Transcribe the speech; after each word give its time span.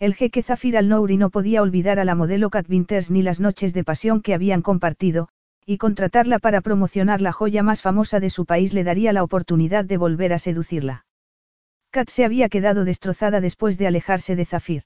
El 0.00 0.14
jeque 0.14 0.44
Zafir 0.44 0.76
al-Nouri 0.76 1.16
no 1.16 1.30
podía 1.30 1.60
olvidar 1.60 1.98
a 1.98 2.04
la 2.04 2.14
modelo 2.14 2.50
Cat 2.50 2.68
Winters 2.68 3.10
ni 3.10 3.22
las 3.22 3.40
noches 3.40 3.74
de 3.74 3.82
pasión 3.82 4.22
que 4.22 4.32
habían 4.32 4.62
compartido, 4.62 5.28
y 5.66 5.76
contratarla 5.76 6.38
para 6.38 6.60
promocionar 6.60 7.20
la 7.20 7.32
joya 7.32 7.64
más 7.64 7.82
famosa 7.82 8.20
de 8.20 8.30
su 8.30 8.46
país 8.46 8.72
le 8.74 8.84
daría 8.84 9.12
la 9.12 9.24
oportunidad 9.24 9.84
de 9.84 9.96
volver 9.96 10.32
a 10.32 10.38
seducirla. 10.38 11.04
Kat 11.90 12.10
se 12.10 12.24
había 12.24 12.48
quedado 12.48 12.84
destrozada 12.84 13.40
después 13.40 13.76
de 13.76 13.88
alejarse 13.88 14.36
de 14.36 14.44
Zafir. 14.44 14.82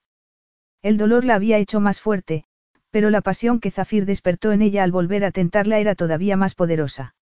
El 0.80 0.96
dolor 0.96 1.26
la 1.26 1.34
había 1.34 1.58
hecho 1.58 1.78
más 1.78 2.00
fuerte, 2.00 2.44
pero 2.90 3.10
la 3.10 3.20
pasión 3.20 3.60
que 3.60 3.70
Zafir 3.70 4.06
despertó 4.06 4.50
en 4.50 4.62
ella 4.62 4.82
al 4.82 4.92
volver 4.92 5.24
a 5.24 5.30
tentarla 5.30 5.78
era 5.78 5.94
todavía 5.94 6.38
más 6.38 6.54
poderosa. 6.54 7.14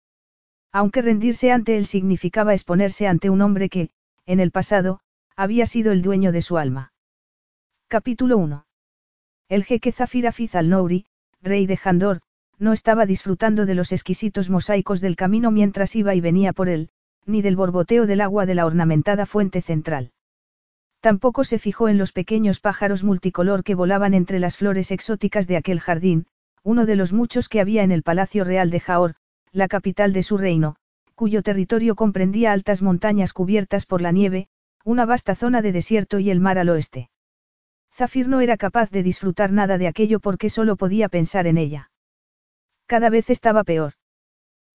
Aunque 0.71 1.01
rendirse 1.01 1.51
ante 1.51 1.75
él 1.75 1.87
significaba 1.87 2.53
exponerse 2.53 3.07
ante 3.07 3.31
un 3.31 3.41
hombre 3.41 3.67
que, 3.67 3.89
en 4.27 4.39
el 4.39 4.51
pasado, 4.51 4.99
había 5.35 5.65
sido 5.65 5.91
el 5.91 6.03
dueño 6.03 6.31
de 6.31 6.43
su 6.43 6.59
alma. 6.59 6.93
Capítulo 7.91 8.37
1. 8.37 8.67
El 9.49 9.63
jeque 9.63 9.91
Zafir 9.91 10.27
Afiz 10.27 10.53
al-Nouri, 10.53 11.07
rey 11.41 11.65
de 11.65 11.75
Jandor, 11.75 12.21
no 12.59 12.71
estaba 12.71 13.07
disfrutando 13.07 13.65
de 13.65 13.73
los 13.73 13.91
exquisitos 13.91 14.51
mosaicos 14.51 15.01
del 15.01 15.15
camino 15.15 15.49
mientras 15.49 15.95
iba 15.95 16.13
y 16.13 16.21
venía 16.21 16.53
por 16.53 16.69
él, 16.69 16.91
ni 17.25 17.41
del 17.41 17.55
borboteo 17.55 18.05
del 18.05 18.21
agua 18.21 18.45
de 18.45 18.53
la 18.53 18.67
ornamentada 18.67 19.25
fuente 19.25 19.63
central. 19.63 20.11
Tampoco 20.99 21.43
se 21.43 21.57
fijó 21.57 21.89
en 21.89 21.97
los 21.97 22.11
pequeños 22.11 22.59
pájaros 22.59 23.03
multicolor 23.03 23.63
que 23.63 23.73
volaban 23.73 24.13
entre 24.13 24.37
las 24.37 24.55
flores 24.55 24.91
exóticas 24.91 25.47
de 25.47 25.57
aquel 25.57 25.79
jardín, 25.79 26.27
uno 26.61 26.85
de 26.85 26.95
los 26.95 27.11
muchos 27.11 27.49
que 27.49 27.59
había 27.59 27.81
en 27.81 27.91
el 27.91 28.03
Palacio 28.03 28.43
Real 28.43 28.69
de 28.69 28.81
Jaor, 28.81 29.15
la 29.51 29.67
capital 29.67 30.13
de 30.13 30.21
su 30.21 30.37
reino, 30.37 30.75
cuyo 31.15 31.41
territorio 31.41 31.95
comprendía 31.95 32.51
altas 32.51 32.83
montañas 32.83 33.33
cubiertas 33.33 33.87
por 33.87 34.01
la 34.01 34.11
nieve, 34.11 34.47
una 34.85 35.07
vasta 35.07 35.33
zona 35.33 35.63
de 35.63 35.71
desierto 35.71 36.19
y 36.19 36.29
el 36.29 36.39
mar 36.39 36.59
al 36.59 36.69
oeste. 36.69 37.09
Zafir 37.99 38.29
no 38.29 38.39
era 38.39 38.55
capaz 38.55 38.89
de 38.91 39.03
disfrutar 39.03 39.51
nada 39.51 39.77
de 39.77 39.85
aquello 39.85 40.21
porque 40.21 40.49
solo 40.49 40.77
podía 40.77 41.09
pensar 41.09 41.47
en 41.47 41.57
ella. 41.57 41.91
Cada 42.85 43.09
vez 43.09 43.29
estaba 43.29 43.65
peor. 43.65 43.95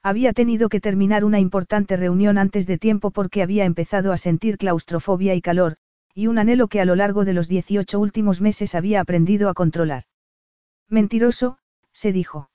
Había 0.03 0.35
tenido 0.35 0.69
que 0.69 0.83
terminar 0.83 1.25
una 1.25 1.41
importante 1.41 1.97
reunión 1.97 2.37
antes 2.37 2.67
de 2.67 2.77
tiempo 2.77 3.11
porque 3.13 3.43
había 3.43 3.65
empezado 3.65 4.13
a 4.13 4.19
sentir 4.19 4.59
claustrofobia 4.59 5.35
y 5.35 5.41
calor, 5.41 5.77
y 6.13 6.27
un 6.27 6.37
anhelo 6.37 6.69
que 6.69 6.83
a 6.83 6.85
lo 6.85 6.97
largo 6.97 7.25
de 7.25 7.33
los 7.33 7.49
18 7.49 7.99
últimos 7.99 8.43
meses 8.43 8.75
había 8.75 9.01
aprendido 9.01 9.49
a 9.49 9.55
controlar. 9.55 10.05
Mentiroso, 10.91 11.57
se 11.93 12.13
dijo. 12.13 12.51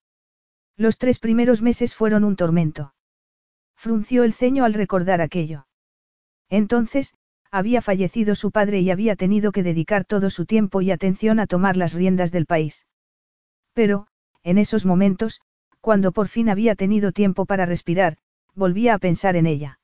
Los 0.77 0.99
tres 0.99 1.17
primeros 1.17 1.63
meses 1.63 1.95
fueron 1.95 2.23
un 2.23 2.35
tormento. 2.35 2.93
Frunció 3.75 4.23
el 4.23 4.33
ceño 4.33 4.65
al 4.65 4.75
recordar 4.75 5.19
aquello. 5.19 5.65
Entonces, 6.47 7.15
había 7.51 7.81
fallecido 7.81 8.35
su 8.35 8.51
padre 8.51 8.79
y 8.81 8.91
había 8.91 9.15
tenido 9.15 9.51
que 9.51 9.63
dedicar 9.63 10.05
todo 10.05 10.29
su 10.29 10.45
tiempo 10.45 10.81
y 10.81 10.91
atención 10.91 11.39
a 11.39 11.47
tomar 11.47 11.77
las 11.77 11.93
riendas 11.93 12.31
del 12.31 12.45
país. 12.45 12.85
Pero, 13.73 14.07
en 14.43 14.57
esos 14.57 14.85
momentos, 14.85 15.41
cuando 15.81 16.11
por 16.11 16.27
fin 16.27 16.49
había 16.49 16.75
tenido 16.75 17.11
tiempo 17.11 17.45
para 17.45 17.65
respirar, 17.65 18.17
volvía 18.53 18.93
a 18.93 18.99
pensar 18.99 19.35
en 19.35 19.47
ella. 19.47 19.79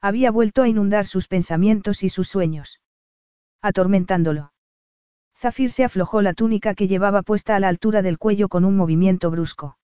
Había 0.00 0.30
vuelto 0.30 0.62
a 0.62 0.68
inundar 0.68 1.06
sus 1.06 1.28
pensamientos 1.28 2.02
y 2.02 2.08
sus 2.08 2.28
sueños. 2.28 2.80
Atormentándolo. 3.60 4.52
Zafir 5.36 5.70
se 5.70 5.84
aflojó 5.84 6.22
la 6.22 6.34
túnica 6.34 6.74
que 6.74 6.88
llevaba 6.88 7.22
puesta 7.22 7.56
a 7.56 7.60
la 7.60 7.68
altura 7.68 8.02
del 8.02 8.18
cuello 8.18 8.48
con 8.48 8.64
un 8.64 8.76
movimiento 8.76 9.30
brusco. 9.30 9.78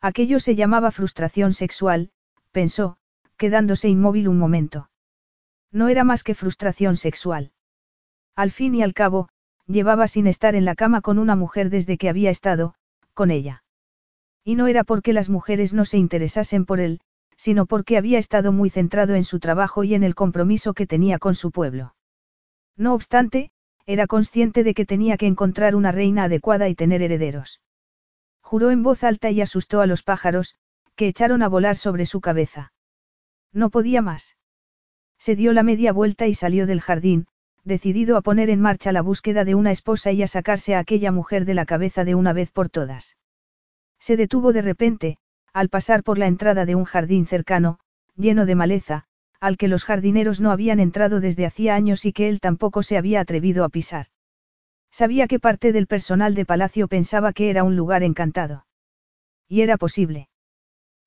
Aquello 0.00 0.40
se 0.40 0.54
llamaba 0.54 0.90
frustración 0.90 1.52
sexual, 1.52 2.10
pensó, 2.52 2.96
quedándose 3.36 3.88
inmóvil 3.88 4.28
un 4.28 4.38
momento. 4.38 4.88
No 5.72 5.88
era 5.88 6.04
más 6.04 6.22
que 6.22 6.34
frustración 6.34 6.96
sexual. 6.96 7.52
Al 8.36 8.50
fin 8.50 8.74
y 8.74 8.82
al 8.82 8.94
cabo, 8.94 9.28
llevaba 9.66 10.06
sin 10.06 10.26
estar 10.26 10.54
en 10.54 10.64
la 10.64 10.74
cama 10.74 11.00
con 11.00 11.18
una 11.18 11.34
mujer 11.34 11.70
desde 11.70 11.96
que 11.96 12.08
había 12.08 12.30
estado, 12.30 12.74
con 13.14 13.30
ella. 13.30 13.64
Y 14.44 14.54
no 14.54 14.66
era 14.66 14.84
porque 14.84 15.12
las 15.12 15.28
mujeres 15.28 15.72
no 15.72 15.84
se 15.84 15.98
interesasen 15.98 16.66
por 16.66 16.80
él, 16.80 17.00
sino 17.36 17.66
porque 17.66 17.96
había 17.96 18.18
estado 18.18 18.52
muy 18.52 18.70
centrado 18.70 19.14
en 19.14 19.24
su 19.24 19.40
trabajo 19.40 19.84
y 19.84 19.94
en 19.94 20.04
el 20.04 20.14
compromiso 20.14 20.74
que 20.74 20.86
tenía 20.86 21.18
con 21.18 21.34
su 21.34 21.50
pueblo. 21.50 21.94
No 22.76 22.94
obstante, 22.94 23.50
era 23.86 24.06
consciente 24.06 24.64
de 24.64 24.74
que 24.74 24.86
tenía 24.86 25.16
que 25.16 25.26
encontrar 25.26 25.74
una 25.74 25.92
reina 25.92 26.24
adecuada 26.24 26.68
y 26.68 26.74
tener 26.74 27.02
herederos. 27.02 27.60
Juró 28.42 28.70
en 28.70 28.82
voz 28.82 29.04
alta 29.04 29.30
y 29.30 29.40
asustó 29.40 29.80
a 29.80 29.86
los 29.86 30.02
pájaros, 30.02 30.54
que 30.94 31.08
echaron 31.08 31.42
a 31.42 31.48
volar 31.48 31.76
sobre 31.76 32.06
su 32.06 32.20
cabeza. 32.20 32.72
No 33.52 33.70
podía 33.70 34.02
más. 34.02 34.36
Se 35.22 35.36
dio 35.36 35.52
la 35.52 35.62
media 35.62 35.92
vuelta 35.92 36.26
y 36.26 36.34
salió 36.34 36.66
del 36.66 36.80
jardín, 36.80 37.28
decidido 37.62 38.16
a 38.16 38.22
poner 38.22 38.50
en 38.50 38.60
marcha 38.60 38.90
la 38.90 39.02
búsqueda 39.02 39.44
de 39.44 39.54
una 39.54 39.70
esposa 39.70 40.10
y 40.10 40.20
a 40.20 40.26
sacarse 40.26 40.74
a 40.74 40.80
aquella 40.80 41.12
mujer 41.12 41.44
de 41.44 41.54
la 41.54 41.64
cabeza 41.64 42.04
de 42.04 42.16
una 42.16 42.32
vez 42.32 42.50
por 42.50 42.68
todas. 42.68 43.16
Se 44.00 44.16
detuvo 44.16 44.52
de 44.52 44.62
repente, 44.62 45.18
al 45.52 45.68
pasar 45.68 46.02
por 46.02 46.18
la 46.18 46.26
entrada 46.26 46.66
de 46.66 46.74
un 46.74 46.82
jardín 46.82 47.26
cercano, 47.26 47.78
lleno 48.16 48.46
de 48.46 48.56
maleza, 48.56 49.04
al 49.38 49.58
que 49.58 49.68
los 49.68 49.84
jardineros 49.84 50.40
no 50.40 50.50
habían 50.50 50.80
entrado 50.80 51.20
desde 51.20 51.46
hacía 51.46 51.76
años 51.76 52.04
y 52.04 52.12
que 52.12 52.28
él 52.28 52.40
tampoco 52.40 52.82
se 52.82 52.98
había 52.98 53.20
atrevido 53.20 53.62
a 53.62 53.68
pisar. 53.68 54.06
Sabía 54.90 55.28
que 55.28 55.38
parte 55.38 55.70
del 55.70 55.86
personal 55.86 56.34
de 56.34 56.46
palacio 56.46 56.88
pensaba 56.88 57.32
que 57.32 57.48
era 57.48 57.62
un 57.62 57.76
lugar 57.76 58.02
encantado. 58.02 58.66
Y 59.46 59.60
era 59.60 59.76
posible. 59.76 60.30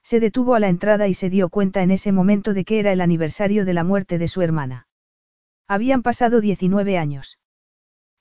Se 0.06 0.20
detuvo 0.20 0.54
a 0.54 0.60
la 0.60 0.70
entrada 0.70 1.08
y 1.08 1.16
se 1.16 1.32
dio 1.32 1.50
cuenta 1.50 1.82
en 1.82 1.90
ese 1.90 2.12
momento 2.12 2.54
de 2.54 2.64
que 2.64 2.80
era 2.80 2.94
el 2.94 3.02
aniversario 3.02 3.66
de 3.66 3.74
la 3.74 3.84
muerte 3.84 4.20
de 4.20 4.28
su 4.28 4.44
hermana. 4.44 4.88
Habían 5.68 6.04
pasado 6.04 6.42
19 6.42 7.00
años. 7.00 7.40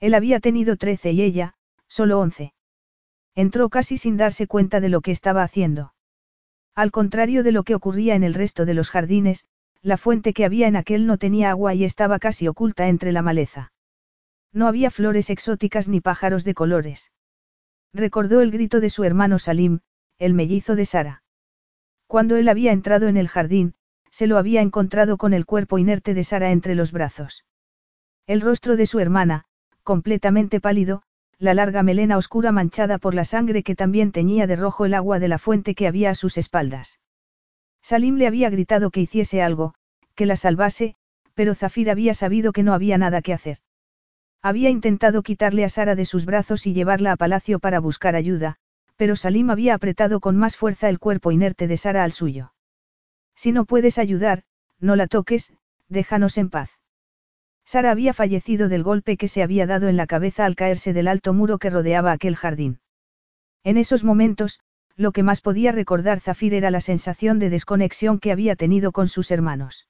Él 0.00 0.14
había 0.14 0.40
tenido 0.40 0.76
13 0.78 1.12
y 1.12 1.20
ella, 1.20 1.56
solo 1.86 2.20
11. 2.20 2.54
Entró 3.34 3.68
casi 3.68 3.98
sin 3.98 4.16
darse 4.16 4.46
cuenta 4.46 4.80
de 4.80 4.88
lo 4.88 5.02
que 5.02 5.10
estaba 5.10 5.42
haciendo. 5.42 5.92
Al 6.74 6.90
contrario 6.90 7.42
de 7.42 7.52
lo 7.52 7.64
que 7.64 7.74
ocurría 7.74 8.14
en 8.14 8.24
el 8.24 8.32
resto 8.32 8.64
de 8.64 8.72
los 8.72 8.88
jardines, 8.88 9.44
la 9.82 9.98
fuente 9.98 10.32
que 10.32 10.46
había 10.46 10.68
en 10.68 10.76
aquel 10.76 11.06
no 11.06 11.18
tenía 11.18 11.50
agua 11.50 11.74
y 11.74 11.84
estaba 11.84 12.18
casi 12.18 12.48
oculta 12.48 12.88
entre 12.88 13.12
la 13.12 13.20
maleza. 13.20 13.74
No 14.54 14.68
había 14.68 14.90
flores 14.90 15.28
exóticas 15.28 15.86
ni 15.88 16.00
pájaros 16.00 16.44
de 16.44 16.54
colores. 16.54 17.12
Recordó 17.92 18.40
el 18.40 18.50
grito 18.50 18.80
de 18.80 18.88
su 18.88 19.04
hermano 19.04 19.38
Salim, 19.38 19.80
el 20.18 20.32
mellizo 20.32 20.76
de 20.76 20.86
Sara. 20.86 21.23
Cuando 22.06 22.36
él 22.36 22.48
había 22.48 22.72
entrado 22.72 23.08
en 23.08 23.16
el 23.16 23.28
jardín, 23.28 23.74
se 24.10 24.26
lo 24.26 24.38
había 24.38 24.60
encontrado 24.60 25.16
con 25.16 25.34
el 25.34 25.46
cuerpo 25.46 25.78
inerte 25.78 26.14
de 26.14 26.24
Sara 26.24 26.52
entre 26.52 26.74
los 26.74 26.92
brazos. 26.92 27.44
El 28.26 28.40
rostro 28.40 28.76
de 28.76 28.86
su 28.86 29.00
hermana, 29.00 29.44
completamente 29.82 30.60
pálido, 30.60 31.02
la 31.38 31.54
larga 31.54 31.82
melena 31.82 32.16
oscura 32.16 32.52
manchada 32.52 32.98
por 32.98 33.14
la 33.14 33.24
sangre 33.24 33.62
que 33.62 33.74
también 33.74 34.12
teñía 34.12 34.46
de 34.46 34.56
rojo 34.56 34.84
el 34.84 34.94
agua 34.94 35.18
de 35.18 35.28
la 35.28 35.38
fuente 35.38 35.74
que 35.74 35.86
había 35.86 36.10
a 36.10 36.14
sus 36.14 36.38
espaldas. 36.38 37.00
Salim 37.82 38.16
le 38.16 38.26
había 38.26 38.50
gritado 38.50 38.90
que 38.90 39.00
hiciese 39.00 39.42
algo, 39.42 39.74
que 40.14 40.26
la 40.26 40.36
salvase, 40.36 40.94
pero 41.34 41.54
Zafir 41.54 41.90
había 41.90 42.14
sabido 42.14 42.52
que 42.52 42.62
no 42.62 42.72
había 42.72 42.96
nada 42.96 43.20
que 43.20 43.32
hacer. 43.32 43.58
Había 44.40 44.70
intentado 44.70 45.22
quitarle 45.22 45.64
a 45.64 45.68
Sara 45.68 45.94
de 45.94 46.04
sus 46.04 46.24
brazos 46.24 46.66
y 46.66 46.72
llevarla 46.72 47.12
a 47.12 47.16
palacio 47.16 47.58
para 47.58 47.80
buscar 47.80 48.14
ayuda, 48.14 48.56
pero 48.96 49.16
Salim 49.16 49.50
había 49.50 49.74
apretado 49.74 50.20
con 50.20 50.36
más 50.36 50.56
fuerza 50.56 50.88
el 50.88 50.98
cuerpo 50.98 51.32
inerte 51.32 51.66
de 51.66 51.76
Sara 51.76 52.04
al 52.04 52.12
suyo. 52.12 52.52
Si 53.34 53.52
no 53.52 53.64
puedes 53.64 53.98
ayudar, 53.98 54.42
no 54.80 54.96
la 54.96 55.06
toques, 55.06 55.52
déjanos 55.88 56.38
en 56.38 56.50
paz. 56.50 56.70
Sara 57.64 57.90
había 57.90 58.12
fallecido 58.12 58.68
del 58.68 58.82
golpe 58.82 59.16
que 59.16 59.28
se 59.28 59.42
había 59.42 59.66
dado 59.66 59.88
en 59.88 59.96
la 59.96 60.06
cabeza 60.06 60.44
al 60.44 60.54
caerse 60.54 60.92
del 60.92 61.08
alto 61.08 61.32
muro 61.32 61.58
que 61.58 61.70
rodeaba 61.70 62.12
aquel 62.12 62.36
jardín. 62.36 62.80
En 63.64 63.78
esos 63.78 64.04
momentos, 64.04 64.60
lo 64.96 65.12
que 65.12 65.22
más 65.22 65.40
podía 65.40 65.72
recordar 65.72 66.20
Zafir 66.20 66.54
era 66.54 66.70
la 66.70 66.80
sensación 66.80 67.38
de 67.38 67.50
desconexión 67.50 68.20
que 68.20 68.30
había 68.30 68.54
tenido 68.54 68.92
con 68.92 69.08
sus 69.08 69.30
hermanos. 69.30 69.88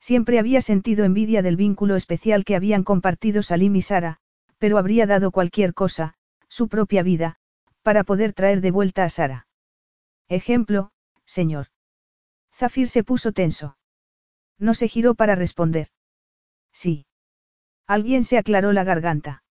Siempre 0.00 0.38
había 0.38 0.62
sentido 0.62 1.04
envidia 1.04 1.42
del 1.42 1.56
vínculo 1.56 1.96
especial 1.96 2.44
que 2.44 2.56
habían 2.56 2.82
compartido 2.82 3.42
Salim 3.42 3.76
y 3.76 3.82
Sara, 3.82 4.18
pero 4.58 4.78
habría 4.78 5.06
dado 5.06 5.30
cualquier 5.30 5.74
cosa, 5.74 6.14
su 6.48 6.68
propia 6.68 7.02
vida, 7.02 7.36
para 7.86 8.02
poder 8.02 8.32
traer 8.32 8.62
de 8.62 8.72
vuelta 8.72 9.04
a 9.04 9.08
Sara. 9.08 9.46
Ejemplo, 10.26 10.90
señor. 11.24 11.68
Zafir 12.52 12.88
se 12.88 13.04
puso 13.04 13.30
tenso. 13.30 13.78
No 14.58 14.74
se 14.74 14.88
giró 14.88 15.14
para 15.14 15.36
responder. 15.36 15.86
Sí. 16.72 17.06
Alguien 17.86 18.24
se 18.24 18.38
aclaró 18.38 18.72
la 18.72 18.82
garganta. 18.82 19.44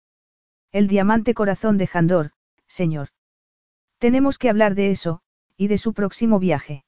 El 0.73 0.89
diamante 0.89 1.33
corazón 1.33 1.79
de 1.79 1.87
Jandor, 1.87 2.33
señor. 2.67 3.11
Tenemos 3.99 4.37
que 4.37 4.51
hablar 4.51 4.75
de 4.75 4.91
eso, 4.91 5.21
y 5.57 5.69
de 5.69 5.79
su 5.79 5.95
próximo 5.95 6.41
viaje. 6.41 6.85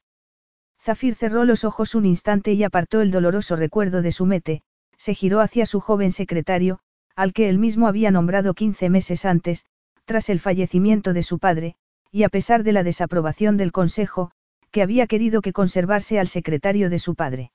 Zafir 0.81 1.15
cerró 1.15 1.45
los 1.45 1.63
ojos 1.63 1.95
un 1.95 2.05
instante 2.05 2.51
y 2.51 2.65
apartó 2.65 2.99
el 2.99 3.09
doloroso 3.09 3.55
recuerdo 3.55 4.01
de 4.01 4.11
su 4.11 4.25
mete, 4.25 4.63
se 4.97 5.13
giró 5.13 5.39
hacia 5.39 5.65
su 5.65 5.79
joven 5.79 6.11
secretario, 6.11 6.79
al 7.15 7.31
que 7.31 7.47
él 7.47 7.57
mismo 7.57 7.87
había 7.87 8.11
nombrado 8.11 8.53
quince 8.53 8.89
meses 8.89 9.23
antes, 9.23 9.65
tras 10.07 10.29
el 10.29 10.39
fallecimiento 10.39 11.13
de 11.13 11.21
su 11.21 11.37
padre, 11.37 11.75
y 12.11 12.23
a 12.23 12.29
pesar 12.29 12.63
de 12.63 12.71
la 12.71 12.83
desaprobación 12.83 13.57
del 13.57 13.73
Consejo, 13.73 14.31
que 14.71 14.81
había 14.81 15.05
querido 15.05 15.41
que 15.41 15.53
conservarse 15.53 16.17
al 16.17 16.27
secretario 16.27 16.89
de 16.89 16.97
su 16.97 17.13
padre. 17.13 17.51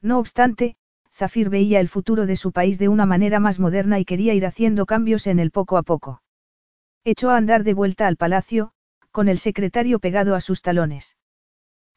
No 0.00 0.18
obstante, 0.18 0.76
Zafir 1.12 1.50
veía 1.50 1.78
el 1.80 1.88
futuro 1.88 2.26
de 2.26 2.36
su 2.36 2.50
país 2.50 2.78
de 2.78 2.88
una 2.88 3.04
manera 3.04 3.40
más 3.40 3.58
moderna 3.58 3.98
y 4.00 4.06
quería 4.06 4.32
ir 4.32 4.46
haciendo 4.46 4.86
cambios 4.86 5.26
en 5.26 5.38
él 5.38 5.50
poco 5.50 5.76
a 5.76 5.82
poco. 5.82 6.22
Echó 7.04 7.30
a 7.30 7.36
andar 7.36 7.62
de 7.62 7.74
vuelta 7.74 8.06
al 8.06 8.16
palacio, 8.16 8.72
con 9.12 9.28
el 9.28 9.38
secretario 9.38 9.98
pegado 9.98 10.34
a 10.34 10.40
sus 10.40 10.62
talones. 10.62 11.16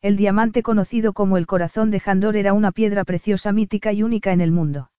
El 0.01 0.17
diamante 0.17 0.61
conocido 0.61 1.13
como 1.13 1.37
el 1.37 1.47
corazón 1.47 1.89
de 1.89 2.01
Jandor 2.01 2.35
era 2.35 2.51
una 2.53 2.71
piedra 2.73 3.05
preciosa 3.05 3.53
mítica 3.53 3.93
y 3.93 4.03
única 4.03 4.33
en 4.33 4.41
el 4.41 4.51
mundo. 4.51 4.91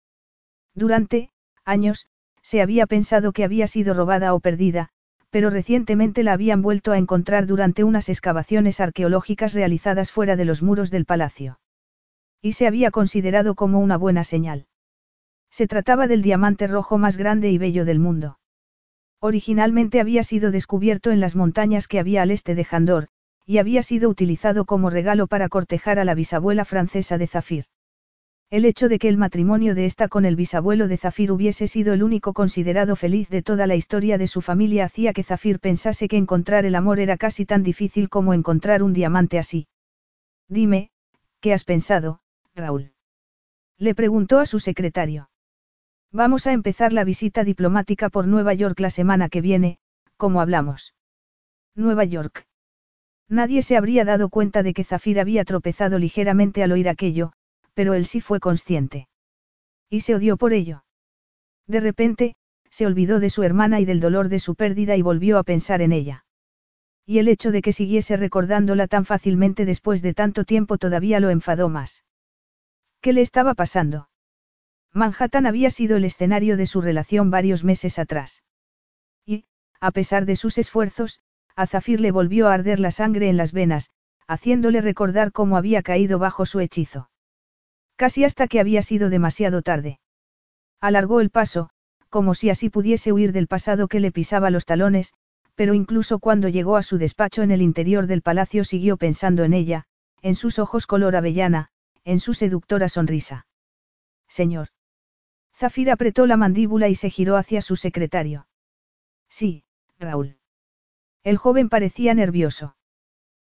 Durante, 0.75 1.31
años, 1.65 2.07
se 2.51 2.61
había 2.61 2.89
pensado 2.89 3.31
que 3.31 3.45
había 3.45 3.69
sido 3.69 3.95
robada 3.95 4.35
o 4.35 4.41
perdida, 4.41 4.89
pero 5.31 5.51
recientemente 5.51 6.25
la 6.25 6.33
habían 6.33 6.63
vuelto 6.63 6.91
a 6.91 6.99
encontrar 6.99 7.47
durante 7.47 7.85
unas 7.85 8.09
excavaciones 8.09 8.81
arqueológicas 8.81 9.55
realizadas 9.55 10.11
fuera 10.11 10.35
de 10.35 10.45
los 10.45 10.61
muros 10.61 10.91
del 10.91 11.05
palacio. 11.05 11.61
Y 12.43 12.55
se 12.55 12.67
había 12.67 12.91
considerado 12.91 13.55
como 13.55 13.79
una 13.79 13.97
buena 13.97 14.25
señal. 14.25 14.67
Se 15.49 15.69
trataba 15.69 16.09
del 16.09 16.23
diamante 16.23 16.67
rojo 16.67 16.99
más 16.99 17.17
grande 17.17 17.53
y 17.53 17.59
bello 17.59 17.85
del 17.85 18.01
mundo. 18.01 18.41
Originalmente 19.21 20.01
había 20.01 20.25
sido 20.25 20.51
descubierto 20.51 21.13
en 21.13 21.21
las 21.21 21.37
montañas 21.37 21.87
que 21.87 22.01
había 22.01 22.23
al 22.23 22.33
este 22.33 22.57
de 22.57 22.65
Jandor, 22.65 23.07
y 23.47 23.59
había 23.59 23.85
sido 23.85 24.09
utilizado 24.09 24.65
como 24.65 24.91
regalo 24.91 25.29
para 25.29 25.49
cortejar 25.49 26.01
a 26.01 26.05
la 26.05 26.17
bisabuela 26.17 26.65
francesa 26.65 27.17
de 27.17 27.29
Zafir. 27.29 27.67
El 28.51 28.65
hecho 28.65 28.89
de 28.89 28.99
que 28.99 29.09
el 29.09 29.17
matrimonio 29.17 29.77
de 29.77 29.87
esta 29.87 30.09
con 30.09 30.25
el 30.25 30.35
bisabuelo 30.35 30.89
de 30.89 30.97
Zafir 30.97 31.31
hubiese 31.31 31.69
sido 31.69 31.95
el 31.95 32.03
único 32.03 32.33
considerado 32.33 32.97
feliz 32.97 33.29
de 33.29 33.43
toda 33.43 33.69
la 33.69 33.77
historia 33.77 34.19
de 34.19 34.27
su 34.27 34.41
familia 34.41 34.87
hacía 34.87 35.13
que 35.13 35.23
Zafir 35.23 35.61
pensase 35.61 36.09
que 36.09 36.17
encontrar 36.17 36.67
el 36.67 36.75
amor 36.75 36.99
era 36.99 37.17
casi 37.17 37.47
tan 37.47 37.63
difícil 37.63 38.09
como 38.09 38.35
encontrar 38.35 38.83
un 38.83 38.93
diamante 38.93 39.39
así. 39.39 39.69
Dime, 40.49 40.91
¿qué 41.39 41.53
has 41.53 41.63
pensado, 41.63 42.23
Raúl? 42.57 42.93
Le 43.79 43.95
preguntó 43.95 44.41
a 44.41 44.47
su 44.47 44.59
secretario. 44.59 45.31
Vamos 46.11 46.49
a 46.49 46.53
empezar 46.53 46.93
la 46.93 47.05
visita 47.05 47.45
diplomática 47.45 48.09
por 48.09 48.27
Nueva 48.27 48.53
York 48.53 48.81
la 48.81 48.91
semana 48.91 49.29
que 49.29 49.43
viene, 49.43 49.79
como 50.17 50.41
hablamos. 50.41 50.97
Nueva 51.77 52.05
York. 52.05 52.49
Nadie 53.29 53.63
se 53.63 53.77
habría 53.77 54.05
dado 54.05 54.29
cuenta 54.29 54.65
de 54.65 54.75
que 54.75 54.83
Zafir 54.83 55.21
había 55.21 55.45
tropezado 55.45 56.01
ligeramente 56.01 56.65
al 56.65 56.73
oír 56.73 56.89
aquello, 56.89 57.33
pero 57.75 57.95
él 57.95 58.07
sí 58.07 58.21
fue 58.21 58.41
consciente. 58.41 59.09
Y 59.89 60.01
se 60.01 60.15
odió 60.15 60.37
por 60.37 60.53
ello. 60.53 60.85
De 61.67 61.81
repente, 61.81 62.35
se 62.71 62.87
olvidó 62.87 63.21
de 63.21 63.31
su 63.31 63.43
hermana 63.43 63.81
y 63.81 63.85
del 63.85 64.01
dolor 64.01 64.29
de 64.29 64.39
su 64.39 64.55
pérdida 64.55 64.97
y 64.97 65.03
volvió 65.03 65.39
a 65.39 65.43
pensar 65.43 65.83
en 65.83 65.93
ella. 65.93 66.25
Y 67.05 67.19
el 67.19 67.29
hecho 67.29 67.51
de 67.51 67.63
que 67.63 67.73
siguiese 67.73 68.17
recordándola 68.17 68.87
tan 68.87 69.05
fácilmente 69.05 69.65
después 69.65 70.03
de 70.03 70.15
tanto 70.15 70.45
tiempo 70.45 70.79
todavía 70.79 71.19
lo 71.19 71.31
enfadó 71.31 71.69
más. 71.69 72.05
¿Qué 73.01 73.13
le 73.13 73.23
estaba 73.23 73.55
pasando? 73.55 74.09
Manhattan 74.93 75.47
había 75.47 75.71
sido 75.71 75.97
el 75.97 76.05
escenario 76.05 76.57
de 76.57 76.67
su 76.67 76.81
relación 76.81 77.31
varios 77.31 77.65
meses 77.65 77.99
atrás. 77.99 78.43
Y, 79.27 79.45
a 79.81 79.91
pesar 79.91 80.27
de 80.27 80.37
sus 80.37 80.59
esfuerzos, 80.59 81.21
a 81.57 81.67
Zafir 81.67 82.01
le 82.01 82.11
volvió 82.11 82.49
a 82.49 82.55
arder 82.55 82.81
la 82.81 82.91
sangre 82.91 83.29
en 83.29 83.37
las 83.37 83.53
venas, 83.53 83.91
haciéndole 84.27 84.81
recordar 84.81 85.33
cómo 85.33 85.57
había 85.57 85.83
caído 85.83 86.19
bajo 86.19 86.47
su 86.47 86.61
hechizo. 86.61 87.10
Casi 88.01 88.25
hasta 88.25 88.49
que 88.49 88.61
había 88.61 88.81
sido 88.81 89.11
demasiado 89.11 89.61
tarde. 89.61 90.01
Alargó 90.81 91.21
el 91.21 91.29
paso, 91.29 91.69
como 92.09 92.33
si 92.33 92.49
así 92.49 92.71
pudiese 92.71 93.13
huir 93.13 93.31
del 93.31 93.47
pasado 93.47 93.89
que 93.89 94.01
le 94.01 94.11
pisaba 94.11 94.49
los 94.49 94.65
talones, 94.65 95.13
pero 95.55 95.75
incluso 95.75 96.19
cuando 96.19 96.49
llegó 96.49 96.79
a 96.79 96.83
su 96.83 96.97
despacho 96.97 97.43
en 97.43 97.51
el 97.51 97.61
interior 97.61 98.07
del 98.07 98.23
palacio 98.23 98.65
siguió 98.65 98.97
pensando 98.97 99.45
en 99.45 99.53
ella, 99.53 99.85
en 100.23 100.35
sus 100.35 100.59
ojos 100.59 100.87
color 100.87 101.15
avellana, 101.15 101.69
en 102.03 102.21
su 102.21 102.33
seductora 102.33 102.89
sonrisa. 102.89 103.47
Señor. 104.27 104.69
Zafir 105.55 105.91
apretó 105.91 106.27
la 106.27 106.39
mandíbula 106.39 106.89
y 106.89 106.95
se 106.95 107.11
giró 107.11 107.37
hacia 107.37 107.61
su 107.61 107.77
secretario. 107.77 108.49
Sí, 109.29 109.63
Raúl. 109.99 110.39
El 111.23 111.37
joven 111.37 111.69
parecía 111.69 112.15
nervioso. 112.15 112.77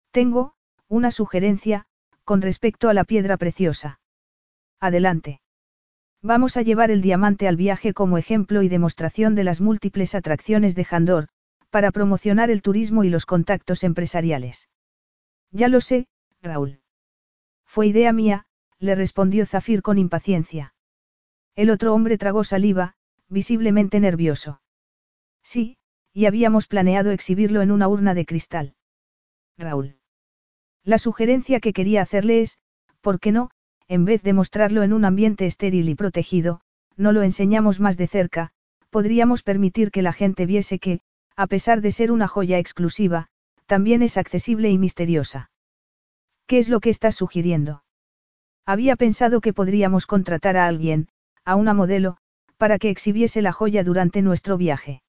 Tengo, 0.09 0.55
una 0.87 1.11
sugerencia, 1.11 1.85
con 2.23 2.41
respecto 2.41 2.89
a 2.89 2.95
la 2.95 3.03
piedra 3.03 3.37
preciosa. 3.37 3.98
Adelante. 4.79 5.41
Vamos 6.21 6.57
a 6.57 6.61
llevar 6.61 6.91
el 6.91 7.01
diamante 7.01 7.47
al 7.47 7.55
viaje 7.55 7.93
como 7.93 8.17
ejemplo 8.17 8.61
y 8.61 8.69
demostración 8.69 9.35
de 9.35 9.43
las 9.43 9.61
múltiples 9.61 10.15
atracciones 10.15 10.75
de 10.75 10.85
Jandor, 10.85 11.27
para 11.69 11.91
promocionar 11.91 12.49
el 12.49 12.61
turismo 12.61 13.03
y 13.03 13.09
los 13.09 13.25
contactos 13.25 13.83
empresariales. 13.83 14.69
Ya 15.51 15.67
lo 15.67 15.81
sé, 15.81 16.07
Raúl. 16.41 16.81
Fue 17.65 17.87
idea 17.87 18.11
mía, 18.11 18.45
le 18.79 18.95
respondió 18.95 19.45
Zafir 19.45 19.81
con 19.81 19.97
impaciencia. 19.97 20.73
El 21.55 21.69
otro 21.69 21.93
hombre 21.93 22.17
tragó 22.17 22.43
saliva, 22.43 22.95
visiblemente 23.27 23.99
nervioso. 23.99 24.61
Sí, 25.43 25.77
y 26.13 26.25
habíamos 26.25 26.67
planeado 26.67 27.11
exhibirlo 27.11 27.61
en 27.61 27.71
una 27.71 27.87
urna 27.87 28.13
de 28.13 28.25
cristal. 28.25 28.75
Raúl. 29.57 29.99
La 30.83 30.97
sugerencia 30.97 31.59
que 31.59 31.73
quería 31.73 32.01
hacerle 32.01 32.41
es, 32.41 32.57
¿por 33.01 33.19
qué 33.19 33.31
no, 33.31 33.51
en 33.89 34.06
vez 34.06 34.21
de 34.21 34.33
mostrarlo 34.33 34.83
en 34.83 34.94
un 34.94 35.03
ambiente 35.03 35.47
estéril 35.47 35.89
y 35.89 35.95
protegido, 35.95 36.62
no 36.95 37.12
lo 37.12 37.24
enseñamos 37.24 37.80
más 37.80 37.97
de 37.97 38.07
cerca, 38.07 38.51
podríamos 38.91 39.41
permitir 39.41 39.89
que 39.89 40.03
la 40.03 40.13
gente 40.13 40.45
viese 40.45 40.77
que, 40.77 41.01
a 41.36 41.47
pesar 41.47 41.81
de 41.81 41.91
ser 41.91 42.12
una 42.12 42.27
joya 42.27 42.59
exclusiva, 42.59 43.27
también 43.65 44.03
es 44.03 44.18
accesible 44.18 44.69
y 44.69 44.77
misteriosa. 44.77 45.50
¿Qué 46.45 46.59
es 46.59 46.69
lo 46.69 46.80
que 46.80 46.91
estás 46.91 47.15
sugiriendo? 47.15 47.83
Había 48.65 48.95
pensado 48.95 49.41
que 49.41 49.53
podríamos 49.53 50.06
contratar 50.06 50.56
a 50.56 50.68
alguien, 50.68 51.07
a 51.44 51.56
una 51.56 51.74
modelo, 51.74 52.18
para 52.57 52.77
que 52.77 52.92
exhibiese 52.92 53.42
la 53.42 53.53
joya 53.53 53.83
durante 53.83 54.21
nuestro 54.21 54.57
viaje. 54.57 55.01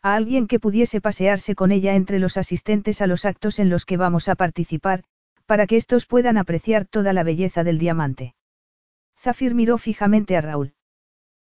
A 0.00 0.14
alguien 0.14 0.46
que 0.46 0.60
pudiese 0.60 1.00
pasearse 1.02 1.54
con 1.54 1.72
ella 1.72 1.94
entre 1.94 2.18
los 2.18 2.38
asistentes 2.38 3.02
a 3.02 3.06
los 3.06 3.26
actos 3.26 3.58
en 3.58 3.68
los 3.68 3.84
que 3.84 3.98
vamos 3.98 4.28
a 4.28 4.34
participar, 4.34 5.04
para 5.48 5.66
que 5.66 5.78
estos 5.78 6.04
puedan 6.04 6.36
apreciar 6.36 6.84
toda 6.84 7.14
la 7.14 7.22
belleza 7.22 7.64
del 7.64 7.78
diamante. 7.78 8.34
Zafir 9.18 9.54
miró 9.54 9.78
fijamente 9.78 10.36
a 10.36 10.42
Raúl. 10.42 10.74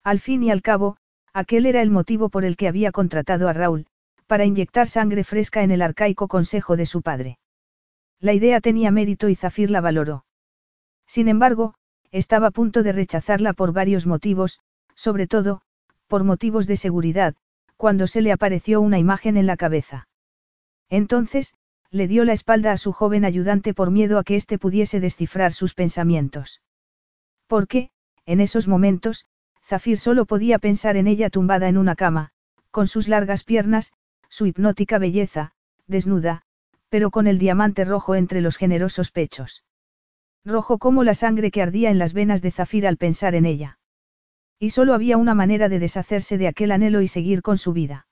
Al 0.03 0.19
fin 0.19 0.43
y 0.43 0.51
al 0.51 0.63
cabo, 0.63 0.97
aquel 1.33 1.65
era 1.65 1.81
el 1.81 1.91
motivo 1.91 2.29
por 2.29 2.45
el 2.45 2.57
que 2.57 2.67
había 2.67 2.91
contratado 2.91 3.49
a 3.49 3.53
Raúl, 3.53 3.87
para 4.27 4.45
inyectar 4.45 4.89
sangre 4.89 5.23
fresca 5.23 5.63
en 5.63 5.71
el 5.71 5.81
arcaico 5.81 6.27
consejo 6.27 6.77
de 6.77 6.87
su 6.87 7.03
padre. 7.03 7.39
La 8.19 8.33
idea 8.33 8.61
tenía 8.61 8.91
mérito 8.91 9.29
y 9.29 9.37
Zafir 9.37 9.71
la 9.71 9.81
valoró. 9.81 10.25
Sin 11.07 11.29
embargo, 11.29 11.75
estaba 12.11 12.49
a 12.49 12.51
punto 12.51 12.83
de 12.83 12.91
rechazarla 12.91 13.53
por 13.53 13.73
varios 13.73 14.07
motivos, 14.07 14.59
sobre 14.97 15.29
todo, 15.29 15.61
por 16.09 16.25
motivos 16.25 16.67
de 16.67 16.77
seguridad, 16.77 17.37
cuando 17.77 18.09
se 18.09 18.23
le 18.23 18.33
apareció 18.33 18.81
una 18.81 18.99
imagen 18.99 19.37
en 19.37 19.47
la 19.47 19.57
cabeza. 19.57 20.09
Entonces, 20.91 21.55
le 21.95 22.09
dio 22.09 22.25
la 22.25 22.33
espalda 22.33 22.73
a 22.73 22.77
su 22.77 22.91
joven 22.91 23.25
ayudante 23.25 23.73
por 23.73 23.93
miedo 23.93 24.19
a 24.19 24.25
que 24.25 24.35
éste 24.35 24.59
pudiese 24.59 24.99
descifrar 24.99 25.53
sus 25.53 25.75
pensamientos. 25.75 26.61
Porque, 27.47 27.91
en 28.27 28.41
esos 28.41 28.67
momentos, 28.67 29.27
Zafir 29.65 29.97
solo 30.01 30.27
podía 30.27 30.59
pensar 30.59 30.97
en 30.97 31.07
ella 31.07 31.31
tumbada 31.31 31.69
en 31.69 31.79
una 31.79 31.95
cama, 31.95 32.31
con 32.73 32.89
sus 32.89 33.07
largas 33.07 33.45
piernas, 33.45 33.93
su 34.29 34.47
hipnótica 34.47 34.99
belleza, 34.99 35.53
desnuda, 35.87 36.43
pero 36.89 37.13
con 37.13 37.29
el 37.29 37.39
diamante 37.39 37.85
rojo 37.85 38.17
entre 38.17 38.41
los 38.41 38.57
generosos 38.57 39.13
pechos. 39.13 39.65
Rojo 40.45 40.79
como 40.79 41.05
la 41.05 41.15
sangre 41.15 41.53
que 41.53 41.63
ardía 41.63 41.91
en 41.91 42.01
las 42.01 42.13
venas 42.13 42.43
de 42.43 42.51
Zafir 42.51 42.89
al 42.89 42.97
pensar 42.97 43.37
en 43.37 43.47
ella. 43.47 43.79
Y 44.59 44.71
solo 44.71 44.95
había 44.95 45.17
una 45.17 45.37
manera 45.37 45.69
de 45.69 45.79
deshacerse 45.79 46.39
de 46.39 46.49
aquel 46.49 46.73
anhelo 46.73 47.03
y 47.03 47.07
seguir 47.07 47.41
con 47.41 47.57
su 47.57 47.73
vida. 47.73 48.09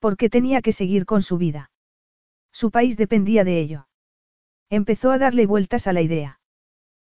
¿Por 0.00 0.16
qué 0.16 0.28
tenía 0.28 0.60
que 0.60 0.72
seguir 0.72 1.06
con 1.06 1.22
su 1.22 1.38
vida? 1.38 1.70
Su 2.52 2.70
país 2.70 2.96
dependía 2.96 3.44
de 3.44 3.58
ello. 3.60 3.88
Empezó 4.68 5.10
a 5.10 5.18
darle 5.18 5.46
vueltas 5.46 5.86
a 5.86 5.92
la 5.92 6.00
idea. 6.00 6.40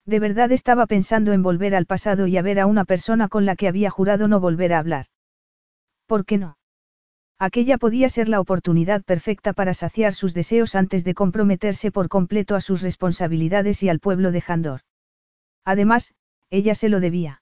De 0.05 0.19
verdad 0.19 0.51
estaba 0.51 0.85
pensando 0.85 1.33
en 1.33 1.41
volver 1.41 1.73
al 1.73 1.85
pasado 1.85 2.27
y 2.27 2.37
a 2.37 2.41
ver 2.41 2.59
a 2.59 2.67
una 2.67 2.85
persona 2.85 3.27
con 3.27 3.45
la 3.45 3.55
que 3.55 3.67
había 3.67 3.89
jurado 3.89 4.27
no 4.27 4.39
volver 4.39 4.73
a 4.73 4.79
hablar. 4.79 5.07
¿Por 6.05 6.25
qué 6.25 6.37
no? 6.37 6.57
Aquella 7.39 7.77
podía 7.77 8.07
ser 8.07 8.29
la 8.29 8.39
oportunidad 8.39 9.03
perfecta 9.03 9.51
para 9.53 9.73
saciar 9.73 10.13
sus 10.13 10.33
deseos 10.33 10.75
antes 10.75 11.03
de 11.03 11.13
comprometerse 11.13 11.91
por 11.91 12.07
completo 12.07 12.55
a 12.55 12.61
sus 12.61 12.81
responsabilidades 12.81 13.83
y 13.83 13.89
al 13.89 13.99
pueblo 13.99 14.31
de 14.31 14.41
Jandor. 14.41 14.81
Además, 15.65 16.13
ella 16.49 16.75
se 16.75 16.87
lo 16.87 16.99
debía. 16.99 17.41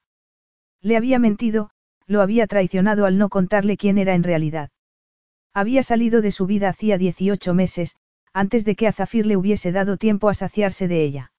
Le 0.81 0.97
había 0.97 1.19
mentido, 1.19 1.69
lo 2.07 2.21
había 2.21 2.47
traicionado 2.47 3.05
al 3.05 3.17
no 3.17 3.29
contarle 3.29 3.77
quién 3.77 3.97
era 3.97 4.15
en 4.15 4.23
realidad. 4.23 4.69
Había 5.53 5.83
salido 5.83 6.21
de 6.21 6.31
su 6.31 6.45
vida 6.47 6.69
hacía 6.69 6.97
18 6.97 7.53
meses, 7.53 7.95
antes 8.33 8.65
de 8.65 8.75
que 8.75 8.87
a 8.87 8.91
Zafir 8.91 9.25
le 9.25 9.37
hubiese 9.37 9.71
dado 9.71 9.97
tiempo 9.97 10.29
a 10.29 10.33
saciarse 10.33 10.87
de 10.87 11.03
ella. 11.03 11.31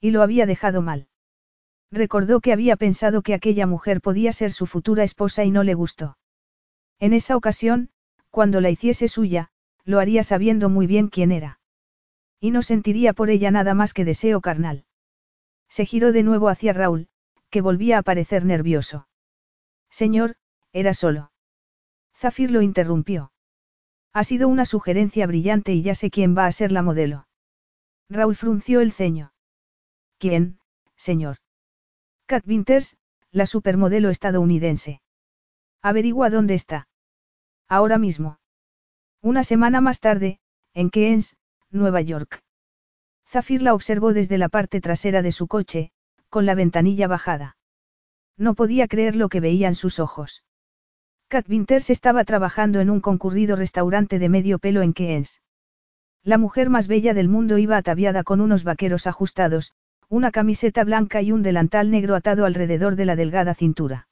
Y 0.00 0.10
lo 0.10 0.22
había 0.22 0.46
dejado 0.46 0.82
mal. 0.82 1.08
Recordó 1.90 2.40
que 2.40 2.52
había 2.52 2.76
pensado 2.76 3.22
que 3.22 3.34
aquella 3.34 3.66
mujer 3.66 4.00
podía 4.00 4.32
ser 4.32 4.52
su 4.52 4.66
futura 4.66 5.02
esposa 5.02 5.44
y 5.44 5.50
no 5.50 5.64
le 5.64 5.74
gustó. 5.74 6.18
En 6.98 7.14
esa 7.14 7.36
ocasión, 7.36 7.90
cuando 8.28 8.60
la 8.60 8.70
hiciese 8.70 9.08
suya, 9.08 9.50
lo 9.84 9.98
haría 9.98 10.22
sabiendo 10.22 10.68
muy 10.68 10.86
bien 10.86 11.08
quién 11.08 11.32
era. 11.32 11.58
Y 12.38 12.50
no 12.50 12.62
sentiría 12.62 13.12
por 13.12 13.30
ella 13.30 13.50
nada 13.50 13.74
más 13.74 13.92
que 13.94 14.04
deseo 14.04 14.40
carnal. 14.40 14.84
Se 15.68 15.86
giró 15.86 16.12
de 16.12 16.22
nuevo 16.22 16.48
hacia 16.48 16.72
Raúl, 16.72 17.08
que 17.48 17.60
volvía 17.60 17.98
a 17.98 18.02
parecer 18.02 18.44
nervioso. 18.44 19.08
Señor, 19.88 20.36
era 20.72 20.94
solo. 20.94 21.29
Zafir 22.20 22.50
lo 22.50 22.60
interrumpió. 22.60 23.32
Ha 24.12 24.24
sido 24.24 24.46
una 24.48 24.66
sugerencia 24.66 25.26
brillante 25.26 25.72
y 25.72 25.80
ya 25.80 25.94
sé 25.94 26.10
quién 26.10 26.36
va 26.36 26.44
a 26.44 26.52
ser 26.52 26.70
la 26.70 26.82
modelo. 26.82 27.26
Raúl 28.10 28.36
frunció 28.36 28.82
el 28.82 28.92
ceño. 28.92 29.32
¿Quién, 30.18 30.58
señor? 30.96 31.38
Kat 32.26 32.46
Winters, 32.46 32.98
la 33.30 33.46
supermodelo 33.46 34.10
estadounidense. 34.10 35.00
Averigua 35.80 36.28
dónde 36.28 36.54
está. 36.54 36.88
Ahora 37.66 37.96
mismo. 37.96 38.38
Una 39.22 39.42
semana 39.42 39.80
más 39.80 40.00
tarde, 40.00 40.40
en 40.74 40.90
Keynes, 40.90 41.38
Nueva 41.70 42.02
York. 42.02 42.42
Zafir 43.26 43.62
la 43.62 43.72
observó 43.72 44.12
desde 44.12 44.36
la 44.36 44.50
parte 44.50 44.82
trasera 44.82 45.22
de 45.22 45.32
su 45.32 45.46
coche, 45.46 45.90
con 46.28 46.44
la 46.44 46.54
ventanilla 46.54 47.08
bajada. 47.08 47.56
No 48.36 48.54
podía 48.54 48.88
creer 48.88 49.16
lo 49.16 49.30
que 49.30 49.40
veían 49.40 49.74
sus 49.74 49.98
ojos. 49.98 50.42
Kat 51.30 51.48
Winters 51.48 51.90
estaba 51.90 52.24
trabajando 52.24 52.80
en 52.80 52.90
un 52.90 52.98
concurrido 52.98 53.54
restaurante 53.54 54.18
de 54.18 54.28
medio 54.28 54.58
pelo 54.58 54.82
en 54.82 54.92
Keynes. 54.92 55.40
La 56.24 56.38
mujer 56.38 56.70
más 56.70 56.88
bella 56.88 57.14
del 57.14 57.28
mundo 57.28 57.56
iba 57.56 57.76
ataviada 57.76 58.24
con 58.24 58.40
unos 58.40 58.64
vaqueros 58.64 59.06
ajustados, 59.06 59.72
una 60.08 60.32
camiseta 60.32 60.82
blanca 60.82 61.22
y 61.22 61.30
un 61.30 61.42
delantal 61.42 61.92
negro 61.92 62.16
atado 62.16 62.46
alrededor 62.46 62.96
de 62.96 63.04
la 63.04 63.14
delgada 63.14 63.54
cintura. 63.54 64.08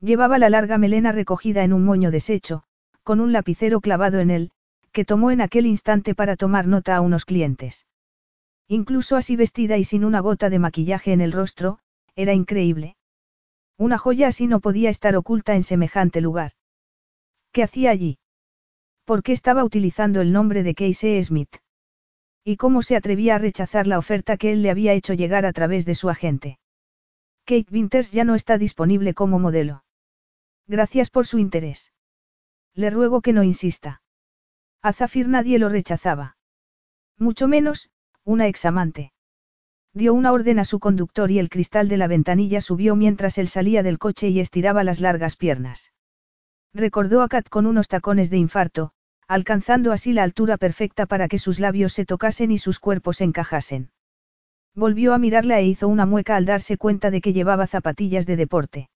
Llevaba 0.00 0.38
la 0.38 0.48
larga 0.48 0.78
melena 0.78 1.12
recogida 1.12 1.62
en 1.62 1.74
un 1.74 1.84
moño 1.84 2.10
deshecho, 2.10 2.62
con 3.02 3.20
un 3.20 3.32
lapicero 3.32 3.82
clavado 3.82 4.18
en 4.18 4.30
él, 4.30 4.50
que 4.92 5.04
tomó 5.04 5.32
en 5.32 5.42
aquel 5.42 5.66
instante 5.66 6.14
para 6.14 6.36
tomar 6.36 6.66
nota 6.66 6.96
a 6.96 7.02
unos 7.02 7.26
clientes. 7.26 7.86
Incluso 8.66 9.16
así 9.16 9.36
vestida 9.36 9.76
y 9.76 9.84
sin 9.84 10.06
una 10.06 10.20
gota 10.20 10.48
de 10.48 10.58
maquillaje 10.58 11.12
en 11.12 11.20
el 11.20 11.32
rostro, 11.32 11.80
era 12.16 12.32
increíble. 12.32 12.96
Una 13.80 13.96
joya 13.96 14.28
así 14.28 14.46
no 14.46 14.60
podía 14.60 14.90
estar 14.90 15.16
oculta 15.16 15.54
en 15.54 15.62
semejante 15.62 16.20
lugar. 16.20 16.52
¿Qué 17.50 17.62
hacía 17.62 17.90
allí? 17.90 18.18
¿Por 19.06 19.22
qué 19.22 19.32
estaba 19.32 19.64
utilizando 19.64 20.20
el 20.20 20.32
nombre 20.32 20.62
de 20.62 20.74
Casey 20.74 21.24
Smith? 21.24 21.56
¿Y 22.44 22.58
cómo 22.58 22.82
se 22.82 22.94
atrevía 22.94 23.36
a 23.36 23.38
rechazar 23.38 23.86
la 23.86 23.96
oferta 23.96 24.36
que 24.36 24.52
él 24.52 24.60
le 24.60 24.70
había 24.70 24.92
hecho 24.92 25.14
llegar 25.14 25.46
a 25.46 25.54
través 25.54 25.86
de 25.86 25.94
su 25.94 26.10
agente? 26.10 26.58
Kate 27.46 27.72
Winters 27.72 28.12
ya 28.12 28.24
no 28.24 28.34
está 28.34 28.58
disponible 28.58 29.14
como 29.14 29.38
modelo. 29.38 29.82
Gracias 30.66 31.08
por 31.08 31.26
su 31.26 31.38
interés. 31.38 31.94
Le 32.74 32.90
ruego 32.90 33.22
que 33.22 33.32
no 33.32 33.42
insista. 33.44 34.02
A 34.82 34.92
Zafir 34.92 35.26
nadie 35.26 35.58
lo 35.58 35.70
rechazaba. 35.70 36.36
Mucho 37.16 37.48
menos, 37.48 37.88
una 38.24 38.46
examante. 38.46 39.14
Dio 39.92 40.14
una 40.14 40.32
orden 40.32 40.60
a 40.60 40.64
su 40.64 40.78
conductor 40.78 41.30
y 41.32 41.40
el 41.40 41.48
cristal 41.48 41.88
de 41.88 41.96
la 41.96 42.06
ventanilla 42.06 42.60
subió 42.60 42.94
mientras 42.94 43.38
él 43.38 43.48
salía 43.48 43.82
del 43.82 43.98
coche 43.98 44.28
y 44.28 44.38
estiraba 44.38 44.84
las 44.84 45.00
largas 45.00 45.36
piernas. 45.36 45.92
Recordó 46.72 47.22
a 47.22 47.28
Kat 47.28 47.48
con 47.48 47.66
unos 47.66 47.88
tacones 47.88 48.30
de 48.30 48.36
infarto, 48.36 48.92
alcanzando 49.26 49.90
así 49.90 50.12
la 50.12 50.22
altura 50.22 50.56
perfecta 50.56 51.06
para 51.06 51.26
que 51.26 51.38
sus 51.38 51.58
labios 51.58 51.92
se 51.92 52.04
tocasen 52.04 52.52
y 52.52 52.58
sus 52.58 52.78
cuerpos 52.78 53.20
encajasen. 53.20 53.90
Volvió 54.76 55.12
a 55.12 55.18
mirarla 55.18 55.58
e 55.58 55.66
hizo 55.66 55.88
una 55.88 56.06
mueca 56.06 56.36
al 56.36 56.44
darse 56.44 56.76
cuenta 56.76 57.10
de 57.10 57.20
que 57.20 57.32
llevaba 57.32 57.66
zapatillas 57.66 58.26
de 58.26 58.36
deporte. 58.36 58.90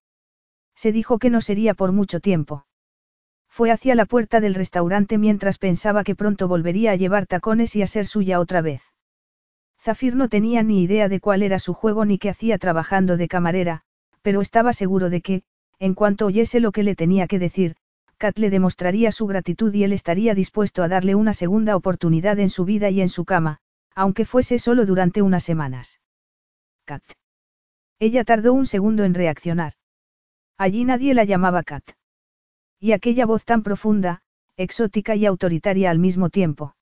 Se 0.76 0.92
dijo 0.92 1.18
que 1.18 1.30
no 1.30 1.40
sería 1.40 1.74
por 1.74 1.90
mucho 1.90 2.20
tiempo. 2.20 2.66
Fue 3.48 3.72
hacia 3.72 3.96
la 3.96 4.06
puerta 4.06 4.40
del 4.40 4.54
restaurante 4.54 5.18
mientras 5.18 5.58
pensaba 5.58 6.04
que 6.04 6.14
pronto 6.14 6.46
volvería 6.46 6.92
a 6.92 6.96
llevar 6.96 7.26
tacones 7.26 7.74
y 7.74 7.82
a 7.82 7.88
ser 7.88 8.06
suya 8.06 8.38
otra 8.38 8.60
vez. 8.60 8.93
Zafir 9.84 10.16
no 10.16 10.30
tenía 10.30 10.62
ni 10.62 10.82
idea 10.82 11.10
de 11.10 11.20
cuál 11.20 11.42
era 11.42 11.58
su 11.58 11.74
juego 11.74 12.06
ni 12.06 12.16
qué 12.16 12.30
hacía 12.30 12.56
trabajando 12.56 13.18
de 13.18 13.28
camarera, 13.28 13.82
pero 14.22 14.40
estaba 14.40 14.72
seguro 14.72 15.10
de 15.10 15.20
que, 15.20 15.42
en 15.78 15.92
cuanto 15.92 16.24
oyese 16.24 16.58
lo 16.58 16.72
que 16.72 16.82
le 16.82 16.96
tenía 16.96 17.26
que 17.26 17.38
decir, 17.38 17.76
Kat 18.16 18.38
le 18.38 18.48
demostraría 18.48 19.12
su 19.12 19.26
gratitud 19.26 19.74
y 19.74 19.84
él 19.84 19.92
estaría 19.92 20.34
dispuesto 20.34 20.82
a 20.82 20.88
darle 20.88 21.14
una 21.14 21.34
segunda 21.34 21.76
oportunidad 21.76 22.38
en 22.38 22.48
su 22.48 22.64
vida 22.64 22.88
y 22.88 23.02
en 23.02 23.10
su 23.10 23.26
cama, 23.26 23.58
aunque 23.94 24.24
fuese 24.24 24.58
solo 24.58 24.86
durante 24.86 25.20
unas 25.20 25.44
semanas. 25.44 26.00
Kat. 26.86 27.02
Ella 27.98 28.24
tardó 28.24 28.54
un 28.54 28.64
segundo 28.64 29.04
en 29.04 29.12
reaccionar. 29.12 29.74
Allí 30.56 30.84
nadie 30.84 31.12
la 31.12 31.24
llamaba 31.24 31.62
Kat. 31.62 31.84
Y 32.80 32.92
aquella 32.92 33.26
voz 33.26 33.44
tan 33.44 33.62
profunda, 33.62 34.22
exótica 34.56 35.14
y 35.14 35.26
autoritaria 35.26 35.90
al 35.90 35.98
mismo 35.98 36.30
tiempo. 36.30 36.74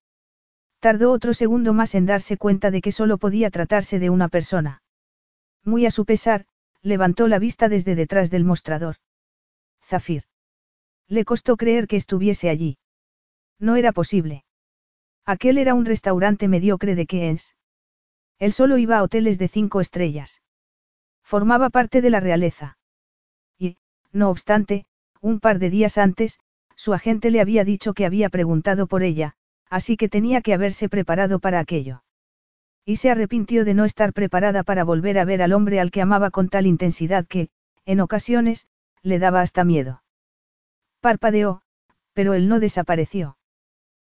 Tardó 0.82 1.12
otro 1.12 1.32
segundo 1.32 1.74
más 1.74 1.94
en 1.94 2.06
darse 2.06 2.36
cuenta 2.36 2.72
de 2.72 2.80
que 2.80 2.90
solo 2.90 3.16
podía 3.16 3.52
tratarse 3.52 4.00
de 4.00 4.10
una 4.10 4.26
persona. 4.26 4.82
Muy 5.62 5.86
a 5.86 5.92
su 5.92 6.04
pesar, 6.04 6.44
levantó 6.82 7.28
la 7.28 7.38
vista 7.38 7.68
desde 7.68 7.94
detrás 7.94 8.32
del 8.32 8.42
mostrador. 8.42 8.96
Zafir. 9.84 10.24
Le 11.06 11.24
costó 11.24 11.56
creer 11.56 11.86
que 11.86 11.94
estuviese 11.94 12.50
allí. 12.50 12.78
No 13.60 13.76
era 13.76 13.92
posible. 13.92 14.44
Aquel 15.24 15.58
era 15.58 15.74
un 15.74 15.84
restaurante 15.84 16.48
mediocre 16.48 16.96
de 16.96 17.06
Keynes. 17.06 17.54
Él 18.40 18.52
solo 18.52 18.76
iba 18.76 18.98
a 18.98 19.04
hoteles 19.04 19.38
de 19.38 19.46
cinco 19.46 19.80
estrellas. 19.80 20.42
Formaba 21.22 21.70
parte 21.70 22.00
de 22.00 22.10
la 22.10 22.18
realeza. 22.18 22.76
Y, 23.56 23.76
no 24.10 24.30
obstante, 24.30 24.86
un 25.20 25.38
par 25.38 25.60
de 25.60 25.70
días 25.70 25.96
antes, 25.96 26.40
su 26.74 26.92
agente 26.92 27.30
le 27.30 27.40
había 27.40 27.62
dicho 27.62 27.94
que 27.94 28.04
había 28.04 28.30
preguntado 28.30 28.88
por 28.88 29.04
ella, 29.04 29.36
así 29.72 29.96
que 29.96 30.10
tenía 30.10 30.42
que 30.42 30.52
haberse 30.52 30.90
preparado 30.90 31.38
para 31.38 31.58
aquello. 31.58 32.04
Y 32.84 32.96
se 32.96 33.10
arrepintió 33.10 33.64
de 33.64 33.72
no 33.72 33.86
estar 33.86 34.12
preparada 34.12 34.64
para 34.64 34.84
volver 34.84 35.18
a 35.18 35.24
ver 35.24 35.40
al 35.40 35.54
hombre 35.54 35.80
al 35.80 35.90
que 35.90 36.02
amaba 36.02 36.30
con 36.30 36.50
tal 36.50 36.66
intensidad 36.66 37.26
que, 37.26 37.48
en 37.86 38.00
ocasiones, 38.00 38.66
le 39.02 39.18
daba 39.18 39.40
hasta 39.40 39.64
miedo. 39.64 40.02
Parpadeó, 41.00 41.62
pero 42.12 42.34
él 42.34 42.48
no 42.48 42.60
desapareció. 42.60 43.38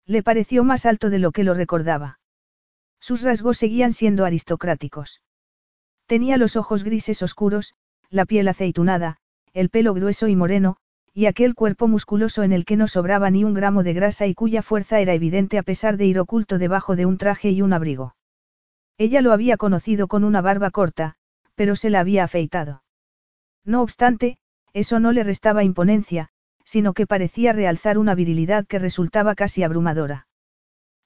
Le 0.06 0.24
pareció 0.24 0.64
más 0.64 0.86
alto 0.86 1.10
de 1.10 1.20
lo 1.20 1.34
que 1.34 1.44
lo 1.44 1.54
recordaba. 1.54 2.22
Sus 3.02 3.22
rasgos 3.22 3.58
seguían 3.58 3.92
siendo 3.92 4.24
aristocráticos. 4.24 5.22
Tenía 6.06 6.38
los 6.38 6.56
ojos 6.56 6.86
grises 6.86 7.22
oscuros, 7.22 7.74
la 8.10 8.24
piel 8.24 8.48
aceitunada, 8.48 9.18
el 9.52 9.70
pelo 9.70 9.94
grueso 9.94 10.30
y 10.30 10.38
moreno, 10.38 10.78
y 11.14 11.26
aquel 11.26 11.56
cuerpo 11.56 11.88
musculoso 11.88 12.44
en 12.44 12.52
el 12.52 12.66
que 12.66 12.78
no 12.78 12.88
sobraba 12.88 13.30
ni 13.30 13.44
un 13.44 13.54
gramo 13.54 13.84
de 13.84 13.94
grasa 13.94 14.28
y 14.28 14.34
cuya 14.34 14.62
fuerza 14.62 15.00
era 15.00 15.14
evidente 15.14 15.58
a 15.58 15.64
pesar 15.64 15.98
de 15.98 16.06
ir 16.06 16.20
oculto 16.20 16.58
debajo 16.58 16.96
de 16.96 17.06
un 17.06 17.18
traje 17.18 17.50
y 17.50 17.62
un 17.62 17.74
abrigo. 17.74 18.16
Ella 18.98 19.22
lo 19.22 19.32
había 19.32 19.58
conocido 19.58 20.08
con 20.08 20.24
una 20.24 20.42
barba 20.42 20.72
corta, 20.72 21.16
pero 21.56 21.76
se 21.76 21.90
la 21.90 22.00
había 22.00 22.24
afeitado. 22.24 22.84
No 23.66 23.82
obstante, 23.82 24.38
eso 24.74 25.00
no 25.00 25.12
le 25.12 25.24
restaba 25.24 25.64
imponencia, 25.64 26.30
sino 26.64 26.94
que 26.94 27.08
parecía 27.08 27.54
realzar 27.54 27.98
una 27.98 28.16
virilidad 28.16 28.68
que 28.68 28.80
resultaba 28.80 29.36
casi 29.36 29.64
abrumadora. 29.64 30.28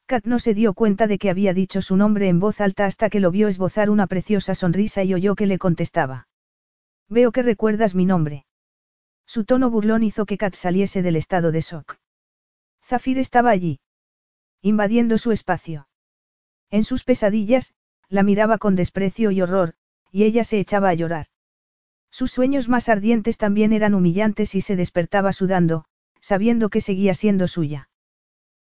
Kat 0.05 0.25
no 0.25 0.37
se 0.39 0.53
dio 0.53 0.73
cuenta 0.73 1.07
de 1.07 1.17
que 1.17 1.29
había 1.29 1.53
dicho 1.53 1.81
su 1.81 1.95
nombre 1.95 2.27
en 2.27 2.39
voz 2.39 2.59
alta 2.59 2.85
hasta 2.85 3.09
que 3.09 3.19
lo 3.19 3.31
vio 3.31 3.47
esbozar 3.47 3.89
una 3.89 4.07
preciosa 4.07 4.53
sonrisa 4.53 5.03
y 5.03 5.13
oyó 5.13 5.35
que 5.35 5.45
le 5.45 5.57
contestaba. 5.57 6.27
Veo 7.09 7.31
que 7.31 7.41
recuerdas 7.41 7.95
mi 7.95 8.05
nombre. 8.05 8.45
Su 9.25 9.45
tono 9.45 9.69
burlón 9.69 10.03
hizo 10.03 10.25
que 10.25 10.37
Kat 10.37 10.55
saliese 10.55 11.01
del 11.01 11.15
estado 11.15 11.51
de 11.51 11.61
shock. 11.61 11.97
Zafir 12.83 13.17
estaba 13.17 13.49
allí. 13.49 13.79
Invadiendo 14.61 15.17
su 15.17 15.31
espacio. 15.31 15.87
En 16.69 16.83
sus 16.83 17.03
pesadillas, 17.03 17.73
la 18.09 18.23
miraba 18.23 18.57
con 18.57 18.75
desprecio 18.75 19.31
y 19.31 19.41
horror, 19.41 19.75
y 20.11 20.23
ella 20.23 20.43
se 20.43 20.59
echaba 20.59 20.89
a 20.89 20.93
llorar. 20.93 21.27
Sus 22.11 22.31
sueños 22.31 22.69
más 22.69 22.89
ardientes 22.89 23.37
también 23.37 23.73
eran 23.73 23.95
humillantes 23.95 24.53
y 24.53 24.61
se 24.61 24.75
despertaba 24.75 25.33
sudando, 25.33 25.85
sabiendo 26.19 26.69
que 26.69 26.79
seguía 26.81 27.15
siendo 27.15 27.47
suya. 27.47 27.89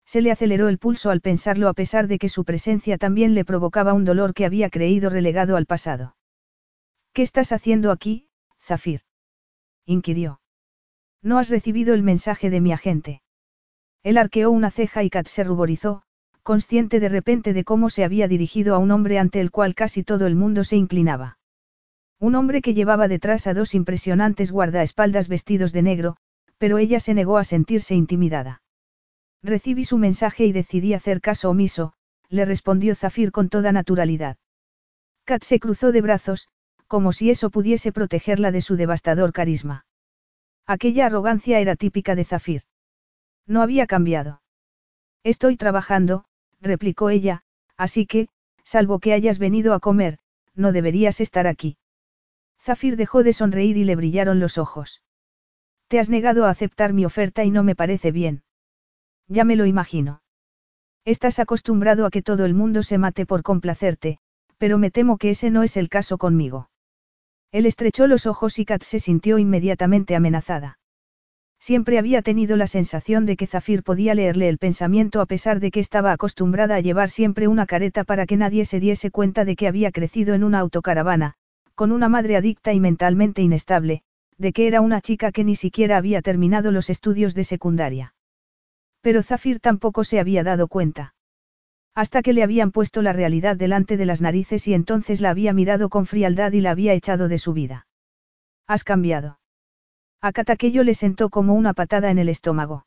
Se 0.04 0.20
le 0.20 0.30
aceleró 0.30 0.68
el 0.68 0.78
pulso 0.78 1.10
al 1.10 1.20
pensarlo 1.20 1.68
a 1.68 1.74
pesar 1.74 2.08
de 2.08 2.18
que 2.18 2.28
su 2.28 2.44
presencia 2.44 2.98
también 2.98 3.34
le 3.34 3.44
provocaba 3.44 3.94
un 3.94 4.04
dolor 4.04 4.34
que 4.34 4.44
había 4.44 4.70
creído 4.70 5.10
relegado 5.10 5.56
al 5.56 5.66
pasado. 5.66 6.16
¿Qué 7.12 7.22
estás 7.22 7.52
haciendo 7.52 7.90
aquí, 7.90 8.28
Zafir? 8.60 9.02
inquirió. 9.84 10.40
No 11.22 11.38
has 11.38 11.48
recibido 11.48 11.94
el 11.94 12.02
mensaje 12.02 12.50
de 12.50 12.60
mi 12.60 12.72
agente. 12.72 13.22
Él 14.02 14.18
arqueó 14.18 14.50
una 14.50 14.70
ceja 14.70 15.02
y 15.02 15.10
Kat 15.10 15.26
se 15.26 15.44
ruborizó, 15.44 16.02
consciente 16.42 17.00
de 17.00 17.08
repente 17.08 17.52
de 17.52 17.64
cómo 17.64 17.90
se 17.90 18.04
había 18.04 18.28
dirigido 18.28 18.74
a 18.74 18.78
un 18.78 18.90
hombre 18.90 19.18
ante 19.18 19.40
el 19.40 19.50
cual 19.50 19.74
casi 19.74 20.04
todo 20.04 20.26
el 20.26 20.34
mundo 20.34 20.64
se 20.64 20.76
inclinaba. 20.76 21.38
Un 22.20 22.34
hombre 22.34 22.62
que 22.62 22.74
llevaba 22.74 23.08
detrás 23.08 23.46
a 23.46 23.54
dos 23.54 23.74
impresionantes 23.74 24.50
guardaespaldas 24.50 25.28
vestidos 25.28 25.72
de 25.72 25.82
negro, 25.82 26.16
pero 26.56 26.78
ella 26.78 27.00
se 27.00 27.14
negó 27.14 27.38
a 27.38 27.44
sentirse 27.44 27.94
intimidada. 27.94 28.62
Recibí 29.42 29.84
su 29.84 29.98
mensaje 29.98 30.46
y 30.46 30.52
decidí 30.52 30.94
hacer 30.94 31.20
caso 31.20 31.50
omiso, 31.50 31.92
le 32.28 32.44
respondió 32.44 32.94
Zafir 32.94 33.30
con 33.30 33.48
toda 33.48 33.70
naturalidad. 33.72 34.36
Kat 35.24 35.44
se 35.44 35.60
cruzó 35.60 35.92
de 35.92 36.00
brazos, 36.00 36.48
como 36.86 37.12
si 37.12 37.30
eso 37.30 37.50
pudiese 37.50 37.92
protegerla 37.92 38.50
de 38.50 38.62
su 38.62 38.76
devastador 38.76 39.32
carisma. 39.32 39.84
Aquella 40.68 41.06
arrogancia 41.06 41.60
era 41.60 41.76
típica 41.76 42.14
de 42.14 42.26
Zafir. 42.26 42.62
No 43.46 43.62
había 43.62 43.86
cambiado. 43.86 44.42
Estoy 45.24 45.56
trabajando, 45.56 46.26
replicó 46.60 47.08
ella, 47.08 47.42
así 47.78 48.04
que, 48.04 48.28
salvo 48.64 48.98
que 48.98 49.14
hayas 49.14 49.38
venido 49.38 49.72
a 49.72 49.80
comer, 49.80 50.18
no 50.54 50.72
deberías 50.72 51.22
estar 51.22 51.46
aquí. 51.46 51.78
Zafir 52.60 52.96
dejó 52.96 53.22
de 53.22 53.32
sonreír 53.32 53.78
y 53.78 53.84
le 53.84 53.96
brillaron 53.96 54.40
los 54.40 54.58
ojos. 54.58 55.02
Te 55.86 55.98
has 55.98 56.10
negado 56.10 56.44
a 56.44 56.50
aceptar 56.50 56.92
mi 56.92 57.06
oferta 57.06 57.44
y 57.44 57.50
no 57.50 57.62
me 57.64 57.74
parece 57.74 58.12
bien. 58.12 58.42
Ya 59.26 59.44
me 59.44 59.56
lo 59.56 59.64
imagino. 59.64 60.20
Estás 61.06 61.38
acostumbrado 61.38 62.04
a 62.04 62.10
que 62.10 62.20
todo 62.20 62.44
el 62.44 62.52
mundo 62.52 62.82
se 62.82 62.98
mate 62.98 63.24
por 63.24 63.42
complacerte, 63.42 64.18
pero 64.58 64.76
me 64.76 64.90
temo 64.90 65.16
que 65.16 65.30
ese 65.30 65.50
no 65.50 65.62
es 65.62 65.78
el 65.78 65.88
caso 65.88 66.18
conmigo. 66.18 66.68
Él 67.50 67.66
estrechó 67.66 68.06
los 68.06 68.26
ojos 68.26 68.58
y 68.58 68.64
Kat 68.64 68.82
se 68.82 69.00
sintió 69.00 69.38
inmediatamente 69.38 70.14
amenazada. 70.14 70.78
Siempre 71.60 71.98
había 71.98 72.22
tenido 72.22 72.56
la 72.56 72.66
sensación 72.66 73.26
de 73.26 73.36
que 73.36 73.46
Zafir 73.46 73.82
podía 73.82 74.14
leerle 74.14 74.48
el 74.48 74.58
pensamiento 74.58 75.20
a 75.20 75.26
pesar 75.26 75.58
de 75.58 75.70
que 75.70 75.80
estaba 75.80 76.12
acostumbrada 76.12 76.76
a 76.76 76.80
llevar 76.80 77.10
siempre 77.10 77.48
una 77.48 77.66
careta 77.66 78.04
para 78.04 78.26
que 78.26 78.36
nadie 78.36 78.64
se 78.64 78.78
diese 78.78 79.10
cuenta 79.10 79.44
de 79.44 79.56
que 79.56 79.66
había 79.66 79.90
crecido 79.90 80.34
en 80.34 80.44
una 80.44 80.60
autocaravana, 80.60 81.34
con 81.74 81.90
una 81.90 82.08
madre 82.08 82.36
adicta 82.36 82.72
y 82.72 82.80
mentalmente 82.80 83.42
inestable, 83.42 84.02
de 84.36 84.52
que 84.52 84.68
era 84.68 84.80
una 84.80 85.00
chica 85.00 85.32
que 85.32 85.42
ni 85.42 85.56
siquiera 85.56 85.96
había 85.96 86.22
terminado 86.22 86.70
los 86.70 86.90
estudios 86.90 87.34
de 87.34 87.44
secundaria. 87.44 88.14
Pero 89.00 89.22
Zafir 89.22 89.58
tampoco 89.58 90.04
se 90.04 90.20
había 90.20 90.44
dado 90.44 90.68
cuenta. 90.68 91.14
Hasta 91.98 92.22
que 92.22 92.32
le 92.32 92.44
habían 92.44 92.70
puesto 92.70 93.02
la 93.02 93.12
realidad 93.12 93.56
delante 93.56 93.96
de 93.96 94.06
las 94.06 94.20
narices 94.20 94.68
y 94.68 94.72
entonces 94.72 95.20
la 95.20 95.30
había 95.30 95.52
mirado 95.52 95.88
con 95.88 96.06
frialdad 96.06 96.52
y 96.52 96.60
la 96.60 96.70
había 96.70 96.92
echado 96.92 97.26
de 97.26 97.38
su 97.38 97.54
vida. 97.54 97.88
Has 98.68 98.84
cambiado. 98.84 99.40
A 100.20 100.30
Cataquello 100.30 100.84
le 100.84 100.94
sentó 100.94 101.28
como 101.28 101.54
una 101.54 101.74
patada 101.74 102.12
en 102.12 102.18
el 102.18 102.28
estómago. 102.28 102.86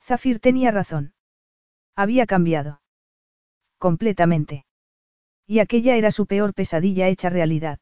Zafir 0.00 0.38
tenía 0.38 0.70
razón. 0.70 1.12
Había 1.96 2.24
cambiado. 2.24 2.80
Completamente. 3.78 4.64
Y 5.44 5.58
aquella 5.58 5.96
era 5.96 6.12
su 6.12 6.26
peor 6.26 6.54
pesadilla 6.54 7.08
hecha 7.08 7.30
realidad. 7.30 7.80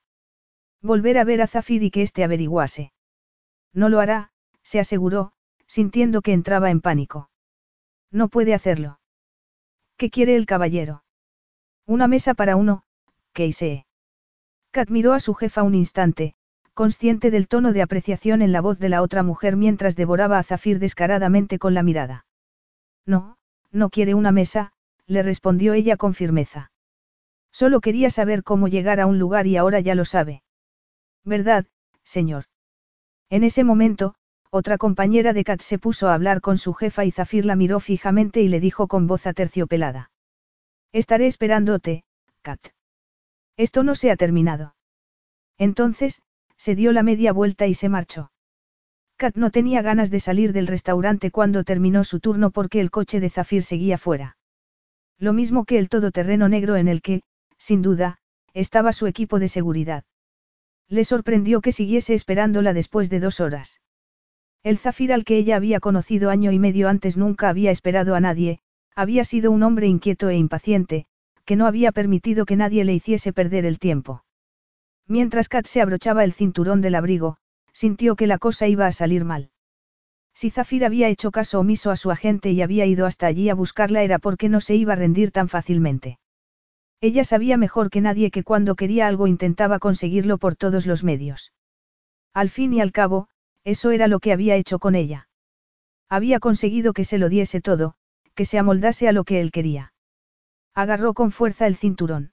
Volver 0.81 1.19
a 1.19 1.25
ver 1.25 1.43
a 1.43 1.47
Zafir 1.47 1.83
y 1.83 1.91
que 1.91 2.01
éste 2.01 2.25
averiguase. 2.25 2.95
No 3.75 3.91
lo 3.91 4.01
hará, 4.01 4.31
se 4.63 4.81
aseguró, 4.81 5.33
sintiendo 5.67 6.23
que 6.23 6.33
entraba 6.33 6.71
en 6.71 6.81
pánico. 6.81 7.29
No 8.11 8.31
puede 8.31 8.55
hacerlo. 8.55 8.99
¿Qué 9.99 10.11
quiere 10.11 10.37
el 10.37 10.47
caballero? 10.47 11.03
Una 11.85 12.07
mesa 12.07 12.33
para 12.35 12.55
uno, 12.55 12.85
Keisee. 13.33 13.85
Kat 14.71 14.91
miró 14.91 15.13
a 15.13 15.19
su 15.19 15.35
jefa 15.35 15.65
un 15.65 15.75
instante, 15.75 16.37
consciente 16.73 17.33
del 17.33 17.49
tono 17.49 17.73
de 17.73 17.83
apreciación 17.83 18.41
en 18.41 18.53
la 18.53 18.61
voz 18.61 18.79
de 18.79 18.91
la 18.91 19.03
otra 19.03 19.25
mujer 19.25 19.57
mientras 19.57 19.97
devoraba 19.97 20.39
a 20.39 20.45
Zafir 20.45 20.79
descaradamente 20.79 21.59
con 21.59 21.75
la 21.75 21.83
mirada. 21.83 22.27
No, 23.07 23.39
no 23.73 23.91
quiere 23.91 24.15
una 24.15 24.31
mesa, 24.31 24.73
le 25.09 25.25
respondió 25.25 25.73
ella 25.73 25.97
con 25.97 26.15
firmeza. 26.15 26.71
Solo 27.51 27.81
quería 27.81 28.11
saber 28.11 28.45
cómo 28.45 28.69
llegar 28.69 29.01
a 29.01 29.07
un 29.07 29.19
lugar 29.19 29.49
y 29.49 29.57
ahora 29.57 29.81
ya 29.81 29.97
lo 29.97 30.05
sabe. 30.05 30.45
¿Verdad, 31.25 31.67
señor? 32.05 32.45
En 33.31 33.43
ese 33.43 33.65
momento, 33.65 34.15
otra 34.51 34.79
compañera 34.79 35.33
de 35.33 35.45
Kat 35.45 35.61
se 35.61 35.79
puso 35.79 36.09
a 36.09 36.15
hablar 36.15 36.41
con 36.41 36.59
su 36.59 36.73
jefa 36.73 37.05
y 37.05 37.11
Zafir 37.11 37.45
la 37.45 37.57
miró 37.57 37.81
fijamente 37.81 38.41
y 38.41 38.49
le 38.49 38.61
dijo 38.61 38.89
con 38.89 39.07
voz 39.07 39.27
aterciopelada. 39.27 40.11
Estaré 40.93 41.27
esperándote, 41.27 42.05
Kat. 42.43 42.61
Esto 43.57 43.83
no 43.83 43.95
se 43.95 44.11
ha 44.11 44.17
terminado. 44.17 44.75
Entonces, 45.59 46.23
se 46.57 46.75
dio 46.75 46.93
la 46.93 47.03
media 47.03 47.33
vuelta 47.33 47.67
y 47.67 47.75
se 47.75 47.89
marchó. 47.89 48.31
Kat 49.17 49.37
no 49.37 49.51
tenía 49.51 49.83
ganas 49.83 50.11
de 50.11 50.21
salir 50.21 50.53
del 50.53 50.69
restaurante 50.69 51.31
cuando 51.31 51.65
terminó 51.65 52.05
su 52.05 52.21
turno 52.21 52.51
porque 52.51 52.81
el 52.81 52.91
coche 52.91 53.21
de 53.21 53.31
Zafir 53.31 53.65
seguía 53.65 53.99
fuera. 53.99 54.37
Lo 55.19 55.33
mismo 55.33 55.65
que 55.65 55.79
el 55.79 55.89
todoterreno 55.89 56.49
negro 56.49 56.77
en 56.77 56.87
el 56.87 57.03
que, 57.03 57.23
sin 57.59 57.83
duda, 57.83 58.19
estaba 58.55 58.93
su 58.93 59.07
equipo 59.09 59.41
de 59.41 59.49
seguridad. 59.49 60.05
Le 60.89 61.05
sorprendió 61.05 61.61
que 61.61 61.73
siguiese 61.73 62.15
esperándola 62.15 62.73
después 62.73 63.11
de 63.11 63.21
dos 63.21 63.41
horas. 63.41 63.81
El 64.63 64.79
Zafir 64.79 65.13
al 65.13 65.25
que 65.25 65.39
ella 65.39 65.57
había 65.57 65.81
conocido 65.81 66.31
año 66.31 66.53
y 66.53 66.59
medio 66.59 66.89
antes 66.89 67.17
nunca 67.17 67.49
había 67.49 67.71
esperado 67.71 68.15
a 68.15 68.21
nadie, 68.21 68.61
había 68.95 69.25
sido 69.25 69.51
un 69.51 69.63
hombre 69.63 69.87
inquieto 69.87 70.29
e 70.29 70.37
impaciente, 70.37 71.07
que 71.45 71.57
no 71.57 71.67
había 71.67 71.93
permitido 71.93 72.45
que 72.45 72.57
nadie 72.57 72.85
le 72.85 72.95
hiciese 72.95 73.33
perder 73.33 73.65
el 73.65 73.79
tiempo. 73.79 74.25
Mientras 75.07 75.49
Kat 75.49 75.67
se 75.67 75.81
abrochaba 75.81 76.25
el 76.25 76.33
cinturón 76.33 76.81
del 76.83 76.95
abrigo, 76.95 77.39
sintió 77.73 78.17
que 78.17 78.27
la 78.27 78.39
cosa 78.39 78.67
iba 78.67 78.87
a 78.87 78.93
salir 78.93 79.25
mal. 79.25 79.51
Si 80.35 80.51
Zafir 80.51 80.85
había 80.85 81.09
hecho 81.09 81.31
caso 81.31 81.61
omiso 81.61 81.91
a 81.91 81.97
su 81.97 82.11
agente 82.11 82.51
y 82.51 82.61
había 82.61 82.87
ido 82.87 83.07
hasta 83.07 83.27
allí 83.27 83.49
a 83.49 83.55
buscarla 83.55 84.03
era 84.03 84.19
porque 84.19 84.49
no 84.49 84.61
se 84.61 84.75
iba 84.77 84.93
a 84.93 84.97
rendir 84.97 85.31
tan 85.31 85.49
fácilmente. 85.49 86.19
Ella 87.01 87.25
sabía 87.25 87.57
mejor 87.57 87.91
que 87.91 88.01
nadie 88.01 88.31
que 88.31 88.45
cuando 88.45 88.75
quería 88.75 89.07
algo 89.07 89.27
intentaba 89.27 89.79
conseguirlo 89.79 90.39
por 90.39 90.57
todos 90.57 90.87
los 90.87 91.05
medios. 91.05 91.53
Al 92.35 92.51
fin 92.51 92.73
y 92.73 92.81
al 92.81 92.93
cabo, 92.93 93.29
eso 93.69 93.91
era 93.91 94.09
lo 94.09 94.19
que 94.19 94.33
había 94.33 94.57
hecho 94.57 94.79
con 94.79 94.95
ella. 94.95 95.29
Había 96.09 96.41
conseguido 96.41 96.95
que 96.95 97.05
se 97.05 97.19
lo 97.19 97.29
diese 97.29 97.61
todo, 97.61 97.97
que 98.35 98.47
se 98.47 98.59
amoldase 98.59 99.09
a 99.09 99.13
lo 99.13 99.25
que 99.25 99.43
él 99.43 99.51
quería. 99.51 99.93
Agarró 100.75 101.13
con 101.13 101.33
fuerza 101.33 101.67
el 101.67 101.77
cinturón. 101.77 102.33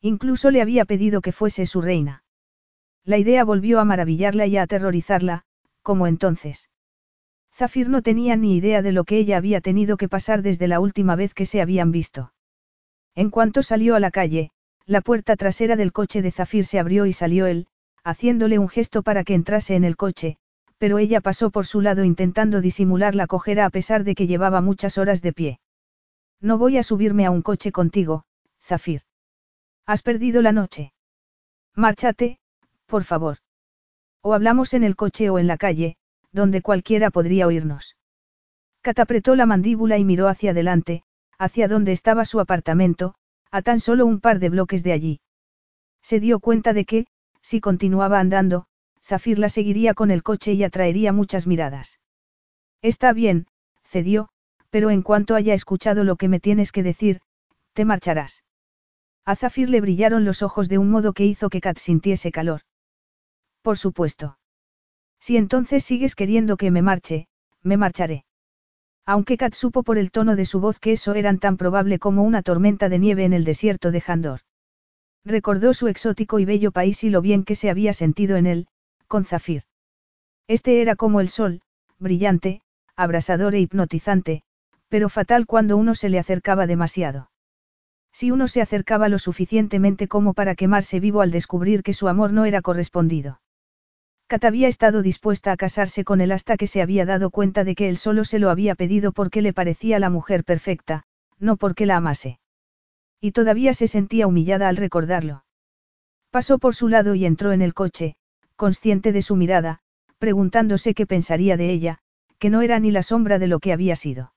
Incluso 0.00 0.52
le 0.52 0.62
había 0.62 0.84
pedido 0.84 1.22
que 1.22 1.32
fuese 1.32 1.66
su 1.66 1.80
reina. 1.80 2.22
La 3.04 3.18
idea 3.18 3.42
volvió 3.42 3.80
a 3.80 3.84
maravillarla 3.84 4.46
y 4.46 4.56
a 4.56 4.62
aterrorizarla, 4.62 5.42
como 5.82 6.06
entonces. 6.06 6.70
Zafir 7.52 7.88
no 7.88 8.02
tenía 8.02 8.36
ni 8.36 8.56
idea 8.56 8.80
de 8.80 8.92
lo 8.92 9.02
que 9.02 9.18
ella 9.18 9.38
había 9.38 9.60
tenido 9.60 9.96
que 9.96 10.08
pasar 10.08 10.42
desde 10.42 10.68
la 10.68 10.78
última 10.78 11.16
vez 11.16 11.34
que 11.34 11.46
se 11.46 11.60
habían 11.60 11.90
visto. 11.90 12.32
En 13.16 13.30
cuanto 13.30 13.64
salió 13.64 13.96
a 13.96 14.00
la 14.00 14.12
calle, 14.12 14.52
la 14.86 15.00
puerta 15.00 15.34
trasera 15.34 15.74
del 15.74 15.92
coche 15.92 16.22
de 16.22 16.30
Zafir 16.30 16.64
se 16.64 16.78
abrió 16.78 17.06
y 17.06 17.12
salió 17.12 17.46
él, 17.46 17.66
haciéndole 18.04 18.60
un 18.60 18.68
gesto 18.68 19.02
para 19.02 19.24
que 19.24 19.34
entrase 19.34 19.74
en 19.74 19.84
el 19.84 19.96
coche, 19.96 20.36
pero 20.78 20.98
ella 20.98 21.20
pasó 21.20 21.50
por 21.50 21.66
su 21.66 21.80
lado 21.80 22.04
intentando 22.04 22.60
disimular 22.60 23.14
la 23.14 23.26
cojera 23.26 23.64
a 23.66 23.70
pesar 23.70 24.04
de 24.04 24.14
que 24.14 24.26
llevaba 24.26 24.60
muchas 24.60 24.98
horas 24.98 25.22
de 25.22 25.32
pie. 25.32 25.60
No 26.40 26.58
voy 26.58 26.78
a 26.78 26.82
subirme 26.82 27.26
a 27.26 27.30
un 27.30 27.42
coche 27.42 27.72
contigo, 27.72 28.24
Zafir. 28.60 29.02
Has 29.86 30.02
perdido 30.02 30.42
la 30.42 30.52
noche. 30.52 30.92
Márchate, 31.74 32.38
por 32.86 33.04
favor. 33.04 33.38
O 34.22 34.34
hablamos 34.34 34.74
en 34.74 34.84
el 34.84 34.96
coche 34.96 35.30
o 35.30 35.38
en 35.38 35.46
la 35.46 35.56
calle, 35.56 35.96
donde 36.32 36.62
cualquiera 36.62 37.10
podría 37.10 37.46
oírnos. 37.46 37.96
Kat 38.82 38.98
apretó 38.98 39.36
la 39.36 39.46
mandíbula 39.46 39.98
y 39.98 40.04
miró 40.04 40.28
hacia 40.28 40.50
adelante, 40.50 41.02
hacia 41.38 41.68
donde 41.68 41.92
estaba 41.92 42.24
su 42.24 42.40
apartamento, 42.40 43.14
a 43.50 43.62
tan 43.62 43.80
solo 43.80 44.04
un 44.06 44.20
par 44.20 44.38
de 44.38 44.50
bloques 44.50 44.82
de 44.82 44.92
allí. 44.92 45.20
Se 46.02 46.20
dio 46.20 46.40
cuenta 46.40 46.72
de 46.72 46.84
que, 46.84 47.06
si 47.40 47.60
continuaba 47.60 48.18
andando, 48.18 48.66
Zafir 49.04 49.38
la 49.38 49.48
seguiría 49.48 49.94
con 49.94 50.10
el 50.10 50.22
coche 50.22 50.54
y 50.54 50.64
atraería 50.64 51.12
muchas 51.12 51.46
miradas. 51.46 52.00
Está 52.80 53.12
bien, 53.12 53.46
cedió, 53.84 54.28
pero 54.70 54.90
en 54.90 55.02
cuanto 55.02 55.34
haya 55.34 55.54
escuchado 55.54 56.04
lo 56.04 56.16
que 56.16 56.28
me 56.28 56.40
tienes 56.40 56.72
que 56.72 56.82
decir, 56.82 57.20
te 57.74 57.84
marcharás. 57.84 58.44
A 59.26 59.36
Zafir 59.36 59.70
le 59.70 59.80
brillaron 59.80 60.24
los 60.24 60.42
ojos 60.42 60.68
de 60.68 60.78
un 60.78 60.90
modo 60.90 61.12
que 61.12 61.24
hizo 61.24 61.48
que 61.50 61.60
Kat 61.60 61.78
sintiese 61.78 62.32
calor. 62.32 62.62
Por 63.62 63.78
supuesto. 63.78 64.38
Si 65.20 65.36
entonces 65.36 65.84
sigues 65.84 66.14
queriendo 66.14 66.56
que 66.56 66.70
me 66.70 66.82
marche, 66.82 67.28
me 67.62 67.76
marcharé. 67.76 68.24
Aunque 69.06 69.36
Kat 69.36 69.54
supo 69.54 69.82
por 69.82 69.98
el 69.98 70.10
tono 70.10 70.36
de 70.36 70.44
su 70.44 70.60
voz 70.60 70.78
que 70.78 70.92
eso 70.92 71.14
era 71.14 71.34
tan 71.36 71.56
probable 71.56 71.98
como 71.98 72.22
una 72.22 72.42
tormenta 72.42 72.88
de 72.88 72.98
nieve 72.98 73.24
en 73.24 73.32
el 73.32 73.44
desierto 73.44 73.90
de 73.90 74.00
Jandor. 74.00 74.40
Recordó 75.24 75.72
su 75.72 75.88
exótico 75.88 76.38
y 76.38 76.44
bello 76.44 76.70
país 76.72 77.04
y 77.04 77.10
lo 77.10 77.22
bien 77.22 77.44
que 77.44 77.54
se 77.54 77.70
había 77.70 77.94
sentido 77.94 78.36
en 78.36 78.46
él, 78.46 78.66
con 79.06 79.24
Zafir. 79.24 79.62
Este 80.48 80.82
era 80.82 80.96
como 80.96 81.20
el 81.20 81.28
sol, 81.28 81.62
brillante, 81.98 82.60
abrasador 82.96 83.54
e 83.54 83.60
hipnotizante, 83.60 84.42
pero 84.88 85.08
fatal 85.08 85.46
cuando 85.46 85.76
uno 85.76 85.94
se 85.94 86.08
le 86.08 86.18
acercaba 86.18 86.66
demasiado. 86.66 87.30
Si 88.12 88.30
uno 88.30 88.46
se 88.46 88.62
acercaba 88.62 89.08
lo 89.08 89.18
suficientemente 89.18 90.06
como 90.06 90.34
para 90.34 90.54
quemarse 90.54 91.00
vivo 91.00 91.20
al 91.20 91.32
descubrir 91.32 91.82
que 91.82 91.92
su 91.92 92.06
amor 92.06 92.32
no 92.32 92.44
era 92.44 92.62
correspondido. 92.62 93.40
Kat 94.28 94.44
había 94.44 94.68
estado 94.68 95.02
dispuesta 95.02 95.52
a 95.52 95.56
casarse 95.56 96.04
con 96.04 96.20
él 96.20 96.32
hasta 96.32 96.56
que 96.56 96.66
se 96.66 96.80
había 96.80 97.04
dado 97.04 97.30
cuenta 97.30 97.64
de 97.64 97.74
que 97.74 97.88
él 97.88 97.96
solo 97.96 98.24
se 98.24 98.38
lo 98.38 98.50
había 98.50 98.74
pedido 98.74 99.12
porque 99.12 99.42
le 99.42 99.52
parecía 99.52 99.98
la 99.98 100.10
mujer 100.10 100.44
perfecta, 100.44 101.02
no 101.38 101.56
porque 101.56 101.86
la 101.86 101.96
amase. 101.96 102.38
Y 103.20 103.32
todavía 103.32 103.74
se 103.74 103.88
sentía 103.88 104.26
humillada 104.26 104.68
al 104.68 104.76
recordarlo. 104.76 105.44
Pasó 106.30 106.58
por 106.58 106.74
su 106.74 106.88
lado 106.88 107.14
y 107.14 107.26
entró 107.26 107.52
en 107.52 107.62
el 107.62 107.74
coche, 107.74 108.16
consciente 108.56 109.12
de 109.12 109.22
su 109.22 109.36
mirada, 109.36 109.80
preguntándose 110.18 110.94
qué 110.94 111.06
pensaría 111.06 111.56
de 111.56 111.70
ella, 111.70 111.98
que 112.38 112.50
no 112.50 112.62
era 112.62 112.78
ni 112.78 112.90
la 112.90 113.02
sombra 113.02 113.38
de 113.38 113.46
lo 113.46 113.60
que 113.60 113.72
había 113.72 113.96
sido. 113.96 114.32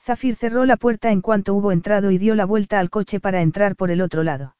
Zafir 0.00 0.36
cerró 0.36 0.64
la 0.64 0.76
puerta 0.76 1.10
en 1.10 1.20
cuanto 1.20 1.54
hubo 1.54 1.72
entrado 1.72 2.10
y 2.10 2.18
dio 2.18 2.34
la 2.34 2.46
vuelta 2.46 2.78
al 2.78 2.90
coche 2.90 3.20
para 3.20 3.42
entrar 3.42 3.76
por 3.76 3.90
el 3.90 4.00
otro 4.00 4.22
lado. 4.22 4.56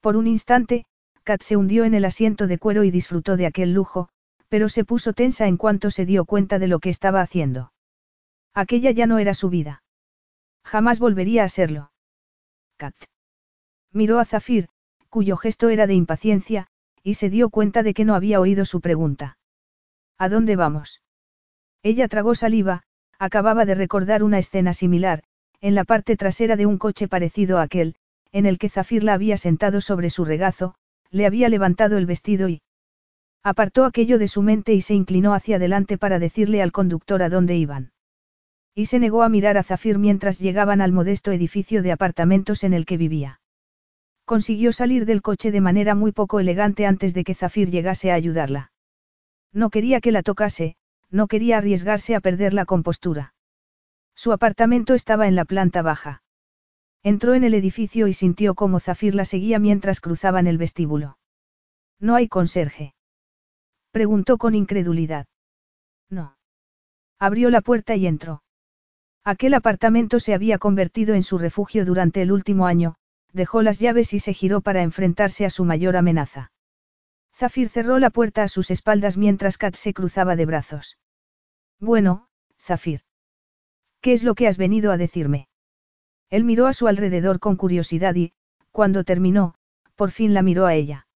Por 0.00 0.16
un 0.16 0.26
instante, 0.26 0.84
Kat 1.22 1.42
se 1.42 1.56
hundió 1.56 1.84
en 1.84 1.94
el 1.94 2.04
asiento 2.04 2.46
de 2.46 2.58
cuero 2.58 2.84
y 2.84 2.90
disfrutó 2.90 3.36
de 3.36 3.46
aquel 3.46 3.72
lujo, 3.72 4.08
pero 4.48 4.68
se 4.68 4.84
puso 4.84 5.12
tensa 5.12 5.46
en 5.46 5.56
cuanto 5.56 5.90
se 5.90 6.06
dio 6.06 6.24
cuenta 6.24 6.58
de 6.58 6.68
lo 6.68 6.78
que 6.78 6.90
estaba 6.90 7.20
haciendo. 7.20 7.72
Aquella 8.54 8.90
ya 8.90 9.06
no 9.06 9.18
era 9.18 9.34
su 9.34 9.50
vida. 9.50 9.82
Jamás 10.64 10.98
volvería 10.98 11.44
a 11.44 11.48
serlo. 11.48 11.90
Kat. 12.76 12.94
Miró 13.92 14.18
a 14.18 14.24
Zafir, 14.24 14.68
cuyo 15.10 15.36
gesto 15.36 15.68
era 15.68 15.86
de 15.86 15.94
impaciencia, 15.94 16.68
y 17.06 17.14
se 17.14 17.30
dio 17.30 17.50
cuenta 17.50 17.84
de 17.84 17.94
que 17.94 18.04
no 18.04 18.16
había 18.16 18.40
oído 18.40 18.64
su 18.64 18.80
pregunta. 18.80 19.38
¿A 20.18 20.28
dónde 20.28 20.56
vamos? 20.56 21.02
Ella 21.84 22.08
tragó 22.08 22.34
saliva, 22.34 22.82
acababa 23.20 23.64
de 23.64 23.76
recordar 23.76 24.24
una 24.24 24.40
escena 24.40 24.74
similar, 24.74 25.22
en 25.60 25.76
la 25.76 25.84
parte 25.84 26.16
trasera 26.16 26.56
de 26.56 26.66
un 26.66 26.78
coche 26.78 27.06
parecido 27.06 27.58
a 27.58 27.62
aquel, 27.62 27.94
en 28.32 28.44
el 28.44 28.58
que 28.58 28.68
Zafir 28.68 29.04
la 29.04 29.14
había 29.14 29.36
sentado 29.36 29.80
sobre 29.80 30.10
su 30.10 30.24
regazo, 30.24 30.74
le 31.12 31.26
había 31.26 31.48
levantado 31.48 31.96
el 31.96 32.06
vestido 32.06 32.48
y... 32.48 32.60
Apartó 33.44 33.84
aquello 33.84 34.18
de 34.18 34.26
su 34.26 34.42
mente 34.42 34.74
y 34.74 34.80
se 34.80 34.94
inclinó 34.94 35.32
hacia 35.32 35.56
adelante 35.56 35.98
para 35.98 36.18
decirle 36.18 36.60
al 36.60 36.72
conductor 36.72 37.22
a 37.22 37.28
dónde 37.28 37.54
iban. 37.54 37.92
Y 38.74 38.86
se 38.86 38.98
negó 38.98 39.22
a 39.22 39.28
mirar 39.28 39.58
a 39.58 39.62
Zafir 39.62 39.98
mientras 39.98 40.40
llegaban 40.40 40.80
al 40.80 40.90
modesto 40.90 41.30
edificio 41.30 41.84
de 41.84 41.92
apartamentos 41.92 42.64
en 42.64 42.74
el 42.74 42.84
que 42.84 42.96
vivía. 42.96 43.38
Consiguió 44.26 44.72
salir 44.72 45.06
del 45.06 45.22
coche 45.22 45.52
de 45.52 45.60
manera 45.60 45.94
muy 45.94 46.10
poco 46.10 46.40
elegante 46.40 46.84
antes 46.84 47.14
de 47.14 47.22
que 47.22 47.36
Zafir 47.36 47.70
llegase 47.70 48.10
a 48.10 48.14
ayudarla. 48.14 48.72
No 49.52 49.70
quería 49.70 50.00
que 50.00 50.10
la 50.10 50.24
tocase, 50.24 50.76
no 51.10 51.28
quería 51.28 51.58
arriesgarse 51.58 52.16
a 52.16 52.20
perder 52.20 52.52
la 52.52 52.64
compostura. 52.64 53.34
Su 54.16 54.32
apartamento 54.32 54.94
estaba 54.94 55.28
en 55.28 55.36
la 55.36 55.44
planta 55.44 55.80
baja. 55.80 56.24
Entró 57.04 57.34
en 57.34 57.44
el 57.44 57.54
edificio 57.54 58.08
y 58.08 58.14
sintió 58.14 58.56
cómo 58.56 58.80
Zafir 58.80 59.14
la 59.14 59.24
seguía 59.24 59.60
mientras 59.60 60.00
cruzaban 60.00 60.48
el 60.48 60.58
vestíbulo. 60.58 61.18
¿No 62.00 62.16
hay 62.16 62.26
conserje? 62.26 62.94
Preguntó 63.92 64.38
con 64.38 64.56
incredulidad. 64.56 65.26
No. 66.10 66.36
Abrió 67.20 67.48
la 67.48 67.60
puerta 67.60 67.94
y 67.94 68.08
entró. 68.08 68.42
Aquel 69.22 69.54
apartamento 69.54 70.18
se 70.18 70.34
había 70.34 70.58
convertido 70.58 71.14
en 71.14 71.22
su 71.22 71.38
refugio 71.38 71.84
durante 71.84 72.22
el 72.22 72.32
último 72.32 72.66
año, 72.66 72.96
dejó 73.36 73.62
las 73.62 73.78
llaves 73.78 74.12
y 74.14 74.18
se 74.18 74.32
giró 74.32 74.62
para 74.62 74.82
enfrentarse 74.82 75.44
a 75.44 75.50
su 75.50 75.64
mayor 75.64 75.96
amenaza. 75.96 76.50
Zafir 77.34 77.68
cerró 77.68 77.98
la 77.98 78.10
puerta 78.10 78.42
a 78.42 78.48
sus 78.48 78.70
espaldas 78.70 79.18
mientras 79.18 79.58
Kat 79.58 79.76
se 79.76 79.92
cruzaba 79.92 80.36
de 80.36 80.46
brazos. 80.46 80.98
Bueno, 81.78 82.28
Zafir. 82.58 83.02
¿Qué 84.00 84.14
es 84.14 84.24
lo 84.24 84.34
que 84.34 84.48
has 84.48 84.56
venido 84.56 84.90
a 84.90 84.96
decirme? 84.96 85.48
Él 86.30 86.44
miró 86.44 86.66
a 86.66 86.72
su 86.72 86.88
alrededor 86.88 87.38
con 87.38 87.56
curiosidad 87.56 88.14
y, 88.14 88.32
cuando 88.72 89.04
terminó, 89.04 89.54
por 89.94 90.10
fin 90.10 90.32
la 90.32 90.42
miró 90.42 90.64
a 90.64 90.74
ella. 90.74 91.06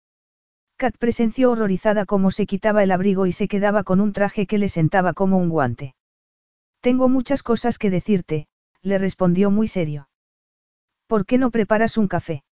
Kat 0.77 0.95
presenció 0.97 1.51
horrorizada 1.51 2.05
cómo 2.05 2.29
se 2.29 2.45
quitaba 2.45 2.83
el 2.83 2.91
abrigo 2.91 3.25
y 3.25 3.31
se 3.31 3.47
quedaba 3.47 3.83
con 3.83 3.99
un 3.99 4.13
traje 4.13 4.45
que 4.45 4.59
le 4.59 4.69
sentaba 4.69 5.13
como 5.13 5.37
un 5.37 5.49
guante. 5.49 5.95
Tengo 6.81 7.09
muchas 7.09 7.41
cosas 7.41 7.79
que 7.79 7.89
decirte, 7.89 8.47
le 8.83 8.99
respondió 8.99 9.49
muy 9.49 9.67
serio. 9.67 10.07
¿Por 11.11 11.25
qué 11.25 11.37
no 11.37 11.51
preparas 11.51 11.97
un 11.97 12.07
café? 12.07 12.45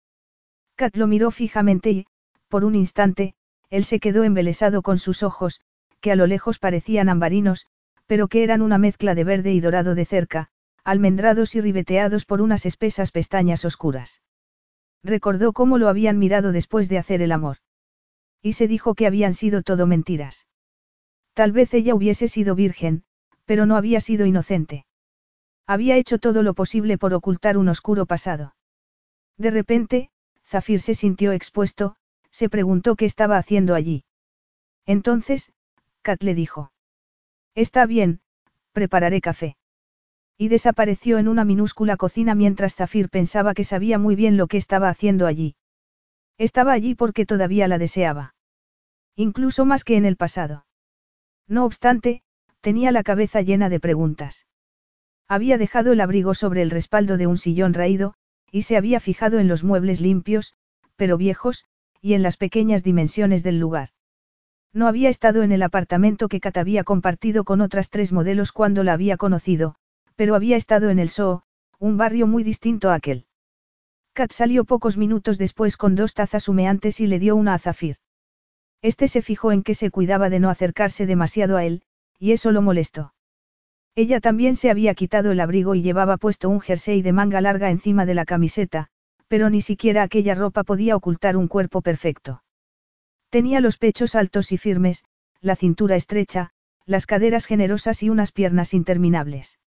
Kat 0.74 0.96
lo 0.96 1.06
miró 1.06 1.30
fijamente 1.30 1.92
y, 1.92 2.06
por 2.48 2.64
un 2.64 2.74
instante, 2.74 3.34
él 3.70 3.84
se 3.84 4.00
quedó 4.00 4.24
embelesado 4.24 4.82
con 4.82 4.98
sus 4.98 5.22
ojos, 5.22 5.60
que 6.00 6.10
a 6.10 6.16
lo 6.16 6.26
lejos 6.26 6.58
parecían 6.58 7.08
ambarinos, 7.08 7.66
pero 8.08 8.26
que 8.26 8.42
eran 8.42 8.60
una 8.60 8.76
mezcla 8.76 9.14
de 9.14 9.22
verde 9.22 9.52
y 9.52 9.60
dorado 9.60 9.94
de 9.94 10.04
cerca, 10.04 10.48
almendrados 10.82 11.54
y 11.54 11.60
ribeteados 11.60 12.24
por 12.24 12.40
unas 12.40 12.66
espesas 12.66 13.12
pestañas 13.12 13.64
oscuras. 13.64 14.22
Recordó 15.04 15.52
cómo 15.52 15.78
lo 15.78 15.88
habían 15.88 16.18
mirado 16.18 16.50
después 16.50 16.88
de 16.88 16.98
hacer 16.98 17.22
el 17.22 17.30
amor. 17.30 17.58
Y 18.42 18.54
se 18.54 18.66
dijo 18.66 18.96
que 18.96 19.06
habían 19.06 19.34
sido 19.34 19.62
todo 19.62 19.86
mentiras. 19.86 20.48
Tal 21.32 21.52
vez 21.52 21.72
ella 21.74 21.94
hubiese 21.94 22.26
sido 22.26 22.56
virgen, 22.56 23.04
pero 23.44 23.66
no 23.66 23.76
había 23.76 24.00
sido 24.00 24.26
inocente. 24.26 24.84
Había 25.68 25.96
hecho 25.98 26.18
todo 26.18 26.42
lo 26.42 26.54
posible 26.54 26.96
por 26.96 27.12
ocultar 27.12 27.58
un 27.58 27.68
oscuro 27.68 28.06
pasado. 28.06 28.56
De 29.36 29.50
repente, 29.50 30.10
Zafir 30.46 30.80
se 30.80 30.94
sintió 30.94 31.32
expuesto, 31.32 31.94
se 32.30 32.48
preguntó 32.48 32.96
qué 32.96 33.04
estaba 33.04 33.36
haciendo 33.36 33.74
allí. 33.74 34.04
Entonces, 34.86 35.52
Kat 36.00 36.22
le 36.22 36.34
dijo. 36.34 36.72
Está 37.54 37.84
bien, 37.84 38.22
prepararé 38.72 39.20
café. 39.20 39.58
Y 40.38 40.48
desapareció 40.48 41.18
en 41.18 41.28
una 41.28 41.44
minúscula 41.44 41.98
cocina 41.98 42.34
mientras 42.34 42.74
Zafir 42.74 43.10
pensaba 43.10 43.52
que 43.52 43.64
sabía 43.64 43.98
muy 43.98 44.16
bien 44.16 44.38
lo 44.38 44.46
que 44.46 44.56
estaba 44.56 44.88
haciendo 44.88 45.26
allí. 45.26 45.54
Estaba 46.38 46.72
allí 46.72 46.94
porque 46.94 47.26
todavía 47.26 47.68
la 47.68 47.76
deseaba. 47.76 48.34
Incluso 49.16 49.66
más 49.66 49.84
que 49.84 49.98
en 49.98 50.06
el 50.06 50.16
pasado. 50.16 50.64
No 51.46 51.66
obstante, 51.66 52.22
tenía 52.62 52.90
la 52.90 53.02
cabeza 53.02 53.42
llena 53.42 53.68
de 53.68 53.80
preguntas. 53.80 54.46
Había 55.28 55.58
dejado 55.58 55.92
el 55.92 56.00
abrigo 56.00 56.32
sobre 56.32 56.62
el 56.62 56.70
respaldo 56.70 57.18
de 57.18 57.26
un 57.26 57.36
sillón 57.36 57.74
raído, 57.74 58.14
y 58.50 58.62
se 58.62 58.78
había 58.78 58.98
fijado 58.98 59.38
en 59.38 59.46
los 59.46 59.62
muebles 59.62 60.00
limpios, 60.00 60.54
pero 60.96 61.18
viejos, 61.18 61.66
y 62.00 62.14
en 62.14 62.22
las 62.22 62.38
pequeñas 62.38 62.82
dimensiones 62.82 63.42
del 63.42 63.58
lugar. 63.58 63.90
No 64.72 64.86
había 64.86 65.10
estado 65.10 65.42
en 65.42 65.52
el 65.52 65.62
apartamento 65.62 66.28
que 66.28 66.40
Kat 66.40 66.56
había 66.56 66.82
compartido 66.82 67.44
con 67.44 67.60
otras 67.60 67.90
tres 67.90 68.12
modelos 68.12 68.52
cuando 68.52 68.84
la 68.84 68.94
había 68.94 69.16
conocido, 69.16 69.74
pero 70.16 70.34
había 70.34 70.56
estado 70.56 70.88
en 70.88 70.98
el 70.98 71.10
Soo, 71.10 71.42
un 71.78 71.96
barrio 71.98 72.26
muy 72.26 72.42
distinto 72.42 72.90
a 72.90 72.94
aquel. 72.94 73.26
Kat 74.14 74.32
salió 74.32 74.64
pocos 74.64 74.96
minutos 74.96 75.36
después 75.36 75.76
con 75.76 75.94
dos 75.94 76.14
tazas 76.14 76.48
humeantes 76.48 77.00
y 77.00 77.06
le 77.06 77.18
dio 77.18 77.36
una 77.36 77.54
a 77.54 77.58
Zafir. 77.58 77.96
Este 78.80 79.08
se 79.08 79.22
fijó 79.22 79.52
en 79.52 79.62
que 79.62 79.74
se 79.74 79.90
cuidaba 79.90 80.30
de 80.30 80.40
no 80.40 80.50
acercarse 80.50 81.06
demasiado 81.06 81.56
a 81.56 81.64
él, 81.64 81.82
y 82.18 82.32
eso 82.32 82.50
lo 82.50 82.62
molestó. 82.62 83.12
Ella 83.98 84.20
también 84.20 84.54
se 84.54 84.70
había 84.70 84.94
quitado 84.94 85.32
el 85.32 85.40
abrigo 85.40 85.74
y 85.74 85.82
llevaba 85.82 86.18
puesto 86.18 86.48
un 86.48 86.60
jersey 86.60 87.02
de 87.02 87.12
manga 87.12 87.40
larga 87.40 87.68
encima 87.68 88.06
de 88.06 88.14
la 88.14 88.24
camiseta, 88.24 88.86
pero 89.26 89.50
ni 89.50 89.60
siquiera 89.60 90.04
aquella 90.04 90.36
ropa 90.36 90.62
podía 90.62 90.94
ocultar 90.94 91.36
un 91.36 91.48
cuerpo 91.48 91.82
perfecto. 91.82 92.44
Tenía 93.28 93.60
los 93.60 93.76
pechos 93.76 94.14
altos 94.14 94.52
y 94.52 94.56
firmes, 94.56 95.02
la 95.40 95.56
cintura 95.56 95.96
estrecha, 95.96 96.52
las 96.86 97.06
caderas 97.06 97.46
generosas 97.46 98.04
y 98.04 98.08
unas 98.08 98.30
piernas 98.30 98.72
interminables. 98.72 99.58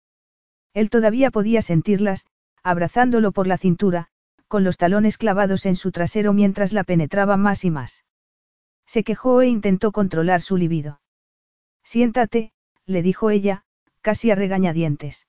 Él 0.74 0.90
todavía 0.90 1.30
podía 1.30 1.62
sentirlas, 1.62 2.26
abrazándolo 2.64 3.34
por 3.34 3.48
la 3.48 3.58
cintura, 3.58 4.08
con 4.48 4.64
los 4.64 4.78
talones 4.78 5.18
clavados 5.18 5.66
en 5.66 5.76
su 5.76 5.92
trasero 5.92 6.32
mientras 6.32 6.72
la 6.72 6.86
penetraba 6.86 7.36
más 7.36 7.66
y 7.66 7.70
más. 7.70 8.06
Se 8.86 9.04
quejó 9.04 9.42
e 9.42 9.50
intentó 9.50 9.92
controlar 9.92 10.40
su 10.40 10.56
libido. 10.56 11.02
Siéntate, 11.84 12.54
le 12.86 13.02
dijo 13.02 13.30
ella, 13.30 13.66
casi 14.02 14.32
a 14.32 14.36
regañadientes. 14.36 15.28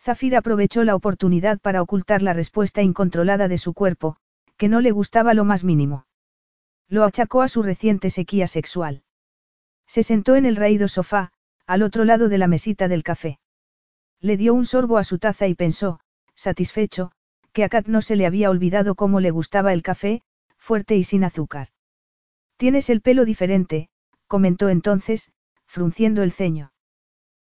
Zafir 0.00 0.36
aprovechó 0.36 0.82
la 0.84 0.94
oportunidad 0.94 1.60
para 1.60 1.82
ocultar 1.82 2.22
la 2.22 2.32
respuesta 2.32 2.82
incontrolada 2.82 3.48
de 3.48 3.58
su 3.58 3.74
cuerpo, 3.74 4.16
que 4.56 4.68
no 4.68 4.80
le 4.80 4.92
gustaba 4.92 5.34
lo 5.34 5.44
más 5.44 5.64
mínimo. 5.64 6.06
Lo 6.88 7.04
achacó 7.04 7.42
a 7.42 7.48
su 7.48 7.62
reciente 7.62 8.10
sequía 8.10 8.46
sexual. 8.46 9.02
Se 9.86 10.02
sentó 10.02 10.36
en 10.36 10.46
el 10.46 10.56
raído 10.56 10.88
sofá, 10.88 11.32
al 11.66 11.82
otro 11.82 12.04
lado 12.04 12.28
de 12.28 12.38
la 12.38 12.48
mesita 12.48 12.88
del 12.88 13.02
café. 13.02 13.38
Le 14.20 14.36
dio 14.36 14.54
un 14.54 14.64
sorbo 14.64 14.98
a 14.98 15.04
su 15.04 15.18
taza 15.18 15.46
y 15.46 15.54
pensó, 15.54 16.00
satisfecho, 16.34 17.12
que 17.52 17.64
a 17.64 17.68
Kat 17.68 17.86
no 17.86 18.02
se 18.02 18.16
le 18.16 18.26
había 18.26 18.50
olvidado 18.50 18.94
cómo 18.94 19.20
le 19.20 19.30
gustaba 19.30 19.72
el 19.72 19.82
café, 19.82 20.22
fuerte 20.56 20.96
y 20.96 21.04
sin 21.04 21.24
azúcar. 21.24 21.68
Tienes 22.56 22.90
el 22.90 23.00
pelo 23.00 23.24
diferente, 23.24 23.88
comentó 24.26 24.68
entonces, 24.68 25.32
frunciendo 25.66 26.22
el 26.22 26.32
ceño. 26.32 26.72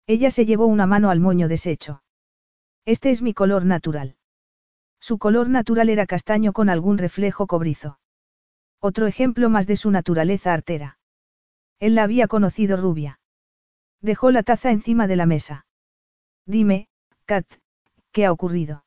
Ella 0.06 0.30
se 0.30 0.46
llevó 0.46 0.66
una 0.66 0.86
mano 0.86 1.10
al 1.10 1.20
moño 1.20 1.48
deshecho. 1.48 2.02
Este 2.84 3.10
es 3.10 3.22
mi 3.22 3.34
color 3.34 3.64
natural. 3.64 4.16
Su 5.00 5.18
color 5.18 5.48
natural 5.48 5.88
era 5.88 6.06
castaño 6.06 6.52
con 6.52 6.68
algún 6.68 6.98
reflejo 6.98 7.46
cobrizo. 7.46 7.98
Otro 8.80 9.06
ejemplo 9.06 9.48
más 9.48 9.66
de 9.66 9.76
su 9.76 9.90
naturaleza 9.90 10.52
artera. 10.52 10.98
Él 11.78 11.94
la 11.94 12.02
había 12.02 12.26
conocido 12.26 12.76
rubia. 12.76 13.20
Dejó 14.00 14.30
la 14.30 14.42
taza 14.42 14.70
encima 14.70 15.06
de 15.06 15.16
la 15.16 15.26
mesa. 15.26 15.66
Dime, 16.46 16.88
Kat, 17.24 17.46
¿qué 18.10 18.26
ha 18.26 18.32
ocurrido? 18.32 18.84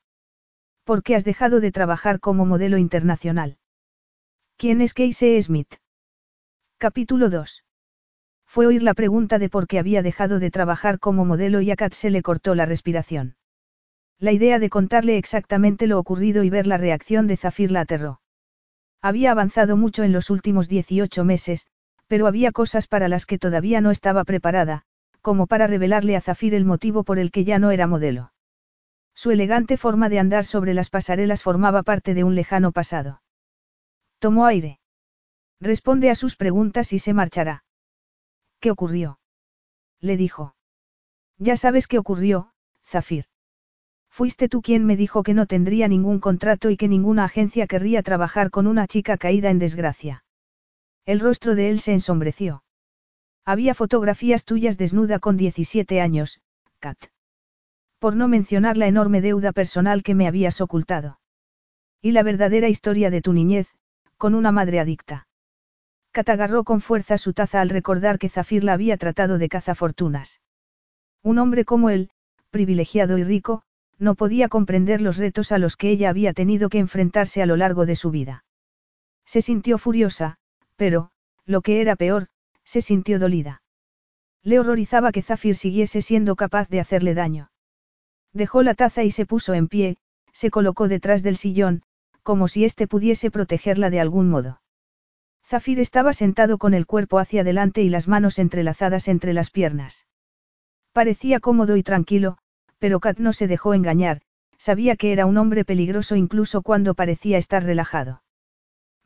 ¿Por 0.83 1.03
qué 1.03 1.15
has 1.15 1.23
dejado 1.23 1.61
de 1.61 1.71
trabajar 1.71 2.19
como 2.19 2.45
modelo 2.45 2.77
internacional? 2.77 3.57
¿Quién 4.57 4.81
es 4.81 4.93
Casey 4.93 5.41
Smith? 5.41 5.75
Capítulo 6.77 7.29
2. 7.29 7.63
Fue 8.55 8.67
oír 8.67 8.83
la 8.83 8.93
pregunta 8.93 9.37
de 9.37 9.49
por 9.49 9.67
qué 9.67 9.79
había 9.79 10.01
dejado 10.01 10.39
de 10.39 10.49
trabajar 10.49 10.97
como 10.97 11.25
modelo 11.25 11.59
y 11.59 11.71
a 11.71 11.75
Kat 11.75 11.91
se 11.91 12.09
le 12.09 12.21
cortó 12.21 12.55
la 12.55 12.65
respiración. 12.65 13.35
La 14.17 14.31
idea 14.31 14.59
de 14.59 14.69
contarle 14.69 15.17
exactamente 15.17 15.87
lo 15.87 15.99
ocurrido 15.99 16.41
y 16.41 16.49
ver 16.49 16.65
la 16.65 16.77
reacción 16.77 17.27
de 17.27 17.35
Zafir 17.35 17.69
la 17.69 17.81
aterró. 17.81 18.21
Había 19.01 19.31
avanzado 19.31 19.75
mucho 19.75 20.03
en 20.03 20.13
los 20.13 20.29
últimos 20.29 20.69
18 20.69 21.25
meses, 21.25 21.67
pero 22.07 22.27
había 22.27 22.53
cosas 22.53 22.87
para 22.87 23.09
las 23.09 23.25
que 23.25 23.37
todavía 23.37 23.81
no 23.81 23.91
estaba 23.91 24.23
preparada, 24.23 24.83
como 25.19 25.47
para 25.47 25.67
revelarle 25.67 26.15
a 26.15 26.21
Zafir 26.21 26.55
el 26.55 26.63
motivo 26.63 27.03
por 27.03 27.19
el 27.19 27.31
que 27.31 27.43
ya 27.43 27.59
no 27.59 27.71
era 27.71 27.87
modelo. 27.87 28.31
Su 29.13 29.31
elegante 29.31 29.75
forma 29.75 30.07
de 30.07 30.19
andar 30.19 30.45
sobre 30.45 30.73
las 30.73 30.89
pasarelas 30.89 31.43
formaba 31.43 31.83
parte 31.83 32.13
de 32.13 32.23
un 32.23 32.35
lejano 32.35 32.71
pasado. 32.71 33.21
Tomó 34.19 34.45
aire. 34.45 34.79
Responde 35.59 36.09
a 36.09 36.15
sus 36.15 36.37
preguntas 36.37 36.93
y 36.93 36.99
se 36.99 37.13
marchará. 37.13 37.64
¿Qué 38.65 38.71
ocurrió? 38.71 39.19
Le 40.01 40.17
dijo. 40.17 40.55
Ya 41.37 41.55
sabes 41.55 41.85
qué 41.85 41.99
ocurrió, 41.99 42.51
Zafir. 42.83 43.25
Fuiste 44.09 44.49
tú 44.49 44.63
quien 44.63 44.87
me 44.87 44.97
dijo 44.97 45.21
que 45.21 45.35
no 45.35 45.45
tendría 45.45 45.87
ningún 45.87 46.19
contrato 46.19 46.71
y 46.71 46.75
que 46.75 46.87
ninguna 46.87 47.25
agencia 47.25 47.67
querría 47.67 48.01
trabajar 48.01 48.49
con 48.49 48.65
una 48.65 48.87
chica 48.87 49.17
caída 49.17 49.51
en 49.51 49.59
desgracia. 49.59 50.25
El 51.05 51.19
rostro 51.19 51.53
de 51.53 51.69
él 51.69 51.79
se 51.79 51.93
ensombreció. 51.93 52.63
Había 53.45 53.75
fotografías 53.75 54.45
tuyas 54.45 54.79
desnuda 54.79 55.19
con 55.19 55.37
17 55.37 56.01
años, 56.01 56.41
Kat. 56.79 56.97
Por 57.99 58.15
no 58.15 58.27
mencionar 58.27 58.77
la 58.77 58.87
enorme 58.87 59.21
deuda 59.21 59.51
personal 59.51 60.01
que 60.01 60.15
me 60.15 60.27
habías 60.27 60.59
ocultado. 60.59 61.19
Y 62.01 62.13
la 62.13 62.23
verdadera 62.23 62.67
historia 62.67 63.11
de 63.11 63.21
tu 63.21 63.31
niñez, 63.31 63.67
con 64.17 64.33
una 64.33 64.51
madre 64.51 64.79
adicta. 64.79 65.24
Kat 66.15 66.29
agarró 66.29 66.63
con 66.63 66.79
fuerza 66.79 67.17
su 67.17 67.33
taza 67.33 67.59
al 67.59 67.67
recordar 67.67 68.19
que 68.19 68.29
Zafir 68.29 68.63
la 68.63 68.71
había 68.71 68.95
tratado 68.95 69.37
de 69.37 69.49
cazafortunas. 69.49 70.39
Un 71.21 71.39
hombre 71.39 71.65
como 71.65 71.89
él, 71.89 72.09
privilegiado 72.51 73.17
y 73.17 73.25
rico, 73.25 73.63
no 73.99 74.15
podía 74.15 74.47
comprender 74.47 75.01
los 75.01 75.17
retos 75.17 75.51
a 75.51 75.57
los 75.57 75.75
que 75.75 75.89
ella 75.89 76.09
había 76.09 76.31
tenido 76.31 76.69
que 76.69 76.79
enfrentarse 76.79 77.41
a 77.41 77.45
lo 77.45 77.57
largo 77.57 77.85
de 77.85 77.97
su 77.97 78.11
vida. 78.11 78.45
Se 79.25 79.41
sintió 79.41 79.77
furiosa, 79.77 80.37
pero, 80.77 81.11
lo 81.45 81.59
que 81.59 81.81
era 81.81 81.97
peor, 81.97 82.27
se 82.63 82.81
sintió 82.81 83.19
dolida. 83.19 83.61
Le 84.41 84.57
horrorizaba 84.57 85.11
que 85.11 85.21
Zafir 85.21 85.57
siguiese 85.57 86.01
siendo 86.01 86.37
capaz 86.37 86.69
de 86.69 86.79
hacerle 86.79 87.13
daño. 87.13 87.51
Dejó 88.31 88.63
la 88.63 88.73
taza 88.73 89.03
y 89.03 89.11
se 89.11 89.25
puso 89.25 89.53
en 89.53 89.67
pie, 89.67 89.97
se 90.31 90.49
colocó 90.49 90.87
detrás 90.87 91.23
del 91.23 91.35
sillón, 91.35 91.83
como 92.23 92.47
si 92.47 92.63
éste 92.63 92.87
pudiese 92.87 93.31
protegerla 93.31 93.89
de 93.89 93.99
algún 93.99 94.29
modo. 94.29 94.61
Zafir 95.47 95.79
estaba 95.79 96.13
sentado 96.13 96.57
con 96.57 96.73
el 96.73 96.87
cuerpo 96.87 97.19
hacia 97.19 97.41
adelante 97.41 97.83
y 97.83 97.89
las 97.89 98.07
manos 98.07 98.39
entrelazadas 98.39 99.07
entre 99.07 99.33
las 99.33 99.51
piernas. 99.51 100.07
Parecía 100.91 101.39
cómodo 101.39 101.77
y 101.77 101.83
tranquilo, 101.83 102.37
pero 102.79 102.99
Kat 102.99 103.19
no 103.19 103.31
se 103.31 103.47
dejó 103.47 103.73
engañar, 103.73 104.21
sabía 104.57 104.95
que 104.95 105.11
era 105.11 105.25
un 105.25 105.37
hombre 105.37 105.63
peligroso 105.63 106.15
incluso 106.15 106.61
cuando 106.61 106.95
parecía 106.95 107.37
estar 107.37 107.63
relajado. 107.63 108.23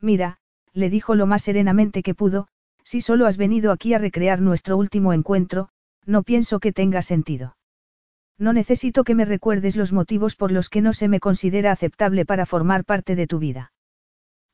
Mira, 0.00 0.38
le 0.72 0.88
dijo 0.88 1.14
lo 1.14 1.26
más 1.26 1.42
serenamente 1.42 2.02
que 2.02 2.14
pudo, 2.14 2.48
si 2.84 3.02
solo 3.02 3.26
has 3.26 3.36
venido 3.36 3.70
aquí 3.70 3.92
a 3.92 3.98
recrear 3.98 4.40
nuestro 4.40 4.78
último 4.78 5.12
encuentro, 5.12 5.68
no 6.06 6.22
pienso 6.22 6.58
que 6.58 6.72
tenga 6.72 7.02
sentido. 7.02 7.56
No 8.38 8.54
necesito 8.54 9.04
que 9.04 9.14
me 9.14 9.26
recuerdes 9.26 9.76
los 9.76 9.92
motivos 9.92 10.36
por 10.36 10.50
los 10.52 10.70
que 10.70 10.80
no 10.80 10.94
se 10.94 11.08
me 11.08 11.20
considera 11.20 11.72
aceptable 11.72 12.24
para 12.24 12.46
formar 12.46 12.86
parte 12.86 13.14
de 13.14 13.26
tu 13.26 13.38
vida. 13.38 13.72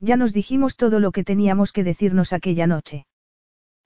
Ya 0.01 0.17
nos 0.17 0.33
dijimos 0.33 0.77
todo 0.77 1.01
lo 1.01 1.13
que 1.13 1.25
teníamos 1.25 1.73
que 1.73 1.85
decirnos 1.85 2.33
aquella 2.33 2.67
noche. 2.67 3.07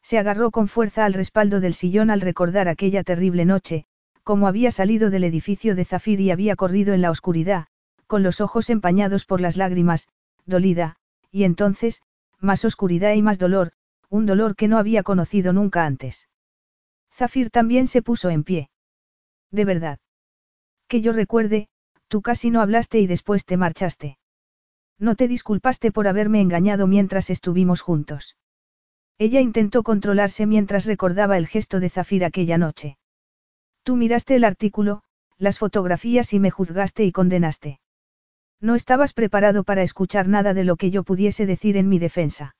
Se 0.02 0.18
agarró 0.18 0.50
con 0.50 0.68
fuerza 0.68 1.04
al 1.04 1.14
respaldo 1.14 1.60
del 1.60 1.74
sillón 1.74 2.10
al 2.10 2.20
recordar 2.20 2.68
aquella 2.68 3.04
terrible 3.04 3.44
noche, 3.44 3.84
como 4.24 4.48
había 4.48 4.70
salido 4.70 5.10
del 5.10 5.24
edificio 5.24 5.74
de 5.74 5.84
Zafir 5.84 6.20
y 6.20 6.30
había 6.30 6.56
corrido 6.56 6.94
en 6.94 7.02
la 7.02 7.10
oscuridad, 7.10 7.66
con 8.06 8.22
los 8.22 8.40
ojos 8.40 8.70
empañados 8.70 9.24
por 9.24 9.40
las 9.40 9.56
lágrimas, 9.56 10.08
dolida, 10.46 10.96
y 11.30 11.44
entonces, 11.44 12.02
más 12.38 12.64
oscuridad 12.64 13.12
y 13.14 13.22
más 13.22 13.38
dolor, 13.38 13.72
un 14.08 14.26
dolor 14.26 14.56
que 14.56 14.68
no 14.68 14.78
había 14.78 15.02
conocido 15.02 15.52
nunca 15.52 15.86
antes. 15.86 16.28
Zafir 17.12 17.50
también 17.50 17.86
se 17.86 18.02
puso 18.02 18.30
en 18.30 18.44
pie. 18.44 18.70
De 19.50 19.64
verdad. 19.64 19.98
Que 20.88 21.00
yo 21.00 21.12
recuerde, 21.12 21.68
tú 22.08 22.22
casi 22.22 22.50
no 22.50 22.60
hablaste 22.60 22.98
y 22.98 23.06
después 23.06 23.44
te 23.44 23.56
marchaste. 23.56 24.18
No 25.00 25.16
te 25.16 25.28
disculpaste 25.28 25.90
por 25.90 26.06
haberme 26.06 26.42
engañado 26.42 26.86
mientras 26.86 27.30
estuvimos 27.30 27.80
juntos. 27.80 28.36
Ella 29.18 29.40
intentó 29.40 29.82
controlarse 29.82 30.46
mientras 30.46 30.84
recordaba 30.84 31.38
el 31.38 31.46
gesto 31.46 31.80
de 31.80 31.88
Zafir 31.88 32.24
aquella 32.24 32.58
noche. 32.58 32.98
Tú 33.82 33.96
miraste 33.96 34.36
el 34.36 34.44
artículo, 34.44 35.02
las 35.38 35.58
fotografías 35.58 36.34
y 36.34 36.38
me 36.38 36.50
juzgaste 36.50 37.04
y 37.04 37.12
condenaste. 37.12 37.80
No 38.60 38.74
estabas 38.74 39.14
preparado 39.14 39.64
para 39.64 39.82
escuchar 39.82 40.28
nada 40.28 40.52
de 40.52 40.64
lo 40.64 40.76
que 40.76 40.90
yo 40.90 41.02
pudiese 41.02 41.46
decir 41.46 41.78
en 41.78 41.88
mi 41.88 41.98
defensa. 41.98 42.54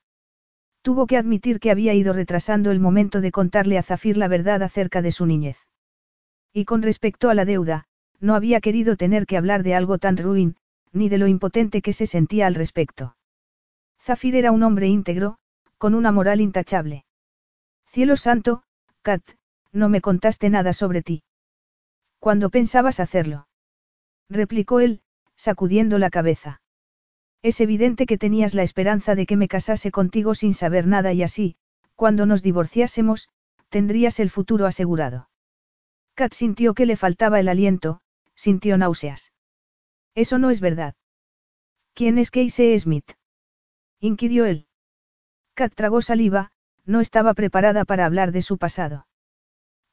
Tuvo 0.81 1.05
que 1.05 1.17
admitir 1.17 1.59
que 1.59 1.69
había 1.69 1.93
ido 1.93 2.11
retrasando 2.11 2.71
el 2.71 2.79
momento 2.79 3.21
de 3.21 3.31
contarle 3.31 3.77
a 3.77 3.83
Zafir 3.83 4.17
la 4.17 4.27
verdad 4.27 4.63
acerca 4.63 5.03
de 5.03 5.11
su 5.11 5.27
niñez. 5.27 5.57
Y 6.53 6.65
con 6.65 6.81
respecto 6.81 7.29
a 7.29 7.35
la 7.35 7.45
deuda, 7.45 7.85
no 8.19 8.33
había 8.33 8.61
querido 8.61 8.97
tener 8.97 9.27
que 9.27 9.37
hablar 9.37 9.61
de 9.61 9.75
algo 9.75 9.99
tan 9.99 10.17
ruin, 10.17 10.55
ni 10.91 11.09
de 11.09 11.17
lo 11.17 11.27
impotente 11.27 11.81
que 11.81 11.93
se 11.93 12.07
sentía 12.07 12.47
al 12.47 12.55
respecto. 12.55 13.15
Zafir 13.99 14.35
era 14.35 14.51
un 14.51 14.63
hombre 14.63 14.87
íntegro, 14.87 15.37
con 15.77 15.95
una 15.95 16.11
moral 16.11 16.41
intachable. 16.41 17.05
Cielo 17.85 18.15
santo, 18.17 18.63
Kat, 19.01 19.21
no 19.71 19.89
me 19.89 20.01
contaste 20.01 20.49
nada 20.49 20.73
sobre 20.73 21.01
ti. 21.01 21.23
¿Cuándo 22.19 22.49
pensabas 22.49 22.99
hacerlo? 22.99 23.47
replicó 24.29 24.79
él, 24.79 25.01
sacudiendo 25.35 25.97
la 25.97 26.09
cabeza. 26.09 26.61
Es 27.41 27.59
evidente 27.59 28.05
que 28.05 28.17
tenías 28.17 28.53
la 28.53 28.63
esperanza 28.63 29.15
de 29.15 29.25
que 29.25 29.37
me 29.37 29.47
casase 29.47 29.91
contigo 29.91 30.35
sin 30.35 30.53
saber 30.53 30.87
nada 30.87 31.13
y 31.13 31.23
así, 31.23 31.55
cuando 31.95 32.25
nos 32.25 32.43
divorciásemos, 32.43 33.29
tendrías 33.69 34.19
el 34.19 34.29
futuro 34.29 34.67
asegurado. 34.67 35.29
Kat 36.13 36.33
sintió 36.33 36.73
que 36.73 36.85
le 36.85 36.97
faltaba 36.97 37.39
el 37.39 37.49
aliento, 37.49 38.01
sintió 38.35 38.77
náuseas. 38.77 39.30
Eso 40.15 40.37
no 40.37 40.49
es 40.49 40.61
verdad. 40.61 40.95
¿Quién 41.93 42.17
es 42.17 42.31
Casey 42.31 42.77
Smith? 42.79 43.11
inquirió 43.99 44.45
él. 44.45 44.67
Kat 45.53 45.73
tragó 45.75 46.01
saliva, 46.01 46.51
no 46.85 47.01
estaba 47.01 47.33
preparada 47.33 47.85
para 47.85 48.05
hablar 48.05 48.31
de 48.31 48.41
su 48.41 48.57
pasado. 48.57 49.07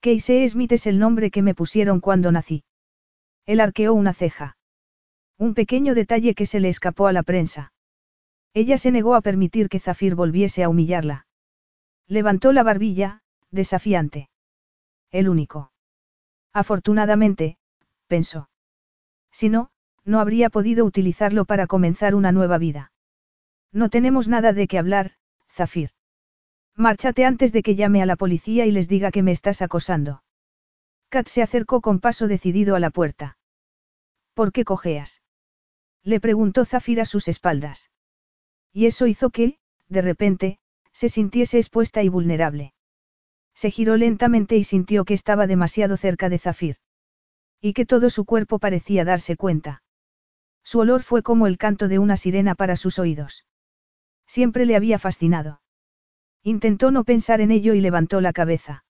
Casey 0.00 0.48
Smith 0.48 0.72
es 0.72 0.86
el 0.86 0.98
nombre 0.98 1.30
que 1.30 1.42
me 1.42 1.54
pusieron 1.54 2.00
cuando 2.00 2.32
nací. 2.32 2.64
Él 3.46 3.60
arqueó 3.60 3.94
una 3.94 4.14
ceja. 4.14 4.56
Un 5.36 5.54
pequeño 5.54 5.94
detalle 5.94 6.34
que 6.34 6.46
se 6.46 6.60
le 6.60 6.68
escapó 6.68 7.06
a 7.06 7.12
la 7.12 7.22
prensa. 7.22 7.72
Ella 8.54 8.78
se 8.78 8.90
negó 8.90 9.14
a 9.14 9.20
permitir 9.20 9.68
que 9.68 9.78
Zafir 9.78 10.14
volviese 10.14 10.64
a 10.64 10.68
humillarla. 10.68 11.26
Levantó 12.06 12.52
la 12.52 12.62
barbilla, 12.62 13.22
desafiante. 13.50 14.30
El 15.10 15.28
único. 15.28 15.72
Afortunadamente, 16.52 17.58
pensó. 18.06 18.48
Si 19.30 19.48
no, 19.48 19.70
no 20.08 20.20
habría 20.20 20.48
podido 20.48 20.86
utilizarlo 20.86 21.44
para 21.44 21.66
comenzar 21.66 22.14
una 22.14 22.32
nueva 22.32 22.56
vida. 22.56 22.92
No 23.72 23.90
tenemos 23.90 24.26
nada 24.26 24.54
de 24.54 24.66
qué 24.66 24.78
hablar, 24.78 25.12
Zafir. 25.50 25.90
Márchate 26.74 27.26
antes 27.26 27.52
de 27.52 27.62
que 27.62 27.74
llame 27.74 28.00
a 28.00 28.06
la 28.06 28.16
policía 28.16 28.64
y 28.64 28.70
les 28.70 28.88
diga 28.88 29.10
que 29.10 29.22
me 29.22 29.32
estás 29.32 29.60
acosando. 29.60 30.22
Kat 31.10 31.28
se 31.28 31.42
acercó 31.42 31.82
con 31.82 32.00
paso 32.00 32.26
decidido 32.26 32.74
a 32.74 32.80
la 32.80 32.88
puerta. 32.88 33.36
¿Por 34.32 34.50
qué 34.50 34.64
cojeas? 34.64 35.20
Le 36.02 36.20
preguntó 36.20 36.64
Zafir 36.64 37.02
a 37.02 37.04
sus 37.04 37.28
espaldas. 37.28 37.90
Y 38.72 38.86
eso 38.86 39.06
hizo 39.06 39.28
que, 39.28 39.58
de 39.88 40.00
repente, 40.00 40.58
se 40.92 41.10
sintiese 41.10 41.58
expuesta 41.58 42.02
y 42.02 42.08
vulnerable. 42.08 42.72
Se 43.54 43.70
giró 43.70 43.98
lentamente 43.98 44.56
y 44.56 44.64
sintió 44.64 45.04
que 45.04 45.12
estaba 45.12 45.46
demasiado 45.46 45.98
cerca 45.98 46.30
de 46.30 46.38
Zafir. 46.38 46.76
Y 47.60 47.74
que 47.74 47.84
todo 47.84 48.08
su 48.08 48.24
cuerpo 48.24 48.58
parecía 48.58 49.04
darse 49.04 49.36
cuenta. 49.36 49.82
Su 50.68 50.80
olor 50.80 51.02
fue 51.02 51.22
como 51.22 51.46
el 51.46 51.56
canto 51.56 51.88
de 51.88 51.98
una 51.98 52.18
sirena 52.18 52.54
para 52.54 52.76
sus 52.76 52.98
oídos. 52.98 53.46
Siempre 54.26 54.66
le 54.66 54.76
había 54.76 54.98
fascinado. 54.98 55.62
Intentó 56.42 56.90
no 56.90 57.04
pensar 57.04 57.40
en 57.40 57.50
ello 57.50 57.72
y 57.72 57.80
levantó 57.80 58.20
la 58.20 58.34
cabeza. 58.34 58.84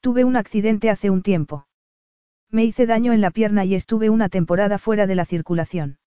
Tuve 0.00 0.24
un 0.24 0.34
accidente 0.34 0.88
hace 0.88 1.10
un 1.10 1.20
tiempo. 1.20 1.66
Me 2.48 2.64
hice 2.64 2.86
daño 2.86 3.12
en 3.12 3.20
la 3.20 3.30
pierna 3.30 3.66
y 3.66 3.74
estuve 3.74 4.08
una 4.08 4.30
temporada 4.30 4.78
fuera 4.78 5.06
de 5.06 5.14
la 5.14 5.26
circulación. 5.26 5.98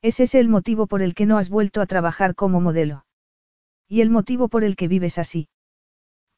¿Es 0.00 0.20
ese 0.20 0.40
el 0.40 0.48
motivo 0.48 0.86
por 0.86 1.02
el 1.02 1.14
que 1.14 1.26
no 1.26 1.36
has 1.36 1.50
vuelto 1.50 1.82
a 1.82 1.86
trabajar 1.86 2.34
como 2.34 2.62
modelo? 2.62 3.04
¿Y 3.88 4.00
el 4.00 4.08
motivo 4.08 4.48
por 4.48 4.64
el 4.64 4.74
que 4.74 4.88
vives 4.88 5.18
así? 5.18 5.50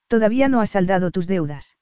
Todavía 0.08 0.48
no 0.48 0.60
has 0.60 0.70
saldado 0.70 1.12
tus 1.12 1.28
deudas. 1.28 1.78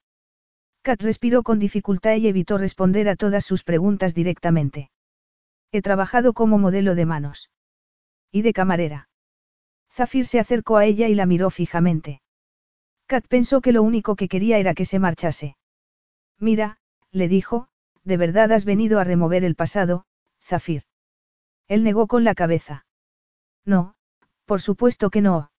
Kat 0.83 1.01
respiró 1.01 1.41
con 1.41 1.57
dificultad 1.57 2.15
y 2.17 2.27
evitó 2.27 2.59
responder 2.59 3.09
a 3.09 3.15
todas 3.15 3.43
sus 3.43 3.63
preguntas 3.63 4.13
directamente. 4.13 4.91
He 5.71 5.81
trabajado 5.81 6.33
como 6.33 6.57
modelo 6.57 6.95
de 6.95 7.05
manos. 7.05 7.49
Y 8.31 8.41
de 8.41 8.53
camarera. 8.53 9.09
Zafir 9.91 10.25
se 10.25 10.39
acercó 10.39 10.77
a 10.77 10.85
ella 10.85 11.07
y 11.07 11.15
la 11.15 11.25
miró 11.25 11.49
fijamente. 11.49 12.21
Kat 13.07 13.27
pensó 13.27 13.61
que 13.61 13.71
lo 13.71 13.83
único 13.83 14.15
que 14.15 14.27
quería 14.27 14.57
era 14.59 14.73
que 14.73 14.85
se 14.85 14.99
marchase. 14.99 15.57
Mira, 16.37 16.77
le 17.11 17.27
dijo, 17.27 17.69
de 18.03 18.17
verdad 18.17 18.51
has 18.51 18.65
venido 18.65 18.99
a 18.99 19.03
remover 19.03 19.43
el 19.43 19.55
pasado, 19.55 20.05
Zafir. 20.41 20.83
Él 21.67 21.83
negó 21.83 22.07
con 22.07 22.23
la 22.23 22.35
cabeza. 22.35 22.85
No, 23.65 23.95
Por 24.45 24.61
supuesto 24.61 25.09
que 25.09 25.21
no. 25.21 25.51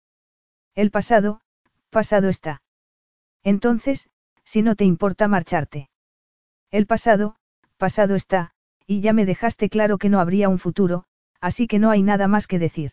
El 0.75 0.91
pasado, 0.91 1.43
pasado 1.91 2.29
está. 2.29 2.63
Entonces, 3.45 4.11
si 4.45 4.63
no 4.63 4.75
te 4.75 4.85
importa 4.85 5.29
marcharte. 5.29 5.91
El 6.71 6.87
pasado, 6.87 7.37
pasado 7.77 8.17
está, 8.17 8.53
y 8.91 9.03
ya 9.03 9.13
me 9.13 9.25
dejaste 9.25 9.69
claro 9.69 9.99
que 9.99 10.09
no 10.09 10.19
habría 10.19 10.49
un 10.49 10.59
futuro, 10.59 11.05
así 11.41 11.69
que 11.69 11.79
no 11.79 11.91
hay 11.91 12.03
nada 12.03 12.27
más 12.27 12.49
que 12.49 12.59
decir. 12.59 12.91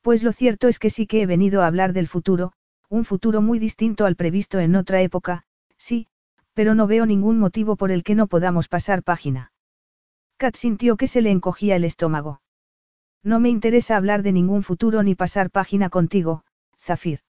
Pues 0.00 0.22
lo 0.22 0.32
cierto 0.32 0.68
es 0.68 0.78
que 0.78 0.88
sí 0.88 1.06
que 1.06 1.20
he 1.20 1.26
venido 1.26 1.60
a 1.60 1.66
hablar 1.66 1.92
del 1.92 2.08
futuro, 2.08 2.54
un 2.88 3.04
futuro 3.04 3.42
muy 3.42 3.58
distinto 3.58 4.06
al 4.06 4.16
previsto 4.16 4.58
en 4.58 4.74
otra 4.74 5.02
época, 5.02 5.44
sí, 5.76 6.06
pero 6.54 6.74
no 6.74 6.86
veo 6.86 7.04
ningún 7.04 7.38
motivo 7.38 7.76
por 7.76 7.90
el 7.90 8.04
que 8.04 8.14
no 8.14 8.26
podamos 8.26 8.68
pasar 8.68 9.02
página. 9.02 9.52
Kat 10.38 10.56
sintió 10.56 10.96
que 10.96 11.06
se 11.06 11.20
le 11.20 11.30
encogía 11.30 11.76
el 11.76 11.84
estómago. 11.84 12.40
No 13.22 13.38
me 13.38 13.50
interesa 13.50 13.98
hablar 13.98 14.22
de 14.22 14.32
ningún 14.32 14.62
futuro 14.62 15.02
ni 15.02 15.14
pasar 15.14 15.50
página 15.50 15.90
contigo, 15.90 16.42
Zafir. 16.78 17.20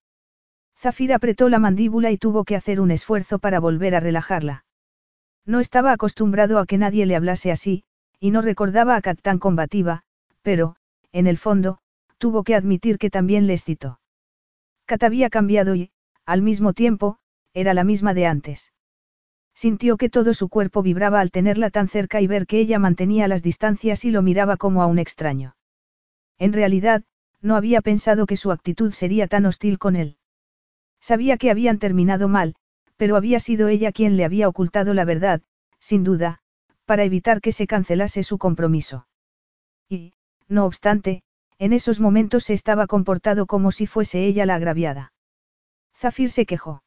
Zafir 0.77 1.11
apretó 1.11 1.49
la 1.49 1.59
mandíbula 1.59 2.11
y 2.11 2.17
tuvo 2.17 2.45
que 2.45 2.55
hacer 2.55 2.79
un 2.79 2.91
esfuerzo 2.91 3.39
para 3.39 3.59
volver 3.59 3.93
a 3.93 3.99
relajarla. 3.99 4.63
No 5.45 5.59
estaba 5.59 5.91
acostumbrado 5.91 6.59
a 6.59 6.65
que 6.65 6.77
nadie 6.77 7.05
le 7.05 7.15
hablase 7.15 7.51
así, 7.51 7.83
y 8.19 8.31
no 8.31 8.41
recordaba 8.41 8.95
a 8.95 9.01
Kat 9.01 9.19
tan 9.21 9.39
combativa, 9.39 10.03
pero, 10.41 10.75
en 11.11 11.27
el 11.27 11.37
fondo, 11.37 11.79
tuvo 12.17 12.43
que 12.43 12.55
admitir 12.55 12.97
que 12.97 13.09
también 13.09 13.47
le 13.47 13.53
excitó. 13.53 13.99
Kat 14.85 15.03
había 15.03 15.29
cambiado 15.29 15.75
y, 15.75 15.91
al 16.25 16.41
mismo 16.41 16.73
tiempo, 16.73 17.17
era 17.53 17.73
la 17.73 17.83
misma 17.83 18.13
de 18.13 18.25
antes. 18.25 18.71
Sintió 19.53 19.97
que 19.97 20.09
todo 20.09 20.33
su 20.33 20.49
cuerpo 20.49 20.81
vibraba 20.81 21.19
al 21.19 21.31
tenerla 21.31 21.69
tan 21.69 21.87
cerca 21.87 22.21
y 22.21 22.27
ver 22.27 22.47
que 22.47 22.59
ella 22.59 22.79
mantenía 22.79 23.27
las 23.27 23.43
distancias 23.43 24.05
y 24.05 24.11
lo 24.11 24.21
miraba 24.21 24.57
como 24.57 24.81
a 24.81 24.87
un 24.87 24.97
extraño. 24.97 25.55
En 26.39 26.53
realidad, 26.53 27.03
no 27.41 27.55
había 27.55 27.81
pensado 27.81 28.25
que 28.25 28.37
su 28.37 28.51
actitud 28.51 28.93
sería 28.93 29.27
tan 29.27 29.45
hostil 29.45 29.77
con 29.77 29.95
él. 29.95 30.17
Sabía 30.99 31.37
que 31.37 31.51
habían 31.51 31.77
terminado 31.77 32.29
mal, 32.29 32.55
pero 33.03 33.17
había 33.17 33.41
sido 33.41 33.67
ella 33.67 33.91
quien 33.91 34.15
le 34.15 34.23
había 34.23 34.47
ocultado 34.47 34.93
la 34.93 35.03
verdad, 35.03 35.41
sin 35.77 36.05
duda, 36.05 36.39
para 36.85 37.03
evitar 37.03 37.41
que 37.41 37.51
se 37.51 37.67
cancelase 37.67 38.23
su 38.23 38.37
compromiso. 38.37 39.07
Y, 39.89 40.13
no 40.47 40.65
obstante, 40.65 41.21
en 41.59 41.73
esos 41.73 41.99
momentos 41.99 42.45
se 42.45 42.53
estaba 42.53 42.87
comportado 42.87 43.45
como 43.45 43.73
si 43.73 43.87
fuese 43.87 44.25
ella 44.25 44.45
la 44.45 44.55
agraviada. 44.55 45.11
Zafir 45.97 46.31
se 46.31 46.45
quejó. 46.45 46.81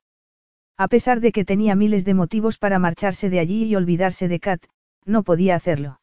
A 0.78 0.88
pesar 0.88 1.20
de 1.20 1.32
que 1.32 1.44
tenía 1.44 1.74
miles 1.74 2.06
de 2.06 2.14
motivos 2.14 2.56
para 2.56 2.78
marcharse 2.78 3.28
de 3.28 3.38
allí 3.38 3.64
y 3.64 3.76
olvidarse 3.76 4.26
de 4.26 4.40
Kat, 4.40 4.64
no 5.04 5.22
podía 5.22 5.54
hacerlo. 5.54 6.00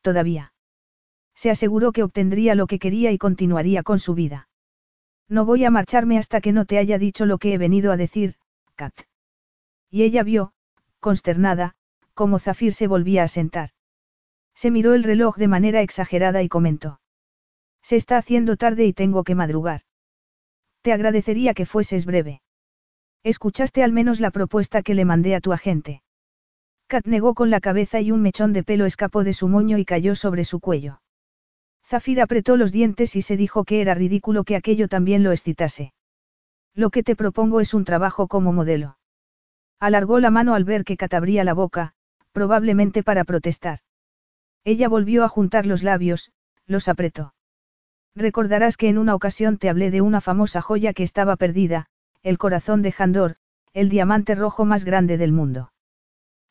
Todavía. 0.00 0.54
Se 1.34 1.50
aseguró 1.50 1.92
que 1.92 2.04
obtendría 2.04 2.54
lo 2.54 2.66
que 2.66 2.78
quería 2.78 3.12
y 3.12 3.18
continuaría 3.18 3.82
con 3.82 3.98
su 3.98 4.14
vida. 4.14 4.48
No 5.28 5.44
voy 5.44 5.66
a 5.66 5.70
marcharme 5.70 6.16
hasta 6.16 6.40
que 6.40 6.52
no 6.52 6.64
te 6.64 6.78
haya 6.78 6.96
dicho 6.96 7.26
lo 7.26 7.36
que 7.36 7.52
he 7.52 7.58
venido 7.58 7.92
a 7.92 7.98
decir, 7.98 8.36
Kat. 8.76 8.94
Y 9.90 10.04
ella 10.04 10.22
vio, 10.22 10.52
consternada, 11.00 11.74
cómo 12.14 12.38
Zafir 12.38 12.72
se 12.72 12.86
volvía 12.86 13.24
a 13.24 13.28
sentar. 13.28 13.70
Se 14.54 14.70
miró 14.70 14.94
el 14.94 15.04
reloj 15.04 15.36
de 15.36 15.48
manera 15.48 15.82
exagerada 15.82 16.42
y 16.42 16.48
comentó. 16.48 17.00
Se 17.82 17.96
está 17.96 18.18
haciendo 18.18 18.56
tarde 18.56 18.84
y 18.84 18.92
tengo 18.92 19.24
que 19.24 19.34
madrugar. 19.34 19.82
Te 20.82 20.92
agradecería 20.92 21.54
que 21.54 21.66
fueses 21.66 22.06
breve. 22.06 22.42
Escuchaste 23.22 23.82
al 23.82 23.92
menos 23.92 24.20
la 24.20 24.30
propuesta 24.30 24.82
que 24.82 24.94
le 24.94 25.04
mandé 25.04 25.34
a 25.34 25.40
tu 25.40 25.52
agente. 25.52 26.02
Kat 26.86 27.06
negó 27.06 27.34
con 27.34 27.50
la 27.50 27.60
cabeza 27.60 28.00
y 28.00 28.12
un 28.12 28.22
mechón 28.22 28.52
de 28.52 28.64
pelo 28.64 28.86
escapó 28.86 29.24
de 29.24 29.32
su 29.32 29.48
moño 29.48 29.78
y 29.78 29.84
cayó 29.84 30.14
sobre 30.14 30.44
su 30.44 30.60
cuello. 30.60 31.00
Zafir 31.84 32.20
apretó 32.20 32.56
los 32.56 32.70
dientes 32.72 33.16
y 33.16 33.22
se 33.22 33.36
dijo 33.36 33.64
que 33.64 33.80
era 33.80 33.94
ridículo 33.94 34.44
que 34.44 34.56
aquello 34.56 34.88
también 34.88 35.22
lo 35.22 35.32
excitase. 35.32 35.92
Lo 36.74 36.90
que 36.90 37.02
te 37.02 37.16
propongo 37.16 37.60
es 37.60 37.74
un 37.74 37.84
trabajo 37.84 38.28
como 38.28 38.52
modelo. 38.52 38.96
Alargó 39.80 40.20
la 40.20 40.30
mano 40.30 40.54
al 40.54 40.64
ver 40.64 40.84
que 40.84 40.98
Kat 40.98 41.14
abría 41.14 41.42
la 41.42 41.54
boca, 41.54 41.94
probablemente 42.32 43.02
para 43.02 43.24
protestar. 43.24 43.78
Ella 44.62 44.88
volvió 44.88 45.24
a 45.24 45.28
juntar 45.28 45.64
los 45.64 45.82
labios, 45.82 46.32
los 46.66 46.86
apretó. 46.86 47.34
Recordarás 48.14 48.76
que 48.76 48.88
en 48.88 48.98
una 48.98 49.14
ocasión 49.14 49.56
te 49.56 49.70
hablé 49.70 49.90
de 49.90 50.02
una 50.02 50.20
famosa 50.20 50.60
joya 50.60 50.92
que 50.92 51.02
estaba 51.02 51.36
perdida, 51.36 51.86
el 52.22 52.36
corazón 52.36 52.82
de 52.82 52.92
Jandor, 52.92 53.36
el 53.72 53.88
diamante 53.88 54.34
rojo 54.34 54.64
más 54.64 54.84
grande 54.84 55.16
del 55.16 55.32
mundo. 55.32 55.72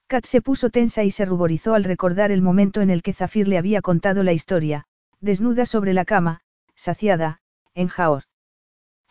Kat 0.08 0.26
se 0.26 0.42
puso 0.42 0.72
tensa 0.72 1.04
y 1.04 1.12
se 1.12 1.26
ruborizó 1.26 1.76
al 1.76 1.84
recordar 1.84 2.32
el 2.32 2.42
momento 2.42 2.82
en 2.82 2.90
el 2.90 3.04
que 3.04 3.14
Zafir 3.14 3.48
le 3.48 3.60
había 3.60 3.82
contado 3.82 4.24
la 4.24 4.34
historia, 4.34 4.88
desnuda 5.20 5.68
sobre 5.68 5.94
la 5.94 6.04
cama, 6.04 6.42
saciada, 6.74 7.42
en 7.76 7.90
Jaor. 7.90 8.24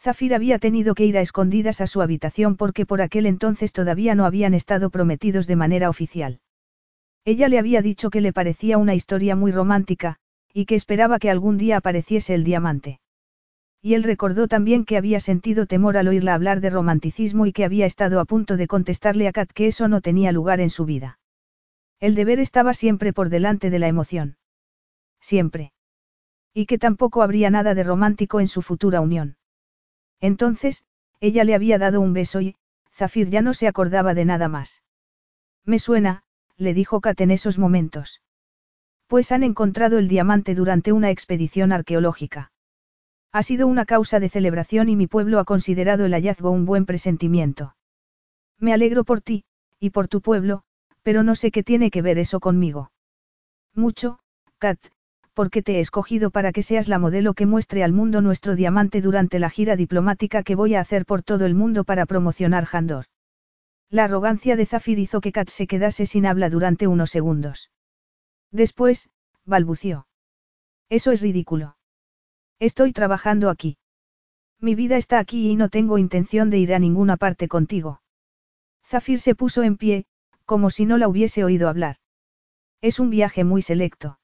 Zafir 0.00 0.34
había 0.34 0.58
tenido 0.58 0.94
que 0.94 1.04
ir 1.04 1.18
a 1.18 1.20
escondidas 1.20 1.80
a 1.80 1.86
su 1.86 2.02
habitación 2.02 2.56
porque 2.56 2.86
por 2.86 3.02
aquel 3.02 3.26
entonces 3.26 3.72
todavía 3.72 4.14
no 4.14 4.26
habían 4.26 4.54
estado 4.54 4.90
prometidos 4.90 5.46
de 5.46 5.56
manera 5.56 5.90
oficial. 5.90 6.40
Ella 7.24 7.48
le 7.48 7.58
había 7.58 7.82
dicho 7.82 8.10
que 8.10 8.20
le 8.20 8.32
parecía 8.32 8.78
una 8.78 8.94
historia 8.94 9.34
muy 9.34 9.50
romántica, 9.50 10.16
y 10.54 10.66
que 10.66 10.76
esperaba 10.76 11.18
que 11.18 11.30
algún 11.30 11.58
día 11.58 11.78
apareciese 11.78 12.34
el 12.34 12.44
diamante. 12.44 13.00
Y 13.80 13.94
él 13.94 14.02
recordó 14.02 14.48
también 14.48 14.84
que 14.84 14.96
había 14.96 15.20
sentido 15.20 15.66
temor 15.66 15.96
al 15.96 16.08
oírla 16.08 16.34
hablar 16.34 16.60
de 16.60 16.70
romanticismo 16.70 17.46
y 17.46 17.52
que 17.52 17.64
había 17.64 17.86
estado 17.86 18.18
a 18.20 18.24
punto 18.24 18.56
de 18.56 18.66
contestarle 18.66 19.28
a 19.28 19.32
Kat 19.32 19.50
que 19.52 19.68
eso 19.68 19.88
no 19.88 20.00
tenía 20.00 20.32
lugar 20.32 20.60
en 20.60 20.70
su 20.70 20.84
vida. 20.84 21.18
El 22.00 22.14
deber 22.14 22.40
estaba 22.40 22.74
siempre 22.74 23.12
por 23.12 23.28
delante 23.28 23.70
de 23.70 23.78
la 23.78 23.88
emoción. 23.88 24.36
Siempre. 25.20 25.72
Y 26.54 26.66
que 26.66 26.78
tampoco 26.78 27.22
habría 27.22 27.50
nada 27.50 27.74
de 27.74 27.82
romántico 27.82 28.40
en 28.40 28.48
su 28.48 28.62
futura 28.62 29.00
unión. 29.00 29.37
Entonces, 30.20 30.84
ella 31.20 31.44
le 31.44 31.54
había 31.54 31.78
dado 31.78 32.00
un 32.00 32.12
beso 32.12 32.40
y, 32.40 32.56
Zafir 32.92 33.30
ya 33.30 33.42
no 33.42 33.54
se 33.54 33.68
acordaba 33.68 34.14
de 34.14 34.24
nada 34.24 34.48
más. 34.48 34.82
Me 35.64 35.78
suena, 35.78 36.22
le 36.56 36.74
dijo 36.74 37.00
Kat 37.00 37.20
en 37.20 37.30
esos 37.30 37.58
momentos. 37.58 38.22
Pues 39.06 39.32
han 39.32 39.42
encontrado 39.42 39.98
el 39.98 40.08
diamante 40.08 40.54
durante 40.54 40.92
una 40.92 41.10
expedición 41.10 41.72
arqueológica. 41.72 42.52
Ha 43.32 43.42
sido 43.42 43.66
una 43.66 43.84
causa 43.84 44.20
de 44.20 44.28
celebración 44.28 44.88
y 44.88 44.96
mi 44.96 45.06
pueblo 45.06 45.38
ha 45.38 45.44
considerado 45.44 46.06
el 46.06 46.12
hallazgo 46.12 46.50
un 46.50 46.64
buen 46.64 46.86
presentimiento. 46.86 47.76
Me 48.58 48.72
alegro 48.72 49.04
por 49.04 49.20
ti, 49.20 49.44
y 49.78 49.90
por 49.90 50.08
tu 50.08 50.20
pueblo, 50.20 50.62
pero 51.02 51.22
no 51.22 51.34
sé 51.34 51.50
qué 51.50 51.62
tiene 51.62 51.90
que 51.90 52.02
ver 52.02 52.18
eso 52.18 52.40
conmigo. 52.40 52.90
Mucho, 53.74 54.18
Kat, 54.58 54.78
porque 55.38 55.62
te 55.62 55.76
he 55.76 55.78
escogido 55.78 56.30
para 56.30 56.50
que 56.50 56.64
seas 56.64 56.88
la 56.88 56.98
modelo 56.98 57.32
que 57.32 57.46
muestre 57.46 57.84
al 57.84 57.92
mundo 57.92 58.20
nuestro 58.20 58.56
diamante 58.56 59.00
durante 59.00 59.38
la 59.38 59.50
gira 59.50 59.76
diplomática 59.76 60.42
que 60.42 60.56
voy 60.56 60.74
a 60.74 60.80
hacer 60.80 61.06
por 61.06 61.22
todo 61.22 61.46
el 61.46 61.54
mundo 61.54 61.84
para 61.84 62.06
promocionar 62.06 62.64
Jandor. 62.64 63.04
La 63.88 64.02
arrogancia 64.02 64.56
de 64.56 64.66
Zafir 64.66 64.98
hizo 64.98 65.20
que 65.20 65.30
Kat 65.30 65.48
se 65.48 65.68
quedase 65.68 66.06
sin 66.06 66.26
habla 66.26 66.50
durante 66.50 66.88
unos 66.88 67.10
segundos. 67.10 67.70
Después, 68.50 69.10
balbució. 69.44 70.08
Eso 70.88 71.12
es 71.12 71.20
ridículo. 71.20 71.76
Estoy 72.58 72.92
trabajando 72.92 73.48
aquí. 73.48 73.78
Mi 74.58 74.74
vida 74.74 74.96
está 74.96 75.20
aquí 75.20 75.50
y 75.50 75.54
no 75.54 75.68
tengo 75.68 75.98
intención 75.98 76.50
de 76.50 76.58
ir 76.58 76.74
a 76.74 76.80
ninguna 76.80 77.16
parte 77.16 77.46
contigo. 77.46 78.02
Zafir 78.84 79.20
se 79.20 79.36
puso 79.36 79.62
en 79.62 79.76
pie, 79.76 80.04
como 80.46 80.70
si 80.70 80.84
no 80.84 80.98
la 80.98 81.06
hubiese 81.06 81.44
oído 81.44 81.68
hablar. 81.68 81.94
Es 82.80 82.98
un 82.98 83.08
viaje 83.08 83.44
muy 83.44 83.62
selecto. 83.62 84.17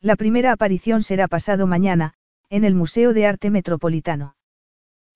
La 0.00 0.14
primera 0.14 0.52
aparición 0.52 1.02
será 1.02 1.26
pasado 1.26 1.66
mañana, 1.66 2.14
en 2.50 2.62
el 2.62 2.74
Museo 2.74 3.12
de 3.12 3.26
Arte 3.26 3.50
Metropolitano. 3.50 4.36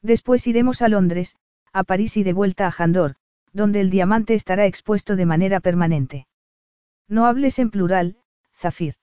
Después 0.03 0.47
iremos 0.49 0.83
a 0.83 0.89
Londres, 0.89 1.37
a 1.73 1.85
París 1.85 2.17
y 2.17 2.25
de 2.25 2.33
vuelta 2.33 2.67
a 2.67 2.73
Jandor, 2.73 3.15
donde 3.53 3.81
el 3.81 3.91
diamante 3.91 4.35
estará 4.35 4.67
expuesto 4.67 5.15
de 5.15 5.25
manera 5.25 5.61
permanente. 5.61 6.27
No 7.09 7.27
hables 7.27 7.61
en 7.61 7.71
plural, 7.71 8.17
Zafir. 8.57 8.97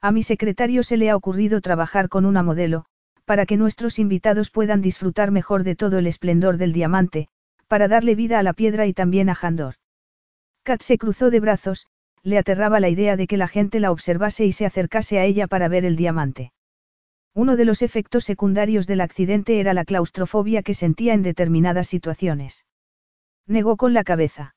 A 0.00 0.10
mi 0.10 0.22
secretario 0.22 0.82
se 0.82 0.96
le 0.96 1.10
ha 1.10 1.16
ocurrido 1.16 1.60
trabajar 1.60 2.08
con 2.08 2.24
una 2.24 2.42
modelo, 2.42 2.86
para 3.26 3.44
que 3.44 3.58
nuestros 3.58 3.98
invitados 3.98 4.50
puedan 4.50 4.80
disfrutar 4.80 5.30
mejor 5.30 5.64
de 5.64 5.76
todo 5.76 5.98
el 5.98 6.06
esplendor 6.06 6.56
del 6.56 6.72
diamante, 6.72 7.28
para 7.68 7.88
darle 7.88 8.14
vida 8.14 8.38
a 8.38 8.42
la 8.42 8.54
piedra 8.54 8.86
y 8.86 8.94
también 8.94 9.28
a 9.28 9.34
Jandor. 9.34 9.74
Kat 10.62 10.80
se 10.80 10.96
cruzó 10.96 11.30
de 11.30 11.40
brazos, 11.40 11.86
le 12.24 12.38
aterraba 12.38 12.80
la 12.80 12.88
idea 12.88 13.16
de 13.16 13.26
que 13.26 13.36
la 13.36 13.46
gente 13.46 13.78
la 13.78 13.92
observase 13.92 14.46
y 14.46 14.52
se 14.52 14.66
acercase 14.66 15.18
a 15.18 15.24
ella 15.24 15.46
para 15.46 15.68
ver 15.68 15.84
el 15.84 15.94
diamante. 15.94 16.52
Uno 17.34 17.56
de 17.56 17.66
los 17.66 17.82
efectos 17.82 18.24
secundarios 18.24 18.86
del 18.86 19.02
accidente 19.02 19.60
era 19.60 19.74
la 19.74 19.84
claustrofobia 19.84 20.62
que 20.62 20.74
sentía 20.74 21.12
en 21.14 21.22
determinadas 21.22 21.86
situaciones. 21.86 22.64
Negó 23.46 23.76
con 23.76 23.92
la 23.92 24.04
cabeza. 24.04 24.56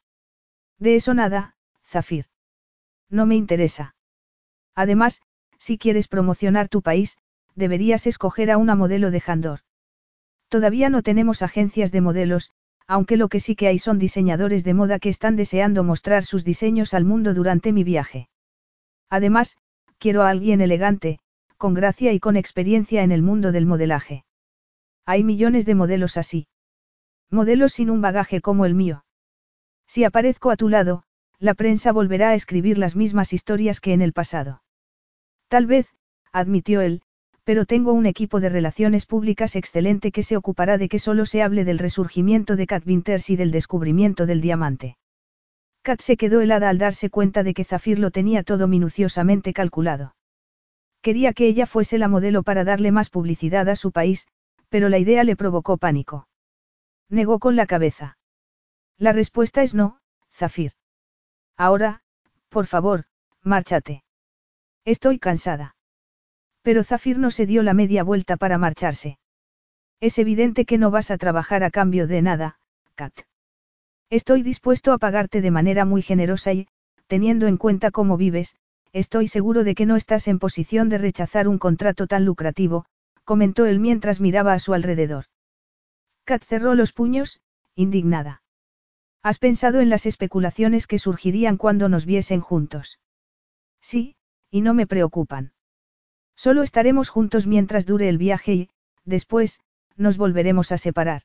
De 0.79 0.95
eso 0.95 1.13
nada, 1.13 1.55
Zafir. 1.85 2.25
No 3.09 3.25
me 3.25 3.35
interesa. 3.35 3.95
Además, 4.73 5.21
si 5.59 5.77
quieres 5.77 6.07
promocionar 6.07 6.69
tu 6.69 6.81
país, 6.81 7.17
deberías 7.55 8.07
escoger 8.07 8.49
a 8.51 8.57
una 8.57 8.75
modelo 8.75 9.11
de 9.11 9.19
Jandor. 9.19 9.59
Todavía 10.47 10.89
no 10.89 11.01
tenemos 11.01 11.41
agencias 11.41 11.91
de 11.91 12.01
modelos, 12.01 12.51
aunque 12.87 13.17
lo 13.17 13.27
que 13.27 13.39
sí 13.39 13.55
que 13.55 13.67
hay 13.67 13.79
son 13.79 13.99
diseñadores 13.99 14.63
de 14.63 14.73
moda 14.73 14.99
que 14.99 15.09
están 15.09 15.35
deseando 15.35 15.83
mostrar 15.83 16.23
sus 16.23 16.43
diseños 16.43 16.93
al 16.93 17.03
mundo 17.03 17.33
durante 17.33 17.73
mi 17.73 17.83
viaje. 17.83 18.29
Además, 19.09 19.57
quiero 19.97 20.23
a 20.23 20.29
alguien 20.29 20.61
elegante, 20.61 21.19
con 21.57 21.73
gracia 21.73 22.13
y 22.13 22.19
con 22.19 22.37
experiencia 22.37 23.03
en 23.03 23.11
el 23.11 23.21
mundo 23.21 23.51
del 23.51 23.65
modelaje. 23.65 24.23
Hay 25.05 25.23
millones 25.23 25.65
de 25.65 25.75
modelos 25.75 26.17
así. 26.17 26.47
Modelos 27.29 27.73
sin 27.73 27.89
un 27.89 28.01
bagaje 28.01 28.41
como 28.41 28.65
el 28.65 28.73
mío. 28.73 29.03
Si 29.85 30.03
aparezco 30.03 30.49
a 30.49 30.57
tu 30.57 30.69
lado, 30.69 31.03
la 31.39 31.53
prensa 31.53 31.91
volverá 31.91 32.29
a 32.29 32.35
escribir 32.35 32.77
las 32.77 32.95
mismas 32.95 33.33
historias 33.33 33.79
que 33.79 33.93
en 33.93 34.01
el 34.01 34.13
pasado. 34.13 34.61
Tal 35.49 35.65
vez, 35.65 35.87
admitió 36.31 36.81
él, 36.81 37.01
pero 37.47 37.65
tengo 37.65 37.93
un 37.93 38.05
equipo 38.05 38.41
de 38.41 38.49
relaciones 38.49 39.05
públicas 39.05 39.55
excelente 39.55 40.11
que 40.11 40.21
se 40.21 40.35
ocupará 40.35 40.77
de 40.77 40.89
que 40.89 40.99
solo 40.99 41.25
se 41.25 41.41
hable 41.41 41.63
del 41.63 41.79
resurgimiento 41.79 42.57
de 42.57 42.67
Cat 42.67 42.85
Winters 42.85 43.29
y 43.29 43.37
del 43.37 43.51
descubrimiento 43.51 44.25
del 44.25 44.41
diamante. 44.41 44.97
Kat 45.81 46.01
se 46.01 46.17
quedó 46.17 46.41
helada 46.41 46.67
al 46.67 46.77
darse 46.77 47.09
cuenta 47.09 47.43
de 47.43 47.53
que 47.53 47.63
Zafir 47.63 47.99
lo 47.99 48.11
tenía 48.11 48.43
todo 48.43 48.67
minuciosamente 48.67 49.53
calculado. 49.53 50.13
Quería 51.01 51.31
que 51.31 51.47
ella 51.47 51.67
fuese 51.67 51.97
la 51.97 52.09
modelo 52.09 52.43
para 52.43 52.65
darle 52.65 52.91
más 52.91 53.09
publicidad 53.09 53.69
a 53.69 53.77
su 53.77 53.93
país, 53.93 54.27
pero 54.67 54.89
la 54.89 54.97
idea 54.97 55.23
le 55.23 55.37
provocó 55.37 55.77
pánico. 55.77 56.27
Negó 57.07 57.39
con 57.39 57.55
la 57.55 57.65
cabeza. 57.65 58.17
La 58.97 59.13
respuesta 59.13 59.63
es 59.63 59.73
no, 59.73 60.01
Zafir. 60.33 60.73
Ahora, 61.55 62.01
por 62.49 62.65
favor, 62.65 63.05
márchate. 63.41 64.03
Estoy 64.83 65.17
cansada. 65.17 65.76
Pero 66.67 66.83
Zafir 66.83 67.17
no 67.17 67.31
se 67.31 67.45
dio 67.45 67.63
la 67.63 67.73
media 67.73 68.03
vuelta 68.03 68.35
para 68.35 68.57
marcharse. 68.57 69.19
Es 70.01 70.19
evidente 70.19 70.65
que 70.65 70.77
no 70.77 70.91
vas 70.91 71.11
a 71.11 71.17
trabajar 71.17 71.63
a 71.63 71.71
cambio 71.71 72.07
de 72.07 72.21
nada, 72.21 72.59
Kat. 72.95 73.13
Estoy 74.09 74.41
dispuesto 74.41 74.91
a 74.91 74.97
pagarte 74.97 75.39
de 75.39 75.49
manera 75.49 75.85
muy 75.85 76.01
generosa 76.01 76.51
y, 76.51 76.67
teniendo 77.07 77.47
en 77.47 77.55
cuenta 77.55 77.89
cómo 77.89 78.17
vives, 78.17 78.57
estoy 78.91 79.29
seguro 79.29 79.63
de 79.63 79.75
que 79.75 79.85
no 79.85 79.95
estás 79.95 80.27
en 80.27 80.39
posición 80.39 80.89
de 80.89 80.97
rechazar 80.97 81.47
un 81.47 81.57
contrato 81.57 82.05
tan 82.05 82.25
lucrativo, 82.25 82.83
comentó 83.23 83.65
él 83.65 83.79
mientras 83.79 84.19
miraba 84.19 84.51
a 84.51 84.59
su 84.59 84.73
alrededor. 84.73 85.23
Kat 86.25 86.43
cerró 86.43 86.75
los 86.75 86.91
puños, 86.91 87.39
indignada. 87.75 88.41
¿Has 89.23 89.39
pensado 89.39 89.79
en 89.79 89.89
las 89.89 90.05
especulaciones 90.05 90.85
que 90.85 90.99
surgirían 90.99 91.55
cuando 91.55 91.87
nos 91.87 92.05
viesen 92.05 92.41
juntos? 92.41 92.99
Sí, 93.79 94.17
y 94.51 94.59
no 94.59 94.73
me 94.73 94.85
preocupan. 94.85 95.53
Solo 96.37 96.61
estaremos 96.61 97.09
juntos 97.09 97.47
mientras 97.47 97.87
dure 97.87 98.07
el 98.07 98.19
viaje 98.19 98.53
y, 98.53 98.69
después, 99.05 99.59
nos 99.95 100.17
volveremos 100.17 100.71
a 100.71 100.77
separar. 100.77 101.23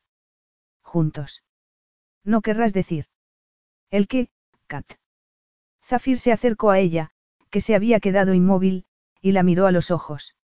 Juntos. 0.81 1.43
No 2.23 2.41
querrás 2.41 2.73
decir. 2.73 3.05
¿El 3.91 4.07
qué, 4.07 4.29
Kat? 4.65 4.85
Zafir 5.83 6.17
se 6.17 6.31
acercó 6.31 6.71
a 6.71 6.79
ella, 6.79 7.11
que 7.51 7.61
se 7.61 7.75
había 7.75 7.99
quedado 7.99 8.33
inmóvil, 8.33 8.85
y 9.21 9.33
la 9.33 9.43
miró 9.43 9.67
a 9.67 9.71
los 9.71 9.91
ojos. 9.91 10.35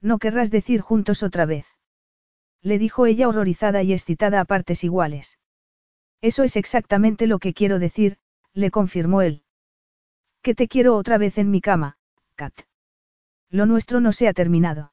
No 0.00 0.18
querrás 0.18 0.52
decir 0.52 0.80
juntos 0.80 1.24
otra 1.24 1.44
vez. 1.44 1.66
Le 2.62 2.78
dijo 2.78 3.06
ella 3.06 3.28
horrorizada 3.28 3.82
y 3.82 3.92
excitada 3.92 4.40
a 4.40 4.44
partes 4.44 4.84
iguales. 4.84 5.40
Eso 6.20 6.44
es 6.44 6.56
exactamente 6.56 7.26
lo 7.26 7.40
que 7.40 7.52
quiero 7.52 7.80
decir, 7.80 8.18
le 8.52 8.70
confirmó 8.70 9.22
él. 9.22 9.42
Que 10.42 10.54
te 10.54 10.68
quiero 10.68 10.96
otra 10.96 11.18
vez 11.18 11.36
en 11.38 11.50
mi 11.50 11.60
cama, 11.60 11.98
Kat. 12.36 12.67
Lo 13.50 13.66
nuestro 13.66 14.00
no 14.00 14.12
se 14.12 14.28
ha 14.28 14.32
terminado. 14.32 14.92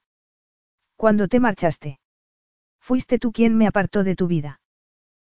Cuando 0.95 1.27
te 1.27 1.39
marchaste. 1.39 1.99
Fuiste 2.79 3.19
tú 3.19 3.31
quien 3.31 3.57
me 3.57 3.67
apartó 3.67 4.03
de 4.03 4.15
tu 4.15 4.27
vida. 4.27 4.61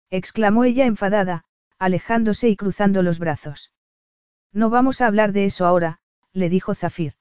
Exclamó 0.09 0.65
ella 0.65 0.85
enfadada, 0.85 1.45
alejándose 1.79 2.49
y 2.49 2.55
cruzando 2.55 3.01
los 3.01 3.19
brazos. 3.19 3.71
No 4.51 4.69
vamos 4.69 5.01
a 5.01 5.07
hablar 5.07 5.31
de 5.31 5.45
eso 5.45 5.65
ahora, 5.65 5.99
le 6.33 6.49
dijo 6.49 6.75
Zafir. 6.75 7.13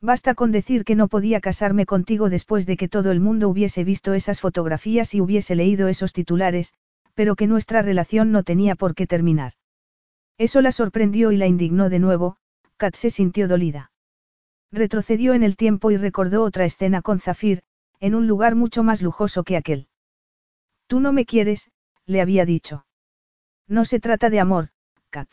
Basta 0.00 0.34
con 0.34 0.52
decir 0.52 0.84
que 0.84 0.94
no 0.94 1.08
podía 1.08 1.40
casarme 1.40 1.86
contigo 1.86 2.30
después 2.30 2.66
de 2.66 2.76
que 2.76 2.88
todo 2.88 3.10
el 3.10 3.20
mundo 3.20 3.48
hubiese 3.48 3.82
visto 3.82 4.14
esas 4.14 4.40
fotografías 4.40 5.14
y 5.14 5.20
hubiese 5.20 5.54
leído 5.54 5.88
esos 5.88 6.12
titulares, 6.12 6.74
pero 7.14 7.34
que 7.34 7.46
nuestra 7.46 7.82
relación 7.82 8.30
no 8.30 8.42
tenía 8.42 8.74
por 8.74 8.94
qué 8.94 9.06
terminar. 9.06 9.54
Eso 10.38 10.60
la 10.60 10.70
sorprendió 10.70 11.32
y 11.32 11.38
la 11.38 11.46
indignó 11.46 11.88
de 11.88 11.98
nuevo, 11.98 12.36
Kat 12.76 12.94
se 12.94 13.10
sintió 13.10 13.48
dolida. 13.48 13.90
Retrocedió 14.72 15.34
en 15.34 15.42
el 15.42 15.56
tiempo 15.56 15.90
y 15.90 15.96
recordó 15.96 16.42
otra 16.42 16.64
escena 16.64 17.02
con 17.02 17.20
Zafir, 17.20 17.62
en 18.00 18.14
un 18.14 18.26
lugar 18.26 18.54
mucho 18.54 18.82
más 18.82 19.02
lujoso 19.02 19.44
que 19.44 19.56
aquel. 19.56 19.88
Tú 20.86 21.00
no 21.00 21.12
me 21.12 21.24
quieres, 21.24 21.70
le 22.04 22.20
había 22.20 22.44
dicho. 22.44 22.86
No 23.68 23.84
se 23.84 24.00
trata 24.00 24.30
de 24.30 24.40
amor, 24.40 24.70
Kat. 25.10 25.28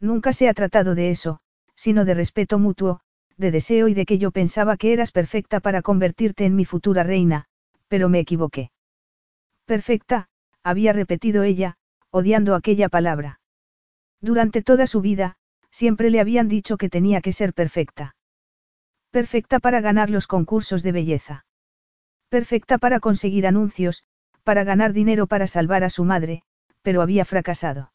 Nunca 0.00 0.32
se 0.32 0.48
ha 0.48 0.54
tratado 0.54 0.94
de 0.94 1.10
eso, 1.10 1.40
sino 1.74 2.04
de 2.04 2.14
respeto 2.14 2.58
mutuo, 2.58 3.00
de 3.36 3.50
deseo 3.50 3.88
y 3.88 3.94
de 3.94 4.04
que 4.04 4.18
yo 4.18 4.30
pensaba 4.30 4.76
que 4.76 4.92
eras 4.92 5.12
perfecta 5.12 5.60
para 5.60 5.82
convertirte 5.82 6.44
en 6.44 6.54
mi 6.54 6.64
futura 6.64 7.02
reina, 7.02 7.46
pero 7.88 8.08
me 8.08 8.20
equivoqué. 8.20 8.70
Perfecta, 9.64 10.28
había 10.62 10.92
repetido 10.92 11.42
ella, 11.42 11.76
odiando 12.10 12.54
aquella 12.54 12.88
palabra. 12.88 13.40
Durante 14.20 14.62
toda 14.62 14.86
su 14.86 15.00
vida, 15.00 15.36
siempre 15.70 16.10
le 16.10 16.20
habían 16.20 16.48
dicho 16.48 16.76
que 16.76 16.88
tenía 16.88 17.20
que 17.20 17.32
ser 17.32 17.54
perfecta. 17.54 18.14
Perfecta 19.12 19.60
para 19.60 19.82
ganar 19.82 20.08
los 20.08 20.26
concursos 20.26 20.82
de 20.82 20.90
belleza. 20.90 21.44
Perfecta 22.30 22.78
para 22.78 22.98
conseguir 22.98 23.46
anuncios, 23.46 24.04
para 24.42 24.64
ganar 24.64 24.94
dinero 24.94 25.26
para 25.26 25.46
salvar 25.46 25.84
a 25.84 25.90
su 25.90 26.04
madre, 26.04 26.44
pero 26.80 27.02
había 27.02 27.26
fracasado. 27.26 27.92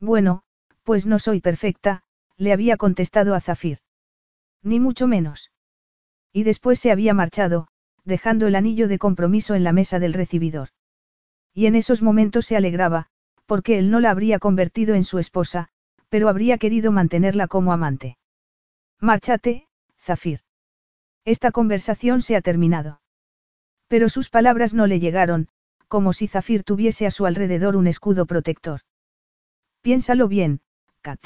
Bueno, 0.00 0.42
pues 0.84 1.06
no 1.06 1.18
soy 1.18 1.40
perfecta, 1.40 2.04
le 2.36 2.52
había 2.52 2.76
contestado 2.76 3.34
a 3.34 3.40
Zafir. 3.40 3.78
Ni 4.62 4.78
mucho 4.78 5.08
menos. 5.08 5.50
Y 6.32 6.44
después 6.44 6.78
se 6.78 6.92
había 6.92 7.14
marchado, 7.14 7.66
dejando 8.04 8.46
el 8.46 8.54
anillo 8.54 8.86
de 8.86 9.00
compromiso 9.00 9.56
en 9.56 9.64
la 9.64 9.72
mesa 9.72 9.98
del 9.98 10.14
recibidor. 10.14 10.68
Y 11.52 11.66
en 11.66 11.74
esos 11.74 12.00
momentos 12.00 12.46
se 12.46 12.56
alegraba, 12.56 13.06
porque 13.46 13.80
él 13.80 13.90
no 13.90 13.98
la 13.98 14.12
habría 14.12 14.38
convertido 14.38 14.94
en 14.94 15.02
su 15.02 15.18
esposa, 15.18 15.68
pero 16.08 16.28
habría 16.28 16.58
querido 16.58 16.92
mantenerla 16.92 17.48
como 17.48 17.72
amante. 17.72 18.18
Márchate, 19.00 19.67
Zafir. 20.08 20.40
Esta 21.26 21.52
conversación 21.52 22.22
se 22.22 22.34
ha 22.34 22.40
terminado. 22.40 23.02
Pero 23.88 24.08
sus 24.08 24.30
palabras 24.30 24.72
no 24.72 24.86
le 24.86 25.00
llegaron, 25.00 25.48
como 25.86 26.14
si 26.14 26.28
Zafir 26.28 26.64
tuviese 26.64 27.06
a 27.06 27.10
su 27.10 27.26
alrededor 27.26 27.76
un 27.76 27.86
escudo 27.86 28.24
protector. 28.24 28.80
Piénsalo 29.82 30.26
bien, 30.26 30.60
Kat. 31.02 31.20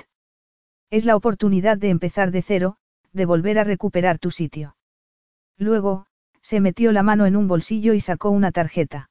Es 0.90 1.04
la 1.04 1.14
oportunidad 1.14 1.78
de 1.78 1.90
empezar 1.90 2.32
de 2.32 2.42
cero, 2.42 2.76
de 3.12 3.24
volver 3.24 3.60
a 3.60 3.64
recuperar 3.64 4.18
tu 4.18 4.32
sitio. 4.32 4.76
Luego, 5.58 6.06
se 6.40 6.58
metió 6.60 6.90
la 6.90 7.04
mano 7.04 7.24
en 7.26 7.36
un 7.36 7.46
bolsillo 7.46 7.94
y 7.94 8.00
sacó 8.00 8.30
una 8.30 8.50
tarjeta. 8.50 9.10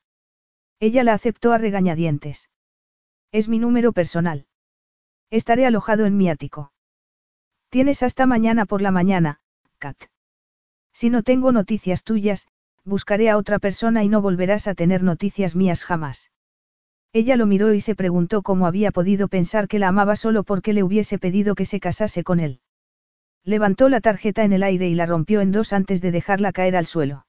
Ella 0.81 1.05
la 1.05 1.13
aceptó 1.13 1.53
a 1.53 1.57
regañadientes. 1.57 2.49
Es 3.31 3.47
mi 3.47 3.57
número 3.57 3.93
personal. 3.93 4.47
Estaré 5.29 5.65
alojado 5.65 6.05
en 6.05 6.17
mi 6.17 6.29
ático. 6.29 6.73
Tienes 7.69 8.03
hasta 8.03 8.25
mañana 8.25 8.65
por 8.65 8.81
la 8.81 8.91
mañana, 8.91 9.40
Kat. 9.81 9.97
Si 10.93 11.09
no 11.09 11.23
tengo 11.23 11.51
noticias 11.51 12.03
tuyas, 12.03 12.47
buscaré 12.85 13.31
a 13.31 13.37
otra 13.37 13.57
persona 13.57 14.03
y 14.03 14.09
no 14.09 14.21
volverás 14.21 14.67
a 14.67 14.75
tener 14.75 15.01
noticias 15.01 15.55
mías 15.55 15.83
jamás. 15.83 16.31
Ella 17.13 17.35
lo 17.35 17.47
miró 17.47 17.73
y 17.73 17.81
se 17.81 17.95
preguntó 17.95 18.43
cómo 18.43 18.67
había 18.67 18.91
podido 18.91 19.27
pensar 19.27 19.67
que 19.67 19.79
la 19.79 19.87
amaba 19.87 20.15
solo 20.15 20.43
porque 20.43 20.73
le 20.73 20.83
hubiese 20.83 21.17
pedido 21.17 21.55
que 21.55 21.65
se 21.65 21.79
casase 21.79 22.23
con 22.23 22.39
él. 22.39 22.61
Levantó 23.43 23.89
la 23.89 24.01
tarjeta 24.01 24.43
en 24.43 24.53
el 24.53 24.61
aire 24.61 24.87
y 24.87 24.93
la 24.93 25.07
rompió 25.07 25.41
en 25.41 25.51
dos 25.51 25.73
antes 25.73 25.99
de 25.99 26.11
dejarla 26.11 26.51
caer 26.51 26.75
al 26.75 26.85
suelo. 26.85 27.25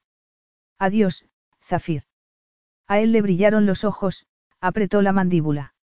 Adiós, 0.78 1.24
Zafir. 1.64 2.02
A 2.86 3.00
él 3.00 3.12
le 3.12 3.22
brillaron 3.22 3.64
los 3.64 3.82
ojos, 3.84 4.26
apretó 4.60 5.00
la 5.00 5.12
mandíbula. 5.12 5.74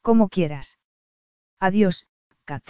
Como 0.00 0.30
quieras. 0.30 0.78
Adiós, 1.60 2.06
Kat. 2.46 2.64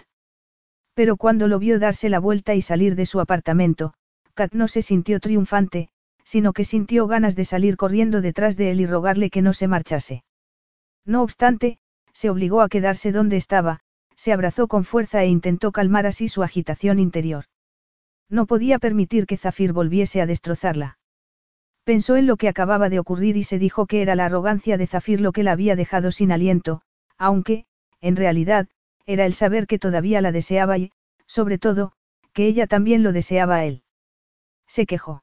Pero 0.94 1.16
cuando 1.16 1.48
lo 1.48 1.58
vio 1.58 1.78
darse 1.78 2.08
la 2.08 2.20
vuelta 2.20 2.54
y 2.54 2.62
salir 2.62 2.94
de 2.94 3.06
su 3.06 3.20
apartamento, 3.20 3.94
Kat 4.34 4.52
no 4.52 4.68
se 4.68 4.82
sintió 4.82 5.20
triunfante, 5.20 5.88
sino 6.24 6.52
que 6.52 6.64
sintió 6.64 7.06
ganas 7.06 7.36
de 7.36 7.44
salir 7.44 7.76
corriendo 7.76 8.20
detrás 8.20 8.56
de 8.56 8.70
él 8.70 8.80
y 8.80 8.86
rogarle 8.86 9.30
que 9.30 9.42
no 9.42 9.52
se 9.52 9.68
marchase. 9.68 10.24
No 11.04 11.22
obstante, 11.22 11.78
se 12.12 12.30
obligó 12.30 12.62
a 12.62 12.68
quedarse 12.68 13.12
donde 13.12 13.36
estaba, 13.36 13.80
se 14.16 14.32
abrazó 14.32 14.68
con 14.68 14.84
fuerza 14.84 15.22
e 15.22 15.28
intentó 15.28 15.72
calmar 15.72 16.06
así 16.06 16.28
su 16.28 16.42
agitación 16.42 16.98
interior. 16.98 17.44
No 18.30 18.46
podía 18.46 18.78
permitir 18.78 19.26
que 19.26 19.36
Zafir 19.36 19.72
volviese 19.72 20.20
a 20.20 20.26
destrozarla. 20.26 20.98
Pensó 21.84 22.16
en 22.16 22.26
lo 22.26 22.36
que 22.36 22.48
acababa 22.48 22.88
de 22.88 22.98
ocurrir 22.98 23.36
y 23.36 23.42
se 23.44 23.58
dijo 23.58 23.86
que 23.86 24.00
era 24.00 24.14
la 24.14 24.26
arrogancia 24.26 24.78
de 24.78 24.86
Zafir 24.86 25.20
lo 25.20 25.32
que 25.32 25.42
la 25.42 25.52
había 25.52 25.76
dejado 25.76 26.10
sin 26.10 26.32
aliento, 26.32 26.80
aunque, 27.18 27.66
en 28.00 28.16
realidad, 28.16 28.68
era 29.06 29.26
el 29.26 29.34
saber 29.34 29.66
que 29.66 29.78
todavía 29.78 30.20
la 30.20 30.32
deseaba 30.32 30.78
y, 30.78 30.92
sobre 31.26 31.58
todo, 31.58 31.92
que 32.32 32.46
ella 32.46 32.66
también 32.66 33.02
lo 33.02 33.12
deseaba 33.12 33.56
a 33.56 33.64
él. 33.64 33.82
Se 34.66 34.86
quejó. 34.86 35.22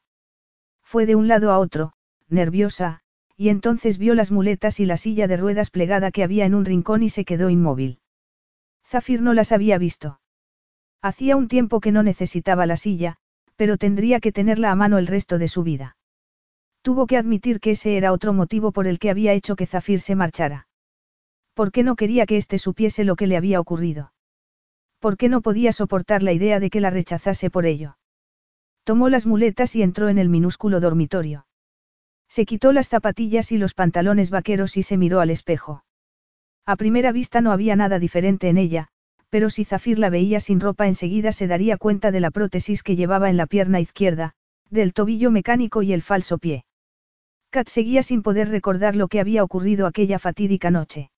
Fue 0.83 1.05
de 1.05 1.15
un 1.15 1.27
lado 1.27 1.51
a 1.51 1.59
otro, 1.59 1.93
nerviosa, 2.27 3.01
y 3.35 3.49
entonces 3.49 3.97
vio 3.97 4.13
las 4.13 4.31
muletas 4.31 4.79
y 4.79 4.85
la 4.85 4.97
silla 4.97 5.27
de 5.27 5.37
ruedas 5.37 5.69
plegada 5.69 6.11
que 6.11 6.23
había 6.23 6.45
en 6.45 6.53
un 6.53 6.65
rincón 6.65 7.01
y 7.03 7.09
se 7.09 7.25
quedó 7.25 7.49
inmóvil. 7.49 7.99
Zafir 8.85 9.21
no 9.21 9.33
las 9.33 9.51
había 9.51 9.77
visto. 9.77 10.19
Hacía 11.01 11.35
un 11.35 11.47
tiempo 11.47 11.79
que 11.79 11.91
no 11.91 12.03
necesitaba 12.03 12.65
la 12.65 12.77
silla, 12.77 13.17
pero 13.55 13.77
tendría 13.77 14.19
que 14.19 14.31
tenerla 14.31 14.71
a 14.71 14.75
mano 14.75 14.97
el 14.97 15.07
resto 15.07 15.37
de 15.37 15.47
su 15.47 15.63
vida. 15.63 15.97
Tuvo 16.81 17.07
que 17.07 17.17
admitir 17.17 17.59
que 17.59 17.71
ese 17.71 17.97
era 17.97 18.11
otro 18.11 18.33
motivo 18.33 18.71
por 18.71 18.87
el 18.87 18.99
que 18.99 19.09
había 19.09 19.33
hecho 19.33 19.55
que 19.55 19.65
Zafir 19.65 20.01
se 20.01 20.15
marchara. 20.15 20.67
¿Por 21.53 21.71
qué 21.71 21.83
no 21.83 21.95
quería 21.95 22.25
que 22.25 22.37
éste 22.37 22.57
supiese 22.57 23.03
lo 23.03 23.15
que 23.15 23.27
le 23.27 23.37
había 23.37 23.59
ocurrido? 23.59 24.13
¿Por 24.99 25.17
qué 25.17 25.29
no 25.29 25.41
podía 25.41 25.71
soportar 25.71 26.23
la 26.23 26.31
idea 26.31 26.59
de 26.59 26.69
que 26.69 26.81
la 26.81 26.89
rechazase 26.89 27.49
por 27.49 27.65
ello? 27.65 27.97
Tomó 28.83 29.09
las 29.09 29.25
muletas 29.25 29.75
y 29.75 29.83
entró 29.83 30.09
en 30.09 30.17
el 30.17 30.29
minúsculo 30.29 30.79
dormitorio. 30.79 31.45
Se 32.27 32.45
quitó 32.45 32.71
las 32.71 32.87
zapatillas 32.87 33.51
y 33.51 33.57
los 33.57 33.73
pantalones 33.73 34.29
vaqueros 34.29 34.77
y 34.77 34.83
se 34.83 34.97
miró 34.97 35.19
al 35.19 35.29
espejo. 35.29 35.83
A 36.65 36.75
primera 36.77 37.11
vista 37.11 37.41
no 37.41 37.51
había 37.51 37.75
nada 37.75 37.99
diferente 37.99 38.47
en 38.47 38.57
ella, 38.57 38.87
pero 39.29 39.49
si 39.49 39.65
Zafir 39.65 39.99
la 39.99 40.09
veía 40.09 40.39
sin 40.39 40.59
ropa 40.59 40.87
enseguida 40.87 41.31
se 41.31 41.47
daría 41.47 41.77
cuenta 41.77 42.11
de 42.11 42.19
la 42.19 42.31
prótesis 42.31 42.83
que 42.83 42.95
llevaba 42.95 43.29
en 43.29 43.37
la 43.37 43.47
pierna 43.47 43.79
izquierda, 43.79 44.33
del 44.69 44.93
tobillo 44.93 45.31
mecánico 45.31 45.81
y 45.81 45.93
el 45.93 46.01
falso 46.01 46.37
pie. 46.37 46.65
Kat 47.49 47.67
seguía 47.67 48.03
sin 48.03 48.23
poder 48.23 48.49
recordar 48.49 48.95
lo 48.95 49.07
que 49.07 49.19
había 49.19 49.43
ocurrido 49.43 49.85
aquella 49.85 50.19
fatídica 50.19 50.71
noche. 50.71 51.10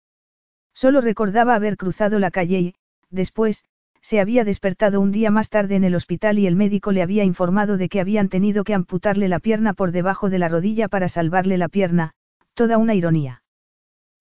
Solo 0.74 1.02
recordaba 1.02 1.56
haber 1.56 1.78
cruzado 1.78 2.20
la 2.20 2.32
calle 2.32 2.60
y, 2.60 2.76
después, 3.10 3.64
se 4.02 4.20
había 4.20 4.44
despertado 4.44 5.00
un 5.00 5.12
día 5.12 5.32
más 5.32 5.50
tarde 5.50 5.76
en 5.76 5.86
el 5.86 5.96
hospital 5.96 6.38
y 6.38 6.46
el 6.46 6.58
médico 6.58 6.92
le 6.92 7.02
había 7.02 7.24
informado 7.24 7.78
de 7.78 7.88
que 7.88 8.02
habían 8.02 8.28
tenido 8.28 8.66
que 8.66 8.74
amputarle 8.74 9.30
la 9.30 9.40
pierna 9.40 9.74
por 9.74 9.92
debajo 9.92 10.30
de 10.30 10.40
la 10.40 10.50
rodilla 10.50 10.90
para 10.90 11.08
salvarle 11.08 11.58
la 11.58 11.70
pierna, 11.70 12.14
toda 12.54 12.78
una 12.78 12.96
ironía. 12.96 13.44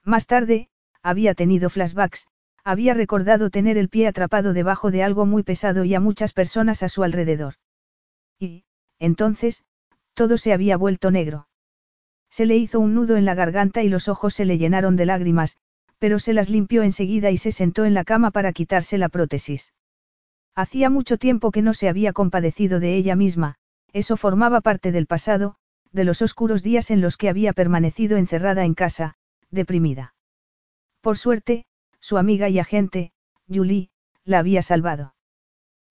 Más 0.04 0.26
tarde, 0.26 0.68
había 1.02 1.34
tenido 1.34 1.68
flashbacks, 1.68 2.28
había 2.64 2.94
recordado 2.94 3.50
tener 3.50 3.76
el 3.76 3.88
pie 3.88 4.06
atrapado 4.06 4.52
debajo 4.52 4.92
de 4.92 5.02
algo 5.02 5.26
muy 5.26 5.42
pesado 5.42 5.84
y 5.84 5.94
a 5.94 6.00
muchas 6.00 6.32
personas 6.32 6.84
a 6.84 6.88
su 6.88 7.02
alrededor. 7.02 7.54
Y, 8.38 8.64
entonces, 9.00 9.64
todo 10.14 10.38
se 10.38 10.52
había 10.52 10.76
vuelto 10.76 11.10
negro. 11.10 11.48
Se 12.30 12.46
le 12.46 12.56
hizo 12.56 12.78
un 12.78 12.94
nudo 12.94 13.16
en 13.16 13.24
la 13.24 13.34
garganta 13.34 13.82
y 13.82 13.88
los 13.88 14.08
ojos 14.08 14.34
se 14.34 14.44
le 14.44 14.58
llenaron 14.58 14.94
de 14.94 15.06
lágrimas, 15.06 15.56
pero 16.02 16.18
se 16.18 16.32
las 16.32 16.50
limpió 16.50 16.82
enseguida 16.82 17.30
y 17.30 17.36
se 17.36 17.52
sentó 17.52 17.84
en 17.84 17.94
la 17.94 18.02
cama 18.02 18.32
para 18.32 18.52
quitarse 18.52 18.98
la 18.98 19.08
prótesis. 19.08 19.72
Hacía 20.52 20.90
mucho 20.90 21.16
tiempo 21.16 21.52
que 21.52 21.62
no 21.62 21.74
se 21.74 21.88
había 21.88 22.12
compadecido 22.12 22.80
de 22.80 22.96
ella 22.96 23.14
misma, 23.14 23.54
eso 23.92 24.16
formaba 24.16 24.62
parte 24.62 24.90
del 24.90 25.06
pasado, 25.06 25.54
de 25.92 26.02
los 26.02 26.20
oscuros 26.20 26.64
días 26.64 26.90
en 26.90 27.02
los 27.02 27.16
que 27.16 27.28
había 27.28 27.52
permanecido 27.52 28.16
encerrada 28.16 28.64
en 28.64 28.74
casa, 28.74 29.14
deprimida. 29.52 30.16
Por 31.02 31.18
suerte, 31.18 31.66
su 32.00 32.18
amiga 32.18 32.48
y 32.48 32.58
agente, 32.58 33.12
Julie, 33.46 33.90
la 34.24 34.40
había 34.40 34.62
salvado. 34.62 35.14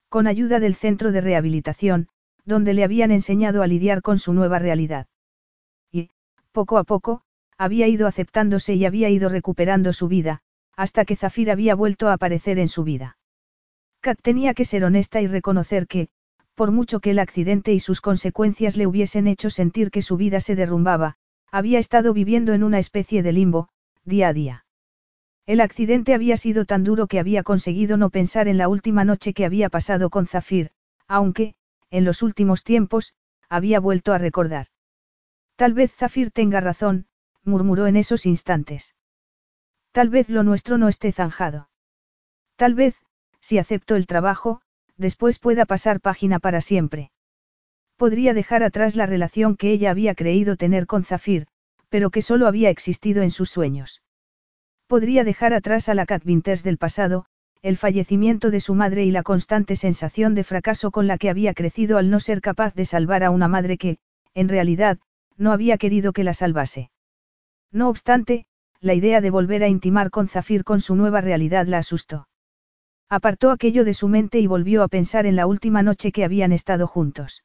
Con 0.09 0.27
ayuda 0.27 0.59
del 0.59 0.75
centro 0.75 1.13
de 1.13 1.21
rehabilitación, 1.21 2.09
donde 2.43 2.73
le 2.73 2.83
habían 2.83 3.11
enseñado 3.11 3.63
a 3.63 3.67
lidiar 3.67 4.01
con 4.01 4.19
su 4.19 4.33
nueva 4.33 4.59
realidad. 4.59 5.07
Y, 5.89 6.09
poco 6.51 6.77
a 6.77 6.83
poco, 6.83 7.23
había 7.61 7.87
ido 7.87 8.07
aceptándose 8.07 8.73
y 8.73 8.85
había 8.85 9.11
ido 9.11 9.29
recuperando 9.29 9.93
su 9.93 10.07
vida, 10.07 10.41
hasta 10.75 11.05
que 11.05 11.15
Zafir 11.15 11.51
había 11.51 11.75
vuelto 11.75 12.07
a 12.07 12.13
aparecer 12.13 12.57
en 12.57 12.67
su 12.67 12.83
vida. 12.83 13.19
Kat 13.99 14.19
tenía 14.19 14.55
que 14.55 14.65
ser 14.65 14.83
honesta 14.83 15.21
y 15.21 15.27
reconocer 15.27 15.85
que, 15.85 16.09
por 16.55 16.71
mucho 16.71 17.01
que 17.01 17.11
el 17.11 17.19
accidente 17.19 17.71
y 17.71 17.79
sus 17.79 18.01
consecuencias 18.01 18.77
le 18.77 18.87
hubiesen 18.87 19.27
hecho 19.27 19.51
sentir 19.51 19.91
que 19.91 20.01
su 20.01 20.17
vida 20.17 20.39
se 20.39 20.55
derrumbaba, 20.55 21.17
había 21.51 21.77
estado 21.77 22.13
viviendo 22.13 22.53
en 22.53 22.63
una 22.63 22.79
especie 22.79 23.21
de 23.21 23.31
limbo, 23.31 23.69
día 24.05 24.29
a 24.29 24.33
día. 24.33 24.65
El 25.45 25.61
accidente 25.61 26.15
había 26.15 26.37
sido 26.37 26.65
tan 26.65 26.83
duro 26.83 27.05
que 27.05 27.19
había 27.19 27.43
conseguido 27.43 27.95
no 27.95 28.09
pensar 28.09 28.47
en 28.47 28.57
la 28.57 28.69
última 28.69 29.05
noche 29.05 29.35
que 29.35 29.45
había 29.45 29.69
pasado 29.69 30.09
con 30.09 30.25
Zafir, 30.25 30.71
aunque, 31.07 31.53
en 31.91 32.05
los 32.05 32.23
últimos 32.23 32.63
tiempos, 32.63 33.13
había 33.49 33.79
vuelto 33.79 34.13
a 34.13 34.17
recordar. 34.17 34.65
Tal 35.57 35.73
vez 35.73 35.93
Zafir 35.93 36.31
tenga 36.31 36.59
razón, 36.59 37.05
murmuró 37.43 37.87
en 37.87 37.95
esos 37.95 38.25
instantes. 38.25 38.95
Tal 39.91 40.09
vez 40.09 40.29
lo 40.29 40.43
nuestro 40.43 40.77
no 40.77 40.87
esté 40.87 41.11
zanjado. 41.11 41.69
Tal 42.55 42.75
vez, 42.75 42.95
si 43.39 43.57
acepto 43.57 43.95
el 43.95 44.07
trabajo, 44.07 44.61
después 44.97 45.39
pueda 45.39 45.65
pasar 45.65 45.99
página 45.99 46.39
para 46.39 46.61
siempre. 46.61 47.11
Podría 47.97 48.33
dejar 48.33 48.63
atrás 48.63 48.95
la 48.95 49.05
relación 49.05 49.55
que 49.57 49.71
ella 49.71 49.91
había 49.91 50.15
creído 50.15 50.55
tener 50.55 50.87
con 50.87 51.03
Zafir, 51.03 51.47
pero 51.89 52.09
que 52.09 52.21
solo 52.21 52.47
había 52.47 52.69
existido 52.69 53.21
en 53.21 53.31
sus 53.31 53.49
sueños. 53.49 54.01
Podría 54.87 55.23
dejar 55.23 55.53
atrás 55.53 55.89
a 55.89 55.93
la 55.93 56.05
Cat 56.05 56.25
Winters 56.25 56.63
del 56.63 56.77
pasado, 56.77 57.25
el 57.61 57.77
fallecimiento 57.77 58.49
de 58.49 58.59
su 58.59 58.73
madre 58.73 59.05
y 59.05 59.11
la 59.11 59.23
constante 59.23 59.75
sensación 59.75 60.33
de 60.33 60.43
fracaso 60.43 60.91
con 60.91 61.05
la 61.07 61.17
que 61.17 61.29
había 61.29 61.53
crecido 61.53 61.97
al 61.97 62.09
no 62.09 62.19
ser 62.19 62.41
capaz 62.41 62.73
de 62.73 62.85
salvar 62.85 63.23
a 63.23 63.29
una 63.29 63.47
madre 63.47 63.77
que, 63.77 63.99
en 64.33 64.49
realidad, 64.49 64.99
no 65.37 65.51
había 65.51 65.77
querido 65.77 66.11
que 66.13 66.23
la 66.23 66.33
salvase. 66.33 66.89
No 67.71 67.89
obstante, 67.89 68.45
la 68.79 68.93
idea 68.93 69.21
de 69.21 69.29
volver 69.29 69.63
a 69.63 69.67
intimar 69.67 70.09
con 70.09 70.27
Zafir 70.27 70.63
con 70.63 70.81
su 70.81 70.95
nueva 70.95 71.21
realidad 71.21 71.67
la 71.67 71.77
asustó. 71.79 72.27
Apartó 73.09 73.51
aquello 73.51 73.85
de 73.85 73.93
su 73.93 74.07
mente 74.07 74.39
y 74.39 74.47
volvió 74.47 74.83
a 74.83 74.87
pensar 74.87 75.25
en 75.25 75.35
la 75.35 75.45
última 75.45 75.83
noche 75.83 76.11
que 76.11 76.23
habían 76.23 76.51
estado 76.51 76.87
juntos. 76.87 77.43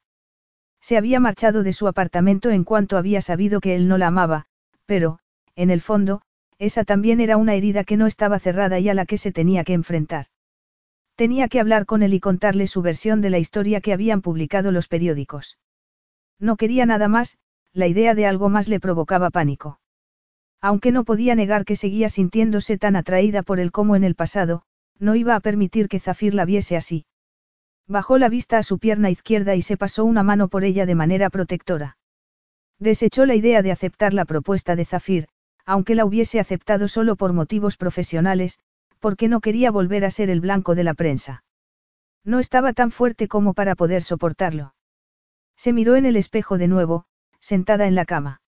Se 0.81 0.97
había 0.97 1.21
marchado 1.21 1.63
de 1.63 1.73
su 1.73 1.89
apartamento 1.89 2.51
en 2.51 2.65
cuanto 2.65 2.97
había 2.97 3.21
sabido 3.21 3.61
que 3.61 3.75
él 3.75 3.89
no 3.89 3.99
la 3.99 4.09
amaba, 4.09 4.47
pero, 4.85 5.19
en 5.57 5.71
el 5.71 5.81
fondo, 5.81 6.23
esa 6.59 6.85
también 6.85 7.21
era 7.21 7.37
una 7.37 7.55
herida 7.55 7.85
que 7.85 7.97
no 7.97 8.07
estaba 8.07 8.39
cerrada 8.39 8.79
y 8.79 8.89
a 8.89 8.95
la 8.95 9.07
que 9.07 9.19
se 9.19 9.33
tenía 9.33 9.65
que 9.65 9.73
enfrentar. 9.73 10.27
Tenía 11.17 11.49
que 11.49 11.61
hablar 11.61 11.87
con 11.87 12.03
él 12.03 12.15
y 12.15 12.21
contarle 12.21 12.67
su 12.67 12.83
versión 12.83 13.21
de 13.21 13.31
la 13.31 13.39
historia 13.39 13.81
que 13.81 13.93
habían 13.93 14.23
publicado 14.23 14.71
los 14.71 14.87
periódicos. 14.87 15.59
No 16.39 16.57
quería 16.57 16.87
nada 16.87 17.09
más, 17.09 17.39
la 17.73 17.87
idea 17.87 18.15
de 18.15 18.27
algo 18.27 18.49
más 18.49 18.69
le 18.69 18.81
provocaba 18.81 19.31
pánico. 19.31 19.81
Aunque 20.61 20.93
no 20.93 21.05
podía 21.05 21.35
negar 21.35 21.65
que 21.65 21.77
seguía 21.77 22.09
sintiéndose 22.09 22.79
tan 22.79 22.97
atraída 22.97 23.43
por 23.43 23.61
él 23.61 23.73
como 23.73 23.97
en 23.97 24.05
el 24.05 24.15
pasado, 24.15 24.63
no 24.99 25.15
iba 25.15 25.35
a 25.35 25.41
permitir 25.41 25.89
que 25.89 26.01
Zafir 26.01 26.35
la 26.35 26.45
viese 26.45 26.77
así. 26.77 27.07
Bajó 27.87 28.19
la 28.19 28.29
vista 28.29 28.59
a 28.59 28.63
su 28.63 28.79
pierna 28.79 29.11
izquierda 29.11 29.55
y 29.55 29.63
se 29.63 29.77
pasó 29.77 30.05
una 30.05 30.23
mano 30.23 30.49
por 30.49 30.65
ella 30.65 30.87
de 30.87 30.95
manera 30.95 31.31
protectora. 31.31 31.99
Desechó 32.79 33.27
la 33.27 33.35
idea 33.35 33.63
de 33.63 33.73
aceptar 33.73 34.13
la 34.13 34.25
propuesta 34.25 34.77
de 34.77 34.85
Zafir, 34.85 35.29
aunque 35.65 35.95
la 35.95 36.05
hubiese 36.05 36.41
aceptado 36.41 36.89
solo 36.89 37.17
por 37.17 37.33
motivos 37.33 37.77
profesionales, 37.77 38.59
porque 38.99 39.29
no 39.29 39.41
quería 39.41 39.71
volver 39.71 40.05
a 40.05 40.11
ser 40.11 40.31
el 40.31 40.41
blanco 40.41 40.75
de 40.75 40.85
la 40.85 40.95
prensa. 40.95 41.45
No 42.25 42.41
estaba 42.41 42.73
tan 42.73 42.91
fuerte 42.91 43.29
como 43.29 43.55
para 43.55 43.75
poder 43.77 44.03
soportarlo. 44.03 44.75
Se 45.57 45.73
miró 45.73 45.97
en 45.97 46.07
el 46.07 46.17
espejo 46.17 46.59
de 46.59 46.69
nuevo, 46.69 47.05
sentada 47.41 47.87
en 47.87 47.95
la 47.95 48.05
cama. 48.05 48.41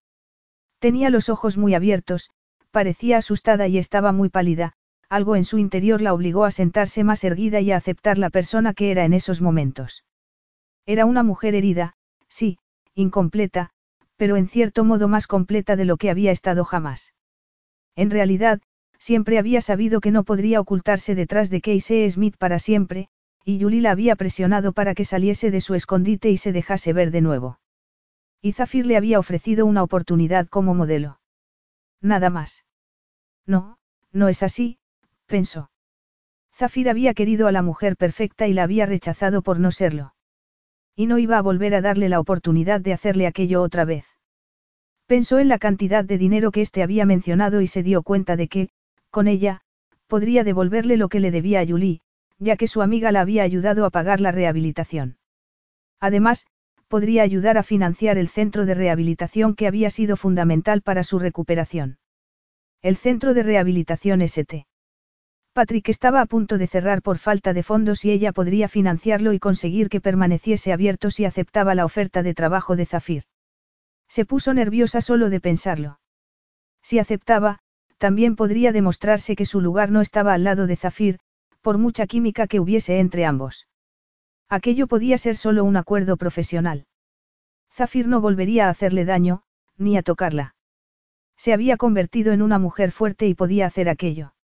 Tenía 0.79 1.11
los 1.11 1.29
ojos 1.29 1.57
muy 1.57 1.75
abiertos, 1.75 2.31
parecía 2.71 3.19
asustada 3.19 3.67
y 3.67 3.79
estaba 3.79 4.13
muy 4.13 4.29
pálida, 4.29 4.75
algo 5.09 5.37
en 5.37 5.45
su 5.45 5.59
interior 5.59 6.01
la 6.03 6.15
obligó 6.15 6.45
a 6.45 6.51
sentarse 6.51 7.03
más 7.03 7.25
erguida 7.25 7.61
y 7.61 7.73
a 7.73 7.77
aceptar 7.77 8.19
la 8.19 8.31
persona 8.31 8.75
que 8.75 8.91
era 8.91 9.05
en 9.05 9.13
esos 9.13 9.41
momentos. 9.41 10.05
Era 10.87 11.05
una 11.05 11.23
mujer 11.23 11.55
herida, 11.55 11.95
sí, 12.29 12.59
incompleta, 12.95 13.71
pero 14.17 14.37
en 14.37 14.47
cierto 14.47 14.85
modo 14.85 15.09
más 15.09 15.27
completa 15.27 15.77
de 15.77 15.85
lo 15.85 15.97
que 15.97 16.11
había 16.11 16.31
estado 16.31 16.65
jamás. 16.65 17.15
En 17.97 18.11
realidad, 18.11 18.61
siempre 18.99 19.39
había 19.39 19.61
sabido 19.61 20.01
que 20.01 20.11
no 20.11 20.25
podría 20.25 20.61
ocultarse 20.61 21.15
detrás 21.15 21.51
de 21.51 21.61
Casey 21.61 22.11
Smith 22.11 22.37
para 22.37 22.59
siempre, 22.59 23.09
y 23.45 23.61
Julie 23.61 23.81
la 23.81 23.93
había 23.93 24.17
presionado 24.17 24.73
para 24.73 24.95
que 24.95 25.05
saliese 25.05 25.51
de 25.51 25.61
su 25.61 25.75
escondite 25.75 26.31
y 26.31 26.37
se 26.37 26.53
dejase 26.53 26.93
ver 26.93 27.11
de 27.11 27.23
nuevo. 27.23 27.59
Y 28.41 28.53
Zafir 28.53 28.87
le 28.87 28.97
había 28.97 29.19
ofrecido 29.19 29.67
una 29.67 29.83
oportunidad 29.83 30.49
como 30.49 30.75
modelo. 30.75 31.21
Nada 32.01 32.31
más. 32.31 32.65
No, 33.47 33.79
no 34.13 34.29
es 34.29 34.43
así, 34.43 34.79
pensó. 35.27 35.71
Zafir 36.55 36.89
había 36.89 37.15
querido 37.15 37.47
a 37.47 37.53
la 37.53 37.63
mujer 37.63 37.97
perfecta 37.97 38.47
y 38.47 38.53
la 38.53 38.65
había 38.65 38.87
rechazado 38.87 39.43
por 39.43 39.61
no 39.61 39.71
serlo. 39.71 40.15
Y 40.95 41.07
no 41.07 41.19
iba 41.19 41.39
a 41.39 41.43
volver 41.43 41.75
a 41.75 41.81
darle 41.81 42.09
la 42.09 42.21
oportunidad 42.21 42.81
de 42.81 42.93
hacerle 42.93 43.27
aquello 43.27 43.63
otra 43.63 43.85
vez. 43.85 44.05
Pensó 45.07 45.39
en 45.39 45.49
la 45.49 45.59
cantidad 45.59 46.05
de 46.05 46.19
dinero 46.19 46.51
que 46.51 46.61
éste 46.61 46.83
había 46.83 47.07
mencionado 47.07 47.61
y 47.61 47.67
se 47.67 47.83
dio 47.83 48.03
cuenta 48.03 48.37
de 48.37 48.49
que, 48.49 48.69
con 49.11 49.27
ella, 49.27 49.63
podría 50.07 50.45
devolverle 50.45 50.97
lo 50.97 51.09
que 51.09 51.21
le 51.21 51.31
debía 51.31 51.61
a 51.61 51.67
Julie, 51.67 52.01
ya 52.39 52.57
que 52.57 52.69
su 52.69 52.83
amiga 52.83 53.13
la 53.13 53.21
había 53.21 53.43
ayudado 53.43 53.85
a 53.87 53.91
pagar 53.91 54.21
la 54.21 54.33
rehabilitación. 54.33 55.19
Además, 56.01 56.47
podría 56.89 57.23
ayudar 57.23 57.59
a 57.59 57.63
financiar 57.63 58.19
el 58.19 58.29
centro 58.29 58.67
de 58.67 58.75
rehabilitación 58.75 59.55
que 59.55 59.67
había 59.67 59.91
sido 59.91 60.17
fundamental 60.17 60.83
para 60.83 61.05
su 61.05 61.19
recuperación. 61.19 61.99
El 62.83 62.97
centro 62.97 63.35
de 63.35 63.43
rehabilitación 63.43 64.23
ST. 64.23 64.67
Patrick 65.53 65.89
estaba 65.89 66.21
a 66.21 66.27
punto 66.27 66.57
de 66.59 66.67
cerrar 66.67 67.03
por 67.03 67.19
falta 67.19 67.53
de 67.53 67.63
fondos 67.63 68.05
y 68.05 68.11
ella 68.11 68.33
podría 68.33 68.69
financiarlo 68.69 69.33
y 69.33 69.39
conseguir 69.39 69.89
que 69.89 70.01
permaneciese 70.01 70.73
abierto 70.73 71.11
si 71.11 71.25
aceptaba 71.25 71.75
la 71.75 71.85
oferta 71.85 72.23
de 72.23 72.35
trabajo 72.35 72.77
de 72.77 72.87
Zafir. 72.87 73.25
Se 74.09 74.25
puso 74.25 74.55
nerviosa 74.55 75.01
solo 75.01 75.31
de 75.31 75.41
pensarlo. 75.41 76.01
Si 76.83 76.99
aceptaba, 76.99 77.59
también 77.99 78.37
podría 78.37 78.73
demostrarse 78.73 79.37
que 79.37 79.45
su 79.45 79.61
lugar 79.61 79.91
no 79.91 80.01
estaba 80.01 80.33
al 80.33 80.45
lado 80.45 80.67
de 80.67 80.77
Zafir, 80.77 81.19
por 81.61 81.77
mucha 81.77 82.07
química 82.07 82.47
que 82.47 82.61
hubiese 82.61 83.01
entre 83.01 83.27
ambos. 83.27 83.68
Aquello 84.49 84.87
podía 84.87 85.19
ser 85.19 85.37
solo 85.37 85.65
un 85.65 85.77
acuerdo 85.77 86.17
profesional. 86.17 86.87
Zafir 87.71 88.09
no 88.09 88.21
volvería 88.21 88.67
a 88.67 88.71
hacerle 88.71 89.05
daño, 89.05 89.43
ni 89.77 89.97
a 89.97 90.03
tocarla. 90.03 90.55
Se 91.37 91.53
había 91.53 91.77
convertido 91.77 92.33
en 92.33 92.43
una 92.43 92.59
mujer 92.59 92.91
fuerte 92.91 93.27
y 93.27 93.35
podía 93.35 93.67
hacer 93.67 93.89
aquello. 93.89 94.35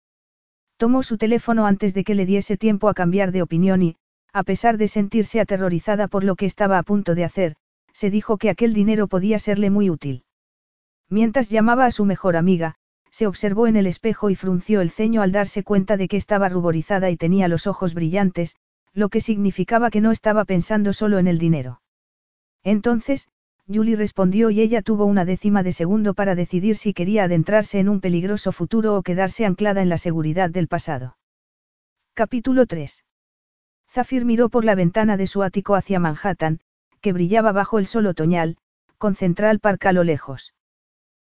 Tomó 0.77 1.03
su 1.03 1.19
teléfono 1.19 1.67
antes 1.67 1.95
de 1.95 2.05
que 2.05 2.15
le 2.15 2.27
diese 2.27 2.57
tiempo 2.57 2.89
a 2.89 2.95
cambiar 2.95 3.33
de 3.33 3.43
opinión 3.43 3.83
y, 3.83 3.97
a 4.33 4.43
pesar 4.43 4.77
de 4.77 4.89
sentirse 4.89 5.41
aterrorizada 5.41 6.09
por 6.09 6.25
lo 6.25 6.37
que 6.37 6.47
estaba 6.47 6.79
a 6.79 6.83
punto 6.83 7.15
de 7.15 7.25
hacer, 7.25 7.57
se 7.93 8.11
dijo 8.11 8.37
que 8.39 8.51
aquel 8.51 8.75
dinero 8.75 9.07
podía 9.07 9.39
serle 9.39 9.71
muy 9.71 9.89
útil. 9.89 10.25
Mientras 11.09 11.49
llamaba 11.49 11.87
a 11.87 11.91
su 11.91 12.05
mejor 12.05 12.37
amiga, 12.37 12.75
se 13.11 13.29
observó 13.29 13.69
en 13.69 13.77
el 13.77 13.87
espejo 13.87 14.31
y 14.31 14.35
frunció 14.35 14.81
el 14.81 14.91
ceño 14.91 15.23
al 15.23 15.31
darse 15.31 15.63
cuenta 15.63 15.97
de 15.97 16.09
que 16.09 16.17
estaba 16.17 16.49
ruborizada 16.49 17.11
y 17.11 17.17
tenía 17.17 17.47
los 17.47 17.69
ojos 17.69 17.95
brillantes, 17.95 18.57
lo 18.95 19.09
que 19.09 19.21
significaba 19.21 19.91
que 19.91 20.01
no 20.01 20.13
estaba 20.13 20.45
pensando 20.45 20.93
solo 20.93 21.19
en 21.19 21.27
el 21.27 21.39
dinero. 21.39 21.83
Entonces, 22.63 23.29
Julie 23.67 23.97
respondió 23.97 24.51
y 24.51 24.61
ella 24.61 24.83
tuvo 24.83 25.05
una 25.05 25.25
décima 25.25 25.63
de 25.63 25.73
segundo 25.73 26.15
para 26.15 26.35
decidir 26.35 26.77
si 26.77 26.95
quería 26.95 27.25
adentrarse 27.25 27.79
en 27.79 27.89
un 27.89 28.01
peligroso 28.01 28.53
futuro 28.53 28.97
o 28.97 29.03
quedarse 29.03 29.47
anclada 29.47 29.83
en 29.83 29.89
la 29.89 29.99
seguridad 29.99 30.51
del 30.51 30.69
pasado. 30.69 31.17
Capítulo 32.15 32.67
3. 32.67 33.05
Zafir 33.91 34.25
miró 34.25 34.49
por 34.49 34.65
la 34.65 34.75
ventana 34.75 35.17
de 35.17 35.27
su 35.27 35.43
ático 35.43 35.75
hacia 35.75 35.99
Manhattan, 35.99 36.61
que 37.01 37.13
brillaba 37.13 37.53
bajo 37.53 37.79
el 37.79 37.87
sol 37.87 38.07
otoñal, 38.07 38.57
con 38.99 39.15
Central 39.15 39.61
Park 39.61 39.87
a 39.87 39.93
lo 39.93 40.05
lejos. 40.05 40.55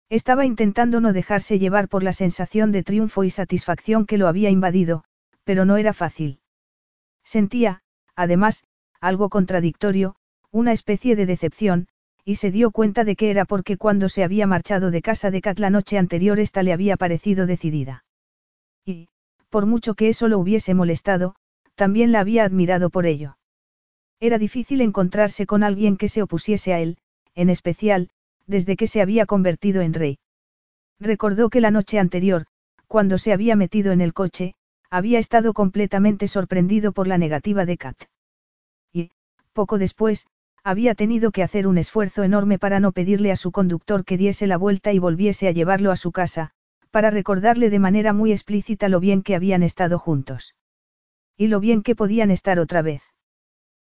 Estaba 0.09 0.47
intentando 0.47 1.01
no 1.01 1.13
dejarse 1.13 1.59
llevar 1.59 1.89
por 1.89 2.03
la 2.03 2.13
sensación 2.13 2.73
de 2.73 2.83
triunfo 2.83 3.25
y 3.25 3.31
satisfacción 3.31 4.07
que 4.07 4.17
lo 4.17 4.27
había 4.27 4.49
invadido, 4.49 5.05
pero 5.45 5.65
no 5.65 5.77
era 5.77 5.93
fácil. 5.93 6.41
Sentía, 7.29 7.83
además, 8.17 8.65
algo 9.03 9.29
contradictorio, 9.29 10.15
una 10.51 10.73
especie 10.73 11.15
de 11.15 11.27
decepción, 11.27 11.87
y 12.25 12.37
se 12.37 12.51
dio 12.51 12.71
cuenta 12.71 13.05
de 13.05 13.17
que 13.17 13.31
era 13.31 13.45
porque 13.45 13.77
cuando 13.77 14.09
se 14.09 14.25
había 14.25 14.47
marchado 14.47 14.91
de 14.91 15.03
casa 15.03 15.31
de 15.31 15.43
Kat 15.43 15.59
la 15.59 15.69
noche 15.69 15.99
anterior 15.99 16.41
ésta 16.41 16.63
le 16.63 16.73
había 16.73 16.97
parecido 16.97 17.45
decidida. 17.45 18.07
Y, 18.83 19.11
por 19.51 19.67
mucho 19.67 19.93
que 19.93 20.09
eso 20.09 20.27
lo 20.27 20.39
hubiese 20.39 20.73
molestado, 20.73 21.35
también 21.75 22.13
la 22.13 22.21
había 22.21 22.45
admirado 22.45 22.89
por 22.89 23.05
ello. 23.05 23.37
Era 24.21 24.39
difícil 24.39 24.81
encontrarse 24.81 25.45
con 25.45 25.63
alguien 25.63 25.99
que 25.99 26.09
se 26.09 26.23
opusiese 26.23 26.73
a 26.73 26.81
él, 26.81 26.97
en 27.35 27.51
especial, 27.51 28.09
desde 28.47 28.75
que 28.75 28.87
se 28.87 29.03
había 29.03 29.27
convertido 29.27 29.83
en 29.83 29.93
rey. 29.93 30.19
Recordó 30.99 31.51
que 31.51 31.61
la 31.61 31.71
noche 31.71 31.99
anterior, 31.99 32.47
cuando 32.87 33.19
se 33.19 33.35
había 33.35 33.55
metido 33.55 33.93
en 33.93 34.01
el 34.01 34.15
coche, 34.15 34.55
había 34.91 35.19
estado 35.19 35.53
completamente 35.53 36.29
sorprendido 36.29 36.93
por 36.93 37.07
la 37.07 37.19
negativa 37.19 37.67
de 37.67 37.77
Kat. 37.77 37.97
Y, 38.93 39.11
poco 39.53 39.79
después, 39.79 40.27
había 40.65 40.95
tenido 40.95 41.31
que 41.31 41.43
hacer 41.43 41.67
un 41.67 41.79
esfuerzo 41.79 42.23
enorme 42.23 42.59
para 42.59 42.81
no 42.81 42.93
pedirle 42.93 43.31
a 43.31 43.37
su 43.37 43.53
conductor 43.53 44.05
que 44.05 44.17
diese 44.17 44.47
la 44.47 44.57
vuelta 44.57 44.93
y 44.93 44.99
volviese 44.99 45.49
a 45.49 45.53
llevarlo 45.53 45.91
a 45.91 45.97
su 45.97 46.13
casa, 46.13 46.51
para 46.91 47.11
recordarle 47.11 47.71
de 47.71 47.79
manera 47.79 48.13
muy 48.13 48.33
explícita 48.33 48.89
lo 48.89 49.01
bien 49.01 49.23
que 49.23 49.35
habían 49.35 49.63
estado 49.63 49.99
juntos. 49.99 50.55
Y 51.37 51.49
lo 51.49 51.61
bien 51.61 51.83
que 51.83 51.95
podían 51.95 52.31
estar 52.31 52.59
otra 52.59 52.83
vez. 52.83 53.03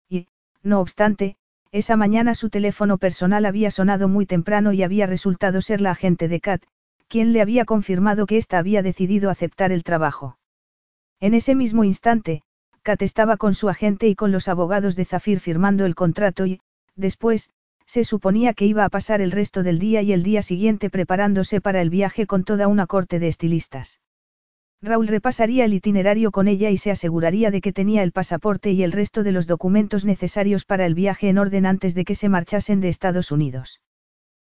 Y, 0.08 0.28
no 0.62 0.80
obstante, 0.80 1.36
esa 1.70 1.96
mañana 1.96 2.34
su 2.34 2.50
teléfono 2.50 2.98
personal 2.98 3.44
había 3.46 3.70
sonado 3.70 4.08
muy 4.08 4.26
temprano 4.26 4.72
y 4.72 4.82
había 4.82 5.06
resultado 5.06 5.60
ser 5.60 5.80
la 5.80 5.90
agente 5.90 6.28
de 6.28 6.40
Kat, 6.40 6.62
quien 7.08 7.32
le 7.32 7.40
había 7.40 7.64
confirmado 7.64 8.26
que 8.26 8.36
ésta 8.36 8.58
había 8.58 8.82
decidido 8.82 9.30
aceptar 9.30 9.72
el 9.72 9.84
trabajo. 9.84 10.37
En 11.20 11.34
ese 11.34 11.54
mismo 11.54 11.84
instante, 11.84 12.42
Kat 12.82 13.02
estaba 13.02 13.36
con 13.36 13.54
su 13.54 13.68
agente 13.68 14.08
y 14.08 14.14
con 14.14 14.32
los 14.32 14.48
abogados 14.48 14.94
de 14.96 15.04
Zafir 15.04 15.40
firmando 15.40 15.84
el 15.84 15.94
contrato 15.94 16.46
y, 16.46 16.60
después, 16.94 17.50
se 17.86 18.04
suponía 18.04 18.54
que 18.54 18.66
iba 18.66 18.84
a 18.84 18.88
pasar 18.88 19.20
el 19.20 19.30
resto 19.30 19.62
del 19.62 19.78
día 19.78 20.02
y 20.02 20.12
el 20.12 20.22
día 20.22 20.42
siguiente 20.42 20.90
preparándose 20.90 21.60
para 21.60 21.80
el 21.80 21.90
viaje 21.90 22.26
con 22.26 22.44
toda 22.44 22.68
una 22.68 22.86
corte 22.86 23.18
de 23.18 23.28
estilistas. 23.28 24.00
Raúl 24.80 25.08
repasaría 25.08 25.64
el 25.64 25.74
itinerario 25.74 26.30
con 26.30 26.46
ella 26.46 26.70
y 26.70 26.78
se 26.78 26.92
aseguraría 26.92 27.50
de 27.50 27.60
que 27.60 27.72
tenía 27.72 28.04
el 28.04 28.12
pasaporte 28.12 28.70
y 28.70 28.84
el 28.84 28.92
resto 28.92 29.24
de 29.24 29.32
los 29.32 29.46
documentos 29.48 30.04
necesarios 30.04 30.64
para 30.64 30.86
el 30.86 30.94
viaje 30.94 31.28
en 31.28 31.38
orden 31.38 31.66
antes 31.66 31.94
de 31.94 32.04
que 32.04 32.14
se 32.14 32.28
marchasen 32.28 32.80
de 32.80 32.88
Estados 32.88 33.32
Unidos. 33.32 33.80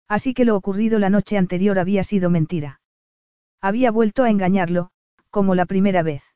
Así 0.08 0.32
que 0.32 0.44
lo 0.44 0.56
ocurrido 0.56 0.98
la 0.98 1.10
noche 1.10 1.36
anterior 1.36 1.78
había 1.78 2.04
sido 2.04 2.30
mentira. 2.30 2.80
Había 3.60 3.90
vuelto 3.90 4.22
a 4.22 4.30
engañarlo, 4.30 4.90
como 5.30 5.54
la 5.54 5.66
primera 5.66 6.02
vez. 6.02 6.33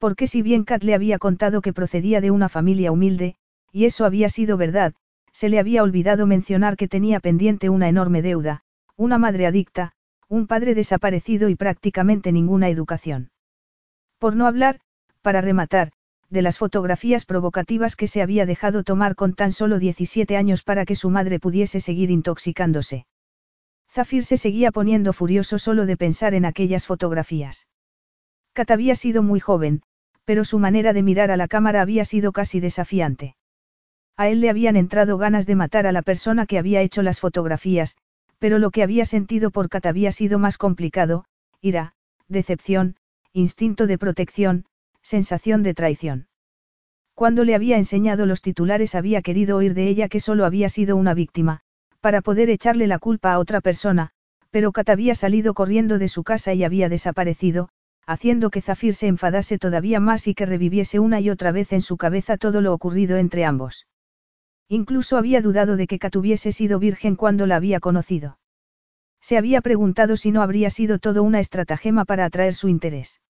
Porque 0.00 0.26
si 0.26 0.40
bien 0.40 0.64
Kat 0.64 0.82
le 0.82 0.94
había 0.94 1.18
contado 1.18 1.60
que 1.60 1.74
procedía 1.74 2.22
de 2.22 2.30
una 2.30 2.48
familia 2.48 2.90
humilde, 2.90 3.36
y 3.70 3.84
eso 3.84 4.06
había 4.06 4.30
sido 4.30 4.56
verdad, 4.56 4.94
se 5.30 5.50
le 5.50 5.58
había 5.58 5.82
olvidado 5.82 6.26
mencionar 6.26 6.78
que 6.78 6.88
tenía 6.88 7.20
pendiente 7.20 7.68
una 7.68 7.86
enorme 7.86 8.22
deuda, 8.22 8.62
una 8.96 9.18
madre 9.18 9.46
adicta, 9.46 9.92
un 10.26 10.46
padre 10.46 10.74
desaparecido 10.74 11.50
y 11.50 11.54
prácticamente 11.54 12.32
ninguna 12.32 12.70
educación. 12.70 13.30
Por 14.18 14.36
no 14.36 14.46
hablar, 14.46 14.80
para 15.20 15.42
rematar, 15.42 15.92
de 16.30 16.40
las 16.40 16.56
fotografías 16.56 17.26
provocativas 17.26 17.94
que 17.94 18.06
se 18.06 18.22
había 18.22 18.46
dejado 18.46 18.84
tomar 18.84 19.16
con 19.16 19.34
tan 19.34 19.52
solo 19.52 19.78
17 19.78 20.34
años 20.34 20.62
para 20.62 20.86
que 20.86 20.96
su 20.96 21.10
madre 21.10 21.38
pudiese 21.38 21.78
seguir 21.78 22.10
intoxicándose. 22.10 23.04
Zafir 23.90 24.24
se 24.24 24.38
seguía 24.38 24.72
poniendo 24.72 25.12
furioso 25.12 25.58
solo 25.58 25.84
de 25.84 25.98
pensar 25.98 26.32
en 26.32 26.46
aquellas 26.46 26.86
fotografías. 26.86 27.66
Kat 28.54 28.70
había 28.70 28.94
sido 28.94 29.22
muy 29.22 29.40
joven, 29.40 29.82
pero 30.30 30.44
su 30.44 30.60
manera 30.60 30.92
de 30.92 31.02
mirar 31.02 31.32
a 31.32 31.36
la 31.36 31.48
cámara 31.48 31.82
había 31.82 32.04
sido 32.04 32.30
casi 32.30 32.60
desafiante. 32.60 33.34
A 34.16 34.28
él 34.28 34.40
le 34.40 34.48
habían 34.48 34.76
entrado 34.76 35.18
ganas 35.18 35.44
de 35.44 35.56
matar 35.56 35.88
a 35.88 35.90
la 35.90 36.02
persona 36.02 36.46
que 36.46 36.56
había 36.56 36.82
hecho 36.82 37.02
las 37.02 37.18
fotografías, 37.18 37.96
pero 38.38 38.60
lo 38.60 38.70
que 38.70 38.84
había 38.84 39.06
sentido 39.06 39.50
por 39.50 39.68
Kat 39.68 39.86
había 39.86 40.12
sido 40.12 40.38
más 40.38 40.56
complicado, 40.56 41.24
ira, 41.60 41.94
decepción, 42.28 42.94
instinto 43.32 43.88
de 43.88 43.98
protección, 43.98 44.66
sensación 45.02 45.64
de 45.64 45.74
traición. 45.74 46.28
Cuando 47.16 47.42
le 47.42 47.56
había 47.56 47.76
enseñado 47.76 48.24
los 48.24 48.40
titulares 48.40 48.94
había 48.94 49.22
querido 49.22 49.56
oír 49.56 49.74
de 49.74 49.88
ella 49.88 50.08
que 50.08 50.20
solo 50.20 50.44
había 50.44 50.68
sido 50.68 50.94
una 50.94 51.12
víctima, 51.12 51.62
para 51.98 52.20
poder 52.20 52.50
echarle 52.50 52.86
la 52.86 53.00
culpa 53.00 53.32
a 53.32 53.40
otra 53.40 53.60
persona, 53.60 54.10
pero 54.50 54.70
Kat 54.70 54.90
había 54.90 55.16
salido 55.16 55.54
corriendo 55.54 55.98
de 55.98 56.06
su 56.06 56.22
casa 56.22 56.54
y 56.54 56.62
había 56.62 56.88
desaparecido, 56.88 57.68
haciendo 58.06 58.50
que 58.50 58.60
Zafir 58.60 58.94
se 58.94 59.06
enfadase 59.06 59.58
todavía 59.58 60.00
más 60.00 60.26
y 60.26 60.34
que 60.34 60.46
reviviese 60.46 60.98
una 60.98 61.20
y 61.20 61.30
otra 61.30 61.52
vez 61.52 61.72
en 61.72 61.82
su 61.82 61.96
cabeza 61.96 62.36
todo 62.36 62.60
lo 62.60 62.72
ocurrido 62.72 63.16
entre 63.16 63.44
ambos. 63.44 63.86
Incluso 64.68 65.16
había 65.16 65.40
dudado 65.42 65.76
de 65.76 65.86
que 65.86 65.98
Kat 65.98 66.14
hubiese 66.16 66.52
sido 66.52 66.78
virgen 66.78 67.16
cuando 67.16 67.46
la 67.46 67.56
había 67.56 67.80
conocido. 67.80 68.38
Se 69.20 69.36
había 69.36 69.60
preguntado 69.60 70.16
si 70.16 70.30
no 70.30 70.42
habría 70.42 70.70
sido 70.70 70.98
todo 70.98 71.22
una 71.22 71.40
estratagema 71.40 72.04
para 72.04 72.24
atraer 72.24 72.54
su 72.54 72.68
interés. 72.68 73.20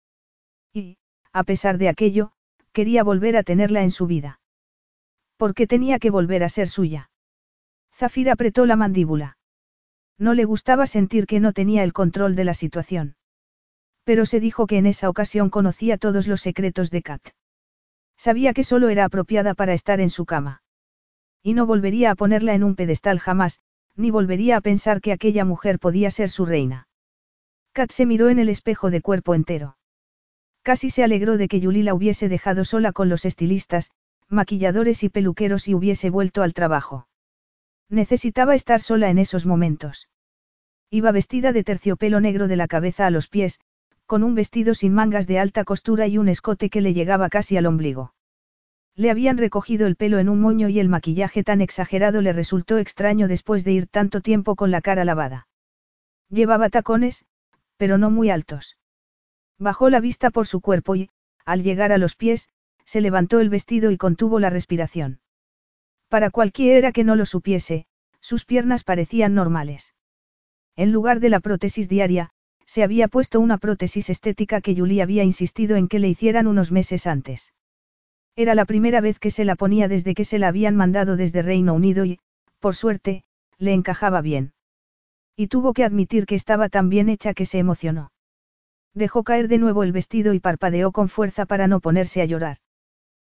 Y, 0.73 0.99
a 1.33 1.45
pesar 1.45 1.79
de 1.79 1.89
aquello, 1.89 2.33
quería 2.73 3.03
volver 3.03 3.37
a 3.37 3.43
tenerla 3.43 3.83
en 3.83 3.91
su 3.91 4.07
vida. 4.07 4.41
¿Por 5.37 5.55
qué 5.55 5.67
tenía 5.67 5.99
que 5.99 6.11
volver 6.11 6.45
a 6.45 6.49
ser 6.49 6.69
suya? 6.69 7.11
Zafir 7.93 8.31
apretó 8.31 8.67
la 8.67 8.77
mandíbula. 8.77 9.39
No 10.19 10.35
le 10.35 10.45
gustaba 10.45 10.87
sentir 10.87 11.27
que 11.27 11.41
no 11.41 11.53
tenía 11.53 11.83
el 11.83 11.93
control 11.93 12.37
de 12.37 12.45
la 12.45 12.55
situación. 12.55 13.17
Pero 14.11 14.27
se 14.27 14.41
dijo 14.41 14.67
que 14.67 14.77
en 14.77 14.87
esa 14.87 15.09
ocasión 15.09 15.51
conocía 15.51 15.97
todos 15.97 16.27
los 16.27 16.41
secretos 16.41 16.91
de 16.91 17.01
Kat. 17.01 17.23
Sabía 18.17 18.53
que 18.55 18.65
solo 18.65 18.89
era 18.89 19.05
apropiada 19.05 19.55
para 19.55 19.73
estar 19.73 20.01
en 20.01 20.11
su 20.11 20.27
cama. 20.27 20.65
Y 21.45 21.55
no 21.55 21.65
volvería 21.65 22.11
a 22.11 22.17
ponerla 22.17 22.55
en 22.55 22.65
un 22.65 22.75
pedestal 22.75 23.21
jamás, 23.21 23.61
ni 23.95 24.11
volvería 24.11 24.57
a 24.57 24.63
pensar 24.63 25.01
que 25.01 25.13
aquella 25.13 25.45
mujer 25.45 25.79
podía 25.79 26.11
ser 26.11 26.29
su 26.29 26.45
reina. 26.45 26.89
Kat 27.73 27.93
se 27.93 28.05
miró 28.05 28.31
en 28.31 28.41
el 28.41 28.49
espejo 28.49 28.91
de 28.91 29.01
cuerpo 29.01 29.37
entero. 29.37 29.77
Casi 30.63 30.91
se 30.91 31.05
alegró 31.05 31.37
de 31.37 31.47
que 31.47 31.61
Yuli 31.61 31.85
la 31.85 31.95
hubiese 31.95 32.29
dejado 32.29 32.65
sola 32.65 32.91
con 32.91 33.09
los 33.09 33.25
estilistas, 33.25 33.93
maquilladores 34.29 35.05
y 35.05 35.09
peluqueros 35.09 35.69
y 35.69 35.75
hubiese 35.75 36.11
vuelto 36.11 36.43
al 36.43 36.53
trabajo. 36.53 37.07
Necesitaba 37.89 38.57
estar 38.57 38.81
sola 38.81 39.09
en 39.09 39.19
esos 39.19 39.47
momentos. 39.47 40.09
Iba 40.91 41.13
vestida 41.13 41.53
de 41.53 41.63
terciopelo 41.63 42.21
negro 42.21 42.49
de 42.49 42.57
la 42.57 42.67
cabeza 42.67 43.07
a 43.07 43.11
los 43.11 43.29
pies, 43.29 43.61
con 44.11 44.25
un 44.25 44.35
vestido 44.35 44.75
sin 44.75 44.93
mangas 44.93 45.29
de 45.29 45.39
alta 45.39 45.63
costura 45.63 46.09
y 46.09 46.19
un 46.19 46.29
escote 46.29 46.69
que 46.69 46.81
le 46.81 46.95
llegaba 46.95 47.29
casi 47.29 47.57
al 47.57 47.67
ombligo. 47.67 48.13
Le 48.97 49.09
habían 49.09 49.39
recogido 49.39 49.87
el 49.87 49.95
pelo 49.95 50.19
en 50.19 50.29
un 50.29 50.41
moño 50.41 50.69
y 50.69 50.81
el 50.81 50.89
maquillaje 50.89 51.45
tan 51.45 51.61
exagerado 51.61 52.21
le 52.21 52.33
resultó 52.33 52.79
extraño 52.79 53.29
después 53.29 53.63
de 53.63 53.71
ir 53.71 53.87
tanto 53.87 54.21
tiempo 54.21 54.57
con 54.57 54.73
la 54.73 54.81
cara 54.81 55.05
lavada. 55.05 55.47
Llevaba 56.29 56.71
tacones, 56.71 57.25
pero 57.77 57.99
no 57.99 58.11
muy 58.11 58.31
altos. 58.31 58.79
Bajó 59.61 59.91
la 59.91 60.01
vista 60.01 60.31
por 60.31 60.49
su 60.49 60.61
cuerpo 60.61 60.97
y, 60.97 61.09
al 61.45 61.63
llegar 61.63 61.93
a 61.93 61.99
los 61.99 62.17
pies, 62.17 62.49
se 62.85 63.01
levantó 63.01 63.39
el 63.39 63.49
vestido 63.49 63.93
y 63.93 63.97
contuvo 63.97 64.41
la 64.41 64.51
respiración. 64.51 65.21
Para 66.09 66.31
cualquiera 66.31 66.91
que 66.91 67.05
no 67.05 67.15
lo 67.15 67.27
supiese, 67.27 67.87
sus 68.21 68.45
piernas 68.45 68.83
parecían 68.83 69.35
normales. 69.35 69.95
En 70.75 70.91
lugar 70.91 71.21
de 71.21 71.29
la 71.29 71.39
prótesis 71.39 71.89
diaria, 71.89 72.33
se 72.71 72.85
había 72.85 73.09
puesto 73.09 73.41
una 73.41 73.59
prótesis 73.59 74.11
estética 74.11 74.61
que 74.61 74.77
Julie 74.77 75.03
había 75.03 75.25
insistido 75.25 75.75
en 75.75 75.89
que 75.89 75.99
le 75.99 76.09
hicieran 76.09 76.47
unos 76.47 76.71
meses 76.71 77.09
antes. 77.09 77.53
Era 78.37 78.55
la 78.55 78.65
primera 78.65 79.01
vez 79.01 79.19
que 79.19 79.33
se 79.33 79.45
la 79.45 79.57
ponía 79.57 79.89
desde 79.89 80.15
que 80.15 80.25
se 80.25 80.39
la 80.39 80.47
habían 80.47 80.77
mandado 80.77 81.17
desde 81.17 81.43
Reino 81.43 81.75
Unido 81.75 82.05
y, 82.05 82.21
por 82.61 82.77
suerte, 82.77 83.25
le 83.59 83.73
encajaba 83.73 84.21
bien. 84.21 84.53
Y 85.35 85.49
tuvo 85.49 85.73
que 85.73 85.83
admitir 85.83 86.27
que 86.27 86.37
estaba 86.37 86.69
tan 86.69 86.89
bien 86.89 87.09
hecha 87.09 87.35
que 87.35 87.45
se 87.45 87.59
emocionó. 87.59 88.13
Dejó 88.95 89.25
caer 89.25 89.49
de 89.49 89.59
nuevo 89.59 89.83
el 89.83 89.91
vestido 89.91 90.33
y 90.33 90.39
parpadeó 90.39 90.93
con 90.93 91.09
fuerza 91.09 91.47
para 91.47 91.67
no 91.67 91.81
ponerse 91.81 92.23
a 92.23 92.27
llorar. 92.27 92.59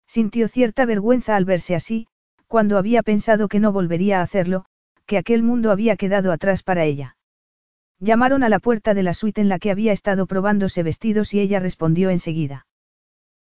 Sintió 0.07 0.47
cierta 0.47 0.85
vergüenza 0.85 1.35
al 1.35 1.43
verse 1.43 1.75
así, 1.75 2.07
cuando 2.47 2.77
había 2.77 3.03
pensado 3.03 3.49
que 3.49 3.59
no 3.59 3.73
volvería 3.73 4.21
a 4.21 4.23
hacerlo, 4.23 4.63
que 5.05 5.17
aquel 5.17 5.43
mundo 5.43 5.71
había 5.71 5.97
quedado 5.97 6.31
atrás 6.31 6.63
para 6.63 6.85
ella. 6.85 7.17
Llamaron 7.99 8.43
a 8.43 8.49
la 8.49 8.59
puerta 8.59 8.93
de 8.93 9.03
la 9.03 9.13
suite 9.13 9.41
en 9.41 9.49
la 9.49 9.59
que 9.59 9.71
había 9.71 9.91
estado 9.91 10.25
probándose 10.25 10.83
vestidos 10.83 11.33
y 11.33 11.39
ella 11.39 11.59
respondió 11.59 12.09
enseguida. 12.09 12.67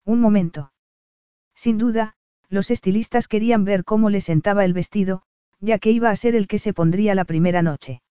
Un 0.05 0.20
momento. 0.20 0.72
Sin 1.55 1.78
duda, 1.78 2.16
los 2.48 2.70
estilistas 2.70 3.28
querían 3.28 3.64
ver 3.64 3.84
cómo 3.84 4.11
le 4.11 4.20
sentaba 4.20 4.64
el 4.64 4.72
vestido, 4.72 5.22
ya 5.61 5.78
que 5.78 5.90
iba 5.90 6.11
a 6.11 6.16
ser 6.16 6.34
el 6.34 6.48
que 6.48 6.59
se 6.59 6.74
pondría 6.74 7.14
la 7.14 7.24
primera 7.24 7.62
noche. 7.62 8.03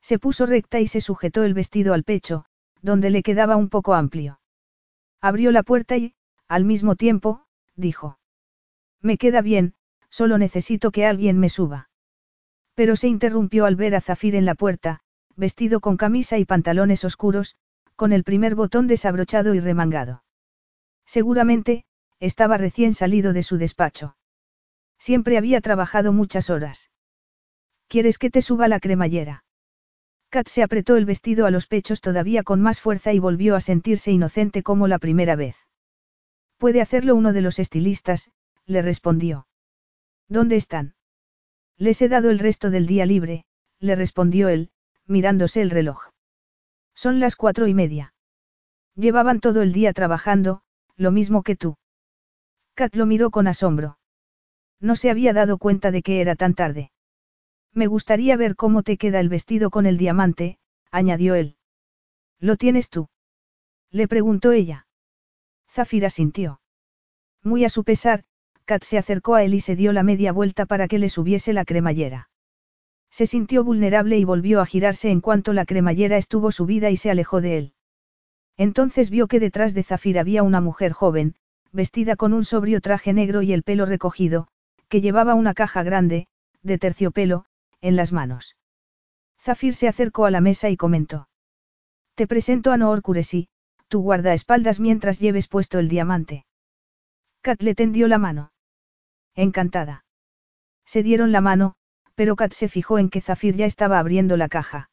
Se 0.00 0.18
puso 0.18 0.46
recta 0.46 0.80
y 0.80 0.86
se 0.86 1.00
sujetó 1.00 1.44
el 1.44 1.54
vestido 1.54 1.94
al 1.94 2.04
pecho, 2.04 2.46
donde 2.82 3.10
le 3.10 3.22
quedaba 3.22 3.56
un 3.56 3.68
poco 3.68 3.94
amplio. 3.94 4.40
Abrió 5.20 5.52
la 5.52 5.62
puerta 5.62 5.96
y, 5.96 6.14
al 6.48 6.64
mismo 6.64 6.96
tiempo, 6.96 7.44
dijo. 7.76 8.18
Me 9.00 9.18
queda 9.18 9.42
bien, 9.42 9.74
solo 10.08 10.38
necesito 10.38 10.90
que 10.90 11.06
alguien 11.06 11.38
me 11.38 11.48
suba. 11.48 11.90
Pero 12.74 12.96
se 12.96 13.08
interrumpió 13.08 13.66
al 13.66 13.76
ver 13.76 13.94
a 13.94 14.00
Zafir 14.00 14.34
en 14.34 14.46
la 14.46 14.54
puerta, 14.54 15.02
vestido 15.40 15.80
con 15.80 15.96
camisa 15.96 16.38
y 16.38 16.44
pantalones 16.44 17.04
oscuros, 17.04 17.56
con 17.96 18.12
el 18.12 18.22
primer 18.22 18.54
botón 18.54 18.86
desabrochado 18.86 19.54
y 19.54 19.60
remangado. 19.60 20.22
Seguramente, 21.04 21.84
estaba 22.20 22.56
recién 22.58 22.94
salido 22.94 23.32
de 23.32 23.42
su 23.42 23.56
despacho. 23.56 24.16
Siempre 24.98 25.38
había 25.38 25.60
trabajado 25.60 26.12
muchas 26.12 26.50
horas. 26.50 26.90
¿Quieres 27.88 28.18
que 28.18 28.30
te 28.30 28.42
suba 28.42 28.68
la 28.68 28.78
cremallera? 28.78 29.44
Kat 30.28 30.46
se 30.46 30.62
apretó 30.62 30.96
el 30.96 31.06
vestido 31.06 31.46
a 31.46 31.50
los 31.50 31.66
pechos 31.66 32.00
todavía 32.00 32.44
con 32.44 32.60
más 32.60 32.80
fuerza 32.80 33.12
y 33.12 33.18
volvió 33.18 33.56
a 33.56 33.60
sentirse 33.60 34.12
inocente 34.12 34.62
como 34.62 34.86
la 34.86 35.00
primera 35.00 35.34
vez. 35.34 35.56
Puede 36.56 36.80
hacerlo 36.82 37.16
uno 37.16 37.32
de 37.32 37.40
los 37.40 37.58
estilistas, 37.58 38.30
le 38.66 38.82
respondió. 38.82 39.48
¿Dónde 40.28 40.56
están? 40.56 40.94
Les 41.76 42.00
he 42.02 42.08
dado 42.08 42.30
el 42.30 42.38
resto 42.38 42.70
del 42.70 42.86
día 42.86 43.06
libre, 43.06 43.44
le 43.80 43.96
respondió 43.96 44.48
él, 44.48 44.70
mirándose 45.06 45.62
el 45.62 45.70
reloj. 45.70 46.10
Son 46.94 47.20
las 47.20 47.36
cuatro 47.36 47.66
y 47.66 47.74
media. 47.74 48.14
Llevaban 48.94 49.40
todo 49.40 49.62
el 49.62 49.72
día 49.72 49.92
trabajando, 49.92 50.62
lo 50.96 51.10
mismo 51.10 51.42
que 51.42 51.56
tú. 51.56 51.76
Kat 52.74 52.94
lo 52.94 53.06
miró 53.06 53.30
con 53.30 53.46
asombro. 53.46 53.98
No 54.80 54.96
se 54.96 55.10
había 55.10 55.32
dado 55.32 55.58
cuenta 55.58 55.90
de 55.90 56.02
que 56.02 56.20
era 56.20 56.36
tan 56.36 56.54
tarde. 56.54 56.90
Me 57.72 57.86
gustaría 57.86 58.36
ver 58.36 58.56
cómo 58.56 58.82
te 58.82 58.96
queda 58.96 59.20
el 59.20 59.28
vestido 59.28 59.70
con 59.70 59.86
el 59.86 59.98
diamante, 59.98 60.58
añadió 60.90 61.34
él. 61.34 61.56
¿Lo 62.38 62.56
tienes 62.56 62.90
tú? 62.90 63.08
Le 63.90 64.08
preguntó 64.08 64.52
ella. 64.52 64.86
Zafira 65.68 66.10
sintió. 66.10 66.60
Muy 67.42 67.64
a 67.64 67.68
su 67.68 67.84
pesar, 67.84 68.24
Kat 68.64 68.82
se 68.84 68.98
acercó 68.98 69.34
a 69.34 69.44
él 69.44 69.54
y 69.54 69.60
se 69.60 69.76
dio 69.76 69.92
la 69.92 70.02
media 70.02 70.32
vuelta 70.32 70.64
para 70.66 70.88
que 70.88 70.98
le 70.98 71.08
subiese 71.08 71.52
la 71.52 71.64
cremallera. 71.64 72.29
Se 73.10 73.26
sintió 73.26 73.64
vulnerable 73.64 74.18
y 74.18 74.24
volvió 74.24 74.60
a 74.60 74.66
girarse 74.66 75.10
en 75.10 75.20
cuanto 75.20 75.52
la 75.52 75.66
cremallera 75.66 76.16
estuvo 76.16 76.52
subida 76.52 76.90
y 76.90 76.96
se 76.96 77.10
alejó 77.10 77.40
de 77.40 77.58
él. 77.58 77.74
Entonces 78.56 79.10
vio 79.10 79.26
que 79.26 79.40
detrás 79.40 79.74
de 79.74 79.82
Zafir 79.82 80.18
había 80.18 80.42
una 80.42 80.60
mujer 80.60 80.92
joven, 80.92 81.34
vestida 81.72 82.16
con 82.16 82.32
un 82.32 82.44
sobrio 82.44 82.80
traje 82.80 83.12
negro 83.12 83.42
y 83.42 83.52
el 83.52 83.62
pelo 83.62 83.86
recogido, 83.86 84.48
que 84.88 85.00
llevaba 85.00 85.34
una 85.34 85.54
caja 85.54 85.82
grande, 85.82 86.28
de 86.62 86.78
terciopelo, 86.78 87.46
en 87.80 87.96
las 87.96 88.12
manos. 88.12 88.56
Zafir 89.38 89.74
se 89.74 89.88
acercó 89.88 90.26
a 90.26 90.30
la 90.30 90.40
mesa 90.40 90.68
y 90.68 90.76
comentó. 90.76 91.28
Te 92.14 92.26
presento 92.26 92.72
a 92.72 92.76
Noor 92.76 93.02
Kuresi, 93.02 93.48
tu 93.88 94.02
guardaespaldas 94.02 94.78
mientras 94.78 95.18
lleves 95.18 95.48
puesto 95.48 95.78
el 95.78 95.88
diamante. 95.88 96.44
Kat 97.40 97.62
le 97.62 97.74
tendió 97.74 98.08
la 98.08 98.18
mano. 98.18 98.52
Encantada. 99.34 100.04
Se 100.84 101.02
dieron 101.02 101.32
la 101.32 101.40
mano, 101.40 101.76
pero 102.20 102.36
Kat 102.36 102.52
se 102.52 102.68
fijó 102.68 102.98
en 102.98 103.08
que 103.08 103.22
Zafir 103.22 103.56
ya 103.56 103.64
estaba 103.64 103.98
abriendo 103.98 104.36
la 104.36 104.50
caja. 104.50 104.90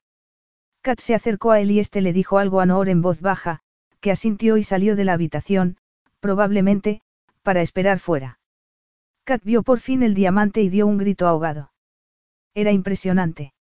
Kat 0.81 1.01
se 1.01 1.13
acercó 1.13 1.51
a 1.51 1.59
él 1.59 1.71
y 1.71 1.81
este 1.81 1.99
le 1.99 2.13
dijo 2.13 2.37
algo 2.37 2.61
a 2.61 2.65
Noor 2.65 2.87
en 2.87 3.01
voz 3.01 3.19
baja, 3.19 3.59
que 3.99 4.11
asintió 4.11 4.55
y 4.55 4.63
salió 4.63 4.95
de 4.95 5.03
la 5.03 5.11
habitación, 5.11 5.75
probablemente, 6.21 7.01
para 7.43 7.59
esperar 7.59 7.99
fuera. 7.99 8.39
Kat 9.25 9.43
vio 9.43 9.61
por 9.61 9.81
fin 9.81 10.03
el 10.03 10.13
diamante 10.13 10.61
y 10.61 10.69
dio 10.69 10.87
un 10.87 10.97
grito 10.97 11.27
ahogado. 11.27 11.73
Era 12.53 12.71
impresionante. 12.71 13.51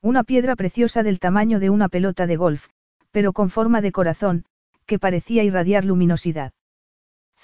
Una 0.00 0.22
piedra 0.22 0.54
preciosa 0.54 1.02
del 1.02 1.18
tamaño 1.18 1.58
de 1.58 1.70
una 1.70 1.88
pelota 1.88 2.28
de 2.28 2.36
golf, 2.36 2.68
pero 3.10 3.32
con 3.32 3.50
forma 3.50 3.80
de 3.80 3.90
corazón, 3.90 4.44
que 4.86 5.00
parecía 5.00 5.42
irradiar 5.42 5.84
luminosidad. 5.84 6.52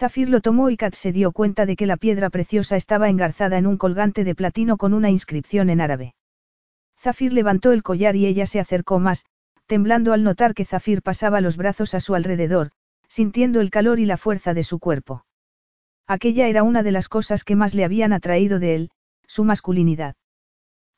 Zafir 0.01 0.31
lo 0.31 0.41
tomó 0.41 0.71
y 0.71 0.79
Kat 0.79 0.95
se 0.95 1.13
dio 1.13 1.31
cuenta 1.31 1.67
de 1.67 1.77
que 1.77 1.85
la 1.85 1.99
piedra 1.99 2.31
preciosa 2.31 2.75
estaba 2.75 3.11
engarzada 3.11 3.59
en 3.59 3.67
un 3.67 3.77
colgante 3.77 4.25
de 4.25 4.35
platino 4.35 4.79
con 4.79 4.95
una 4.95 5.11
inscripción 5.11 5.69
en 5.69 5.83
árabe. 5.83 6.15
Zafir 6.99 7.35
levantó 7.35 7.71
el 7.73 7.83
collar 7.83 8.17
y 8.17 8.25
ella 8.25 8.47
se 8.47 8.61
acercó 8.61 8.99
más, 8.99 9.27
temblando 9.67 10.15
al 10.15 10.25
notar 10.25 10.55
que 10.55 10.65
Zafir 10.65 11.03
pasaba 11.03 11.43
los 11.43 11.59
brazos 11.59 11.93
a 11.93 12.01
su 12.01 12.15
alrededor, 12.15 12.71
sintiendo 13.09 13.61
el 13.61 13.69
calor 13.69 14.01
y 14.01 14.07
la 14.07 14.17
fuerza 14.17 14.55
de 14.55 14.65
su 14.65 14.79
cuerpo. 14.79 15.27
Aquella 16.07 16.49
era 16.49 16.63
una 16.63 16.83
de 16.83 16.93
las 16.93 17.11
cosas 17.11 17.45
que 17.45 17.55
más 17.55 17.75
le 17.75 17.85
habían 17.85 18.15
atraído 18.15 18.59
de 18.59 18.77
él, 18.77 18.91
su 19.27 19.45
masculinidad. 19.45 20.17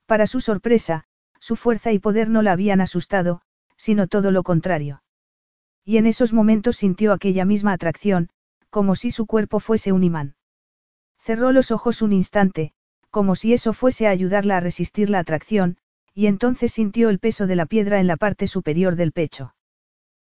Para 0.07 0.29
su 0.29 0.39
sorpresa, 0.39 1.07
su 1.41 1.57
fuerza 1.57 1.91
y 1.91 1.99
poder 1.99 2.31
no 2.31 2.41
la 2.41 2.53
habían 2.53 2.81
asustado, 2.81 3.41
sino 3.77 4.07
todo 4.07 4.31
lo 4.31 4.45
contrario. 4.45 5.03
Y 5.85 5.97
en 5.97 6.07
esos 6.07 6.33
momentos 6.33 6.77
sintió 6.77 7.13
aquella 7.13 7.45
misma 7.45 7.73
atracción, 7.73 8.29
como 8.73 8.97
si 8.97 9.11
su 9.11 9.27
cuerpo 9.27 9.61
fuese 9.61 9.93
un 9.93 10.03
imán. 10.03 10.35
Cerró 11.19 11.53
los 11.53 11.71
ojos 11.71 12.01
un 12.01 12.13
instante, 12.13 12.73
como 13.11 13.37
si 13.37 13.53
eso 13.53 13.75
fuese 13.75 14.09
a 14.09 14.11
ayudarla 14.11 14.57
a 14.57 14.61
resistir 14.61 15.11
la 15.11 15.19
atracción, 15.19 15.77
y 16.15 16.27
entonces 16.27 16.73
sintió 16.73 17.11
el 17.11 17.19
peso 17.19 17.47
de 17.47 17.55
la 17.55 17.67
piedra 17.67 18.01
en 18.01 18.07
la 18.07 18.17
parte 18.17 18.47
superior 18.47 18.97
del 18.97 19.13
pecho. 19.13 19.55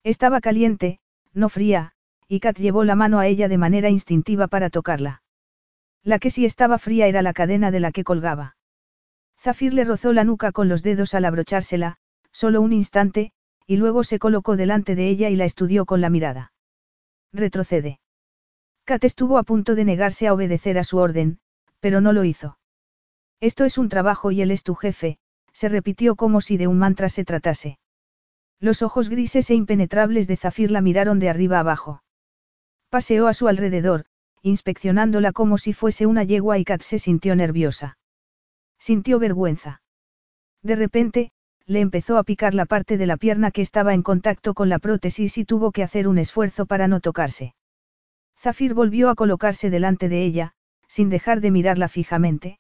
Estaba 0.06 0.40
caliente, 0.40 1.02
no 1.34 1.50
fría, 1.50 1.92
y 2.30 2.40
Kat 2.40 2.58
llevó 2.58 2.86
la 2.86 2.96
mano 2.96 3.20
a 3.20 3.28
ella 3.28 3.50
de 3.50 3.58
manera 3.58 3.90
instintiva 3.90 4.48
para 4.48 4.70
tocarla. 4.70 5.22
La 6.02 6.18
que 6.18 6.30
sí 6.30 6.46
estaba 6.46 6.78
fría 6.78 7.08
era 7.08 7.22
la 7.22 7.34
cadena 7.34 7.72
de 7.72 7.82
la 7.82 7.92
que 7.92 8.06
colgaba. 8.06 8.56
Zafir 9.38 9.74
le 9.74 9.84
rozó 9.84 10.14
la 10.14 10.24
nuca 10.24 10.54
con 10.54 10.70
los 10.70 10.82
dedos 10.82 11.14
al 11.14 11.26
abrochársela, 11.26 11.98
solo 12.32 12.62
un 12.62 12.72
instante, 12.72 13.34
y 13.68 13.76
luego 13.76 14.06
se 14.06 14.18
colocó 14.18 14.56
delante 14.56 14.96
de 14.96 15.10
ella 15.10 15.30
y 15.30 15.36
la 15.36 15.44
estudió 15.44 15.86
con 15.86 16.00
la 16.00 16.10
mirada. 16.10 16.54
Retrocede. 17.34 18.00
Kat 18.90 19.04
estuvo 19.04 19.38
a 19.38 19.44
punto 19.44 19.76
de 19.76 19.86
negarse 19.86 20.26
a 20.26 20.34
obedecer 20.34 20.80
a 20.80 20.84
su 20.84 20.98
orden, 20.98 21.38
pero 21.80 22.02
no 22.02 22.12
lo 22.12 22.24
hizo. 22.24 22.58
Esto 23.40 23.66
es 23.66 23.78
un 23.78 23.88
trabajo 23.88 24.32
y 24.32 24.42
él 24.42 24.50
es 24.50 24.64
tu 24.64 24.74
jefe, 24.74 25.20
se 25.54 25.70
repitió 25.70 26.16
como 26.16 26.42
si 26.42 26.58
de 26.58 26.66
un 26.66 26.80
mantra 26.80 27.08
se 27.08 27.24
tratase. 27.24 27.78
Los 28.60 28.82
ojos 28.82 29.10
grises 29.10 29.48
e 29.52 29.54
impenetrables 29.54 30.26
de 30.26 30.38
Zafir 30.38 30.72
la 30.72 30.82
miraron 30.82 31.20
de 31.20 31.30
arriba 31.30 31.60
abajo. 31.60 32.02
Paseó 32.90 33.28
a 33.28 33.36
su 33.36 33.48
alrededor, 33.48 34.06
inspeccionándola 34.42 35.34
como 35.34 35.60
si 35.60 35.72
fuese 35.72 36.08
una 36.08 36.24
yegua 36.24 36.58
y 36.58 36.66
Kat 36.66 36.82
se 36.82 36.98
sintió 36.98 37.36
nerviosa. 37.36 38.00
Sintió 38.80 39.20
vergüenza. 39.20 39.84
De 40.64 40.76
repente, 40.76 41.32
le 41.68 41.82
empezó 41.82 42.18
a 42.18 42.24
picar 42.24 42.56
la 42.56 42.66
parte 42.66 42.98
de 42.98 43.06
la 43.06 43.18
pierna 43.18 43.52
que 43.52 43.62
estaba 43.62 43.94
en 43.94 44.02
contacto 44.02 44.56
con 44.56 44.68
la 44.68 44.80
prótesis 44.80 45.38
y 45.38 45.46
tuvo 45.46 45.72
que 45.72 45.84
hacer 45.84 46.08
un 46.08 46.18
esfuerzo 46.18 46.66
para 46.66 46.88
no 46.88 47.02
tocarse. 47.02 47.54
Zafir 48.40 48.74
volvió 48.74 49.10
a 49.10 49.16
colocarse 49.16 49.70
delante 49.70 50.08
de 50.08 50.24
ella, 50.24 50.54
sin 50.88 51.10
dejar 51.10 51.42
de 51.42 51.52
mirarla 51.52 51.90
fijamente. 51.90 52.60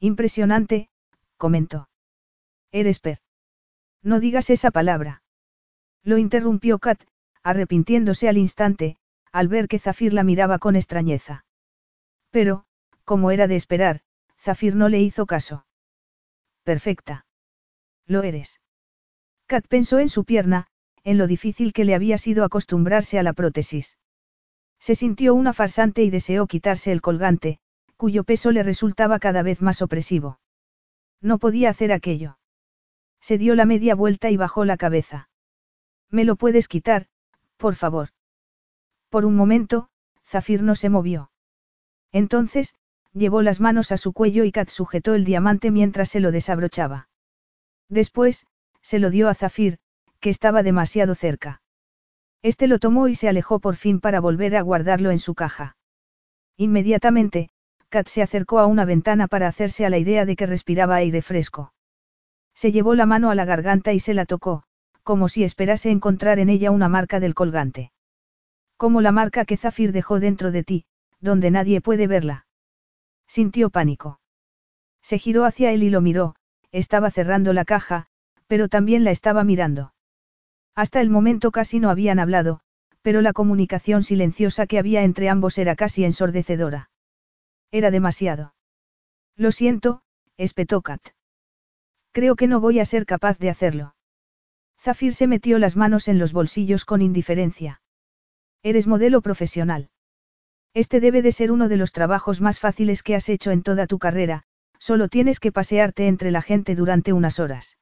Impresionante, 0.00 0.90
comentó. 1.36 1.88
Eres 2.72 2.98
per. 2.98 3.18
No 4.02 4.18
digas 4.18 4.50
esa 4.50 4.70
palabra. 4.70 5.22
Lo 6.02 6.18
interrumpió 6.18 6.78
Kat, 6.78 7.00
arrepintiéndose 7.42 8.28
al 8.28 8.38
instante, 8.38 8.96
al 9.30 9.46
ver 9.48 9.68
que 9.68 9.78
Zafir 9.78 10.12
la 10.14 10.24
miraba 10.24 10.58
con 10.58 10.74
extrañeza. 10.74 11.44
Pero, 12.30 12.64
como 13.04 13.30
era 13.30 13.46
de 13.46 13.56
esperar, 13.56 14.00
Zafir 14.38 14.74
no 14.74 14.88
le 14.88 15.00
hizo 15.00 15.26
caso. 15.26 15.64
Perfecta. 16.64 17.26
Lo 18.06 18.22
eres. 18.22 18.60
Kat 19.46 19.66
pensó 19.68 19.98
en 20.00 20.08
su 20.08 20.24
pierna, 20.24 20.66
en 21.04 21.18
lo 21.18 21.26
difícil 21.26 21.72
que 21.72 21.84
le 21.84 21.94
había 21.94 22.18
sido 22.18 22.44
acostumbrarse 22.44 23.18
a 23.18 23.22
la 23.22 23.32
prótesis. 23.32 23.96
Se 24.78 24.94
sintió 24.94 25.34
una 25.34 25.52
farsante 25.52 26.02
y 26.02 26.10
deseó 26.10 26.46
quitarse 26.46 26.92
el 26.92 27.00
colgante, 27.00 27.58
cuyo 27.96 28.24
peso 28.24 28.52
le 28.52 28.62
resultaba 28.62 29.18
cada 29.18 29.42
vez 29.42 29.60
más 29.60 29.82
opresivo. 29.82 30.40
No 31.20 31.38
podía 31.38 31.70
hacer 31.70 31.92
aquello. 31.92 32.38
Se 33.20 33.38
dio 33.38 33.54
la 33.54 33.64
media 33.64 33.94
vuelta 33.94 34.30
y 34.30 34.36
bajó 34.36 34.64
la 34.64 34.76
cabeza. 34.76 35.28
¿Me 36.10 36.24
lo 36.24 36.36
puedes 36.36 36.68
quitar, 36.68 37.06
por 37.56 37.74
favor? 37.74 38.10
Por 39.10 39.24
un 39.24 39.34
momento, 39.34 39.90
Zafir 40.24 40.62
no 40.62 40.76
se 40.76 40.90
movió. 40.90 41.30
Entonces, 42.12 42.74
llevó 43.12 43.42
las 43.42 43.60
manos 43.60 43.90
a 43.92 43.96
su 43.96 44.12
cuello 44.12 44.44
y 44.44 44.52
Kat 44.52 44.68
sujetó 44.70 45.14
el 45.14 45.24
diamante 45.24 45.70
mientras 45.70 46.08
se 46.08 46.20
lo 46.20 46.30
desabrochaba. 46.30 47.08
Después, 47.88 48.46
se 48.80 48.98
lo 48.98 49.10
dio 49.10 49.28
a 49.28 49.34
Zafir, 49.34 49.78
que 50.20 50.30
estaba 50.30 50.62
demasiado 50.62 51.14
cerca. 51.14 51.62
Este 52.42 52.66
lo 52.66 52.78
tomó 52.78 53.08
y 53.08 53.14
se 53.14 53.28
alejó 53.28 53.58
por 53.58 53.76
fin 53.76 54.00
para 54.00 54.20
volver 54.20 54.56
a 54.56 54.62
guardarlo 54.62 55.10
en 55.10 55.18
su 55.18 55.34
caja. 55.34 55.76
Inmediatamente, 56.56 57.50
Kat 57.88 58.08
se 58.08 58.22
acercó 58.22 58.58
a 58.58 58.66
una 58.66 58.84
ventana 58.84 59.28
para 59.28 59.48
hacerse 59.48 59.86
a 59.86 59.90
la 59.90 59.98
idea 59.98 60.26
de 60.26 60.36
que 60.36 60.46
respiraba 60.46 60.96
aire 60.96 61.22
fresco. 61.22 61.72
Se 62.54 62.72
llevó 62.72 62.94
la 62.94 63.06
mano 63.06 63.30
a 63.30 63.34
la 63.34 63.44
garganta 63.44 63.92
y 63.92 64.00
se 64.00 64.14
la 64.14 64.26
tocó, 64.26 64.64
como 65.02 65.28
si 65.28 65.42
esperase 65.42 65.90
encontrar 65.90 66.38
en 66.38 66.50
ella 66.50 66.70
una 66.70 66.88
marca 66.88 67.18
del 67.18 67.34
colgante. 67.34 67.92
Como 68.76 69.00
la 69.00 69.12
marca 69.12 69.44
que 69.44 69.56
Zafir 69.56 69.92
dejó 69.92 70.20
dentro 70.20 70.52
de 70.52 70.64
ti, 70.64 70.84
donde 71.20 71.50
nadie 71.50 71.80
puede 71.80 72.06
verla. 72.06 72.46
Sintió 73.26 73.70
pánico. 73.70 74.20
Se 75.02 75.18
giró 75.18 75.44
hacia 75.44 75.72
él 75.72 75.82
y 75.82 75.90
lo 75.90 76.00
miró, 76.00 76.34
estaba 76.72 77.10
cerrando 77.10 77.52
la 77.52 77.64
caja, 77.64 78.06
pero 78.46 78.68
también 78.68 79.04
la 79.04 79.10
estaba 79.10 79.44
mirando. 79.44 79.92
Hasta 80.78 81.00
el 81.00 81.10
momento 81.10 81.50
casi 81.50 81.80
no 81.80 81.90
habían 81.90 82.20
hablado, 82.20 82.60
pero 83.02 83.20
la 83.20 83.32
comunicación 83.32 84.04
silenciosa 84.04 84.68
que 84.68 84.78
había 84.78 85.02
entre 85.02 85.28
ambos 85.28 85.58
era 85.58 85.74
casi 85.74 86.04
ensordecedora. 86.04 86.88
Era 87.72 87.90
demasiado. 87.90 88.54
Lo 89.34 89.50
siento, 89.50 90.02
espetó 90.36 90.80
Kat. 90.82 91.02
Creo 92.12 92.36
que 92.36 92.46
no 92.46 92.60
voy 92.60 92.78
a 92.78 92.84
ser 92.84 93.06
capaz 93.06 93.40
de 93.40 93.50
hacerlo. 93.50 93.96
Zafir 94.78 95.14
se 95.14 95.26
metió 95.26 95.58
las 95.58 95.74
manos 95.74 96.06
en 96.06 96.20
los 96.20 96.32
bolsillos 96.32 96.84
con 96.84 97.02
indiferencia. 97.02 97.82
Eres 98.62 98.86
modelo 98.86 99.20
profesional. 99.20 99.90
Este 100.74 101.00
debe 101.00 101.22
de 101.22 101.32
ser 101.32 101.50
uno 101.50 101.68
de 101.68 101.76
los 101.76 101.90
trabajos 101.90 102.40
más 102.40 102.60
fáciles 102.60 103.02
que 103.02 103.16
has 103.16 103.28
hecho 103.28 103.50
en 103.50 103.64
toda 103.64 103.88
tu 103.88 103.98
carrera, 103.98 104.44
solo 104.78 105.08
tienes 105.08 105.40
que 105.40 105.50
pasearte 105.50 106.06
entre 106.06 106.30
la 106.30 106.40
gente 106.40 106.76
durante 106.76 107.12
unas 107.12 107.40
horas. 107.40 107.78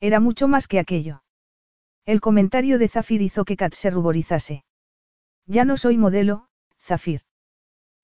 Era 0.00 0.18
mucho 0.18 0.48
más 0.48 0.66
que 0.66 0.80
aquello. 0.80 1.22
El 2.08 2.22
comentario 2.22 2.78
de 2.78 2.88
Zafir 2.88 3.20
hizo 3.20 3.44
que 3.44 3.58
Kat 3.58 3.74
se 3.74 3.90
ruborizase. 3.90 4.64
Ya 5.44 5.66
no 5.66 5.76
soy 5.76 5.98
modelo, 5.98 6.48
Zafir. 6.80 7.20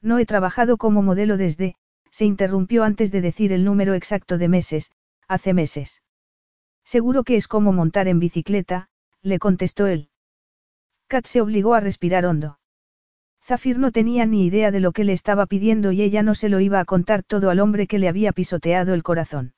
No 0.03 0.19
he 0.19 0.27
trabajado 0.27 0.77
como 0.77 1.01
modelo 1.01 1.39
desde, 1.39 1.77
se 2.11 2.27
interrumpió 2.27 2.85
antes 2.85 3.11
de 3.13 3.23
decir 3.23 3.51
el 3.51 3.65
número 3.65 3.95
exacto 3.95 4.37
de 4.37 4.49
meses, 4.49 4.91
hace 5.27 5.55
meses. 5.55 6.03
Seguro 6.85 7.25
que 7.25 7.37
es 7.37 7.49
como 7.49 7.73
montar 7.73 8.07
en 8.07 8.19
bicicleta, 8.19 8.91
le 9.23 9.39
contestó 9.39 9.87
él. 9.87 10.11
Kat 11.07 11.25
se 11.25 11.41
obligó 11.41 11.73
a 11.73 11.81
respirar 11.81 12.27
hondo. 12.27 12.59
Zafir 13.43 13.79
no 13.79 13.91
tenía 13.91 14.27
ni 14.27 14.45
idea 14.45 14.71
de 14.71 14.81
lo 14.81 14.93
que 14.93 15.05
le 15.05 15.15
estaba 15.15 15.47
pidiendo 15.47 15.93
y 15.93 16.03
ella 16.03 16.23
no 16.23 16.35
se 16.35 16.51
lo 16.51 16.61
iba 16.61 16.79
a 16.79 16.85
contar 16.85 17.23
todo 17.23 17.49
al 17.49 17.59
hombre 17.59 17.87
que 17.87 17.99
le 17.99 18.09
había 18.09 18.33
pisoteado 18.33 18.93
el 18.93 19.03
corazón. 19.03 19.55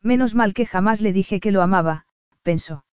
Menos 0.00 0.34
mal 0.34 0.54
que 0.54 0.64
jamás 0.64 1.02
le 1.02 1.12
dije 1.12 1.38
que 1.38 1.52
lo 1.52 1.60
amaba, 1.60 2.06
pensó. 2.42 2.86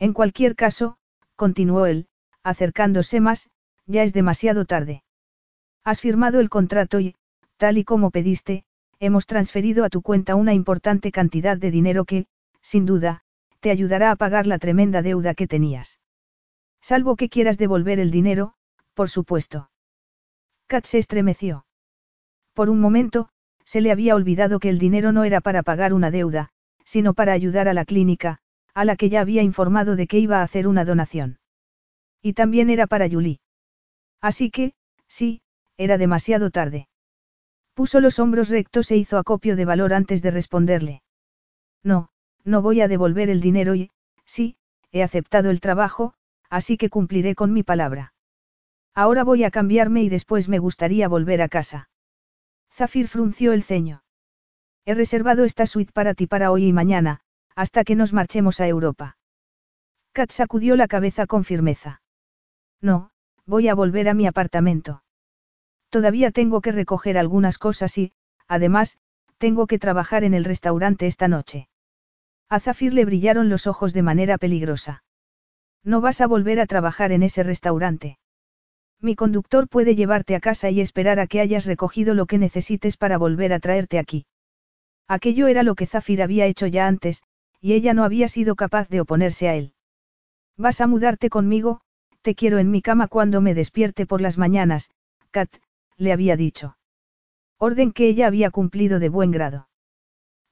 En 0.00 0.14
cualquier 0.14 0.56
caso, 0.56 0.96
continuó 1.36 1.86
él, 1.86 2.08
acercándose 2.42 3.20
más, 3.20 3.50
ya 3.86 4.02
es 4.02 4.12
demasiado 4.12 4.64
tarde. 4.64 5.04
Has 5.84 6.00
firmado 6.00 6.40
el 6.40 6.48
contrato 6.48 7.00
y, 7.00 7.14
tal 7.58 7.76
y 7.76 7.84
como 7.84 8.10
pediste, 8.10 8.64
hemos 8.98 9.26
transferido 9.26 9.84
a 9.84 9.90
tu 9.90 10.00
cuenta 10.00 10.36
una 10.36 10.54
importante 10.54 11.12
cantidad 11.12 11.58
de 11.58 11.70
dinero 11.70 12.06
que, 12.06 12.26
sin 12.62 12.86
duda, 12.86 13.22
te 13.60 13.70
ayudará 13.70 14.10
a 14.10 14.16
pagar 14.16 14.46
la 14.46 14.58
tremenda 14.58 15.02
deuda 15.02 15.34
que 15.34 15.46
tenías. 15.46 16.00
Salvo 16.80 17.14
que 17.14 17.28
quieras 17.28 17.58
devolver 17.58 18.00
el 18.00 18.10
dinero, 18.10 18.54
por 18.94 19.10
supuesto. 19.10 19.70
Kat 20.66 20.86
se 20.86 20.98
estremeció. 20.98 21.66
Por 22.54 22.70
un 22.70 22.80
momento, 22.80 23.28
se 23.64 23.82
le 23.82 23.92
había 23.92 24.14
olvidado 24.14 24.60
que 24.60 24.70
el 24.70 24.78
dinero 24.78 25.12
no 25.12 25.24
era 25.24 25.42
para 25.42 25.62
pagar 25.62 25.92
una 25.92 26.10
deuda, 26.10 26.48
sino 26.84 27.12
para 27.12 27.32
ayudar 27.32 27.68
a 27.68 27.74
la 27.74 27.84
clínica, 27.84 28.40
a 28.74 28.84
la 28.84 28.96
que 28.96 29.08
ya 29.08 29.20
había 29.20 29.42
informado 29.42 29.96
de 29.96 30.06
que 30.06 30.18
iba 30.18 30.40
a 30.40 30.42
hacer 30.42 30.66
una 30.66 30.84
donación. 30.84 31.38
Y 32.22 32.34
también 32.34 32.70
era 32.70 32.86
para 32.86 33.08
Julie. 33.08 33.40
Así 34.20 34.50
que, 34.50 34.74
sí, 35.08 35.42
era 35.76 35.98
demasiado 35.98 36.50
tarde. 36.50 36.88
Puso 37.74 38.00
los 38.00 38.18
hombros 38.18 38.48
rectos 38.48 38.90
e 38.90 38.96
hizo 38.96 39.16
acopio 39.18 39.56
de 39.56 39.64
valor 39.64 39.94
antes 39.94 40.22
de 40.22 40.30
responderle. 40.30 41.02
No, 41.82 42.10
no 42.44 42.62
voy 42.62 42.80
a 42.80 42.88
devolver 42.88 43.30
el 43.30 43.40
dinero 43.40 43.74
y, 43.74 43.90
sí, 44.24 44.56
he 44.92 45.02
aceptado 45.02 45.50
el 45.50 45.60
trabajo, 45.60 46.14
así 46.50 46.76
que 46.76 46.90
cumpliré 46.90 47.34
con 47.34 47.52
mi 47.52 47.62
palabra. 47.62 48.12
Ahora 48.94 49.24
voy 49.24 49.44
a 49.44 49.50
cambiarme 49.50 50.02
y 50.02 50.08
después 50.08 50.48
me 50.48 50.58
gustaría 50.58 51.08
volver 51.08 51.42
a 51.42 51.48
casa. 51.48 51.88
Zafir 52.72 53.08
frunció 53.08 53.52
el 53.52 53.62
ceño. 53.62 54.02
He 54.84 54.94
reservado 54.94 55.44
esta 55.44 55.66
suite 55.66 55.92
para 55.92 56.14
ti 56.14 56.26
para 56.26 56.50
hoy 56.50 56.66
y 56.66 56.72
mañana, 56.72 57.20
hasta 57.54 57.84
que 57.84 57.94
nos 57.94 58.12
marchemos 58.12 58.60
a 58.60 58.66
Europa. 58.66 59.16
Kat 60.12 60.30
sacudió 60.30 60.76
la 60.76 60.88
cabeza 60.88 61.26
con 61.26 61.44
firmeza. 61.44 62.02
No, 62.80 63.10
voy 63.46 63.68
a 63.68 63.74
volver 63.74 64.08
a 64.08 64.14
mi 64.14 64.26
apartamento. 64.26 65.02
Todavía 65.88 66.30
tengo 66.30 66.60
que 66.60 66.72
recoger 66.72 67.18
algunas 67.18 67.58
cosas 67.58 67.96
y, 67.98 68.12
además, 68.48 68.98
tengo 69.38 69.66
que 69.66 69.78
trabajar 69.78 70.24
en 70.24 70.34
el 70.34 70.44
restaurante 70.44 71.06
esta 71.06 71.28
noche. 71.28 71.68
A 72.48 72.60
Zafir 72.60 72.92
le 72.94 73.04
brillaron 73.04 73.48
los 73.48 73.66
ojos 73.66 73.92
de 73.92 74.02
manera 74.02 74.38
peligrosa. 74.38 75.04
No 75.82 76.00
vas 76.00 76.20
a 76.20 76.26
volver 76.26 76.60
a 76.60 76.66
trabajar 76.66 77.12
en 77.12 77.22
ese 77.22 77.42
restaurante. 77.42 78.18
Mi 79.00 79.16
conductor 79.16 79.68
puede 79.68 79.94
llevarte 79.94 80.34
a 80.34 80.40
casa 80.40 80.68
y 80.68 80.80
esperar 80.80 81.20
a 81.20 81.26
que 81.26 81.40
hayas 81.40 81.64
recogido 81.64 82.12
lo 82.12 82.26
que 82.26 82.38
necesites 82.38 82.96
para 82.96 83.16
volver 83.16 83.52
a 83.52 83.60
traerte 83.60 83.98
aquí. 83.98 84.26
Aquello 85.08 85.46
era 85.46 85.62
lo 85.62 85.74
que 85.74 85.86
Zafir 85.86 86.22
había 86.22 86.46
hecho 86.46 86.66
ya 86.66 86.86
antes, 86.86 87.22
y 87.60 87.74
ella 87.74 87.94
no 87.94 88.04
había 88.04 88.28
sido 88.28 88.56
capaz 88.56 88.88
de 88.88 89.00
oponerse 89.00 89.48
a 89.48 89.54
él. 89.54 89.74
Vas 90.56 90.80
a 90.80 90.86
mudarte 90.86 91.30
conmigo, 91.30 91.80
te 92.22 92.34
quiero 92.34 92.58
en 92.58 92.70
mi 92.70 92.82
cama 92.82 93.08
cuando 93.08 93.40
me 93.40 93.54
despierte 93.54 94.06
por 94.06 94.20
las 94.20 94.38
mañanas, 94.38 94.90
Kat, 95.30 95.50
le 95.96 96.12
había 96.12 96.36
dicho. 96.36 96.76
Orden 97.58 97.92
que 97.92 98.08
ella 98.08 98.26
había 98.26 98.50
cumplido 98.50 98.98
de 98.98 99.08
buen 99.08 99.30
grado. 99.30 99.68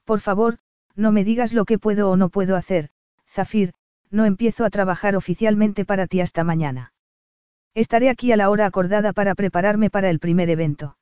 Por 0.05 0.21
favor, 0.21 0.59
no 0.95 1.13
me 1.13 1.25
digas 1.25 1.53
lo 1.53 1.65
que 1.65 1.79
puedo 1.79 2.11
o 2.11 2.17
no 2.17 2.29
puedo 2.29 2.57
hacer, 2.57 2.91
Zafir, 3.29 3.73
no 4.11 4.25
empiezo 4.25 4.65
a 4.65 4.71
trabajar 4.71 5.17
oficialmente 5.17 5.85
para 5.85 6.07
ti 6.07 6.21
hasta 6.21 6.45
mañana. 6.45 6.93
Estaré 7.75 8.09
aquí 8.09 8.33
a 8.33 8.37
la 8.37 8.51
hora 8.51 8.67
acordada 8.67 9.13
para 9.13 9.35
prepararme 9.35 9.91
para 9.91 10.11
el 10.11 10.19
primer 10.19 10.51
evento. 10.51 10.97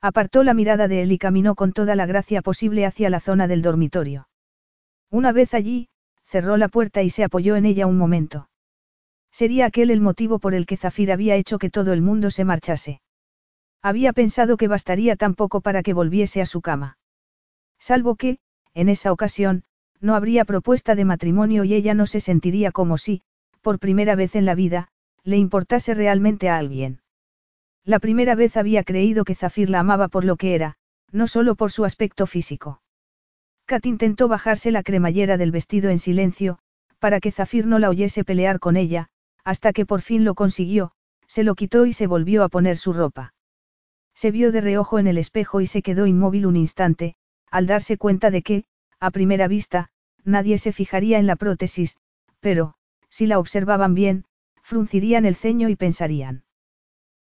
Apartó 0.00 0.44
la 0.44 0.54
mirada 0.54 0.88
de 0.88 1.02
él 1.02 1.12
y 1.12 1.18
caminó 1.18 1.54
con 1.54 1.72
toda 1.72 1.94
la 1.94 2.06
gracia 2.06 2.40
posible 2.40 2.86
hacia 2.86 3.10
la 3.10 3.20
zona 3.20 3.48
del 3.48 3.60
dormitorio. 3.60 4.29
Una 5.10 5.32
vez 5.32 5.54
allí, 5.54 5.88
cerró 6.24 6.56
la 6.56 6.68
puerta 6.68 7.02
y 7.02 7.10
se 7.10 7.24
apoyó 7.24 7.56
en 7.56 7.66
ella 7.66 7.86
un 7.86 7.98
momento. 7.98 8.48
Sería 9.32 9.66
aquel 9.66 9.90
el 9.90 10.00
motivo 10.00 10.38
por 10.38 10.54
el 10.54 10.66
que 10.66 10.76
Zafir 10.76 11.10
había 11.12 11.36
hecho 11.36 11.58
que 11.58 11.70
todo 11.70 11.92
el 11.92 12.02
mundo 12.02 12.30
se 12.30 12.44
marchase. 12.44 13.00
Había 13.82 14.12
pensado 14.12 14.56
que 14.56 14.68
bastaría 14.68 15.16
tan 15.16 15.34
poco 15.34 15.60
para 15.60 15.82
que 15.82 15.94
volviese 15.94 16.40
a 16.40 16.46
su 16.46 16.60
cama. 16.60 16.98
Salvo 17.78 18.14
que, 18.14 18.38
en 18.74 18.88
esa 18.88 19.10
ocasión, 19.10 19.64
no 20.00 20.14
habría 20.14 20.44
propuesta 20.44 20.94
de 20.94 21.04
matrimonio 21.04 21.64
y 21.64 21.74
ella 21.74 21.94
no 21.94 22.06
se 22.06 22.20
sentiría 22.20 22.72
como 22.72 22.98
si, 22.98 23.22
por 23.62 23.78
primera 23.78 24.14
vez 24.14 24.36
en 24.36 24.44
la 24.44 24.54
vida, 24.54 24.88
le 25.24 25.36
importase 25.36 25.94
realmente 25.94 26.48
a 26.48 26.58
alguien. 26.58 27.02
La 27.84 27.98
primera 27.98 28.34
vez 28.34 28.56
había 28.56 28.84
creído 28.84 29.24
que 29.24 29.34
Zafir 29.34 29.70
la 29.70 29.80
amaba 29.80 30.08
por 30.08 30.24
lo 30.24 30.36
que 30.36 30.54
era, 30.54 30.76
no 31.10 31.26
solo 31.26 31.54
por 31.54 31.72
su 31.72 31.84
aspecto 31.84 32.26
físico. 32.26 32.80
Kat 33.70 33.86
intentó 33.86 34.26
bajarse 34.26 34.72
la 34.72 34.82
cremallera 34.82 35.36
del 35.36 35.52
vestido 35.52 35.90
en 35.90 36.00
silencio, 36.00 36.58
para 36.98 37.20
que 37.20 37.30
Zafir 37.30 37.68
no 37.68 37.78
la 37.78 37.88
oyese 37.88 38.24
pelear 38.24 38.58
con 38.58 38.76
ella, 38.76 39.10
hasta 39.44 39.72
que 39.72 39.86
por 39.86 40.00
fin 40.00 40.24
lo 40.24 40.34
consiguió, 40.34 40.90
se 41.28 41.44
lo 41.44 41.54
quitó 41.54 41.86
y 41.86 41.92
se 41.92 42.08
volvió 42.08 42.42
a 42.42 42.48
poner 42.48 42.76
su 42.76 42.92
ropa. 42.92 43.32
Se 44.12 44.32
vio 44.32 44.50
de 44.50 44.60
reojo 44.60 44.98
en 44.98 45.06
el 45.06 45.18
espejo 45.18 45.60
y 45.60 45.68
se 45.68 45.82
quedó 45.82 46.08
inmóvil 46.08 46.46
un 46.46 46.56
instante, 46.56 47.14
al 47.48 47.68
darse 47.68 47.96
cuenta 47.96 48.32
de 48.32 48.42
que, 48.42 48.64
a 48.98 49.12
primera 49.12 49.46
vista, 49.46 49.90
nadie 50.24 50.58
se 50.58 50.72
fijaría 50.72 51.20
en 51.20 51.28
la 51.28 51.36
prótesis, 51.36 51.96
pero, 52.40 52.74
si 53.08 53.28
la 53.28 53.38
observaban 53.38 53.94
bien, 53.94 54.24
fruncirían 54.64 55.24
el 55.24 55.36
ceño 55.36 55.68
y 55.68 55.76
pensarían. 55.76 56.42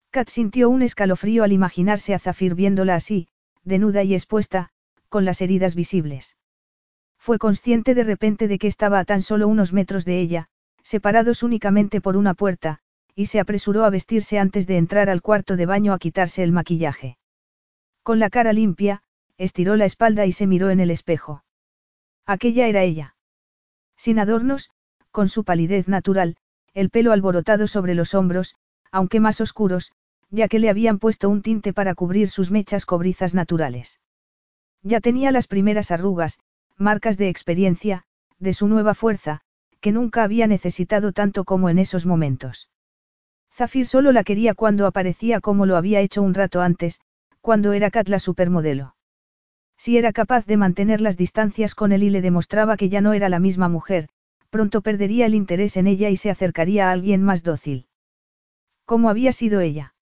Kat 0.10 0.30
sintió 0.30 0.72
un 0.72 0.82
escalofrío 0.82 1.44
al 1.44 1.52
imaginarse 1.52 2.16
a 2.16 2.18
Zafir 2.18 2.56
viéndola 2.56 2.96
así, 2.96 3.28
denuda 3.64 4.02
y 4.02 4.16
expuesta, 4.16 4.72
con 5.10 5.26
las 5.26 5.42
heridas 5.42 5.76
visibles. 5.76 6.38
Fue 7.20 7.38
consciente 7.38 7.94
de 7.94 8.04
repente 8.04 8.48
de 8.48 8.58
que 8.58 8.68
estaba 8.68 9.00
a 9.00 9.06
tan 9.06 9.22
solo 9.22 9.48
unos 9.48 9.74
metros 9.74 10.06
de 10.06 10.20
ella, 10.20 10.48
separados 10.82 11.44
únicamente 11.44 12.02
por 12.02 12.18
una 12.18 12.34
puerta, 12.34 12.80
y 13.14 13.28
se 13.28 13.40
apresuró 13.40 13.84
a 13.84 13.90
vestirse 13.90 14.40
antes 14.40 14.66
de 14.66 14.78
entrar 14.78 15.10
al 15.10 15.22
cuarto 15.22 15.58
de 15.58 15.66
baño 15.66 15.94
a 15.94 16.00
quitarse 16.00 16.42
el 16.42 16.52
maquillaje. 16.52 17.18
Con 18.02 18.20
la 18.20 18.30
cara 18.30 18.54
limpia, 18.54 19.04
estiró 19.38 19.76
la 19.76 19.86
espalda 19.86 20.26
y 20.26 20.32
se 20.32 20.48
miró 20.48 20.70
en 20.70 20.80
el 20.80 20.90
espejo. 20.90 21.44
Aquella 22.26 22.68
era 22.68 22.84
ella. 22.84 23.16
Sin 23.98 24.20
adornos, 24.20 24.70
con 25.12 25.28
su 25.28 25.44
palidez 25.44 25.88
natural, 25.88 26.38
el 26.74 26.90
pelo 26.90 27.12
alborotado 27.12 27.68
sobre 27.68 27.96
los 27.96 28.14
hombros, 28.14 28.56
aunque 28.92 29.20
más 29.20 29.42
oscuros, 29.42 29.92
ya 30.30 30.48
que 30.48 30.60
le 30.60 30.70
habían 30.70 31.00
puesto 31.00 31.30
un 31.30 31.42
tinte 31.42 31.74
para 31.74 31.96
cubrir 31.96 32.30
sus 32.30 32.52
mechas 32.52 32.86
cobrizas 32.86 33.34
naturales. 33.34 34.00
Ya 34.82 35.02
tenía 35.02 35.32
las 35.32 35.48
primeras 35.48 35.92
arrugas, 35.92 36.40
marcas 36.80 37.18
de 37.18 37.30
experiencia, 37.30 38.04
de 38.40 38.54
su 38.54 38.68
nueva 38.68 38.94
fuerza, 38.94 39.42
que 39.82 39.92
nunca 39.92 40.24
había 40.24 40.48
necesitado 40.48 41.12
tanto 41.12 41.44
como 41.44 41.70
en 41.70 41.78
esos 41.78 42.06
momentos. 42.06 42.70
Zafir 43.54 43.88
solo 43.88 44.12
la 44.12 44.24
quería 44.24 44.54
cuando 44.54 44.88
aparecía 44.88 45.42
como 45.42 45.66
lo 45.66 45.76
había 45.76 46.00
hecho 46.00 46.22
un 46.22 46.34
rato 46.34 46.62
antes, 46.62 47.02
cuando 47.42 47.74
era 47.74 47.92
Kat 47.92 48.08
la 48.08 48.20
supermodelo. 48.20 48.96
Si 49.78 49.98
era 49.98 50.14
capaz 50.14 50.46
de 50.46 50.58
mantener 50.58 51.02
las 51.02 51.18
distancias 51.18 51.76
con 51.76 51.92
él 51.92 52.04
y 52.04 52.10
le 52.10 52.22
demostraba 52.22 52.78
que 52.78 52.90
ya 52.90 53.02
no 53.02 53.14
era 53.14 53.30
la 53.30 53.40
misma 53.40 53.70
mujer, 53.70 54.10
pronto 54.50 54.82
perdería 54.82 55.26
el 55.26 55.36
interés 55.36 55.78
en 55.78 55.88
ella 55.88 56.10
y 56.10 56.18
se 56.18 56.30
acercaría 56.30 56.90
a 56.90 56.92
alguien 56.92 57.24
más 57.24 57.44
dócil. 57.44 57.88
¿Cómo 58.86 59.10
había 59.10 59.32
sido 59.32 59.60
ella? 59.60 59.94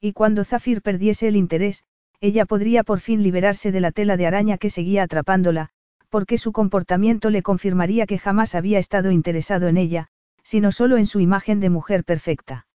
Y 0.00 0.12
cuando 0.12 0.44
Zafir 0.44 0.82
perdiese 0.82 1.28
el 1.28 1.36
interés, 1.36 1.84
ella 2.20 2.46
podría 2.46 2.84
por 2.84 3.00
fin 3.00 3.22
liberarse 3.22 3.72
de 3.72 3.80
la 3.80 3.90
tela 3.92 4.16
de 4.16 4.26
araña 4.26 4.56
que 4.56 4.70
seguía 4.70 5.02
atrapándola, 5.02 5.70
porque 6.14 6.38
su 6.38 6.52
comportamiento 6.52 7.28
le 7.28 7.42
confirmaría 7.42 8.06
que 8.06 8.20
jamás 8.20 8.54
había 8.54 8.78
estado 8.78 9.10
interesado 9.10 9.66
en 9.66 9.76
ella, 9.76 10.06
sino 10.44 10.70
solo 10.70 10.96
en 10.96 11.06
su 11.06 11.18
imagen 11.18 11.58
de 11.58 11.70
mujer 11.70 12.04
perfecta. 12.04 12.68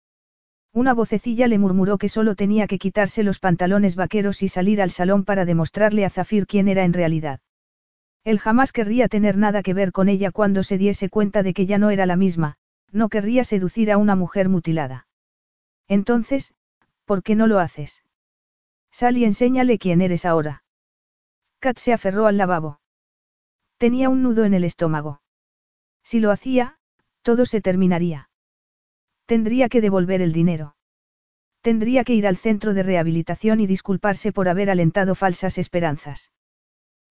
Una 0.73 0.93
vocecilla 0.93 1.47
le 1.47 1.57
murmuró 1.57 1.97
que 1.97 2.09
solo 2.09 2.35
tenía 2.35 2.67
que 2.67 2.77
quitarse 2.77 3.23
los 3.23 3.39
pantalones 3.39 3.95
vaqueros 3.95 4.43
y 4.43 4.49
salir 4.49 4.81
al 4.81 4.91
salón 4.91 5.23
para 5.23 5.45
demostrarle 5.45 6.03
a 6.03 6.09
Zafir 6.09 6.47
quién 6.47 6.67
era 6.67 6.83
en 6.83 6.91
realidad. 6.91 7.39
Él 8.25 8.39
jamás 8.39 8.73
querría 8.73 9.07
tener 9.07 9.37
nada 9.37 9.63
que 9.63 9.73
ver 9.73 9.93
con 9.93 10.09
ella 10.09 10.31
cuando 10.31 10.61
se 10.61 10.77
diese 10.77 11.07
cuenta 11.07 11.41
de 11.41 11.53
que 11.53 11.65
ya 11.65 11.77
no 11.77 11.91
era 11.91 12.05
la 12.05 12.17
misma, 12.17 12.57
no 12.91 13.07
querría 13.07 13.45
seducir 13.45 13.89
a 13.89 13.97
una 13.97 14.17
mujer 14.17 14.49
mutilada. 14.49 15.07
Entonces, 15.87 16.53
¿por 17.05 17.23
qué 17.23 17.35
no 17.35 17.47
lo 17.47 17.59
haces? 17.59 18.03
Sal 18.91 19.17
y 19.17 19.23
enséñale 19.23 19.77
quién 19.77 20.01
eres 20.01 20.25
ahora. 20.25 20.65
Kat 21.59 21.77
se 21.77 21.93
aferró 21.93 22.27
al 22.27 22.35
lavabo. 22.35 22.81
Tenía 23.79 24.09
un 24.09 24.21
nudo 24.23 24.43
en 24.43 24.53
el 24.53 24.65
estómago. 24.65 25.21
Si 26.03 26.19
lo 26.19 26.31
hacía, 26.31 26.77
todo 27.21 27.45
se 27.45 27.61
terminaría. 27.61 28.29
Tendría 29.25 29.69
que 29.69 29.79
devolver 29.79 30.21
el 30.21 30.33
dinero. 30.33 30.75
Tendría 31.61 32.03
que 32.03 32.13
ir 32.13 32.27
al 32.27 32.35
centro 32.35 32.73
de 32.73 32.83
rehabilitación 32.83 33.61
y 33.61 33.67
disculparse 33.67 34.33
por 34.33 34.49
haber 34.49 34.69
alentado 34.69 35.15
falsas 35.15 35.57
esperanzas. 35.57 36.33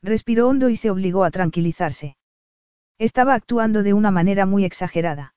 Respiró 0.02 0.46
hondo 0.46 0.68
y 0.68 0.76
se 0.76 0.90
obligó 0.90 1.24
a 1.24 1.30
tranquilizarse. 1.30 2.18
Estaba 2.98 3.32
actuando 3.32 3.82
de 3.82 3.94
una 3.94 4.10
manera 4.10 4.44
muy 4.44 4.66
exagerada. 4.66 5.34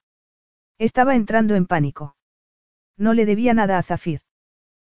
Estaba 0.80 1.16
entrando 1.16 1.56
en 1.56 1.66
pánico. 1.66 2.18
No 2.98 3.14
le 3.14 3.26
debía 3.26 3.54
nada 3.54 3.78
a 3.78 3.84
Zafir. 3.84 4.20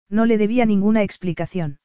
No 0.10 0.26
le 0.26 0.38
debía 0.38 0.66
ninguna 0.66 1.02
explicación. 1.02 1.80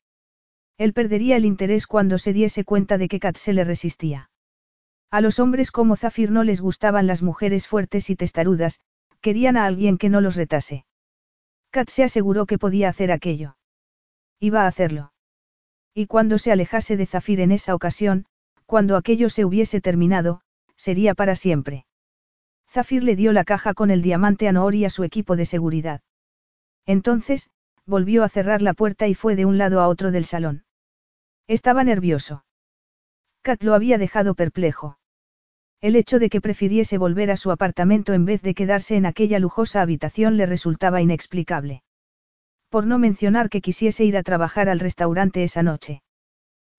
Él 0.76 0.92
perdería 0.92 1.36
el 1.36 1.44
interés 1.44 1.86
cuando 1.86 2.18
se 2.18 2.32
diese 2.32 2.64
cuenta 2.64 2.98
de 2.98 3.06
que 3.06 3.20
Kat 3.20 3.36
se 3.36 3.52
le 3.52 3.62
resistía. 3.62 4.29
A 5.10 5.20
los 5.20 5.40
hombres 5.40 5.72
como 5.72 5.96
Zafir 5.96 6.30
no 6.30 6.44
les 6.44 6.60
gustaban 6.60 7.08
las 7.08 7.20
mujeres 7.20 7.66
fuertes 7.66 8.10
y 8.10 8.16
testarudas, 8.16 8.80
querían 9.20 9.56
a 9.56 9.66
alguien 9.66 9.98
que 9.98 10.08
no 10.08 10.20
los 10.20 10.36
retase. 10.36 10.84
Kat 11.70 11.88
se 11.90 12.04
aseguró 12.04 12.46
que 12.46 12.58
podía 12.58 12.88
hacer 12.88 13.10
aquello. 13.10 13.56
Iba 14.38 14.62
a 14.62 14.66
hacerlo. 14.68 15.12
Y 15.94 16.06
cuando 16.06 16.38
se 16.38 16.52
alejase 16.52 16.96
de 16.96 17.06
Zafir 17.06 17.40
en 17.40 17.50
esa 17.50 17.74
ocasión, 17.74 18.26
cuando 18.66 18.96
aquello 18.96 19.30
se 19.30 19.44
hubiese 19.44 19.80
terminado, 19.80 20.42
sería 20.76 21.14
para 21.14 21.34
siempre. 21.34 21.86
Zafir 22.68 23.02
le 23.02 23.16
dio 23.16 23.32
la 23.32 23.42
caja 23.42 23.74
con 23.74 23.90
el 23.90 24.02
diamante 24.02 24.46
a 24.46 24.52
Noor 24.52 24.76
y 24.76 24.84
a 24.84 24.90
su 24.90 25.02
equipo 25.02 25.34
de 25.34 25.44
seguridad. 25.44 26.02
Entonces, 26.86 27.50
volvió 27.84 28.22
a 28.22 28.28
cerrar 28.28 28.62
la 28.62 28.74
puerta 28.74 29.08
y 29.08 29.14
fue 29.14 29.34
de 29.34 29.44
un 29.44 29.58
lado 29.58 29.80
a 29.80 29.88
otro 29.88 30.12
del 30.12 30.24
salón. 30.24 30.64
Estaba 31.48 31.82
nervioso. 31.82 32.44
Kat 33.42 33.64
lo 33.64 33.74
había 33.74 33.98
dejado 33.98 34.34
perplejo. 34.34 34.99
El 35.80 35.96
hecho 35.96 36.18
de 36.18 36.28
que 36.28 36.42
prefiriese 36.42 36.98
volver 36.98 37.30
a 37.30 37.38
su 37.38 37.50
apartamento 37.50 38.12
en 38.12 38.26
vez 38.26 38.42
de 38.42 38.54
quedarse 38.54 38.96
en 38.96 39.06
aquella 39.06 39.38
lujosa 39.38 39.80
habitación 39.80 40.36
le 40.36 40.44
resultaba 40.44 41.00
inexplicable. 41.00 41.82
Por 42.68 42.86
no 42.86 42.98
mencionar 42.98 43.48
que 43.48 43.62
quisiese 43.62 44.04
ir 44.04 44.18
a 44.18 44.22
trabajar 44.22 44.68
al 44.68 44.78
restaurante 44.78 45.42
esa 45.42 45.62
noche. 45.62 46.02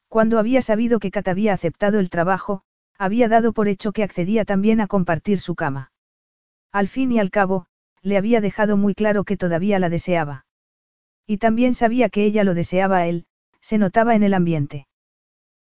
Cuando 0.08 0.38
había 0.38 0.62
sabido 0.62 1.00
que 1.00 1.10
Kat 1.10 1.28
había 1.28 1.54
aceptado 1.54 2.00
el 2.00 2.12
trabajo, 2.12 2.62
había 2.98 3.28
dado 3.28 3.54
por 3.54 3.68
hecho 3.68 3.92
que 3.92 4.04
accedía 4.04 4.46
también 4.46 4.80
a 4.82 4.88
compartir 4.88 5.40
su 5.40 5.56
cama. 5.56 5.92
Al 6.72 6.88
fin 6.88 7.12
y 7.12 7.20
al 7.20 7.32
cabo, 7.32 7.66
le 8.04 8.18
había 8.18 8.40
dejado 8.40 8.78
muy 8.78 8.94
claro 8.94 9.24
que 9.24 9.36
todavía 9.36 9.80
la 9.80 9.90
deseaba. 9.90 10.46
Y 11.26 11.38
también 11.38 11.74
sabía 11.74 12.10
que 12.10 12.24
ella 12.24 12.44
lo 12.44 12.54
deseaba 12.54 12.98
a 12.98 13.08
él, 13.08 13.26
se 13.62 13.80
notaba 13.80 14.14
en 14.14 14.22
el 14.22 14.36
ambiente. 14.36 14.88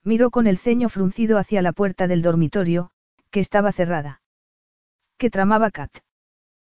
Miró 0.03 0.31
con 0.31 0.47
el 0.47 0.57
ceño 0.57 0.88
fruncido 0.88 1.38
hacia 1.38 1.61
la 1.61 1.73
puerta 1.73 2.07
del 2.07 2.21
dormitorio, 2.21 2.91
que 3.36 3.41
estaba 3.41 3.73
cerrada. 3.73 4.21
¿Qué 5.17 5.29
tramaba 5.29 5.69
Kat? 5.69 5.91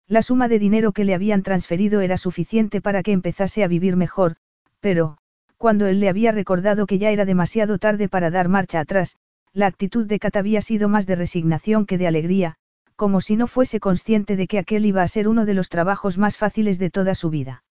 La 0.08 0.22
suma 0.22 0.48
de 0.48 0.58
dinero 0.58 0.92
que 0.92 1.04
le 1.04 1.12
habían 1.12 1.42
transferido 1.42 2.00
era 2.00 2.16
suficiente 2.16 2.80
para 2.80 3.02
que 3.02 3.12
empezase 3.12 3.62
a 3.62 3.68
vivir 3.68 3.94
mejor, 3.94 4.36
pero, 4.80 5.18
cuando 5.58 5.86
él 5.86 6.00
le 6.00 6.08
había 6.08 6.32
recordado 6.32 6.86
que 6.86 6.96
ya 6.96 7.10
era 7.10 7.26
demasiado 7.26 7.76
tarde 7.76 8.08
para 8.08 8.30
dar 8.30 8.48
marcha 8.48 8.80
atrás, 8.80 9.18
la 9.52 9.66
actitud 9.66 10.06
de 10.06 10.18
Kat 10.18 10.34
había 10.36 10.62
sido 10.62 10.88
más 10.88 11.06
de 11.06 11.16
resignación 11.16 11.84
que 11.84 11.98
de 11.98 12.06
alegría, 12.06 12.54
como 12.94 13.20
si 13.20 13.36
no 13.36 13.48
fuese 13.48 13.78
consciente 13.78 14.34
de 14.34 14.46
que 14.46 14.58
aquel 14.58 14.86
iba 14.86 15.02
a 15.02 15.08
ser 15.08 15.28
uno 15.28 15.44
de 15.44 15.52
los 15.52 15.68
trabajos 15.68 16.16
más 16.16 16.38
fáciles 16.38 16.78
de 16.78 16.88
toda 16.88 17.14
su 17.14 17.28
vida. 17.28 17.64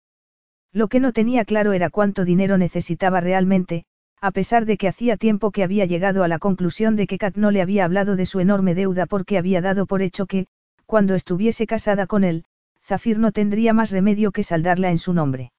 Lo 0.75 0.89
que 0.89 1.01
no 1.01 1.15
tenía 1.15 1.47
claro 1.47 1.73
era 1.73 1.89
cuánto 1.89 2.27
dinero 2.27 2.59
necesitaba 2.59 3.23
realmente, 3.23 3.87
a 4.25 4.31
pesar 4.31 4.65
de 4.65 4.79
que 4.79 4.89
hacía 4.89 5.19
tiempo 5.19 5.51
que 5.51 5.63
había 5.63 5.85
llegado 5.85 6.25
a 6.25 6.29
la 6.29 6.39
conclusión 6.39 6.97
de 6.97 7.07
que 7.07 7.19
Kat 7.19 7.37
no 7.37 7.51
le 7.51 7.61
había 7.61 7.85
hablado 7.85 8.17
de 8.17 8.25
su 8.25 8.41
enorme 8.41 8.75
deuda 8.75 9.05
porque 9.05 9.37
había 9.37 9.61
dado 9.61 9.85
por 9.85 10.01
hecho 10.01 10.25
que, 10.25 10.47
cuando 10.87 11.15
estuviese 11.15 11.67
casada 11.67 12.07
con 12.07 12.25
él, 12.25 12.47
Zafir 12.83 13.19
no 13.19 13.33
tendría 13.33 13.75
más 13.75 13.91
remedio 13.91 14.33
que 14.33 14.43
saldarla 14.43 14.91
en 14.91 14.97
su 14.97 15.13
nombre. 15.13 15.53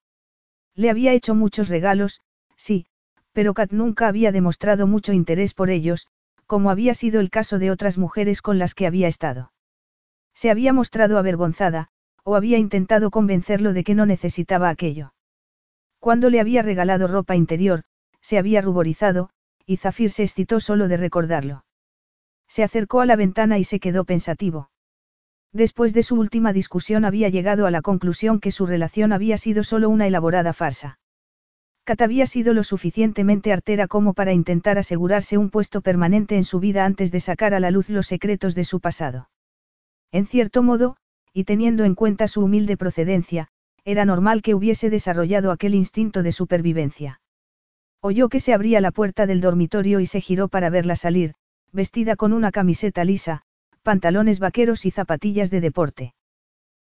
Le 0.74 0.90
había 0.90 1.14
hecho 1.14 1.36
muchos 1.36 1.70
regalos, 1.70 2.22
sí, 2.56 2.88
pero 3.34 3.54
Kat 3.54 3.72
nunca 3.72 4.08
había 4.08 4.32
demostrado 4.32 4.88
mucho 4.88 5.14
interés 5.14 5.54
por 5.54 5.70
ellos, 5.70 6.08
como 6.48 6.72
había 6.72 6.96
sido 6.96 7.20
el 7.20 7.30
caso 7.30 7.60
de 7.60 7.70
otras 7.70 8.00
mujeres 8.00 8.42
con 8.42 8.58
las 8.58 8.74
que 8.74 8.88
había 8.88 9.08
estado. 9.08 9.52
Se 10.34 10.50
había 10.50 10.74
mostrado 10.74 11.20
avergonzada, 11.20 11.90
o 12.24 12.34
había 12.36 12.58
intentado 12.58 13.12
convencerlo 13.12 13.74
de 13.74 13.84
que 13.84 13.94
no 13.94 14.08
necesitaba 14.08 14.70
aquello. 14.70 15.14
Cuando 16.00 16.32
le 16.32 16.40
había 16.40 16.64
regalado 16.64 17.08
ropa 17.08 17.36
interior, 17.36 17.84
se 18.26 18.40
había 18.40 18.60
ruborizado, 18.60 19.30
y 19.68 19.78
Zafir 19.78 20.10
se 20.10 20.24
excitó 20.24 20.60
solo 20.60 20.88
de 20.88 20.98
recordarlo. 20.98 21.64
Se 22.48 22.64
acercó 22.64 23.02
a 23.02 23.06
la 23.06 23.16
ventana 23.16 23.60
y 23.60 23.64
se 23.64 23.80
quedó 23.80 24.04
pensativo. 24.04 24.72
Después 25.54 25.94
de 25.94 26.02
su 26.02 26.16
última 26.16 26.52
discusión 26.52 27.06
había 27.06 27.30
llegado 27.30 27.68
a 27.68 27.72
la 27.72 27.84
conclusión 27.84 28.40
que 28.40 28.50
su 28.50 28.66
relación 28.66 29.14
había 29.14 29.38
sido 29.38 29.64
solo 29.64 29.90
una 29.90 30.08
elaborada 30.08 30.54
farsa. 30.54 30.98
Kat 31.84 32.02
había 32.02 32.26
sido 32.26 32.56
lo 32.56 32.64
suficientemente 32.64 33.54
artera 33.54 33.88
como 33.88 34.16
para 34.16 34.34
intentar 34.34 34.80
asegurarse 34.80 35.38
un 35.38 35.52
puesto 35.52 35.82
permanente 35.82 36.36
en 36.36 36.46
su 36.46 36.60
vida 36.60 36.84
antes 36.84 37.12
de 37.12 37.20
sacar 37.20 37.54
a 37.54 37.60
la 37.60 37.70
luz 37.70 37.90
los 37.90 38.08
secretos 38.08 38.56
de 38.56 38.64
su 38.64 38.80
pasado. 38.80 39.30
En 40.12 40.26
cierto 40.26 40.64
modo, 40.64 40.98
y 41.32 41.44
teniendo 41.44 41.84
en 41.84 41.94
cuenta 41.94 42.28
su 42.28 42.42
humilde 42.42 42.76
procedencia, 42.76 43.50
era 43.84 44.04
normal 44.04 44.42
que 44.42 44.56
hubiese 44.56 44.90
desarrollado 44.90 45.52
aquel 45.52 45.76
instinto 45.76 46.24
de 46.24 46.32
supervivencia. 46.32 47.20
Oyó 48.08 48.30
que 48.30 48.40
se 48.40 48.54
abría 48.54 48.82
la 48.82 48.92
puerta 48.92 49.26
del 49.26 49.42
dormitorio 49.42 50.00
y 50.00 50.06
se 50.06 50.22
giró 50.22 50.48
para 50.48 50.70
verla 50.70 50.96
salir, 50.96 51.34
vestida 51.72 52.16
con 52.16 52.34
una 52.34 52.52
camiseta 52.52 53.04
lisa, 53.04 53.42
pantalones 53.82 54.38
vaqueros 54.38 54.86
y 54.86 54.92
zapatillas 54.92 55.50
de 55.50 55.60
deporte. 55.60 56.14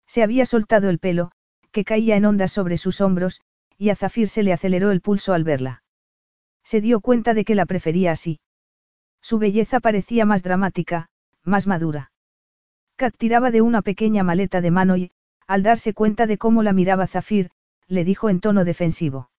Se 0.07 0.23
había 0.23 0.45
soltado 0.45 0.91
el 0.91 0.99
pelo, 0.99 1.31
que 1.73 1.85
caía 1.85 2.17
en 2.17 2.27
ondas 2.27 2.53
sobre 2.53 2.77
sus 2.77 3.01
hombros, 3.01 3.41
y 3.79 3.89
a 3.89 3.97
Zafir 3.97 4.29
se 4.29 4.43
le 4.43 4.53
aceleró 4.53 4.91
el 4.91 5.01
pulso 5.01 5.33
al 5.33 5.43
verla. 5.43 5.83
Se 6.63 6.83
dio 6.83 7.01
cuenta 7.01 7.33
de 7.33 7.47
que 7.47 7.55
la 7.55 7.65
prefería 7.65 8.13
así. 8.13 8.39
Su 9.23 9.39
belleza 9.39 9.81
parecía 9.81 10.27
más 10.27 10.43
dramática, 10.43 11.09
más 11.45 11.67
madura. 11.67 12.13
Kat 12.97 13.15
tiraba 13.17 13.51
de 13.51 13.63
una 13.63 13.81
pequeña 13.81 14.23
maleta 14.23 14.61
de 14.61 14.71
mano 14.71 14.99
y, 14.99 15.13
al 15.47 15.63
darse 15.63 15.95
cuenta 15.95 16.27
de 16.27 16.37
cómo 16.37 16.63
la 16.63 16.75
miraba 16.75 17.07
Zafir, 17.07 17.53
le 17.89 18.05
dijo 18.05 18.29
en 18.29 18.41
tono 18.41 18.67
defensivo. 18.67 19.31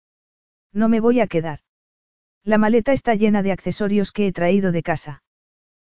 No 0.74 0.90
me 0.90 1.00
voy 1.00 1.20
a 1.20 1.28
quedar. 1.28 1.60
La 2.48 2.58
maleta 2.58 2.93
está 2.93 3.14
llena 3.14 3.43
de 3.43 3.52
accesorios 3.52 4.14
que 4.14 4.26
he 4.26 4.32
traído 4.32 4.72
de 4.72 4.82
casa. 4.82 5.22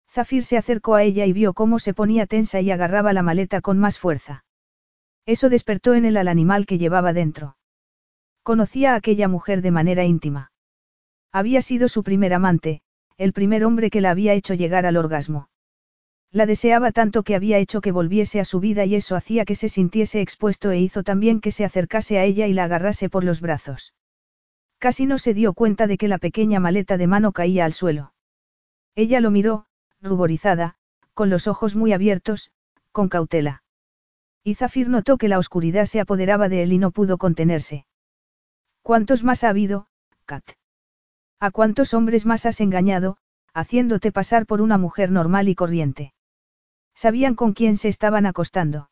Zafir 0.10 0.44
se 0.44 0.58
acercó 0.58 0.96
a 0.96 1.04
ella 1.04 1.26
y 1.26 1.32
vio 1.32 1.54
cómo 1.54 1.80
se 1.80 1.94
ponía 1.94 2.28
tensa 2.28 2.60
y 2.60 2.72
agarraba 2.72 3.14
la 3.14 3.24
maleta 3.24 3.62
con 3.62 3.80
más 3.80 3.98
fuerza. 3.98 4.44
Eso 5.26 5.48
despertó 5.48 5.94
en 5.94 6.04
él 6.04 6.18
al 6.18 6.28
animal 6.28 6.66
que 6.66 6.78
llevaba 6.78 7.14
dentro. 7.14 7.56
Conocía 8.44 8.92
a 8.92 8.96
aquella 8.96 9.30
mujer 9.30 9.62
de 9.62 9.72
manera 9.72 10.04
íntima. 10.04 10.52
Había 11.32 11.62
sido 11.62 11.88
su 11.88 12.04
primer 12.04 12.34
amante, 12.34 12.82
el 13.16 13.32
primer 13.32 13.64
hombre 13.64 13.90
que 13.90 14.02
la 14.02 14.12
había 14.12 14.34
hecho 14.34 14.54
llegar 14.54 14.86
al 14.86 14.98
orgasmo. 14.98 15.48
La 16.32 16.46
deseaba 16.46 16.92
tanto 16.92 17.24
que 17.24 17.36
había 17.36 17.60
hecho 17.60 17.80
que 17.80 17.94
volviese 17.94 18.42
a 18.42 18.46
su 18.46 18.60
vida 18.60 18.84
y 18.84 18.96
eso 18.96 19.16
hacía 19.16 19.46
que 19.46 19.56
se 19.56 19.70
sintiese 19.70 20.20
expuesto 20.20 20.72
e 20.72 20.82
hizo 20.82 21.04
también 21.04 21.40
que 21.40 21.52
se 21.52 21.64
acercase 21.64 22.20
a 22.20 22.26
ella 22.26 22.48
y 22.48 22.54
la 22.54 22.66
agarrase 22.66 23.10
por 23.10 23.24
los 23.24 23.40
brazos. 23.40 23.94
Casi 24.82 25.06
no 25.06 25.20
se 25.20 25.36
dio 25.36 25.54
cuenta 25.54 25.86
de 25.86 25.96
que 25.96 26.08
la 26.08 26.18
pequeña 26.18 26.60
maleta 26.60 26.98
de 26.98 27.06
mano 27.06 27.34
caía 27.34 27.66
al 27.66 27.74
suelo. 27.74 28.16
Ella 28.96 29.20
lo 29.20 29.30
miró, 29.30 29.68
ruborizada, 30.02 30.74
con 31.14 31.30
los 31.30 31.46
ojos 31.46 31.76
muy 31.76 31.94
abiertos, 31.94 32.52
con 32.92 33.08
cautela. 33.08 33.62
Y 34.44 34.56
Zafir 34.56 34.90
notó 34.90 35.20
que 35.20 35.28
la 35.28 35.38
oscuridad 35.38 35.86
se 35.86 36.00
apoderaba 36.00 36.50
de 36.50 36.64
él 36.64 36.74
y 36.74 36.80
no 36.80 36.90
pudo 36.90 37.20
contenerse. 37.20 37.86
¿Cuántos 38.82 39.24
más 39.24 39.44
ha 39.44 39.50
habido, 39.50 39.86
Kat? 40.26 40.44
¿A 41.40 41.52
cuántos 41.52 41.94
hombres 41.94 42.26
más 42.26 42.48
has 42.48 42.60
engañado, 42.60 43.18
haciéndote 43.54 44.12
pasar 44.12 44.48
por 44.48 44.62
una 44.62 44.80
mujer 44.80 45.12
normal 45.12 45.48
y 45.48 45.54
corriente? 45.54 46.16
Sabían 46.96 47.36
con 47.36 47.54
quién 47.54 47.78
se 47.78 47.88
estaban 47.88 48.26
acostando. 48.26 48.90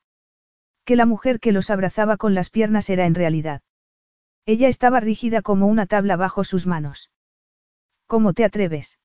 Que 0.86 0.96
la 0.96 1.08
mujer 1.08 1.40
que 1.40 1.52
los 1.52 1.72
abrazaba 1.72 2.16
con 2.18 2.36
las 2.36 2.52
piernas 2.52 2.92
era 2.92 3.08
en 3.08 3.16
realidad. 3.16 3.64
Ella 4.46 4.68
estaba 4.68 5.00
rígida 5.00 5.42
como 5.42 5.68
una 5.68 5.86
tabla 5.86 6.16
bajo 6.16 6.44
sus 6.44 6.66
manos. 6.66 7.12
¿Cómo 8.08 8.34
te 8.34 8.44
atreves? 8.44 9.00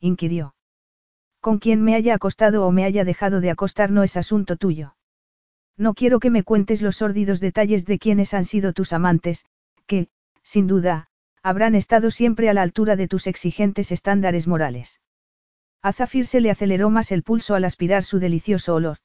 inquirió. 0.00 0.54
Con 1.40 1.58
quien 1.58 1.82
me 1.82 1.94
haya 1.94 2.14
acostado 2.14 2.66
o 2.66 2.72
me 2.72 2.84
haya 2.84 3.04
dejado 3.04 3.40
de 3.40 3.50
acostar 3.50 3.90
no 3.90 4.02
es 4.02 4.16
asunto 4.16 4.56
tuyo. 4.56 4.96
No 5.76 5.94
quiero 5.94 6.18
que 6.18 6.30
me 6.30 6.42
cuentes 6.42 6.82
los 6.82 6.96
sórdidos 6.96 7.40
detalles 7.40 7.86
de 7.86 7.98
quienes 7.98 8.34
han 8.34 8.44
sido 8.44 8.72
tus 8.72 8.92
amantes, 8.92 9.46
que, 9.86 10.08
sin 10.42 10.66
duda, 10.66 11.08
habrán 11.42 11.74
estado 11.74 12.10
siempre 12.10 12.48
a 12.48 12.54
la 12.54 12.62
altura 12.62 12.96
de 12.96 13.08
tus 13.08 13.26
exigentes 13.26 13.92
estándares 13.92 14.46
morales. 14.46 15.00
A 15.80 15.92
Zafir 15.92 16.26
se 16.26 16.40
le 16.40 16.50
aceleró 16.50 16.90
más 16.90 17.12
el 17.12 17.22
pulso 17.22 17.54
al 17.54 17.64
aspirar 17.64 18.02
su 18.02 18.18
delicioso 18.18 18.74
olor. 18.74 18.98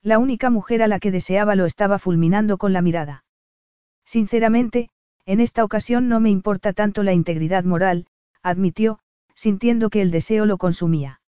La 0.00 0.18
única 0.18 0.48
mujer 0.50 0.82
a 0.82 0.88
la 0.88 1.00
que 1.00 1.10
deseaba 1.10 1.56
lo 1.56 1.66
estaba 1.66 1.98
fulminando 1.98 2.56
con 2.56 2.72
la 2.72 2.82
mirada. 2.82 3.24
Sinceramente, 4.08 4.88
en 5.26 5.38
esta 5.38 5.62
ocasión 5.62 6.08
no 6.08 6.18
me 6.18 6.30
importa 6.30 6.72
tanto 6.72 7.02
la 7.02 7.12
integridad 7.12 7.64
moral, 7.64 8.06
admitió, 8.42 9.00
sintiendo 9.34 9.90
que 9.90 10.00
el 10.00 10.10
deseo 10.10 10.46
lo 10.46 10.56
consumía. 10.56 11.20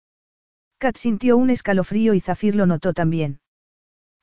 Kat 0.79 0.97
sintió 0.97 1.37
un 1.37 1.51
escalofrío 1.51 2.15
y 2.15 2.21
Zafir 2.21 2.57
lo 2.57 2.65
notó 2.65 2.95
también. 2.95 3.41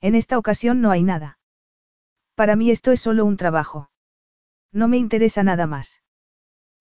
En 0.02 0.16
esta 0.16 0.40
ocasión 0.40 0.82
no 0.82 0.90
hay 0.90 1.04
nada. 1.04 1.38
Para 2.34 2.56
mí 2.56 2.72
esto 2.72 2.92
es 2.92 3.00
solo 3.00 3.26
un 3.26 3.38
trabajo. 3.38 3.92
No 4.72 4.88
me 4.88 4.98
interesa 4.98 5.44
nada 5.44 5.68
más. 5.68 6.02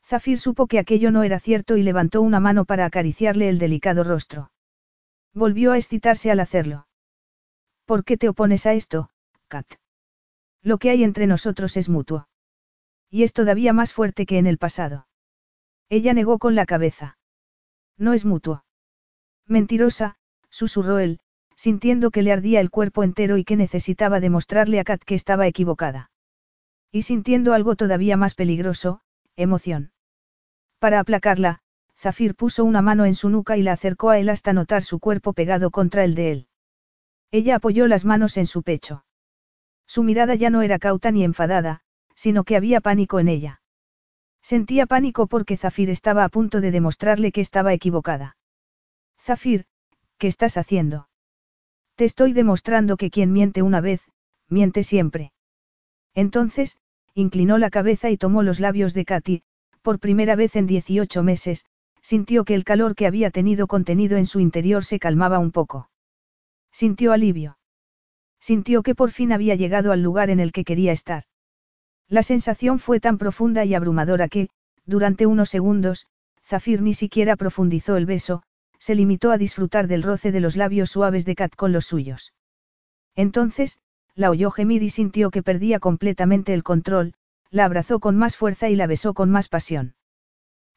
Zafir 0.03 0.39
supo 0.39 0.69
que 0.69 0.79
aquello 0.79 1.11
no 1.11 1.25
era 1.25 1.41
cierto 1.41 1.77
y 1.77 1.83
levantó 1.83 2.23
una 2.23 2.41
mano 2.41 2.65
para 2.65 2.87
acariciarle 2.87 3.51
el 3.51 3.59
delicado 3.59 4.03
rostro. 4.03 4.51
Volvió 5.35 5.73
a 5.73 5.77
excitarse 5.77 6.31
al 6.31 6.41
hacerlo. 6.41 6.89
¿Por 7.85 8.03
qué 8.03 8.17
te 8.17 8.31
opones 8.31 8.65
a 8.65 8.73
esto, 8.73 9.11
Kat? 9.49 9.67
Lo 10.63 10.79
que 10.79 10.91
hay 10.91 11.05
entre 11.05 11.27
nosotros 11.27 11.77
es 11.77 11.89
mutuo. 11.89 12.29
Y 13.11 13.23
es 13.23 13.33
todavía 13.33 13.73
más 13.73 13.93
fuerte 13.93 14.27
que 14.27 14.39
en 14.39 14.47
el 14.47 14.59
pasado. 14.59 15.07
Ella 15.89 16.13
negó 16.13 16.39
con 16.39 16.55
la 16.55 16.67
cabeza. 16.67 17.19
No 17.97 18.13
es 18.13 18.25
mutuo. 18.25 18.65
Mentirosa, 19.47 20.17
susurró 20.51 20.99
él, 20.99 21.21
sintiendo 21.55 22.11
que 22.11 22.23
le 22.23 22.33
ardía 22.33 22.61
el 22.61 22.71
cuerpo 22.71 23.05
entero 23.05 23.39
y 23.39 23.45
que 23.45 23.57
necesitaba 23.57 24.21
demostrarle 24.21 24.81
a 24.81 24.85
Kat 24.85 25.03
que 25.03 25.15
estaba 25.15 25.47
equivocada. 25.47 26.11
Y 26.93 27.03
sintiendo 27.03 27.55
algo 27.55 27.77
todavía 27.77 28.17
más 28.17 28.35
peligroso, 28.35 29.01
emoción. 29.37 29.93
Para 30.79 31.01
aplacarla, 31.01 31.61
Zafir 31.97 32.35
puso 32.35 32.65
una 32.65 32.83
mano 32.83 33.07
en 33.07 33.15
su 33.15 33.31
nuca 33.31 33.57
y 33.57 33.63
la 33.63 33.73
acercó 33.73 34.11
a 34.11 34.19
él 34.19 34.29
hasta 34.29 34.53
notar 34.53 34.83
su 34.83 34.99
cuerpo 34.99 35.33
pegado 35.33 35.71
contra 35.71 36.05
el 36.05 36.15
de 36.15 36.33
él. 36.33 36.49
Ella 37.31 37.57
apoyó 37.57 37.87
las 37.87 38.05
manos 38.05 38.37
en 38.37 38.47
su 38.47 38.63
pecho. 38.63 39.06
Su 39.87 40.03
mirada 40.03 40.35
ya 40.35 40.51
no 40.51 40.63
era 40.63 40.79
cauta 40.79 41.11
ni 41.11 41.25
enfadada, 41.25 41.81
sino 42.15 42.45
que 42.45 42.57
había 42.57 42.81
pánico 42.81 43.21
en 43.21 43.29
ella. 43.29 43.61
Sentía 44.43 44.87
pánico 44.87 45.27
porque 45.27 45.57
Zafir 45.57 45.91
estaba 45.91 46.25
a 46.25 46.29
punto 46.29 46.61
de 46.61 46.71
demostrarle 46.71 47.33
que 47.33 47.41
estaba 47.41 47.73
equivocada. 47.73 48.37
Zafir, 49.21 49.67
¿qué 50.19 50.29
estás 50.29 50.57
haciendo? 50.57 51.09
Te 51.97 52.05
estoy 52.05 52.33
demostrando 52.33 52.97
que 52.97 53.11
quien 53.11 53.33
miente 53.33 53.63
una 53.63 53.81
vez, 53.81 54.03
miente 54.49 54.83
siempre. 54.83 55.33
Entonces, 56.15 56.79
inclinó 57.15 57.59
la 57.59 57.71
cabeza 57.71 58.11
y 58.11 58.17
tomó 58.17 58.43
los 58.43 58.61
labios 58.61 58.95
de 58.95 59.05
Katy, 59.05 59.43
por 59.83 59.99
primera 59.99 60.37
vez 60.37 60.57
en 60.57 60.67
18 60.67 61.23
meses, 61.23 61.65
sintió 62.03 62.45
que 62.45 62.55
el 62.55 62.65
calor 62.65 62.95
que 62.95 63.07
había 63.07 63.31
tenido 63.31 63.67
contenido 63.67 64.17
en 64.17 64.27
su 64.27 64.41
interior 64.41 64.85
se 64.85 64.99
calmaba 64.99 65.39
un 65.39 65.51
poco. 65.51 65.91
Sintió 66.71 67.13
alivio. 67.13 67.59
Sintió 68.41 68.83
que 68.83 68.95
por 68.95 69.11
fin 69.11 69.33
había 69.33 69.55
llegado 69.55 69.93
al 69.93 70.03
lugar 70.03 70.31
en 70.31 70.41
el 70.41 70.53
que 70.53 70.65
quería 70.65 70.93
estar. 70.93 71.25
La 72.09 72.23
sensación 72.23 72.79
fue 72.79 73.01
tan 73.01 73.19
profunda 73.19 73.65
y 73.65 73.75
abrumadora 73.75 74.29
que, 74.29 74.49
durante 74.85 75.27
unos 75.27 75.51
segundos, 75.51 76.07
Zafir 76.45 76.81
ni 76.81 76.95
siquiera 76.95 77.37
profundizó 77.37 77.97
el 77.97 78.07
beso, 78.07 78.43
se 78.79 78.95
limitó 78.95 79.33
a 79.33 79.39
disfrutar 79.39 79.89
del 79.89 80.03
roce 80.03 80.31
de 80.31 80.41
los 80.41 80.57
labios 80.57 80.91
suaves 80.91 81.25
de 81.25 81.35
Kat 81.35 81.57
con 81.57 81.73
los 81.73 81.87
suyos. 81.87 82.33
Entonces, 83.17 83.81
la 84.15 84.31
oyó 84.31 84.51
gemir 84.51 84.83
y 84.83 84.91
sintió 84.91 85.31
que 85.31 85.43
perdía 85.43 85.81
completamente 85.81 86.55
el 86.55 86.63
control, 86.63 87.15
la 87.51 87.65
abrazó 87.65 88.01
con 88.01 88.17
más 88.17 88.37
fuerza 88.37 88.69
y 88.69 88.77
la 88.77 88.87
besó 88.87 89.15
con 89.15 89.31
más 89.31 89.49
pasión. 89.49 89.95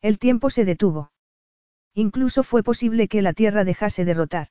El 0.02 0.18
tiempo 0.18 0.50
se 0.50 0.66
detuvo. 0.66 1.12
Incluso 1.94 2.44
fue 2.44 2.64
posible 2.64 3.08
que 3.08 3.22
la 3.22 3.34
tierra 3.34 3.64
dejase 3.64 4.06
de 4.06 4.14
rotar. 4.14 4.48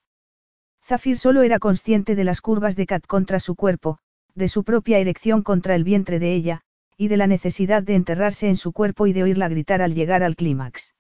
Zafir 0.89 1.19
solo 1.19 1.43
era 1.43 1.59
consciente 1.59 2.15
de 2.15 2.25
las 2.25 2.41
curvas 2.41 2.75
de 2.75 2.87
Kat 2.87 3.07
contra 3.07 3.41
su 3.41 3.57
cuerpo, 3.57 3.99
de 4.35 4.49
su 4.49 4.65
propia 4.65 4.99
erección 4.99 5.43
contra 5.43 5.75
el 5.75 5.85
vientre 5.85 6.19
de 6.19 6.33
ella, 6.33 6.63
y 6.97 7.09
de 7.09 7.19
la 7.19 7.27
necesidad 7.27 7.83
de 7.83 7.95
enterrarse 7.95 8.49
en 8.49 8.57
su 8.57 8.73
cuerpo 8.73 9.07
y 9.07 9.13
de 9.13 9.23
oírla 9.23 9.49
gritar 9.49 9.83
al 9.83 9.95
llegar 9.95 10.23
al 10.23 10.35
clímax. 10.35 10.95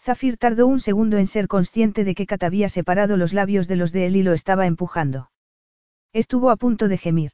Zafir 0.00 0.36
tardó 0.36 0.68
un 0.68 0.78
segundo 0.78 1.18
en 1.18 1.26
ser 1.26 1.48
consciente 1.48 2.04
de 2.04 2.14
que 2.14 2.24
Kat 2.24 2.44
había 2.44 2.68
separado 2.68 3.16
los 3.16 3.32
labios 3.32 3.66
de 3.66 3.74
los 3.74 3.90
de 3.90 4.06
él 4.06 4.14
y 4.14 4.22
lo 4.22 4.32
estaba 4.32 4.66
empujando. 4.66 5.32
Estuvo 6.12 6.50
a 6.50 6.56
punto 6.56 6.86
de 6.86 6.96
gemir. 6.96 7.32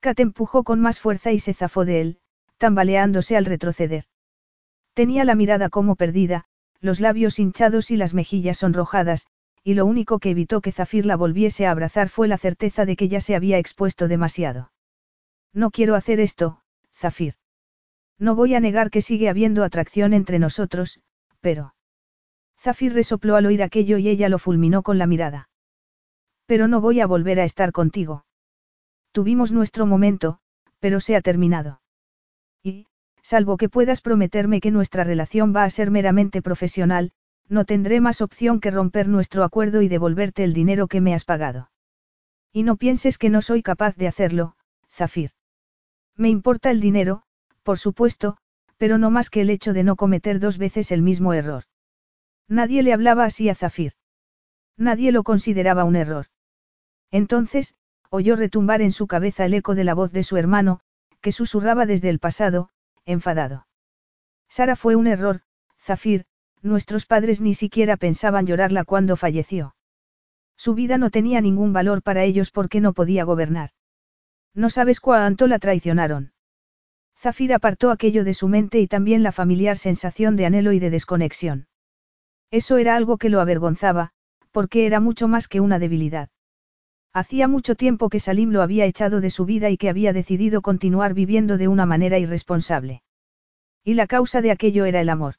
Kat 0.00 0.18
empujó 0.18 0.64
con 0.64 0.80
más 0.80 0.98
fuerza 0.98 1.30
y 1.30 1.38
se 1.38 1.54
zafó 1.54 1.84
de 1.84 2.00
él, 2.00 2.18
tambaleándose 2.58 3.36
al 3.36 3.44
retroceder. 3.44 4.06
Tenía 4.94 5.24
la 5.24 5.36
mirada 5.36 5.68
como 5.68 5.94
perdida, 5.94 6.46
los 6.80 6.98
labios 6.98 7.38
hinchados 7.38 7.92
y 7.92 7.96
las 7.96 8.12
mejillas 8.12 8.58
sonrojadas, 8.58 9.28
y 9.62 9.74
lo 9.74 9.86
único 9.86 10.18
que 10.18 10.30
evitó 10.30 10.60
que 10.60 10.72
Zafir 10.72 11.06
la 11.06 11.16
volviese 11.16 11.66
a 11.66 11.70
abrazar 11.70 12.08
fue 12.08 12.28
la 12.28 12.38
certeza 12.38 12.84
de 12.84 12.96
que 12.96 13.08
ya 13.08 13.20
se 13.20 13.34
había 13.34 13.58
expuesto 13.58 14.08
demasiado. 14.08 14.72
No 15.52 15.70
quiero 15.70 15.94
hacer 15.94 16.20
esto, 16.20 16.60
Zafir. 16.92 17.34
No 18.18 18.34
voy 18.34 18.54
a 18.54 18.60
negar 18.60 18.90
que 18.90 19.02
sigue 19.02 19.28
habiendo 19.28 19.64
atracción 19.64 20.12
entre 20.12 20.38
nosotros, 20.38 21.00
pero... 21.40 21.74
Zafir 22.58 22.92
resopló 22.92 23.36
al 23.36 23.46
oír 23.46 23.62
aquello 23.62 23.96
y 23.98 24.08
ella 24.08 24.28
lo 24.28 24.38
fulminó 24.38 24.82
con 24.82 24.98
la 24.98 25.06
mirada. 25.06 25.48
Pero 26.46 26.68
no 26.68 26.80
voy 26.80 27.00
a 27.00 27.06
volver 27.06 27.40
a 27.40 27.44
estar 27.44 27.72
contigo. 27.72 28.26
Tuvimos 29.12 29.50
nuestro 29.50 29.86
momento, 29.86 30.38
pero 30.78 31.00
se 31.00 31.16
ha 31.16 31.22
terminado. 31.22 31.80
Y, 32.62 32.86
salvo 33.22 33.56
que 33.56 33.68
puedas 33.68 34.02
prometerme 34.02 34.60
que 34.60 34.70
nuestra 34.70 35.04
relación 35.04 35.54
va 35.56 35.64
a 35.64 35.70
ser 35.70 35.90
meramente 35.90 36.42
profesional, 36.42 37.12
no 37.50 37.64
tendré 37.64 38.00
más 38.00 38.20
opción 38.20 38.60
que 38.60 38.70
romper 38.70 39.08
nuestro 39.08 39.42
acuerdo 39.42 39.82
y 39.82 39.88
devolverte 39.88 40.44
el 40.44 40.54
dinero 40.54 40.86
que 40.86 41.00
me 41.00 41.14
has 41.14 41.24
pagado. 41.24 41.70
Y 42.52 42.62
no 42.62 42.76
pienses 42.76 43.18
que 43.18 43.28
no 43.28 43.42
soy 43.42 43.62
capaz 43.62 43.96
de 43.96 44.06
hacerlo, 44.06 44.56
Zafir. 44.88 45.32
Me 46.16 46.28
importa 46.28 46.70
el 46.70 46.80
dinero, 46.80 47.22
por 47.64 47.78
supuesto, 47.78 48.36
pero 48.76 48.98
no 48.98 49.10
más 49.10 49.30
que 49.30 49.40
el 49.40 49.50
hecho 49.50 49.72
de 49.72 49.82
no 49.82 49.96
cometer 49.96 50.38
dos 50.38 50.58
veces 50.58 50.92
el 50.92 51.02
mismo 51.02 51.34
error. 51.34 51.64
Nadie 52.48 52.84
le 52.84 52.92
hablaba 52.92 53.24
así 53.24 53.48
a 53.48 53.54
Zafir. 53.54 53.94
Nadie 54.76 55.10
lo 55.10 55.24
consideraba 55.24 55.84
un 55.84 55.96
error. 55.96 56.26
Entonces, 57.10 57.74
oyó 58.10 58.36
retumbar 58.36 58.80
en 58.80 58.92
su 58.92 59.08
cabeza 59.08 59.44
el 59.44 59.54
eco 59.54 59.74
de 59.74 59.84
la 59.84 59.94
voz 59.94 60.12
de 60.12 60.22
su 60.22 60.36
hermano, 60.36 60.80
que 61.20 61.32
susurraba 61.32 61.84
desde 61.84 62.10
el 62.10 62.20
pasado, 62.20 62.70
enfadado. 63.04 63.66
Sara 64.48 64.76
fue 64.76 64.94
un 64.96 65.08
error, 65.08 65.42
Zafir, 65.78 66.26
nuestros 66.62 67.06
padres 67.06 67.40
ni 67.40 67.54
siquiera 67.54 67.96
pensaban 67.96 68.46
llorarla 68.46 68.84
cuando 68.84 69.16
falleció. 69.16 69.74
Su 70.56 70.74
vida 70.74 70.98
no 70.98 71.10
tenía 71.10 71.40
ningún 71.40 71.72
valor 71.72 72.02
para 72.02 72.24
ellos 72.24 72.50
porque 72.50 72.80
no 72.80 72.92
podía 72.92 73.24
gobernar. 73.24 73.70
No 74.54 74.68
sabes 74.68 75.00
cuánto 75.00 75.46
la 75.46 75.58
traicionaron. 75.58 76.32
Zafir 77.16 77.52
apartó 77.52 77.90
aquello 77.90 78.24
de 78.24 78.34
su 78.34 78.48
mente 78.48 78.80
y 78.80 78.86
también 78.86 79.22
la 79.22 79.32
familiar 79.32 79.76
sensación 79.76 80.36
de 80.36 80.46
anhelo 80.46 80.72
y 80.72 80.78
de 80.78 80.90
desconexión. 80.90 81.66
Eso 82.50 82.78
era 82.78 82.96
algo 82.96 83.16
que 83.16 83.28
lo 83.28 83.40
avergonzaba, 83.40 84.10
porque 84.50 84.86
era 84.86 85.00
mucho 85.00 85.28
más 85.28 85.46
que 85.46 85.60
una 85.60 85.78
debilidad. 85.78 86.30
Hacía 87.12 87.48
mucho 87.48 87.74
tiempo 87.74 88.08
que 88.08 88.20
Salim 88.20 88.50
lo 88.50 88.62
había 88.62 88.84
echado 88.84 89.20
de 89.20 89.30
su 89.30 89.44
vida 89.44 89.70
y 89.70 89.76
que 89.76 89.88
había 89.88 90.12
decidido 90.12 90.62
continuar 90.62 91.12
viviendo 91.14 91.58
de 91.58 91.68
una 91.68 91.84
manera 91.84 92.18
irresponsable. 92.18 93.02
Y 93.82 93.94
la 93.94 94.06
causa 94.06 94.42
de 94.42 94.50
aquello 94.50 94.84
era 94.84 95.00
el 95.00 95.08
amor. 95.08 95.34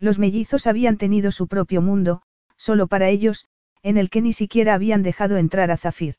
Los 0.00 0.18
mellizos 0.18 0.66
habían 0.66 0.96
tenido 0.96 1.30
su 1.30 1.46
propio 1.46 1.82
mundo, 1.82 2.22
solo 2.56 2.86
para 2.86 3.08
ellos, 3.08 3.46
en 3.82 3.98
el 3.98 4.08
que 4.08 4.22
ni 4.22 4.32
siquiera 4.32 4.74
habían 4.74 5.02
dejado 5.02 5.36
entrar 5.36 5.70
a 5.70 5.76
Zafir. 5.76 6.16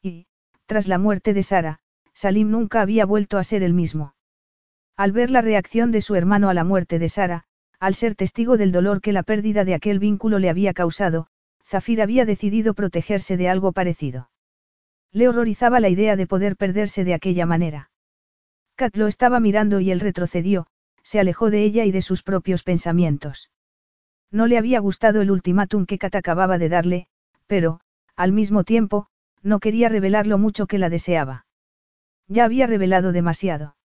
Y, 0.00 0.26
tras 0.66 0.86
la 0.86 0.98
muerte 0.98 1.34
de 1.34 1.42
Sara, 1.42 1.80
Salim 2.14 2.50
nunca 2.50 2.80
había 2.80 3.04
vuelto 3.04 3.38
a 3.38 3.44
ser 3.44 3.62
el 3.62 3.74
mismo. 3.74 4.14
Al 4.96 5.12
ver 5.12 5.30
la 5.30 5.40
reacción 5.40 5.90
de 5.90 6.00
su 6.00 6.14
hermano 6.14 6.48
a 6.48 6.54
la 6.54 6.64
muerte 6.64 6.98
de 6.98 7.08
Sara, 7.08 7.44
al 7.80 7.94
ser 7.94 8.14
testigo 8.14 8.56
del 8.56 8.70
dolor 8.70 9.00
que 9.00 9.12
la 9.12 9.24
pérdida 9.24 9.64
de 9.64 9.74
aquel 9.74 9.98
vínculo 9.98 10.38
le 10.38 10.48
había 10.48 10.72
causado, 10.72 11.26
Zafir 11.64 12.02
había 12.02 12.24
decidido 12.24 12.74
protegerse 12.74 13.36
de 13.36 13.48
algo 13.48 13.72
parecido. 13.72 14.30
Le 15.10 15.28
horrorizaba 15.28 15.80
la 15.80 15.88
idea 15.88 16.14
de 16.14 16.26
poder 16.26 16.56
perderse 16.56 17.02
de 17.02 17.14
aquella 17.14 17.46
manera. 17.46 17.90
Kat 18.76 18.96
lo 18.96 19.08
estaba 19.08 19.40
mirando 19.40 19.80
y 19.80 19.90
él 19.90 20.00
retrocedió, 20.00 20.66
se 21.02 21.20
alejó 21.20 21.50
de 21.50 21.62
ella 21.64 21.84
y 21.84 21.92
de 21.92 22.02
sus 22.02 22.22
propios 22.22 22.62
pensamientos. 22.62 23.50
No 24.30 24.46
le 24.46 24.58
había 24.58 24.80
gustado 24.80 25.20
el 25.20 25.30
ultimátum 25.30 25.86
que 25.86 25.98
Kat 25.98 26.14
acababa 26.14 26.58
de 26.58 26.68
darle, 26.68 27.06
pero, 27.46 27.80
al 28.16 28.32
mismo 28.32 28.64
tiempo, 28.64 29.08
no 29.42 29.60
quería 29.60 29.88
revelar 29.88 30.26
lo 30.26 30.38
mucho 30.38 30.66
que 30.66 30.78
la 30.78 30.88
deseaba. 30.88 31.46
Ya 32.28 32.44
había 32.44 32.66
revelado 32.66 33.12
demasiado. 33.12 33.76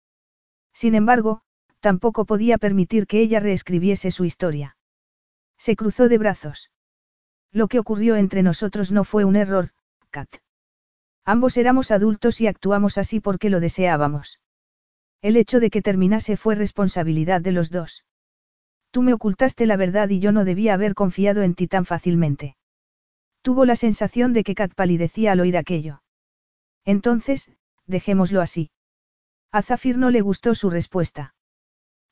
Sin 0.73 0.95
embargo, 0.95 1.41
tampoco 1.80 2.26
podía 2.26 2.57
permitir 2.57 3.07
que 3.07 3.19
ella 3.19 3.39
reescribiese 3.39 4.11
su 4.11 4.26
historia. 4.26 4.77
Se 5.57 5.76
cruzó 5.76 6.07
de 6.07 6.18
brazos. 6.18 6.72
Lo 7.52 7.68
que 7.68 7.80
ocurrió 7.80 8.15
entre 8.15 8.44
nosotros 8.44 8.91
no 8.91 9.03
fue 9.03 9.26
un 9.26 9.35
error, 9.35 9.72
Kat. 10.11 10.30
Ambos 11.26 11.57
éramos 11.57 11.91
adultos 11.91 12.39
y 12.39 12.48
actuamos 12.48 12.98
así 12.98 13.19
porque 13.19 13.49
lo 13.49 13.60
deseábamos. 13.60 14.39
El 15.22 15.35
hecho 15.35 15.60
de 15.60 15.69
que 15.69 15.81
terminase 15.81 16.38
fue 16.38 16.56
responsabilidad 16.56 17.41
de 17.41 17.52
los 17.52 17.72
dos. 17.72 18.03
Tú 18.91 19.02
me 19.02 19.14
ocultaste 19.14 19.65
la 19.65 19.77
verdad 19.77 20.10
y 20.10 20.19
yo 20.19 20.31
no 20.31 20.45
debía 20.45 20.73
haber 20.73 20.94
confiado 20.94 21.41
en 21.44 21.56
ti 21.56 21.68
tan 21.68 21.85
fácilmente. 21.85 22.56
Tuvo 23.41 23.65
la 23.65 23.76
sensación 23.76 24.34
de 24.34 24.44
que 24.44 24.56
Kat 24.56 24.73
palidecía 24.73 25.31
al 25.31 25.39
oír 25.39 25.57
aquello. 25.57 26.02
Entonces, 26.85 27.52
dejémoslo 27.85 28.41
así. 28.41 28.72
A 29.52 29.61
Zafir 29.61 29.98
no 29.98 30.10
le 30.10 30.22
gustó 30.22 30.56
su 30.56 30.69
respuesta. 30.69 31.34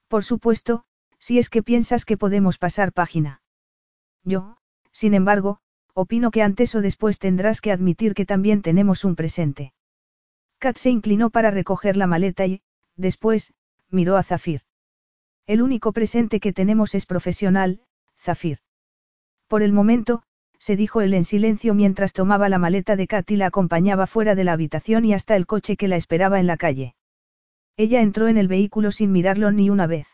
Por 0.08 0.24
supuesto, 0.24 0.86
si 1.20 1.40
es 1.40 1.50
que 1.50 1.64
piensas 1.64 2.06
que 2.06 2.18
podemos 2.18 2.58
pasar 2.58 2.94
página. 2.94 3.42
Yo, 4.24 4.58
sin 4.92 5.14
embargo, 5.14 5.60
opino 5.94 6.32
que 6.32 6.42
antes 6.42 6.76
o 6.76 6.82
después 6.82 7.20
tendrás 7.20 7.62
que 7.62 7.72
admitir 7.72 8.14
que 8.14 8.26
también 8.26 8.62
tenemos 8.62 9.06
un 9.06 9.16
presente. 9.16 9.74
Kat 10.60 10.78
se 10.78 10.90
inclinó 10.90 11.30
para 11.30 11.52
recoger 11.52 11.98
la 11.98 12.08
maleta 12.08 12.46
y, 12.46 12.62
después, 12.96 13.54
miró 13.90 14.18
a 14.18 14.24
Zafir. 14.24 14.62
El 15.48 15.62
único 15.62 15.92
presente 15.92 16.40
que 16.40 16.54
tenemos 16.54 16.96
es 16.96 17.06
profesional, 17.06 17.82
Zafir. 18.18 18.60
Por 19.48 19.62
el 19.62 19.74
momento, 19.74 20.24
se 20.58 20.76
dijo 20.76 21.02
él 21.02 21.14
en 21.14 21.24
silencio 21.24 21.74
mientras 21.74 22.14
tomaba 22.14 22.50
la 22.50 22.58
maleta 22.58 22.96
de 22.96 23.08
Kat 23.08 23.30
y 23.30 23.36
la 23.36 23.48
acompañaba 23.48 24.08
fuera 24.08 24.34
de 24.34 24.44
la 24.44 24.54
habitación 24.54 25.06
y 25.06 25.14
hasta 25.14 25.36
el 25.36 25.46
coche 25.46 25.78
que 25.78 25.88
la 25.88 25.96
esperaba 25.96 26.40
en 26.40 26.48
la 26.48 26.58
calle. 26.58 26.96
Ella 27.78 28.02
entró 28.02 28.28
en 28.28 28.38
el 28.38 28.48
vehículo 28.48 28.92
sin 28.92 29.12
mirarlo 29.12 29.52
ni 29.52 29.70
una 29.70 29.86
vez. 29.86 30.08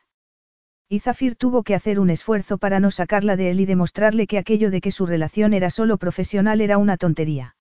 Y 0.89 0.99
Zafir 0.99 1.35
tuvo 1.35 1.63
que 1.63 1.75
hacer 1.75 1.99
un 1.99 2.09
esfuerzo 2.09 2.57
para 2.57 2.81
no 2.81 2.91
sacarla 2.91 3.37
de 3.37 3.51
él 3.51 3.61
y 3.61 3.65
demostrarle 3.65 4.27
que 4.27 4.37
aquello 4.37 4.71
de 4.71 4.81
que 4.81 4.91
su 4.91 5.05
relación 5.05 5.53
era 5.53 5.69
solo 5.69 5.97
profesional 5.97 6.59
era 6.59 6.77
una 6.77 6.97
tontería. 6.97 7.55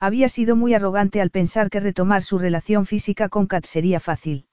Había 0.00 0.28
sido 0.28 0.56
muy 0.56 0.74
arrogante 0.74 1.20
al 1.20 1.30
pensar 1.30 1.70
que 1.70 1.80
retomar 1.80 2.22
su 2.22 2.38
relación 2.38 2.86
física 2.86 3.28
con 3.28 3.46
Kat 3.46 3.64
sería 3.64 4.00
fácil. 4.00 4.46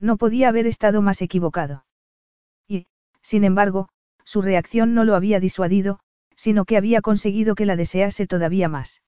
No 0.00 0.16
podía 0.16 0.48
haber 0.48 0.66
estado 0.66 1.02
más 1.02 1.22
equivocado. 1.22 1.86
Y, 2.66 2.86
sin 3.22 3.44
embargo, 3.44 3.88
su 4.24 4.42
reacción 4.42 4.94
no 4.94 5.04
lo 5.04 5.14
había 5.14 5.38
disuadido, 5.40 6.00
sino 6.36 6.64
que 6.64 6.76
había 6.76 7.00
conseguido 7.00 7.54
que 7.54 7.66
la 7.66 7.76
desease 7.76 8.26
todavía 8.26 8.68
más. 8.68 9.02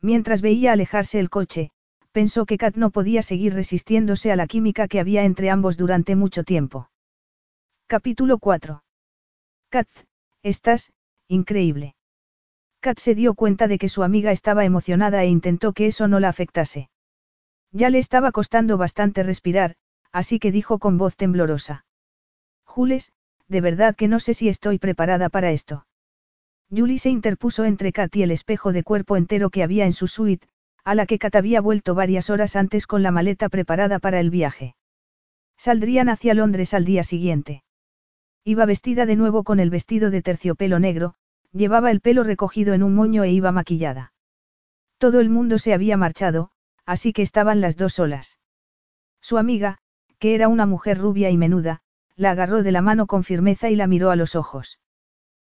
Mientras 0.00 0.40
veía 0.40 0.72
alejarse 0.72 1.20
el 1.20 1.30
coche, 1.30 1.70
pensó 2.12 2.46
que 2.46 2.58
Kat 2.58 2.76
no 2.76 2.90
podía 2.90 3.22
seguir 3.22 3.54
resistiéndose 3.54 4.32
a 4.32 4.36
la 4.36 4.46
química 4.46 4.88
que 4.88 4.98
había 4.98 5.24
entre 5.24 5.50
ambos 5.50 5.76
durante 5.76 6.16
mucho 6.16 6.42
tiempo. 6.42 6.90
Capítulo 7.86 8.38
4. 8.38 8.82
Kat, 9.68 9.88
estás, 10.42 10.92
increíble. 11.28 11.94
Kat 12.80 12.98
se 12.98 13.14
dio 13.14 13.34
cuenta 13.34 13.68
de 13.68 13.78
que 13.78 13.90
su 13.90 14.02
amiga 14.02 14.32
estaba 14.32 14.64
emocionada 14.64 15.22
e 15.22 15.28
intentó 15.28 15.72
que 15.72 15.86
eso 15.86 16.08
no 16.08 16.18
la 16.18 16.30
afectase. 16.30 16.88
Ya 17.72 17.90
le 17.90 17.98
estaba 17.98 18.32
costando 18.32 18.78
bastante 18.78 19.22
respirar, 19.22 19.76
así 20.12 20.38
que 20.38 20.50
dijo 20.50 20.78
con 20.78 20.96
voz 20.96 21.14
temblorosa. 21.16 21.84
Jules, 22.64 23.12
de 23.48 23.60
verdad 23.60 23.94
que 23.94 24.08
no 24.08 24.18
sé 24.18 24.32
si 24.32 24.48
estoy 24.48 24.78
preparada 24.78 25.28
para 25.28 25.50
esto. 25.50 25.86
Julie 26.74 26.98
se 26.98 27.10
interpuso 27.10 27.64
entre 27.64 27.92
Kat 27.92 28.14
y 28.16 28.22
el 28.22 28.30
espejo 28.30 28.72
de 28.72 28.82
cuerpo 28.82 29.16
entero 29.16 29.50
que 29.50 29.62
había 29.62 29.86
en 29.86 29.92
su 29.92 30.06
suite, 30.06 30.48
a 30.84 30.94
la 30.94 31.04
que 31.04 31.18
Kat 31.18 31.34
había 31.34 31.60
vuelto 31.60 31.94
varias 31.94 32.30
horas 32.30 32.56
antes 32.56 32.86
con 32.86 33.02
la 33.02 33.10
maleta 33.10 33.48
preparada 33.48 33.98
para 33.98 34.20
el 34.20 34.30
viaje. 34.30 34.76
Saldrían 35.58 36.08
hacia 36.08 36.32
Londres 36.32 36.72
al 36.72 36.84
día 36.84 37.04
siguiente. 37.04 37.62
Iba 38.44 38.64
vestida 38.64 39.04
de 39.04 39.16
nuevo 39.16 39.44
con 39.44 39.60
el 39.60 39.68
vestido 39.68 40.10
de 40.10 40.22
terciopelo 40.22 40.78
negro, 40.78 41.14
llevaba 41.52 41.90
el 41.90 42.00
pelo 42.00 42.22
recogido 42.22 42.74
en 42.74 42.82
un 42.82 42.94
moño 42.94 43.24
e 43.24 43.30
iba 43.30 43.52
maquillada. 43.52 44.12
Todo 44.98 45.20
el 45.20 45.30
mundo 45.30 45.58
se 45.58 45.74
había 45.74 45.96
marchado, 45.96 46.50
así 46.86 47.12
que 47.12 47.22
estaban 47.22 47.60
las 47.60 47.76
dos 47.76 47.94
solas. 47.94 48.38
Su 49.20 49.38
amiga, 49.38 49.78
que 50.18 50.34
era 50.34 50.48
una 50.48 50.66
mujer 50.66 50.98
rubia 50.98 51.30
y 51.30 51.36
menuda, 51.36 51.82
la 52.16 52.32
agarró 52.32 52.62
de 52.62 52.72
la 52.72 52.82
mano 52.82 53.06
con 53.06 53.24
firmeza 53.24 53.70
y 53.70 53.76
la 53.76 53.86
miró 53.86 54.10
a 54.10 54.16
los 54.16 54.34
ojos. 54.34 54.78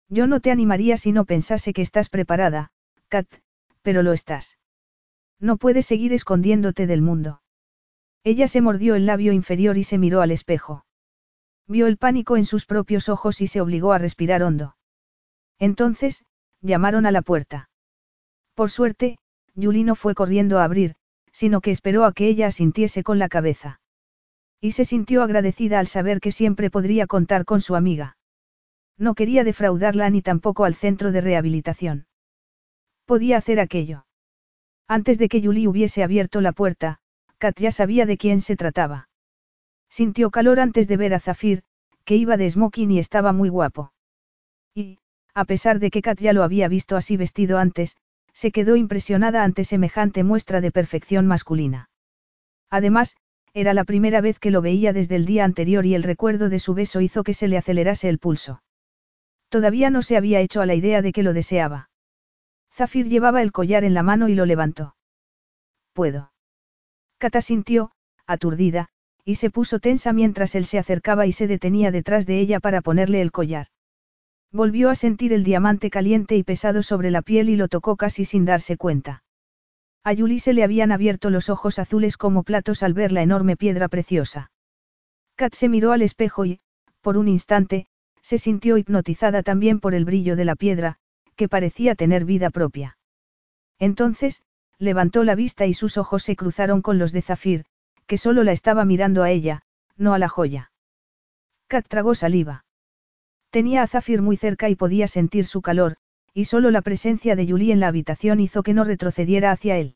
Yo 0.09 0.27
no 0.27 0.39
te 0.39 0.51
animaría 0.51 0.97
si 0.97 1.11
no 1.11 1.25
pensase 1.25 1.73
que 1.73 1.81
estás 1.81 2.09
preparada, 2.09 2.71
Kat, 3.09 3.27
pero 3.81 4.03
lo 4.03 4.13
estás. 4.13 4.57
No 5.39 5.57
puedes 5.57 5.85
seguir 5.85 6.13
escondiéndote 6.13 6.87
del 6.87 7.01
mundo. 7.01 7.41
Ella 8.23 8.47
se 8.47 8.61
mordió 8.61 8.95
el 8.95 9.05
labio 9.05 9.31
inferior 9.31 9.77
y 9.77 9.83
se 9.83 9.97
miró 9.97 10.21
al 10.21 10.31
espejo. 10.31 10.85
Vio 11.67 11.87
el 11.87 11.97
pánico 11.97 12.37
en 12.37 12.45
sus 12.45 12.65
propios 12.65 13.09
ojos 13.09 13.41
y 13.41 13.47
se 13.47 13.61
obligó 13.61 13.93
a 13.93 13.97
respirar 13.97 14.43
hondo. 14.43 14.76
Entonces, 15.59 16.23
llamaron 16.61 17.05
a 17.05 17.11
la 17.11 17.21
puerta. 17.21 17.69
Por 18.53 18.69
suerte, 18.71 19.17
Yuli 19.55 19.84
no 19.84 19.95
fue 19.95 20.15
corriendo 20.15 20.59
a 20.59 20.63
abrir, 20.63 20.95
sino 21.31 21.61
que 21.61 21.71
esperó 21.71 22.05
a 22.05 22.13
que 22.13 22.27
ella 22.27 22.47
asintiese 22.47 23.03
con 23.03 23.19
la 23.19 23.29
cabeza. 23.29 23.79
Y 24.59 24.71
se 24.71 24.85
sintió 24.85 25.21
agradecida 25.21 25.79
al 25.79 25.88
saber 25.88 26.19
que 26.19 26.31
siempre 26.31 26.69
podría 26.69 27.05
contar 27.05 27.45
con 27.45 27.61
su 27.61 27.75
amiga. 27.75 28.17
No 28.97 29.13
quería 29.13 29.43
defraudarla 29.43 30.09
ni 30.09 30.21
tampoco 30.21 30.65
al 30.65 30.73
centro 30.73 31.11
de 31.11 31.21
rehabilitación. 31.21 32.07
Podía 33.05 33.38
hacer 33.38 33.59
aquello. 33.59 34.05
Antes 34.88 35.19
de 35.19 35.29
que 35.29 35.41
Julie 35.41 35.67
hubiese 35.67 36.03
abierto 36.03 36.41
la 36.41 36.53
puerta, 36.53 36.99
Kat 37.38 37.59
ya 37.59 37.71
sabía 37.71 38.05
de 38.05 38.17
quién 38.17 38.41
se 38.41 38.55
trataba. 38.55 39.09
Sintió 39.89 40.31
calor 40.31 40.59
antes 40.59 40.88
de 40.88 40.97
ver 40.97 41.13
a 41.13 41.19
Zafir, 41.19 41.63
que 42.03 42.15
iba 42.15 42.38
de 42.38 42.49
smoking 42.49 42.91
y 42.91 42.99
estaba 42.99 43.34
muy 43.34 43.49
guapo. 43.49 43.91
Y, 44.73 44.99
a 45.38 45.45
pesar 45.45 45.77
de 45.77 45.91
que 45.91 46.01
Kat 46.01 46.19
ya 46.19 46.34
lo 46.34 46.41
había 46.41 46.68
visto 46.68 46.95
así 46.95 47.15
vestido 47.15 47.59
antes, 47.59 47.95
se 48.34 48.51
quedó 48.51 48.76
impresionada 48.76 49.43
ante 49.43 49.65
semejante 49.65 50.23
muestra 50.23 50.61
de 50.61 50.72
perfección 50.72 51.27
masculina. 51.27 51.91
Además, 52.72 53.15
era 53.53 53.76
la 53.76 53.84
primera 53.84 54.19
vez 54.19 54.39
que 54.39 54.49
lo 54.49 54.64
veía 54.64 54.93
desde 54.93 55.15
el 55.15 55.27
día 55.27 55.45
anterior 55.45 55.85
y 55.85 55.93
el 55.93 56.01
recuerdo 56.01 56.49
de 56.49 56.57
su 56.57 56.73
beso 56.73 57.01
hizo 57.01 57.23
que 57.23 57.35
se 57.35 57.47
le 57.47 57.55
acelerase 57.55 58.09
el 58.09 58.18
pulso. 58.18 58.64
Todavía 59.49 59.91
no 59.91 60.01
se 60.01 60.18
había 60.18 60.39
hecho 60.39 60.59
a 60.61 60.65
la 60.65 60.73
idea 60.73 61.03
de 61.03 61.11
que 61.11 61.22
lo 61.22 61.34
deseaba. 61.34 61.91
Zafir 62.73 63.07
llevaba 63.07 63.43
el 63.43 63.51
collar 63.51 63.84
en 63.84 63.93
la 63.93 64.01
mano 64.01 64.30
y 64.30 64.34
lo 64.34 64.47
levantó. 64.47 64.95
Puedo. 65.93 66.31
Kata 67.19 67.43
sintió, 67.43 67.91
aturdida, 68.26 68.89
y 69.23 69.35
se 69.35 69.51
puso 69.51 69.77
tensa 69.77 70.14
mientras 70.14 70.55
él 70.55 70.65
se 70.65 70.80
acercaba 70.80 71.27
y 71.27 71.31
se 71.31 71.45
detenía 71.45 71.91
detrás 71.91 72.26
de 72.26 72.39
ella 72.39 72.59
para 72.59 72.81
ponerle 72.81 73.22
el 73.22 73.31
collar. 73.31 73.68
Volvió 74.51 74.89
a 74.89 74.95
sentir 74.95 75.33
el 75.33 75.43
diamante 75.43 75.89
caliente 75.89 76.35
y 76.35 76.43
pesado 76.43 76.81
sobre 76.81 77.11
la 77.11 77.21
piel 77.21 77.49
y 77.49 77.55
lo 77.55 77.67
tocó 77.67 77.97
casi 77.97 78.25
sin 78.25 78.45
darse 78.45 78.77
cuenta. 78.77 79.23
A 80.03 80.13
Yuli 80.13 80.39
se 80.39 80.53
le 80.53 80.63
habían 80.63 80.91
abierto 80.91 81.29
los 81.29 81.49
ojos 81.49 81.79
azules 81.79 82.15
como 82.15 82.43
platos 82.43 82.81
al 82.81 82.93
ver 82.93 83.11
la 83.11 83.21
enorme 83.21 83.57
piedra 83.57 83.89
preciosa. 83.89 84.51
Kat 85.35 85.53
se 85.53 85.67
miró 85.67 85.91
al 85.91 86.01
espejo 86.01 86.45
y, 86.45 86.61
por 87.01 87.17
un 87.17 87.27
instante, 87.27 87.87
se 88.21 88.37
sintió 88.37 88.77
hipnotizada 88.77 89.43
también 89.43 89.79
por 89.79 89.93
el 89.93 90.05
brillo 90.05 90.35
de 90.35 90.45
la 90.45 90.55
piedra, 90.55 90.97
que 91.35 91.49
parecía 91.49 91.95
tener 91.95 92.25
vida 92.25 92.49
propia. 92.49 92.97
Entonces, 93.79 94.43
levantó 94.79 95.23
la 95.23 95.35
vista 95.35 95.65
y 95.65 95.73
sus 95.73 95.97
ojos 95.97 96.23
se 96.23 96.35
cruzaron 96.35 96.81
con 96.81 96.97
los 96.97 97.11
de 97.11 97.21
Zafir, 97.21 97.65
que 98.05 98.17
solo 98.17 98.43
la 98.43 98.53
estaba 98.53 98.85
mirando 98.85 99.23
a 99.23 99.29
ella, 99.29 99.63
no 99.97 100.13
a 100.13 100.19
la 100.19 100.29
joya. 100.29 100.71
Kat 101.67 101.85
tragó 101.87 102.15
saliva. 102.15 102.65
Tenía 103.49 103.81
a 103.81 103.87
Zafir 103.87 104.21
muy 104.21 104.37
cerca 104.37 104.69
y 104.69 104.75
podía 104.75 105.07
sentir 105.07 105.45
su 105.45 105.61
calor, 105.61 105.97
y 106.33 106.45
solo 106.45 106.69
la 106.71 106.81
presencia 106.81 107.35
de 107.35 107.47
Julie 107.47 107.73
en 107.73 107.79
la 107.79 107.87
habitación 107.87 108.39
hizo 108.39 108.63
que 108.63 108.73
no 108.73 108.83
retrocediera 108.83 109.51
hacia 109.51 109.77
él. 109.77 109.95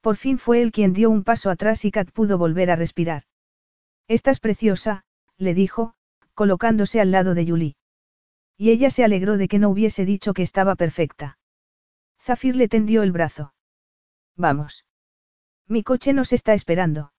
Por 0.00 0.16
fin 0.16 0.38
fue 0.38 0.60
él 0.62 0.72
quien 0.72 0.92
dio 0.92 1.10
un 1.10 1.24
paso 1.24 1.50
atrás 1.50 1.84
y 1.84 1.90
Kat 1.90 2.10
pudo 2.10 2.38
volver 2.38 2.70
a 2.70 2.76
respirar. 2.76 3.22
Estás 4.08 4.40
preciosa, 4.40 5.04
le 5.38 5.54
dijo, 5.54 5.94
colocándose 6.34 7.00
al 7.00 7.10
lado 7.10 7.34
de 7.34 7.46
Julie. 7.46 7.76
Y 8.56 8.70
ella 8.70 8.90
se 8.90 9.04
alegró 9.04 9.36
de 9.36 9.48
que 9.48 9.58
no 9.58 9.70
hubiese 9.70 10.04
dicho 10.04 10.34
que 10.34 10.42
estaba 10.42 10.74
perfecta. 10.74 11.38
Zafir 12.20 12.56
le 12.56 12.68
tendió 12.68 13.02
el 13.02 13.12
brazo. 13.12 13.54
Vamos. 14.36 14.84
Mi 15.68 15.82
coche 15.82 16.12
nos 16.12 16.32
está 16.32 16.54
esperando. 16.54 17.12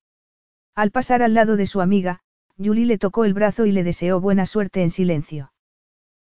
Al 0.76 0.92
pasar 0.92 1.22
al 1.22 1.34
lado 1.34 1.56
de 1.56 1.68
su 1.68 1.82
amiga, 1.82 2.22
Julie 2.58 2.86
le 2.86 2.98
tocó 2.98 3.26
el 3.26 3.34
brazo 3.34 3.66
y 3.66 3.72
le 3.72 3.84
deseó 3.84 4.22
buena 4.22 4.46
suerte 4.46 4.82
en 4.82 4.90
silencio. 4.90 5.52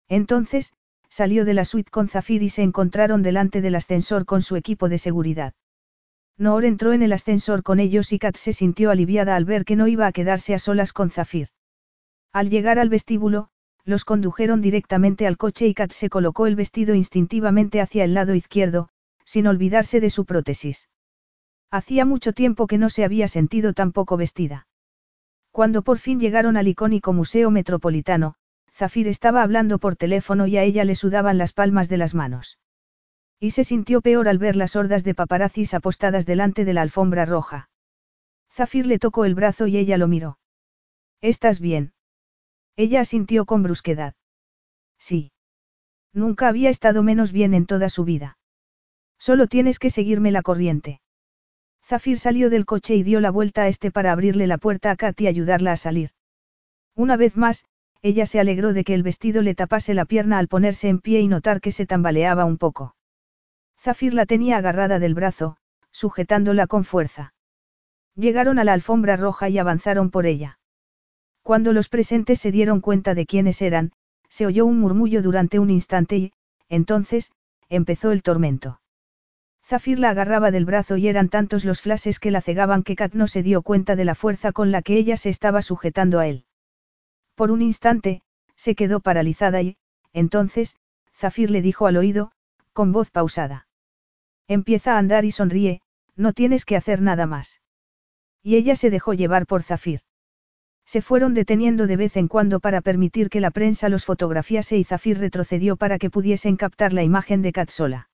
Entonces, 0.08 0.74
salió 1.10 1.44
de 1.44 1.54
la 1.54 1.66
suite 1.66 1.90
con 1.90 2.08
Zafir 2.08 2.44
y 2.44 2.50
se 2.50 2.62
encontraron 2.62 3.24
delante 3.24 3.62
del 3.62 3.76
ascensor 3.76 4.26
con 4.26 4.42
su 4.42 4.56
equipo 4.56 4.90
de 4.90 5.00
seguridad. 5.00 5.54
Noor 6.38 6.66
entró 6.66 6.94
en 6.94 7.02
el 7.02 7.12
ascensor 7.12 7.64
con 7.64 7.80
ellos 7.80 8.14
y 8.14 8.20
Kat 8.20 8.38
se 8.38 8.54
sintió 8.54 8.92
aliviada 8.92 9.36
al 9.36 9.44
ver 9.44 9.66
que 9.66 9.76
no 9.76 9.88
iba 9.88 10.08
a 10.08 10.12
quedarse 10.14 10.54
a 10.54 10.60
solas 10.60 10.94
con 10.94 11.10
Zafir. 11.10 11.50
Al 12.32 12.50
llegar 12.50 12.80
al 12.80 12.90
vestíbulo, 12.90 13.50
los 13.84 14.06
condujeron 14.06 14.62
directamente 14.62 15.28
al 15.28 15.36
coche 15.36 15.68
y 15.68 15.74
Kat 15.74 15.92
se 15.92 16.10
colocó 16.10 16.48
el 16.48 16.56
vestido 16.56 16.96
instintivamente 16.96 17.82
hacia 17.82 18.06
el 18.06 18.14
lado 18.14 18.36
izquierdo, 18.36 18.90
sin 19.26 19.48
olvidarse 19.48 20.00
de 20.00 20.10
su 20.10 20.26
prótesis. 20.26 20.90
Hacía 21.72 22.06
mucho 22.06 22.32
tiempo 22.34 22.68
que 22.68 22.78
no 22.78 22.90
se 22.90 23.04
había 23.04 23.28
sentido 23.28 23.74
tan 23.74 23.92
poco 23.92 24.16
vestida. 24.16 24.69
Cuando 25.52 25.82
por 25.82 26.00
fin 26.00 26.20
llegaron 26.20 26.58
al 26.58 26.68
icónico 26.68 27.14
Museo 27.14 27.52
Metropolitano, 27.52 28.36
Zafir 28.72 29.08
estaba 29.08 29.44
hablando 29.44 29.80
por 29.80 29.96
teléfono 29.96 30.48
y 30.48 30.58
a 30.58 30.64
ella 30.64 30.86
le 30.86 30.96
sudaban 30.96 31.38
las 31.38 31.54
palmas 31.54 31.90
de 31.90 31.98
las 31.98 32.16
manos. 32.16 32.60
Y 33.40 33.52
se 33.52 33.64
sintió 33.64 34.02
peor 34.02 34.28
al 34.28 34.38
ver 34.38 34.56
las 34.56 34.76
hordas 34.76 35.04
de 35.04 35.16
paparazzis 35.16 35.74
apostadas 35.74 36.26
delante 36.26 36.66
de 36.66 36.74
la 36.74 36.82
alfombra 36.82 37.26
roja. 37.26 37.70
Zafir 38.52 38.86
le 38.86 39.00
tocó 39.00 39.26
el 39.26 39.36
brazo 39.36 39.68
y 39.68 39.78
ella 39.78 39.98
lo 39.98 40.08
miró. 40.08 40.40
¿Estás 41.22 41.60
bien? 41.60 41.94
Ella 42.76 43.02
asintió 43.02 43.46
con 43.46 43.64
brusquedad. 43.64 44.16
Sí. 44.98 45.32
Nunca 46.14 46.48
había 46.48 46.70
estado 46.70 47.04
menos 47.04 47.32
bien 47.32 47.54
en 47.54 47.66
toda 47.66 47.90
su 47.90 48.04
vida. 48.04 48.38
Solo 49.18 49.48
tienes 49.48 49.80
que 49.80 49.90
seguirme 49.90 50.32
la 50.32 50.42
corriente. 50.42 51.02
Zafir 51.90 52.20
salió 52.20 52.52
del 52.52 52.68
coche 52.68 52.96
y 52.96 53.02
dio 53.02 53.20
la 53.20 53.32
vuelta 53.32 53.64
a 53.64 53.68
este 53.68 53.90
para 53.90 54.12
abrirle 54.12 54.46
la 54.46 54.60
puerta 54.60 54.92
a 54.92 54.96
Kat 54.96 55.20
y 55.22 55.26
ayudarla 55.26 55.72
a 55.72 55.78
salir. 55.78 56.12
Una 56.96 57.18
vez 57.18 57.36
más, 57.36 57.66
ella 58.04 58.28
se 58.28 58.40
alegró 58.40 58.74
de 58.74 58.84
que 58.84 58.94
el 58.94 59.02
vestido 59.02 59.42
le 59.42 59.56
tapase 59.56 59.96
la 59.96 60.06
pierna 60.06 60.38
al 60.38 60.48
ponerse 60.48 60.88
en 60.88 61.00
pie 61.00 61.22
y 61.22 61.28
notar 61.28 61.62
que 61.62 61.72
se 61.72 61.88
tambaleaba 61.88 62.46
un 62.46 62.60
poco. 62.60 62.96
Zafir 63.80 64.14
la 64.14 64.28
tenía 64.28 64.58
agarrada 64.58 65.00
del 65.00 65.16
brazo, 65.16 65.58
sujetándola 65.90 66.68
con 66.68 66.84
fuerza. 66.84 67.34
Llegaron 68.14 68.60
a 68.60 68.64
la 68.64 68.74
alfombra 68.74 69.16
roja 69.16 69.50
y 69.50 69.58
avanzaron 69.58 70.12
por 70.12 70.28
ella. 70.28 70.60
Cuando 71.42 71.74
los 71.74 71.90
presentes 71.90 72.40
se 72.40 72.52
dieron 72.52 72.82
cuenta 72.82 73.16
de 73.16 73.26
quiénes 73.26 73.64
eran, 73.64 73.94
se 74.30 74.46
oyó 74.46 74.68
un 74.68 74.80
murmullo 74.80 75.24
durante 75.24 75.58
un 75.58 75.72
instante 75.72 76.18
y, 76.18 76.34
entonces, 76.68 77.32
empezó 77.68 78.12
el 78.12 78.22
tormento. 78.22 78.79
Zafir 79.70 80.00
la 80.00 80.10
agarraba 80.10 80.50
del 80.50 80.66
brazo 80.66 80.98
y 80.98 81.08
eran 81.08 81.30
tantos 81.30 81.64
los 81.64 81.80
flashes 81.80 82.20
que 82.20 82.32
la 82.32 82.42
cegaban 82.42 82.82
que 82.82 82.96
Kat 82.96 83.14
no 83.14 83.28
se 83.28 83.44
dio 83.44 83.62
cuenta 83.62 83.96
de 83.96 84.04
la 84.04 84.16
fuerza 84.16 84.52
con 84.52 84.72
la 84.72 84.82
que 84.82 84.98
ella 84.98 85.16
se 85.16 85.30
estaba 85.30 85.62
sujetando 85.62 86.18
a 86.18 86.26
él. 86.26 86.46
Por 87.36 87.52
un 87.52 87.62
instante, 87.62 88.24
se 88.56 88.74
quedó 88.74 89.00
paralizada 89.00 89.62
y, 89.62 89.78
entonces, 90.12 90.76
Zafir 91.16 91.52
le 91.52 91.62
dijo 91.62 91.86
al 91.86 91.98
oído, 91.98 92.32
con 92.74 92.92
voz 92.92 93.12
pausada. 93.12 93.68
Empieza 94.48 94.96
a 94.96 94.98
andar 94.98 95.24
y 95.24 95.30
sonríe, 95.30 95.82
no 96.16 96.34
tienes 96.34 96.66
que 96.66 96.76
hacer 96.76 97.04
nada 97.04 97.28
más. 97.28 97.62
Y 98.42 98.56
ella 98.56 98.76
se 98.76 98.90
dejó 98.90 99.14
llevar 99.14 99.46
por 99.46 99.62
Zafir. 99.62 100.02
Se 100.84 101.04
fueron 101.04 101.36
deteniendo 101.36 101.86
de 101.86 101.96
vez 101.96 102.18
en 102.18 102.28
cuando 102.28 102.60
para 102.60 102.82
permitir 102.82 103.30
que 103.30 103.40
la 103.40 103.52
prensa 103.52 103.88
los 103.88 104.04
fotografiase 104.04 104.78
y 104.78 104.84
Zafir 104.84 105.20
retrocedió 105.20 105.78
para 105.78 106.00
que 106.00 106.10
pudiesen 106.10 106.56
captar 106.56 106.92
la 106.92 107.04
imagen 107.04 107.44
de 107.44 107.52
Kat 107.52 107.70
sola. 107.70 108.10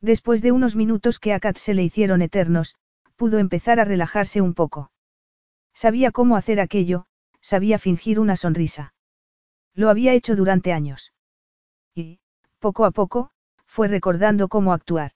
Después 0.00 0.40
de 0.42 0.52
unos 0.52 0.76
minutos 0.76 1.18
que 1.18 1.34
a 1.34 1.40
Kat 1.40 1.56
se 1.58 1.74
le 1.74 1.82
hicieron 1.82 2.22
eternos, 2.22 2.74
pudo 3.16 3.38
empezar 3.38 3.80
a 3.80 3.84
relajarse 3.84 4.40
un 4.40 4.54
poco. 4.54 4.90
Sabía 5.74 6.10
cómo 6.10 6.36
hacer 6.36 6.60
aquello, 6.60 7.06
sabía 7.40 7.78
fingir 7.78 8.18
una 8.18 8.36
sonrisa. 8.36 8.94
Lo 9.74 9.90
había 9.90 10.14
hecho 10.14 10.36
durante 10.36 10.72
años. 10.72 11.12
Y, 11.94 12.20
poco 12.58 12.84
a 12.84 12.90
poco, 12.90 13.30
fue 13.66 13.88
recordando 13.88 14.48
cómo 14.48 14.72
actuar. 14.72 15.12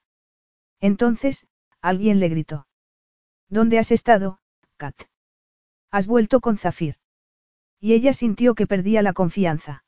Entonces, 0.81 1.47
alguien 1.81 2.21
le 2.21 2.29
gritó. 2.29 2.67
¿Dónde 3.49 3.79
has 3.79 3.91
estado, 3.91 4.39
Kat? 4.77 4.95
Has 5.91 6.07
vuelto 6.07 6.41
con 6.41 6.59
Zafir. 6.59 6.97
Y 7.81 7.93
ella 7.95 8.13
sintió 8.13 8.55
que 8.55 8.67
perdía 8.67 9.03
la 9.03 9.13
confianza. 9.13 9.85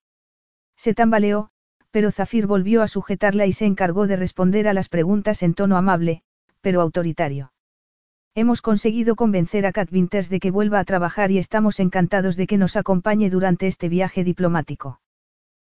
Se 0.77 0.95
tambaleó, 0.95 1.51
pero 1.97 2.11
Zafir 2.11 2.47
volvió 2.47 2.83
a 2.83 2.89
sujetarla 2.89 3.47
y 3.47 3.55
se 3.55 3.65
encargó 3.65 4.07
de 4.07 4.17
responder 4.17 4.69
a 4.69 4.75
las 4.75 4.91
preguntas 4.91 5.43
en 5.43 5.55
tono 5.55 5.79
amable, 5.79 6.21
pero 6.61 6.83
autoritario. 6.83 7.55
Hemos 8.35 8.61
conseguido 8.61 9.17
convencer 9.17 9.65
a 9.65 9.73
Kat 9.73 9.91
Winters 9.91 10.29
de 10.29 10.39
que 10.39 10.51
vuelva 10.51 10.79
a 10.79 10.85
trabajar 10.85 11.31
y 11.31 11.39
estamos 11.39 11.81
encantados 11.81 12.37
de 12.37 12.47
que 12.47 12.59
nos 12.59 12.77
acompañe 12.77 13.31
durante 13.31 13.67
este 13.67 13.89
viaje 13.89 14.25
diplomático. 14.25 15.01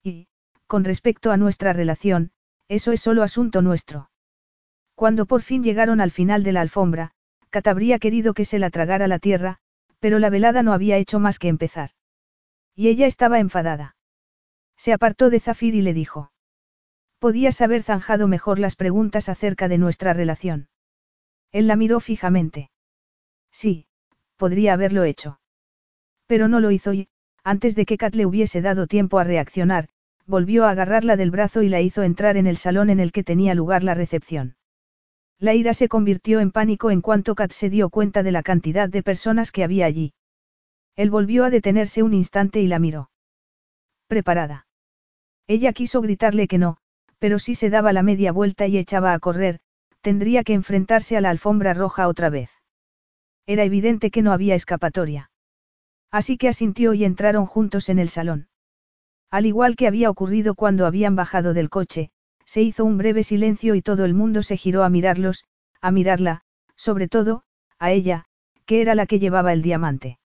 Y, 0.01 0.25
con 0.65 0.85
respecto 0.85 1.29
a 1.29 1.37
nuestra 1.37 1.71
relación, 1.71 2.31
eso 2.67 2.93
es 2.93 3.01
solo 3.01 3.21
asunto 3.21 3.61
nuestro. 3.61 4.09
Cuando 4.95 5.27
por 5.27 5.43
fin 5.43 5.63
llegaron 5.63 6.01
al 6.01 6.09
final 6.09 6.41
de 6.41 6.53
la 6.53 6.61
alfombra, 6.61 7.11
Kat 7.51 7.67
habría 7.67 7.99
querido 7.99 8.33
que 8.33 8.45
se 8.45 8.57
la 8.57 8.71
tragara 8.71 9.07
la 9.07 9.19
tierra, 9.19 9.59
pero 9.99 10.17
la 10.17 10.31
velada 10.31 10.63
no 10.63 10.73
había 10.73 10.97
hecho 10.97 11.19
más 11.19 11.37
que 11.37 11.47
empezar. 11.47 11.91
Y 12.73 12.87
ella 12.87 13.05
estaba 13.05 13.37
enfadada. 13.37 13.96
Se 14.77 14.93
apartó 14.93 15.29
de 15.29 15.39
Zafir 15.39 15.75
y 15.75 15.81
le 15.81 15.93
dijo. 15.93 16.31
Podías 17.19 17.61
haber 17.61 17.83
zanjado 17.83 18.27
mejor 18.27 18.59
las 18.59 18.75
preguntas 18.75 19.27
acerca 19.27 19.67
de 19.67 19.77
nuestra 19.77 20.13
relación. 20.13 20.69
Él 21.51 21.67
la 21.67 21.75
miró 21.75 21.99
fijamente. 21.99 22.69
Sí, 23.51 23.87
podría 24.35 24.73
haberlo 24.73 25.03
hecho. 25.03 25.39
Pero 26.27 26.47
no 26.47 26.59
lo 26.59 26.71
hizo 26.71 26.93
y, 26.93 27.09
antes 27.43 27.75
de 27.75 27.85
que 27.85 27.97
Kat 27.97 28.13
le 28.13 28.25
hubiese 28.25 28.61
dado 28.61 28.85
tiempo 28.85 29.17
a 29.17 29.23
reaccionar, 29.23 29.89
volvió 30.27 30.65
a 30.65 30.71
agarrarla 30.71 31.15
del 31.15 31.31
brazo 31.31 31.63
y 31.63 31.69
la 31.69 31.81
hizo 31.81 32.03
entrar 32.03 32.37
en 32.37 32.45
el 32.45 32.57
salón 32.57 32.89
en 32.89 32.99
el 32.99 33.11
que 33.11 33.23
tenía 33.23 33.55
lugar 33.55 33.83
la 33.83 33.95
recepción. 33.95 34.57
La 35.39 35.53
ira 35.53 35.73
se 35.73 35.87
convirtió 35.87 36.39
en 36.39 36.51
pánico 36.51 36.91
en 36.91 37.01
cuanto 37.01 37.33
Kat 37.33 37.51
se 37.51 37.69
dio 37.69 37.89
cuenta 37.89 38.21
de 38.21 38.31
la 38.31 38.43
cantidad 38.43 38.89
de 38.89 39.01
personas 39.01 39.51
que 39.51 39.63
había 39.63 39.85
allí. 39.85 40.13
Él 40.95 41.09
volvió 41.09 41.45
a 41.45 41.49
detenerse 41.49 42.03
un 42.03 42.13
instante 42.13 42.59
y 42.59 42.67
la 42.67 42.79
miró. 42.79 43.09
Preparada. 44.07 44.66
Ella 45.47 45.73
quiso 45.73 46.01
gritarle 46.01 46.47
que 46.47 46.57
no, 46.57 46.77
pero 47.19 47.39
si 47.39 47.55
se 47.55 47.69
daba 47.69 47.93
la 47.93 48.03
media 48.03 48.31
vuelta 48.31 48.67
y 48.67 48.77
echaba 48.77 49.13
a 49.13 49.19
correr, 49.19 49.59
tendría 50.01 50.43
que 50.43 50.53
enfrentarse 50.53 51.17
a 51.17 51.21
la 51.21 51.29
alfombra 51.29 51.73
roja 51.73 52.07
otra 52.07 52.29
vez. 52.29 52.49
Era 53.45 53.63
evidente 53.63 54.11
que 54.11 54.21
no 54.21 54.33
había 54.33 54.55
escapatoria. 54.55 55.31
Así 56.11 56.37
que 56.37 56.49
asintió 56.49 56.93
y 56.93 57.05
entraron 57.05 57.45
juntos 57.45 57.89
en 57.89 57.99
el 57.99 58.09
salón. 58.09 58.49
Al 59.29 59.45
igual 59.45 59.75
que 59.75 59.87
había 59.87 60.09
ocurrido 60.09 60.55
cuando 60.55 60.85
habían 60.85 61.15
bajado 61.15 61.53
del 61.53 61.69
coche, 61.69 62.11
se 62.45 62.61
hizo 62.61 62.85
un 62.85 62.97
breve 62.97 63.23
silencio 63.23 63.75
y 63.75 63.81
todo 63.81 64.05
el 64.05 64.13
mundo 64.13 64.43
se 64.43 64.57
giró 64.57 64.83
a 64.83 64.89
mirarlos, 64.89 65.43
a 65.81 65.91
mirarla, 65.91 66.41
sobre 66.75 67.07
todo, 67.07 67.43
a 67.79 67.91
ella, 67.91 68.25
que 68.65 68.81
era 68.81 68.95
la 68.95 69.05
que 69.05 69.19
llevaba 69.19 69.53
el 69.53 69.61
diamante. 69.61 70.19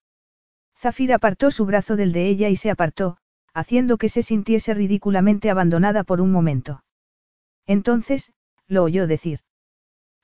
Zafir 0.76 1.12
apartó 1.12 1.50
su 1.50 1.64
brazo 1.64 1.96
del 1.96 2.12
de 2.12 2.28
ella 2.28 2.48
y 2.48 2.56
se 2.56 2.70
apartó, 2.70 3.18
haciendo 3.54 3.98
que 3.98 4.08
se 4.08 4.22
sintiese 4.22 4.74
ridículamente 4.74 5.50
abandonada 5.50 6.04
por 6.04 6.20
un 6.20 6.32
momento. 6.32 6.84
Entonces, 7.66 8.32
lo 8.66 8.84
oyó 8.84 9.06
decir. 9.06 9.40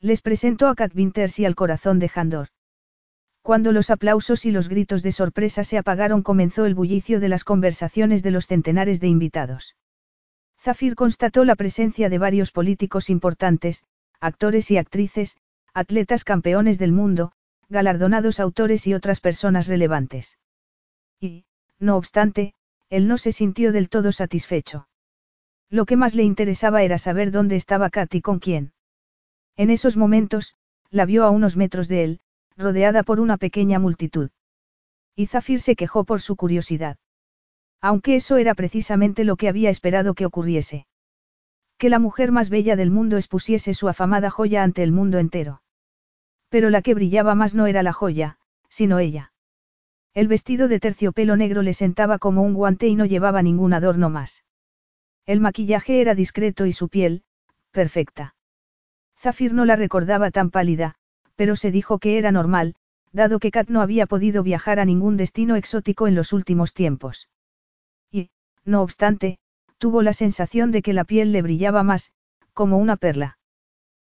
Les 0.01 0.23
presentó 0.23 0.69
a 0.69 0.75
Kat 0.75 0.95
Winters 0.95 1.39
y 1.39 1.45
al 1.45 1.55
corazón 1.55 1.99
de 1.99 2.11
Handor. 2.15 2.49
Cuando 3.43 3.73
los 3.73 3.91
aplausos 3.91 4.45
y 4.45 4.51
los 4.51 4.69
gritos 4.69 5.03
de 5.03 5.13
sorpresa 5.13 5.65
se 5.65 5.79
apagaron 5.79 6.23
comenzó 6.23 6.67
el 6.67 6.75
bullicio 6.75 7.21
de 7.21 7.29
las 7.29 7.45
conversaciones 7.45 8.23
de 8.23 8.31
los 8.31 8.47
centenares 8.47 9.01
de 9.01 9.09
invitados. 9.09 9.77
Zafir 10.61 10.95
constató 10.95 11.45
la 11.45 11.57
presencia 11.57 12.09
de 12.09 12.19
varios 12.19 12.51
políticos 12.51 13.11
importantes, 13.11 13.85
actores 14.21 14.71
y 14.71 14.77
actrices, 14.77 15.37
atletas 15.73 16.25
campeones 16.25 16.79
del 16.79 16.93
mundo, 16.93 17.33
galardonados 17.69 18.41
autores 18.41 18.87
y 18.87 18.95
otras 18.95 19.21
personas 19.21 19.67
relevantes. 19.69 20.39
Y, 21.21 21.45
no 21.79 21.97
obstante, 21.97 22.55
él 22.91 23.09
no 23.09 23.19
se 23.19 23.33
sintió 23.33 23.73
del 23.73 23.89
todo 23.89 24.13
satisfecho. 24.13 24.89
Lo 25.71 25.85
que 25.85 25.97
más 25.97 26.15
le 26.15 26.23
interesaba 26.23 26.83
era 26.83 26.99
saber 26.99 27.31
dónde 27.31 27.57
estaba 27.57 27.91
Kat 27.91 28.15
y 28.15 28.23
con 28.23 28.39
quién. 28.39 28.73
En 29.57 29.71
esos 29.71 29.97
momentos, 29.97 30.55
la 30.91 31.05
vio 31.05 31.25
a 31.25 31.31
unos 31.31 31.57
metros 31.57 31.89
de 31.89 32.05
él, 32.05 32.21
rodeada 32.57 33.03
por 33.03 33.21
una 33.21 33.37
pequeña 33.37 33.79
multitud. 33.79 34.31
Y 35.15 35.27
Zafir 35.27 35.61
se 35.61 35.77
quejó 35.77 36.05
por 36.05 36.21
su 36.21 36.37
curiosidad. 36.37 36.97
Aunque 37.81 38.17
eso 38.17 38.37
era 38.37 38.55
precisamente 38.55 39.25
lo 39.25 39.37
que 39.37 39.49
había 39.49 39.71
esperado 39.71 40.15
que 40.15 40.27
ocurriese. 40.27 40.87
Que 41.77 41.91
la 41.91 41.99
mujer 41.99 42.33
más 42.33 42.51
bella 42.51 42.75
del 42.75 42.91
mundo 42.91 43.17
expusiese 43.17 43.75
su 43.75 43.89
afamada 43.89 44.31
joya 44.31 44.63
ante 44.63 44.83
el 44.83 44.93
mundo 44.93 45.19
entero. 45.19 45.63
Pero 46.49 46.71
la 46.71 46.83
que 46.83 46.95
brillaba 46.95 47.35
más 47.35 47.55
no 47.55 47.67
era 47.67 47.83
la 47.83 47.93
joya, 47.93 48.39
sino 48.69 48.99
ella. 48.99 49.33
El 50.19 50.27
vestido 50.27 50.67
de 50.67 50.81
terciopelo 50.81 51.37
negro 51.37 51.63
le 51.63 51.73
sentaba 51.73 52.19
como 52.19 52.43
un 52.43 52.53
guante 52.53 52.89
y 52.89 52.97
no 52.97 53.07
llevaba 53.07 53.41
ningún 53.41 53.73
adorno 53.73 54.11
más. 54.11 54.43
El 55.27 55.39
maquillaje 55.39 56.01
era 56.01 56.17
discreto 56.17 56.67
y 56.67 56.73
su 56.73 56.89
piel, 56.89 57.23
perfecta. 57.71 58.35
Zafir 59.17 59.55
no 59.55 59.65
la 59.65 59.77
recordaba 59.77 60.33
tan 60.33 60.51
pálida, 60.51 60.97
pero 61.37 61.55
se 61.55 61.71
dijo 61.71 62.01
que 62.01 62.19
era 62.19 62.33
normal, 62.33 62.75
dado 63.13 63.39
que 63.39 63.53
Kat 63.53 63.69
no 63.69 63.81
había 63.81 64.07
podido 64.07 64.43
viajar 64.43 64.81
a 64.81 64.85
ningún 64.85 65.17
destino 65.17 65.55
exótico 65.55 66.09
en 66.09 66.17
los 66.17 66.33
últimos 66.33 66.75
tiempos. 66.75 67.29
Y, 68.11 68.31
no 68.65 68.83
obstante, 68.83 69.39
tuvo 69.79 70.03
la 70.03 70.15
sensación 70.15 70.73
de 70.73 70.83
que 70.83 70.95
la 70.95 71.05
piel 71.05 71.31
le 71.31 71.43
brillaba 71.43 71.85
más, 71.85 72.11
como 72.55 72.79
una 72.79 72.97
perla. 72.97 73.39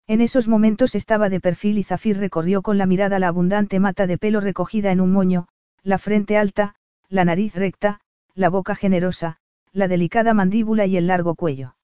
En 0.06 0.20
esos 0.20 0.46
momentos 0.46 0.94
estaba 0.94 1.30
de 1.30 1.40
perfil 1.40 1.78
y 1.78 1.82
Zafir 1.82 2.16
recorrió 2.16 2.62
con 2.62 2.78
la 2.78 2.86
mirada 2.86 3.18
la 3.18 3.26
abundante 3.26 3.80
mata 3.80 4.06
de 4.06 4.18
pelo 4.18 4.40
recogida 4.40 4.92
en 4.92 5.00
un 5.00 5.10
moño, 5.10 5.48
la 5.86 5.98
frente 5.98 6.36
alta, 6.36 6.74
la 7.08 7.24
nariz 7.24 7.54
recta, 7.54 8.00
la 8.34 8.48
boca 8.48 8.74
generosa, 8.74 9.36
la 9.72 9.86
delicada 9.86 10.34
mandíbula 10.34 10.84
y 10.86 10.96
el 10.96 11.06
largo 11.06 11.36
cuello. 11.36 11.76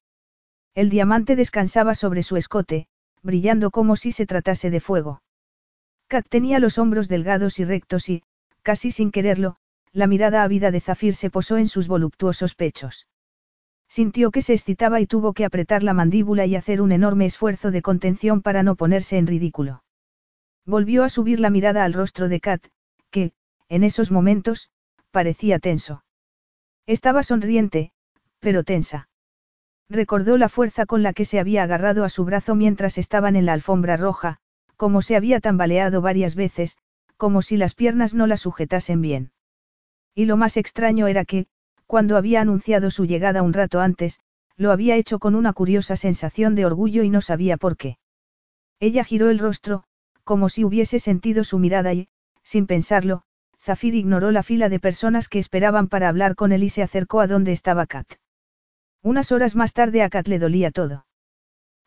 El 0.75 0.91
diamante 0.91 1.37
descansaba 1.37 1.95
sobre 1.95 2.25
su 2.25 2.37
escote, 2.37 2.89
brillando 3.23 3.71
como 3.71 3.95
si 3.95 4.11
se 4.11 4.27
tratase 4.27 4.71
de 4.71 4.81
fuego. 4.81 5.23
Kat 6.09 6.27
tenía 6.29 6.59
los 6.59 6.79
hombros 6.79 7.09
delgados 7.09 7.61
y 7.61 7.65
rectos 7.65 8.09
y, 8.09 8.25
casi 8.63 8.91
sin 8.91 9.13
quererlo, 9.13 9.55
la 9.93 10.09
mirada 10.09 10.43
ávida 10.43 10.73
de 10.73 10.81
Zafir 10.81 11.15
se 11.15 11.31
posó 11.31 11.57
en 11.57 11.69
sus 11.69 11.87
voluptuosos 11.87 12.57
pechos. 12.57 13.07
Sintió 13.89 14.33
que 14.33 14.43
se 14.43 14.55
excitaba 14.55 15.01
y 15.01 15.07
tuvo 15.07 15.33
que 15.33 15.45
apretar 15.45 15.85
la 15.85 15.95
mandíbula 15.95 16.45
y 16.45 16.57
hacer 16.57 16.81
un 16.81 16.91
enorme 16.91 17.27
esfuerzo 17.27 17.71
de 17.71 17.83
contención 17.83 18.43
para 18.43 18.65
no 18.65 18.75
ponerse 18.75 19.17
en 19.17 19.29
ridículo. 19.29 19.85
Volvió 20.67 21.05
a 21.05 21.09
subir 21.09 21.39
la 21.39 21.51
mirada 21.51 21.85
al 21.85 21.93
rostro 21.93 22.29
de 22.29 22.41
Kat, 22.41 22.67
que, 23.11 23.33
en 23.73 23.85
esos 23.85 24.11
momentos, 24.11 24.69
parecía 25.13 25.59
tenso. 25.59 26.05
Estaba 26.87 27.23
sonriente, 27.23 27.93
pero 28.39 28.65
tensa. 28.65 29.09
Recordó 29.89 30.37
la 30.37 30.51
fuerza 30.51 30.85
con 30.85 31.03
la 31.03 31.15
que 31.15 31.25
se 31.25 31.41
había 31.41 31.63
agarrado 31.63 32.05
a 32.05 32.11
su 32.11 32.27
brazo 32.27 32.55
mientras 32.55 32.99
estaban 32.99 33.35
en 33.35 33.47
la 33.47 33.55
alfombra 33.55 33.97
roja, 33.97 34.37
como 34.77 35.01
se 35.01 35.17
había 35.17 35.41
tambaleado 35.41 36.03
varias 36.03 36.35
veces, 36.35 36.77
como 37.17 37.41
si 37.41 37.57
las 37.57 37.75
piernas 37.75 38.13
no 38.13 38.27
la 38.27 38.37
sujetasen 38.37 39.01
bien. 39.01 39.33
Y 40.15 40.27
lo 40.27 40.37
más 40.37 40.59
extraño 40.59 41.07
era 41.07 41.25
que, 41.25 41.47
cuando 41.87 42.19
había 42.19 42.43
anunciado 42.43 42.91
su 42.91 43.07
llegada 43.07 43.41
un 43.41 43.55
rato 43.55 43.81
antes, 43.81 44.21
lo 44.59 44.71
había 44.71 44.97
hecho 44.97 45.19
con 45.19 45.35
una 45.35 45.55
curiosa 45.55 45.97
sensación 45.97 46.55
de 46.57 46.67
orgullo 46.67 47.05
y 47.05 47.09
no 47.09 47.23
sabía 47.23 47.57
por 47.57 47.79
qué. 47.79 47.97
Ella 48.81 49.03
giró 49.03 49.31
el 49.31 49.39
rostro, 49.39 49.85
como 50.25 50.51
si 50.51 50.63
hubiese 50.63 50.99
sentido 50.99 51.43
su 51.43 51.59
mirada 51.59 51.95
y, 51.95 52.09
sin 52.43 52.67
pensarlo, 52.67 53.25
Zafir 53.63 53.95
ignoró 53.95 54.33
la 54.33 54.43
fila 54.43 54.69
de 54.69 54.81
personas 54.81 55.29
que 55.29 55.39
esperaban 55.39 55.87
para 55.87 56.09
hablar 56.09 56.35
con 56.35 56.51
él 56.51 56.65
y 56.65 56.69
se 56.69 56.83
acercó 56.83 57.21
a 57.21 57.29
donde 57.29 57.53
estaba 57.53 57.87
Kat. 57.87 58.09
Unas 59.03 59.31
horas 59.31 59.55
más 59.55 59.73
tarde 59.73 60.03
a 60.03 60.09
Kat 60.09 60.27
le 60.27 60.41
dolía 60.41 60.73
todo. 60.73 61.07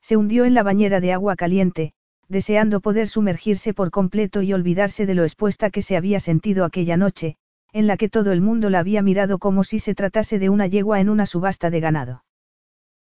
Se 0.02 0.16
hundió 0.16 0.46
en 0.46 0.54
la 0.54 0.64
bañera 0.64 1.02
de 1.02 1.12
agua 1.12 1.36
caliente, 1.36 1.94
deseando 2.30 2.80
poder 2.80 3.10
sumergirse 3.10 3.74
por 3.74 3.92
completo 3.92 4.42
y 4.42 4.54
olvidarse 4.54 5.06
de 5.06 5.16
lo 5.16 5.24
expuesta 5.24 5.70
que 5.70 5.82
se 5.82 5.98
había 5.98 6.22
sentido 6.22 6.64
aquella 6.64 6.96
noche, 6.96 7.36
en 7.74 7.88
la 7.88 7.98
que 7.98 8.08
todo 8.08 8.32
el 8.32 8.40
mundo 8.40 8.70
la 8.70 8.80
había 8.80 9.02
mirado 9.02 9.38
como 9.38 9.66
si 9.66 9.80
se 9.80 9.96
tratase 9.96 10.40
de 10.40 10.48
una 10.48 10.68
yegua 10.68 11.02
en 11.02 11.10
una 11.10 11.26
subasta 11.26 11.70
de 11.70 11.82
ganado. 11.82 12.24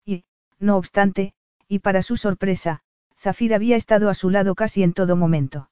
Y, 0.04 0.24
no 0.58 0.76
obstante, 0.76 1.34
y 1.68 1.78
para 1.78 2.02
su 2.02 2.16
sorpresa, 2.16 2.82
Zafir 3.16 3.54
había 3.54 3.76
estado 3.76 4.10
a 4.10 4.14
su 4.14 4.30
lado 4.30 4.56
casi 4.56 4.82
en 4.82 4.94
todo 4.94 5.14
momento. 5.14 5.70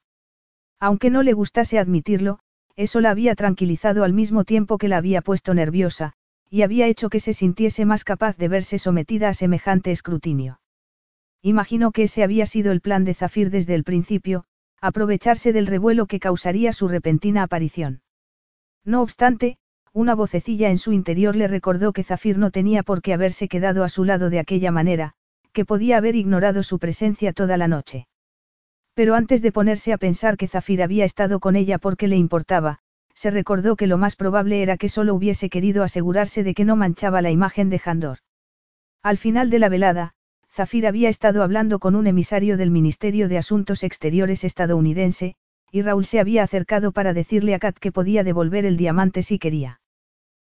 Aunque 0.78 1.10
no 1.10 1.24
le 1.24 1.32
gustase 1.32 1.80
admitirlo, 1.80 2.38
eso 2.76 3.00
la 3.00 3.10
había 3.10 3.34
tranquilizado 3.34 4.04
al 4.04 4.12
mismo 4.12 4.44
tiempo 4.44 4.78
que 4.78 4.88
la 4.88 4.96
había 4.96 5.22
puesto 5.22 5.54
nerviosa, 5.54 6.12
y 6.50 6.62
había 6.62 6.86
hecho 6.86 7.08
que 7.08 7.20
se 7.20 7.32
sintiese 7.32 7.84
más 7.84 8.04
capaz 8.04 8.36
de 8.36 8.48
verse 8.48 8.78
sometida 8.78 9.28
a 9.28 9.34
semejante 9.34 9.90
escrutinio. 9.90 10.60
Imaginó 11.42 11.92
que 11.92 12.04
ese 12.04 12.22
había 12.22 12.46
sido 12.46 12.72
el 12.72 12.80
plan 12.80 13.04
de 13.04 13.14
Zafir 13.14 13.50
desde 13.50 13.74
el 13.74 13.84
principio, 13.84 14.44
aprovecharse 14.80 15.52
del 15.52 15.66
revuelo 15.66 16.06
que 16.06 16.20
causaría 16.20 16.72
su 16.72 16.88
repentina 16.88 17.42
aparición. 17.42 18.02
No 18.84 19.02
obstante, 19.02 19.58
una 19.92 20.14
vocecilla 20.14 20.70
en 20.70 20.78
su 20.78 20.92
interior 20.92 21.36
le 21.36 21.48
recordó 21.48 21.92
que 21.92 22.04
Zafir 22.04 22.38
no 22.38 22.50
tenía 22.50 22.82
por 22.82 23.02
qué 23.02 23.12
haberse 23.12 23.48
quedado 23.48 23.84
a 23.84 23.88
su 23.88 24.04
lado 24.04 24.30
de 24.30 24.38
aquella 24.38 24.70
manera, 24.70 25.14
que 25.52 25.64
podía 25.64 25.98
haber 25.98 26.16
ignorado 26.16 26.62
su 26.62 26.78
presencia 26.78 27.32
toda 27.32 27.56
la 27.56 27.68
noche. 27.68 28.06
Pero 28.94 29.14
antes 29.14 29.42
de 29.42 29.52
ponerse 29.52 29.92
a 29.92 29.98
pensar 29.98 30.36
que 30.36 30.48
Zafir 30.48 30.82
había 30.82 31.04
estado 31.04 31.40
con 31.40 31.56
ella 31.56 31.78
porque 31.78 32.08
le 32.08 32.16
importaba, 32.16 32.78
se 33.14 33.30
recordó 33.30 33.76
que 33.76 33.86
lo 33.86 33.98
más 33.98 34.16
probable 34.16 34.62
era 34.62 34.76
que 34.76 34.88
solo 34.88 35.14
hubiese 35.14 35.48
querido 35.48 35.82
asegurarse 35.82 36.42
de 36.44 36.54
que 36.54 36.64
no 36.64 36.76
manchaba 36.76 37.22
la 37.22 37.30
imagen 37.30 37.70
de 37.70 37.78
Jandor. 37.78 38.18
Al 39.02 39.18
final 39.18 39.50
de 39.50 39.58
la 39.58 39.68
velada, 39.68 40.14
Zafir 40.50 40.86
había 40.86 41.08
estado 41.08 41.42
hablando 41.42 41.78
con 41.78 41.94
un 41.94 42.06
emisario 42.06 42.56
del 42.56 42.70
Ministerio 42.70 43.28
de 43.28 43.38
Asuntos 43.38 43.82
Exteriores 43.82 44.44
estadounidense, 44.44 45.34
y 45.70 45.80
Raúl 45.80 46.04
se 46.04 46.20
había 46.20 46.42
acercado 46.42 46.92
para 46.92 47.14
decirle 47.14 47.54
a 47.54 47.58
Kat 47.58 47.78
que 47.78 47.92
podía 47.92 48.24
devolver 48.24 48.66
el 48.66 48.76
diamante 48.76 49.22
si 49.22 49.38
quería. 49.38 49.80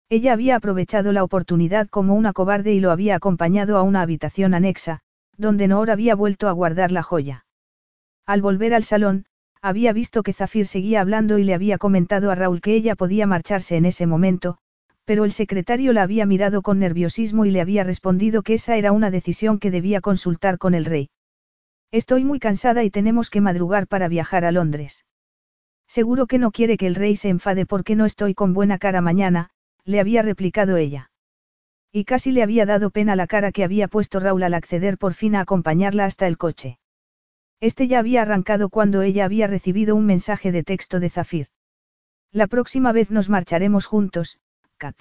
Ella 0.08 0.32
había 0.32 0.56
aprovechado 0.56 1.12
la 1.12 1.24
oportunidad 1.24 1.90
como 1.90 2.16
una 2.16 2.32
cobarde 2.32 2.74
y 2.74 2.80
lo 2.80 2.92
había 2.92 3.16
acompañado 3.16 3.78
a 3.78 3.84
una 3.84 4.02
habitación 4.02 4.54
anexa, 4.54 5.02
donde 5.38 5.68
Noor 5.68 5.92
había 5.92 6.16
vuelto 6.16 6.48
a 6.48 6.54
guardar 6.54 6.92
la 6.94 7.04
joya. 7.04 7.46
Al 8.30 8.44
volver 8.44 8.76
al 8.76 8.84
salón, 8.84 9.26
había 9.60 9.92
visto 9.92 10.22
que 10.22 10.34
Zafir 10.34 10.68
seguía 10.68 11.02
hablando 11.02 11.40
y 11.40 11.44
le 11.44 11.56
había 11.56 11.80
comentado 11.80 12.30
a 12.30 12.36
Raúl 12.36 12.62
que 12.62 12.76
ella 12.76 12.96
podía 12.96 13.26
marcharse 13.26 13.76
en 13.76 13.86
ese 13.86 14.06
momento, 14.06 14.60
pero 15.04 15.26
el 15.26 15.32
secretario 15.32 15.94
la 15.94 16.04
había 16.04 16.28
mirado 16.28 16.62
con 16.62 16.78
nerviosismo 16.78 17.46
y 17.46 17.50
le 17.50 17.60
había 17.60 17.84
respondido 17.84 18.44
que 18.44 18.54
esa 18.54 18.78
era 18.78 18.92
una 18.92 19.10
decisión 19.10 19.58
que 19.58 19.72
debía 19.72 20.00
consultar 20.00 20.60
con 20.60 20.76
el 20.76 20.86
rey. 20.86 21.10
Estoy 21.90 22.24
muy 22.24 22.38
cansada 22.38 22.84
y 22.84 22.92
tenemos 22.92 23.32
que 23.32 23.42
madrugar 23.42 23.88
para 23.88 24.08
viajar 24.08 24.46
a 24.46 24.52
Londres. 24.52 25.06
Seguro 25.88 26.28
que 26.28 26.38
no 26.38 26.52
quiere 26.52 26.78
que 26.78 26.86
el 26.86 26.94
rey 26.94 27.16
se 27.16 27.30
enfade 27.30 27.66
porque 27.66 27.96
no 27.96 28.06
estoy 28.06 28.36
con 28.36 28.54
buena 28.54 28.78
cara 28.78 29.02
mañana, 29.02 29.50
le 29.86 30.00
había 30.00 30.22
replicado 30.22 30.78
ella. 30.78 31.10
Y 31.92 32.06
casi 32.06 32.32
le 32.32 32.44
había 32.44 32.68
dado 32.68 32.92
pena 32.92 33.16
la 33.16 33.26
cara 33.26 33.52
que 33.52 33.64
había 33.64 33.88
puesto 33.88 34.20
Raúl 34.20 34.44
al 34.44 34.54
acceder 34.54 35.00
por 35.00 35.16
fin 35.16 35.34
a 35.34 35.40
acompañarla 35.40 36.06
hasta 36.06 36.28
el 36.28 36.38
coche. 36.38 36.78
Este 37.62 37.88
ya 37.88 38.00
había 38.00 38.22
arrancado 38.22 38.70
cuando 38.70 39.02
ella 39.02 39.26
había 39.26 39.48
recibido 39.48 39.96
un 39.96 40.06
mensaje 40.06 40.52
de 40.52 40.64
texto 40.64 41.00
de 41.00 41.10
Zafir. 41.10 41.48
La 42.32 42.48
próxima 42.48 42.92
vez 42.92 43.12
nos 43.12 43.30
marcharemos 43.30 43.86
juntos, 43.86 44.40
Kat. 44.78 44.96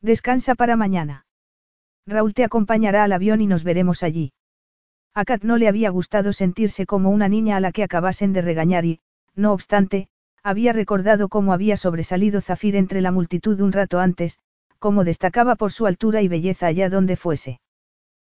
Descansa 0.00 0.54
para 0.54 0.76
mañana. 0.76 1.26
Raúl 2.06 2.32
te 2.32 2.44
acompañará 2.44 3.04
al 3.04 3.12
avión 3.12 3.40
y 3.40 3.46
nos 3.46 3.64
veremos 3.64 4.02
allí. 4.02 4.32
A 5.14 5.24
Kat 5.24 5.42
no 5.42 5.58
le 5.58 5.68
había 5.68 5.90
gustado 5.90 6.32
sentirse 6.32 6.86
como 6.86 7.10
una 7.10 7.28
niña 7.28 7.56
a 7.56 7.60
la 7.60 7.72
que 7.72 7.82
acabasen 7.82 8.32
de 8.32 8.40
regañar 8.40 8.84
y, 8.84 9.00
no 9.34 9.52
obstante, 9.52 10.08
había 10.42 10.72
recordado 10.72 11.28
cómo 11.28 11.52
había 11.52 11.76
sobresalido 11.76 12.40
Zafir 12.40 12.76
entre 12.76 13.02
la 13.02 13.12
multitud 13.12 13.60
un 13.60 13.72
rato 13.72 14.00
antes, 14.00 14.38
cómo 14.78 15.04
destacaba 15.04 15.56
por 15.56 15.72
su 15.72 15.86
altura 15.86 16.22
y 16.22 16.28
belleza 16.28 16.66
allá 16.66 16.88
donde 16.88 17.16
fuese. 17.16 17.60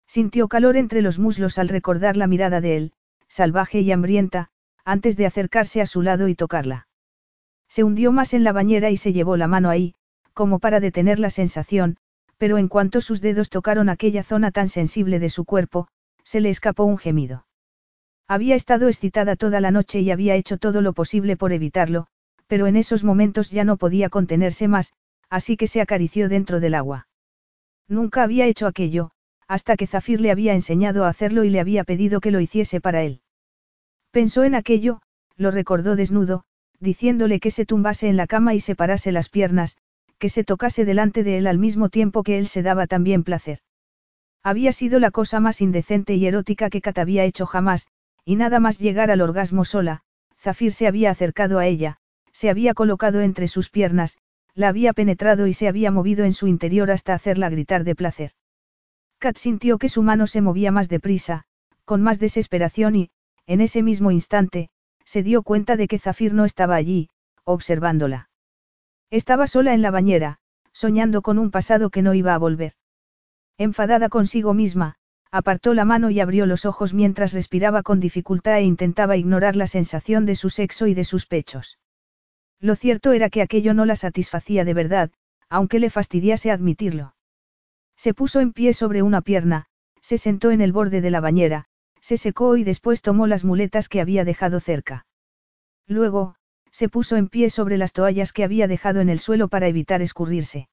Sintió 0.05 0.47
calor 0.47 0.77
entre 0.77 1.01
los 1.01 1.17
muslos 1.17 1.57
al 1.57 1.69
recordar 1.69 2.17
la 2.17 2.27
mirada 2.27 2.61
de 2.61 2.77
él, 2.77 2.93
salvaje 3.33 3.81
y 3.81 3.91
hambrienta, 3.91 4.49
antes 4.85 5.17
de 5.17 5.25
acercarse 5.25 5.81
a 5.81 5.87
su 5.87 6.03
lado 6.03 6.27
y 6.27 6.35
tocarla. 6.35 6.87
Se 7.67 7.83
hundió 7.83 8.11
más 8.11 8.35
en 8.35 8.43
la 8.43 8.51
bañera 8.51 8.91
y 8.91 8.97
se 8.97 9.11
llevó 9.11 9.37
la 9.37 9.47
mano 9.47 9.71
ahí, 9.71 9.95
como 10.33 10.59
para 10.59 10.79
detener 10.79 11.17
la 11.17 11.31
sensación, 11.31 11.97
pero 12.37 12.59
en 12.59 12.67
cuanto 12.67 13.01
sus 13.01 13.21
dedos 13.21 13.49
tocaron 13.49 13.89
aquella 13.89 14.23
zona 14.23 14.51
tan 14.51 14.69
sensible 14.69 15.17
de 15.17 15.29
su 15.29 15.45
cuerpo, 15.45 15.87
se 16.23 16.41
le 16.41 16.49
escapó 16.49 16.83
un 16.83 16.99
gemido. 16.99 17.47
Había 18.27 18.53
estado 18.53 18.87
excitada 18.87 19.35
toda 19.35 19.61
la 19.61 19.71
noche 19.71 20.01
y 20.01 20.11
había 20.11 20.35
hecho 20.35 20.59
todo 20.59 20.81
lo 20.81 20.93
posible 20.93 21.35
por 21.35 21.53
evitarlo, 21.53 22.05
pero 22.45 22.67
en 22.67 22.75
esos 22.75 23.03
momentos 23.03 23.49
ya 23.49 23.63
no 23.63 23.77
podía 23.77 24.09
contenerse 24.09 24.67
más, 24.67 24.93
así 25.31 25.57
que 25.57 25.65
se 25.65 25.81
acarició 25.81 26.29
dentro 26.29 26.59
del 26.59 26.75
agua. 26.75 27.07
Nunca 27.87 28.21
había 28.21 28.45
hecho 28.45 28.67
aquello, 28.67 29.09
hasta 29.47 29.75
que 29.75 29.87
Zafir 29.87 30.21
le 30.21 30.29
había 30.29 30.53
enseñado 30.53 31.05
a 31.05 31.09
hacerlo 31.09 31.43
y 31.43 31.49
le 31.49 31.59
había 31.59 31.83
pedido 31.83 32.21
que 32.21 32.29
lo 32.29 32.39
hiciese 32.39 32.79
para 32.79 33.01
él. 33.01 33.22
Pensó 34.13 34.43
en 34.43 34.53
aquello, 34.53 35.01
lo 35.37 35.49
recordó 35.49 35.95
desnudo, 35.95 36.43
diciéndole 36.79 37.39
que 37.39 37.49
se 37.49 37.65
tumbase 37.65 38.09
en 38.09 38.15
la 38.15 38.27
cama 38.27 38.53
y 38.53 38.59
separase 38.59 39.11
las 39.11 39.27
piernas, 39.27 39.75
que 40.19 40.29
se 40.29 40.43
tocase 40.43 40.85
delante 40.85 41.23
de 41.23 41.39
él 41.39 41.47
al 41.47 41.57
mismo 41.57 41.89
tiempo 41.89 42.21
que 42.21 42.37
él 42.37 42.47
se 42.47 42.61
daba 42.61 42.85
también 42.85 43.23
placer. 43.23 43.61
Había 44.43 44.71
sido 44.71 44.99
la 44.99 45.09
cosa 45.09 45.39
más 45.39 45.61
indecente 45.61 46.13
y 46.13 46.27
erótica 46.27 46.69
que 46.69 46.79
Kat 46.79 46.99
había 46.99 47.25
hecho 47.25 47.47
jamás, 47.47 47.87
y 48.23 48.35
nada 48.35 48.59
más 48.59 48.77
llegar 48.77 49.09
al 49.09 49.19
orgasmo 49.19 49.65
sola, 49.65 50.03
Zafir 50.37 50.73
se 50.73 50.85
había 50.85 51.09
acercado 51.09 51.57
a 51.57 51.65
ella, 51.65 51.97
se 52.31 52.51
había 52.51 52.75
colocado 52.75 53.21
entre 53.21 53.47
sus 53.47 53.71
piernas, 53.71 54.19
la 54.53 54.67
había 54.67 54.93
penetrado 54.93 55.47
y 55.47 55.53
se 55.53 55.67
había 55.67 55.89
movido 55.89 56.23
en 56.23 56.33
su 56.33 56.45
interior 56.45 56.91
hasta 56.91 57.15
hacerla 57.15 57.49
gritar 57.49 57.83
de 57.83 57.95
placer. 57.95 58.33
Kat 59.17 59.37
sintió 59.37 59.79
que 59.79 59.89
su 59.89 60.03
mano 60.03 60.27
se 60.27 60.41
movía 60.41 60.71
más 60.71 60.87
deprisa, 60.87 61.45
con 61.83 62.03
más 62.03 62.19
desesperación 62.19 62.95
y, 62.95 63.09
en 63.47 63.61
ese 63.61 63.83
mismo 63.83 64.11
instante, 64.11 64.69
se 65.05 65.23
dio 65.23 65.43
cuenta 65.43 65.75
de 65.75 65.87
que 65.87 65.99
Zafir 65.99 66.33
no 66.33 66.45
estaba 66.45 66.75
allí, 66.75 67.09
observándola. 67.43 68.29
Estaba 69.09 69.47
sola 69.47 69.73
en 69.73 69.81
la 69.81 69.91
bañera, 69.91 70.39
soñando 70.71 71.21
con 71.21 71.37
un 71.37 71.51
pasado 71.51 71.89
que 71.89 72.01
no 72.01 72.13
iba 72.13 72.33
a 72.33 72.37
volver. 72.37 72.73
Enfadada 73.57 74.09
consigo 74.09 74.53
misma, 74.53 74.95
apartó 75.29 75.73
la 75.73 75.85
mano 75.85 76.09
y 76.09 76.19
abrió 76.19 76.45
los 76.45 76.65
ojos 76.65 76.93
mientras 76.93 77.33
respiraba 77.33 77.83
con 77.83 77.99
dificultad 77.99 78.57
e 78.57 78.63
intentaba 78.63 79.17
ignorar 79.17 79.55
la 79.55 79.67
sensación 79.67 80.25
de 80.25 80.35
su 80.35 80.49
sexo 80.49 80.87
y 80.87 80.93
de 80.93 81.03
sus 81.03 81.25
pechos. 81.25 81.79
Lo 82.59 82.75
cierto 82.75 83.11
era 83.11 83.29
que 83.29 83.41
aquello 83.41 83.73
no 83.73 83.85
la 83.85 83.95
satisfacía 83.95 84.63
de 84.63 84.73
verdad, 84.73 85.11
aunque 85.49 85.79
le 85.79 85.89
fastidiase 85.89 86.49
admitirlo. 86.49 87.15
Se 87.95 88.13
puso 88.13 88.39
en 88.39 88.53
pie 88.53 88.73
sobre 88.73 89.01
una 89.01 89.21
pierna, 89.21 89.65
se 90.01 90.17
sentó 90.17 90.51
en 90.51 90.61
el 90.61 90.71
borde 90.71 91.01
de 91.01 91.11
la 91.11 91.19
bañera, 91.19 91.65
se 92.03 92.17
secó 92.17 92.57
y 92.57 92.65
después 92.65 93.01
tomó 93.01 93.27
las 93.27 93.45
muletas 93.45 93.87
que 93.87 94.01
había 94.01 94.25
dejado 94.25 94.59
cerca. 94.59 95.05
Luego, 95.87 96.35
se 96.69 96.89
puso 96.89 97.15
en 97.15 97.29
pie 97.29 97.49
sobre 97.49 97.77
las 97.77 97.93
toallas 97.93 98.33
que 98.33 98.43
había 98.43 98.67
dejado 98.67 98.99
en 98.99 99.07
el 99.07 99.19
suelo 99.19 99.47
para 99.47 99.69
evitar 99.69 100.01
escurrirse. 100.01 100.67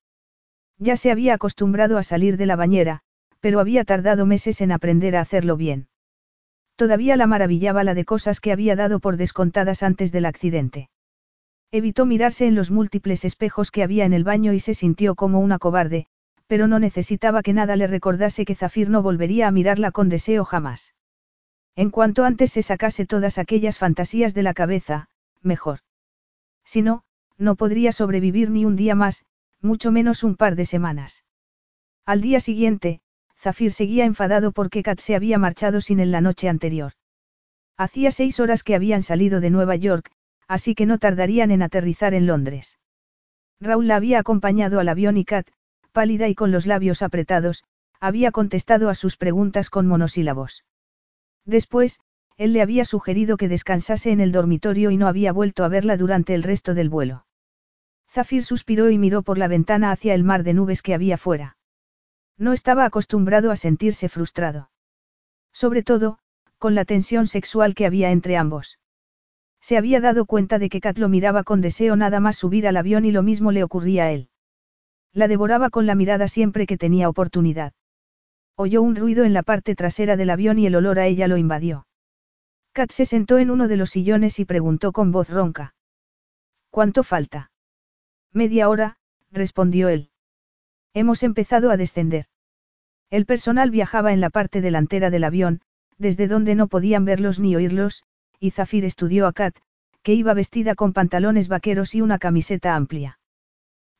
Ya 0.76 0.96
se 0.96 1.12
había 1.12 1.34
acostumbrado 1.34 1.98
a 1.98 2.02
salir 2.02 2.36
de 2.36 2.46
la 2.46 2.56
bañera, 2.56 3.02
pero 3.38 3.60
había 3.60 3.84
tardado 3.84 4.26
meses 4.26 4.60
en 4.60 4.72
aprender 4.72 5.14
a 5.14 5.20
hacerlo 5.20 5.56
bien. 5.56 5.86
Todavía 6.74 7.16
la 7.16 7.28
maravillaba 7.28 7.84
la 7.84 7.94
de 7.94 8.04
cosas 8.04 8.40
que 8.40 8.50
había 8.50 8.74
dado 8.74 8.98
por 8.98 9.16
descontadas 9.16 9.84
antes 9.84 10.10
del 10.10 10.26
accidente. 10.26 10.90
Evitó 11.70 12.06
mirarse 12.06 12.48
en 12.48 12.56
los 12.56 12.72
múltiples 12.72 13.24
espejos 13.24 13.70
que 13.70 13.84
había 13.84 14.04
en 14.04 14.14
el 14.14 14.24
baño 14.24 14.52
y 14.52 14.58
se 14.58 14.74
sintió 14.74 15.14
como 15.14 15.38
una 15.38 15.60
cobarde, 15.60 16.08
pero 16.48 16.66
no 16.66 16.80
necesitaba 16.80 17.42
que 17.42 17.52
nada 17.52 17.76
le 17.76 17.86
recordase 17.86 18.44
que 18.44 18.56
Zafir 18.56 18.90
no 18.90 19.00
volvería 19.00 19.46
a 19.46 19.52
mirarla 19.52 19.92
con 19.92 20.08
deseo 20.08 20.44
jamás. 20.44 20.92
En 21.76 21.90
cuanto 21.90 22.24
antes 22.24 22.52
se 22.52 22.62
sacase 22.62 23.06
todas 23.06 23.38
aquellas 23.38 23.78
fantasías 23.78 24.34
de 24.34 24.42
la 24.42 24.54
cabeza, 24.54 25.08
mejor. 25.42 25.80
Si 26.64 26.82
no, 26.82 27.04
no 27.38 27.56
podría 27.56 27.92
sobrevivir 27.92 28.50
ni 28.50 28.64
un 28.64 28.76
día 28.76 28.94
más, 28.94 29.24
mucho 29.60 29.90
menos 29.92 30.22
un 30.24 30.36
par 30.36 30.56
de 30.56 30.66
semanas. 30.66 31.24
Al 32.04 32.20
día 32.20 32.40
siguiente, 32.40 33.00
Zafir 33.38 33.72
seguía 33.72 34.04
enfadado 34.04 34.52
porque 34.52 34.82
Kat 34.82 35.00
se 35.00 35.14
había 35.14 35.38
marchado 35.38 35.80
sin 35.80 36.00
él 36.00 36.10
la 36.10 36.20
noche 36.20 36.48
anterior. 36.48 36.92
Hacía 37.76 38.10
seis 38.10 38.40
horas 38.40 38.62
que 38.62 38.74
habían 38.74 39.02
salido 39.02 39.40
de 39.40 39.48
Nueva 39.48 39.76
York, 39.76 40.10
así 40.46 40.74
que 40.74 40.84
no 40.84 40.98
tardarían 40.98 41.50
en 41.50 41.62
aterrizar 41.62 42.12
en 42.12 42.26
Londres. 42.26 42.78
Raúl 43.60 43.88
la 43.88 43.96
había 43.96 44.18
acompañado 44.18 44.80
al 44.80 44.88
avión 44.88 45.16
y 45.16 45.24
Kat, 45.24 45.48
pálida 45.92 46.28
y 46.28 46.34
con 46.34 46.50
los 46.50 46.66
labios 46.66 47.02
apretados, 47.02 47.64
había 48.00 48.32
contestado 48.32 48.88
a 48.88 48.94
sus 48.94 49.16
preguntas 49.16 49.70
con 49.70 49.86
monosílabos. 49.86 50.64
Después, 51.44 52.00
él 52.36 52.52
le 52.52 52.62
había 52.62 52.84
sugerido 52.84 53.36
que 53.36 53.48
descansase 53.48 54.10
en 54.10 54.20
el 54.20 54.32
dormitorio 54.32 54.90
y 54.90 54.96
no 54.96 55.08
había 55.08 55.32
vuelto 55.32 55.64
a 55.64 55.68
verla 55.68 55.96
durante 55.96 56.34
el 56.34 56.42
resto 56.42 56.74
del 56.74 56.88
vuelo. 56.88 57.26
Zafir 58.08 58.44
suspiró 58.44 58.90
y 58.90 58.98
miró 58.98 59.22
por 59.22 59.38
la 59.38 59.46
ventana 59.46 59.92
hacia 59.92 60.14
el 60.14 60.24
mar 60.24 60.42
de 60.42 60.54
nubes 60.54 60.82
que 60.82 60.94
había 60.94 61.18
fuera. 61.18 61.56
No 62.38 62.52
estaba 62.52 62.84
acostumbrado 62.84 63.50
a 63.50 63.56
sentirse 63.56 64.08
frustrado. 64.08 64.70
Sobre 65.52 65.82
todo, 65.82 66.18
con 66.58 66.74
la 66.74 66.84
tensión 66.84 67.26
sexual 67.26 67.74
que 67.74 67.86
había 67.86 68.10
entre 68.10 68.36
ambos. 68.36 68.78
Se 69.60 69.76
había 69.76 70.00
dado 70.00 70.24
cuenta 70.24 70.58
de 70.58 70.70
que 70.70 70.80
Kat 70.80 70.98
lo 70.98 71.08
miraba 71.08 71.44
con 71.44 71.60
deseo 71.60 71.96
nada 71.96 72.20
más 72.20 72.36
subir 72.36 72.66
al 72.66 72.76
avión 72.76 73.04
y 73.04 73.10
lo 73.10 73.22
mismo 73.22 73.52
le 73.52 73.62
ocurría 73.62 74.04
a 74.04 74.12
él. 74.12 74.30
La 75.12 75.28
devoraba 75.28 75.70
con 75.70 75.86
la 75.86 75.94
mirada 75.94 76.28
siempre 76.28 76.66
que 76.66 76.78
tenía 76.78 77.08
oportunidad. 77.08 77.72
Oyó 78.56 78.82
un 78.82 78.96
ruido 78.96 79.24
en 79.24 79.32
la 79.32 79.42
parte 79.42 79.74
trasera 79.74 80.16
del 80.16 80.30
avión 80.30 80.58
y 80.58 80.66
el 80.66 80.74
olor 80.74 80.98
a 80.98 81.06
ella 81.06 81.28
lo 81.28 81.36
invadió. 81.36 81.86
Kat 82.72 82.92
se 82.92 83.04
sentó 83.04 83.38
en 83.38 83.50
uno 83.50 83.68
de 83.68 83.76
los 83.76 83.90
sillones 83.90 84.38
y 84.38 84.44
preguntó 84.44 84.92
con 84.92 85.10
voz 85.12 85.28
ronca. 85.30 85.74
¿Cuánto 86.70 87.02
falta? 87.02 87.50
Media 88.32 88.68
hora, 88.68 88.96
respondió 89.32 89.88
él. 89.88 90.10
Hemos 90.94 91.22
empezado 91.22 91.70
a 91.70 91.76
descender. 91.76 92.26
El 93.10 93.26
personal 93.26 93.70
viajaba 93.70 94.12
en 94.12 94.20
la 94.20 94.30
parte 94.30 94.60
delantera 94.60 95.10
del 95.10 95.24
avión, 95.24 95.62
desde 95.98 96.28
donde 96.28 96.54
no 96.54 96.68
podían 96.68 97.04
verlos 97.04 97.40
ni 97.40 97.56
oírlos, 97.56 98.04
y 98.38 98.52
Zafir 98.52 98.84
estudió 98.84 99.26
a 99.26 99.32
Kat, 99.32 99.56
que 100.02 100.14
iba 100.14 100.32
vestida 100.32 100.74
con 100.74 100.92
pantalones 100.92 101.48
vaqueros 101.48 101.94
y 101.94 102.00
una 102.00 102.18
camiseta 102.18 102.74
amplia. 102.74 103.18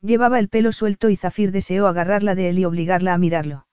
Llevaba 0.01 0.39
el 0.39 0.49
pelo 0.49 0.73
suelto 0.73 1.11
y 1.11 1.17
Zafir 1.17 1.53
deseó 1.53 1.87
agarrarla 1.89 2.35
de 2.35 2.51
él 2.51 2.59
y 2.59 2.65
obligarla 2.65 3.13
a 3.13 3.19
mirarlo. 3.19 3.67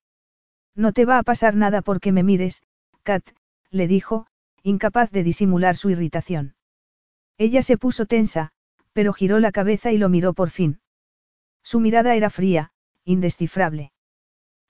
No 0.78 0.94
te 0.94 1.06
va 1.06 1.18
a 1.18 1.24
pasar 1.24 1.56
nada 1.56 1.82
porque 1.82 2.12
me 2.12 2.22
mires, 2.22 2.62
Kat, 3.02 3.28
le 3.72 3.88
dijo, 3.88 4.28
incapaz 4.62 5.10
de 5.10 5.24
disimular 5.24 5.76
su 5.76 5.90
irritación. 5.90 6.56
Ella 7.40 7.64
se 7.64 7.78
puso 7.78 8.06
tensa, 8.06 8.52
pero 8.94 9.12
giró 9.12 9.40
la 9.40 9.52
cabeza 9.52 9.91
y 9.91 9.98
lo 9.98 10.08
miró 10.08 10.34
por 10.34 10.52
fin. 10.52 10.80
Su 11.64 11.80
mirada 11.80 12.16
era 12.16 12.30
fría, 12.30 12.72
indescifrable. 13.04 13.91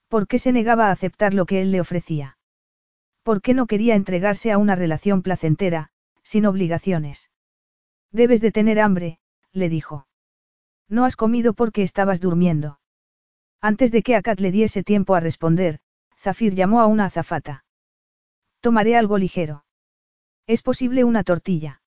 ¿Por 0.07 0.27
qué 0.27 0.39
se 0.39 0.53
negaba 0.53 0.87
a 0.87 0.91
aceptar 0.91 1.33
lo 1.33 1.45
que 1.45 1.61
él 1.61 1.71
le 1.71 1.81
ofrecía? 1.81 2.37
¿Por 3.23 3.41
qué 3.41 3.53
no 3.53 3.67
quería 3.67 3.95
entregarse 3.95 4.53
a 4.53 4.57
una 4.57 4.75
relación 4.75 5.21
placentera, 5.21 5.89
sin 6.23 6.45
obligaciones? 6.45 7.29
Debes 8.13 8.39
de 8.39 8.53
tener 8.53 8.79
hambre, 8.79 9.19
le 9.51 9.67
dijo. 9.67 10.07
No 10.87 11.03
has 11.03 11.17
comido 11.17 11.53
porque 11.53 11.83
estabas 11.83 12.21
durmiendo. 12.21 12.79
Antes 13.59 13.91
de 13.91 14.03
que 14.03 14.15
Akat 14.15 14.39
le 14.39 14.51
diese 14.51 14.83
tiempo 14.83 15.13
a 15.13 15.19
responder, 15.19 15.81
Zafir 16.17 16.55
llamó 16.55 16.81
a 16.81 16.87
una 16.87 17.05
azafata. 17.05 17.63
Tomaré 18.59 18.95
algo 18.97 19.17
ligero. 19.17 19.65
Es 20.47 20.61
posible 20.61 21.03
una 21.03 21.23
tortilla. 21.23 21.81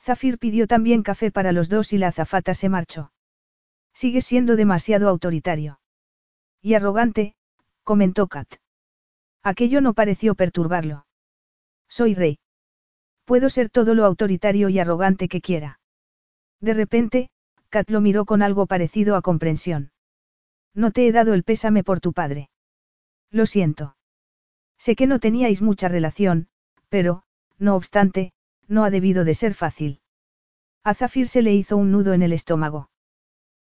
Zafir 0.00 0.38
pidió 0.38 0.66
también 0.66 1.02
café 1.02 1.30
para 1.30 1.52
los 1.52 1.68
dos 1.68 1.92
y 1.92 1.98
la 1.98 2.08
azafata 2.08 2.54
se 2.54 2.68
marchó. 2.68 3.12
Sigue 3.94 4.20
siendo 4.20 4.56
demasiado 4.56 5.08
autoritario. 5.08 5.80
Y 6.60 6.74
arrogante, 6.74 7.36
comentó 7.84 8.26
Kat. 8.26 8.48
Aquello 9.42 9.80
no 9.80 9.94
pareció 9.94 10.34
perturbarlo. 10.34 11.06
Soy 11.88 12.14
rey. 12.14 12.38
Puedo 13.24 13.48
ser 13.48 13.70
todo 13.70 13.94
lo 13.94 14.04
autoritario 14.04 14.68
y 14.68 14.78
arrogante 14.78 15.28
que 15.28 15.40
quiera. 15.40 15.80
De 16.60 16.74
repente, 16.74 17.30
Kat 17.68 17.88
lo 17.90 18.00
miró 18.00 18.24
con 18.24 18.42
algo 18.42 18.66
parecido 18.66 19.16
a 19.16 19.22
comprensión. 19.22 19.92
No 20.74 20.90
te 20.90 21.06
he 21.06 21.12
dado 21.12 21.34
el 21.34 21.44
pésame 21.44 21.84
por 21.84 22.00
tu 22.00 22.12
padre. 22.12 22.48
Lo 23.34 23.46
siento. 23.46 23.96
Sé 24.78 24.94
que 24.94 25.08
no 25.08 25.18
teníais 25.18 25.60
mucha 25.60 25.88
relación, 25.88 26.46
pero, 26.88 27.24
no 27.58 27.74
obstante, 27.74 28.32
no 28.68 28.84
ha 28.84 28.90
debido 28.90 29.24
de 29.24 29.34
ser 29.34 29.54
fácil. 29.54 30.00
A 30.84 30.94
Zafir 30.94 31.26
se 31.26 31.42
le 31.42 31.52
hizo 31.52 31.76
un 31.76 31.90
nudo 31.90 32.12
en 32.12 32.22
el 32.22 32.32
estómago. 32.32 32.90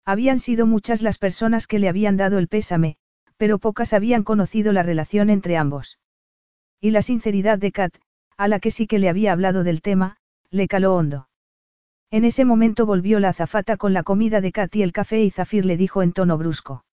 Habían 0.07 0.39
sido 0.39 0.65
muchas 0.65 1.03
las 1.03 1.19
personas 1.19 1.67
que 1.67 1.79
le 1.79 1.91
habían 1.91 2.17
dado 2.17 2.39
el 2.39 2.49
pésame, 2.49 2.97
pero 3.37 3.59
pocas 3.59 3.93
habían 3.93 4.25
conocido 4.25 4.73
la 4.73 4.83
relación 4.83 5.29
entre 5.29 5.59
ambos. 5.59 5.99
Y 6.81 6.91
la 6.91 7.03
sinceridad 7.03 7.59
de 7.59 7.71
Kat, 7.71 7.95
a 8.39 8.49
la 8.49 8.61
que 8.61 8.71
sí 8.71 8.87
que 8.87 8.99
le 8.99 9.11
había 9.11 9.33
hablado 9.33 9.65
del 9.65 9.83
tema, 9.83 10.17
le 10.51 10.67
caló 10.67 10.97
hondo. 10.97 11.29
En 12.11 12.25
ese 12.25 12.47
momento 12.47 12.87
volvió 12.87 13.21
la 13.21 13.29
azafata 13.29 13.77
con 13.77 13.93
la 13.93 14.03
comida 14.03 14.41
de 14.41 14.51
Kat 14.51 14.75
y 14.77 14.83
el 14.83 14.93
café 14.93 15.23
y 15.23 15.31
Zafir 15.31 15.67
le 15.67 15.77
dijo 15.77 16.03
en 16.03 16.15
tono 16.15 16.39
brusco. 16.39 16.87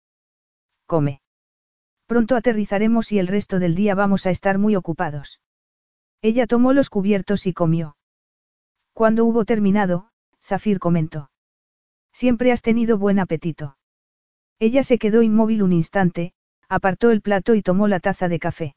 Come. 0.87 1.22
Pronto 2.05 2.35
aterrizaremos 2.35 3.11
y 3.11 3.19
el 3.19 3.27
resto 3.27 3.59
del 3.59 3.75
día 3.75 3.95
vamos 3.95 4.25
a 4.25 4.30
estar 4.30 4.57
muy 4.57 4.75
ocupados. 4.75 5.39
Ella 6.21 6.47
tomó 6.47 6.73
los 6.73 6.89
cubiertos 6.89 7.47
y 7.47 7.53
comió. 7.53 7.97
Cuando 8.93 9.25
hubo 9.25 9.45
terminado, 9.45 10.09
Zafir 10.41 10.80
comentó. 10.80 11.31
Siempre 12.11 12.51
has 12.51 12.61
tenido 12.61 12.97
buen 12.97 13.19
apetito. 13.19 13.77
Ella 14.59 14.84
se 14.84 14.97
quedó 14.97 15.23
inmóvil 15.23 15.63
un 15.63 15.73
instante, 15.73 16.34
apartó 16.69 17.11
el 17.11 17.21
plato 17.21 17.55
y 17.55 17.61
tomó 17.61 17.88
la 17.88 17.99
taza 17.99 18.30
de 18.30 18.39
café. 18.39 18.75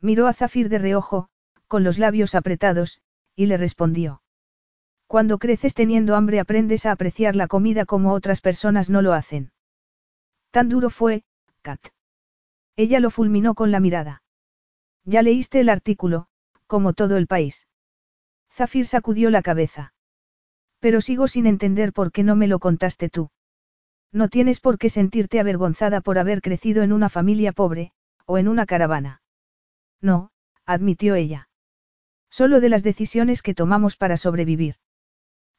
Miró 0.00 0.26
a 0.26 0.32
Zafir 0.32 0.68
de 0.68 0.78
reojo, 0.78 1.28
con 1.68 1.84
los 1.84 1.98
labios 1.98 2.34
apretados, 2.34 3.00
y 3.34 3.46
le 3.46 3.56
respondió. 3.56 4.22
Cuando 5.06 5.38
creces 5.38 5.74
teniendo 5.74 6.16
hambre 6.16 6.40
aprendes 6.40 6.86
a 6.86 6.92
apreciar 6.92 7.36
la 7.36 7.46
comida 7.46 7.84
como 7.84 8.12
otras 8.12 8.40
personas 8.40 8.90
no 8.90 9.02
lo 9.02 9.12
hacen. 9.12 9.52
Tan 10.50 10.68
duro 10.68 10.90
fue, 10.90 11.24
Kat. 11.62 11.80
Ella 12.76 13.00
lo 13.00 13.10
fulminó 13.10 13.54
con 13.54 13.70
la 13.70 13.80
mirada. 13.80 14.22
Ya 15.04 15.22
leíste 15.22 15.60
el 15.60 15.68
artículo, 15.68 16.26
como 16.66 16.92
todo 16.92 17.16
el 17.16 17.26
país. 17.26 17.66
Zafir 18.52 18.86
sacudió 18.86 19.30
la 19.30 19.42
cabeza. 19.42 19.94
Pero 20.80 21.00
sigo 21.00 21.26
sin 21.26 21.46
entender 21.46 21.92
por 21.92 22.12
qué 22.12 22.22
no 22.22 22.36
me 22.36 22.48
lo 22.48 22.58
contaste 22.58 23.08
tú. 23.08 23.30
No 24.12 24.28
tienes 24.28 24.60
por 24.60 24.78
qué 24.78 24.88
sentirte 24.88 25.40
avergonzada 25.40 26.00
por 26.00 26.18
haber 26.18 26.40
crecido 26.42 26.82
en 26.82 26.92
una 26.92 27.08
familia 27.08 27.52
pobre, 27.52 27.92
o 28.24 28.38
en 28.38 28.48
una 28.48 28.66
caravana. 28.66 29.22
No, 30.00 30.30
admitió 30.64 31.14
ella. 31.14 31.48
Solo 32.30 32.60
de 32.60 32.68
las 32.68 32.82
decisiones 32.82 33.42
que 33.42 33.54
tomamos 33.54 33.96
para 33.96 34.16
sobrevivir. 34.16 34.76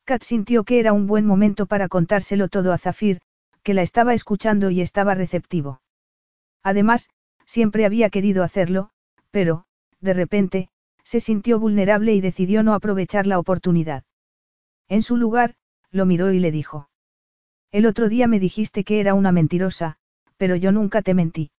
Kat 0.05 0.23
sintió 0.23 0.63
que 0.63 0.79
era 0.79 0.93
un 0.93 1.07
buen 1.07 1.25
momento 1.25 1.65
para 1.65 1.87
contárselo 1.87 2.47
todo 2.47 2.71
a 2.71 2.77
Zafir, 2.77 3.21
que 3.63 3.73
la 3.73 3.81
estaba 3.81 4.13
escuchando 4.13 4.69
y 4.69 4.81
estaba 4.81 5.15
receptivo. 5.15 5.81
Además, 6.67 7.09
siempre 7.45 7.85
había 7.85 8.09
querido 8.09 8.43
hacerlo, 8.43 8.89
pero, 9.31 9.63
de 10.01 10.13
repente, 10.13 10.69
se 11.01 11.21
sintió 11.21 11.61
vulnerable 11.61 12.13
y 12.13 12.19
decidió 12.19 12.61
no 12.61 12.73
aprovechar 12.73 13.25
la 13.25 13.39
oportunidad. 13.39 14.03
En 14.89 15.01
su 15.01 15.15
lugar, 15.15 15.55
lo 15.91 16.05
miró 16.05 16.33
y 16.33 16.39
le 16.39 16.51
dijo. 16.51 16.89
El 17.71 17.85
otro 17.85 18.09
día 18.09 18.27
me 18.27 18.41
dijiste 18.41 18.83
que 18.83 18.99
era 18.99 19.13
una 19.13 19.31
mentirosa, 19.31 19.97
pero 20.35 20.57
yo 20.57 20.73
nunca 20.73 21.01
te 21.01 21.13
mentí. 21.13 21.51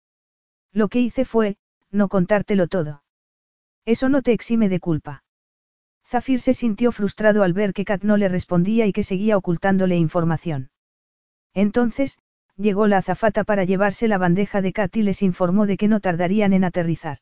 Lo 0.74 0.90
que 0.90 1.00
hice 1.00 1.24
fue, 1.24 1.56
no 1.90 2.10
contártelo 2.10 2.68
todo. 2.68 3.02
Eso 3.86 4.10
no 4.10 4.22
te 4.22 4.34
exime 4.34 4.68
de 4.68 4.82
culpa. 4.82 5.24
Zafir 6.06 6.42
se 6.42 6.54
sintió 6.54 6.92
frustrado 6.92 7.44
al 7.44 7.54
ver 7.54 7.72
que 7.72 7.86
Kat 7.86 8.04
no 8.04 8.18
le 8.18 8.28
respondía 8.28 8.86
y 8.86 8.92
que 8.92 9.04
seguía 9.04 9.38
ocultándole 9.38 9.96
información. 9.96 10.70
Entonces, 11.54 12.20
llegó 12.58 12.88
la 12.88 12.98
azafata 12.98 13.44
para 13.44 13.64
llevarse 13.64 14.08
la 14.08 14.18
bandeja 14.18 14.62
de 14.62 14.74
Kat 14.74 14.96
y 14.98 15.04
les 15.04 15.22
informó 15.22 15.66
de 15.66 15.78
que 15.78 15.88
no 15.88 16.00
tardarían 16.00 16.54
en 16.54 16.64
aterrizar. 16.64 17.20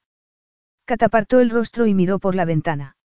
Kat 0.86 1.04
apartó 1.04 1.40
el 1.40 1.50
rostro 1.50 1.88
y 1.88 1.94
miró 1.94 2.20
por 2.20 2.36
la 2.36 2.46
ventana. 2.46 2.96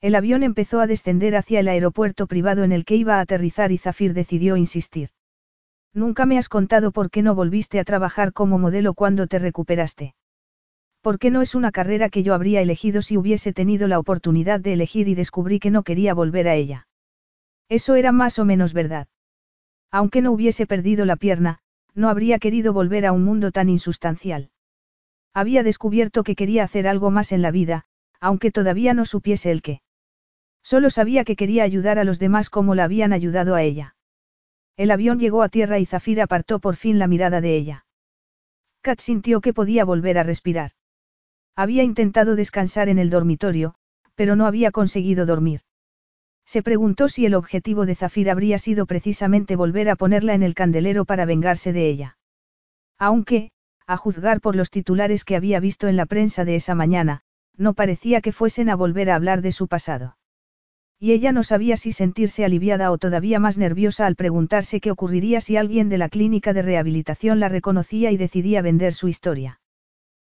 El 0.00 0.14
avión 0.14 0.44
empezó 0.44 0.80
a 0.80 0.86
descender 0.86 1.34
hacia 1.34 1.60
el 1.60 1.68
aeropuerto 1.68 2.28
privado 2.28 2.62
en 2.62 2.70
el 2.70 2.84
que 2.84 2.94
iba 2.94 3.16
a 3.16 3.20
aterrizar 3.20 3.72
y 3.72 3.78
Zafir 3.78 4.14
decidió 4.14 4.56
insistir. 4.56 5.10
Nunca 5.92 6.26
me 6.26 6.38
has 6.38 6.48
contado 6.48 6.92
por 6.92 7.10
qué 7.10 7.22
no 7.22 7.34
volviste 7.34 7.80
a 7.80 7.84
trabajar 7.84 8.32
como 8.32 8.58
modelo 8.58 8.94
cuando 8.94 9.26
te 9.26 9.40
recuperaste. 9.40 10.14
¿Por 11.00 11.18
qué 11.18 11.30
no 11.30 11.42
es 11.42 11.54
una 11.56 11.72
carrera 11.72 12.10
que 12.10 12.22
yo 12.22 12.34
habría 12.34 12.60
elegido 12.60 13.02
si 13.02 13.16
hubiese 13.16 13.52
tenido 13.52 13.88
la 13.88 13.98
oportunidad 13.98 14.60
de 14.60 14.74
elegir 14.74 15.08
y 15.08 15.14
descubrí 15.14 15.58
que 15.58 15.70
no 15.70 15.82
quería 15.82 16.14
volver 16.14 16.46
a 16.46 16.54
ella? 16.54 16.86
Eso 17.68 17.96
era 17.96 18.12
más 18.12 18.38
o 18.38 18.44
menos 18.44 18.72
verdad. 18.72 19.08
Aunque 19.90 20.22
no 20.22 20.32
hubiese 20.32 20.66
perdido 20.66 21.04
la 21.04 21.16
pierna, 21.16 21.60
no 21.94 22.08
habría 22.08 22.38
querido 22.38 22.72
volver 22.72 23.06
a 23.06 23.12
un 23.12 23.24
mundo 23.24 23.50
tan 23.50 23.68
insustancial. 23.68 24.50
Había 25.34 25.62
descubierto 25.62 26.24
que 26.24 26.36
quería 26.36 26.64
hacer 26.64 26.86
algo 26.86 27.10
más 27.10 27.32
en 27.32 27.42
la 27.42 27.50
vida, 27.50 27.84
aunque 28.20 28.50
todavía 28.50 28.94
no 28.94 29.04
supiese 29.04 29.50
el 29.50 29.62
qué. 29.62 29.80
Solo 30.62 30.90
sabía 30.90 31.24
que 31.24 31.36
quería 31.36 31.64
ayudar 31.64 31.98
a 31.98 32.04
los 32.04 32.18
demás 32.18 32.50
como 32.50 32.74
la 32.74 32.84
habían 32.84 33.12
ayudado 33.12 33.54
a 33.54 33.62
ella. 33.62 33.94
El 34.76 34.90
avión 34.90 35.18
llegó 35.18 35.42
a 35.42 35.48
tierra 35.48 35.78
y 35.78 35.86
Zafir 35.86 36.20
apartó 36.20 36.58
por 36.60 36.76
fin 36.76 36.98
la 36.98 37.06
mirada 37.06 37.40
de 37.40 37.56
ella. 37.56 37.86
Kat 38.82 39.00
sintió 39.00 39.40
que 39.40 39.52
podía 39.52 39.84
volver 39.84 40.18
a 40.18 40.22
respirar. 40.22 40.72
Había 41.56 41.82
intentado 41.82 42.36
descansar 42.36 42.88
en 42.88 42.98
el 42.98 43.10
dormitorio, 43.10 43.74
pero 44.14 44.36
no 44.36 44.46
había 44.46 44.70
conseguido 44.70 45.26
dormir. 45.26 45.62
Se 46.48 46.62
preguntó 46.62 47.10
si 47.10 47.26
el 47.26 47.34
objetivo 47.34 47.84
de 47.84 47.94
Zafir 47.94 48.30
habría 48.30 48.56
sido 48.56 48.86
precisamente 48.86 49.54
volver 49.54 49.90
a 49.90 49.96
ponerla 49.96 50.32
en 50.32 50.42
el 50.42 50.54
candelero 50.54 51.04
para 51.04 51.26
vengarse 51.26 51.74
de 51.74 51.90
ella. 51.90 52.16
Aunque, 52.98 53.50
a 53.86 53.98
juzgar 53.98 54.40
por 54.40 54.56
los 54.56 54.70
titulares 54.70 55.24
que 55.24 55.36
había 55.36 55.60
visto 55.60 55.88
en 55.88 55.98
la 55.98 56.06
prensa 56.06 56.46
de 56.46 56.56
esa 56.56 56.74
mañana, 56.74 57.20
no 57.58 57.74
parecía 57.74 58.22
que 58.22 58.32
fuesen 58.32 58.70
a 58.70 58.76
volver 58.76 59.10
a 59.10 59.16
hablar 59.16 59.42
de 59.42 59.52
su 59.52 59.68
pasado. 59.68 60.16
Y 60.98 61.12
ella 61.12 61.32
no 61.32 61.42
sabía 61.42 61.76
si 61.76 61.92
sentirse 61.92 62.46
aliviada 62.46 62.92
o 62.92 62.96
todavía 62.96 63.38
más 63.38 63.58
nerviosa 63.58 64.06
al 64.06 64.16
preguntarse 64.16 64.80
qué 64.80 64.90
ocurriría 64.90 65.42
si 65.42 65.58
alguien 65.58 65.90
de 65.90 65.98
la 65.98 66.08
clínica 66.08 66.54
de 66.54 66.62
rehabilitación 66.62 67.40
la 67.40 67.50
reconocía 67.50 68.10
y 68.10 68.16
decidía 68.16 68.62
vender 68.62 68.94
su 68.94 69.08
historia. 69.08 69.60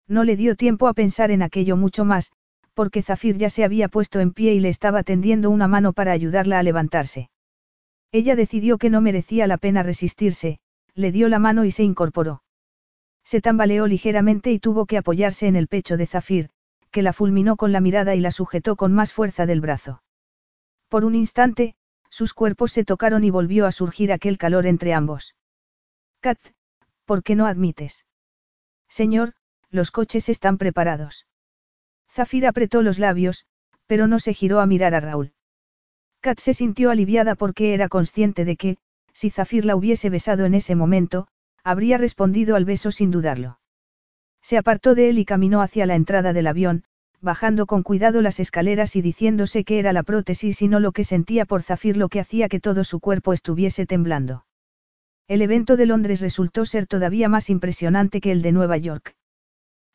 No 0.07 0.23
le 0.23 0.37
dio 0.37 0.55
tiempo 0.55 0.87
a 0.87 0.93
pensar 0.93 1.29
en 1.29 1.41
aquello 1.41 1.75
mucho 1.75 2.05
más, 2.05 2.31
porque 2.76 3.02
Zafir 3.02 3.38
ya 3.38 3.49
se 3.49 3.64
había 3.64 3.88
puesto 3.88 4.19
en 4.19 4.31
pie 4.31 4.53
y 4.53 4.60
le 4.60 4.69
estaba 4.69 5.02
tendiendo 5.02 5.49
una 5.49 5.68
mano 5.68 5.93
para 5.93 6.11
ayudarla 6.11 6.60
a 6.60 6.64
levantarse. 6.64 7.30
Ella 8.11 8.35
decidió 8.35 8.77
que 8.77 8.89
no 8.89 9.02
merecía 9.02 9.47
la 9.47 9.57
pena 9.57 9.81
resistirse, 9.81 10.60
le 10.93 11.11
dio 11.11 11.30
la 11.30 11.39
mano 11.39 11.65
y 11.65 11.72
se 11.72 11.84
incorporó. 11.84 12.43
Se 13.23 13.41
tambaleó 13.41 13.88
ligeramente 13.88 14.52
y 14.52 14.60
tuvo 14.60 14.85
que 14.85 14.97
apoyarse 14.97 15.47
en 15.47 15.56
el 15.56 15.68
pecho 15.68 15.97
de 15.97 16.06
Zafir, 16.06 16.49
que 16.91 17.02
la 17.02 17.14
fulminó 17.14 17.56
con 17.56 17.72
la 17.72 17.81
mirada 17.81 18.14
y 18.14 18.19
la 18.19 18.31
sujetó 18.31 18.76
con 18.76 18.93
más 18.93 19.11
fuerza 19.11 19.45
del 19.45 19.61
brazo. 19.61 20.03
Por 20.89 21.06
un 21.06 21.15
instante, 21.15 21.76
sus 22.10 22.34
cuerpos 22.34 22.72
se 22.72 22.85
tocaron 22.85 23.23
y 23.23 23.30
volvió 23.30 23.65
a 23.65 23.72
surgir 23.72 24.11
aquel 24.11 24.38
calor 24.38 24.68
entre 24.68 24.93
ambos. 24.93 25.35
Kat, 26.19 26.39
¿por 27.06 27.23
qué 27.23 27.35
no 27.35 27.47
admites? 27.47 28.06
Señor, 28.88 29.34
los 29.72 29.91
coches 29.91 30.30
están 30.30 30.57
preparados. 30.57 31.26
Zafir 32.15 32.47
apretó 32.47 32.81
los 32.81 32.97
labios, 32.97 33.45
pero 33.87 34.07
no 34.07 34.19
se 34.19 34.33
giró 34.33 34.61
a 34.61 34.65
mirar 34.65 34.95
a 34.95 35.01
Raúl. 35.01 35.33
Kat 36.21 36.39
se 36.39 36.53
sintió 36.53 36.89
aliviada 36.89 37.35
porque 37.35 37.73
era 37.73 37.89
consciente 37.89 38.45
de 38.45 38.55
que, 38.55 38.77
si 39.11 39.29
Zafir 39.29 39.65
la 39.65 39.75
hubiese 39.75 40.09
besado 40.09 40.45
en 40.45 40.53
ese 40.53 40.75
momento, 40.75 41.27
habría 41.61 41.97
respondido 41.97 42.55
al 42.55 42.63
beso 42.63 42.91
sin 42.91 43.11
dudarlo. 43.11 43.59
Se 44.41 44.57
apartó 44.57 44.95
de 44.95 45.09
él 45.09 45.19
y 45.19 45.25
caminó 45.25 45.61
hacia 45.61 45.85
la 45.85 45.95
entrada 45.95 46.31
del 46.31 46.47
avión, 46.47 46.85
bajando 47.19 47.65
con 47.65 47.83
cuidado 47.83 48.21
las 48.21 48.39
escaleras 48.39 48.95
y 48.95 49.01
diciéndose 49.01 49.65
que 49.65 49.77
era 49.79 49.91
la 49.91 50.03
prótesis 50.03 50.61
y 50.61 50.69
no 50.69 50.79
lo 50.79 50.93
que 50.93 51.03
sentía 51.03 51.43
por 51.43 51.63
Zafir 51.63 51.97
lo 51.97 52.07
que 52.07 52.21
hacía 52.21 52.47
que 52.47 52.61
todo 52.61 52.85
su 52.85 53.01
cuerpo 53.01 53.33
estuviese 53.33 53.85
temblando. 53.85 54.45
El 55.27 55.41
evento 55.41 55.75
de 55.75 55.85
Londres 55.85 56.21
resultó 56.21 56.65
ser 56.65 56.87
todavía 56.87 57.27
más 57.27 57.49
impresionante 57.49 58.21
que 58.21 58.31
el 58.31 58.41
de 58.41 58.53
Nueva 58.53 58.77
York. 58.77 59.15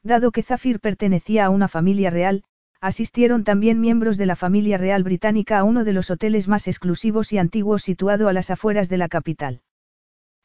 Dado 0.02 0.32
que 0.32 0.42
Zafir 0.42 0.80
pertenecía 0.80 1.44
a 1.44 1.50
una 1.50 1.68
familia 1.68 2.10
real, 2.10 2.44
asistieron 2.80 3.44
también 3.44 3.80
miembros 3.80 4.16
de 4.16 4.26
la 4.26 4.36
familia 4.36 4.78
real 4.78 5.02
británica 5.02 5.58
a 5.58 5.64
uno 5.64 5.84
de 5.84 5.92
los 5.92 6.10
hoteles 6.10 6.48
más 6.48 6.66
exclusivos 6.66 7.32
y 7.32 7.38
antiguos 7.38 7.82
situado 7.82 8.28
a 8.28 8.32
las 8.32 8.50
afueras 8.50 8.88
de 8.88 8.96
la 8.96 9.08
capital. 9.08 9.60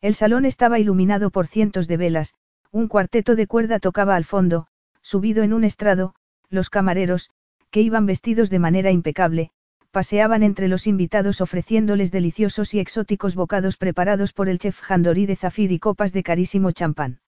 El 0.01 0.15
salón 0.15 0.45
estaba 0.45 0.77
iluminado 0.77 1.31
por 1.31 1.47
cientos 1.47 1.87
de 1.87 1.97
velas, 1.97 2.35
un 2.71 2.89
cuarteto 2.89 3.35
de 3.35 3.47
cuerda 3.47 3.79
tocaba 3.79 4.17
al 4.17 4.25
fondo, 4.25 4.67
subido 5.01 5.43
en 5.43 5.53
un 5.53 5.63
estrado, 5.63 6.15
los 6.49 6.69
camareros, 6.69 7.29
que 7.71 7.81
iban 7.81 8.05
vestidos 8.05 8.49
de 8.49 8.59
manera 8.59 8.91
impecable, 8.91 9.51
paseaban 9.91 10.43
entre 10.43 10.67
los 10.67 10.87
invitados 10.87 11.39
ofreciéndoles 11.39 12.11
deliciosos 12.11 12.73
y 12.73 12.79
exóticos 12.79 13.35
bocados 13.35 13.77
preparados 13.77 14.33
por 14.33 14.49
el 14.49 14.59
chef 14.59 14.81
Jandori 14.81 15.25
de 15.25 15.37
Zafir 15.37 15.71
y 15.71 15.79
copas 15.79 16.11
de 16.11 16.23
carísimo 16.23 16.71
champán. 16.71 17.21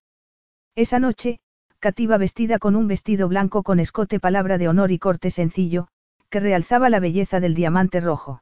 Esa 0.76 1.00
noche, 1.00 1.40
cativa 1.80 2.18
vestida 2.18 2.58
con 2.58 2.76
un 2.76 2.88
vestido 2.88 3.28
blanco 3.28 3.64
con 3.64 3.80
escote 3.80 4.20
palabra 4.20 4.58
de 4.58 4.68
honor 4.68 4.92
y 4.92 5.00
corte 5.00 5.30
sencillo, 5.30 5.88
que 6.30 6.40
realzaba 6.40 6.90
la 6.90 7.00
belleza 7.00 7.40
del 7.40 7.54
diamante 7.54 8.00
rojo. 8.02 8.42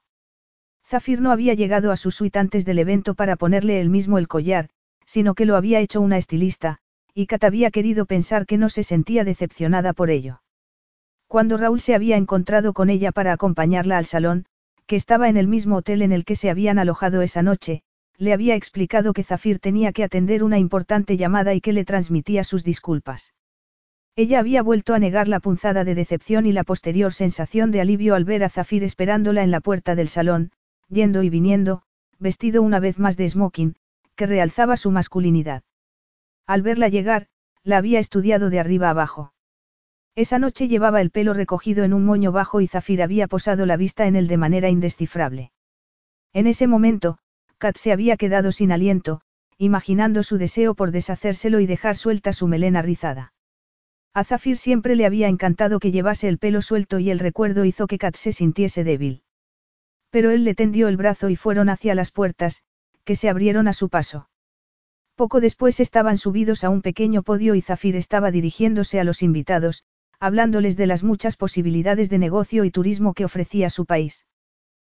Zafir 0.85 1.19
no 1.19 1.31
había 1.31 1.53
llegado 1.53 1.91
a 1.91 1.97
su 1.97 2.11
suite 2.11 2.39
antes 2.39 2.65
del 2.65 2.79
evento 2.79 3.15
para 3.15 3.35
ponerle 3.35 3.81
él 3.81 3.89
mismo 3.89 4.17
el 4.17 4.27
collar, 4.27 4.69
sino 5.05 5.33
que 5.33 5.45
lo 5.45 5.55
había 5.55 5.79
hecho 5.79 5.99
una 6.01 6.17
estilista, 6.17 6.77
y 7.13 7.27
Kat 7.27 7.43
había 7.43 7.71
querido 7.71 8.05
pensar 8.05 8.45
que 8.45 8.57
no 8.57 8.69
se 8.69 8.83
sentía 8.83 9.23
decepcionada 9.23 9.93
por 9.93 10.09
ello. 10.09 10.41
Cuando 11.27 11.57
Raúl 11.57 11.79
se 11.79 11.95
había 11.95 12.17
encontrado 12.17 12.73
con 12.73 12.89
ella 12.89 13.11
para 13.11 13.33
acompañarla 13.33 13.97
al 13.97 14.05
salón, 14.05 14.45
que 14.85 14.95
estaba 14.95 15.27
en 15.29 15.37
el 15.37 15.47
mismo 15.47 15.77
hotel 15.77 16.01
en 16.01 16.11
el 16.11 16.23
que 16.23 16.35
se 16.35 16.49
habían 16.49 16.77
alojado 16.77 17.21
esa 17.21 17.41
noche, 17.41 17.81
le 18.17 18.33
había 18.33 18.55
explicado 18.55 19.13
que 19.13 19.23
Zafir 19.23 19.59
tenía 19.59 19.91
que 19.91 20.03
atender 20.03 20.43
una 20.43 20.57
importante 20.57 21.17
llamada 21.17 21.53
y 21.53 21.61
que 21.61 21.73
le 21.73 21.85
transmitía 21.85 22.43
sus 22.43 22.63
disculpas. 22.63 23.33
Ella 24.15 24.39
había 24.39 24.63
vuelto 24.63 24.93
a 24.93 24.99
negar 24.99 25.27
la 25.27 25.41
punzada 25.41 25.83
de 25.83 25.93
decepción 25.93 26.45
y 26.45 26.53
la 26.53 26.63
posterior 26.63 27.13
sensación 27.13 27.71
de 27.71 27.81
alivio 27.81 28.15
al 28.15 28.23
ver 28.23 28.43
a 28.45 28.49
Zafir 28.49 28.83
esperándola 28.83 29.43
en 29.43 29.51
la 29.51 29.59
puerta 29.59 29.95
del 29.95 30.07
salón, 30.07 30.51
yendo 30.87 31.21
y 31.21 31.29
viniendo, 31.29 31.83
vestido 32.17 32.61
una 32.61 32.79
vez 32.79 32.97
más 32.97 33.17
de 33.17 33.27
smoking, 33.27 33.75
que 34.15 34.25
realzaba 34.25 34.77
su 34.77 34.91
masculinidad. 34.91 35.63
Al 36.47 36.61
verla 36.61 36.87
llegar, 36.87 37.27
la 37.63 37.77
había 37.77 37.99
estudiado 37.99 38.49
de 38.49 38.59
arriba 38.59 38.89
abajo. 38.89 39.33
Esa 40.15 40.39
noche 40.39 40.69
llevaba 40.69 41.01
el 41.01 41.11
pelo 41.11 41.33
recogido 41.33 41.83
en 41.83 41.93
un 41.93 42.05
moño 42.05 42.31
bajo 42.31 42.61
y 42.61 42.67
Zafir 42.67 43.01
había 43.01 43.27
posado 43.27 43.65
la 43.65 43.75
vista 43.75 44.07
en 44.07 44.15
él 44.15 44.29
de 44.29 44.37
manera 44.37 44.69
indescifrable. 44.69 45.51
En 46.31 46.47
ese 46.47 46.67
momento, 46.67 47.17
Kat 47.57 47.77
se 47.77 47.91
había 47.91 48.17
quedado 48.17 48.51
sin 48.51 48.71
aliento, 48.71 49.21
imaginando 49.57 50.23
su 50.23 50.37
deseo 50.37 50.75
por 50.75 50.91
deshacérselo 50.91 51.59
y 51.59 51.65
dejar 51.65 51.95
suelta 51.95 52.33
su 52.33 52.47
melena 52.47 52.81
rizada. 52.81 53.33
A 54.13 54.23
Zafir 54.23 54.57
siempre 54.57 54.95
le 54.95 55.05
había 55.05 55.27
encantado 55.27 55.79
que 55.79 55.91
llevase 55.91 56.27
el 56.27 56.37
pelo 56.37 56.61
suelto 56.61 56.99
y 56.99 57.09
el 57.09 57.19
recuerdo 57.19 57.65
hizo 57.65 57.87
que 57.87 57.97
Kat 57.97 58.15
se 58.15 58.31
sintiese 58.31 58.83
débil. 58.83 59.23
Pero 60.09 60.31
él 60.31 60.43
le 60.43 60.55
tendió 60.55 60.87
el 60.87 60.97
brazo 60.97 61.29
y 61.29 61.35
fueron 61.35 61.69
hacia 61.69 61.95
las 61.95 62.11
puertas, 62.11 62.63
que 63.03 63.15
se 63.15 63.29
abrieron 63.29 63.67
a 63.67 63.73
su 63.73 63.89
paso. 63.89 64.29
Poco 65.15 65.39
después 65.39 65.79
estaban 65.79 66.17
subidos 66.17 66.63
a 66.63 66.69
un 66.69 66.81
pequeño 66.81 67.23
podio 67.23 67.55
y 67.55 67.61
Zafir 67.61 67.95
estaba 67.95 68.31
dirigiéndose 68.31 68.99
a 68.99 69.03
los 69.03 69.21
invitados, 69.21 69.83
hablándoles 70.19 70.75
de 70.77 70.87
las 70.87 71.03
muchas 71.03 71.37
posibilidades 71.37 72.09
de 72.09 72.17
negocio 72.17 72.65
y 72.65 72.71
turismo 72.71 73.13
que 73.13 73.25
ofrecía 73.25 73.69
su 73.69 73.85
país. 73.85 74.25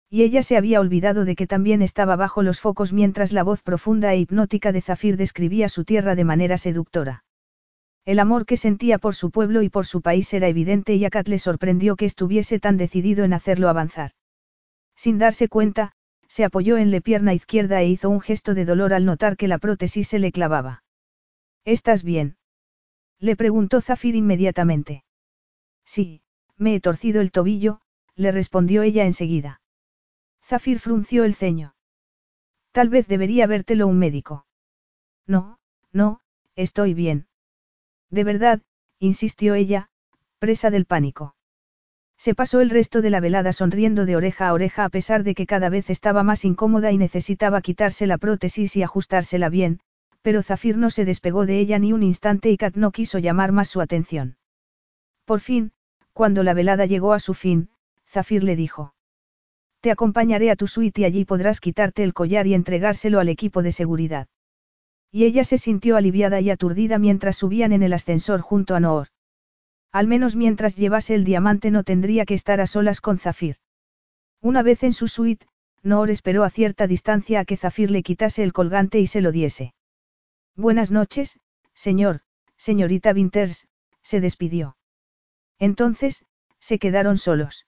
Y 0.08 0.22
ella 0.22 0.42
se 0.42 0.56
había 0.56 0.80
olvidado 0.80 1.24
de 1.24 1.34
que 1.34 1.46
también 1.46 1.82
estaba 1.82 2.16
bajo 2.16 2.42
los 2.42 2.60
focos 2.60 2.92
mientras 2.92 3.32
la 3.32 3.42
voz 3.42 3.62
profunda 3.62 4.14
e 4.14 4.18
hipnótica 4.18 4.70
de 4.70 4.80
Zafir 4.80 5.16
describía 5.16 5.68
su 5.68 5.84
tierra 5.84 6.14
de 6.14 6.24
manera 6.24 6.58
seductora. 6.58 7.24
El 8.04 8.20
amor 8.20 8.46
que 8.46 8.56
sentía 8.56 8.98
por 8.98 9.16
su 9.16 9.32
pueblo 9.32 9.62
y 9.62 9.68
por 9.68 9.84
su 9.84 10.00
país 10.00 10.32
era 10.32 10.46
evidente 10.46 10.94
y 10.94 11.04
a 11.04 11.10
Kat 11.10 11.26
le 11.26 11.40
sorprendió 11.40 11.96
que 11.96 12.04
estuviese 12.04 12.60
tan 12.60 12.76
decidido 12.76 13.24
en 13.24 13.32
hacerlo 13.32 13.68
avanzar. 13.68 14.12
Sin 14.94 15.18
darse 15.18 15.48
cuenta, 15.48 15.92
se 16.28 16.44
apoyó 16.44 16.76
en 16.76 16.92
la 16.92 17.00
pierna 17.00 17.34
izquierda 17.34 17.82
e 17.82 17.88
hizo 17.88 18.08
un 18.08 18.20
gesto 18.20 18.54
de 18.54 18.64
dolor 18.64 18.94
al 18.94 19.04
notar 19.04 19.36
que 19.36 19.48
la 19.48 19.58
prótesis 19.58 20.06
se 20.06 20.20
le 20.20 20.30
clavaba. 20.30 20.84
¿Estás 21.64 22.04
bien? 22.04 22.36
Le 23.18 23.34
preguntó 23.34 23.80
Zafir 23.80 24.14
inmediatamente. 24.14 25.02
Sí, 25.84 26.22
me 26.56 26.76
he 26.76 26.80
torcido 26.80 27.20
el 27.20 27.32
tobillo, 27.32 27.80
le 28.14 28.30
respondió 28.30 28.82
ella 28.82 29.04
enseguida. 29.04 29.60
Zafir 30.46 30.78
frunció 30.78 31.24
el 31.24 31.34
ceño. 31.34 31.74
Tal 32.70 32.88
vez 32.88 33.08
debería 33.08 33.48
vértelo 33.48 33.88
un 33.88 33.98
médico. 33.98 34.46
No, 35.26 35.58
no, 35.92 36.20
estoy 36.54 36.94
bien. 36.94 37.26
De 38.10 38.22
verdad, 38.22 38.62
insistió 39.00 39.54
ella, 39.54 39.90
presa 40.38 40.70
del 40.70 40.84
pánico. 40.84 41.34
Se 42.16 42.36
pasó 42.36 42.60
el 42.60 42.70
resto 42.70 43.02
de 43.02 43.10
la 43.10 43.18
velada 43.18 43.52
sonriendo 43.52 44.06
de 44.06 44.14
oreja 44.14 44.46
a 44.46 44.52
oreja 44.52 44.84
a 44.84 44.88
pesar 44.88 45.24
de 45.24 45.34
que 45.34 45.46
cada 45.46 45.68
vez 45.68 45.90
estaba 45.90 46.22
más 46.22 46.44
incómoda 46.44 46.92
y 46.92 46.96
necesitaba 46.96 47.60
quitarse 47.60 48.06
la 48.06 48.16
prótesis 48.16 48.76
y 48.76 48.84
ajustársela 48.84 49.48
bien, 49.48 49.80
pero 50.22 50.44
Zafir 50.44 50.78
no 50.78 50.90
se 50.90 51.04
despegó 51.04 51.44
de 51.44 51.58
ella 51.58 51.80
ni 51.80 51.92
un 51.92 52.04
instante 52.04 52.50
y 52.50 52.56
Kat 52.56 52.76
no 52.76 52.92
quiso 52.92 53.18
llamar 53.18 53.50
más 53.50 53.68
su 53.68 53.80
atención. 53.80 54.36
Por 55.24 55.40
fin, 55.40 55.72
cuando 56.12 56.44
la 56.44 56.54
velada 56.54 56.86
llegó 56.86 57.12
a 57.12 57.18
su 57.18 57.34
fin, 57.34 57.68
Zafir 58.06 58.44
le 58.44 58.54
dijo. 58.54 58.95
Te 59.80 59.90
acompañaré 59.90 60.50
a 60.50 60.56
tu 60.56 60.66
suite 60.66 61.02
y 61.02 61.04
allí 61.04 61.24
podrás 61.24 61.60
quitarte 61.60 62.02
el 62.02 62.14
collar 62.14 62.46
y 62.46 62.54
entregárselo 62.54 63.20
al 63.20 63.28
equipo 63.28 63.62
de 63.62 63.72
seguridad. 63.72 64.28
Y 65.12 65.24
ella 65.24 65.44
se 65.44 65.58
sintió 65.58 65.96
aliviada 65.96 66.40
y 66.40 66.50
aturdida 66.50 66.98
mientras 66.98 67.36
subían 67.36 67.72
en 67.72 67.82
el 67.82 67.92
ascensor 67.92 68.40
junto 68.40 68.74
a 68.74 68.80
Noor. 68.80 69.08
Al 69.92 70.08
menos 70.08 70.36
mientras 70.36 70.76
llevase 70.76 71.14
el 71.14 71.24
diamante 71.24 71.70
no 71.70 71.84
tendría 71.84 72.26
que 72.26 72.34
estar 72.34 72.60
a 72.60 72.66
solas 72.66 73.00
con 73.00 73.18
Zafir. 73.18 73.56
Una 74.42 74.62
vez 74.62 74.82
en 74.82 74.92
su 74.92 75.08
suite, 75.08 75.46
Noor 75.82 76.10
esperó 76.10 76.44
a 76.44 76.50
cierta 76.50 76.86
distancia 76.86 77.40
a 77.40 77.44
que 77.44 77.56
Zafir 77.56 77.90
le 77.90 78.02
quitase 78.02 78.42
el 78.42 78.52
colgante 78.52 78.98
y 79.00 79.06
se 79.06 79.20
lo 79.20 79.32
diese. 79.32 79.72
Buenas 80.56 80.90
noches, 80.90 81.38
señor, 81.74 82.20
señorita 82.56 83.12
Winters, 83.12 83.68
se 84.02 84.20
despidió. 84.20 84.76
Entonces, 85.58 86.24
se 86.58 86.78
quedaron 86.78 87.18
solos. 87.18 87.66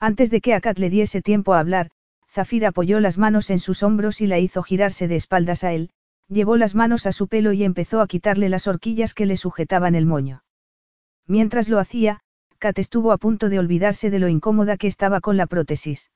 Antes 0.00 0.30
de 0.30 0.40
que 0.40 0.54
Akat 0.54 0.78
le 0.78 0.90
diese 0.90 1.22
tiempo 1.22 1.54
a 1.54 1.60
hablar, 1.60 1.90
Zafir 2.30 2.66
apoyó 2.66 3.00
las 3.00 3.18
manos 3.18 3.50
en 3.50 3.58
sus 3.58 3.82
hombros 3.82 4.20
y 4.20 4.26
la 4.26 4.38
hizo 4.38 4.62
girarse 4.62 5.08
de 5.08 5.16
espaldas 5.16 5.64
a 5.64 5.72
él, 5.72 5.90
llevó 6.28 6.56
las 6.56 6.74
manos 6.74 7.06
a 7.06 7.12
su 7.12 7.26
pelo 7.26 7.52
y 7.52 7.64
empezó 7.64 8.00
a 8.00 8.06
quitarle 8.06 8.48
las 8.48 8.66
horquillas 8.66 9.14
que 9.14 9.26
le 9.26 9.36
sujetaban 9.36 9.94
el 9.94 10.06
moño. 10.06 10.44
Mientras 11.26 11.68
lo 11.68 11.78
hacía, 11.78 12.20
Kat 12.58 12.78
estuvo 12.78 13.12
a 13.12 13.18
punto 13.18 13.48
de 13.48 13.58
olvidarse 13.58 14.10
de 14.10 14.18
lo 14.18 14.28
incómoda 14.28 14.76
que 14.76 14.86
estaba 14.86 15.20
con 15.20 15.36
la 15.36 15.46
prótesis. 15.46 16.10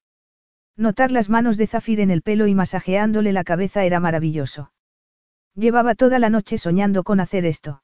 Notar 0.77 1.11
las 1.11 1.29
manos 1.29 1.57
de 1.57 1.67
Zafir 1.67 2.01
en 2.01 2.11
el 2.11 2.23
pelo 2.23 2.47
y 2.47 2.55
masajeándole 2.55 3.33
la 3.33 3.45
cabeza 3.45 3.85
era 3.85 4.01
maravilloso. 4.01 4.73
Llevaba 5.55 5.95
toda 5.95 6.19
la 6.19 6.31
noche 6.31 6.57
soñando 6.57 7.05
con 7.05 7.21
hacer 7.21 7.45
esto. 7.45 7.83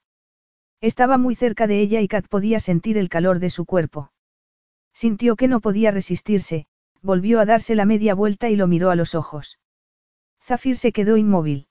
Estaba 0.81 1.19
muy 1.19 1.35
cerca 1.35 1.67
de 1.67 1.81
ella 1.81 2.01
y 2.01 2.09
Kat 2.09 2.27
podía 2.29 2.61
sentir 2.61 2.99
el 2.99 3.09
calor 3.09 3.41
de 3.41 3.51
su 3.51 3.67
cuerpo. 3.67 4.11
Sintió 4.99 5.37
que 5.37 5.47
no 5.47 5.61
podía 5.61 5.93
resistirse, 5.93 6.67
volvió 7.03 7.39
a 7.39 7.45
darse 7.45 7.77
la 7.77 7.85
media 7.85 8.17
vuelta 8.17 8.49
y 8.49 8.57
lo 8.57 8.67
miró 8.67 8.91
a 8.91 8.97
los 8.97 9.15
ojos. 9.15 9.61
Zafir 10.43 10.77
se 10.77 10.91
quedó 10.91 11.17
inmóvil. 11.17 11.69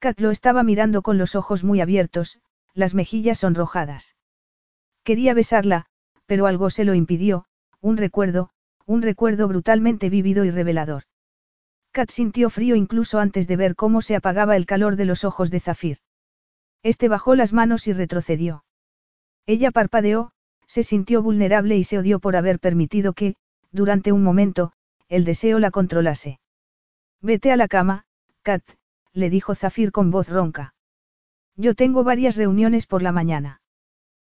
Kat 0.00 0.18
lo 0.18 0.32
estaba 0.32 0.64
mirando 0.64 1.02
con 1.02 1.18
los 1.18 1.36
ojos 1.36 1.62
muy 1.62 1.80
abiertos, 1.80 2.40
las 2.74 2.94
mejillas 2.94 3.38
sonrojadas. 3.38 4.16
Quería 5.04 5.34
besarla, 5.34 5.86
pero 6.26 6.46
algo 6.46 6.68
se 6.68 6.82
lo 6.82 6.94
impidió, 6.94 7.44
un 7.80 7.96
recuerdo, 7.96 8.50
un 8.86 9.02
recuerdo 9.02 9.46
brutalmente 9.46 10.10
vívido 10.10 10.44
y 10.44 10.50
revelador. 10.50 11.04
Kat 11.92 12.10
sintió 12.10 12.50
frío 12.50 12.74
incluso 12.74 13.20
antes 13.20 13.46
de 13.46 13.54
ver 13.54 13.76
cómo 13.76 14.02
se 14.02 14.16
apagaba 14.16 14.56
el 14.56 14.66
calor 14.66 14.96
de 14.96 15.04
los 15.04 15.22
ojos 15.22 15.52
de 15.52 15.60
Zafir. 15.60 15.98
Este 16.82 17.06
bajó 17.06 17.36
las 17.36 17.52
manos 17.52 17.86
y 17.86 17.92
retrocedió. 17.92 18.64
Ella 19.46 19.70
parpadeó, 19.70 20.32
se 20.72 20.82
sintió 20.82 21.20
vulnerable 21.20 21.76
y 21.76 21.84
se 21.84 21.98
odió 21.98 22.18
por 22.18 22.34
haber 22.34 22.58
permitido 22.58 23.12
que, 23.12 23.34
durante 23.72 24.10
un 24.10 24.22
momento, 24.22 24.72
el 25.06 25.26
deseo 25.26 25.58
la 25.58 25.70
controlase. 25.70 26.40
Vete 27.20 27.52
a 27.52 27.58
la 27.58 27.68
cama, 27.68 28.06
Kat, 28.40 28.62
le 29.12 29.28
dijo 29.28 29.54
Zafir 29.54 29.92
con 29.92 30.10
voz 30.10 30.30
ronca. 30.30 30.74
Yo 31.56 31.74
tengo 31.74 32.04
varias 32.04 32.36
reuniones 32.36 32.86
por 32.86 33.02
la 33.02 33.12
mañana. 33.12 33.60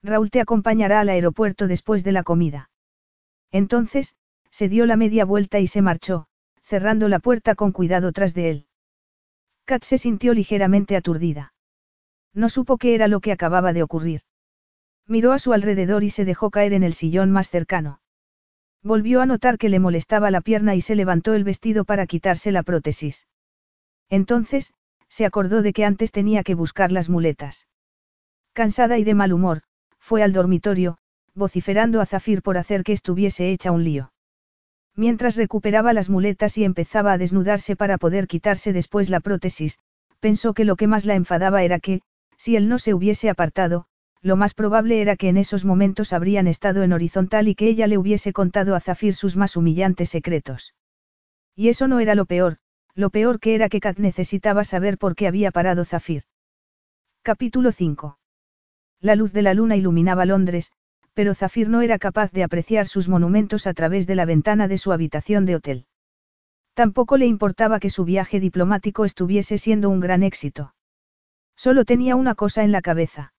Raúl 0.02 0.32
te 0.32 0.42
acompañará 0.42 1.02
al 1.02 1.10
aeropuerto 1.10 1.68
después 1.68 2.04
de 2.04 2.14
la 2.14 2.24
comida. 2.24 2.72
Entonces, 3.52 4.16
se 4.50 4.70
dio 4.70 4.88
la 4.88 4.98
media 4.98 5.26
vuelta 5.26 5.60
y 5.60 5.68
se 5.68 5.84
marchó, 5.84 6.26
cerrando 6.64 7.10
la 7.10 7.20
puerta 7.20 7.54
con 7.54 7.72
cuidado 7.72 8.12
tras 8.12 8.34
de 8.34 8.50
él. 8.50 8.68
Kat 9.66 9.84
se 9.84 10.00
sintió 10.00 10.34
ligeramente 10.34 10.96
aturdida. 10.96 11.54
No 12.34 12.50
supo 12.50 12.78
qué 12.78 12.96
era 12.96 13.08
lo 13.08 13.20
que 13.20 13.32
acababa 13.32 13.72
de 13.72 13.84
ocurrir. 13.84 14.24
Miró 15.08 15.34
a 15.34 15.40
su 15.40 15.54
alrededor 15.54 16.04
y 16.04 16.10
se 16.10 16.26
dejó 16.26 16.50
caer 16.50 16.74
en 16.74 16.84
el 16.84 16.94
sillón 16.94 17.32
más 17.32 17.50
cercano. 17.50 18.00
Volvió 18.82 19.22
a 19.22 19.26
notar 19.26 19.58
que 19.58 19.70
le 19.70 19.80
molestaba 19.80 20.32
la 20.32 20.42
pierna 20.42 20.76
y 20.76 20.82
se 20.82 20.96
levantó 20.96 21.34
el 21.34 21.44
vestido 21.44 21.86
para 21.86 22.06
quitarse 22.06 22.52
la 22.52 22.64
prótesis. 22.64 23.28
Entonces, 24.10 24.74
se 25.08 25.26
acordó 25.26 25.62
de 25.62 25.74
que 25.74 25.86
antes 25.86 26.12
tenía 26.12 26.44
que 26.44 26.56
buscar 26.56 26.92
las 26.92 27.10
muletas. 27.10 27.68
Cansada 28.54 28.98
y 28.98 29.04
de 29.04 29.14
mal 29.14 29.34
humor, 29.34 29.62
fue 30.00 30.24
al 30.24 30.34
dormitorio, 30.34 30.98
vociferando 31.34 32.02
a 32.02 32.06
Zafir 32.06 32.42
por 32.42 32.58
hacer 32.58 32.84
que 32.84 32.94
estuviese 32.94 33.52
hecha 33.52 33.72
un 33.72 33.84
lío. 33.84 34.12
Mientras 34.96 35.36
recuperaba 35.36 35.94
las 35.94 36.10
muletas 36.10 36.58
y 36.58 36.64
empezaba 36.64 37.14
a 37.14 37.18
desnudarse 37.18 37.76
para 37.76 37.98
poder 37.98 38.28
quitarse 38.28 38.74
después 38.74 39.10
la 39.10 39.22
prótesis, 39.22 39.80
pensó 40.20 40.54
que 40.54 40.66
lo 40.66 40.76
que 40.76 40.88
más 40.88 41.06
la 41.06 41.16
enfadaba 41.16 41.64
era 41.64 41.80
que, 41.80 42.02
si 42.38 42.56
él 42.56 42.70
no 42.70 42.78
se 42.78 42.94
hubiese 42.94 43.30
apartado, 43.30 43.88
lo 44.24 44.38
más 44.38 44.54
probable 44.54 45.02
era 45.02 45.18
que 45.18 45.28
en 45.28 45.36
esos 45.36 45.66
momentos 45.66 46.14
habrían 46.14 46.48
estado 46.48 46.82
en 46.84 46.94
horizontal 46.94 47.50
y 47.50 47.56
que 47.56 47.68
ella 47.68 47.88
le 47.88 47.98
hubiese 47.98 48.32
contado 48.32 48.74
a 48.74 48.80
Zafir 48.80 49.14
sus 49.14 49.36
más 49.36 49.58
humillantes 49.58 50.10
secretos. 50.10 50.74
Y 51.56 51.68
eso 51.68 51.90
no 51.90 52.00
era 52.00 52.16
lo 52.16 52.26
peor, 52.26 52.58
lo 52.96 53.10
peor 53.10 53.42
que 53.42 53.54
era 53.54 53.68
que 53.68 53.82
Kat 53.82 53.98
necesitaba 53.98 54.64
saber 54.64 54.98
por 54.98 55.16
qué 55.16 55.28
había 55.28 55.52
parado 55.52 55.84
Zafir. 55.84 56.24
Capítulo 57.22 57.74
5. 57.74 58.18
La 59.02 59.16
luz 59.16 59.34
de 59.34 59.42
la 59.42 59.54
luna 59.54 59.76
iluminaba 59.76 60.26
Londres, 60.26 60.72
pero 61.14 61.36
Zafir 61.36 61.68
no 61.68 61.82
era 61.82 62.00
capaz 62.00 62.32
de 62.32 62.44
apreciar 62.44 62.88
sus 62.88 63.10
monumentos 63.10 63.68
a 63.68 63.74
través 63.74 64.08
de 64.08 64.16
la 64.16 64.24
ventana 64.24 64.70
de 64.70 64.78
su 64.78 64.94
habitación 64.94 65.46
de 65.46 65.56
hotel. 65.56 65.86
Tampoco 66.74 67.18
le 67.18 67.26
importaba 67.26 67.82
que 67.82 67.90
su 67.90 68.06
viaje 68.06 68.40
diplomático 68.40 69.04
estuviese 69.04 69.58
siendo 69.58 69.90
un 69.90 70.00
gran 70.00 70.24
éxito. 70.24 70.74
Solo 71.58 71.84
tenía 71.84 72.16
una 72.16 72.36
cosa 72.36 72.64
en 72.64 72.72
la 72.72 72.82
cabeza. 72.82 73.33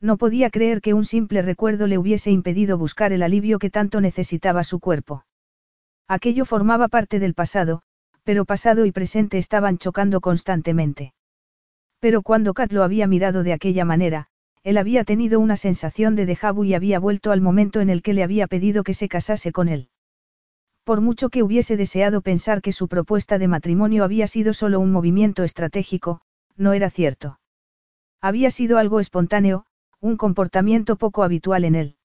No 0.00 0.16
podía 0.16 0.50
creer 0.50 0.80
que 0.80 0.94
un 0.94 1.04
simple 1.04 1.42
recuerdo 1.42 1.86
le 1.86 1.98
hubiese 1.98 2.30
impedido 2.30 2.78
buscar 2.78 3.12
el 3.12 3.22
alivio 3.22 3.58
que 3.58 3.70
tanto 3.70 4.00
necesitaba 4.00 4.64
su 4.64 4.80
cuerpo. 4.80 5.24
Aquello 6.08 6.44
formaba 6.44 6.88
parte 6.88 7.18
del 7.18 7.34
pasado, 7.34 7.82
pero 8.24 8.44
pasado 8.44 8.86
y 8.86 8.92
presente 8.92 9.38
estaban 9.38 9.78
chocando 9.78 10.20
constantemente. 10.20 11.12
Pero 12.00 12.22
cuando 12.22 12.54
Kat 12.54 12.72
lo 12.72 12.82
había 12.82 13.06
mirado 13.06 13.42
de 13.42 13.52
aquella 13.52 13.84
manera, 13.84 14.28
él 14.62 14.78
había 14.78 15.04
tenido 15.04 15.38
una 15.38 15.56
sensación 15.56 16.16
de 16.16 16.26
déjà 16.26 16.66
y 16.66 16.74
había 16.74 16.98
vuelto 16.98 17.30
al 17.30 17.40
momento 17.40 17.80
en 17.80 17.90
el 17.90 18.02
que 18.02 18.14
le 18.14 18.22
había 18.22 18.46
pedido 18.46 18.84
que 18.84 18.94
se 18.94 19.08
casase 19.08 19.52
con 19.52 19.68
él. 19.68 19.88
Por 20.84 21.00
mucho 21.00 21.28
que 21.28 21.42
hubiese 21.42 21.76
deseado 21.76 22.20
pensar 22.22 22.62
que 22.62 22.72
su 22.72 22.88
propuesta 22.88 23.38
de 23.38 23.48
matrimonio 23.48 24.02
había 24.02 24.26
sido 24.26 24.54
solo 24.54 24.80
un 24.80 24.90
movimiento 24.90 25.44
estratégico, 25.44 26.20
no 26.56 26.72
era 26.72 26.90
cierto. 26.90 27.38
Había 28.20 28.50
sido 28.50 28.76
algo 28.76 29.00
espontáneo, 29.00 29.64
un 30.00 30.16
comportamiento 30.16 30.96
poco 30.96 31.22
habitual 31.22 31.64
en 31.64 31.74
él. 31.74 31.96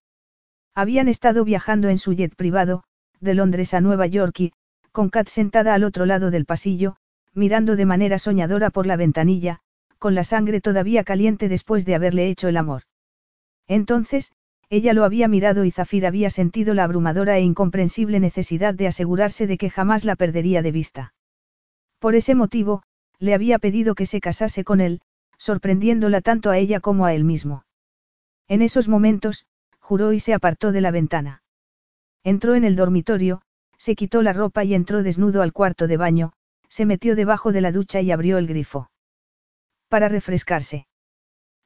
Habían 0.73 1.07
estado 1.07 1.45
viajando 1.45 1.89
en 1.89 1.97
su 1.97 2.13
jet 2.13 2.35
privado, 2.35 2.83
de 3.21 3.33
Londres 3.33 3.73
a 3.73 3.81
Nueva 3.81 4.07
York 4.07 4.39
y, 4.39 4.53
con 4.91 5.09
Kat 5.09 5.27
sentada 5.29 5.73
al 5.73 5.83
otro 5.83 6.05
lado 6.05 6.31
del 6.31 6.45
pasillo, 6.45 6.97
mirando 7.33 7.75
de 7.75 7.85
manera 7.85 8.19
soñadora 8.19 8.69
por 8.69 8.85
la 8.85 8.95
ventanilla, 8.95 9.59
con 9.99 10.15
la 10.15 10.23
sangre 10.23 10.61
todavía 10.61 11.03
caliente 11.03 11.49
después 11.49 11.85
de 11.85 11.95
haberle 11.95 12.29
hecho 12.29 12.47
el 12.47 12.57
amor. 12.57 12.83
Entonces, 13.67 14.31
ella 14.69 14.93
lo 14.93 15.03
había 15.03 15.27
mirado 15.27 15.63
y 15.63 15.71
Zafir 15.71 16.05
había 16.05 16.29
sentido 16.29 16.73
la 16.73 16.83
abrumadora 16.83 17.37
e 17.37 17.41
incomprensible 17.41 18.19
necesidad 18.19 18.73
de 18.73 18.87
asegurarse 18.87 19.47
de 19.47 19.57
que 19.57 19.69
jamás 19.69 20.05
la 20.05 20.15
perdería 20.15 20.61
de 20.61 20.71
vista. 20.71 21.13
Por 21.99 22.15
ese 22.15 22.35
motivo, 22.35 22.83
le 23.19 23.33
había 23.33 23.59
pedido 23.59 23.95
que 23.95 24.05
se 24.05 24.19
casase 24.19 24.63
con 24.63 24.81
él, 24.81 25.01
sorprendiéndola 25.37 26.21
tanto 26.21 26.49
a 26.49 26.57
ella 26.57 26.79
como 26.79 27.05
a 27.05 27.13
él 27.13 27.23
mismo. 27.23 27.64
En 28.47 28.61
esos 28.61 28.87
momentos, 28.87 29.45
juró 29.79 30.13
y 30.13 30.19
se 30.19 30.33
apartó 30.33 30.71
de 30.71 30.81
la 30.81 30.91
ventana. 30.91 31.43
Entró 32.23 32.55
en 32.55 32.63
el 32.63 32.75
dormitorio, 32.75 33.41
se 33.77 33.95
quitó 33.95 34.21
la 34.21 34.33
ropa 34.33 34.63
y 34.63 34.73
entró 34.73 35.03
desnudo 35.03 35.41
al 35.41 35.53
cuarto 35.53 35.87
de 35.87 35.97
baño, 35.97 36.33
se 36.69 36.85
metió 36.85 37.15
debajo 37.15 37.51
de 37.51 37.61
la 37.61 37.71
ducha 37.71 38.01
y 38.01 38.11
abrió 38.11 38.37
el 38.37 38.47
grifo 38.47 38.89
para 39.87 40.09
refrescarse. 40.09 40.87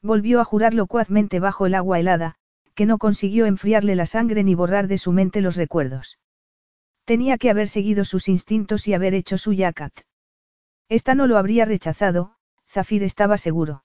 Volvió 0.02 0.40
a 0.40 0.46
jurar 0.46 0.74
locuazmente 0.74 1.40
bajo 1.40 1.66
el 1.66 1.74
agua 1.74 2.00
helada, 2.00 2.36
que 2.76 2.86
no 2.86 2.98
consiguió 2.98 3.46
enfriarle 3.46 3.96
la 3.96 4.06
sangre 4.06 4.44
ni 4.44 4.56
borrar 4.56 4.88
de 4.88 4.98
su 4.98 5.12
mente 5.12 5.42
los 5.42 5.56
recuerdos. 5.56 6.20
Tenía 7.06 7.38
que 7.38 7.50
haber 7.50 7.68
seguido 7.68 8.06
sus 8.06 8.28
instintos 8.28 8.88
y 8.88 8.94
haber 8.94 9.14
hecho 9.14 9.38
su 9.38 9.54
yacat. 9.54 9.94
Esta 10.90 11.16
no 11.16 11.28
lo 11.28 11.38
habría 11.38 11.66
rechazado, 11.66 12.36
Zafir 12.68 13.04
estaba 13.04 13.38
seguro. 13.38 13.84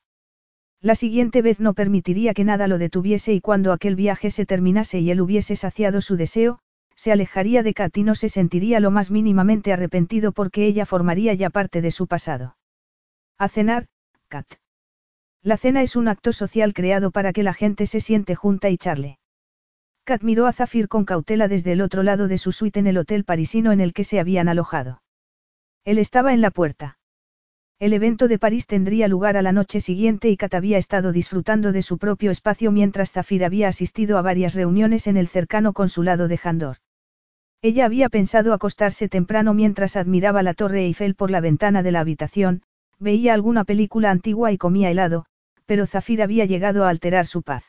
La 0.85 0.95
siguiente 0.95 1.41
vez 1.41 1.61
no 1.61 1.73
permitiría 1.73 2.35
que 2.35 2.45
nada 2.45 2.69
lo 2.69 2.77
detuviese 2.77 3.33
y 3.33 3.41
cuando 3.41 3.73
aquel 3.73 3.97
viaje 3.97 4.31
se 4.31 4.45
terminase 4.45 5.01
y 5.01 5.11
él 5.11 5.23
hubiese 5.23 5.57
saciado 5.57 6.03
su 6.03 6.19
deseo, 6.19 6.59
se 6.95 7.11
alejaría 7.11 7.63
de 7.63 7.73
Kat 7.73 7.97
y 7.97 8.03
no 8.03 8.15
se 8.15 8.29
sentiría 8.29 8.81
lo 8.81 8.91
más 8.91 9.11
mínimamente 9.11 9.73
arrepentido 9.73 10.33
porque 10.33 10.67
ella 10.67 10.85
formaría 10.85 11.33
ya 11.33 11.49
parte 11.49 11.81
de 11.81 11.91
su 11.91 12.07
pasado. 12.07 12.59
A 13.39 13.49
cenar, 13.49 13.87
La 15.43 15.57
cena 15.57 15.81
es 15.81 15.97
un 15.97 16.07
acto 16.07 16.35
social 16.35 16.75
creado 16.75 17.11
para 17.13 17.33
que 17.33 17.43
la 17.43 17.55
gente 17.55 17.87
se 17.87 18.03
siente 18.03 18.35
junta 18.35 18.69
y 18.69 18.77
charle. 18.77 19.19
Kat 20.05 20.23
miró 20.23 20.47
a 20.47 20.53
Zafir 20.53 20.89
con 20.89 21.07
cautela 21.07 21.49
desde 21.49 21.73
el 21.73 21.81
otro 21.81 22.03
lado 22.03 22.29
de 22.29 22.37
su 22.37 22.53
suite 22.53 22.81
en 22.81 22.89
el 22.89 22.99
hotel 22.99 23.25
parisino 23.25 23.73
en 23.73 23.81
el 23.81 23.95
que 23.95 24.05
se 24.05 24.21
habían 24.21 24.51
alojado. 24.51 25.01
Él 25.87 25.97
estaba 25.97 26.35
en 26.35 26.43
la 26.43 26.51
puerta. 26.51 26.99
El 27.85 27.93
evento 27.93 28.29
de 28.29 28.39
París 28.39 28.67
tendría 28.67 29.09
lugar 29.09 29.37
a 29.37 29.43
la 29.43 29.53
noche 29.53 29.79
siguiente 29.79 30.31
y 30.31 30.39
Kat 30.39 30.55
había 30.55 30.79
estado 30.79 31.13
disfrutando 31.13 31.71
de 31.71 31.83
su 31.83 31.99
propio 31.99 32.31
espacio 32.31 32.73
mientras 32.73 33.13
Zafir 33.13 33.45
había 33.45 33.69
asistido 33.69 34.17
a 34.17 34.23
varias 34.23 34.55
reuniones 34.55 35.07
en 35.07 35.19
el 35.19 35.29
cercano 35.29 35.75
consulado 35.75 36.27
de 36.27 36.39
Jandor. 36.39 36.79
Ella 37.61 37.85
había 37.85 38.09
pensado 38.09 38.55
acostarse 38.55 39.11
temprano 39.11 39.53
mientras 39.53 39.97
admiraba 39.97 40.43
la 40.43 40.55
Torre 40.55 40.87
Eiffel 40.87 41.15
por 41.15 41.31
la 41.31 41.43
ventana 41.43 41.83
de 41.83 41.93
la 41.93 42.01
habitación, 42.01 42.63
veía 42.99 43.35
alguna 43.35 43.65
película 43.65 44.11
antigua 44.11 44.51
y 44.51 44.57
comía 44.57 44.91
helado, 44.91 45.27
pero 45.67 45.85
Zafir 45.85 46.23
había 46.23 46.47
llegado 46.47 46.87
a 46.87 46.89
alterar 46.89 47.27
su 47.27 47.43
paz. 47.43 47.65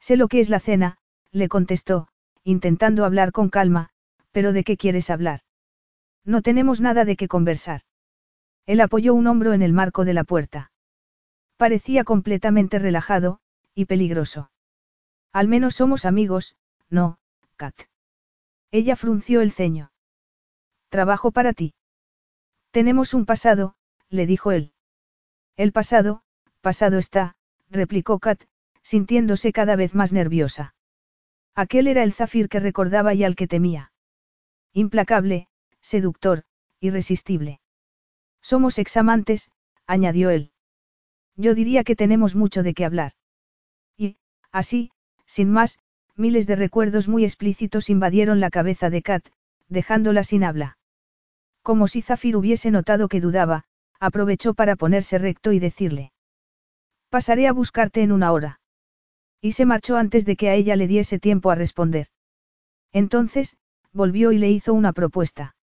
Sé 0.00 0.18
lo 0.18 0.28
que 0.28 0.40
es 0.40 0.50
la 0.50 0.60
cena, 0.60 0.98
le 1.32 1.48
contestó, 1.48 2.08
intentando 2.42 3.06
hablar 3.06 3.32
con 3.32 3.48
calma, 3.48 3.88
pero 4.32 4.52
¿de 4.52 4.64
qué 4.64 4.76
quieres 4.76 5.08
hablar? 5.08 5.40
No 6.26 6.42
tenemos 6.42 6.82
nada 6.82 7.06
de 7.06 7.16
qué 7.16 7.26
conversar. 7.26 7.80
Él 8.66 8.80
apoyó 8.80 9.14
un 9.14 9.26
hombro 9.26 9.52
en 9.52 9.62
el 9.62 9.72
marco 9.72 10.04
de 10.04 10.14
la 10.14 10.24
puerta. 10.24 10.72
Parecía 11.56 12.04
completamente 12.04 12.78
relajado, 12.78 13.40
y 13.74 13.84
peligroso. 13.84 14.50
Al 15.32 15.48
menos 15.48 15.74
somos 15.74 16.04
amigos, 16.04 16.56
no, 16.88 17.18
Kat. 17.56 17.74
Ella 18.70 18.96
frunció 18.96 19.40
el 19.40 19.52
ceño. 19.52 19.92
Trabajo 20.88 21.30
para 21.30 21.52
ti. 21.52 21.74
Tenemos 22.70 23.14
un 23.14 23.26
pasado, 23.26 23.76
le 24.08 24.26
dijo 24.26 24.52
él. 24.52 24.72
El 25.56 25.72
pasado, 25.72 26.22
pasado 26.60 26.98
está, 26.98 27.36
replicó 27.70 28.18
Kat, 28.18 28.42
sintiéndose 28.82 29.52
cada 29.52 29.76
vez 29.76 29.94
más 29.94 30.12
nerviosa. 30.12 30.74
Aquel 31.54 31.86
era 31.86 32.02
el 32.02 32.12
zafir 32.12 32.48
que 32.48 32.60
recordaba 32.60 33.14
y 33.14 33.24
al 33.24 33.36
que 33.36 33.46
temía. 33.46 33.92
Implacable, 34.72 35.48
seductor, 35.80 36.44
irresistible. 36.80 37.60
Somos 38.44 38.78
examantes, 38.78 39.50
añadió 39.86 40.28
él. 40.28 40.50
Yo 41.34 41.54
diría 41.54 41.82
que 41.82 41.96
tenemos 41.96 42.34
mucho 42.34 42.62
de 42.62 42.74
qué 42.74 42.84
hablar. 42.84 43.12
Y, 43.96 44.18
así, 44.52 44.90
sin 45.24 45.50
más, 45.50 45.78
miles 46.14 46.46
de 46.46 46.54
recuerdos 46.54 47.08
muy 47.08 47.24
explícitos 47.24 47.88
invadieron 47.88 48.40
la 48.40 48.50
cabeza 48.50 48.90
de 48.90 49.00
Kat, 49.00 49.24
dejándola 49.68 50.24
sin 50.24 50.44
habla. 50.44 50.76
Como 51.62 51.88
si 51.88 52.02
Zafir 52.02 52.36
hubiese 52.36 52.70
notado 52.70 53.08
que 53.08 53.22
dudaba, 53.22 53.64
aprovechó 53.98 54.52
para 54.52 54.76
ponerse 54.76 55.16
recto 55.16 55.52
y 55.52 55.58
decirle. 55.58 56.12
Pasaré 57.08 57.48
a 57.48 57.52
buscarte 57.52 58.02
en 58.02 58.12
una 58.12 58.30
hora. 58.30 58.60
Y 59.40 59.52
se 59.52 59.64
marchó 59.64 59.96
antes 59.96 60.26
de 60.26 60.36
que 60.36 60.50
a 60.50 60.54
ella 60.54 60.76
le 60.76 60.86
diese 60.86 61.18
tiempo 61.18 61.50
a 61.50 61.54
responder. 61.54 62.08
Entonces, 62.92 63.56
volvió 63.94 64.32
y 64.32 64.38
le 64.38 64.50
hizo 64.50 64.74
una 64.74 64.92
propuesta. 64.92 65.56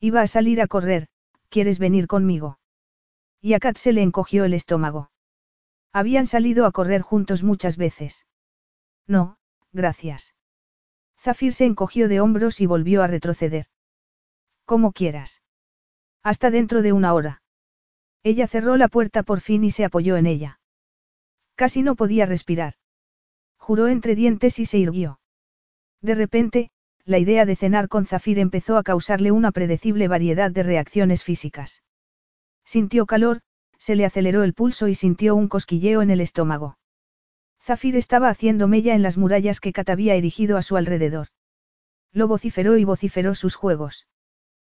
Iba 0.00 0.22
a 0.22 0.26
salir 0.26 0.62
a 0.62 0.68
correr, 0.68 1.08
¿quieres 1.48 1.78
venir 1.78 2.06
conmigo? 2.06 2.58
Y 3.40 3.54
a 3.54 3.58
se 3.74 3.92
le 3.92 4.02
encogió 4.02 4.44
el 4.44 4.54
estómago. 4.54 5.10
Habían 5.92 6.26
salido 6.26 6.66
a 6.66 6.72
correr 6.72 7.02
juntos 7.02 7.42
muchas 7.42 7.76
veces. 7.76 8.26
No, 9.06 9.38
gracias. 9.72 10.34
Zafir 11.18 11.54
se 11.54 11.64
encogió 11.64 12.08
de 12.08 12.20
hombros 12.20 12.60
y 12.60 12.66
volvió 12.66 13.02
a 13.02 13.06
retroceder. 13.06 13.66
Como 14.64 14.92
quieras. 14.92 15.42
Hasta 16.22 16.50
dentro 16.50 16.82
de 16.82 16.92
una 16.92 17.14
hora. 17.14 17.42
Ella 18.22 18.46
cerró 18.46 18.76
la 18.76 18.88
puerta 18.88 19.22
por 19.22 19.40
fin 19.40 19.64
y 19.64 19.70
se 19.70 19.84
apoyó 19.84 20.16
en 20.16 20.26
ella. 20.26 20.60
Casi 21.54 21.82
no 21.82 21.96
podía 21.96 22.26
respirar. 22.26 22.74
Juró 23.56 23.88
entre 23.88 24.14
dientes 24.14 24.58
y 24.58 24.66
se 24.66 24.78
irguió. 24.78 25.20
De 26.00 26.14
repente, 26.14 26.70
la 27.08 27.18
idea 27.18 27.46
de 27.46 27.56
cenar 27.56 27.88
con 27.88 28.04
Zafir 28.04 28.38
empezó 28.38 28.76
a 28.76 28.82
causarle 28.82 29.32
una 29.32 29.50
predecible 29.50 30.08
variedad 30.08 30.50
de 30.50 30.62
reacciones 30.62 31.24
físicas. 31.24 31.82
Sintió 32.66 33.06
calor, 33.06 33.40
se 33.78 33.96
le 33.96 34.04
aceleró 34.04 34.42
el 34.42 34.52
pulso 34.52 34.88
y 34.88 34.94
sintió 34.94 35.34
un 35.34 35.48
cosquilleo 35.48 36.02
en 36.02 36.10
el 36.10 36.20
estómago. 36.20 36.76
Zafir 37.62 37.96
estaba 37.96 38.28
haciendo 38.28 38.68
mella 38.68 38.94
en 38.94 39.02
las 39.02 39.16
murallas 39.16 39.58
que 39.58 39.72
Kat 39.72 39.88
había 39.88 40.16
erigido 40.16 40.58
a 40.58 40.62
su 40.62 40.76
alrededor. 40.76 41.28
Lo 42.12 42.28
vociferó 42.28 42.76
y 42.76 42.84
vociferó 42.84 43.34
sus 43.34 43.54
juegos. 43.54 44.06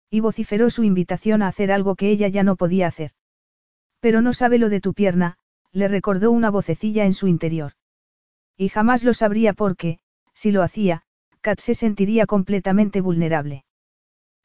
Y 0.09 0.21
vociferó 0.21 0.71
su 0.71 0.85
invitación 0.85 1.43
a 1.43 1.49
hacer 1.49 1.73
algo 1.73 1.97
que 1.97 2.11
ella 2.11 2.29
ya 2.29 2.45
no 2.45 2.55
podía 2.55 2.87
hacer. 2.87 3.11
Pero 3.99 4.23
no 4.23 4.35
sabe 4.35 4.59
lo 4.59 4.69
de 4.69 4.81
tu 4.81 4.95
pierna, 4.95 5.37
le 5.73 5.89
recordó 5.89 6.31
una 6.31 6.51
vocecilla 6.51 7.07
en 7.07 7.15
su 7.15 7.27
interior. 7.27 7.73
Y 8.57 8.69
jamás 8.69 9.03
lo 9.03 9.15
sabría 9.15 9.53
porque, 9.53 9.99
si 10.33 10.53
lo 10.53 10.63
hacía, 10.63 11.03
Kat 11.41 11.61
se 11.61 11.75
sentiría 11.75 12.27
completamente 12.27 13.01
vulnerable. 13.01 13.65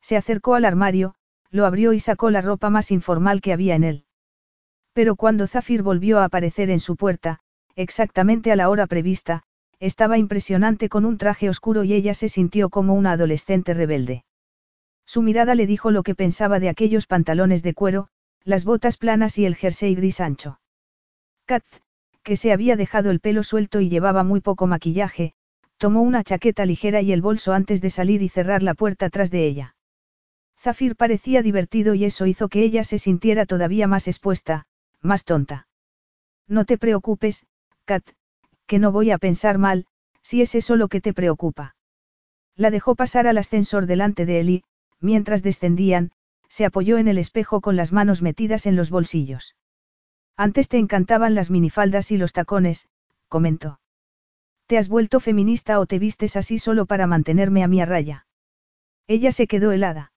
Se 0.02 0.18
acercó 0.18 0.56
al 0.56 0.66
armario, 0.66 1.16
lo 1.52 1.66
abrió 1.66 1.94
y 1.94 2.00
sacó 2.00 2.30
la 2.30 2.42
ropa 2.42 2.70
más 2.70 2.92
informal 2.92 3.42
que 3.42 3.54
había 3.54 3.76
en 3.76 3.84
él. 3.84 4.06
Pero 4.94 5.16
cuando 5.16 5.48
Zafir 5.48 5.84
volvió 5.84 6.20
a 6.20 6.26
aparecer 6.26 6.70
en 6.70 6.80
su 6.80 6.96
puerta, 6.96 7.40
exactamente 7.76 8.52
a 8.52 8.56
la 8.56 8.70
hora 8.70 8.88
prevista, 8.88 9.44
estaba 9.80 10.18
impresionante 10.18 10.88
con 10.88 11.06
un 11.06 11.18
traje 11.18 11.50
oscuro 11.50 11.84
y 11.84 11.94
ella 11.94 12.14
se 12.14 12.30
sintió 12.30 12.70
como 12.70 12.94
una 12.94 13.12
adolescente 13.14 13.74
rebelde. 13.74 14.24
Su 15.06 15.22
mirada 15.22 15.54
le 15.54 15.68
dijo 15.68 15.92
lo 15.92 16.02
que 16.02 16.16
pensaba 16.16 16.60
de 16.60 16.70
aquellos 16.70 17.08
pantalones 17.08 17.62
de 17.62 17.74
cuero, 17.74 18.08
las 18.44 18.64
botas 18.64 18.98
planas 18.98 19.38
y 19.38 19.46
el 19.46 19.56
jersey 19.56 19.96
gris 19.96 20.22
ancho. 20.22 20.60
Kat, 21.46 21.64
que 22.24 22.38
se 22.38 22.52
había 22.52 22.76
dejado 22.76 23.12
el 23.12 23.20
pelo 23.20 23.44
suelto 23.44 23.82
y 23.82 23.90
llevaba 23.90 24.24
muy 24.24 24.40
poco 24.40 24.66
maquillaje, 24.66 25.34
tomó 25.77 26.02
una 26.02 26.23
chaqueta 26.23 26.65
ligera 26.65 27.02
y 27.02 27.11
el 27.11 27.22
bolso 27.22 27.53
antes 27.53 27.81
de 27.81 27.89
salir 27.89 28.22
y 28.22 28.30
cerrar 28.30 28.64
la 28.64 28.73
puerta 28.73 29.10
tras 29.10 29.31
de 29.31 29.45
ella. 29.45 29.76
Zafir 30.57 30.95
parecía 30.95 31.41
divertido 31.41 31.93
y 31.93 32.06
eso 32.06 32.26
hizo 32.26 32.49
que 32.49 32.64
ella 32.64 32.84
se 32.84 32.97
sintiera 32.97 33.45
todavía 33.45 33.88
más 33.88 34.07
expuesta, 34.07 34.65
más 35.02 35.26
tonta. 35.26 35.68
No 36.47 36.65
te 36.65 36.77
preocupes, 36.77 37.45
Kat, 37.85 38.03
que 38.65 38.80
no 38.80 38.91
voy 38.91 39.11
a 39.11 39.18
pensar 39.18 39.57
mal, 39.57 39.85
si 40.22 40.41
es 40.41 40.56
eso 40.56 40.76
lo 40.76 40.88
que 40.88 41.02
te 41.02 41.14
preocupa. 41.14 41.76
La 42.56 42.72
dejó 42.72 42.95
pasar 42.95 43.27
al 43.27 43.38
ascensor 43.38 43.85
delante 43.85 44.26
de 44.26 44.39
él 44.39 44.49
y, 44.49 44.64
mientras 44.99 45.43
descendían, 45.43 46.11
se 46.49 46.65
apoyó 46.65 46.97
en 46.97 47.07
el 47.07 47.18
espejo 47.18 47.61
con 47.61 47.76
las 47.76 47.91
manos 47.91 48.22
metidas 48.22 48.65
en 48.65 48.76
los 48.76 48.89
bolsillos. 48.89 49.56
Antes 50.38 50.68
te 50.68 50.77
encantaban 50.77 51.35
las 51.35 51.52
minifaldas 51.52 52.11
y 52.11 52.18
los 52.18 52.34
tacones, 52.34 52.89
comentó. 53.27 53.80
¿Te 54.68 54.78
has 54.78 54.90
vuelto 54.90 55.20
feminista 55.20 55.80
o 55.80 55.86
te 55.86 56.00
vistes 56.00 56.36
así 56.36 56.58
solo 56.58 56.86
para 56.86 57.06
mantenerme 57.06 57.64
a 57.64 57.68
mi 57.68 57.84
raya? 57.86 58.26
Ella 59.08 59.32
se 59.32 59.46
quedó 59.46 59.72
helada. 59.72 60.12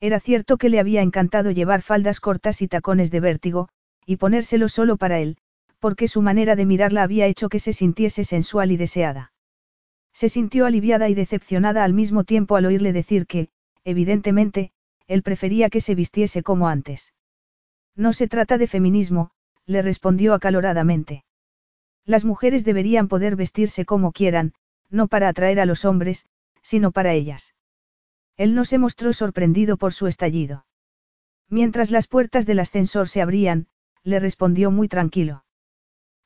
Era 0.00 0.20
cierto 0.20 0.58
que 0.58 0.68
le 0.68 0.78
había 0.78 1.00
encantado 1.00 1.50
llevar 1.50 1.80
faldas 1.80 2.20
cortas 2.20 2.60
y 2.60 2.68
tacones 2.68 3.10
de 3.10 3.20
vértigo, 3.20 3.68
y 4.04 4.16
ponérselo 4.16 4.68
solo 4.68 4.96
para 4.96 5.20
él, 5.20 5.38
porque 5.78 6.08
su 6.08 6.22
manera 6.22 6.54
de 6.54 6.66
mirarla 6.66 7.02
había 7.02 7.26
hecho 7.26 7.48
que 7.48 7.60
se 7.60 7.72
sintiese 7.72 8.24
sensual 8.24 8.72
y 8.72 8.76
deseada. 8.76 9.32
Se 10.12 10.28
sintió 10.28 10.66
aliviada 10.66 11.08
y 11.08 11.14
decepcionada 11.14 11.84
al 11.84 11.94
mismo 11.94 12.24
tiempo 12.24 12.56
al 12.56 12.66
oírle 12.66 12.92
decir 12.92 13.26
que, 13.26 13.48
evidentemente, 13.84 14.72
él 15.06 15.22
prefería 15.22 15.70
que 15.70 15.80
se 15.80 15.94
vistiese 15.94 16.42
como 16.42 16.68
antes. 16.68 17.14
No 17.96 18.12
se 18.12 18.28
trata 18.28 18.58
de 18.58 18.66
feminismo, 18.66 19.30
le 19.64 19.80
respondió 19.80 20.34
acaloradamente. 20.34 21.24
Las 22.04 22.24
mujeres 22.24 22.64
deberían 22.64 23.08
poder 23.08 23.36
vestirse 23.36 23.84
como 23.84 24.12
quieran, 24.12 24.54
no 24.90 25.06
para 25.08 25.28
atraer 25.28 25.60
a 25.60 25.66
los 25.66 25.84
hombres, 25.84 26.26
sino 26.62 26.90
para 26.90 27.12
ellas. 27.12 27.54
Él 28.36 28.54
no 28.54 28.64
se 28.64 28.78
mostró 28.78 29.12
sorprendido 29.12 29.76
por 29.76 29.92
su 29.92 30.06
estallido. 30.06 30.66
Mientras 31.48 31.90
las 31.90 32.06
puertas 32.06 32.46
del 32.46 32.60
ascensor 32.60 33.08
se 33.08 33.20
abrían, 33.20 33.66
le 34.04 34.18
respondió 34.18 34.70
muy 34.70 34.88
tranquilo. 34.88 35.44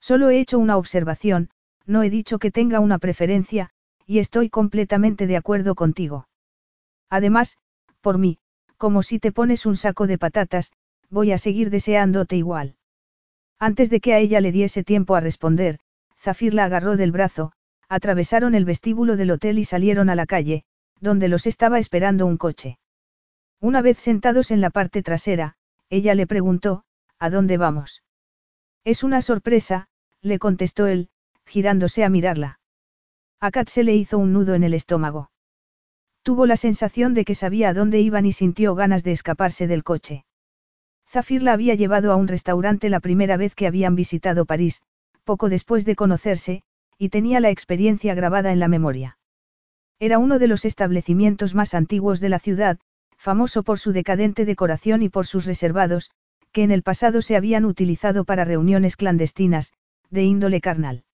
Solo 0.00 0.30
he 0.30 0.40
hecho 0.40 0.58
una 0.58 0.76
observación, 0.76 1.50
no 1.84 2.02
he 2.02 2.10
dicho 2.10 2.38
que 2.38 2.50
tenga 2.50 2.80
una 2.80 2.98
preferencia, 2.98 3.70
y 4.06 4.18
estoy 4.18 4.50
completamente 4.50 5.26
de 5.26 5.36
acuerdo 5.36 5.74
contigo. 5.74 6.28
Además, 7.10 7.58
por 8.00 8.18
mí, 8.18 8.38
como 8.76 9.02
si 9.02 9.18
te 9.18 9.32
pones 9.32 9.66
un 9.66 9.76
saco 9.76 10.06
de 10.06 10.18
patatas, 10.18 10.72
voy 11.10 11.32
a 11.32 11.38
seguir 11.38 11.70
deseándote 11.70 12.36
igual. 12.36 12.75
Antes 13.58 13.88
de 13.90 14.00
que 14.00 14.12
a 14.12 14.18
ella 14.18 14.40
le 14.40 14.52
diese 14.52 14.84
tiempo 14.84 15.14
a 15.14 15.20
responder, 15.20 15.78
Zafir 16.18 16.54
la 16.54 16.64
agarró 16.64 16.96
del 16.96 17.12
brazo, 17.12 17.52
atravesaron 17.88 18.54
el 18.54 18.64
vestíbulo 18.64 19.16
del 19.16 19.30
hotel 19.30 19.58
y 19.58 19.64
salieron 19.64 20.10
a 20.10 20.14
la 20.14 20.26
calle, 20.26 20.64
donde 21.00 21.28
los 21.28 21.46
estaba 21.46 21.78
esperando 21.78 22.26
un 22.26 22.36
coche. 22.36 22.78
Una 23.60 23.80
vez 23.80 23.98
sentados 23.98 24.50
en 24.50 24.60
la 24.60 24.70
parte 24.70 25.02
trasera, 25.02 25.56
ella 25.88 26.14
le 26.14 26.26
preguntó, 26.26 26.84
¿a 27.18 27.30
dónde 27.30 27.56
vamos? 27.56 28.02
Es 28.84 29.02
una 29.02 29.22
sorpresa, 29.22 29.88
le 30.20 30.38
contestó 30.38 30.86
él, 30.86 31.08
girándose 31.46 32.04
a 32.04 32.10
mirarla. 32.10 32.60
A 33.40 33.50
Kat 33.50 33.68
se 33.68 33.84
le 33.84 33.94
hizo 33.94 34.18
un 34.18 34.32
nudo 34.32 34.54
en 34.54 34.64
el 34.64 34.74
estómago. 34.74 35.30
Tuvo 36.22 36.44
la 36.46 36.56
sensación 36.56 37.14
de 37.14 37.24
que 37.24 37.34
sabía 37.34 37.70
a 37.70 37.74
dónde 37.74 38.00
iban 38.00 38.26
y 38.26 38.32
sintió 38.32 38.74
ganas 38.74 39.04
de 39.04 39.12
escaparse 39.12 39.66
del 39.66 39.84
coche. 39.84 40.25
Zafir 41.16 41.42
la 41.42 41.54
había 41.54 41.74
llevado 41.74 42.12
a 42.12 42.16
un 42.16 42.28
restaurante 42.28 42.90
la 42.90 43.00
primera 43.00 43.38
vez 43.38 43.54
que 43.54 43.66
habían 43.66 43.94
visitado 43.94 44.44
París, 44.44 44.82
poco 45.24 45.48
después 45.48 45.86
de 45.86 45.96
conocerse, 45.96 46.62
y 46.98 47.08
tenía 47.08 47.40
la 47.40 47.48
experiencia 47.48 48.14
grabada 48.14 48.52
en 48.52 48.60
la 48.60 48.68
memoria. 48.68 49.16
Era 49.98 50.18
uno 50.18 50.38
de 50.38 50.46
los 50.46 50.66
establecimientos 50.66 51.54
más 51.54 51.72
antiguos 51.72 52.20
de 52.20 52.28
la 52.28 52.38
ciudad, 52.38 52.78
famoso 53.16 53.62
por 53.62 53.78
su 53.78 53.92
decadente 53.92 54.44
decoración 54.44 55.00
y 55.00 55.08
por 55.08 55.24
sus 55.24 55.46
reservados, 55.46 56.10
que 56.52 56.64
en 56.64 56.70
el 56.70 56.82
pasado 56.82 57.22
se 57.22 57.34
habían 57.34 57.64
utilizado 57.64 58.26
para 58.26 58.44
reuniones 58.44 58.98
clandestinas, 58.98 59.72
de 60.10 60.24
índole 60.24 60.60
carnal. 60.60 61.04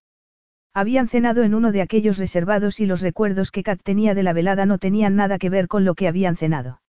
Habían 0.74 1.06
cenado 1.06 1.44
en 1.44 1.54
uno 1.54 1.70
de 1.70 1.80
aquellos 1.80 2.18
reservados 2.18 2.80
y 2.80 2.86
los 2.86 3.02
recuerdos 3.02 3.52
que 3.52 3.62
Kat 3.62 3.80
tenía 3.80 4.16
de 4.16 4.24
la 4.24 4.32
velada 4.32 4.66
no 4.66 4.78
tenían 4.78 5.14
nada 5.14 5.38
que 5.38 5.48
ver 5.48 5.68
con 5.68 5.84
lo 5.84 5.94
que 5.94 6.08
habían 6.08 6.36
cenado. 6.36 6.81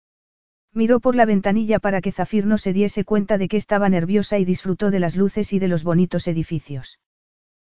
Miró 0.73 0.99
por 0.99 1.15
la 1.15 1.26
ventanilla 1.26 1.80
para 1.80 2.02
que 2.02 2.11
Zafir 2.11 2.45
no 2.45 2.57
se 2.57 2.72
diese 2.72 3.03
cuenta 3.03 3.38
de 3.38 3.49
que 3.49 3.57
estaba 3.57 3.89
nerviosa 3.89 4.39
y 4.39 4.45
disfrutó 4.45 4.89
de 4.89 4.99
las 4.99 5.15
luces 5.15 5.52
y 5.52 5.60
de 5.60 5.68
los 5.68 5.84
bonitos 5.84 6.27
edificios. 6.27 6.99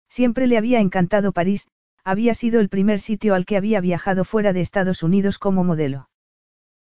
Siempre 0.09 0.47
le 0.47 0.57
había 0.57 0.81
encantado 0.81 1.31
París, 1.31 1.69
había 2.03 2.33
sido 2.33 2.59
el 2.59 2.69
primer 2.69 2.99
sitio 2.99 3.35
al 3.35 3.45
que 3.45 3.55
había 3.55 3.79
viajado 3.79 4.25
fuera 4.25 4.51
de 4.51 4.61
Estados 4.61 5.03
Unidos 5.03 5.37
como 5.37 5.63
modelo. 5.63 6.09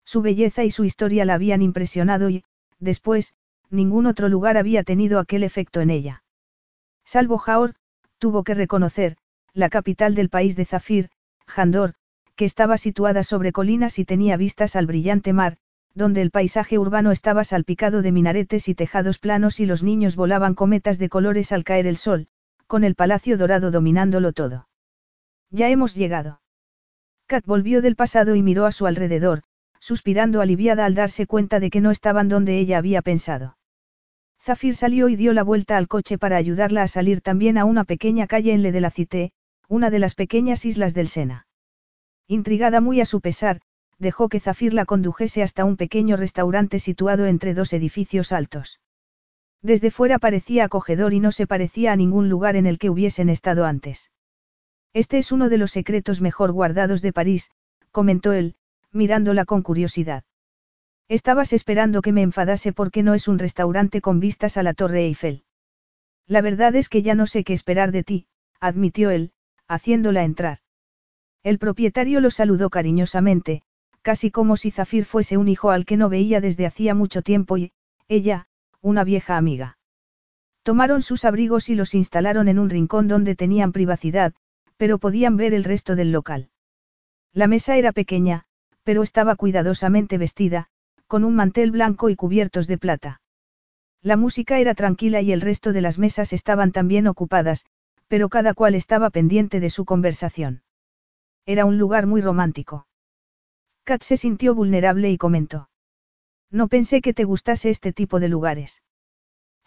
Su 0.06 0.22
belleza 0.22 0.64
y 0.64 0.72
su 0.72 0.84
historia 0.84 1.26
la 1.26 1.36
habían 1.36 1.62
impresionado 1.62 2.30
y, 2.30 2.44
después, 2.80 3.36
ningún 3.70 4.06
otro 4.06 4.30
lugar 4.30 4.58
había 4.58 4.84
tenido 4.84 5.20
aquel 5.20 5.44
efecto 5.44 5.82
en 5.82 5.90
ella. 5.90 6.24
Salvo 7.06 7.38
Jaor, 7.38 7.76
tuvo 8.18 8.44
que 8.44 8.54
reconocer, 8.54 9.18
la 9.54 9.70
capital 9.70 10.14
del 10.14 10.30
país 10.30 10.56
de 10.56 10.66
Zafir, 10.66 11.10
Jandor, 11.48 11.96
que 12.36 12.46
estaba 12.46 12.78
situada 12.78 13.24
sobre 13.24 13.52
colinas 13.52 14.00
y 14.00 14.06
tenía 14.06 14.38
vistas 14.38 14.76
al 14.76 14.88
brillante 14.88 15.34
mar, 15.34 15.58
donde 15.96 16.22
el 16.22 16.32
paisaje 16.32 16.80
urbano 16.80 17.12
estaba 17.12 17.44
salpicado 17.44 18.02
de 18.02 18.12
minaretes 18.12 18.68
y 18.68 18.76
tejados 18.76 19.20
planos 19.20 19.60
y 19.60 19.66
los 19.66 19.84
niños 19.84 20.16
volaban 20.16 20.56
cometas 20.56 20.98
de 20.98 21.10
colores 21.10 21.52
al 21.52 21.64
caer 21.64 21.88
el 21.88 21.98
sol, 21.98 22.28
con 22.68 22.84
el 22.84 22.96
palacio 22.96 23.38
dorado 23.38 23.70
dominándolo 23.70 24.34
todo. 24.34 24.68
Ya 25.52 25.70
hemos 25.70 25.94
llegado. 25.94 26.42
Kat 27.28 27.46
volvió 27.46 27.82
del 27.82 27.96
pasado 27.96 28.36
y 28.36 28.42
miró 28.42 28.66
a 28.66 28.72
su 28.72 28.88
alrededor, 28.88 29.44
suspirando 29.80 30.42
aliviada 30.42 30.86
al 30.86 30.96
darse 30.96 31.28
cuenta 31.28 31.60
de 31.60 31.70
que 31.70 31.82
no 31.82 31.92
estaban 31.92 32.30
donde 32.30 32.58
ella 32.58 32.78
había 32.78 33.02
pensado. 33.02 33.58
Zafir 34.42 34.76
salió 34.76 35.10
y 35.10 35.16
dio 35.16 35.32
la 35.34 35.44
vuelta 35.44 35.78
al 35.78 35.88
coche 35.88 36.18
para 36.18 36.38
ayudarla 36.38 36.84
a 36.84 36.88
salir 36.88 37.22
también 37.22 37.58
a 37.58 37.66
una 37.66 37.84
pequeña 37.84 38.28
calle 38.28 38.54
en 38.54 38.62
Le 38.62 38.72
de 38.72 38.82
la 38.82 38.92
Cité, 38.92 39.32
una 39.70 39.90
de 39.90 40.00
las 40.00 40.16
pequeñas 40.16 40.66
islas 40.66 40.94
del 40.94 41.08
Sena. 41.08 41.48
Intrigada 42.28 42.82
muy 42.82 43.00
a 43.00 43.06
su 43.06 43.22
pesar, 43.22 43.62
dejó 44.00 44.30
que 44.30 44.40
Zafir 44.40 44.74
la 44.74 44.86
condujese 44.86 45.44
hasta 45.44 45.66
un 45.66 45.78
pequeño 45.78 46.18
restaurante 46.18 46.80
situado 46.80 47.26
entre 47.26 47.54
dos 47.54 47.74
edificios 47.74 48.32
altos. 48.32 48.80
Desde 49.62 49.92
fuera 49.92 50.20
parecía 50.20 50.66
acogedor 50.66 51.14
y 51.14 51.20
no 51.20 51.32
se 51.32 51.48
parecía 51.48 51.94
a 51.94 51.96
ningún 51.96 52.30
lugar 52.30 52.56
en 52.56 52.66
el 52.66 52.78
que 52.80 52.90
hubiesen 52.90 53.30
estado 53.30 53.66
antes. 53.66 54.12
Este 54.94 55.18
es 55.18 55.32
uno 55.32 55.50
de 55.50 55.58
los 55.58 55.72
secretos 55.72 56.22
mejor 56.22 56.52
guardados 56.52 57.02
de 57.02 57.14
París, 57.14 57.50
comentó 57.92 58.34
él, 58.34 58.56
mirándola 58.92 59.46
con 59.46 59.62
curiosidad. 59.62 60.24
Estabas 61.08 61.54
esperando 61.54 62.02
que 62.02 62.12
me 62.12 62.22
enfadase 62.22 62.74
porque 62.74 63.04
no 63.04 63.14
es 63.14 63.28
un 63.28 63.40
restaurante 63.40 64.02
con 64.02 64.20
vistas 64.20 64.58
a 64.58 64.64
la 64.64 64.74
Torre 64.74 65.06
Eiffel. 65.06 65.44
La 66.28 66.42
verdad 66.42 66.76
es 66.76 66.90
que 66.90 67.02
ya 67.02 67.16
no 67.16 67.26
sé 67.26 67.44
qué 67.44 67.54
esperar 67.54 67.92
de 67.92 68.04
ti, 68.04 68.28
admitió 68.60 69.12
él, 69.12 69.32
haciéndola 69.68 70.24
entrar. 70.24 70.60
El 71.44 71.60
propietario 71.60 72.22
lo 72.22 72.32
saludó 72.32 72.70
cariñosamente, 72.70 73.64
casi 74.04 74.30
como 74.30 74.58
si 74.58 74.70
Zafir 74.70 75.06
fuese 75.06 75.38
un 75.38 75.48
hijo 75.48 75.72
al 75.72 75.86
que 75.86 75.98
no 75.98 76.10
veía 76.10 76.42
desde 76.42 76.68
hacía 76.68 76.94
mucho 76.94 77.22
tiempo 77.22 77.58
y, 77.58 77.72
ella, 78.08 78.48
una 78.82 79.04
vieja 79.04 79.38
amiga. 79.38 79.78
Tomaron 80.62 81.02
sus 81.02 81.26
abrigos 81.26 81.70
y 81.70 81.76
los 81.76 81.96
instalaron 81.96 82.48
en 82.48 82.60
un 82.60 82.70
rincón 82.70 83.08
donde 83.08 83.36
tenían 83.36 83.72
privacidad, 83.72 84.34
pero 84.78 84.98
podían 85.00 85.38
ver 85.38 85.54
el 85.54 85.64
resto 85.64 85.96
del 85.96 86.12
local. 86.12 86.50
La 87.34 87.48
mesa 87.48 87.78
era 87.78 87.94
pequeña, 87.94 88.44
pero 88.84 89.04
estaba 89.04 89.36
cuidadosamente 89.36 90.18
vestida, 90.18 90.68
con 91.08 91.24
un 91.24 91.36
mantel 91.36 91.72
blanco 91.72 92.10
y 92.10 92.16
cubiertos 92.16 92.68
de 92.68 92.78
plata. 92.78 93.22
La 94.02 94.18
música 94.18 94.60
era 94.60 94.76
tranquila 94.76 95.22
y 95.22 95.32
el 95.32 95.40
resto 95.40 95.72
de 95.72 95.80
las 95.80 95.98
mesas 95.98 96.34
estaban 96.34 96.74
también 96.74 97.08
ocupadas, 97.08 97.66
pero 98.10 98.28
cada 98.28 98.54
cual 98.54 98.76
estaba 98.76 99.10
pendiente 99.10 99.62
de 99.62 99.70
su 99.70 99.86
conversación. 99.86 100.64
Era 101.46 101.66
un 101.66 101.78
lugar 101.78 102.06
muy 102.06 102.22
romántico. 102.22 102.86
Kat 103.84 104.02
se 104.04 104.18
sintió 104.18 104.56
vulnerable 104.56 105.10
y 105.10 105.18
comentó. 105.18 105.70
No 106.50 106.68
pensé 106.68 107.02
que 107.02 107.14
te 107.14 107.26
gustase 107.26 107.70
este 107.70 107.92
tipo 107.92 108.20
de 108.20 108.30
lugares. 108.30 108.82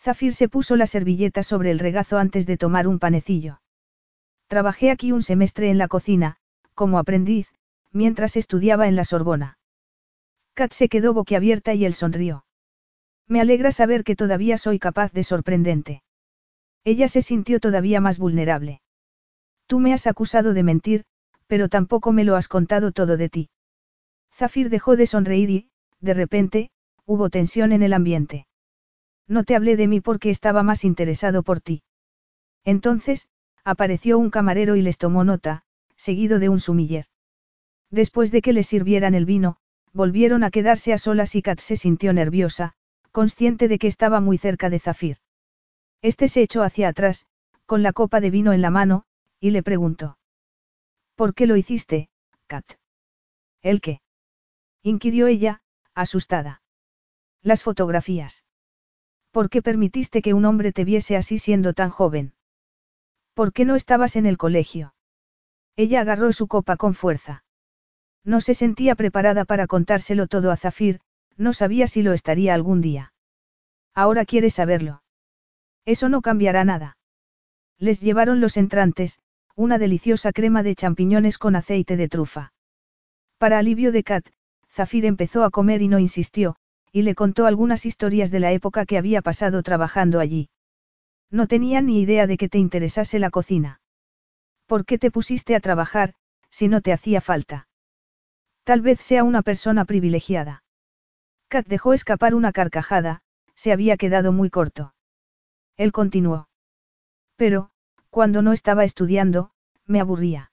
Zafir 0.00 0.34
se 0.34 0.48
puso 0.48 0.76
la 0.76 0.86
servilleta 0.86 1.42
sobre 1.42 1.70
el 1.70 1.78
regazo 1.78 2.18
antes 2.18 2.46
de 2.46 2.56
tomar 2.56 2.86
un 2.88 2.98
panecillo. 2.98 3.60
Trabajé 4.46 4.90
aquí 4.90 5.12
un 5.12 5.22
semestre 5.22 5.70
en 5.70 5.78
la 5.78 5.88
cocina, 5.88 6.36
como 6.74 6.98
aprendiz, 6.98 7.52
mientras 7.92 8.36
estudiaba 8.36 8.88
en 8.88 8.96
la 8.96 9.04
Sorbona. 9.04 9.58
Kat 10.54 10.72
se 10.72 10.88
quedó 10.88 11.12
boquiabierta 11.12 11.74
y 11.74 11.84
él 11.84 11.92
sonrió. 11.92 12.46
Me 13.26 13.40
alegra 13.40 13.72
saber 13.72 14.04
que 14.04 14.16
todavía 14.16 14.56
soy 14.56 14.78
capaz 14.78 15.12
de 15.12 15.24
sorprendente. 15.24 16.02
Ella 16.84 17.08
se 17.08 17.20
sintió 17.20 17.58
todavía 17.58 18.00
más 18.00 18.18
vulnerable. 18.18 18.80
Tú 19.66 19.80
me 19.80 19.92
has 19.92 20.06
acusado 20.06 20.54
de 20.54 20.62
mentir, 20.62 21.04
pero 21.48 21.68
tampoco 21.68 22.12
me 22.12 22.24
lo 22.24 22.36
has 22.36 22.46
contado 22.46 22.92
todo 22.92 23.16
de 23.16 23.28
ti. 23.28 23.50
Zafir 24.36 24.68
dejó 24.68 24.96
de 24.96 25.06
sonreír 25.06 25.50
y, 25.50 25.68
de 26.00 26.12
repente, 26.12 26.70
hubo 27.06 27.30
tensión 27.30 27.72
en 27.72 27.82
el 27.82 27.94
ambiente. 27.94 28.46
No 29.26 29.44
te 29.44 29.56
hablé 29.56 29.76
de 29.76 29.88
mí 29.88 30.02
porque 30.02 30.28
estaba 30.28 30.62
más 30.62 30.84
interesado 30.84 31.42
por 31.42 31.62
ti. 31.62 31.82
Entonces, 32.62 33.28
apareció 33.64 34.18
un 34.18 34.28
camarero 34.28 34.76
y 34.76 34.82
les 34.82 34.98
tomó 34.98 35.24
nota, 35.24 35.64
seguido 35.96 36.38
de 36.38 36.50
un 36.50 36.60
sumiller. 36.60 37.06
Después 37.90 38.30
de 38.30 38.42
que 38.42 38.52
les 38.52 38.66
sirvieran 38.66 39.14
el 39.14 39.24
vino, 39.24 39.56
volvieron 39.94 40.44
a 40.44 40.50
quedarse 40.50 40.92
a 40.92 40.98
solas 40.98 41.34
y 41.34 41.40
Kat 41.40 41.60
se 41.60 41.76
sintió 41.76 42.12
nerviosa, 42.12 42.74
consciente 43.12 43.68
de 43.68 43.78
que 43.78 43.86
estaba 43.86 44.20
muy 44.20 44.36
cerca 44.36 44.68
de 44.68 44.80
Zafir. 44.80 45.16
Este 46.02 46.28
se 46.28 46.42
echó 46.42 46.62
hacia 46.62 46.88
atrás, 46.88 47.26
con 47.64 47.82
la 47.82 47.94
copa 47.94 48.20
de 48.20 48.30
vino 48.30 48.52
en 48.52 48.60
la 48.60 48.70
mano, 48.70 49.06
y 49.40 49.50
le 49.50 49.62
preguntó. 49.62 50.18
¿Por 51.14 51.32
qué 51.32 51.46
lo 51.46 51.56
hiciste, 51.56 52.10
Kat? 52.46 52.66
¿El 53.62 53.80
qué? 53.80 54.00
Inquirió 54.88 55.26
ella, 55.26 55.62
asustada. 55.96 56.62
Las 57.42 57.64
fotografías. 57.64 58.44
¿Por 59.32 59.50
qué 59.50 59.60
permitiste 59.60 60.22
que 60.22 60.32
un 60.32 60.44
hombre 60.44 60.70
te 60.70 60.84
viese 60.84 61.16
así 61.16 61.40
siendo 61.40 61.72
tan 61.72 61.90
joven? 61.90 62.34
¿Por 63.34 63.52
qué 63.52 63.64
no 63.64 63.74
estabas 63.74 64.14
en 64.14 64.26
el 64.26 64.38
colegio? 64.38 64.94
Ella 65.74 66.02
agarró 66.02 66.32
su 66.32 66.46
copa 66.46 66.76
con 66.76 66.94
fuerza. 66.94 67.42
No 68.22 68.40
se 68.40 68.54
sentía 68.54 68.94
preparada 68.94 69.44
para 69.44 69.66
contárselo 69.66 70.28
todo 70.28 70.52
a 70.52 70.56
Zafir, 70.56 71.00
no 71.36 71.52
sabía 71.52 71.88
si 71.88 72.02
lo 72.02 72.12
estaría 72.12 72.54
algún 72.54 72.80
día. 72.80 73.12
Ahora 73.92 74.24
quiere 74.24 74.50
saberlo. 74.50 75.02
Eso 75.84 76.08
no 76.08 76.22
cambiará 76.22 76.64
nada. 76.64 76.96
Les 77.76 78.00
llevaron 78.00 78.40
los 78.40 78.56
entrantes, 78.56 79.18
una 79.56 79.78
deliciosa 79.78 80.30
crema 80.32 80.62
de 80.62 80.76
champiñones 80.76 81.38
con 81.38 81.56
aceite 81.56 81.96
de 81.96 82.08
trufa. 82.08 82.52
Para 83.38 83.58
alivio 83.58 83.90
de 83.90 84.04
Kat, 84.04 84.26
Zafir 84.76 85.06
empezó 85.06 85.42
a 85.42 85.50
comer 85.50 85.80
y 85.80 85.88
no 85.88 85.98
insistió, 85.98 86.56
y 86.92 87.00
le 87.00 87.14
contó 87.14 87.46
algunas 87.46 87.86
historias 87.86 88.30
de 88.30 88.40
la 88.40 88.52
época 88.52 88.84
que 88.84 88.98
había 88.98 89.22
pasado 89.22 89.62
trabajando 89.62 90.20
allí. 90.20 90.50
No 91.30 91.46
tenía 91.46 91.80
ni 91.80 92.02
idea 92.02 92.26
de 92.26 92.36
que 92.36 92.50
te 92.50 92.58
interesase 92.58 93.18
la 93.18 93.30
cocina. 93.30 93.80
¿Por 94.66 94.84
qué 94.84 94.98
te 94.98 95.10
pusiste 95.10 95.56
a 95.56 95.60
trabajar, 95.60 96.12
si 96.50 96.68
no 96.68 96.82
te 96.82 96.92
hacía 96.92 97.22
falta? 97.22 97.68
Tal 98.64 98.82
vez 98.82 99.00
sea 99.00 99.24
una 99.24 99.40
persona 99.40 99.86
privilegiada. 99.86 100.62
Kat 101.48 101.66
dejó 101.66 101.94
escapar 101.94 102.34
una 102.34 102.52
carcajada, 102.52 103.22
se 103.54 103.72
había 103.72 103.96
quedado 103.96 104.30
muy 104.32 104.50
corto. 104.50 104.94
Él 105.78 105.90
continuó. 105.90 106.48
Pero, 107.36 107.70
cuando 108.10 108.42
no 108.42 108.52
estaba 108.52 108.84
estudiando, 108.84 109.52
me 109.86 110.00
aburría. 110.00 110.52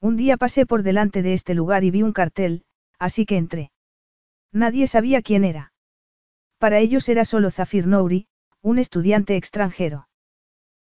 Un 0.00 0.16
día 0.16 0.38
pasé 0.38 0.64
por 0.64 0.82
delante 0.82 1.20
de 1.20 1.34
este 1.34 1.54
lugar 1.54 1.84
y 1.84 1.90
vi 1.90 2.02
un 2.02 2.12
cartel, 2.12 2.64
así 2.98 3.26
que 3.26 3.36
entré. 3.36 3.70
Nadie 4.52 4.86
sabía 4.86 5.22
quién 5.22 5.44
era. 5.44 5.72
Para 6.58 6.78
ellos 6.78 7.08
era 7.08 7.24
solo 7.24 7.50
Zafir 7.50 7.86
Nouri, 7.86 8.26
un 8.62 8.78
estudiante 8.78 9.36
extranjero. 9.36 10.08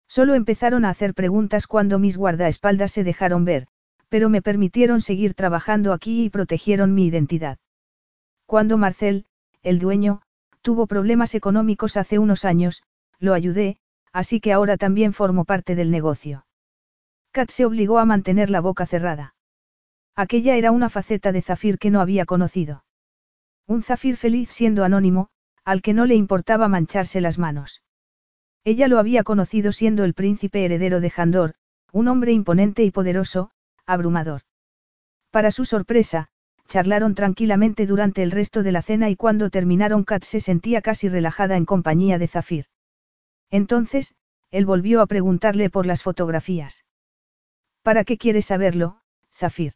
Solo 0.06 0.34
empezaron 0.34 0.84
a 0.84 0.90
hacer 0.90 1.14
preguntas 1.14 1.66
cuando 1.66 1.98
mis 1.98 2.16
guardaespaldas 2.16 2.92
se 2.92 3.02
dejaron 3.02 3.44
ver, 3.44 3.66
pero 4.08 4.28
me 4.28 4.42
permitieron 4.42 5.00
seguir 5.00 5.34
trabajando 5.34 5.92
aquí 5.92 6.24
y 6.24 6.30
protegieron 6.30 6.94
mi 6.94 7.06
identidad. 7.06 7.58
Cuando 8.44 8.76
Marcel, 8.76 9.24
el 9.62 9.78
dueño, 9.78 10.20
tuvo 10.60 10.86
problemas 10.86 11.34
económicos 11.34 11.96
hace 11.96 12.18
unos 12.18 12.44
años, 12.44 12.82
lo 13.18 13.32
ayudé, 13.32 13.78
así 14.12 14.40
que 14.40 14.52
ahora 14.52 14.76
también 14.76 15.14
formo 15.14 15.44
parte 15.44 15.74
del 15.74 15.90
negocio. 15.90 16.44
Kat 17.32 17.50
se 17.50 17.64
obligó 17.64 17.98
a 17.98 18.04
mantener 18.04 18.50
la 18.50 18.60
boca 18.60 18.84
cerrada. 18.84 19.34
Aquella 20.14 20.56
era 20.56 20.70
una 20.70 20.90
faceta 20.90 21.32
de 21.32 21.42
Zafir 21.42 21.78
que 21.78 21.90
no 21.90 22.00
había 22.00 22.26
conocido. 22.26 22.84
Un 23.66 23.82
Zafir 23.82 24.16
feliz 24.16 24.50
siendo 24.50 24.84
anónimo, 24.84 25.28
al 25.64 25.80
que 25.80 25.94
no 25.94 26.04
le 26.04 26.14
importaba 26.14 26.68
mancharse 26.68 27.20
las 27.20 27.38
manos. 27.38 27.82
Ella 28.64 28.88
lo 28.88 28.98
había 28.98 29.24
conocido 29.24 29.72
siendo 29.72 30.04
el 30.04 30.14
príncipe 30.14 30.64
heredero 30.64 31.00
de 31.00 31.10
Jandor, 31.10 31.54
un 31.92 32.08
hombre 32.08 32.32
imponente 32.32 32.84
y 32.84 32.90
poderoso, 32.90 33.50
abrumador. 33.86 34.42
Para 35.30 35.50
su 35.50 35.64
sorpresa, 35.64 36.28
charlaron 36.68 37.14
tranquilamente 37.14 37.86
durante 37.86 38.22
el 38.22 38.30
resto 38.30 38.62
de 38.62 38.72
la 38.72 38.82
cena 38.82 39.10
y 39.10 39.16
cuando 39.16 39.50
terminaron 39.50 40.04
Kat 40.04 40.24
se 40.24 40.40
sentía 40.40 40.82
casi 40.82 41.08
relajada 41.08 41.56
en 41.56 41.64
compañía 41.64 42.18
de 42.18 42.28
Zafir. 42.28 42.66
Entonces, 43.50 44.14
él 44.50 44.66
volvió 44.66 45.00
a 45.00 45.06
preguntarle 45.06 45.70
por 45.70 45.86
las 45.86 46.02
fotografías. 46.02 46.84
¿Para 47.82 48.04
qué 48.04 48.18
quieres 48.18 48.46
saberlo, 48.46 49.00
Zafir? 49.32 49.74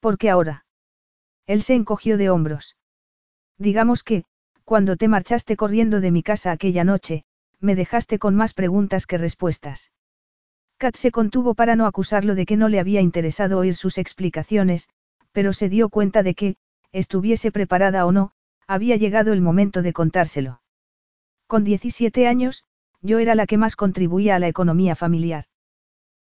¿Por 0.00 0.18
qué 0.18 0.30
ahora? 0.30 0.64
Él 1.46 1.62
se 1.62 1.74
encogió 1.74 2.16
de 2.16 2.30
hombros. 2.30 2.76
Digamos 3.58 4.02
que, 4.02 4.24
cuando 4.64 4.96
te 4.96 5.08
marchaste 5.08 5.56
corriendo 5.56 6.00
de 6.00 6.10
mi 6.10 6.22
casa 6.22 6.52
aquella 6.52 6.84
noche, 6.84 7.24
me 7.60 7.74
dejaste 7.74 8.18
con 8.18 8.34
más 8.34 8.54
preguntas 8.54 9.06
que 9.06 9.18
respuestas. 9.18 9.90
Kat 10.76 10.94
se 10.94 11.10
contuvo 11.10 11.54
para 11.54 11.74
no 11.74 11.86
acusarlo 11.86 12.34
de 12.34 12.46
que 12.46 12.56
no 12.56 12.68
le 12.68 12.78
había 12.78 13.00
interesado 13.00 13.58
oír 13.58 13.74
sus 13.74 13.98
explicaciones, 13.98 14.88
pero 15.32 15.52
se 15.52 15.68
dio 15.68 15.88
cuenta 15.88 16.22
de 16.22 16.34
que, 16.34 16.56
estuviese 16.92 17.50
preparada 17.50 18.06
o 18.06 18.12
no, 18.12 18.32
había 18.66 18.96
llegado 18.96 19.32
el 19.32 19.40
momento 19.40 19.82
de 19.82 19.92
contárselo. 19.92 20.60
Con 21.46 21.64
17 21.64 22.28
años, 22.28 22.64
yo 23.00 23.18
era 23.18 23.34
la 23.34 23.46
que 23.46 23.56
más 23.56 23.74
contribuía 23.74 24.36
a 24.36 24.38
la 24.38 24.48
economía 24.48 24.94
familiar. 24.94 25.46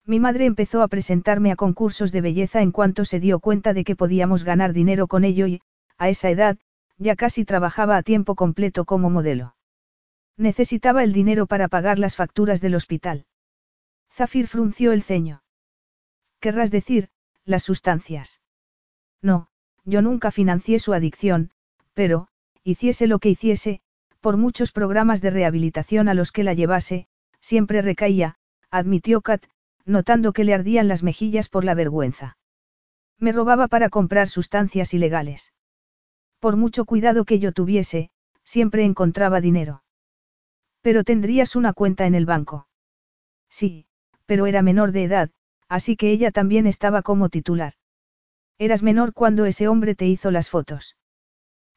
Mi 0.05 0.19
madre 0.19 0.45
empezó 0.45 0.81
a 0.81 0.89
presentarme 0.89 1.51
a 1.51 1.55
concursos 1.55 2.11
de 2.11 2.21
belleza 2.21 2.61
en 2.61 2.71
cuanto 2.71 3.05
se 3.05 3.19
dio 3.19 3.39
cuenta 3.39 3.73
de 3.73 3.83
que 3.83 3.95
podíamos 3.95 4.43
ganar 4.43 4.73
dinero 4.73 5.07
con 5.07 5.23
ello 5.23 5.47
y, 5.47 5.61
a 5.97 6.09
esa 6.09 6.29
edad, 6.29 6.57
ya 6.97 7.15
casi 7.15 7.45
trabajaba 7.45 7.95
a 7.95 8.03
tiempo 8.03 8.35
completo 8.35 8.85
como 8.85 9.09
modelo. 9.09 9.55
Necesitaba 10.35 11.03
el 11.03 11.13
dinero 11.13 11.45
para 11.47 11.67
pagar 11.69 11.99
las 11.99 12.15
facturas 12.15 12.59
del 12.59 12.75
hospital. 12.75 13.25
Zafir 14.11 14.47
frunció 14.47 14.91
el 14.91 15.03
ceño. 15.03 15.43
Querrás 16.39 16.71
decir, 16.71 17.09
las 17.45 17.63
sustancias. 17.63 18.41
No, 19.21 19.47
yo 19.85 20.01
nunca 20.01 20.31
financié 20.31 20.79
su 20.79 20.93
adicción, 20.93 21.51
pero, 21.93 22.27
hiciese 22.63 23.07
lo 23.07 23.19
que 23.19 23.29
hiciese, 23.29 23.81
por 24.19 24.37
muchos 24.37 24.71
programas 24.71 25.21
de 25.21 25.29
rehabilitación 25.29 26.09
a 26.09 26.13
los 26.13 26.31
que 26.31 26.43
la 26.43 26.53
llevase, 26.53 27.07
siempre 27.39 27.81
recaía, 27.81 28.37
admitió 28.69 29.21
Kat, 29.21 29.45
notando 29.85 30.33
que 30.33 30.43
le 30.43 30.53
ardían 30.53 30.87
las 30.87 31.03
mejillas 31.03 31.49
por 31.49 31.65
la 31.65 31.73
vergüenza. 31.73 32.37
Me 33.19 33.31
robaba 33.31 33.67
para 33.67 33.89
comprar 33.89 34.27
sustancias 34.27 34.93
ilegales. 34.93 35.53
Por 36.39 36.55
mucho 36.57 36.85
cuidado 36.85 37.25
que 37.25 37.39
yo 37.39 37.51
tuviese, 37.51 38.09
siempre 38.43 38.83
encontraba 38.83 39.41
dinero. 39.41 39.83
Pero 40.81 41.03
tendrías 41.03 41.55
una 41.55 41.73
cuenta 41.73 42.05
en 42.05 42.15
el 42.15 42.25
banco. 42.25 42.67
Sí, 43.49 43.85
pero 44.25 44.47
era 44.47 44.61
menor 44.61 44.91
de 44.91 45.03
edad, 45.03 45.29
así 45.69 45.95
que 45.95 46.11
ella 46.11 46.31
también 46.31 46.67
estaba 46.67 47.01
como 47.01 47.29
titular. 47.29 47.73
Eras 48.57 48.83
menor 48.83 49.13
cuando 49.13 49.45
ese 49.45 49.67
hombre 49.67 49.95
te 49.95 50.05
hizo 50.05 50.31
las 50.31 50.49
fotos. 50.49 50.97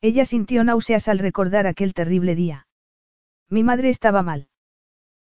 Ella 0.01 0.25
sintió 0.25 0.65
náuseas 0.65 1.09
al 1.09 1.19
recordar 1.19 1.67
aquel 1.67 1.95
terrible 1.95 2.35
día. 2.35 2.67
Mi 3.49 3.63
madre 3.63 3.89
estaba 3.89 4.23
mal. 4.23 4.49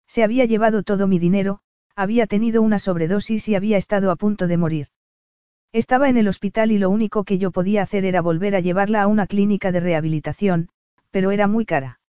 Se 0.08 0.24
había 0.24 0.46
llevado 0.46 0.84
todo 0.84 1.08
mi 1.08 1.20
dinero, 1.20 1.62
había 1.96 2.28
tenido 2.28 2.62
una 2.62 2.80
sobredosis 2.80 3.48
y 3.48 3.56
había 3.56 3.78
estado 3.78 4.12
a 4.12 4.16
punto 4.16 4.48
de 4.48 4.58
morir. 4.58 4.88
Estaba 5.74 6.10
en 6.10 6.18
el 6.18 6.28
hospital 6.28 6.72
y 6.72 6.78
lo 6.78 6.90
único 6.90 7.24
que 7.24 7.38
yo 7.38 7.52
podía 7.52 7.84
hacer 7.84 8.04
era 8.04 8.22
volver 8.22 8.56
a 8.56 8.60
llevarla 8.60 9.02
a 9.02 9.08
una 9.08 9.28
clínica 9.28 9.72
de 9.72 9.80
rehabilitación, 9.80 10.70
pero 11.12 11.32
era 11.32 11.48
muy 11.48 11.66
cara. 11.66 12.00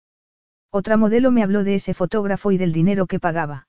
Otra 0.71 0.97
modelo 0.97 1.31
me 1.31 1.43
habló 1.43 1.65
de 1.65 1.75
ese 1.75 1.95
fotógrafo 1.95 2.51
y 2.51 2.59
del 2.59 2.73
dinero 2.73 3.07
que 3.07 3.21
pagaba. 3.21 3.69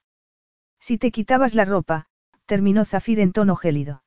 Si 0.80 0.98
te 0.98 1.12
quitabas 1.12 1.54
la 1.54 1.66
ropa, 1.66 2.08
terminó 2.46 2.86
Zafir 2.86 3.20
en 3.20 3.34
tono 3.34 3.56
gélido. 3.56 4.04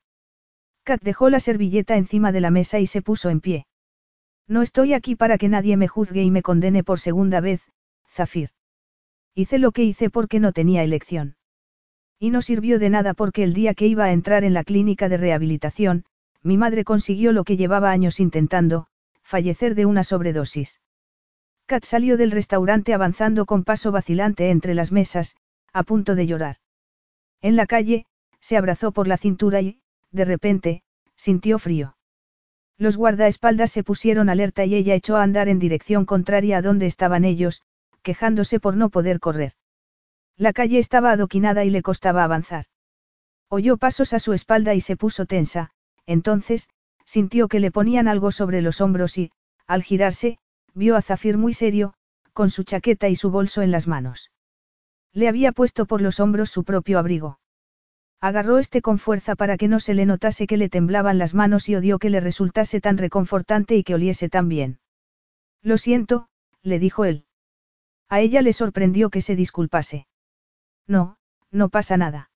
Kat 0.83 1.01
dejó 1.01 1.29
la 1.29 1.39
servilleta 1.39 1.97
encima 1.97 2.31
de 2.31 2.41
la 2.41 2.51
mesa 2.51 2.79
y 2.79 2.87
se 2.87 3.01
puso 3.01 3.29
en 3.29 3.41
pie. 3.41 3.67
No 4.47 4.61
estoy 4.61 4.93
aquí 4.93 5.15
para 5.15 5.37
que 5.37 5.49
nadie 5.49 5.77
me 5.77 5.87
juzgue 5.87 6.23
y 6.23 6.31
me 6.31 6.41
condene 6.41 6.83
por 6.83 6.99
segunda 6.99 7.41
vez, 7.41 7.61
Zafir. 8.09 8.49
Hice 9.35 9.59
lo 9.59 9.71
que 9.71 9.83
hice 9.83 10.09
porque 10.09 10.39
no 10.39 10.53
tenía 10.53 10.83
elección. 10.83 11.35
Y 12.19 12.31
no 12.31 12.41
sirvió 12.41 12.79
de 12.79 12.89
nada 12.89 13.13
porque 13.13 13.43
el 13.43 13.53
día 13.53 13.73
que 13.73 13.87
iba 13.87 14.05
a 14.05 14.11
entrar 14.11 14.43
en 14.43 14.53
la 14.53 14.63
clínica 14.63 15.07
de 15.09 15.17
rehabilitación, 15.17 16.05
mi 16.41 16.57
madre 16.57 16.83
consiguió 16.83 17.31
lo 17.31 17.43
que 17.43 17.57
llevaba 17.57 17.91
años 17.91 18.19
intentando, 18.19 18.87
fallecer 19.21 19.75
de 19.75 19.85
una 19.85 20.03
sobredosis. 20.03 20.81
Kat 21.67 21.83
salió 21.83 22.15
del 22.17 22.31
restaurante 22.31 22.93
avanzando 22.93 23.45
con 23.45 23.63
paso 23.63 23.91
vacilante 23.91 24.49
entre 24.49 24.73
las 24.73 24.91
mesas, 24.91 25.35
a 25.73 25.83
punto 25.83 26.15
de 26.15 26.25
llorar. 26.25 26.55
En 27.41 27.55
la 27.55 27.65
calle, 27.65 28.05
se 28.39 28.57
abrazó 28.57 28.93
por 28.93 29.07
la 29.07 29.17
cintura 29.17 29.61
y, 29.61 29.81
de 30.11 30.25
repente, 30.25 30.83
sintió 31.17 31.59
frío. 31.59 31.97
Los 32.77 32.95
guardaespaldas 32.95 33.71
se 33.71 33.83
pusieron 33.83 34.29
alerta 34.29 34.63
y 34.63 34.75
ella 34.75 34.95
echó 34.95 35.17
a 35.17 35.23
andar 35.23 35.49
en 35.49 35.59
dirección 35.59 36.05
contraria 36.05 36.59
a 36.59 36.61
donde 36.61 36.85
estaban 36.85 37.25
ellos, 37.25 37.63
quejándose 38.01 38.59
por 38.59 38.77
no 38.77 38.89
poder 38.89 39.19
correr. 39.19 39.53
La 40.37 40.53
calle 40.53 40.77
estaba 40.77 41.11
adoquinada 41.11 41.65
y 41.65 41.71
le 41.71 41.81
costaba 41.81 42.23
avanzar. 42.23 42.65
Oyó 43.49 43.77
pasos 43.77 44.13
a 44.13 44.19
su 44.19 44.33
espalda 44.33 44.75
y 44.75 44.81
se 44.81 44.95
puso 44.95 45.25
tensa, 45.25 45.71
entonces, 46.05 46.69
sintió 47.05 47.47
que 47.47 47.59
le 47.59 47.71
ponían 47.71 48.07
algo 48.07 48.31
sobre 48.31 48.61
los 48.61 48.79
hombros 48.81 49.17
y, 49.17 49.31
al 49.65 49.81
girarse, 49.81 50.37
vio 50.73 50.95
a 50.95 51.01
Zafir 51.01 51.37
muy 51.37 51.53
serio, 51.53 51.93
con 52.33 52.51
su 52.51 52.63
chaqueta 52.63 53.09
y 53.09 53.15
su 53.15 53.31
bolso 53.31 53.63
en 53.63 53.71
las 53.71 53.87
manos. 53.87 54.31
Le 55.11 55.27
había 55.27 55.51
puesto 55.53 55.87
por 55.87 56.01
los 56.01 56.19
hombros 56.19 56.51
su 56.51 56.63
propio 56.63 56.99
abrigo. 56.99 57.39
Agarró 58.19 58.59
este 58.59 58.81
con 58.81 58.99
fuerza 58.99 59.35
para 59.35 59.57
que 59.57 59.67
no 59.67 59.79
se 59.79 59.93
le 59.93 60.05
notase 60.05 60.45
que 60.45 60.57
le 60.57 60.69
temblaban 60.69 61.17
las 61.17 61.33
manos 61.33 61.69
y 61.69 61.75
odió 61.75 61.97
que 61.97 62.09
le 62.11 62.19
resultase 62.19 62.79
tan 62.81 62.97
reconfortante 62.97 63.75
y 63.75 63.83
que 63.83 63.95
oliese 63.95 64.29
tan 64.29 64.49
bien. 64.49 64.79
Lo 65.63 65.77
siento, 65.77 66.27
le 66.61 66.77
dijo 66.77 67.05
él. 67.05 67.25
A 68.09 68.19
ella 68.19 68.41
le 68.41 68.53
sorprendió 68.53 69.09
que 69.09 69.21
se 69.21 69.35
disculpase. 69.35 70.07
No, 70.87 71.17
no 71.51 71.69
pasa 71.69 71.97
nada. 71.97 72.31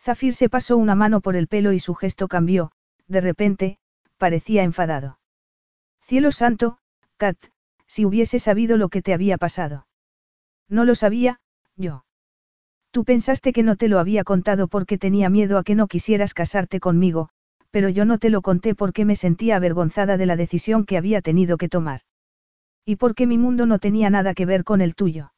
Zafir 0.00 0.34
se 0.34 0.48
pasó 0.48 0.76
una 0.76 0.94
mano 0.94 1.20
por 1.20 1.36
el 1.36 1.48
pelo 1.48 1.72
y 1.72 1.78
su 1.78 1.94
gesto 1.94 2.28
cambió, 2.28 2.72
de 3.08 3.20
repente, 3.20 3.78
parecía 4.18 4.62
enfadado. 4.62 5.18
Cielo 6.02 6.30
santo, 6.30 6.78
Kat, 7.16 7.38
si 7.86 8.04
hubiese 8.04 8.38
sabido 8.38 8.76
lo 8.76 8.88
que 8.88 9.02
te 9.02 9.14
había 9.14 9.38
pasado. 9.38 9.86
No 10.68 10.84
lo 10.84 10.94
sabía, 10.94 11.40
yo. 11.76 12.04
Tú 12.90 13.04
pensaste 13.04 13.52
que 13.52 13.62
no 13.62 13.76
te 13.76 13.88
lo 13.88 13.98
había 13.98 14.24
contado 14.24 14.68
porque 14.68 14.98
tenía 14.98 15.28
miedo 15.28 15.58
a 15.58 15.64
que 15.64 15.74
no 15.74 15.88
quisieras 15.88 16.32
casarte 16.32 16.80
conmigo, 16.80 17.28
pero 17.70 17.88
yo 17.88 18.04
no 18.04 18.18
te 18.18 18.30
lo 18.30 18.40
conté 18.40 18.74
porque 18.74 19.04
me 19.04 19.16
sentía 19.16 19.56
avergonzada 19.56 20.16
de 20.16 20.26
la 20.26 20.36
decisión 20.36 20.84
que 20.84 20.96
había 20.96 21.20
tenido 21.20 21.56
que 21.56 21.68
tomar. 21.68 22.02
Y 22.84 22.96
porque 22.96 23.26
mi 23.26 23.36
mundo 23.36 23.66
no 23.66 23.78
tenía 23.80 24.10
nada 24.10 24.32
que 24.32 24.46
ver 24.46 24.62
con 24.62 24.80
el 24.80 24.94
tuyo. 24.94 25.33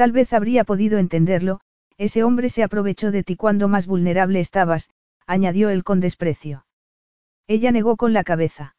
Tal 0.00 0.12
vez 0.12 0.32
habría 0.32 0.64
podido 0.64 0.96
entenderlo, 0.96 1.60
ese 1.98 2.24
hombre 2.24 2.48
se 2.48 2.62
aprovechó 2.62 3.10
de 3.10 3.22
ti 3.22 3.36
cuando 3.36 3.68
más 3.68 3.86
vulnerable 3.86 4.40
estabas, 4.40 4.88
añadió 5.26 5.68
él 5.68 5.84
con 5.84 6.00
desprecio. 6.00 6.64
Ella 7.46 7.70
negó 7.70 7.98
con 7.98 8.14
la 8.14 8.24
cabeza. 8.24 8.76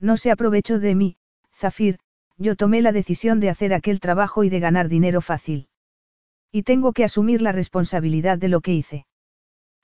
No 0.00 0.18
se 0.18 0.30
aprovechó 0.30 0.78
de 0.78 0.94
mí, 0.94 1.16
Zafir, 1.54 1.98
yo 2.36 2.56
tomé 2.56 2.82
la 2.82 2.92
decisión 2.92 3.40
de 3.40 3.48
hacer 3.48 3.72
aquel 3.72 4.00
trabajo 4.00 4.44
y 4.44 4.50
de 4.50 4.60
ganar 4.60 4.90
dinero 4.90 5.22
fácil. 5.22 5.68
Y 6.52 6.62
tengo 6.62 6.92
que 6.92 7.04
asumir 7.04 7.40
la 7.40 7.52
responsabilidad 7.52 8.36
de 8.36 8.48
lo 8.48 8.60
que 8.60 8.74
hice. 8.74 9.06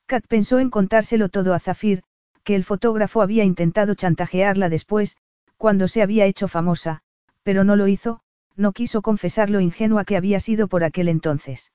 Kat 0.04 0.26
pensó 0.26 0.58
en 0.58 0.68
contárselo 0.68 1.30
todo 1.30 1.54
a 1.54 1.58
Zafir, 1.58 2.02
que 2.44 2.54
el 2.54 2.64
fotógrafo 2.64 3.22
había 3.22 3.44
intentado 3.44 3.94
chantajearla 3.94 4.68
después, 4.68 5.16
cuando 5.56 5.88
se 5.88 6.02
había 6.02 6.26
hecho 6.26 6.48
famosa, 6.48 7.00
pero 7.44 7.64
no 7.64 7.76
lo 7.76 7.86
hizo, 7.86 8.20
no 8.60 8.72
quiso 8.72 9.00
confesar 9.00 9.48
lo 9.48 9.60
ingenua 9.60 10.04
que 10.04 10.18
había 10.18 10.38
sido 10.38 10.68
por 10.68 10.84
aquel 10.84 11.08
entonces. 11.08 11.72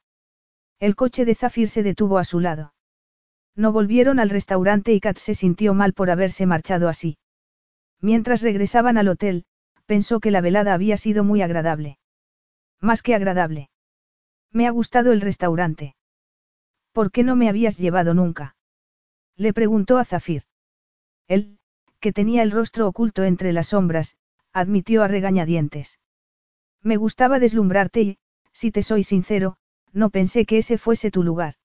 El 0.79 0.95
coche 0.95 1.25
de 1.25 1.33
Zafir 1.33 1.67
se 1.67 1.81
detuvo 1.81 2.19
a 2.19 2.23
su 2.23 2.39
lado. 2.39 2.73
No 3.55 3.71
volvieron 3.71 4.19
al 4.19 4.29
restaurante 4.29 4.93
y 4.93 4.99
Kat 4.99 5.17
se 5.17 5.33
sintió 5.33 5.73
mal 5.73 5.93
por 5.93 6.11
haberse 6.11 6.45
marchado 6.45 6.87
así. 6.87 7.17
Mientras 8.01 8.43
regresaban 8.43 8.97
al 8.97 9.07
hotel, 9.07 9.45
pensó 9.87 10.19
que 10.19 10.29
la 10.29 10.41
velada 10.41 10.75
había 10.75 10.97
sido 10.97 11.23
muy 11.23 11.41
agradable. 11.41 11.97
Más 12.79 13.01
que 13.01 13.15
agradable. 13.15 13.69
Me 14.51 14.67
ha 14.67 14.69
gustado 14.69 15.11
el 15.11 15.21
restaurante. 15.21 15.95
¿Por 16.91 17.11
qué 17.11 17.23
no 17.23 17.35
me 17.35 17.49
habías 17.49 17.79
llevado 17.79 18.13
nunca? 18.13 18.55
Le 19.35 19.53
preguntó 19.53 19.97
a 19.97 20.05
Zafir. 20.05 20.43
Él, 21.27 21.57
que 21.99 22.13
tenía 22.13 22.43
el 22.43 22.51
rostro 22.51 22.87
oculto 22.87 23.23
entre 23.23 23.53
las 23.53 23.69
sombras, 23.69 24.17
admitió 24.53 25.01
a 25.01 25.07
regañadientes. 25.07 25.99
Me 26.85 26.97
gustaba 26.97 27.39
deslumbrarte 27.39 28.01
y, 28.01 28.17
si 28.53 28.69
te 28.71 28.83
soy 28.83 29.03
sincero, 29.03 29.57
no 29.91 30.11
pensé 30.11 30.45
que 30.45 30.59
ese 30.59 30.77
fuese 30.77 31.09
tu 31.09 31.23
lugar. 31.23 31.55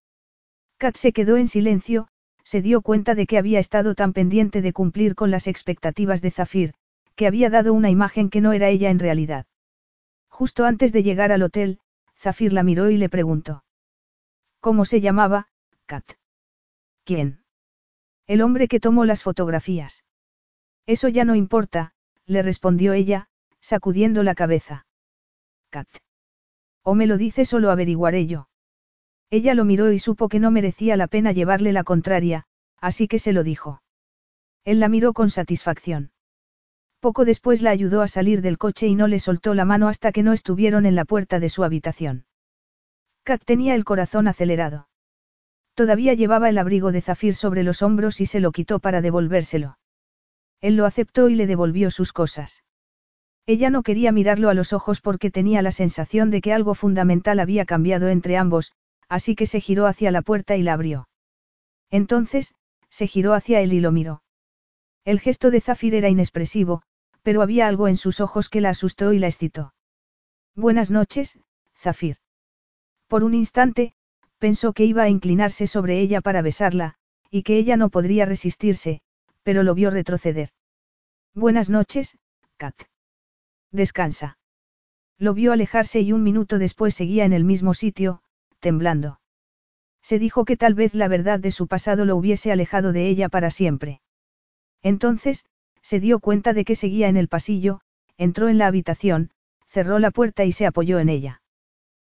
Kat 0.78 0.96
se 0.96 1.12
quedó 1.12 1.36
en 1.36 1.46
silencio, 1.46 2.08
se 2.42 2.62
dio 2.62 2.80
cuenta 2.80 3.14
de 3.14 3.26
que 3.26 3.36
había 3.36 3.58
estado 3.58 3.94
tan 3.94 4.14
pendiente 4.14 4.62
de 4.62 4.72
cumplir 4.72 5.14
con 5.14 5.30
las 5.30 5.46
expectativas 5.46 6.22
de 6.22 6.30
Zafir, 6.30 6.72
que 7.16 7.26
había 7.26 7.50
dado 7.50 7.74
una 7.74 7.90
imagen 7.90 8.30
que 8.30 8.40
no 8.40 8.54
era 8.54 8.70
ella 8.70 8.88
en 8.88 8.98
realidad. 8.98 9.44
Justo 10.30 10.64
antes 10.64 10.90
de 10.90 11.02
llegar 11.02 11.32
al 11.32 11.42
hotel, 11.42 11.80
Zafir 12.16 12.54
la 12.54 12.62
miró 12.62 12.88
y 12.88 12.96
le 12.96 13.10
preguntó. 13.10 13.62
¿Cómo 14.58 14.86
se 14.86 15.02
llamaba, 15.02 15.48
Kat? 15.84 16.14
¿Quién? 17.04 17.44
El 18.26 18.40
hombre 18.40 18.68
que 18.68 18.80
tomó 18.80 19.04
las 19.04 19.22
fotografías. 19.22 20.02
Eso 20.86 21.08
ya 21.08 21.26
no 21.26 21.34
importa, 21.34 21.92
le 22.24 22.40
respondió 22.40 22.94
ella, 22.94 23.28
sacudiendo 23.60 24.22
la 24.22 24.34
cabeza. 24.34 24.86
Kat. 25.70 25.88
O 26.82 26.94
me 26.94 27.06
lo 27.06 27.16
dice 27.16 27.44
solo 27.44 27.70
averiguaré 27.70 28.26
yo. 28.26 28.48
Ella 29.30 29.54
lo 29.54 29.64
miró 29.64 29.92
y 29.92 29.98
supo 29.98 30.28
que 30.28 30.40
no 30.40 30.50
merecía 30.50 30.96
la 30.96 31.06
pena 31.06 31.32
llevarle 31.32 31.72
la 31.72 31.84
contraria, 31.84 32.44
así 32.78 33.06
que 33.06 33.18
se 33.18 33.32
lo 33.32 33.44
dijo. 33.44 33.80
Él 34.64 34.80
la 34.80 34.88
miró 34.88 35.12
con 35.12 35.30
satisfacción. 35.30 36.10
Poco 36.98 37.24
después 37.24 37.62
la 37.62 37.70
ayudó 37.70 38.02
a 38.02 38.08
salir 38.08 38.42
del 38.42 38.58
coche 38.58 38.86
y 38.86 38.94
no 38.94 39.06
le 39.06 39.20
soltó 39.20 39.54
la 39.54 39.64
mano 39.64 39.88
hasta 39.88 40.12
que 40.12 40.22
no 40.22 40.32
estuvieron 40.32 40.84
en 40.84 40.96
la 40.96 41.04
puerta 41.04 41.40
de 41.40 41.48
su 41.48 41.64
habitación. 41.64 42.26
Kat 43.22 43.42
tenía 43.44 43.74
el 43.74 43.84
corazón 43.84 44.28
acelerado. 44.28 44.88
Todavía 45.74 46.14
llevaba 46.14 46.48
el 46.48 46.58
abrigo 46.58 46.92
de 46.92 47.00
zafir 47.00 47.34
sobre 47.34 47.62
los 47.62 47.80
hombros 47.80 48.20
y 48.20 48.26
se 48.26 48.40
lo 48.40 48.52
quitó 48.52 48.80
para 48.80 49.00
devolvérselo. 49.00 49.78
Él 50.60 50.76
lo 50.76 50.84
aceptó 50.84 51.28
y 51.28 51.36
le 51.36 51.46
devolvió 51.46 51.90
sus 51.90 52.12
cosas. 52.12 52.64
Ella 53.46 53.70
no 53.70 53.82
quería 53.82 54.12
mirarlo 54.12 54.48
a 54.48 54.54
los 54.54 54.72
ojos 54.72 55.00
porque 55.00 55.30
tenía 55.30 55.62
la 55.62 55.72
sensación 55.72 56.30
de 56.30 56.40
que 56.40 56.52
algo 56.52 56.74
fundamental 56.74 57.40
había 57.40 57.64
cambiado 57.64 58.08
entre 58.08 58.36
ambos, 58.36 58.72
así 59.08 59.34
que 59.34 59.46
se 59.46 59.60
giró 59.60 59.86
hacia 59.86 60.10
la 60.10 60.22
puerta 60.22 60.56
y 60.56 60.62
la 60.62 60.74
abrió. 60.74 61.08
Entonces, 61.90 62.54
se 62.88 63.06
giró 63.06 63.34
hacia 63.34 63.60
él 63.60 63.72
y 63.72 63.80
lo 63.80 63.92
miró. 63.92 64.22
El 65.04 65.20
gesto 65.20 65.50
de 65.50 65.60
Zafir 65.60 65.94
era 65.94 66.08
inexpresivo, 66.08 66.82
pero 67.22 67.42
había 67.42 67.66
algo 67.66 67.88
en 67.88 67.96
sus 67.96 68.20
ojos 68.20 68.48
que 68.48 68.60
la 68.60 68.70
asustó 68.70 69.12
y 69.12 69.18
la 69.18 69.26
excitó. 69.26 69.74
Buenas 70.54 70.90
noches, 70.90 71.38
Zafir. 71.74 72.16
Por 73.08 73.24
un 73.24 73.34
instante, 73.34 73.94
pensó 74.38 74.72
que 74.72 74.84
iba 74.84 75.02
a 75.02 75.08
inclinarse 75.08 75.66
sobre 75.66 76.00
ella 76.00 76.20
para 76.20 76.42
besarla, 76.42 76.94
y 77.30 77.42
que 77.42 77.56
ella 77.56 77.76
no 77.76 77.90
podría 77.90 78.26
resistirse, 78.26 79.00
pero 79.42 79.62
lo 79.62 79.74
vio 79.74 79.90
retroceder. 79.90 80.50
Buenas 81.34 81.70
noches, 81.70 82.18
Kat. 82.56 82.74
Descansa. 83.72 84.38
Lo 85.18 85.34
vio 85.34 85.52
alejarse 85.52 86.00
y 86.00 86.12
un 86.12 86.22
minuto 86.22 86.58
después 86.58 86.94
seguía 86.94 87.24
en 87.24 87.32
el 87.32 87.44
mismo 87.44 87.74
sitio, 87.74 88.22
temblando. 88.58 89.20
Se 90.02 90.18
dijo 90.18 90.44
que 90.44 90.56
tal 90.56 90.74
vez 90.74 90.94
la 90.94 91.08
verdad 91.08 91.38
de 91.38 91.50
su 91.50 91.66
pasado 91.66 92.04
lo 92.04 92.16
hubiese 92.16 92.50
alejado 92.50 92.92
de 92.92 93.06
ella 93.08 93.28
para 93.28 93.50
siempre. 93.50 94.00
Entonces, 94.82 95.44
se 95.82 96.00
dio 96.00 96.20
cuenta 96.20 96.52
de 96.52 96.64
que 96.64 96.74
seguía 96.74 97.08
en 97.08 97.16
el 97.16 97.28
pasillo, 97.28 97.80
entró 98.16 98.48
en 98.48 98.58
la 98.58 98.66
habitación, 98.66 99.30
cerró 99.68 99.98
la 99.98 100.10
puerta 100.10 100.44
y 100.44 100.52
se 100.52 100.66
apoyó 100.66 100.98
en 100.98 101.08
ella. 101.08 101.42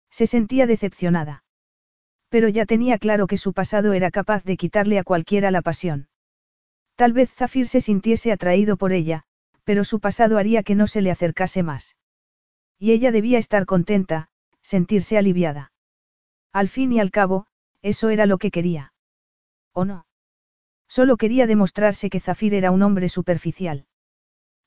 Se 0.09 0.27
sentía 0.27 0.67
decepcionada. 0.67 1.43
Pero 2.29 2.49
ya 2.49 2.65
tenía 2.65 2.97
claro 2.97 3.27
que 3.27 3.37
su 3.37 3.53
pasado 3.53 3.93
era 3.93 4.11
capaz 4.11 4.43
de 4.43 4.57
quitarle 4.57 4.99
a 4.99 5.03
cualquiera 5.03 5.49
la 5.49 5.61
pasión. 5.61 6.09
Tal 6.95 7.13
vez 7.13 7.31
Zafir 7.31 7.67
se 7.67 7.79
sintiese 7.79 8.31
atraído 8.31 8.75
por 8.75 8.91
ella, 8.91 9.23
pero 9.67 9.83
su 9.83 9.99
pasado 9.99 10.37
haría 10.37 10.63
que 10.63 10.75
no 10.75 10.87
se 10.87 11.01
le 11.01 11.11
acercase 11.11 11.61
más. 11.61 11.97
Y 12.79 12.93
ella 12.93 13.11
debía 13.11 13.37
estar 13.37 13.65
contenta, 13.65 14.29
sentirse 14.61 15.17
aliviada. 15.17 15.73
Al 16.53 16.69
fin 16.69 16.93
y 16.93 17.01
al 17.01 17.11
cabo, 17.11 17.47
eso 17.81 18.07
era 18.07 18.25
lo 18.27 18.37
que 18.37 18.49
quería. 18.49 18.93
¿O 19.73 19.83
no? 19.83 20.05
Solo 20.87 21.17
quería 21.17 21.47
demostrarse 21.47 22.09
que 22.09 22.21
Zafir 22.21 22.53
era 22.53 22.71
un 22.71 22.81
hombre 22.81 23.09
superficial. 23.09 23.87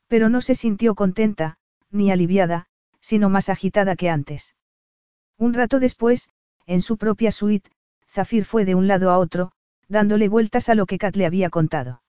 Pero 0.07 0.29
no 0.29 0.43
se 0.43 0.55
sintió 0.55 0.95
contenta, 0.95 1.57
ni 1.91 2.11
aliviada, 2.11 2.67
sino 3.01 3.31
más 3.31 3.49
agitada 3.49 3.97
que 3.97 4.11
antes. 4.11 4.55
Un 5.39 5.55
rato 5.55 5.81
después, 5.81 6.29
en 6.67 6.83
su 6.83 6.99
propia 6.99 7.33
suite, 7.33 7.71
Zafir 8.07 8.45
fue 8.45 8.67
de 8.67 8.75
un 8.75 8.87
lado 8.87 9.11
a 9.11 9.17
otro, 9.17 9.53
dándole 9.89 10.29
vueltas 10.29 10.69
a 10.69 10.75
lo 10.75 10.85
que 10.85 10.99
Kat 10.99 11.17
le 11.17 11.25
había 11.25 11.49
contado. 11.49 12.03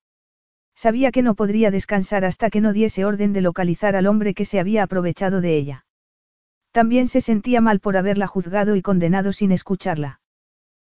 Sabía 0.82 1.12
que 1.12 1.22
no 1.22 1.36
podría 1.36 1.70
descansar 1.70 2.26
hasta 2.26 2.50
que 2.50 2.60
no 2.60 2.74
diese 2.74 3.06
orden 3.06 3.34
de 3.34 3.42
localizar 3.42 3.96
al 3.96 4.08
hombre 4.08 4.34
que 4.34 4.46
se 4.46 4.60
había 4.60 4.82
aprovechado 4.82 5.40
de 5.40 5.56
ella. 5.56 5.86
También 6.72 7.08
se 7.08 7.22
sentía 7.22 7.62
mal 7.62 7.80
por 7.80 7.98
haberla 7.98 8.26
juzgado 8.26 8.76
y 8.76 8.82
condenado 8.82 9.32
sin 9.32 9.52
escucharla. 9.52 10.22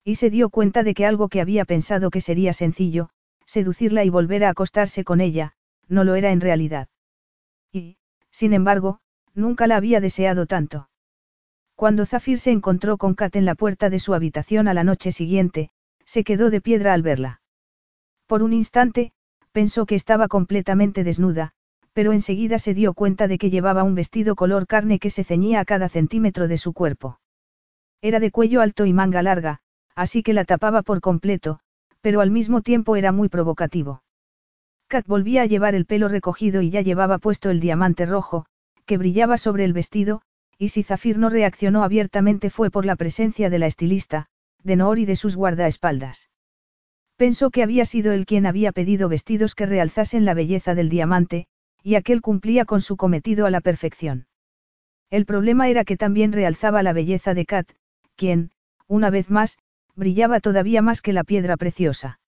Y 0.03 0.15
se 0.15 0.31
dio 0.31 0.49
cuenta 0.49 0.85
de 0.85 0.95
que 0.95 1.05
algo 1.05 1.29
que 1.29 1.43
había 1.43 1.67
pensado 1.67 2.09
que 2.09 2.23
sería 2.23 2.55
sencillo, 2.55 3.11
seducirla 3.45 4.05
y 4.05 4.09
volver 4.09 4.47
a 4.47 4.49
acostarse 4.49 5.05
con 5.05 5.21
ella, 5.21 5.53
no 5.87 6.03
lo 6.03 6.15
era 6.15 6.33
en 6.33 6.41
realidad. 6.41 6.89
Y, 7.71 7.99
sin 8.31 8.55
embargo, 8.55 9.01
nunca 9.35 9.67
la 9.67 9.77
había 9.77 10.01
deseado 10.01 10.47
tanto. 10.47 10.89
Cuando 11.75 12.07
Zafir 12.07 12.39
se 12.39 12.53
encontró 12.53 12.97
con 12.97 13.13
Kat 13.13 13.37
en 13.37 13.45
la 13.45 13.55
puerta 13.55 13.91
de 13.91 13.99
su 13.99 14.15
habitación 14.15 14.67
a 14.67 14.73
la 14.73 14.83
noche 14.83 15.13
siguiente, 15.13 15.69
se 16.07 16.25
quedó 16.25 16.49
de 16.49 16.63
piedra 16.63 16.95
al 16.95 17.03
verla. 17.03 17.43
Por 18.27 18.43
un 18.43 18.55
instante, 18.55 19.13
pensó 19.55 19.87
que 19.87 19.95
estaba 19.95 20.27
completamente 20.27 21.05
desnuda, 21.05 21.53
pero 21.93 22.13
enseguida 22.13 22.59
se 22.59 22.75
dio 22.75 22.93
cuenta 22.93 23.29
de 23.29 23.39
que 23.39 23.51
llevaba 23.51 23.85
un 23.85 23.95
vestido 23.95 24.35
color 24.35 24.67
carne 24.67 24.99
que 24.99 25.11
se 25.11 25.23
ceñía 25.23 25.61
a 25.61 25.65
cada 25.65 25.89
centímetro 25.89 26.49
de 26.49 26.59
su 26.59 26.73
cuerpo. 26.73 27.21
Era 28.03 28.19
de 28.19 28.33
cuello 28.33 28.61
alto 28.61 28.85
y 28.85 28.93
manga 28.93 29.23
larga, 29.23 29.61
así 29.95 30.25
que 30.25 30.33
la 30.33 30.45
tapaba 30.45 30.83
por 30.83 31.01
completo, 31.01 31.61
pero 32.01 32.21
al 32.21 32.33
mismo 32.33 32.63
tiempo 32.63 32.97
era 32.97 33.13
muy 33.13 33.29
provocativo. 33.29 34.03
Kat 34.89 35.07
volvía 35.07 35.43
a 35.43 35.47
llevar 35.47 35.77
el 35.77 35.87
pelo 35.87 36.09
recogido 36.09 36.61
y 36.61 36.71
ya 36.71 36.81
llevaba 36.81 37.19
puesto 37.19 37.49
el 37.51 37.61
diamante 37.61 38.07
rojo, 38.07 38.47
que 38.87 38.99
brillaba 38.99 39.39
sobre 39.39 39.65
el 39.65 39.73
vestido, 39.73 40.23
y 40.59 40.71
si 40.71 40.83
Zafir 40.83 41.17
no 41.17 41.31
reaccionó 41.31 41.85
abiertamente 41.85 42.51
fue 42.51 42.73
por 42.73 42.85
la 42.85 42.97
presencia 42.97 43.51
de 43.51 43.61
la 43.61 43.67
estilista, 43.67 44.27
de 44.65 44.75
Noor 44.75 44.99
y 44.99 45.05
de 45.07 45.15
sus 45.15 45.37
guardaespaldas. 45.37 46.29
Pensó 47.17 47.51
que 47.51 47.63
había 47.63 47.85
sido 47.85 48.13
él 48.13 48.27
quien 48.27 48.47
había 48.47 48.73
pedido 48.73 49.09
vestidos 49.09 49.55
que 49.55 49.67
realzasen 49.67 50.25
la 50.25 50.35
belleza 50.35 50.75
del 50.75 50.89
diamante, 50.89 51.47
y 51.83 51.95
aquel 51.95 52.21
cumplía 52.21 52.65
con 52.65 52.81
su 52.81 52.97
cometido 52.97 53.47
a 53.47 53.51
la 53.51 53.61
perfección. 53.61 54.27
El 55.11 55.27
problema 55.27 55.69
era 55.69 55.85
que 55.85 55.97
también 55.97 56.33
realzaba 56.33 56.83
la 56.83 56.93
belleza 56.93 57.35
de 57.35 57.45
Kat, 57.45 57.71
quien, 58.17 58.51
una 58.89 59.11
vez 59.11 59.31
más, 59.31 59.59
brillaba 59.95 60.41
todavía 60.41 60.83
más 60.83 61.03
que 61.03 61.13
la 61.13 61.25
piedra 61.25 61.57
preciosa. 61.57 62.19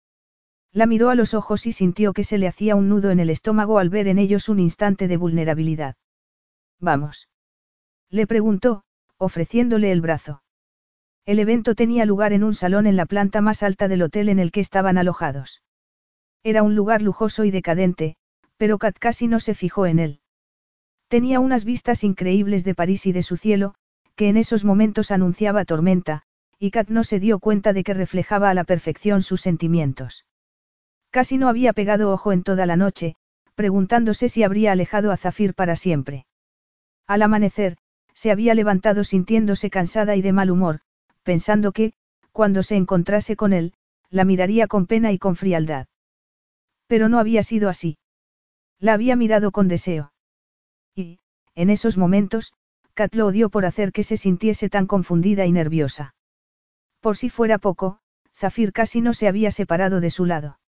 La 0.72 0.86
miró 0.86 1.10
a 1.10 1.14
los 1.14 1.34
ojos 1.34 1.66
y 1.66 1.72
sintió 1.72 2.12
que 2.12 2.22
se 2.22 2.38
le 2.38 2.46
hacía 2.46 2.76
un 2.76 2.88
nudo 2.88 3.10
en 3.10 3.18
el 3.18 3.30
estómago 3.30 3.78
al 3.78 3.88
ver 3.88 4.08
en 4.08 4.18
ellos 4.18 4.48
un 4.48 4.60
instante 4.60 5.08
de 5.08 5.16
vulnerabilidad. 5.16 5.96
Vamos. 6.78 7.28
Le 8.10 8.26
preguntó, 8.26 8.84
ofreciéndole 9.16 9.90
el 9.90 10.00
brazo. 10.00 10.42
El 11.26 11.40
evento 11.40 11.74
tenía 11.74 12.04
lugar 12.04 12.32
en 12.32 12.44
un 12.44 12.54
salón 12.54 12.86
en 12.86 12.94
la 12.94 13.04
planta 13.04 13.40
más 13.40 13.64
alta 13.64 13.88
del 13.88 14.02
hotel 14.02 14.28
en 14.28 14.38
el 14.38 14.52
que 14.52 14.60
estaban 14.60 14.96
alojados. 14.96 15.60
Era 16.44 16.62
un 16.62 16.76
lugar 16.76 17.02
lujoso 17.02 17.44
y 17.44 17.50
decadente, 17.50 18.14
pero 18.56 18.78
Kat 18.78 18.96
casi 18.96 19.26
no 19.26 19.40
se 19.40 19.56
fijó 19.56 19.86
en 19.86 19.98
él. 19.98 20.20
Tenía 21.08 21.40
unas 21.40 21.64
vistas 21.64 22.04
increíbles 22.04 22.62
de 22.62 22.76
París 22.76 23.06
y 23.06 23.12
de 23.12 23.24
su 23.24 23.36
cielo, 23.36 23.74
que 24.14 24.28
en 24.28 24.36
esos 24.36 24.64
momentos 24.64 25.10
anunciaba 25.10 25.64
tormenta, 25.64 26.22
y 26.60 26.70
Kat 26.70 26.90
no 26.90 27.02
se 27.02 27.18
dio 27.18 27.40
cuenta 27.40 27.72
de 27.72 27.82
que 27.82 27.92
reflejaba 27.92 28.48
a 28.48 28.54
la 28.54 28.62
perfección 28.62 29.22
sus 29.22 29.40
sentimientos. 29.40 30.26
Casi 31.10 31.38
no 31.38 31.48
había 31.48 31.72
pegado 31.72 32.12
ojo 32.12 32.32
en 32.32 32.44
toda 32.44 32.66
la 32.66 32.76
noche, 32.76 33.16
preguntándose 33.56 34.28
si 34.28 34.44
habría 34.44 34.70
alejado 34.70 35.10
a 35.10 35.16
Zafir 35.16 35.54
para 35.54 35.74
siempre. 35.74 36.26
Al 37.08 37.22
amanecer, 37.22 37.78
se 38.14 38.30
había 38.30 38.54
levantado 38.54 39.02
sintiéndose 39.02 39.70
cansada 39.70 40.14
y 40.14 40.22
de 40.22 40.32
mal 40.32 40.50
humor, 40.50 40.80
pensando 41.26 41.72
que, 41.72 41.92
cuando 42.30 42.62
se 42.62 42.76
encontrase 42.76 43.34
con 43.34 43.52
él, 43.52 43.74
la 44.10 44.24
miraría 44.24 44.68
con 44.68 44.86
pena 44.86 45.10
y 45.10 45.18
con 45.18 45.34
frialdad. 45.34 45.88
Pero 46.86 47.08
no 47.08 47.18
había 47.18 47.42
sido 47.42 47.68
así. 47.68 47.98
La 48.78 48.94
había 48.94 49.16
mirado 49.16 49.50
con 49.50 49.66
deseo. 49.66 50.12
Y, 50.94 51.18
en 51.56 51.68
esos 51.70 51.96
momentos, 51.96 52.52
Kat 52.94 53.14
lo 53.14 53.26
odió 53.26 53.50
por 53.50 53.66
hacer 53.66 53.90
que 53.92 54.04
se 54.04 54.16
sintiese 54.16 54.70
tan 54.70 54.86
confundida 54.86 55.44
y 55.46 55.52
nerviosa. 55.52 56.14
Por 57.00 57.16
si 57.16 57.28
fuera 57.28 57.58
poco, 57.58 57.98
Zafir 58.32 58.72
casi 58.72 59.00
no 59.00 59.12
se 59.12 59.26
había 59.26 59.50
separado 59.50 60.00
de 60.00 60.10
su 60.10 60.26
lado. 60.26 60.60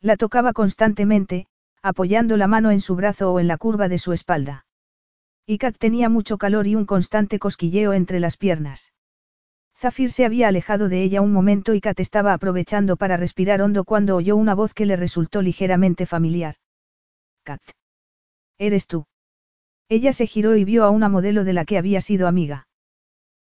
La 0.00 0.16
tocaba 0.16 0.52
constantemente, 0.52 1.46
apoyando 1.80 2.36
la 2.36 2.48
mano 2.48 2.72
en 2.72 2.80
su 2.80 2.96
brazo 2.96 3.32
o 3.32 3.38
en 3.38 3.46
la 3.46 3.56
curva 3.56 3.88
de 3.88 3.98
su 3.98 4.12
espalda. 4.12 4.66
Y 5.46 5.58
Kat 5.58 5.76
tenía 5.78 6.08
mucho 6.08 6.38
calor 6.38 6.66
y 6.66 6.74
un 6.74 6.86
constante 6.86 7.38
cosquilleo 7.38 7.92
entre 7.92 8.18
las 8.18 8.36
piernas. 8.36 8.92
Zafir 9.78 10.10
se 10.10 10.24
había 10.24 10.48
alejado 10.48 10.88
de 10.88 11.02
ella 11.02 11.20
un 11.20 11.32
momento 11.32 11.74
y 11.74 11.80
Kat 11.80 12.00
estaba 12.00 12.32
aprovechando 12.32 12.96
para 12.96 13.16
respirar 13.16 13.60
hondo 13.60 13.84
cuando 13.84 14.16
oyó 14.16 14.34
una 14.36 14.54
voz 14.54 14.72
que 14.72 14.86
le 14.86 14.96
resultó 14.96 15.42
ligeramente 15.42 16.06
familiar. 16.06 16.56
Kat. 17.42 17.60
¿Eres 18.58 18.86
tú? 18.86 19.06
Ella 19.88 20.12
se 20.12 20.26
giró 20.26 20.56
y 20.56 20.64
vio 20.64 20.84
a 20.84 20.90
una 20.90 21.08
modelo 21.08 21.44
de 21.44 21.52
la 21.52 21.64
que 21.64 21.76
había 21.76 22.00
sido 22.00 22.26
amiga. 22.26 22.68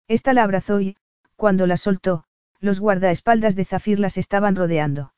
Esta 0.07 0.33
la 0.33 0.43
abrazó 0.43 0.81
y, 0.81 0.97
cuando 1.37 1.67
la 1.67 1.77
soltó, 1.77 2.25
los 2.59 2.79
guardaespaldas 2.79 3.55
de 3.55 3.65
Zafir 3.65 3.99
las 3.99 4.17
estaban 4.17 4.55
rodeando. 4.55 5.13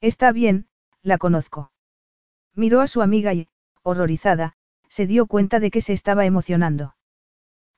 Está 0.00 0.32
bien, 0.32 0.66
la 1.02 1.18
conozco. 1.18 1.70
Miró 2.54 2.80
a 2.80 2.86
su 2.86 3.02
amiga 3.02 3.34
y, 3.34 3.48
horrorizada, 3.82 4.54
se 4.88 5.06
dio 5.06 5.26
cuenta 5.26 5.60
de 5.60 5.70
que 5.70 5.82
se 5.82 5.92
estaba 5.92 6.24
emocionando. 6.24 6.94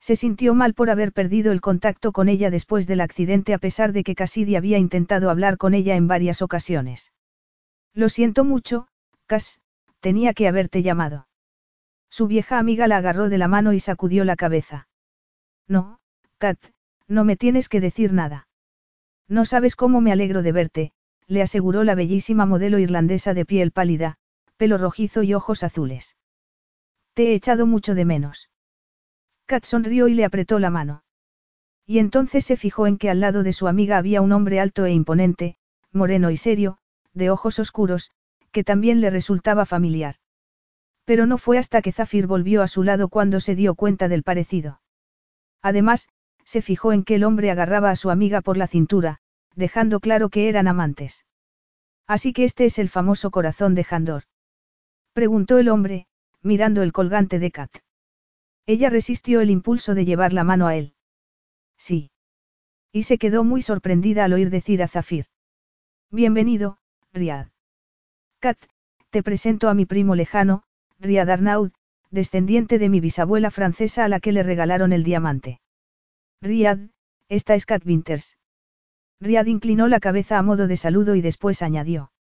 Se 0.03 0.17
sintió 0.17 0.53
mal 0.53 0.75
por 0.75 0.91
haber 0.91 1.13
perdido 1.13 1.53
el 1.53 1.61
contacto 1.61 2.11
con 2.11 2.29
ella 2.29 2.51
después 2.51 2.89
del 2.89 3.01
accidente 3.01 3.55
a 3.55 3.59
pesar 3.59 3.93
de 3.93 4.03
que 4.03 4.17
Cassidy 4.17 4.57
había 4.57 4.77
intentado 4.77 5.31
hablar 5.31 5.59
con 5.59 5.75
ella 5.75 5.95
en 5.95 6.09
varias 6.09 6.43
ocasiones. 6.43 7.13
Lo 7.95 8.09
siento 8.09 8.45
mucho, 8.45 8.89
Cass, 9.27 9.61
tenía 10.01 10.35
que 10.35 10.49
haberte 10.49 10.83
llamado. 10.83 11.29
Su 12.11 12.27
vieja 12.27 12.59
amiga 12.59 12.89
la 12.89 12.97
agarró 12.97 13.29
de 13.29 13.39
la 13.39 13.47
mano 13.47 13.75
y 13.75 13.79
sacudió 13.79 14.25
la 14.25 14.35
cabeza. 14.35 14.89
No, 15.69 16.01
Kat, 16.39 16.59
no 17.07 17.23
me 17.23 17.37
tienes 17.37 17.69
que 17.69 17.81
decir 17.81 18.13
nada. 18.13 18.49
No 19.29 19.45
sabes 19.45 19.77
cómo 19.77 20.01
me 20.01 20.11
alegro 20.11 20.43
de 20.43 20.51
verte, 20.51 20.93
le 21.29 21.43
aseguró 21.43 21.85
la 21.85 21.95
bellísima 21.95 22.45
modelo 22.45 22.81
irlandesa 22.81 23.35
de 23.35 23.47
piel 23.47 23.71
pálida, 23.71 24.17
pelo 24.57 24.79
rojizo 24.79 25.23
y 25.23 25.33
ojos 25.33 25.63
azules. 25.63 26.17
Te 27.15 27.29
he 27.29 27.35
echado 27.35 27.67
mucho 27.67 27.95
de 27.95 28.05
menos. 28.05 28.49
Kat 29.53 29.67
sonrió 29.67 30.09
y 30.09 30.15
le 30.15 30.25
apretó 30.25 30.59
la 30.59 30.71
mano. 30.71 31.05
Y 31.85 31.99
entonces 31.99 32.43
se 32.47 32.57
fijó 32.57 32.87
en 32.87 32.97
que 32.97 33.11
al 33.11 33.21
lado 33.21 33.43
de 33.43 33.53
su 33.53 33.69
amiga 33.69 33.99
había 33.99 34.23
un 34.23 34.33
hombre 34.33 34.61
alto 34.61 34.87
e 34.87 34.93
imponente, 34.93 35.59
moreno 35.93 36.31
y 36.31 36.39
serio, 36.39 36.79
de 37.13 37.29
ojos 37.29 37.59
oscuros, 37.59 38.13
que 38.51 38.65
también 38.65 39.03
le 39.03 39.11
resultaba 39.11 39.67
familiar. 39.67 40.15
Pero 41.05 41.27
no 41.27 41.37
fue 41.37 41.59
hasta 41.59 41.83
que 41.83 41.93
Zafir 41.93 42.27
volvió 42.27 42.63
a 42.63 42.67
su 42.67 42.83
lado 42.83 43.11
cuando 43.11 43.41
se 43.41 43.55
dio 43.55 43.75
cuenta 43.75 44.09
del 44.09 44.23
parecido. 44.23 44.81
Además, 45.61 46.09
se 46.47 46.63
fijó 46.63 46.95
en 46.95 47.05
que 47.05 47.17
el 47.17 47.25
hombre 47.25 47.51
agarraba 47.51 47.91
a 47.91 47.97
su 47.97 48.09
amiga 48.09 48.41
por 48.41 48.57
la 48.57 48.69
cintura, 48.69 49.19
dejando 49.55 50.01
claro 50.01 50.31
que 50.31 50.49
eran 50.49 50.67
amantes. 50.67 51.27
Así 52.07 52.33
que 52.33 52.45
este 52.45 52.65
es 52.65 52.79
el 52.79 52.89
famoso 52.89 53.31
corazón 53.31 53.75
de 53.75 53.85
Jandor. 53.85 54.23
Preguntó 55.13 55.59
el 55.59 55.69
hombre, 55.69 56.07
mirando 56.41 56.81
el 56.81 56.95
colgante 56.95 57.39
de 57.39 57.51
Kat. 57.51 57.71
Ella 58.67 58.91
resistió 58.91 59.41
el 59.41 59.51
impulso 59.51 59.95
de 59.95 60.05
llevar 60.05 60.33
la 60.33 60.45
mano 60.45 60.67
a 60.67 60.77
él. 60.77 60.95
Sí. 61.77 62.11
Y 62.93 63.05
se 63.05 63.19
quedó 63.19 63.43
muy 63.43 63.63
sorprendida 63.63 64.25
al 64.25 64.33
oír 64.33 64.51
decir 64.51 64.83
a 64.83 64.89
Zafir. 64.89 65.27
Bienvenido, 66.11 66.79
Riad. 67.13 67.49
Kat, 68.39 68.59
te 69.11 69.23
presento 69.23 69.69
a 69.69 69.75
mi 69.75 69.87
primo 69.87 70.15
lejano, 70.15 70.63
Riad 70.99 71.29
Arnaud, 71.31 71.73
descendiente 72.11 72.79
de 72.79 72.89
mi 72.89 73.01
bisabuela 73.01 73.51
francesa 73.51 74.05
a 74.05 74.09
la 74.09 74.21
que 74.21 74.33
le 74.33 74.43
regalaron 74.43 74.93
el 74.93 75.03
diamante. 75.03 75.61
Riad, 76.41 76.79
esta 77.29 77.55
es 77.55 77.67
Kat 77.67 77.85
Winters. 77.85 78.39
Riad 79.21 79.47
inclinó 79.47 79.89
la 79.89 80.01
cabeza 80.01 80.39
a 80.39 80.43
modo 80.43 80.67
de 80.67 80.77
saludo 80.77 81.15
y 81.15 81.21
después 81.21 81.63
añadió. 81.63 82.13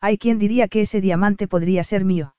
Hay 0.00 0.16
quien 0.18 0.38
diría 0.38 0.68
que 0.68 0.80
ese 0.80 1.00
diamante 1.00 1.46
podría 1.46 1.84
ser 1.84 2.04
mío. 2.04 2.34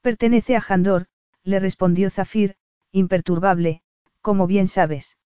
Pertenece 0.00 0.56
a 0.56 0.60
Jandor, 0.60 1.06
le 1.50 1.60
respondió 1.60 2.10
Zafir, 2.10 2.56
imperturbable, 2.92 3.82
como 4.22 4.46
bien 4.46 4.66
sabes. 4.66 5.18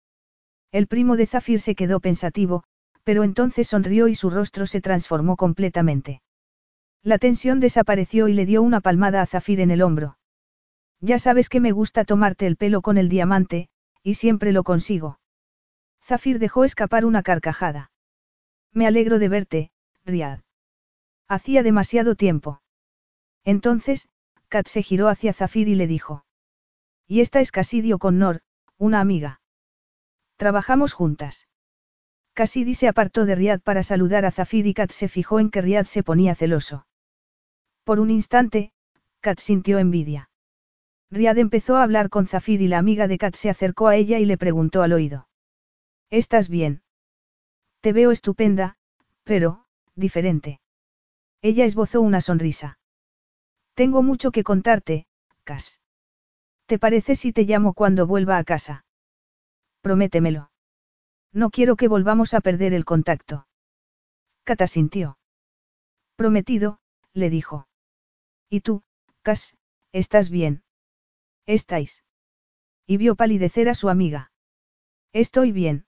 El 0.70 0.86
primo 0.86 1.16
de 1.16 1.26
Zafir 1.26 1.60
se 1.60 1.74
quedó 1.74 2.00
pensativo, 2.00 2.64
pero 3.04 3.24
entonces 3.24 3.68
sonrió 3.68 4.08
y 4.08 4.14
su 4.14 4.30
rostro 4.30 4.66
se 4.66 4.80
transformó 4.80 5.36
completamente. 5.36 6.22
La 7.02 7.18
tensión 7.18 7.60
desapareció 7.60 8.28
y 8.28 8.32
le 8.32 8.46
dio 8.46 8.62
una 8.62 8.80
palmada 8.80 9.22
a 9.22 9.26
Zafir 9.26 9.60
en 9.60 9.70
el 9.70 9.82
hombro. 9.82 10.18
Ya 11.00 11.18
sabes 11.18 11.48
que 11.48 11.60
me 11.60 11.72
gusta 11.72 12.04
tomarte 12.04 12.46
el 12.46 12.56
pelo 12.56 12.80
con 12.80 12.96
el 12.96 13.08
diamante, 13.08 13.68
y 14.02 14.14
siempre 14.14 14.52
lo 14.52 14.62
consigo. 14.62 15.18
Zafir 16.04 16.38
dejó 16.38 16.64
escapar 16.64 17.04
una 17.04 17.22
carcajada. 17.22 17.90
Me 18.72 18.86
alegro 18.86 19.18
de 19.18 19.28
verte, 19.28 19.70
Riad. 20.04 20.40
Hacía 21.28 21.62
demasiado 21.62 22.14
tiempo. 22.14 22.62
Entonces, 23.44 24.08
Kat 24.52 24.68
se 24.68 24.82
giró 24.82 25.08
hacia 25.08 25.32
Zafir 25.32 25.66
y 25.66 25.74
le 25.76 25.86
dijo. 25.86 26.26
Y 27.08 27.22
esta 27.22 27.40
es 27.40 27.50
Casidio 27.50 27.98
Connor, 27.98 28.42
una 28.76 29.00
amiga. 29.00 29.40
Trabajamos 30.36 30.92
juntas. 30.92 31.48
Cassidy 32.34 32.74
se 32.74 32.86
apartó 32.86 33.24
de 33.24 33.34
Riad 33.34 33.62
para 33.62 33.82
saludar 33.82 34.26
a 34.26 34.30
Zafir 34.30 34.66
y 34.66 34.74
Kat 34.74 34.90
se 34.90 35.08
fijó 35.08 35.40
en 35.40 35.50
que 35.50 35.62
Riad 35.62 35.86
se 35.86 36.02
ponía 36.02 36.34
celoso. 36.34 36.86
Por 37.84 37.98
un 37.98 38.10
instante, 38.10 38.74
Kat 39.20 39.40
sintió 39.40 39.78
envidia. 39.78 40.28
Riad 41.10 41.38
empezó 41.38 41.78
a 41.78 41.82
hablar 41.82 42.10
con 42.10 42.26
Zafir 42.26 42.60
y 42.60 42.68
la 42.68 42.76
amiga 42.76 43.08
de 43.08 43.16
Kat 43.16 43.36
se 43.36 43.48
acercó 43.48 43.88
a 43.88 43.96
ella 43.96 44.18
y 44.18 44.26
le 44.26 44.36
preguntó 44.36 44.82
al 44.82 44.92
oído. 44.92 45.28
¿Estás 46.10 46.50
bien? 46.50 46.82
Te 47.80 47.94
veo 47.94 48.10
estupenda, 48.10 48.76
pero, 49.24 49.64
diferente. 49.94 50.60
Ella 51.40 51.64
esbozó 51.64 52.02
una 52.02 52.20
sonrisa. 52.20 52.78
Tengo 53.74 54.02
mucho 54.02 54.30
que 54.30 54.44
contarte, 54.44 55.06
Cas. 55.44 55.80
¿Te 56.66 56.78
parece 56.78 57.14
si 57.14 57.32
te 57.32 57.44
llamo 57.44 57.72
cuando 57.74 58.06
vuelva 58.06 58.38
a 58.38 58.44
casa? 58.44 58.84
Prométemelo. 59.80 60.50
No 61.32 61.50
quiero 61.50 61.76
que 61.76 61.88
volvamos 61.88 62.34
a 62.34 62.40
perder 62.40 62.74
el 62.74 62.84
contacto. 62.84 63.46
Cata 64.44 64.66
sintió. 64.66 65.18
Prometido, 66.16 66.78
le 67.14 67.30
dijo. 67.30 67.66
¿Y 68.48 68.60
tú, 68.60 68.82
Cas, 69.22 69.56
estás 69.92 70.30
bien? 70.30 70.62
¿Estáis? 71.46 72.04
Y 72.86 72.96
vio 72.98 73.14
palidecer 73.14 73.68
a 73.68 73.74
su 73.74 73.88
amiga. 73.88 74.30
Estoy 75.12 75.52
bien. 75.52 75.86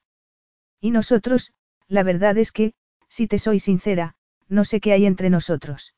Y 0.80 0.90
nosotros, 0.90 1.52
la 1.88 2.02
verdad 2.02 2.38
es 2.38 2.52
que, 2.52 2.74
si 3.08 3.26
te 3.26 3.38
soy 3.38 3.60
sincera, 3.60 4.16
no 4.48 4.64
sé 4.64 4.80
qué 4.80 4.92
hay 4.92 5.06
entre 5.06 5.30
nosotros. 5.30 5.93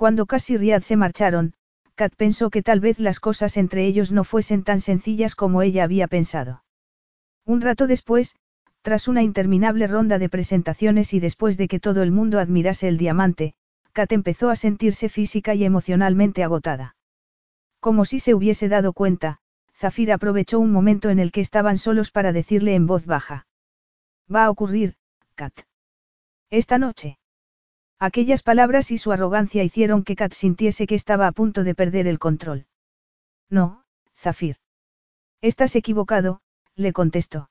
Cuando 0.00 0.24
casi 0.24 0.56
Riad 0.56 0.80
se 0.80 0.96
marcharon, 0.96 1.52
Kat 1.94 2.14
pensó 2.16 2.48
que 2.48 2.62
tal 2.62 2.80
vez 2.80 2.98
las 2.98 3.20
cosas 3.20 3.58
entre 3.58 3.84
ellos 3.84 4.12
no 4.12 4.24
fuesen 4.24 4.64
tan 4.64 4.80
sencillas 4.80 5.34
como 5.34 5.60
ella 5.60 5.84
había 5.84 6.08
pensado. 6.08 6.64
Un 7.44 7.60
rato 7.60 7.86
después, 7.86 8.34
tras 8.80 9.08
una 9.08 9.22
interminable 9.22 9.86
ronda 9.86 10.18
de 10.18 10.30
presentaciones 10.30 11.12
y 11.12 11.20
después 11.20 11.58
de 11.58 11.68
que 11.68 11.80
todo 11.80 12.02
el 12.02 12.12
mundo 12.12 12.38
admirase 12.38 12.88
el 12.88 12.96
diamante, 12.96 13.52
Kat 13.92 14.10
empezó 14.12 14.48
a 14.48 14.56
sentirse 14.56 15.10
física 15.10 15.54
y 15.54 15.64
emocionalmente 15.64 16.42
agotada. 16.42 16.96
Como 17.78 18.06
si 18.06 18.20
se 18.20 18.32
hubiese 18.32 18.70
dado 18.70 18.94
cuenta, 18.94 19.42
Zafir 19.76 20.12
aprovechó 20.12 20.60
un 20.60 20.72
momento 20.72 21.10
en 21.10 21.18
el 21.18 21.30
que 21.30 21.42
estaban 21.42 21.76
solos 21.76 22.10
para 22.10 22.32
decirle 22.32 22.74
en 22.74 22.86
voz 22.86 23.04
baja. 23.04 23.46
Va 24.34 24.46
a 24.46 24.50
ocurrir, 24.50 24.94
Kat. 25.34 25.52
Esta 26.48 26.78
noche. 26.78 27.19
Aquellas 28.02 28.42
palabras 28.42 28.90
y 28.90 28.96
su 28.96 29.12
arrogancia 29.12 29.62
hicieron 29.62 30.04
que 30.04 30.16
Kat 30.16 30.32
sintiese 30.32 30.86
que 30.86 30.94
estaba 30.94 31.26
a 31.26 31.32
punto 31.32 31.64
de 31.64 31.74
perder 31.74 32.06
el 32.06 32.18
control. 32.18 32.66
No, 33.50 33.84
Zafir. 34.16 34.56
Estás 35.42 35.76
equivocado, 35.76 36.40
le 36.76 36.94
contestó. 36.94 37.50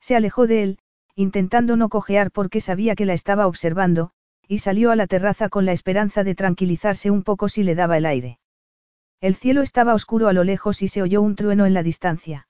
Se 0.00 0.16
alejó 0.16 0.46
de 0.46 0.62
él, 0.62 0.78
intentando 1.14 1.76
no 1.76 1.90
cojear 1.90 2.30
porque 2.30 2.62
sabía 2.62 2.94
que 2.94 3.04
la 3.04 3.12
estaba 3.12 3.46
observando, 3.46 4.12
y 4.46 4.60
salió 4.60 4.90
a 4.90 4.96
la 4.96 5.06
terraza 5.06 5.50
con 5.50 5.66
la 5.66 5.72
esperanza 5.72 6.24
de 6.24 6.34
tranquilizarse 6.34 7.10
un 7.10 7.22
poco 7.22 7.50
si 7.50 7.62
le 7.62 7.74
daba 7.74 7.98
el 7.98 8.06
aire. 8.06 8.38
El 9.20 9.34
cielo 9.34 9.60
estaba 9.60 9.92
oscuro 9.92 10.28
a 10.28 10.32
lo 10.32 10.44
lejos 10.44 10.80
y 10.80 10.88
se 10.88 11.02
oyó 11.02 11.20
un 11.20 11.36
trueno 11.36 11.66
en 11.66 11.74
la 11.74 11.82
distancia. 11.82 12.48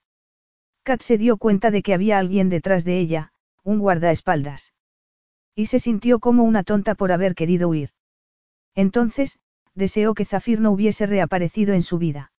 Kat 0.84 1.02
se 1.02 1.18
dio 1.18 1.36
cuenta 1.36 1.72
de 1.72 1.82
que 1.82 1.94
había 1.94 2.18
alguien 2.18 2.48
detrás 2.48 2.84
de 2.84 3.00
ella, 3.00 3.32
un 3.64 3.80
guardaespaldas. 3.80 4.72
Y 5.58 5.66
se 5.66 5.80
sintió 5.80 6.20
como 6.20 6.44
una 6.44 6.62
tonta 6.62 6.94
por 6.94 7.10
haber 7.10 7.34
querido 7.34 7.68
huir. 7.68 7.90
Entonces, 8.76 9.40
deseó 9.74 10.14
que 10.14 10.24
Zafir 10.24 10.60
no 10.60 10.70
hubiese 10.70 11.04
reaparecido 11.04 11.74
en 11.74 11.82
su 11.82 11.98
vida. 11.98 12.30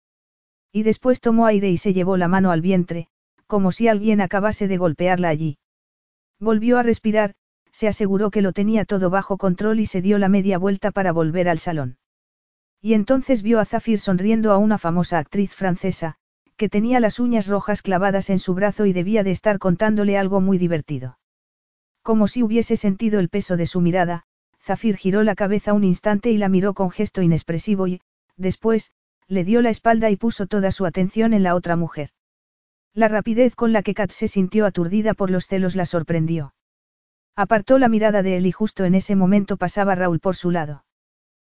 Y 0.70 0.84
después 0.84 1.20
tomó 1.20 1.46
aire 1.46 1.68
y 1.68 1.78
se 1.78 1.92
llevó 1.92 2.16
la 2.16 2.28
mano 2.28 2.52
al 2.52 2.60
vientre, 2.60 3.08
como 3.48 3.72
si 3.72 3.88
alguien 3.88 4.20
acabase 4.20 4.68
de 4.68 4.76
golpearla 4.76 5.30
allí. 5.30 5.58
Volvió 6.38 6.78
a 6.78 6.84
respirar, 6.84 7.34
se 7.72 7.88
aseguró 7.88 8.30
que 8.30 8.40
lo 8.40 8.52
tenía 8.52 8.84
todo 8.84 9.10
bajo 9.10 9.36
control 9.36 9.80
y 9.80 9.86
se 9.86 10.00
dio 10.00 10.18
la 10.18 10.28
media 10.28 10.56
vuelta 10.56 10.92
para 10.92 11.10
volver 11.10 11.48
al 11.48 11.58
salón. 11.58 11.98
Y 12.80 12.94
entonces 12.94 13.42
vio 13.42 13.58
a 13.58 13.64
Zafir 13.64 13.98
sonriendo 13.98 14.52
a 14.52 14.58
una 14.58 14.78
famosa 14.78 15.18
actriz 15.18 15.52
francesa, 15.52 16.14
que 16.56 16.68
tenía 16.68 17.00
las 17.00 17.18
uñas 17.18 17.48
rojas 17.48 17.82
clavadas 17.82 18.30
en 18.30 18.38
su 18.38 18.54
brazo 18.54 18.86
y 18.86 18.92
debía 18.92 19.24
de 19.24 19.32
estar 19.32 19.58
contándole 19.58 20.16
algo 20.16 20.40
muy 20.40 20.56
divertido. 20.56 21.18
Como 22.08 22.26
si 22.26 22.42
hubiese 22.42 22.76
sentido 22.76 23.20
el 23.20 23.28
peso 23.28 23.58
de 23.58 23.66
su 23.66 23.82
mirada, 23.82 24.22
Zafir 24.62 24.96
giró 24.96 25.24
la 25.24 25.34
cabeza 25.34 25.74
un 25.74 25.84
instante 25.84 26.30
y 26.30 26.38
la 26.38 26.48
miró 26.48 26.72
con 26.72 26.90
gesto 26.90 27.20
inexpresivo 27.20 27.86
y, 27.86 28.00
después, 28.38 28.92
le 29.26 29.44
dio 29.44 29.60
la 29.60 29.68
espalda 29.68 30.08
y 30.08 30.16
puso 30.16 30.46
toda 30.46 30.70
su 30.70 30.86
atención 30.86 31.34
en 31.34 31.42
la 31.42 31.54
otra 31.54 31.76
mujer. 31.76 32.08
La 32.94 33.08
rapidez 33.08 33.54
con 33.54 33.74
la 33.74 33.82
que 33.82 33.92
Kat 33.92 34.10
se 34.10 34.26
sintió 34.26 34.64
aturdida 34.64 35.12
por 35.12 35.30
los 35.30 35.46
celos 35.46 35.76
la 35.76 35.84
sorprendió. 35.84 36.54
Apartó 37.36 37.78
la 37.78 37.90
mirada 37.90 38.22
de 38.22 38.38
él 38.38 38.46
y 38.46 38.52
justo 38.52 38.86
en 38.86 38.94
ese 38.94 39.14
momento 39.14 39.58
pasaba 39.58 39.94
Raúl 39.94 40.18
por 40.18 40.34
su 40.34 40.50
lado. 40.50 40.86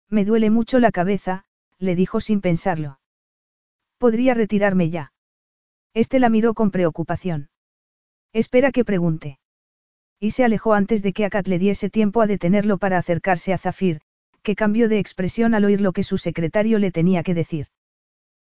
Me 0.09 0.25
duele 0.25 0.51
mucho 0.51 0.81
la 0.81 0.91
cabeza, 0.91 1.45
le 1.79 1.95
dijo 1.95 2.21
sin 2.21 2.41
pensarlo. 2.41 2.99
Podría 3.99 4.35
retirarme 4.35 4.91
ya. 4.91 5.13
Este 5.95 6.19
la 6.19 6.29
miró 6.29 6.55
con 6.55 6.73
preocupación. 6.73 7.51
Espera 8.33 8.73
que 8.73 8.85
pregunte 8.85 9.40
y 10.21 10.33
se 10.33 10.45
alejó 10.45 10.75
antes 10.75 11.03
de 11.03 11.15
que 11.15 11.25
Akat 11.25 11.49
le 11.49 11.59
diese 11.59 11.89
tiempo 11.89 12.21
a 12.21 12.27
detenerlo 12.27 12.77
para 12.77 12.99
acercarse 12.99 13.55
a 13.55 13.59
Zafir, 13.59 14.03
que 14.43 14.55
cambió 14.55 14.89
de 14.89 14.99
expresión 14.99 15.55
al 15.55 15.65
oír 15.65 15.81
lo 15.81 15.93
que 15.93 16.03
su 16.03 16.19
secretario 16.19 16.79
le 16.79 16.93
tenía 16.93 17.23
que 17.23 17.35
decir. 17.35 17.69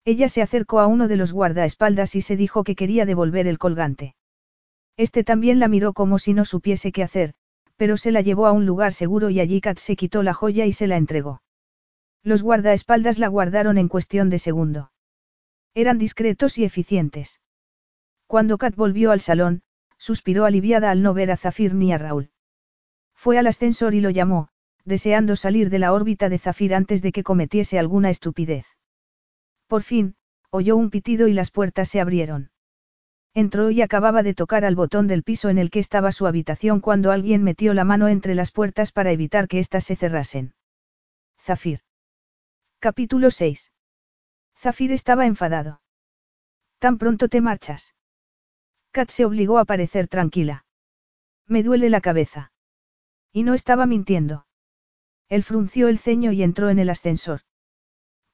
Ella 0.06 0.30
se 0.30 0.42
acercó 0.42 0.80
a 0.80 0.88
uno 0.88 1.08
de 1.08 1.16
los 1.16 1.32
guardaespaldas 1.32 2.16
y 2.16 2.22
se 2.22 2.38
dijo 2.38 2.64
que 2.64 2.76
quería 2.76 3.06
devolver 3.06 3.48
el 3.48 3.58
colgante. 3.58 4.16
Este 4.98 5.24
también 5.24 5.60
la 5.60 5.68
miró 5.68 5.94
como 5.94 6.20
si 6.20 6.34
no 6.34 6.46
supiese 6.46 6.92
qué 6.92 7.02
hacer, 7.02 7.34
pero 7.78 7.98
se 7.98 8.12
la 8.12 8.22
llevó 8.22 8.46
a 8.46 8.52
un 8.52 8.66
lugar 8.66 8.94
seguro 8.94 9.30
y 9.30 9.40
allí 9.40 9.60
Kat 9.60 9.80
se 9.80 9.96
quitó 9.96 10.22
la 10.22 10.34
joya 10.34 10.66
y 10.66 10.74
se 10.74 10.88
la 10.88 10.98
entregó. 10.98 11.42
Los 12.22 12.44
guardaespaldas 12.44 13.18
la 13.18 13.28
guardaron 13.28 13.78
en 13.78 13.88
cuestión 13.88 14.30
de 14.30 14.40
segundo. 14.40 14.92
Eran 15.74 15.98
discretos 15.98 16.58
y 16.60 16.66
eficientes. 16.66 17.40
Cuando 18.28 18.58
Kat 18.58 18.76
volvió 18.76 19.12
al 19.12 19.20
salón, 19.20 19.64
suspiró 20.04 20.44
aliviada 20.44 20.92
al 20.92 21.02
no 21.02 21.14
ver 21.14 21.32
a 21.32 21.38
Zafir 21.38 21.74
ni 21.76 21.94
a 21.94 21.98
Raúl. 21.98 22.30
Fue 23.16 23.38
al 23.38 23.48
ascensor 23.48 23.94
y 23.94 24.02
lo 24.02 24.10
llamó, 24.10 24.50
deseando 24.84 25.38
salir 25.38 25.70
de 25.70 25.80
la 25.80 25.94
órbita 25.94 26.28
de 26.28 26.40
Zafir 26.40 26.76
antes 26.76 27.02
de 27.02 27.14
que 27.14 27.24
cometiese 27.24 27.80
alguna 27.80 28.10
estupidez. 28.10 28.66
Por 29.68 29.82
fin, 29.82 30.16
oyó 30.50 30.76
un 30.76 30.90
pitido 30.90 31.30
y 31.30 31.34
las 31.34 31.52
puertas 31.52 31.88
se 31.88 32.02
abrieron. 32.02 32.52
Entró 33.34 33.72
y 33.72 33.82
acababa 33.82 34.24
de 34.24 34.34
tocar 34.34 34.66
al 34.66 34.76
botón 34.76 35.08
del 35.08 35.24
piso 35.24 35.48
en 35.48 35.58
el 35.58 35.70
que 35.70 35.80
estaba 35.80 36.12
su 36.12 36.28
habitación 36.28 36.82
cuando 36.82 37.10
alguien 37.14 37.42
metió 37.42 37.74
la 37.74 37.86
mano 37.86 38.10
entre 38.10 38.36
las 38.36 38.52
puertas 38.52 38.92
para 38.92 39.14
evitar 39.14 39.48
que 39.48 39.60
éstas 39.60 39.86
se 39.86 39.96
cerrasen. 39.96 40.54
Zafir. 41.40 41.80
Capítulo 42.80 43.32
6. 43.32 43.72
Zafir 44.58 44.92
estaba 44.92 45.26
enfadado. 45.26 45.82
¿Tan 46.80 46.98
pronto 46.98 47.30
te 47.30 47.40
marchas? 47.40 47.96
Kat 48.94 49.10
se 49.10 49.26
obligó 49.26 49.58
a 49.58 49.66
parecer 49.66 50.08
tranquila. 50.08 50.66
Me 51.48 51.64
duele 51.64 51.90
la 51.90 52.00
cabeza. 52.00 52.52
Y 53.32 53.42
no 53.42 53.56
estaba 53.56 53.88
mintiendo. 53.88 54.46
Él 55.30 55.42
frunció 55.42 55.88
el 55.88 55.98
ceño 55.98 56.32
y 56.32 56.44
entró 56.44 56.70
en 56.70 56.78
el 56.78 56.92
ascensor. 56.92 57.42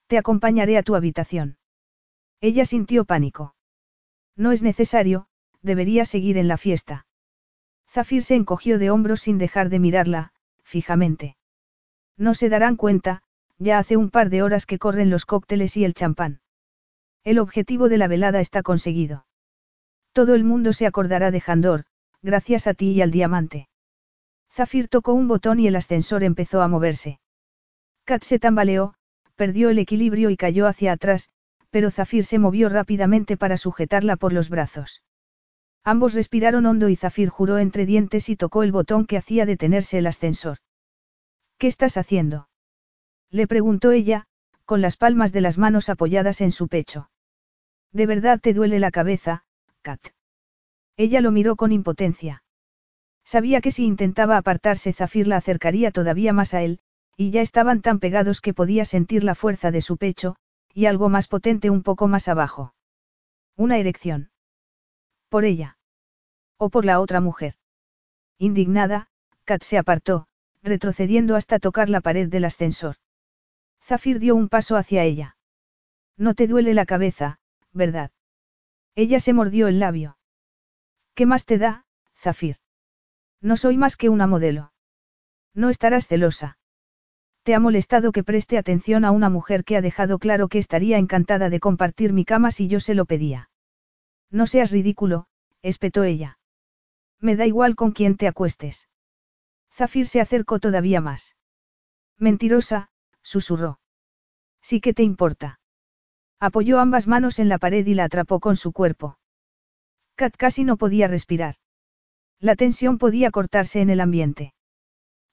Te 0.07 0.17
acompañaré 0.17 0.77
a 0.77 0.83
tu 0.83 0.95
habitación. 0.95 1.57
Ella 2.41 2.65
sintió 2.65 3.05
pánico. 3.05 3.55
No 4.35 4.51
es 4.51 4.61
necesario, 4.61 5.27
debería 5.61 6.03
seguir 6.03 6.37
en 6.37 6.49
la 6.49 6.57
fiesta. 6.57 7.07
Zafir 7.87 8.25
se 8.25 8.35
encogió 8.35 8.79
de 8.79 8.91
hombros 8.91 9.21
sin 9.21 9.37
dejar 9.37 9.69
de 9.69 9.79
mirarla, 9.79 10.33
fijamente. 10.63 11.37
No 12.17 12.33
se 12.33 12.49
darán 12.49 12.75
cuenta, 12.75 13.23
ya 13.59 13.79
hace 13.79 13.95
un 13.95 14.09
par 14.09 14.29
de 14.29 14.43
horas 14.43 14.65
que 14.65 14.77
corren 14.77 15.09
los 15.09 15.25
cócteles 15.25 15.77
y 15.77 15.85
el 15.85 15.93
champán. 15.93 16.41
El 17.23 17.39
objetivo 17.39 17.87
de 17.87 17.97
la 17.97 18.09
velada 18.09 18.41
está 18.41 18.61
conseguido. 18.61 19.25
Todo 20.13 20.35
el 20.35 20.43
mundo 20.43 20.73
se 20.73 20.85
acordará 20.85 21.31
de 21.31 21.41
Jandor, 21.41 21.85
gracias 22.21 22.67
a 22.67 22.73
ti 22.73 22.91
y 22.91 23.01
al 23.01 23.11
diamante. 23.11 23.69
Zafir 24.51 24.87
tocó 24.87 25.13
un 25.13 25.27
botón 25.27 25.59
y 25.59 25.67
el 25.67 25.75
ascensor 25.75 26.23
empezó 26.23 26.61
a 26.61 26.67
moverse. 26.67 27.19
Kat 28.03 28.23
se 28.23 28.39
tambaleó, 28.39 28.95
perdió 29.35 29.69
el 29.69 29.79
equilibrio 29.79 30.29
y 30.29 30.37
cayó 30.37 30.67
hacia 30.67 30.91
atrás, 30.91 31.29
pero 31.69 31.91
Zafir 31.91 32.25
se 32.25 32.39
movió 32.39 32.67
rápidamente 32.69 33.37
para 33.37 33.57
sujetarla 33.57 34.15
por 34.15 34.33
los 34.33 34.49
brazos. 34.49 35.03
Ambos 35.83 36.13
respiraron 36.13 36.65
hondo 36.65 36.89
y 36.89 36.95
Zafir 36.95 37.29
juró 37.29 37.57
entre 37.57 37.85
dientes 37.85 38.29
y 38.29 38.35
tocó 38.35 38.63
el 38.63 38.71
botón 38.71 39.05
que 39.05 39.17
hacía 39.17 39.45
detenerse 39.45 39.99
el 39.99 40.07
ascensor. 40.07 40.57
¿Qué 41.57 41.67
estás 41.67 41.97
haciendo? 41.97 42.49
Le 43.29 43.47
preguntó 43.47 43.91
ella, 43.91 44.25
con 44.65 44.81
las 44.81 44.97
palmas 44.97 45.31
de 45.31 45.41
las 45.41 45.57
manos 45.57 45.89
apoyadas 45.89 46.41
en 46.41 46.51
su 46.51 46.67
pecho. 46.67 47.09
¿De 47.91 48.05
verdad 48.05 48.39
te 48.39 48.53
duele 48.53 48.79
la 48.79 48.91
cabeza, 48.91 49.43
Kat? 49.81 49.99
Ella 50.97 51.21
lo 51.21 51.31
miró 51.31 51.55
con 51.55 51.71
impotencia. 51.71 52.43
Sabía 53.23 53.61
que 53.61 53.71
si 53.71 53.85
intentaba 53.85 54.37
apartarse 54.37 54.91
Zafir 54.91 55.27
la 55.27 55.37
acercaría 55.37 55.91
todavía 55.91 56.33
más 56.33 56.53
a 56.53 56.61
él, 56.61 56.79
y 57.15 57.31
ya 57.31 57.41
estaban 57.41 57.81
tan 57.81 57.99
pegados 57.99 58.41
que 58.41 58.53
podía 58.53 58.85
sentir 58.85 59.23
la 59.23 59.35
fuerza 59.35 59.71
de 59.71 59.81
su 59.81 59.97
pecho, 59.97 60.35
y 60.73 60.85
algo 60.85 61.09
más 61.09 61.27
potente 61.27 61.69
un 61.69 61.83
poco 61.83 62.07
más 62.07 62.27
abajo. 62.27 62.73
Una 63.55 63.77
erección. 63.77 64.31
Por 65.29 65.45
ella. 65.45 65.77
O 66.57 66.69
por 66.69 66.85
la 66.85 66.99
otra 66.99 67.21
mujer. 67.21 67.55
Indignada, 68.37 69.07
Kat 69.43 69.63
se 69.63 69.77
apartó, 69.77 70.27
retrocediendo 70.63 71.35
hasta 71.35 71.59
tocar 71.59 71.89
la 71.89 72.01
pared 72.01 72.29
del 72.29 72.45
ascensor. 72.45 72.95
Zafir 73.83 74.19
dio 74.19 74.35
un 74.35 74.49
paso 74.49 74.75
hacia 74.77 75.03
ella. 75.03 75.37
No 76.17 76.35
te 76.35 76.47
duele 76.47 76.73
la 76.73 76.85
cabeza, 76.85 77.39
¿verdad? 77.73 78.11
Ella 78.99 79.21
se 79.21 79.31
mordió 79.31 79.69
el 79.69 79.79
labio. 79.79 80.17
¿Qué 81.15 81.25
más 81.25 81.45
te 81.45 81.57
da, 81.57 81.85
Zafir? 82.17 82.57
No 83.39 83.55
soy 83.55 83.77
más 83.77 83.95
que 83.95 84.09
una 84.09 84.27
modelo. 84.27 84.73
No 85.53 85.69
estarás 85.69 86.05
celosa. 86.05 86.57
¿Te 87.43 87.55
ha 87.55 87.61
molestado 87.61 88.11
que 88.11 88.25
preste 88.25 88.57
atención 88.57 89.05
a 89.05 89.11
una 89.11 89.29
mujer 89.29 89.63
que 89.63 89.77
ha 89.77 89.81
dejado 89.81 90.19
claro 90.19 90.49
que 90.49 90.57
estaría 90.57 90.97
encantada 90.97 91.49
de 91.49 91.61
compartir 91.61 92.11
mi 92.11 92.25
cama 92.25 92.51
si 92.51 92.67
yo 92.67 92.81
se 92.81 92.93
lo 92.93 93.05
pedía? 93.05 93.49
No 94.29 94.47
seas 94.47 94.69
ridículo, 94.69 95.27
espetó 95.61 96.03
ella. 96.03 96.37
Me 97.21 97.37
da 97.37 97.45
igual 97.45 97.77
con 97.77 97.93
quién 97.93 98.17
te 98.17 98.27
acuestes. 98.27 98.89
Zafir 99.71 100.07
se 100.07 100.19
acercó 100.19 100.59
todavía 100.59 100.99
más. 100.99 101.37
Mentirosa, 102.17 102.89
susurró. 103.21 103.79
Sí 104.61 104.81
que 104.81 104.93
te 104.93 105.03
importa. 105.03 105.58
Apoyó 106.39 106.79
ambas 106.79 107.07
manos 107.07 107.39
en 107.39 107.49
la 107.49 107.57
pared 107.57 107.85
y 107.85 107.93
la 107.93 108.05
atrapó 108.05 108.39
con 108.39 108.55
su 108.55 108.71
cuerpo. 108.71 109.17
Kat 110.15 110.35
casi 110.37 110.63
no 110.63 110.77
podía 110.77 111.07
respirar. 111.07 111.55
La 112.39 112.55
tensión 112.55 112.97
podía 112.97 113.31
cortarse 113.31 113.81
en 113.81 113.89
el 113.89 113.99
ambiente. 113.99 114.53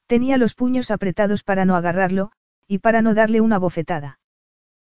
Tenía 0.07 0.37
los 0.37 0.55
puños 0.55 0.91
apretados 0.91 1.43
para 1.43 1.65
no 1.65 1.77
agarrarlo, 1.77 2.33
y 2.67 2.79
para 2.79 3.03
no 3.03 3.15
darle 3.15 3.41
una 3.41 3.59
bofetada. 3.59 4.19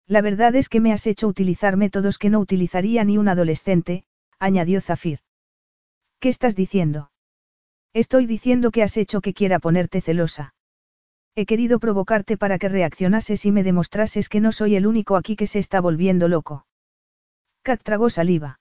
La 0.08 0.22
verdad 0.22 0.56
es 0.56 0.70
que 0.70 0.80
me 0.80 0.94
has 0.94 1.08
hecho 1.08 1.28
utilizar 1.28 1.78
métodos 1.78 2.18
que 2.18 2.30
no 2.30 2.40
utilizaría 2.40 3.04
ni 3.04 3.18
un 3.18 3.28
adolescente, 3.28 4.04
añadió 4.38 4.82
Zafir. 4.82 5.20
¿Qué 6.20 6.30
estás 6.30 6.56
diciendo? 6.56 7.12
Estoy 7.94 8.26
diciendo 8.26 8.72
que 8.72 8.84
has 8.84 8.98
hecho 8.98 9.22
que 9.22 9.34
quiera 9.34 9.60
ponerte 9.60 10.02
celosa. 10.02 10.54
He 11.36 11.46
querido 11.48 11.80
provocarte 11.80 12.38
para 12.38 12.60
que 12.60 12.70
reaccionases 12.70 13.46
y 13.46 13.52
me 13.52 13.64
demostrases 13.64 14.30
que 14.30 14.40
no 14.40 14.52
soy 14.52 14.76
el 14.76 14.86
único 14.86 15.16
aquí 15.16 15.36
que 15.36 15.48
se 15.48 15.60
está 15.60 15.82
volviendo 15.82 16.28
loco. 16.28 16.68
Kat 17.64 17.82
tragó 17.82 18.10
saliva. 18.10 18.60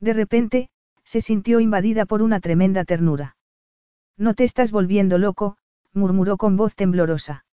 De 0.00 0.14
repente, 0.14 0.70
se 1.04 1.20
sintió 1.20 1.60
invadida 1.60 2.06
por 2.06 2.22
una 2.22 2.40
tremenda 2.40 2.84
ternura. 2.84 3.36
No 4.16 4.34
te 4.34 4.44
estás 4.44 4.72
volviendo 4.72 5.18
loco, 5.18 5.56
murmuró 5.92 6.38
con 6.38 6.56
voz 6.56 6.74
temblorosa. 6.74 7.44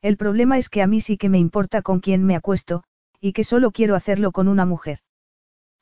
El 0.00 0.16
problema 0.16 0.56
es 0.56 0.68
que 0.68 0.80
a 0.80 0.86
mí 0.86 1.00
sí 1.00 1.18
que 1.18 1.28
me 1.28 1.38
importa 1.38 1.82
con 1.82 2.00
quién 2.00 2.24
me 2.24 2.36
acuesto, 2.36 2.84
y 3.20 3.32
que 3.32 3.44
solo 3.44 3.70
quiero 3.72 3.96
hacerlo 3.96 4.32
con 4.32 4.48
una 4.48 4.64
mujer. 4.64 5.00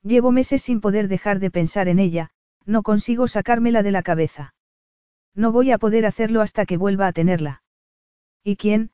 Llevo 0.03 0.33
meses 0.33 0.63
sin 0.63 0.81
poder 0.81 1.07
dejar 1.07 1.39
de 1.39 1.51
pensar 1.51 1.87
en 1.87 1.99
ella, 1.99 2.31
no 2.65 2.83
consigo 2.83 3.29
sacármela 3.29 3.83
de 3.83 3.93
la 3.93 4.03
cabeza. 4.03 4.55
No 5.35 5.53
voy 5.53 5.71
a 5.71 5.79
poder 5.79 6.07
hacerlo 6.07 6.41
hasta 6.41 6.65
que 6.65 6.79
vuelva 6.79 7.07
a 7.07 7.13
tenerla. 7.13 7.63
¿Y 8.49 8.55
quién, 8.55 8.93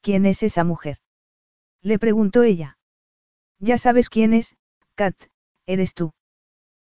quién 0.00 0.24
es 0.24 0.42
esa 0.42 0.64
mujer? 0.64 0.96
Le 1.82 1.98
preguntó 1.98 2.42
ella. 2.42 2.78
Ya 3.58 3.76
sabes 3.76 4.08
quién 4.08 4.32
es, 4.32 4.56
Kat, 4.94 5.14
eres 5.66 5.92
tú. 5.92 6.14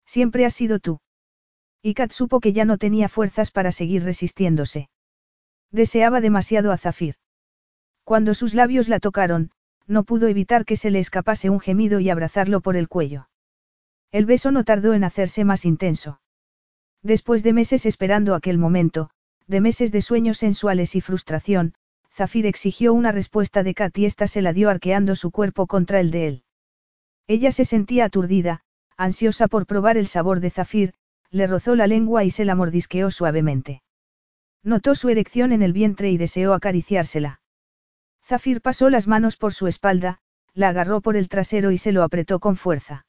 Siempre 0.06 0.44
has 0.44 0.54
sido 0.54 0.78
tú. 0.78 1.00
Y 1.82 1.94
Kat 1.94 2.12
supo 2.12 2.38
que 2.38 2.52
ya 2.52 2.64
no 2.64 2.78
tenía 2.78 3.08
fuerzas 3.08 3.50
para 3.50 3.72
seguir 3.72 4.04
resistiéndose. 4.04 4.90
Deseaba 5.72 6.20
demasiado 6.20 6.70
a 6.70 6.78
Zafir. 6.78 7.16
Cuando 8.04 8.34
sus 8.34 8.54
labios 8.54 8.88
la 8.88 9.00
tocaron, 9.00 9.50
no 9.88 10.04
pudo 10.04 10.28
evitar 10.28 10.64
que 10.64 10.76
se 10.76 10.92
le 10.92 11.00
escapase 11.00 11.50
un 11.50 11.58
gemido 11.58 11.98
y 11.98 12.10
abrazarlo 12.10 12.60
por 12.60 12.76
el 12.76 12.88
cuello. 12.88 13.28
El 14.12 14.24
beso 14.24 14.52
no 14.52 14.62
tardó 14.62 14.94
en 14.94 15.02
hacerse 15.02 15.42
más 15.44 15.64
intenso. 15.64 16.20
Después 17.02 17.42
de 17.42 17.54
meses 17.54 17.86
esperando 17.86 18.36
aquel 18.36 18.56
momento, 18.56 19.10
de 19.48 19.60
meses 19.60 19.90
de 19.90 20.00
sueños 20.00 20.38
sensuales 20.38 20.94
y 20.94 21.00
frustración, 21.00 21.74
Zafir 22.14 22.46
exigió 22.46 22.94
una 22.94 23.10
respuesta 23.10 23.64
de 23.64 23.74
Kat 23.74 23.98
y 23.98 24.04
ésta 24.04 24.28
se 24.28 24.40
la 24.40 24.52
dio 24.52 24.70
arqueando 24.70 25.16
su 25.16 25.32
cuerpo 25.32 25.66
contra 25.66 25.98
el 25.98 26.12
de 26.12 26.28
él. 26.28 26.44
Ella 27.26 27.50
se 27.50 27.64
sentía 27.64 28.04
aturdida, 28.04 28.60
ansiosa 28.96 29.48
por 29.48 29.66
probar 29.66 29.96
el 29.96 30.06
sabor 30.06 30.38
de 30.38 30.50
Zafir, 30.50 30.94
le 31.30 31.48
rozó 31.48 31.74
la 31.74 31.88
lengua 31.88 32.22
y 32.22 32.30
se 32.30 32.44
la 32.44 32.54
mordisqueó 32.54 33.10
suavemente. 33.10 33.82
Notó 34.62 34.94
su 34.94 35.08
erección 35.08 35.50
en 35.50 35.62
el 35.62 35.72
vientre 35.72 36.12
y 36.12 36.16
deseó 36.16 36.54
acariciársela. 36.54 37.40
Zafir 38.22 38.60
pasó 38.60 38.90
las 38.90 39.08
manos 39.08 39.36
por 39.36 39.52
su 39.52 39.66
espalda, 39.66 40.20
la 40.52 40.68
agarró 40.68 41.00
por 41.00 41.16
el 41.16 41.28
trasero 41.28 41.72
y 41.72 41.78
se 41.78 41.90
lo 41.90 42.04
apretó 42.04 42.38
con 42.38 42.56
fuerza. 42.56 43.06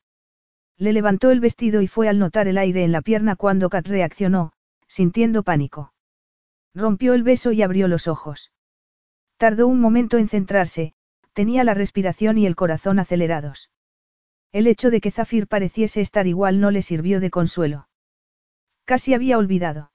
Le 0.77 0.94
levantó 0.94 1.30
el 1.30 1.41
vestido 1.41 1.84
y 1.84 1.88
fue 1.88 2.10
al 2.10 2.18
notar 2.18 2.48
el 2.48 2.57
aire 2.57 2.84
en 2.84 2.91
la 2.91 3.02
pierna 3.02 3.36
cuando 3.36 3.69
Kat 3.69 3.88
reaccionó, 3.88 4.53
sintiendo 4.88 5.44
pánico. 5.44 5.94
Rompió 6.73 7.14
el 7.14 7.22
beso 7.22 7.52
y 7.52 7.61
abrió 7.61 7.88
los 7.88 8.07
ojos. 8.07 8.52
Tardó 9.38 9.68
un 9.68 9.80
momento 9.80 10.18
en 10.18 10.30
centrarse, 10.30 10.94
tenía 11.34 11.64
la 11.64 11.74
respiración 11.74 12.38
y 12.38 12.45
el 12.45 12.56
corazón 12.56 12.99
acelerados. 12.99 13.70
El 14.52 14.68
hecho 14.68 14.90
de 14.90 15.02
que 15.02 15.12
Zafir 15.12 15.48
pareciese 15.48 15.99
estar 15.99 16.28
igual 16.28 16.62
no 16.62 16.72
le 16.72 16.82
sirvió 16.82 17.20
de 17.20 17.30
consuelo. 17.30 17.90
Casi 18.86 19.14
había 19.14 19.38
olvidado. 19.38 19.91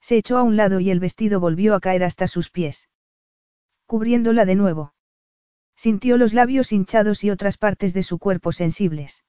Se 0.00 0.16
echó 0.16 0.38
a 0.38 0.42
un 0.42 0.56
lado 0.56 0.78
y 0.78 0.90
el 0.90 1.00
vestido 1.00 1.40
volvió 1.40 1.74
a 1.74 1.80
caer 1.80 2.04
hasta 2.04 2.28
sus 2.28 2.50
pies. 2.50 2.88
Cubriéndola 3.86 4.44
de 4.44 4.54
nuevo. 4.54 4.94
Sintió 5.74 6.16
los 6.16 6.32
labios 6.32 6.72
hinchados 6.72 7.24
y 7.24 7.30
otras 7.30 7.56
partes 7.56 7.94
de 7.94 8.04
su 8.04 8.18
cuerpo 8.18 8.52
sensibles. 8.52 9.24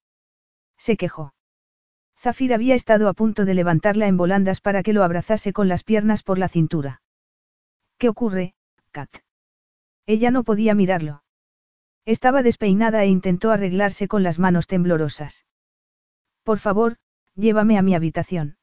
Se 0.77 0.97
quejó. 0.97 1.33
Zafir 2.19 2.53
había 2.53 2.75
estado 2.75 3.09
a 3.09 3.13
punto 3.13 3.45
de 3.45 3.53
levantarla 3.53 4.07
en 4.07 4.17
volandas 4.17 4.61
para 4.61 4.83
que 4.83 4.93
lo 4.93 5.03
abrazase 5.03 5.53
con 5.53 5.67
las 5.67 5.83
piernas 5.83 6.21
por 6.23 6.37
la 6.37 6.47
cintura. 6.47 7.01
¿Qué 7.97 8.09
ocurre, 8.09 8.53
Kat? 8.93 9.09
Ella 10.05 10.31
no 10.31 10.43
podía 10.43 10.75
mirarlo. 10.75 11.23
Estaba 12.05 12.43
despeinada 12.43 13.03
e 13.03 13.07
intentó 13.07 13.51
arreglarse 13.51 14.07
con 14.07 14.23
las 14.23 14.39
manos 14.39 14.67
temblorosas. 14.67 15.45
Por 16.43 16.59
favor, 16.59 16.97
llévame 17.35 17.77
a 17.77 17.81
mi 17.81 17.95
habitación. 17.95 18.57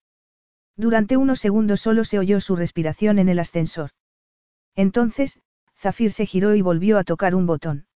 Durante 0.76 1.16
unos 1.16 1.40
segundos 1.40 1.80
solo 1.80 2.04
se 2.04 2.18
oyó 2.18 2.40
su 2.40 2.54
respiración 2.56 3.18
en 3.18 3.28
el 3.28 3.38
ascensor. 3.38 3.90
Entonces, 4.76 5.40
Zafir 5.76 6.12
se 6.12 6.26
giró 6.26 6.54
y 6.54 6.62
volvió 6.62 6.98
a 6.98 7.04
tocar 7.04 7.34
un 7.34 7.46
botón. 7.46 7.86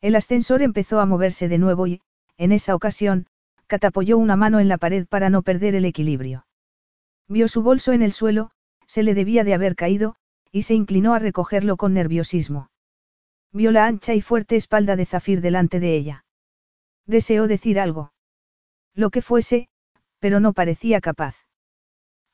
El 0.00 0.16
ascensor 0.16 0.62
empezó 0.62 0.98
a 0.98 1.06
moverse 1.06 1.48
de 1.48 1.58
nuevo 1.58 1.86
y, 1.86 2.00
en 2.38 2.50
esa 2.50 2.74
ocasión, 2.74 3.28
Kat 3.68 3.84
apoyó 3.84 4.18
una 4.18 4.34
mano 4.36 4.58
en 4.58 4.68
la 4.68 4.78
pared 4.78 5.06
para 5.06 5.30
no 5.30 5.42
perder 5.42 5.74
el 5.74 5.84
equilibrio. 5.84 6.44
Vio 7.28 7.46
su 7.46 7.62
bolso 7.62 7.92
en 7.92 8.02
el 8.02 8.12
suelo, 8.12 8.50
se 8.86 9.02
le 9.02 9.14
debía 9.14 9.44
de 9.44 9.54
haber 9.54 9.76
caído, 9.76 10.16
y 10.52 10.62
se 10.62 10.74
inclinó 10.74 11.14
a 11.14 11.18
recogerlo 11.18 11.76
con 11.76 11.94
nerviosismo. 11.94 12.70
Vio 13.52 13.72
la 13.72 13.86
ancha 13.86 14.14
y 14.14 14.20
fuerte 14.20 14.56
espalda 14.56 14.96
de 14.96 15.06
Zafir 15.06 15.40
delante 15.40 15.80
de 15.80 15.96
ella. 15.96 16.24
Deseó 17.06 17.48
decir 17.48 17.80
algo. 17.80 18.12
Lo 18.94 19.10
que 19.10 19.22
fuese, 19.22 19.68
pero 20.18 20.38
no 20.38 20.52
parecía 20.52 21.00
capaz. 21.00 21.34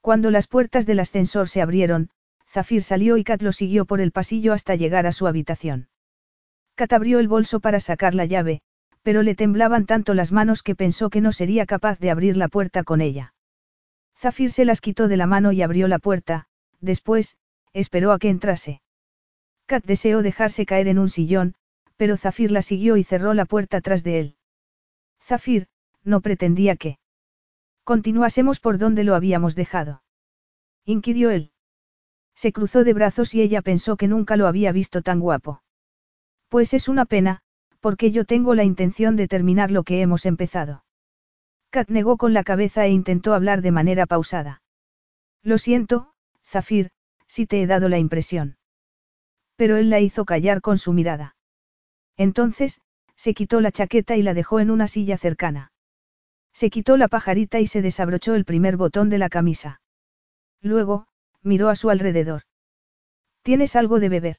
Cuando 0.00 0.30
las 0.30 0.48
puertas 0.48 0.84
del 0.84 1.00
ascensor 1.00 1.48
se 1.48 1.62
abrieron, 1.62 2.10
Zafir 2.48 2.82
salió 2.82 3.16
y 3.16 3.24
Kat 3.24 3.42
lo 3.42 3.52
siguió 3.52 3.84
por 3.84 4.00
el 4.00 4.12
pasillo 4.12 4.52
hasta 4.52 4.74
llegar 4.74 5.06
a 5.06 5.12
su 5.12 5.26
habitación. 5.26 5.88
Kat 6.74 6.92
abrió 6.92 7.18
el 7.18 7.28
bolso 7.28 7.60
para 7.60 7.80
sacar 7.80 8.14
la 8.14 8.24
llave, 8.24 8.62
pero 9.02 9.22
le 9.22 9.34
temblaban 9.34 9.86
tanto 9.86 10.14
las 10.14 10.32
manos 10.32 10.62
que 10.62 10.74
pensó 10.74 11.10
que 11.10 11.20
no 11.20 11.32
sería 11.32 11.66
capaz 11.66 11.98
de 11.98 12.10
abrir 12.10 12.36
la 12.36 12.48
puerta 12.48 12.84
con 12.84 13.00
ella. 13.00 13.34
Zafir 14.16 14.50
se 14.50 14.64
las 14.64 14.80
quitó 14.80 15.08
de 15.08 15.16
la 15.16 15.26
mano 15.26 15.52
y 15.52 15.62
abrió 15.62 15.88
la 15.88 15.98
puerta, 15.98 16.46
después, 16.80 17.36
esperó 17.72 18.12
a 18.12 18.18
que 18.18 18.30
entrase. 18.30 18.80
Kat 19.66 19.84
deseó 19.84 20.22
dejarse 20.22 20.66
caer 20.66 20.88
en 20.88 20.98
un 20.98 21.08
sillón, 21.08 21.54
pero 21.96 22.16
Zafir 22.16 22.50
la 22.50 22.62
siguió 22.62 22.96
y 22.96 23.04
cerró 23.04 23.34
la 23.34 23.44
puerta 23.44 23.80
tras 23.80 24.02
de 24.04 24.20
él. 24.20 24.36
Zafir, 25.20 25.66
no 26.04 26.20
pretendía 26.20 26.76
que. 26.76 26.98
Continuásemos 27.84 28.60
por 28.60 28.78
donde 28.78 29.04
lo 29.04 29.14
habíamos 29.14 29.54
dejado. 29.54 30.02
Inquirió 30.84 31.30
él. 31.30 31.52
Se 32.34 32.52
cruzó 32.52 32.84
de 32.84 32.94
brazos 32.94 33.34
y 33.34 33.42
ella 33.42 33.62
pensó 33.62 33.96
que 33.96 34.08
nunca 34.08 34.36
lo 34.36 34.46
había 34.46 34.72
visto 34.72 35.02
tan 35.02 35.20
guapo. 35.20 35.62
Pues 36.48 36.72
es 36.72 36.88
una 36.88 37.04
pena, 37.04 37.42
porque 37.80 38.10
yo 38.10 38.24
tengo 38.24 38.54
la 38.54 38.64
intención 38.64 39.16
de 39.16 39.28
terminar 39.28 39.70
lo 39.70 39.82
que 39.82 40.00
hemos 40.00 40.24
empezado. 40.24 40.84
Kat 41.70 41.90
negó 41.90 42.16
con 42.16 42.32
la 42.32 42.44
cabeza 42.44 42.86
e 42.86 42.90
intentó 42.90 43.34
hablar 43.34 43.60
de 43.60 43.72
manera 43.72 44.06
pausada. 44.06 44.62
Lo 45.42 45.58
siento, 45.58 46.12
Zafir, 46.42 46.90
si 47.28 47.46
te 47.46 47.62
he 47.62 47.66
dado 47.66 47.88
la 47.88 47.98
impresión. 47.98 48.56
Pero 49.56 49.76
él 49.76 49.90
la 49.90 50.00
hizo 50.00 50.24
callar 50.24 50.60
con 50.60 50.78
su 50.78 50.92
mirada. 50.92 51.36
Entonces, 52.16 52.80
se 53.14 53.34
quitó 53.34 53.60
la 53.60 53.72
chaqueta 53.72 54.16
y 54.16 54.22
la 54.22 54.34
dejó 54.34 54.60
en 54.60 54.70
una 54.70 54.88
silla 54.88 55.18
cercana. 55.18 55.72
Se 56.52 56.70
quitó 56.70 56.96
la 56.96 57.08
pajarita 57.08 57.60
y 57.60 57.66
se 57.66 57.82
desabrochó 57.82 58.34
el 58.34 58.44
primer 58.44 58.76
botón 58.76 59.10
de 59.10 59.18
la 59.18 59.28
camisa. 59.28 59.80
Luego, 60.60 61.06
miró 61.42 61.68
a 61.68 61.76
su 61.76 61.90
alrededor. 61.90 62.42
¿Tienes 63.42 63.76
algo 63.76 64.00
de 64.00 64.08
beber? 64.08 64.36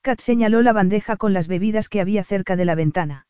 Kat 0.00 0.20
señaló 0.20 0.62
la 0.62 0.72
bandeja 0.72 1.16
con 1.16 1.32
las 1.32 1.48
bebidas 1.48 1.88
que 1.88 2.00
había 2.00 2.24
cerca 2.24 2.56
de 2.56 2.64
la 2.64 2.74
ventana. 2.74 3.26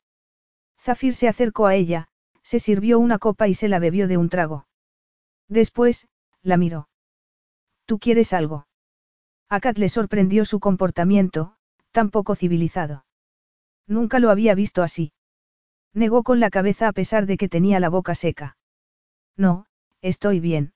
Zafir 0.81 1.15
se 1.15 1.29
acercó 1.29 1.67
a 1.67 1.75
ella, 1.75 2.09
se 2.43 2.59
sirvió 2.59 2.99
una 2.99 3.19
copa 3.19 3.49
y 3.49 3.55
se 3.55 3.69
la 3.69 3.79
bebió 3.79 4.09
de 4.09 4.19
un 4.19 4.29
trago. 4.29 4.67
Después, 5.49 6.09
la 6.43 6.57
miró. 6.57 6.89
¿Tú 7.87 7.99
quieres 7.99 8.33
algo? 8.33 8.67
A 9.49 9.61
Kat 9.61 9.79
le 9.79 9.89
sorprendió 9.89 10.45
su 10.45 10.59
comportamiento, 10.61 11.57
tan 11.93 12.11
poco 12.11 12.35
civilizado. 12.35 13.05
Nunca 13.87 14.19
lo 14.19 14.31
había 14.31 14.55
visto 14.55 14.83
así. 14.83 15.13
Negó 15.93 16.23
con 16.23 16.41
la 16.41 16.51
cabeza 16.51 16.89
a 16.89 16.93
pesar 16.93 17.27
de 17.27 17.37
que 17.37 17.49
tenía 17.49 17.79
la 17.81 17.89
boca 17.89 18.15
seca. 18.15 18.57
No, 19.37 19.67
estoy 20.01 20.41
bien. 20.41 20.73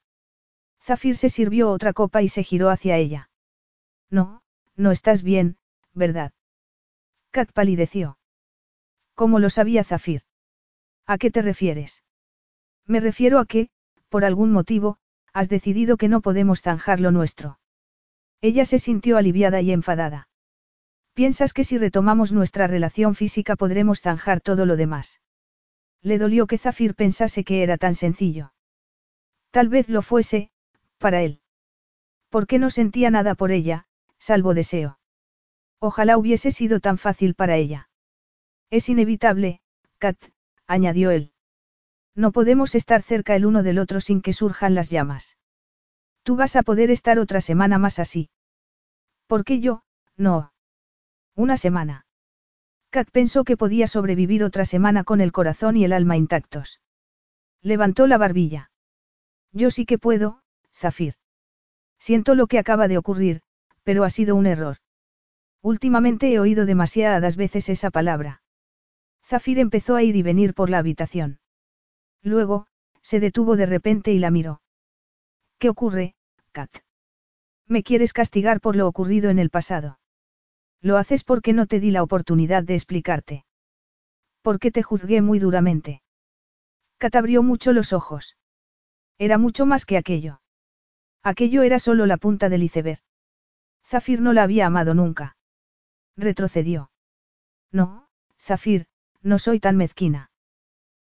Zafir 0.80 1.16
se 1.16 1.28
sirvió 1.28 1.70
otra 1.70 1.93
copa 1.93 2.22
y 2.22 2.28
se 2.28 2.44
giró 2.44 2.70
hacia 2.70 2.97
ella. 2.97 3.30
No, 4.10 4.43
no 4.76 4.90
estás 4.90 5.22
bien, 5.22 5.59
¿verdad? 5.93 6.32
Kat 7.30 7.52
palideció. 7.52 8.18
¿Cómo 9.14 9.39
lo 9.39 9.51
sabía 9.51 9.82
Zafir? 9.82 10.22
¿A 11.06 11.18
qué 11.18 11.30
te 11.30 11.43
refieres? 11.43 12.05
Me 12.86 13.01
refiero 13.01 13.39
a 13.39 13.47
que, 13.47 13.70
por 14.09 14.24
algún 14.24 14.52
motivo, 14.52 14.98
has 15.33 15.49
decidido 15.49 15.97
que 15.97 16.09
no 16.09 16.21
podemos 16.21 16.63
zanjar 16.63 17.01
lo 17.01 17.11
nuestro. 17.11 17.59
Ella 18.41 18.65
se 18.65 18.79
sintió 18.79 19.17
aliviada 19.17 19.61
y 19.61 19.73
enfadada. 19.73 20.29
¿Piensas 21.15 21.53
que 21.53 21.65
si 21.65 21.79
retomamos 21.79 22.33
nuestra 22.33 22.67
relación 22.67 23.15
física 23.15 23.57
podremos 23.57 24.01
zanjar 24.01 24.41
todo 24.41 24.67
lo 24.67 24.77
demás? 24.77 25.21
Le 26.03 26.19
dolió 26.19 26.47
que 26.47 26.59
Zafir 26.59 26.95
pensase 26.95 27.43
que 27.43 27.63
era 27.63 27.77
tan 27.77 27.95
sencillo. 27.95 28.53
Tal 29.51 29.69
vez 29.69 29.89
lo 29.89 30.03
fuese, 30.03 30.51
para 30.99 31.23
él. 31.23 31.41
Porque 32.29 32.59
no 32.59 32.71
sentía 32.71 33.11
nada 33.11 33.35
por 33.35 33.51
ella, 33.51 33.87
salvo 34.19 34.55
deseo. 34.55 34.99
Ojalá 35.81 36.19
hubiese 36.19 36.53
sido 36.53 36.81
tan 36.81 36.99
fácil 36.99 37.35
para 37.35 37.57
ella. 37.57 37.89
Es 38.71 38.89
inevitable, 38.89 39.61
Kat, 39.99 40.19
añadió 40.67 41.11
él. 41.11 41.33
No 42.19 42.32
podemos 42.32 42.74
estar 42.74 43.03
cerca 43.03 43.36
el 43.36 43.47
uno 43.47 43.62
del 43.62 43.78
otro 43.78 44.01
sin 44.01 44.23
que 44.23 44.32
surjan 44.32 44.74
las 44.74 44.90
llamas. 44.90 45.36
Tú 46.24 46.35
vas 46.35 46.57
a 46.57 46.65
poder 46.65 46.90
estar 46.90 47.20
otra 47.20 47.40
semana 47.40 47.78
más 47.78 48.01
así. 48.01 48.28
¿Por 49.28 49.45
qué 49.45 49.61
yo? 49.61 49.85
No. 50.16 50.53
Una 51.36 51.57
semana. 51.57 52.07
Kat 52.90 53.09
pensó 53.12 53.45
que 53.45 53.57
podía 53.57 53.86
sobrevivir 53.86 54.43
otra 54.43 54.65
semana 54.65 55.05
con 55.05 55.20
el 55.20 55.31
corazón 55.31 55.77
y 55.77 55.85
el 55.85 55.93
alma 55.93 56.16
intactos. 56.16 56.81
Levantó 57.62 58.09
la 58.09 58.19
barbilla. 58.19 58.73
Yo 59.53 59.70
sí 59.70 59.86
que 59.86 59.97
puedo, 59.97 60.43
Zafir. 60.73 61.15
Siento 62.01 62.35
lo 62.35 62.49
que 62.49 62.59
acaba 62.59 62.89
de 62.89 62.99
ocurrir, 62.99 63.43
pero 63.85 64.03
ha 64.03 64.11
sido 64.11 64.35
un 64.35 64.47
error. 64.49 64.78
Últimamente 65.62 66.32
he 66.32 66.40
oído 66.40 66.66
demasiadas 66.66 67.36
veces 67.36 67.69
esa 67.69 67.93
palabra. 67.93 68.43
Zafir 69.24 69.61
empezó 69.61 69.95
a 69.95 70.03
ir 70.03 70.16
y 70.16 70.24
venir 70.24 70.53
por 70.53 70.69
la 70.69 70.78
habitación. 70.78 71.39
Luego, 72.23 72.66
se 73.03 73.20
detuvo 73.20 73.57
de 73.57 73.66
repente 73.66 74.12
y 74.12 74.19
la 74.19 74.31
miró. 74.31 74.61
¿Qué 75.59 75.69
ocurre, 75.69 76.15
Kat? 76.53 76.70
¿Me 77.66 77.82
quieres 77.82 78.12
castigar 78.12 78.61
por 78.61 78.77
lo 78.77 78.86
ocurrido 78.86 79.31
en 79.31 79.39
el 79.39 79.51
pasado? 79.51 79.99
Lo 80.81 80.97
haces 80.97 81.24
porque 81.24 81.53
no 81.53 81.66
te 81.66 81.81
di 81.81 81.90
la 81.90 82.03
oportunidad 82.03 82.62
de 82.62 82.74
explicarte. 82.74 83.45
Porque 84.43 84.70
te 84.70 84.82
juzgué 84.82 85.20
muy 85.23 85.39
duramente. 85.39 86.03
Kat 86.99 87.16
abrió 87.16 87.43
mucho 87.43 87.73
los 87.73 87.93
ojos. 87.93 88.36
Era 89.19 89.39
mucho 89.39 89.66
más 89.66 89.85
que 89.85 89.97
aquello. 89.97 90.40
Aquello 91.23 91.62
era 91.62 91.78
solo 91.78 92.07
la 92.07 92.16
punta 92.16 92.49
del 92.49 92.62
iceberg. 92.62 93.01
Zafir 93.85 94.20
no 94.20 94.32
la 94.32 94.45
había 94.45 94.66
amado 94.66 94.95
nunca. 94.95 95.36
Retrocedió. 96.16 96.90
No, 97.73 98.09
Zafir, 98.39 98.86
no 99.23 99.39
soy 99.39 99.61
tan 99.61 99.77
mezquina. 99.77 100.28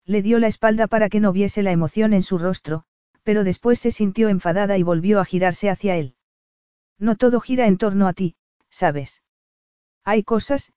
Le 0.04 0.22
dio 0.22 0.38
la 0.38 0.48
espalda 0.48 0.86
para 0.86 1.08
que 1.08 1.20
no 1.20 1.32
viese 1.32 1.62
la 1.62 1.72
emoción 1.72 2.12
en 2.12 2.22
su 2.22 2.38
rostro, 2.38 2.84
pero 3.22 3.44
después 3.44 3.78
se 3.78 3.90
sintió 3.90 4.28
enfadada 4.28 4.76
y 4.78 4.82
volvió 4.82 5.20
a 5.20 5.24
girarse 5.24 5.70
hacia 5.70 5.96
él. 5.96 6.16
No 6.98 7.16
todo 7.16 7.40
gira 7.40 7.66
en 7.66 7.78
torno 7.78 8.08
a 8.08 8.12
ti, 8.12 8.36
¿sabes? 8.70 9.22
Hay 10.04 10.24
cosas, 10.24 10.72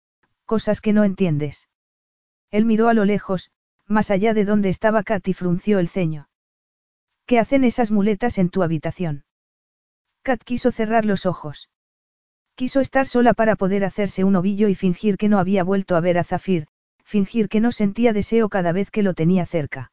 cosas 0.46 0.82
que 0.82 0.94
no 0.94 1.04
entiendes. 1.04 1.70
Él 2.52 2.66
miró 2.66 2.88
a 2.88 2.94
lo 2.94 3.06
lejos, 3.06 3.52
más 3.88 4.12
allá 4.12 4.34
de 4.34 4.46
donde 4.46 4.70
estaba 4.70 5.04
Kat 5.04 5.28
y 5.28 5.34
frunció 5.34 5.80
el 5.80 5.90
ceño. 5.90 6.30
¿Qué 7.26 7.40
hacen 7.40 7.64
esas 7.64 7.92
muletas 7.92 8.38
en 8.38 8.50
tu 8.50 8.62
habitación? 8.62 9.26
Kat 10.22 10.44
quiso 10.44 10.72
cerrar 10.72 11.06
los 11.06 11.26
ojos. 11.26 11.70
Quiso 12.56 12.80
estar 12.80 13.08
sola 13.08 13.34
para 13.34 13.56
poder 13.56 13.84
hacerse 13.84 14.24
un 14.24 14.36
ovillo 14.36 14.68
y 14.68 14.76
fingir 14.76 15.18
que 15.18 15.30
no 15.30 15.40
había 15.40 15.64
vuelto 15.64 15.96
a 15.96 16.00
ver 16.00 16.18
a 16.18 16.24
Zafir, 16.24 16.68
fingir 17.06 17.48
que 17.48 17.62
no 17.62 17.72
sentía 17.72 18.12
deseo 18.12 18.50
cada 18.50 18.72
vez 18.72 18.92
que 18.92 19.04
lo 19.04 19.14
tenía 19.14 19.46
cerca. 19.46 19.92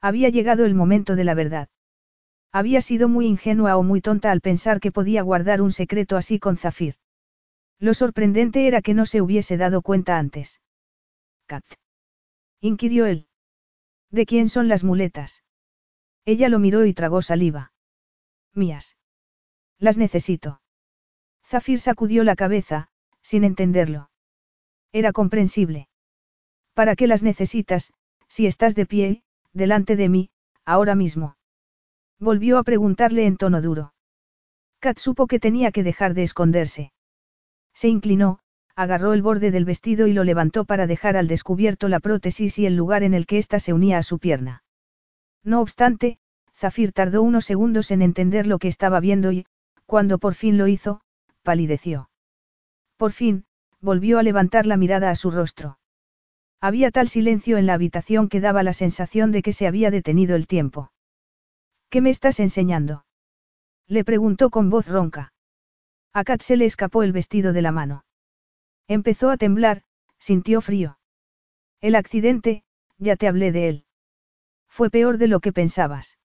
Había 0.00 0.28
llegado 0.28 0.66
el 0.66 0.74
momento 0.74 1.16
de 1.16 1.24
la 1.24 1.34
verdad. 1.34 1.68
Había 2.52 2.80
sido 2.80 3.08
muy 3.08 3.26
ingenua 3.26 3.76
o 3.76 3.82
muy 3.82 4.00
tonta 4.00 4.30
al 4.30 4.40
pensar 4.40 4.80
que 4.80 4.92
podía 4.92 5.22
guardar 5.22 5.62
un 5.62 5.72
secreto 5.72 6.16
así 6.16 6.38
con 6.38 6.56
Zafir. 6.56 6.96
Lo 7.78 7.94
sorprendente 7.94 8.66
era 8.66 8.82
que 8.82 8.94
no 8.94 9.06
se 9.06 9.20
hubiese 9.22 9.56
dado 9.56 9.82
cuenta 9.82 10.18
antes. 10.18 10.60
Kat. 11.46 11.64
inquirió 12.60 13.06
él. 13.06 13.28
¿De 14.10 14.26
quién 14.26 14.48
son 14.48 14.68
las 14.68 14.84
muletas? 14.84 15.42
Ella 16.24 16.48
lo 16.48 16.58
miró 16.58 16.84
y 16.84 16.94
tragó 16.94 17.22
saliva. 17.22 17.72
Mías. 18.54 18.96
Las 19.78 19.98
necesito. 19.98 20.60
Zafir 21.44 21.80
sacudió 21.80 22.24
la 22.24 22.36
cabeza, 22.36 22.88
sin 23.20 23.44
entenderlo. 23.44 24.10
Era 24.92 25.12
comprensible. 25.12 25.88
¿Para 26.74 26.96
qué 26.96 27.06
las 27.06 27.22
necesitas, 27.22 27.92
si 28.28 28.46
estás 28.46 28.74
de 28.74 28.84
pie, 28.84 29.22
delante 29.52 29.96
de 29.96 30.08
mí, 30.08 30.30
ahora 30.64 30.94
mismo? 30.94 31.36
Volvió 32.18 32.58
a 32.58 32.64
preguntarle 32.64 33.26
en 33.26 33.36
tono 33.36 33.62
duro. 33.62 33.94
Kat 34.80 34.98
supo 34.98 35.26
que 35.26 35.40
tenía 35.40 35.72
que 35.72 35.84
dejar 35.84 36.14
de 36.14 36.24
esconderse. 36.24 36.92
Se 37.72 37.88
inclinó, 37.88 38.40
agarró 38.74 39.12
el 39.12 39.22
borde 39.22 39.50
del 39.50 39.64
vestido 39.64 40.08
y 40.08 40.12
lo 40.12 40.24
levantó 40.24 40.64
para 40.64 40.86
dejar 40.86 41.16
al 41.16 41.28
descubierto 41.28 41.88
la 41.88 42.00
prótesis 42.00 42.58
y 42.58 42.66
el 42.66 42.76
lugar 42.76 43.02
en 43.04 43.14
el 43.14 43.26
que 43.26 43.38
ésta 43.38 43.60
se 43.60 43.72
unía 43.72 43.98
a 43.98 44.02
su 44.02 44.18
pierna. 44.18 44.64
No 45.44 45.60
obstante, 45.60 46.18
Zafir 46.56 46.92
tardó 46.92 47.22
unos 47.22 47.44
segundos 47.44 47.90
en 47.90 48.02
entender 48.02 48.46
lo 48.46 48.58
que 48.58 48.68
estaba 48.68 49.00
viendo 49.00 49.32
y, 49.32 49.46
cuando 49.86 50.18
por 50.18 50.34
fin 50.34 50.58
lo 50.58 50.66
hizo, 50.66 51.00
palideció. 51.42 52.10
Por 52.96 53.12
fin, 53.12 53.44
volvió 53.80 54.18
a 54.18 54.22
levantar 54.22 54.66
la 54.66 54.76
mirada 54.76 55.10
a 55.10 55.16
su 55.16 55.30
rostro. 55.30 55.78
Había 56.66 56.90
tal 56.90 57.10
silencio 57.10 57.58
en 57.58 57.66
la 57.66 57.74
habitación 57.74 58.30
que 58.30 58.40
daba 58.40 58.62
la 58.62 58.72
sensación 58.72 59.32
de 59.32 59.42
que 59.42 59.52
se 59.52 59.66
había 59.66 59.90
detenido 59.90 60.34
el 60.34 60.46
tiempo. 60.46 60.90
¿Qué 61.90 62.00
me 62.00 62.08
estás 62.08 62.40
enseñando? 62.40 63.04
Le 63.86 64.02
preguntó 64.02 64.48
con 64.48 64.70
voz 64.70 64.88
ronca. 64.88 65.34
A 66.14 66.24
Kat 66.24 66.40
se 66.40 66.56
le 66.56 66.64
escapó 66.64 67.02
el 67.02 67.12
vestido 67.12 67.52
de 67.52 67.60
la 67.60 67.70
mano. 67.70 68.06
Empezó 68.88 69.28
a 69.28 69.36
temblar, 69.36 69.82
sintió 70.18 70.62
frío. 70.62 70.98
El 71.82 71.96
accidente, 71.96 72.64
ya 72.96 73.16
te 73.16 73.28
hablé 73.28 73.52
de 73.52 73.68
él. 73.68 73.84
Fue 74.66 74.88
peor 74.88 75.18
de 75.18 75.28
lo 75.28 75.40
que 75.40 75.52
pensabas. 75.52 76.16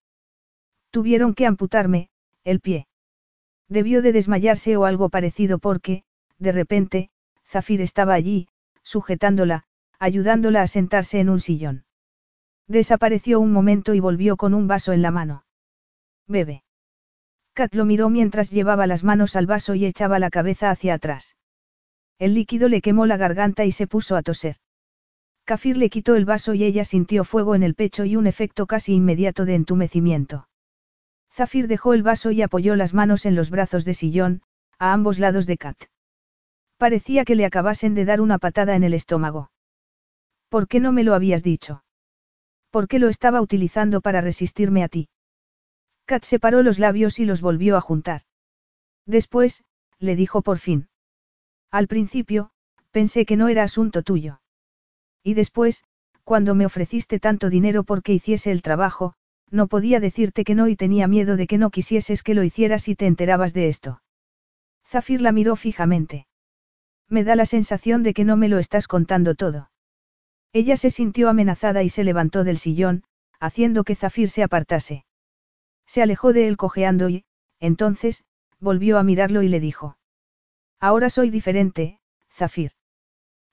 Tuvieron 0.90 1.34
que 1.34 1.48
amputarme, 1.48 2.12
el 2.46 2.62
pie. 2.62 2.88
Debió 3.68 4.02
de 4.02 4.14
desmayarse 4.14 4.78
o 4.78 4.86
algo 4.86 5.10
parecido 5.10 5.60
porque, 5.60 6.06
de 6.38 6.54
repente, 6.54 7.10
Zafir 7.46 7.82
estaba 7.82 8.14
allí, 8.14 8.48
sujetándola, 8.84 9.66
ayudándola 10.00 10.62
a 10.62 10.68
sentarse 10.68 11.20
en 11.20 11.30
un 11.30 11.40
sillón. 11.40 11.86
Desapareció 12.68 13.40
un 13.40 13.52
momento 13.52 13.94
y 13.94 14.00
volvió 14.00 14.38
con 14.38 14.54
un 14.54 14.68
vaso 14.68 14.94
en 14.94 15.02
la 15.02 15.12
mano. 15.12 15.44
Bebe. 16.28 16.64
Kat 17.54 17.74
lo 17.76 17.86
miró 17.86 18.10
mientras 18.10 18.52
llevaba 18.52 18.88
las 18.88 19.04
manos 19.04 19.36
al 19.36 19.46
vaso 19.46 19.76
y 19.76 19.86
echaba 19.86 20.20
la 20.20 20.30
cabeza 20.30 20.70
hacia 20.70 20.94
atrás. 20.94 21.36
El 22.18 22.34
líquido 22.34 22.70
le 22.70 22.82
quemó 22.82 23.06
la 23.06 23.18
garganta 23.18 23.66
y 23.66 23.72
se 23.72 23.88
puso 23.88 24.16
a 24.16 24.22
toser. 24.22 24.58
Kafir 25.46 25.78
le 25.78 25.90
quitó 25.90 26.16
el 26.16 26.26
vaso 26.26 26.54
y 26.54 26.64
ella 26.64 26.86
sintió 26.86 27.24
fuego 27.24 27.56
en 27.56 27.64
el 27.64 27.74
pecho 27.74 28.06
y 28.06 28.16
un 28.16 28.28
efecto 28.28 28.68
casi 28.68 28.94
inmediato 28.94 29.46
de 29.46 29.56
entumecimiento. 29.56 30.48
Zafir 31.32 31.68
dejó 31.68 31.94
el 31.94 32.04
vaso 32.04 32.32
y 32.32 32.42
apoyó 32.42 32.76
las 32.76 32.94
manos 32.94 33.26
en 33.26 33.36
los 33.36 33.50
brazos 33.50 33.84
de 33.86 33.94
sillón, 33.94 34.42
a 34.78 34.94
ambos 34.94 35.18
lados 35.18 35.46
de 35.48 35.58
Kat. 35.58 35.78
Parecía 36.78 37.26
que 37.26 37.36
le 37.36 37.46
acabasen 37.46 37.96
de 37.96 38.06
dar 38.06 38.22
una 38.22 38.38
patada 38.38 38.76
en 38.76 38.84
el 38.84 38.94
estómago. 38.94 39.50
¿Por 40.50 40.68
qué 40.68 40.80
no 40.80 40.92
me 40.92 41.04
lo 41.04 41.14
habías 41.14 41.44
dicho? 41.44 41.84
¿Por 42.72 42.88
qué 42.88 43.00
lo 43.00 43.08
estaba 43.08 43.42
utilizando 43.42 44.02
para 44.02 44.22
resistirme 44.22 44.84
a 44.84 44.90
ti? 44.90 45.10
Kat 46.06 46.24
separó 46.24 46.64
los 46.64 46.80
labios 46.80 47.20
y 47.20 47.26
los 47.26 47.42
volvió 47.42 47.78
a 47.78 47.82
juntar. 47.82 48.24
Después, 49.06 49.64
le 50.00 50.16
dijo 50.16 50.42
por 50.42 50.58
fin. 50.58 50.90
Al 51.72 51.88
principio, 51.88 52.52
pensé 52.92 53.26
que 53.26 53.38
no 53.38 53.48
era 53.48 53.64
asunto 53.64 54.02
tuyo. 54.02 54.42
Y 55.24 55.36
después, 55.36 55.84
cuando 56.24 56.56
me 56.56 56.66
ofreciste 56.66 57.20
tanto 57.20 57.50
dinero 57.50 57.84
porque 57.84 58.14
hiciese 58.14 58.52
el 58.52 58.62
trabajo, 58.62 59.14
no 59.52 59.68
podía 59.68 60.00
decirte 60.00 60.44
que 60.44 60.56
no 60.56 60.68
y 60.68 60.76
tenía 60.76 61.08
miedo 61.08 61.38
de 61.38 61.48
que 61.48 61.58
no 61.58 61.70
quisieses 61.70 62.24
que 62.24 62.34
lo 62.34 62.44
hicieras 62.44 62.88
y 62.88 62.96
te 62.96 63.08
enterabas 63.08 63.54
de 63.54 63.68
esto. 63.68 64.02
Zafir 64.88 65.22
la 65.22 65.32
miró 65.32 65.56
fijamente. 65.56 66.28
Me 67.08 67.24
da 67.24 67.36
la 67.36 67.46
sensación 67.46 68.04
de 68.04 68.14
que 68.14 68.26
no 68.26 68.38
me 68.38 68.50
lo 68.50 68.60
estás 68.60 68.88
contando 68.88 69.36
todo. 69.36 69.69
Ella 70.52 70.78
se 70.78 70.90
sintió 70.90 71.30
amenazada 71.30 71.84
y 71.84 71.90
se 71.90 72.04
levantó 72.04 72.44
del 72.44 72.58
sillón, 72.58 73.04
haciendo 73.40 73.84
que 73.84 73.96
Zafir 73.96 74.30
se 74.30 74.44
apartase. 74.44 75.06
Se 75.86 76.02
alejó 76.02 76.34
de 76.34 76.48
él 76.48 76.58
cojeando 76.58 77.10
y, 77.10 77.26
entonces, 77.60 78.26
volvió 78.60 78.98
a 78.98 79.04
mirarlo 79.04 79.44
y 79.44 79.50
le 79.50 79.60
dijo. 79.60 79.98
Ahora 80.80 81.10
soy 81.10 81.30
diferente, 81.30 82.00
Zafir. 82.32 82.72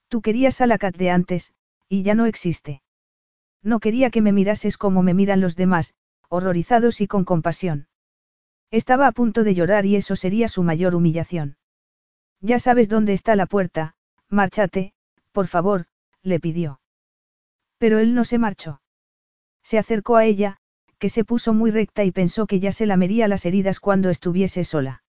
Tú 0.09 0.23
querías 0.23 0.61
a 0.61 0.67
la 0.67 0.79
Cat 0.79 0.97
de 0.97 1.11
antes, 1.11 1.53
y 1.89 2.03
ya 2.03 2.15
no 2.15 2.27
existe. 2.27 2.83
No 3.63 3.81
quería 3.81 4.11
que 4.11 4.23
me 4.23 4.33
mirases 4.33 4.79
como 4.79 5.03
me 5.03 5.15
miran 5.15 5.41
los 5.41 5.57
demás, 5.57 5.95
horrorizados 6.29 7.01
y 7.01 7.07
con 7.07 7.25
compasión. 7.25 7.89
Estaba 8.71 9.07
a 9.07 9.13
punto 9.13 9.45
de 9.45 9.55
llorar 9.55 9.87
y 9.87 9.97
eso 9.97 10.17
sería 10.17 10.49
su 10.49 10.63
mayor 10.63 10.95
humillación. 10.95 11.57
Ya 12.41 12.59
sabes 12.59 12.89
dónde 12.89 13.13
está 13.13 13.37
la 13.37 13.47
puerta, 13.47 13.97
márchate, 14.29 14.95
por 15.33 15.47
favor, 15.47 15.87
le 16.23 16.41
pidió. 16.41 16.81
Pero 17.79 17.99
él 17.99 18.15
no 18.15 18.25
se 18.25 18.39
marchó. 18.39 18.81
Se 19.63 19.79
acercó 19.79 20.17
a 20.17 20.25
ella, 20.25 20.59
que 20.99 21.09
se 21.09 21.25
puso 21.25 21.53
muy 21.53 21.71
recta 21.71 22.05
y 22.05 22.11
pensó 22.11 22.47
que 22.47 22.61
ya 22.61 22.73
se 22.73 22.87
lamería 22.87 23.29
las 23.29 23.45
heridas 23.45 23.81
cuando 23.81 24.11
estuviese 24.11 24.65
sola. 24.65 25.03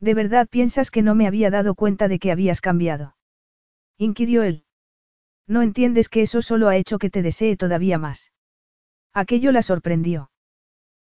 ¿De 0.00 0.14
verdad 0.14 0.48
piensas 0.48 0.90
que 0.90 1.02
no 1.02 1.14
me 1.14 1.26
había 1.26 1.50
dado 1.50 1.74
cuenta 1.74 2.08
de 2.08 2.18
que 2.18 2.32
habías 2.32 2.60
cambiado? 2.60 3.16
inquirió 3.98 4.42
él. 4.42 4.64
No 5.46 5.62
entiendes 5.62 6.08
que 6.08 6.22
eso 6.22 6.42
solo 6.42 6.68
ha 6.68 6.76
hecho 6.76 6.98
que 6.98 7.10
te 7.10 7.22
desee 7.22 7.56
todavía 7.56 7.98
más. 7.98 8.32
Aquello 9.12 9.52
la 9.52 9.62
sorprendió. 9.62 10.30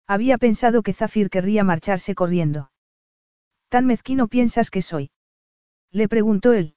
Había 0.08 0.38
pensado 0.38 0.84
que 0.84 0.94
Zafir 0.94 1.30
querría 1.30 1.64
marcharse 1.64 2.16
corriendo. 2.16 2.72
¿Tan 3.70 3.86
mezquino 3.86 4.28
piensas 4.30 4.72
que 4.72 4.82
soy? 4.82 5.12
Le 5.92 6.08
preguntó 6.08 6.54
él. 6.54 6.76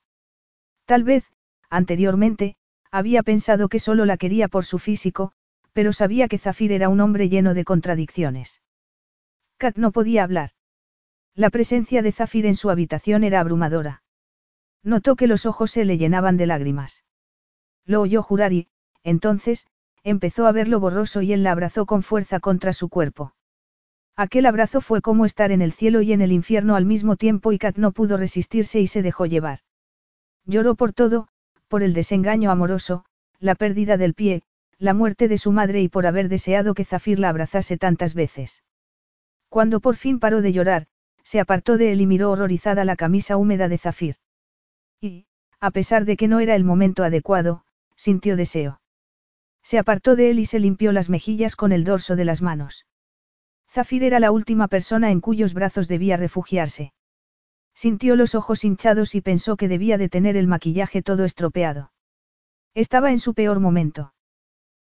Tal 0.84 1.04
vez, 1.04 1.24
anteriormente, 1.68 2.56
había 2.90 3.22
pensado 3.22 3.68
que 3.68 3.78
solo 3.78 4.04
la 4.04 4.16
quería 4.16 4.48
por 4.48 4.64
su 4.64 4.78
físico, 4.78 5.32
pero 5.72 5.92
sabía 5.92 6.28
que 6.28 6.38
Zafir 6.38 6.72
era 6.72 6.88
un 6.88 7.00
hombre 7.00 7.28
lleno 7.28 7.54
de 7.54 7.64
contradicciones. 7.64 8.60
Kat 9.56 9.76
no 9.76 9.92
podía 9.92 10.24
hablar. 10.24 10.50
La 11.34 11.50
presencia 11.50 12.02
de 12.02 12.12
Zafir 12.12 12.46
en 12.46 12.56
su 12.56 12.70
habitación 12.70 13.24
era 13.24 13.40
abrumadora. 13.40 14.02
Notó 14.82 15.14
que 15.16 15.26
los 15.26 15.46
ojos 15.46 15.70
se 15.70 15.84
le 15.84 15.98
llenaban 15.98 16.36
de 16.36 16.46
lágrimas. 16.46 17.04
Lo 17.84 18.00
oyó 18.00 18.22
jurar 18.22 18.52
y, 18.52 18.68
entonces, 19.04 19.66
empezó 20.02 20.46
a 20.46 20.52
verlo 20.52 20.80
borroso 20.80 21.22
y 21.22 21.32
él 21.32 21.42
la 21.42 21.52
abrazó 21.52 21.86
con 21.86 22.02
fuerza 22.02 22.40
contra 22.40 22.72
su 22.72 22.88
cuerpo. 22.88 23.34
Aquel 24.16 24.46
abrazo 24.46 24.80
fue 24.80 25.00
como 25.00 25.24
estar 25.24 25.52
en 25.52 25.62
el 25.62 25.72
cielo 25.72 26.02
y 26.02 26.12
en 26.12 26.20
el 26.20 26.32
infierno 26.32 26.76
al 26.76 26.84
mismo 26.84 27.16
tiempo 27.16 27.52
y 27.52 27.58
Kat 27.58 27.76
no 27.76 27.92
pudo 27.92 28.16
resistirse 28.16 28.80
y 28.80 28.86
se 28.86 29.02
dejó 29.02 29.26
llevar. 29.26 29.60
Lloró 30.44 30.74
por 30.74 30.92
todo, 30.92 31.28
por 31.70 31.84
el 31.84 31.94
desengaño 31.94 32.50
amoroso, 32.50 33.04
la 33.38 33.54
pérdida 33.54 33.96
del 33.96 34.12
pie, 34.12 34.42
la 34.76 34.92
muerte 34.92 35.28
de 35.28 35.38
su 35.38 35.52
madre 35.52 35.80
y 35.80 35.88
por 35.88 36.04
haber 36.04 36.28
deseado 36.28 36.74
que 36.74 36.84
Zafir 36.84 37.20
la 37.20 37.28
abrazase 37.28 37.78
tantas 37.78 38.12
veces. 38.14 38.64
Cuando 39.48 39.78
por 39.78 39.94
fin 39.94 40.18
paró 40.18 40.42
de 40.42 40.52
llorar, 40.52 40.88
se 41.22 41.38
apartó 41.38 41.76
de 41.76 41.92
él 41.92 42.00
y 42.00 42.06
miró 42.06 42.32
horrorizada 42.32 42.84
la 42.84 42.96
camisa 42.96 43.36
húmeda 43.36 43.68
de 43.68 43.78
Zafir. 43.78 44.16
Y, 45.00 45.26
a 45.60 45.70
pesar 45.70 46.06
de 46.06 46.16
que 46.16 46.26
no 46.26 46.40
era 46.40 46.56
el 46.56 46.64
momento 46.64 47.04
adecuado, 47.04 47.62
sintió 47.94 48.36
deseo. 48.36 48.80
Se 49.62 49.78
apartó 49.78 50.16
de 50.16 50.30
él 50.30 50.40
y 50.40 50.46
se 50.46 50.58
limpió 50.58 50.90
las 50.90 51.08
mejillas 51.08 51.54
con 51.54 51.70
el 51.70 51.84
dorso 51.84 52.16
de 52.16 52.24
las 52.24 52.42
manos. 52.42 52.84
Zafir 53.68 54.02
era 54.02 54.18
la 54.18 54.32
última 54.32 54.66
persona 54.66 55.12
en 55.12 55.20
cuyos 55.20 55.54
brazos 55.54 55.86
debía 55.86 56.16
refugiarse. 56.16 56.92
Sintió 57.74 58.16
los 58.16 58.34
ojos 58.34 58.64
hinchados 58.64 59.14
y 59.14 59.20
pensó 59.20 59.56
que 59.56 59.68
debía 59.68 59.98
de 59.98 60.08
tener 60.08 60.36
el 60.36 60.46
maquillaje 60.46 61.02
todo 61.02 61.24
estropeado. 61.24 61.92
Estaba 62.74 63.10
en 63.10 63.18
su 63.18 63.34
peor 63.34 63.60
momento. 63.60 64.12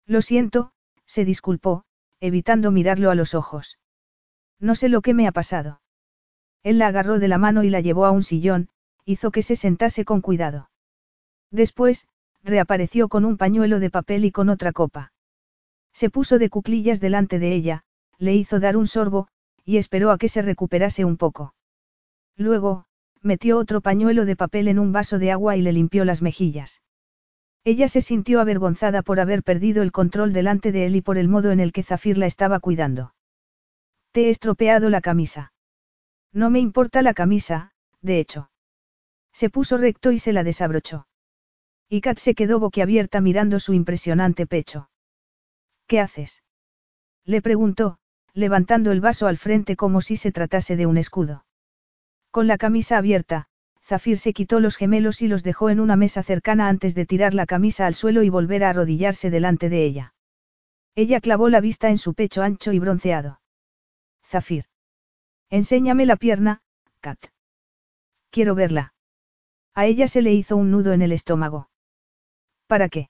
Lo 0.05 0.21
siento, 0.21 0.71
se 1.05 1.25
disculpó, 1.25 1.83
evitando 2.19 2.71
mirarlo 2.71 3.09
a 3.11 3.15
los 3.15 3.33
ojos. 3.33 3.79
No 4.59 4.75
sé 4.75 4.89
lo 4.89 5.01
que 5.01 5.13
me 5.13 5.27
ha 5.27 5.31
pasado. 5.31 5.81
Él 6.63 6.77
la 6.77 6.87
agarró 6.87 7.17
de 7.17 7.27
la 7.27 7.37
mano 7.37 7.63
y 7.63 7.69
la 7.69 7.81
llevó 7.81 8.05
a 8.05 8.11
un 8.11 8.23
sillón, 8.23 8.69
hizo 9.05 9.31
que 9.31 9.41
se 9.41 9.55
sentase 9.55 10.05
con 10.05 10.21
cuidado. 10.21 10.69
Después, 11.49 12.07
reapareció 12.43 13.09
con 13.09 13.25
un 13.25 13.37
pañuelo 13.37 13.79
de 13.79 13.89
papel 13.89 14.25
y 14.25 14.31
con 14.31 14.49
otra 14.49 14.71
copa. 14.71 15.11
Se 15.93 16.09
puso 16.09 16.39
de 16.39 16.49
cuclillas 16.49 16.99
delante 16.99 17.39
de 17.39 17.53
ella, 17.53 17.83
le 18.17 18.35
hizo 18.35 18.59
dar 18.59 18.77
un 18.77 18.87
sorbo, 18.87 19.27
y 19.65 19.77
esperó 19.77 20.11
a 20.11 20.17
que 20.17 20.29
se 20.29 20.41
recuperase 20.41 21.05
un 21.05 21.17
poco. 21.17 21.53
Luego, 22.41 22.85
metió 23.21 23.59
otro 23.59 23.81
pañuelo 23.81 24.25
de 24.25 24.35
papel 24.35 24.67
en 24.67 24.79
un 24.79 24.91
vaso 24.91 25.19
de 25.19 25.31
agua 25.31 25.57
y 25.57 25.61
le 25.61 25.71
limpió 25.71 26.05
las 26.05 26.23
mejillas. 26.23 26.81
Ella 27.63 27.87
se 27.87 28.01
sintió 28.01 28.41
avergonzada 28.41 29.03
por 29.03 29.19
haber 29.19 29.43
perdido 29.43 29.83
el 29.83 29.91
control 29.91 30.33
delante 30.33 30.71
de 30.71 30.87
él 30.87 30.95
y 30.95 31.01
por 31.01 31.19
el 31.19 31.27
modo 31.27 31.51
en 31.51 31.59
el 31.59 31.71
que 31.71 31.83
Zafir 31.83 32.17
la 32.17 32.25
estaba 32.25 32.59
cuidando. 32.59 33.13
Te 34.11 34.25
he 34.25 34.29
estropeado 34.31 34.89
la 34.89 35.01
camisa. 35.01 35.53
No 36.33 36.49
me 36.49 36.59
importa 36.59 37.03
la 37.03 37.13
camisa, 37.13 37.73
de 38.01 38.19
hecho. 38.19 38.49
Se 39.31 39.51
puso 39.51 39.77
recto 39.77 40.11
y 40.11 40.17
se 40.17 40.33
la 40.33 40.43
desabrochó. 40.43 41.07
Y 41.87 42.01
Kat 42.01 42.17
se 42.17 42.33
quedó 42.33 42.59
boquiabierta 42.59 43.21
mirando 43.21 43.59
su 43.59 43.73
impresionante 43.73 44.47
pecho. 44.47 44.89
¿Qué 45.85 45.99
haces? 45.99 46.41
Le 47.23 47.43
preguntó, 47.43 47.99
levantando 48.33 48.91
el 48.91 48.99
vaso 48.99 49.27
al 49.27 49.37
frente 49.37 49.75
como 49.75 50.01
si 50.01 50.17
se 50.17 50.31
tratase 50.31 50.75
de 50.75 50.87
un 50.87 50.97
escudo. 50.97 51.45
Con 52.31 52.47
la 52.47 52.57
camisa 52.57 52.97
abierta, 52.97 53.47
Zafir 53.83 54.17
se 54.17 54.31
quitó 54.31 54.61
los 54.61 54.77
gemelos 54.77 55.21
y 55.21 55.27
los 55.27 55.43
dejó 55.43 55.69
en 55.69 55.81
una 55.81 55.97
mesa 55.97 56.23
cercana 56.23 56.69
antes 56.69 56.95
de 56.95 57.05
tirar 57.05 57.33
la 57.33 57.45
camisa 57.45 57.85
al 57.85 57.93
suelo 57.93 58.23
y 58.23 58.29
volver 58.29 58.63
a 58.63 58.69
arrodillarse 58.69 59.29
delante 59.29 59.67
de 59.67 59.83
ella. 59.83 60.13
Ella 60.95 61.19
clavó 61.19 61.49
la 61.49 61.59
vista 61.59 61.89
en 61.89 61.97
su 61.97 62.13
pecho 62.13 62.41
ancho 62.41 62.71
y 62.71 62.79
bronceado. 62.79 63.41
Zafir. 64.25 64.65
Enséñame 65.49 66.05
la 66.05 66.15
pierna, 66.15 66.61
Kat. 67.01 67.19
Quiero 68.29 68.55
verla. 68.55 68.93
A 69.73 69.85
ella 69.85 70.07
se 70.07 70.21
le 70.21 70.31
hizo 70.33 70.55
un 70.55 70.71
nudo 70.71 70.93
en 70.93 71.01
el 71.01 71.11
estómago. 71.11 71.69
¿Para 72.67 72.87
qué? 72.87 73.09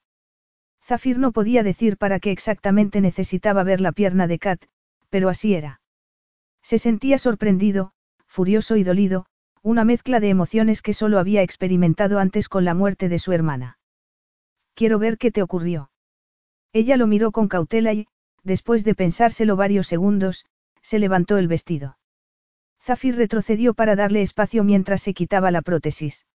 Zafir 0.83 1.19
no 1.19 1.31
podía 1.31 1.61
decir 1.61 1.97
para 1.97 2.19
qué 2.19 2.31
exactamente 2.31 3.01
necesitaba 3.01 3.63
ver 3.63 3.81
la 3.81 3.91
pierna 3.91 4.25
de 4.25 4.39
Kat, 4.39 4.65
pero 5.09 5.29
así 5.29 5.53
era. 5.53 5.81
Se 6.63 6.79
sentía 6.79 7.19
sorprendido, 7.19 7.93
furioso 8.31 8.77
y 8.77 8.85
dolido, 8.85 9.25
una 9.61 9.83
mezcla 9.83 10.21
de 10.21 10.29
emociones 10.29 10.81
que 10.81 10.93
solo 10.93 11.19
había 11.19 11.41
experimentado 11.41 12.17
antes 12.17 12.47
con 12.47 12.63
la 12.63 12.73
muerte 12.73 13.09
de 13.09 13.19
su 13.19 13.33
hermana. 13.33 13.77
Quiero 14.73 14.99
ver 14.99 15.17
qué 15.17 15.31
te 15.31 15.41
ocurrió. 15.41 15.91
Ella 16.71 16.95
lo 16.95 17.07
miró 17.07 17.33
con 17.33 17.49
cautela 17.49 17.91
y, 17.91 18.07
después 18.43 18.85
de 18.85 18.95
pensárselo 18.95 19.57
varios 19.57 19.87
segundos, 19.87 20.45
se 20.81 20.97
levantó 20.97 21.37
el 21.37 21.49
vestido. 21.49 21.97
Zafir 22.81 23.17
retrocedió 23.17 23.73
para 23.73 23.97
darle 23.97 24.21
espacio 24.21 24.63
mientras 24.63 25.01
se 25.01 25.13
quitaba 25.13 25.51
la 25.51 25.61
prótesis. 25.61 26.25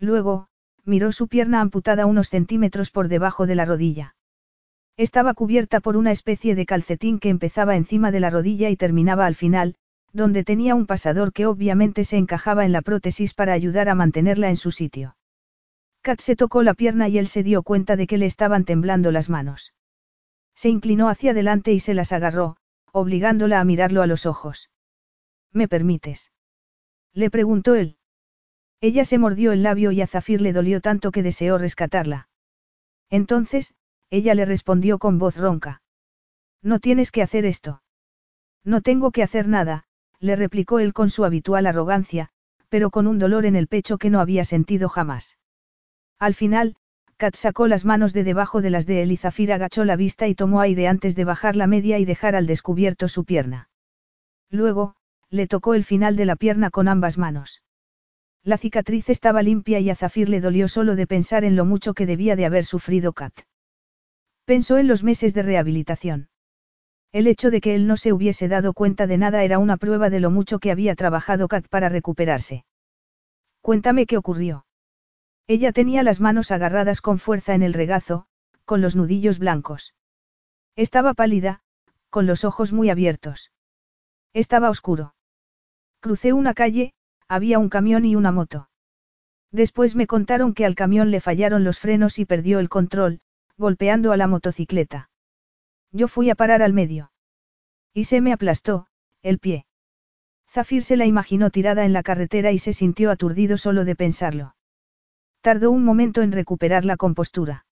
Luego, 0.00 0.48
miró 0.84 1.12
su 1.12 1.28
pierna 1.28 1.60
amputada 1.60 2.04
unos 2.06 2.30
centímetros 2.30 2.90
por 2.90 3.06
debajo 3.06 3.46
de 3.46 3.54
la 3.54 3.64
rodilla. 3.64 4.16
Estaba 4.96 5.34
cubierta 5.34 5.78
por 5.78 5.96
una 5.96 6.10
especie 6.10 6.56
de 6.56 6.66
calcetín 6.66 7.20
que 7.20 7.28
empezaba 7.28 7.76
encima 7.76 8.10
de 8.10 8.18
la 8.18 8.28
rodilla 8.28 8.70
y 8.70 8.76
terminaba 8.76 9.24
al 9.24 9.36
final, 9.36 9.76
donde 10.12 10.44
tenía 10.44 10.74
un 10.74 10.86
pasador 10.86 11.32
que 11.32 11.46
obviamente 11.46 12.04
se 12.04 12.16
encajaba 12.16 12.64
en 12.64 12.72
la 12.72 12.82
prótesis 12.82 13.34
para 13.34 13.52
ayudar 13.52 13.88
a 13.88 13.94
mantenerla 13.94 14.50
en 14.50 14.56
su 14.56 14.70
sitio. 14.70 15.16
Kat 16.02 16.20
se 16.20 16.36
tocó 16.36 16.62
la 16.62 16.74
pierna 16.74 17.08
y 17.08 17.18
él 17.18 17.28
se 17.28 17.42
dio 17.42 17.62
cuenta 17.62 17.96
de 17.96 18.06
que 18.06 18.18
le 18.18 18.26
estaban 18.26 18.64
temblando 18.64 19.12
las 19.12 19.30
manos. 19.30 19.72
Se 20.54 20.68
inclinó 20.68 21.08
hacia 21.08 21.30
adelante 21.30 21.72
y 21.72 21.80
se 21.80 21.94
las 21.94 22.12
agarró, 22.12 22.56
obligándola 22.92 23.60
a 23.60 23.64
mirarlo 23.64 24.02
a 24.02 24.06
los 24.06 24.26
ojos. 24.26 24.70
¿Me 25.52 25.68
permites? 25.68 26.32
Le 27.14 27.30
preguntó 27.30 27.74
él. 27.74 27.96
Ella 28.80 29.04
se 29.04 29.18
mordió 29.18 29.52
el 29.52 29.62
labio 29.62 29.92
y 29.92 30.02
a 30.02 30.06
Zafir 30.06 30.40
le 30.40 30.52
dolió 30.52 30.80
tanto 30.80 31.12
que 31.12 31.22
deseó 31.22 31.56
rescatarla. 31.56 32.28
Entonces, 33.08 33.74
ella 34.10 34.34
le 34.34 34.44
respondió 34.44 34.98
con 34.98 35.18
voz 35.18 35.36
ronca. 35.36 35.82
No 36.62 36.80
tienes 36.80 37.12
que 37.12 37.22
hacer 37.22 37.44
esto. 37.44 37.82
No 38.64 38.80
tengo 38.80 39.10
que 39.10 39.22
hacer 39.22 39.46
nada, 39.48 39.84
le 40.22 40.36
replicó 40.36 40.78
él 40.78 40.92
con 40.92 41.10
su 41.10 41.24
habitual 41.24 41.66
arrogancia, 41.66 42.28
pero 42.68 42.90
con 42.90 43.06
un 43.06 43.18
dolor 43.18 43.44
en 43.44 43.56
el 43.56 43.66
pecho 43.66 43.98
que 43.98 44.08
no 44.08 44.20
había 44.20 44.44
sentido 44.44 44.88
jamás. 44.88 45.36
Al 46.18 46.34
final, 46.34 46.76
Kat 47.16 47.34
sacó 47.34 47.66
las 47.66 47.84
manos 47.84 48.12
de 48.12 48.24
debajo 48.24 48.62
de 48.62 48.70
las 48.70 48.86
de 48.86 49.02
él 49.02 49.12
y 49.12 49.16
Zafir 49.16 49.52
agachó 49.52 49.84
la 49.84 49.96
vista 49.96 50.28
y 50.28 50.34
tomó 50.34 50.60
aire 50.60 50.86
antes 50.86 51.16
de 51.16 51.24
bajar 51.24 51.56
la 51.56 51.66
media 51.66 51.98
y 51.98 52.04
dejar 52.04 52.36
al 52.36 52.46
descubierto 52.46 53.08
su 53.08 53.24
pierna. 53.24 53.68
Luego, 54.48 54.94
le 55.28 55.48
tocó 55.48 55.74
el 55.74 55.84
final 55.84 56.14
de 56.14 56.26
la 56.26 56.36
pierna 56.36 56.70
con 56.70 56.86
ambas 56.86 57.18
manos. 57.18 57.62
La 58.44 58.58
cicatriz 58.58 59.08
estaba 59.08 59.42
limpia 59.42 59.80
y 59.80 59.90
a 59.90 59.96
Zafir 59.96 60.28
le 60.28 60.40
dolió 60.40 60.68
solo 60.68 60.94
de 60.94 61.06
pensar 61.06 61.44
en 61.44 61.56
lo 61.56 61.64
mucho 61.64 61.94
que 61.94 62.06
debía 62.06 62.36
de 62.36 62.46
haber 62.46 62.64
sufrido 62.64 63.12
Kat. 63.12 63.32
Pensó 64.44 64.78
en 64.78 64.88
los 64.88 65.02
meses 65.02 65.34
de 65.34 65.42
rehabilitación. 65.42 66.28
El 67.12 67.26
hecho 67.26 67.50
de 67.50 67.60
que 67.60 67.74
él 67.74 67.86
no 67.86 67.98
se 67.98 68.12
hubiese 68.14 68.48
dado 68.48 68.72
cuenta 68.72 69.06
de 69.06 69.18
nada 69.18 69.44
era 69.44 69.58
una 69.58 69.76
prueba 69.76 70.08
de 70.08 70.18
lo 70.18 70.30
mucho 70.30 70.58
que 70.58 70.70
había 70.70 70.94
trabajado 70.94 71.46
Kat 71.46 71.68
para 71.68 71.90
recuperarse. 71.90 72.64
Cuéntame 73.60 74.06
qué 74.06 74.16
ocurrió. 74.16 74.64
Ella 75.46 75.72
tenía 75.72 76.02
las 76.02 76.20
manos 76.20 76.50
agarradas 76.50 77.02
con 77.02 77.18
fuerza 77.18 77.54
en 77.54 77.62
el 77.62 77.74
regazo, 77.74 78.26
con 78.64 78.80
los 78.80 78.96
nudillos 78.96 79.38
blancos. 79.38 79.94
Estaba 80.74 81.12
pálida, 81.12 81.60
con 82.08 82.26
los 82.26 82.44
ojos 82.44 82.72
muy 82.72 82.88
abiertos. 82.88 83.52
Estaba 84.32 84.70
oscuro. 84.70 85.14
Crucé 86.00 86.32
una 86.32 86.54
calle, 86.54 86.94
había 87.28 87.58
un 87.58 87.68
camión 87.68 88.06
y 88.06 88.16
una 88.16 88.32
moto. 88.32 88.70
Después 89.50 89.94
me 89.94 90.06
contaron 90.06 90.54
que 90.54 90.64
al 90.64 90.74
camión 90.74 91.10
le 91.10 91.20
fallaron 91.20 91.62
los 91.62 91.78
frenos 91.78 92.18
y 92.18 92.24
perdió 92.24 92.58
el 92.58 92.70
control, 92.70 93.20
golpeando 93.58 94.12
a 94.12 94.16
la 94.16 94.26
motocicleta. 94.26 95.10
Yo 95.92 96.08
fui 96.08 96.30
a 96.30 96.34
parar 96.34 96.62
al 96.62 96.72
medio. 96.72 97.12
Y 97.92 98.04
se 98.04 98.20
me 98.20 98.32
aplastó, 98.32 98.86
el 99.22 99.38
pie. 99.38 99.66
Zafir 100.50 100.82
se 100.82 100.96
la 100.96 101.06
imaginó 101.06 101.50
tirada 101.50 101.84
en 101.84 101.92
la 101.92 102.02
carretera 102.02 102.52
y 102.52 102.58
se 102.58 102.72
sintió 102.72 103.10
aturdido 103.10 103.56
solo 103.58 103.84
de 103.84 103.96
pensarlo. 103.96 104.56
Tardó 105.40 105.70
un 105.70 105.84
momento 105.84 106.22
en 106.22 106.32
recuperar 106.32 106.84
la 106.84 106.96
compostura. 106.96 107.66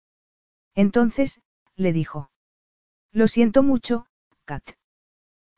Entonces, 0.74 1.40
le 1.76 1.92
dijo. 1.92 2.30
Lo 3.12 3.28
siento 3.28 3.62
mucho, 3.62 4.06
Kat. 4.44 4.62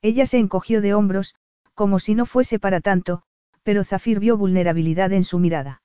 Ella 0.00 0.26
se 0.26 0.39
encogió 0.39 0.81
de 0.81 0.94
hombros, 0.94 1.34
como 1.74 1.99
si 1.99 2.15
no 2.15 2.26
fuese 2.26 2.58
para 2.58 2.81
tanto, 2.81 3.23
pero 3.62 3.84
Zafir 3.84 4.18
vio 4.18 4.36
vulnerabilidad 4.36 5.12
en 5.12 5.24
su 5.24 5.39
mirada. 5.39 5.82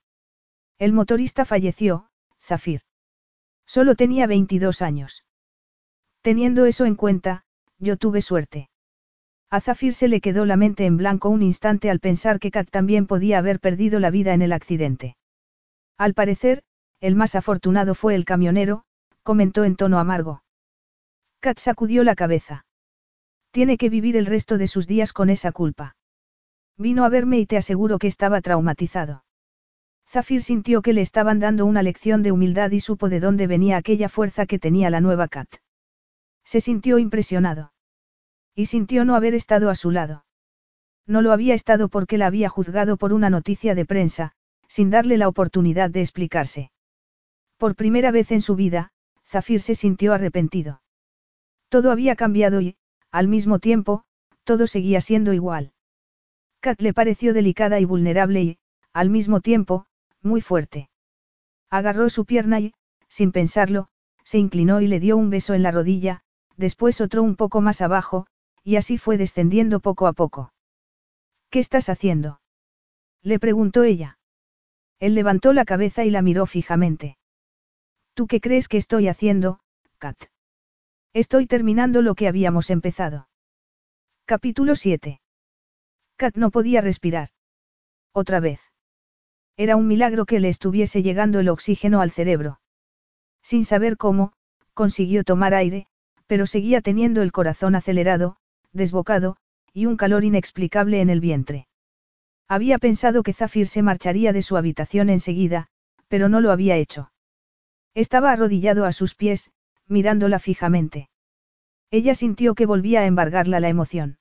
El 0.80 0.94
motorista 0.94 1.46
falleció, 1.46 2.10
Zafir. 2.40 2.82
Solo 3.66 3.96
tenía 3.96 4.28
22 4.28 4.82
años. 4.82 5.27
Teniendo 6.28 6.66
eso 6.66 6.84
en 6.84 6.96
cuenta, 6.96 7.46
yo 7.80 7.96
tuve 7.96 8.20
suerte. 8.20 8.70
A 9.50 9.62
Zafir 9.62 9.94
se 9.94 10.10
le 10.10 10.20
quedó 10.20 10.44
la 10.44 10.58
mente 10.58 10.86
en 10.86 10.98
blanco 10.98 11.30
un 11.30 11.42
instante 11.42 11.90
al 11.90 12.02
pensar 12.02 12.42
que 12.42 12.52
Kat 12.52 12.70
también 12.70 13.08
podía 13.08 13.38
haber 13.38 13.62
perdido 13.62 14.02
la 14.02 14.10
vida 14.10 14.34
en 14.34 14.42
el 14.42 14.52
accidente. 14.52 15.16
Al 15.98 16.14
parecer, 16.14 16.64
el 17.00 17.16
más 17.16 17.36
afortunado 17.36 17.96
fue 17.96 18.14
el 18.14 18.26
camionero, 18.26 18.84
comentó 19.24 19.64
en 19.64 19.78
tono 19.78 20.00
amargo. 20.00 20.44
Kat 21.40 21.60
sacudió 21.60 22.04
la 22.04 22.14
cabeza. 22.14 22.66
Tiene 23.52 23.78
que 23.78 23.90
vivir 23.90 24.18
el 24.18 24.26
resto 24.26 24.58
de 24.58 24.68
sus 24.68 24.86
días 24.86 25.14
con 25.14 25.30
esa 25.30 25.54
culpa. 25.54 25.96
Vino 26.78 27.06
a 27.06 27.10
verme 27.10 27.40
y 27.40 27.46
te 27.46 27.56
aseguro 27.56 28.00
que 28.00 28.08
estaba 28.08 28.42
traumatizado. 28.42 29.24
Zafir 30.10 30.44
sintió 30.44 30.82
que 30.82 30.92
le 30.92 31.04
estaban 31.04 31.40
dando 31.40 31.66
una 31.66 31.84
lección 31.84 32.22
de 32.22 32.34
humildad 32.34 32.72
y 32.72 32.82
supo 32.82 33.08
de 33.08 33.22
dónde 33.22 33.48
venía 33.48 33.78
aquella 33.78 34.10
fuerza 34.10 34.46
que 34.46 34.60
tenía 34.60 34.90
la 34.90 35.00
nueva 35.00 35.30
Kat. 35.30 35.48
Se 36.48 36.62
sintió 36.62 36.98
impresionado. 36.98 37.74
Y 38.56 38.68
sintió 38.68 39.04
no 39.04 39.16
haber 39.16 39.34
estado 39.34 39.70
a 39.70 39.76
su 39.76 39.92
lado. 39.92 40.24
No 41.06 41.22
lo 41.22 41.34
había 41.34 41.54
estado 41.54 41.90
porque 41.90 42.18
la 42.18 42.28
había 42.28 42.48
juzgado 42.48 42.96
por 42.96 43.12
una 43.12 43.30
noticia 43.30 43.76
de 43.76 43.86
prensa, 43.86 44.32
sin 44.70 44.90
darle 44.90 45.18
la 45.18 45.28
oportunidad 45.28 45.90
de 45.90 46.00
explicarse. 46.00 46.72
Por 47.58 47.76
primera 47.76 48.12
vez 48.12 48.32
en 48.32 48.42
su 48.42 48.56
vida, 48.56 48.94
Zafir 49.26 49.60
se 49.60 49.76
sintió 49.76 50.14
arrepentido. 50.14 50.82
Todo 51.68 51.92
había 51.92 52.16
cambiado 52.16 52.62
y, 52.62 52.78
al 53.12 53.28
mismo 53.28 53.60
tiempo, 53.60 54.06
todo 54.46 54.68
seguía 54.68 55.02
siendo 55.02 55.34
igual. 55.34 55.74
Kat 56.62 56.82
le 56.82 56.94
pareció 56.94 57.34
delicada 57.34 57.82
y 57.82 57.84
vulnerable 57.84 58.42
y, 58.42 58.58
al 58.94 59.10
mismo 59.10 59.42
tiempo, 59.42 59.86
muy 60.22 60.40
fuerte. 60.40 60.90
Agarró 61.70 62.10
su 62.10 62.24
pierna 62.24 62.62
y, 62.62 62.74
sin 63.10 63.34
pensarlo, 63.34 63.90
se 64.24 64.38
inclinó 64.38 64.80
y 64.80 64.88
le 64.88 65.02
dio 65.02 65.18
un 65.18 65.30
beso 65.30 65.54
en 65.54 65.64
la 65.64 65.72
rodilla, 65.72 66.24
después 66.58 67.00
otro 67.02 67.24
un 67.24 67.36
poco 67.36 67.62
más 67.62 67.82
abajo, 67.82 68.28
y 68.64 68.76
así 68.76 68.98
fue 68.98 69.18
descendiendo 69.18 69.80
poco 69.80 70.08
a 70.08 70.14
poco. 70.14 70.52
¿Qué 71.50 71.60
estás 71.60 71.88
haciendo? 71.88 72.42
Le 73.22 73.40
preguntó 73.40 73.84
ella. 73.84 74.20
Él 75.00 75.16
levantó 75.16 75.54
la 75.54 75.64
cabeza 75.64 76.04
y 76.04 76.10
la 76.10 76.22
miró 76.22 76.46
fijamente. 76.46 77.18
¿Tú 78.14 78.28
qué 78.28 78.42
crees 78.42 78.68
que 78.68 78.78
estoy 78.78 79.08
haciendo, 79.08 79.60
Kat? 80.00 80.18
Estoy 81.14 81.48
terminando 81.48 82.02
lo 82.02 82.16
que 82.16 82.28
habíamos 82.28 82.70
empezado. 82.70 83.30
Capítulo 84.26 84.76
7. 84.76 85.22
Kat 86.18 86.36
no 86.36 86.52
podía 86.52 86.82
respirar. 86.82 87.30
Otra 88.12 88.40
vez. 88.40 88.60
Era 89.56 89.76
un 89.76 89.88
milagro 89.88 90.26
que 90.26 90.40
le 90.40 90.50
estuviese 90.50 91.04
llegando 91.04 91.40
el 91.40 91.50
oxígeno 91.50 92.02
al 92.02 92.12
cerebro. 92.12 92.60
Sin 93.42 93.66
saber 93.66 93.98
cómo, 93.98 94.34
consiguió 94.74 95.24
tomar 95.24 95.54
aire, 95.54 95.88
pero 96.28 96.46
seguía 96.46 96.82
teniendo 96.82 97.22
el 97.22 97.32
corazón 97.32 97.76
acelerado, 97.76 98.38
desbocado, 98.72 99.38
y 99.74 99.86
un 99.86 99.98
calor 99.98 100.24
inexplicable 100.24 101.02
en 101.02 101.10
el 101.10 101.20
vientre. 101.20 101.68
Había 102.48 102.78
pensado 102.78 103.24
que 103.24 103.34
Zafir 103.34 103.68
se 103.68 103.82
marcharía 103.82 104.34
de 104.34 104.42
su 104.42 104.58
habitación 104.58 105.10
enseguida, 105.10 105.68
pero 106.08 106.30
no 106.30 106.40
lo 106.40 106.52
había 106.52 106.78
hecho. 106.78 107.12
Estaba 107.94 108.32
arrodillado 108.32 108.86
a 108.86 108.92
sus 108.92 109.16
pies, 109.16 109.52
mirándola 109.88 110.40
fijamente. 110.40 111.10
Ella 111.92 112.16
sintió 112.16 112.56
que 112.56 112.66
volvía 112.66 113.02
a 113.02 113.06
embargarla 113.06 113.60
la 113.60 113.70
emoción. 113.70 114.18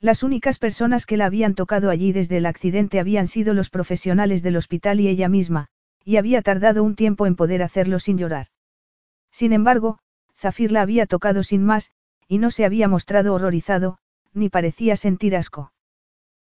Las 0.00 0.22
únicas 0.22 0.58
personas 0.58 1.06
que 1.06 1.16
la 1.16 1.26
habían 1.26 1.54
tocado 1.54 1.90
allí 1.90 2.12
desde 2.12 2.36
el 2.36 2.46
accidente 2.46 3.00
habían 3.00 3.26
sido 3.26 3.54
los 3.54 3.70
profesionales 3.70 4.42
del 4.42 4.56
hospital 4.56 5.00
y 5.00 5.08
ella 5.08 5.28
misma, 5.28 5.68
y 6.04 6.16
había 6.16 6.42
tardado 6.42 6.84
un 6.84 6.94
tiempo 6.94 7.26
en 7.26 7.34
poder 7.34 7.62
hacerlo 7.62 7.98
sin 7.98 8.18
llorar. 8.18 8.48
Sin 9.32 9.52
embargo, 9.52 9.98
Zafir 10.36 10.72
la 10.72 10.82
había 10.82 11.06
tocado 11.06 11.42
sin 11.42 11.64
más, 11.64 11.92
y 12.28 12.38
no 12.38 12.50
se 12.50 12.64
había 12.64 12.88
mostrado 12.88 13.34
horrorizado, 13.34 13.98
ni 14.32 14.48
parecía 14.48 14.96
sentir 14.96 15.34
asco. 15.36 15.72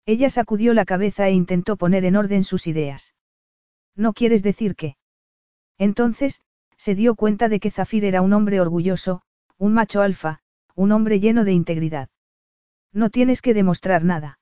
Ella 0.06 0.30
sacudió 0.30 0.74
la 0.74 0.86
cabeza 0.86 1.28
e 1.28 1.34
intentó 1.34 1.78
poner 1.78 2.06
en 2.06 2.16
orden 2.16 2.44
sus 2.44 2.68
ideas. 2.68 3.14
¿No 3.96 4.14
quieres 4.14 4.44
decir 4.44 4.76
que? 4.76 4.98
Entonces, 5.78 6.42
se 6.78 6.96
dio 6.96 7.16
cuenta 7.16 7.50
de 7.50 7.60
que 7.60 7.72
Zafir 7.72 8.06
era 8.06 8.22
un 8.22 8.34
hombre 8.34 8.62
orgulloso, 8.62 9.22
un 9.58 9.74
macho 9.74 10.02
alfa, 10.02 10.40
un 10.76 10.92
hombre 10.92 11.20
lleno 11.20 11.44
de 11.44 11.54
integridad. 11.54 12.10
No 12.94 13.10
tienes 13.10 13.42
que 13.42 13.54
demostrar 13.54 14.04
nada. 14.04 14.40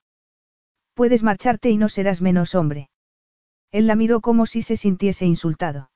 Puedes 0.93 1.24
marcharte 1.24 1.69
y 1.69 1.77
no 1.77 1.90
serás 1.90 2.22
menos 2.22 2.56
hombre. 2.56 2.90
Él 3.72 3.88
la 3.88 3.95
miró 3.95 4.22
como 4.22 4.45
si 4.45 4.61
se 4.61 4.77
sintiese 4.77 5.25
insultado. 5.25 5.90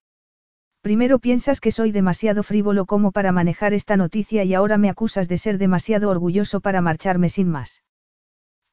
Primero 0.81 1.19
piensas 1.19 1.59
que 1.59 1.71
soy 1.71 1.91
demasiado 1.91 2.41
frívolo 2.41 2.85
como 2.85 3.11
para 3.11 3.31
manejar 3.31 3.73
esta 3.73 3.97
noticia 3.97 4.43
y 4.45 4.53
ahora 4.53 4.77
me 4.77 4.89
acusas 4.89 5.27
de 5.27 5.37
ser 5.37 5.57
demasiado 5.57 6.09
orgulloso 6.09 6.61
para 6.61 6.81
marcharme 6.81 7.29
sin 7.29 7.49
más. 7.49 7.83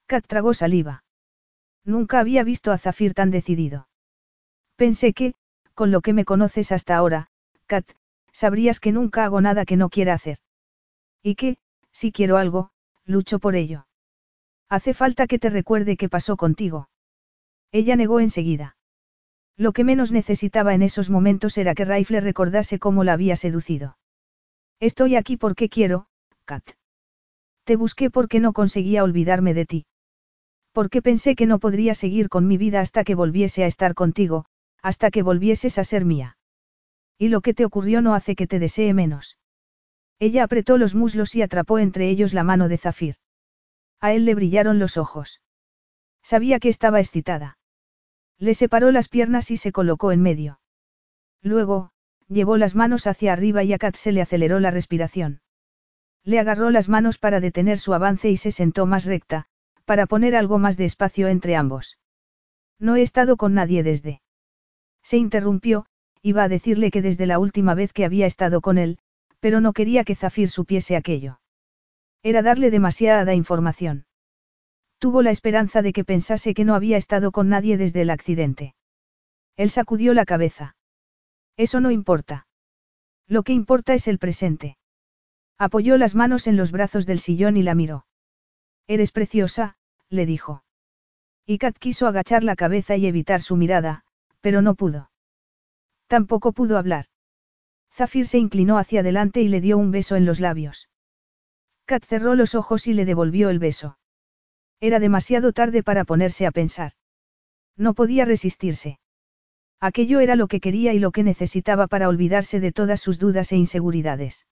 Kat 0.07 0.25
tragó 0.27 0.55
saliva. 0.55 1.05
Nunca 1.85 2.21
había 2.21 2.45
visto 2.45 2.71
a 2.71 2.79
Zafir 2.79 3.13
tan 3.13 3.31
decidido. 3.31 3.89
Pensé 4.77 5.13
que, 5.13 5.35
con 5.75 5.91
lo 5.91 6.01
que 6.01 6.13
me 6.13 6.25
conoces 6.25 6.71
hasta 6.71 6.97
ahora, 6.97 7.29
Kat, 7.67 7.85
sabrías 8.33 8.79
que 8.79 8.93
nunca 8.93 9.25
hago 9.25 9.41
nada 9.41 9.65
que 9.65 9.77
no 9.77 9.89
quiera 9.89 10.15
hacer. 10.15 10.39
Y 11.23 11.35
que, 11.35 11.57
si 11.91 12.13
quiero 12.13 12.37
algo, 12.37 12.71
lucho 13.05 13.41
por 13.41 13.57
ello. 13.57 13.87
Hace 14.69 14.95
falta 14.95 15.27
que 15.27 15.39
te 15.39 15.51
recuerde 15.51 15.97
qué 15.97 16.09
pasó 16.09 16.37
contigo. 16.37 16.89
Ella 17.73 17.97
negó 17.97 18.21
enseguida. 18.21 18.76
Lo 19.57 19.73
que 19.73 19.85
menos 19.85 20.13
necesitaba 20.13 20.75
en 20.75 20.83
esos 20.83 21.09
momentos 21.09 21.57
era 21.57 21.75
que 21.75 21.85
Raifle 21.85 22.21
recordase 22.21 22.79
cómo 22.79 23.05
la 23.05 23.15
había 23.15 23.37
seducido. 23.37 23.97
Estoy 24.81 25.17
aquí 25.17 25.37
porque 25.37 25.69
quiero, 25.69 26.09
Kat. 26.45 26.63
Te 27.65 27.77
busqué 27.77 28.11
porque 28.11 28.39
no 28.39 28.53
conseguía 28.53 29.03
olvidarme 29.03 29.55
de 29.55 29.65
ti. 29.65 29.87
Porque 30.73 31.01
pensé 31.01 31.35
que 31.35 31.47
no 31.47 31.59
podría 31.59 31.95
seguir 31.95 32.29
con 32.29 32.47
mi 32.47 32.59
vida 32.59 32.81
hasta 32.81 33.03
que 33.03 33.15
volviese 33.15 33.65
a 33.65 33.67
estar 33.67 33.95
contigo, 33.95 34.45
hasta 34.83 35.11
que 35.11 35.23
volvieses 35.23 35.79
a 35.79 35.85
ser 35.85 36.05
mía. 36.05 36.37
Y 37.19 37.29
lo 37.29 37.41
que 37.41 37.55
te 37.55 37.65
ocurrió 37.65 38.03
no 38.03 38.15
hace 38.15 38.37
que 38.37 38.47
te 38.47 38.59
desee 38.59 38.93
menos. 38.93 39.39
Ella 40.19 40.45
apretó 40.45 40.77
los 40.77 40.95
muslos 40.95 41.35
y 41.35 41.41
atrapó 41.41 41.79
entre 41.79 42.11
ellos 42.11 42.35
la 42.35 42.45
mano 42.45 42.69
de 42.69 42.77
Zafir. 42.77 43.17
A 44.01 44.13
él 44.13 44.27
le 44.27 44.35
brillaron 44.35 44.79
los 44.79 44.99
ojos. 44.99 45.41
Sabía 46.23 46.59
que 46.59 46.69
estaba 46.69 47.01
excitada. 47.01 47.59
Le 48.39 48.55
separó 48.55 48.91
las 48.91 49.09
piernas 49.09 49.51
y 49.51 49.57
se 49.57 49.73
colocó 49.73 50.13
en 50.13 50.23
medio. 50.23 50.61
Luego, 51.43 51.91
llevó 52.29 52.57
las 52.57 52.75
manos 52.75 53.07
hacia 53.07 53.33
arriba 53.33 53.63
y 53.65 53.73
a 53.73 53.79
Kat 53.79 53.97
se 53.97 54.13
le 54.13 54.21
aceleró 54.21 54.61
la 54.61 54.71
respiración. 54.71 55.41
Le 56.25 56.39
agarró 56.39 56.71
las 56.71 56.89
manos 56.89 57.19
para 57.19 57.41
detener 57.41 57.79
su 57.79 57.95
avance 57.95 58.29
y 58.31 58.37
se 58.37 58.51
sentó 58.51 58.85
más 58.85 59.05
recta, 59.05 59.47
para 59.85 60.07
poner 60.07 60.35
algo 60.35 60.59
más 60.59 60.77
de 60.77 60.85
espacio 60.85 61.29
entre 61.29 61.57
ambos. 61.57 61.99
No 62.79 62.97
he 62.97 63.03
estado 63.03 63.37
con 63.37 63.55
nadie 63.55 63.83
desde. 63.83 64.21
Se 65.03 65.17
interrumpió, 65.17 65.87
iba 66.21 66.43
a 66.43 66.49
decirle 66.49 66.91
que 66.91 67.01
desde 67.01 67.27
la 67.27 67.39
última 67.39 67.75
vez 67.75 67.93
que 67.93 68.05
había 68.05 68.27
estado 68.27 68.61
con 68.61 68.77
él, 68.77 68.99
pero 69.39 69.61
no 69.61 69.73
quería 69.73 70.03
que 70.03 70.17
Zafir 70.17 70.51
supiese 70.51 70.97
aquello. 70.97 71.41
Era 72.23 72.43
darle 72.43 72.71
demasiada 72.73 73.35
información. 73.35 74.07
Tuvo 74.99 75.23
la 75.23 75.31
esperanza 75.31 75.83
de 75.83 75.93
que 75.93 76.05
pensase 76.05 76.55
que 76.55 76.65
no 76.65 76.75
había 76.75 76.97
estado 76.97 77.33
con 77.33 77.49
nadie 77.49 77.77
desde 77.77 78.03
el 78.03 78.11
accidente. 78.11 78.75
Él 79.57 79.71
sacudió 79.71 80.15
la 80.15 80.25
cabeza. 80.25 80.77
Eso 81.57 81.81
no 81.81 81.91
importa. 81.91 82.47
Lo 83.27 83.43
que 83.43 83.53
importa 83.53 83.95
es 83.95 84.09
el 84.09 84.19
presente. 84.19 84.79
Apoyó 85.59 85.97
las 85.97 86.15
manos 86.15 86.47
en 86.47 86.57
los 86.57 86.71
brazos 86.71 87.07
del 87.07 87.19
sillón 87.19 87.57
y 87.57 87.63
la 87.63 87.75
miró. 87.75 88.07
Eres 88.87 89.11
preciosa, 89.11 89.77
le 90.09 90.27
dijo. 90.27 90.65
Y 91.47 91.59
Kat 91.59 91.79
quiso 91.79 92.07
agachar 92.07 92.45
la 92.45 92.57
cabeza 92.57 92.97
y 92.97 93.07
evitar 93.07 93.41
su 93.41 93.57
mirada, 93.57 94.05
pero 94.41 94.63
no 94.63 94.75
pudo. 94.75 95.11
Tampoco 96.07 96.53
pudo 96.53 96.79
hablar. 96.79 97.07
Zafir 97.93 98.27
se 98.27 98.39
inclinó 98.39 98.79
hacia 98.79 99.01
adelante 99.01 99.41
y 99.41 99.49
le 99.49 99.61
dio 99.61 99.79
un 99.79 99.91
beso 99.91 100.17
en 100.17 100.27
los 100.27 100.41
labios. 100.41 100.89
Kat 101.87 102.05
cerró 102.05 102.35
los 102.35 102.55
ojos 102.55 102.87
y 102.87 102.95
le 102.95 103.05
devolvió 103.05 103.49
el 103.49 103.59
beso. 103.59 103.99
Era 104.81 104.99
demasiado 105.01 105.53
tarde 105.53 105.83
para 105.83 106.05
ponerse 106.05 106.47
a 106.47 106.51
pensar. 106.51 106.93
No 107.77 107.95
podía 107.95 108.25
resistirse. 108.25 108.99
Aquello 109.81 110.21
era 110.21 110.37
lo 110.37 110.49
que 110.49 110.61
quería 110.61 110.95
y 110.95 110.99
lo 110.99 111.11
que 111.11 111.23
necesitaba 111.23 111.87
para 111.87 112.09
olvidarse 112.09 112.61
de 112.61 112.73
todas 112.73 113.01
sus 113.01 113.19
dudas 113.19 113.53
e 113.53 113.57
inseguridades. 113.57 114.47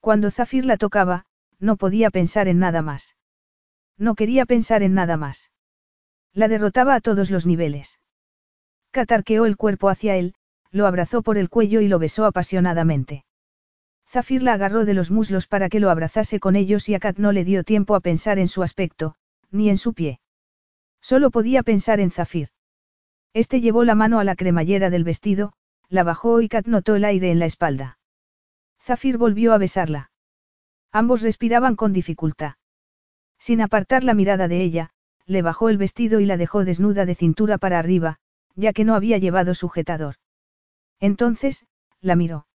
Cuando 0.00 0.30
Zafir 0.30 0.66
la 0.66 0.76
tocaba, 0.76 1.24
no 1.58 1.76
podía 1.76 2.10
pensar 2.10 2.48
en 2.48 2.58
nada 2.58 2.82
más. 2.82 3.16
No 3.96 4.14
quería 4.14 4.44
pensar 4.44 4.82
en 4.82 4.94
nada 4.94 5.16
más. 5.16 5.50
La 6.32 6.48
derrotaba 6.48 6.94
a 6.94 7.00
todos 7.00 7.30
los 7.30 7.46
niveles. 7.46 8.00
Catarqueó 8.90 9.46
el 9.46 9.56
cuerpo 9.56 9.88
hacia 9.88 10.16
él, 10.16 10.34
lo 10.70 10.86
abrazó 10.86 11.22
por 11.22 11.38
el 11.38 11.48
cuello 11.48 11.80
y 11.80 11.88
lo 11.88 11.98
besó 11.98 12.26
apasionadamente. 12.26 13.24
Zafir 14.08 14.42
la 14.42 14.54
agarró 14.54 14.84
de 14.84 14.94
los 14.94 15.10
muslos 15.10 15.46
para 15.46 15.68
que 15.68 15.80
lo 15.80 15.90
abrazase 15.90 16.38
con 16.38 16.56
ellos 16.56 16.88
y 16.88 16.94
a 16.94 17.00
Kat 17.00 17.18
no 17.18 17.32
le 17.32 17.44
dio 17.44 17.64
tiempo 17.64 17.94
a 17.94 18.00
pensar 18.00 18.38
en 18.38 18.48
su 18.48 18.62
aspecto, 18.62 19.16
ni 19.54 19.70
en 19.70 19.78
su 19.78 19.94
pie. 19.94 20.20
Solo 21.00 21.30
podía 21.30 21.62
pensar 21.62 22.00
en 22.00 22.10
Zafir. 22.10 22.48
Este 23.32 23.60
llevó 23.60 23.84
la 23.84 23.94
mano 23.94 24.18
a 24.18 24.24
la 24.24 24.36
cremallera 24.36 24.90
del 24.90 25.04
vestido, 25.04 25.52
la 25.88 26.02
bajó 26.02 26.40
y 26.40 26.48
Kat 26.48 26.66
notó 26.66 26.96
el 26.96 27.04
aire 27.04 27.30
en 27.30 27.38
la 27.38 27.46
espalda. 27.46 27.98
Zafir 28.80 29.16
volvió 29.16 29.52
a 29.52 29.58
besarla. 29.58 30.10
Ambos 30.92 31.22
respiraban 31.22 31.76
con 31.76 31.92
dificultad. 31.92 32.54
Sin 33.38 33.60
apartar 33.60 34.04
la 34.04 34.14
mirada 34.14 34.48
de 34.48 34.62
ella, 34.62 34.90
le 35.26 35.42
bajó 35.42 35.68
el 35.68 35.78
vestido 35.78 36.20
y 36.20 36.26
la 36.26 36.36
dejó 36.36 36.64
desnuda 36.64 37.06
de 37.06 37.14
cintura 37.14 37.58
para 37.58 37.78
arriba, 37.78 38.18
ya 38.54 38.72
que 38.72 38.84
no 38.84 38.94
había 38.94 39.18
llevado 39.18 39.54
sujetador. 39.54 40.16
Entonces, 41.00 41.66
la 42.00 42.16
miró. 42.16 42.46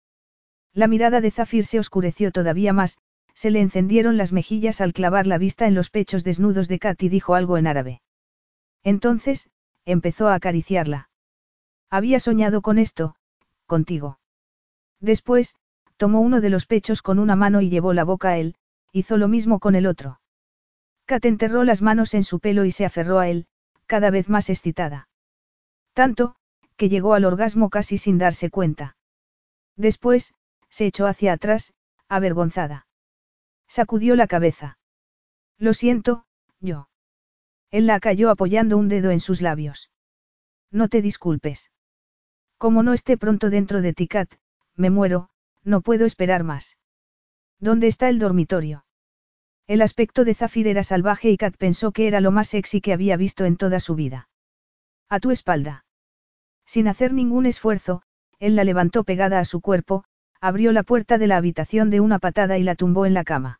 La 0.74 0.88
mirada 0.88 1.22
de 1.22 1.32
Zafir 1.32 1.66
se 1.66 1.80
oscureció 1.80 2.32
todavía 2.32 2.74
más, 2.74 2.98
se 3.40 3.52
le 3.52 3.62
encendieron 3.62 4.18
las 4.18 4.34
mejillas 4.34 4.82
al 4.82 4.92
clavar 4.92 5.26
la 5.26 5.38
vista 5.38 5.66
en 5.66 5.74
los 5.74 5.90
pechos 5.90 6.26
desnudos 6.26 6.68
de 6.68 6.78
Kat 6.78 7.02
y 7.02 7.08
dijo 7.08 7.36
algo 7.36 7.58
en 7.58 7.68
árabe. 7.68 8.02
Entonces, 8.84 9.50
empezó 9.86 10.28
a 10.28 10.34
acariciarla. 10.34 11.10
Había 11.90 12.20
soñado 12.20 12.62
con 12.62 12.78
esto, 12.78 13.16
contigo. 13.66 14.20
Después, 15.00 15.56
tomó 15.96 16.20
uno 16.20 16.42
de 16.42 16.50
los 16.50 16.66
pechos 16.66 17.02
con 17.02 17.18
una 17.18 17.38
mano 17.38 17.62
y 17.62 17.70
llevó 17.70 17.94
la 17.94 18.04
boca 18.04 18.32
a 18.32 18.38
él, 18.38 18.58
hizo 18.92 19.16
lo 19.16 19.30
mismo 19.30 19.60
con 19.60 19.76
el 19.76 19.88
otro. 19.88 20.20
Kat 21.06 21.24
enterró 21.24 21.64
las 21.64 21.82
manos 21.82 22.16
en 22.16 22.26
su 22.26 22.42
pelo 22.42 22.66
y 22.66 22.74
se 22.74 22.84
aferró 22.84 23.20
a 23.20 23.30
él, 23.30 23.48
cada 23.86 24.12
vez 24.12 24.28
más 24.28 24.50
excitada. 24.50 25.08
Tanto, 25.94 26.36
que 26.76 26.90
llegó 26.90 27.14
al 27.14 27.24
orgasmo 27.24 27.70
casi 27.70 27.98
sin 27.98 28.18
darse 28.18 28.50
cuenta. 28.50 28.98
Después, 29.78 30.34
se 30.70 30.88
echó 30.88 31.08
hacia 31.08 31.32
atrás, 31.32 31.74
avergonzada. 32.10 32.89
Sacudió 33.70 34.16
la 34.16 34.28
cabeza. 34.28 34.80
Lo 35.60 35.74
siento, 35.74 36.26
yo. 36.60 36.90
Él 37.70 37.86
la 37.86 38.00
cayó 38.00 38.32
apoyando 38.32 38.78
un 38.78 38.90
dedo 38.90 39.12
en 39.12 39.20
sus 39.20 39.42
labios. 39.42 39.92
No 40.72 40.90
te 40.90 41.04
disculpes. 41.04 41.72
Como 42.58 42.82
no 42.82 42.94
esté 42.94 43.16
pronto 43.16 43.50
dentro 43.50 43.82
de 43.82 43.94
ti, 43.94 44.08
Kat, 44.08 44.34
me 44.76 44.90
muero, 44.90 45.30
no 45.64 45.82
puedo 45.82 46.06
esperar 46.06 46.44
más. 46.44 46.78
¿Dónde 47.60 47.88
está 47.88 48.10
el 48.10 48.18
dormitorio? 48.18 48.86
El 49.68 49.84
aspecto 49.84 50.26
de 50.26 50.34
Zafir 50.34 50.68
era 50.68 50.82
salvaje 50.82 51.30
y 51.30 51.38
Kat 51.38 51.56
pensó 51.56 51.92
que 51.92 52.08
era 52.08 52.22
lo 52.22 52.32
más 52.32 52.50
sexy 52.50 52.82
que 52.82 52.92
había 52.92 53.18
visto 53.18 53.46
en 53.46 53.56
toda 53.56 53.80
su 53.80 53.94
vida. 53.94 54.30
A 55.10 55.20
tu 55.20 55.30
espalda. 55.30 55.86
Sin 56.66 56.88
hacer 56.88 57.14
ningún 57.14 57.46
esfuerzo, 57.46 58.02
él 58.40 58.56
la 58.56 58.64
levantó 58.64 59.04
pegada 59.04 59.40
a 59.40 59.46
su 59.46 59.62
cuerpo, 59.62 60.06
abrió 60.42 60.72
la 60.72 60.84
puerta 60.84 61.18
de 61.18 61.28
la 61.28 61.38
habitación 61.38 61.90
de 61.90 62.00
una 62.00 62.20
patada 62.20 62.58
y 62.58 62.64
la 62.64 62.76
tumbó 62.76 63.06
en 63.06 63.14
la 63.14 63.24
cama. 63.24 63.60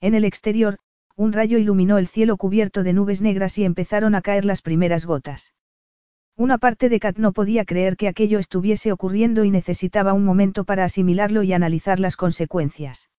En 0.00 0.14
el 0.14 0.24
exterior, 0.24 0.78
un 1.16 1.32
rayo 1.32 1.58
iluminó 1.58 1.98
el 1.98 2.06
cielo 2.06 2.36
cubierto 2.36 2.84
de 2.84 2.92
nubes 2.92 3.20
negras 3.20 3.58
y 3.58 3.64
empezaron 3.64 4.14
a 4.14 4.22
caer 4.22 4.44
las 4.44 4.62
primeras 4.62 5.06
gotas. 5.06 5.54
Una 6.36 6.58
parte 6.58 6.88
de 6.88 7.00
Kat 7.00 7.18
no 7.18 7.32
podía 7.32 7.64
creer 7.64 7.96
que 7.96 8.06
aquello 8.06 8.38
estuviese 8.38 8.92
ocurriendo 8.92 9.42
y 9.42 9.50
necesitaba 9.50 10.12
un 10.12 10.24
momento 10.24 10.62
para 10.62 10.84
asimilarlo 10.84 11.42
y 11.42 11.52
analizar 11.52 11.98
las 11.98 12.16
consecuencias. 12.16 13.10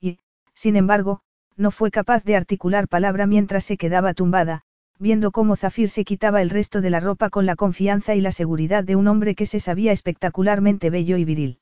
Y, 0.00 0.20
sin 0.54 0.76
embargo, 0.76 1.22
no 1.56 1.72
fue 1.72 1.90
capaz 1.90 2.22
de 2.22 2.36
articular 2.36 2.86
palabra 2.86 3.26
mientras 3.26 3.64
se 3.64 3.76
quedaba 3.76 4.14
tumbada, 4.14 4.62
viendo 5.00 5.32
cómo 5.32 5.56
Zafir 5.56 5.90
se 5.90 6.04
quitaba 6.04 6.40
el 6.40 6.50
resto 6.50 6.80
de 6.80 6.90
la 6.90 7.00
ropa 7.00 7.30
con 7.30 7.46
la 7.46 7.56
confianza 7.56 8.14
y 8.14 8.20
la 8.20 8.30
seguridad 8.30 8.84
de 8.84 8.94
un 8.94 9.08
hombre 9.08 9.34
que 9.34 9.46
se 9.46 9.58
sabía 9.58 9.90
espectacularmente 9.90 10.90
bello 10.90 11.16
y 11.16 11.24
viril. 11.24 11.58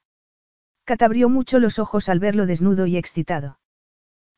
Kat 0.84 1.02
abrió 1.02 1.28
mucho 1.28 1.58
los 1.58 1.78
ojos 1.78 2.08
al 2.08 2.18
verlo 2.18 2.46
desnudo 2.46 2.86
y 2.86 2.96
excitado. 2.96 3.58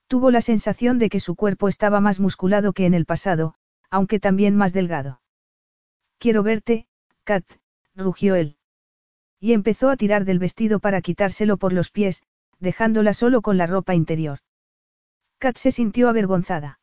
Tuvo 0.06 0.30
la 0.30 0.40
sensación 0.40 0.98
de 0.98 1.08
que 1.08 1.18
su 1.18 1.34
cuerpo 1.34 1.68
estaba 1.68 2.00
más 2.00 2.20
musculado 2.20 2.72
que 2.72 2.86
en 2.86 2.94
el 2.94 3.06
pasado, 3.06 3.54
aunque 3.90 4.20
también 4.20 4.56
más 4.56 4.72
delgado. 4.72 5.20
Quiero 6.18 6.42
verte, 6.42 6.86
Kat, 7.24 7.44
rugió 7.94 8.36
él. 8.36 8.56
Y 9.40 9.52
empezó 9.52 9.90
a 9.90 9.96
tirar 9.96 10.24
del 10.24 10.38
vestido 10.38 10.78
para 10.78 11.02
quitárselo 11.02 11.56
por 11.56 11.72
los 11.72 11.90
pies, 11.90 12.22
dejándola 12.60 13.12
solo 13.12 13.42
con 13.42 13.58
la 13.58 13.66
ropa 13.66 13.94
interior. 13.94 14.38
Kat 15.38 15.56
se 15.56 15.72
sintió 15.72 16.08
avergonzada. 16.08 16.78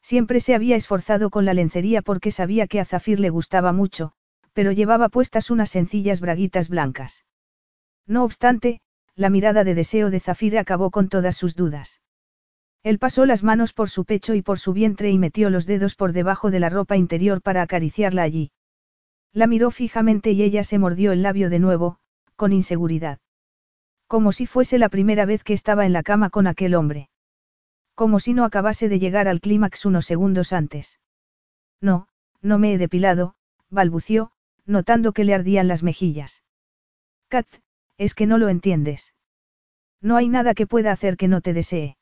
Siempre 0.00 0.40
se 0.40 0.54
había 0.54 0.76
esforzado 0.76 1.28
con 1.28 1.44
la 1.44 1.54
lencería 1.54 2.02
porque 2.02 2.30
sabía 2.30 2.66
que 2.66 2.80
a 2.80 2.84
Zafir 2.84 3.20
le 3.20 3.30
gustaba 3.30 3.72
mucho, 3.72 4.12
pero 4.54 4.72
llevaba 4.72 5.10
puestas 5.10 5.50
unas 5.50 5.70
sencillas 5.70 6.20
braguitas 6.20 6.68
blancas. 6.68 7.24
No 8.08 8.24
obstante, 8.24 8.80
la 9.14 9.30
mirada 9.30 9.62
de 9.62 9.74
deseo 9.74 10.10
de 10.10 10.18
Zafir 10.18 10.58
acabó 10.58 10.90
con 10.90 11.08
todas 11.08 11.36
sus 11.36 11.54
dudas. 11.54 12.00
Él 12.82 12.98
pasó 12.98 13.26
las 13.26 13.44
manos 13.44 13.72
por 13.74 13.90
su 13.90 14.04
pecho 14.04 14.34
y 14.34 14.42
por 14.42 14.58
su 14.58 14.72
vientre 14.72 15.10
y 15.10 15.18
metió 15.18 15.50
los 15.50 15.66
dedos 15.66 15.94
por 15.94 16.12
debajo 16.12 16.50
de 16.50 16.58
la 16.58 16.70
ropa 16.70 16.96
interior 16.96 17.42
para 17.42 17.62
acariciarla 17.62 18.22
allí. 18.22 18.50
La 19.32 19.46
miró 19.46 19.70
fijamente 19.70 20.32
y 20.32 20.42
ella 20.42 20.64
se 20.64 20.78
mordió 20.78 21.12
el 21.12 21.22
labio 21.22 21.50
de 21.50 21.58
nuevo, 21.58 21.98
con 22.34 22.52
inseguridad. 22.52 23.18
Como 24.06 24.32
si 24.32 24.46
fuese 24.46 24.78
la 24.78 24.88
primera 24.88 25.26
vez 25.26 25.44
que 25.44 25.52
estaba 25.52 25.84
en 25.84 25.92
la 25.92 26.02
cama 26.02 26.30
con 26.30 26.46
aquel 26.46 26.74
hombre. 26.74 27.10
Como 27.94 28.20
si 28.20 28.32
no 28.32 28.44
acabase 28.44 28.88
de 28.88 28.98
llegar 28.98 29.28
al 29.28 29.40
clímax 29.40 29.84
unos 29.84 30.06
segundos 30.06 30.54
antes. 30.54 30.98
No, 31.80 32.08
no 32.40 32.58
me 32.58 32.72
he 32.72 32.78
depilado, 32.78 33.34
balbució, 33.68 34.30
notando 34.64 35.12
que 35.12 35.24
le 35.24 35.34
ardían 35.34 35.68
las 35.68 35.82
mejillas. 35.82 36.42
Kat, 37.28 37.46
es 37.98 38.14
que 38.14 38.26
no 38.26 38.38
lo 38.38 38.48
entiendes. 38.48 39.14
No 40.00 40.16
hay 40.16 40.28
nada 40.28 40.54
que 40.54 40.66
pueda 40.66 40.92
hacer 40.92 41.16
que 41.16 41.28
no 41.28 41.40
te 41.40 41.52
desee. 41.52 41.96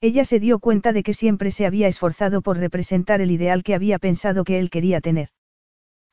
Ella 0.00 0.24
se 0.24 0.40
dio 0.40 0.58
cuenta 0.58 0.94
de 0.94 1.02
que 1.02 1.12
siempre 1.12 1.50
se 1.50 1.66
había 1.66 1.86
esforzado 1.86 2.40
por 2.40 2.56
representar 2.56 3.20
el 3.20 3.30
ideal 3.30 3.62
que 3.62 3.74
había 3.74 3.98
pensado 3.98 4.44
que 4.44 4.58
él 4.58 4.70
quería 4.70 5.02
tener. 5.02 5.28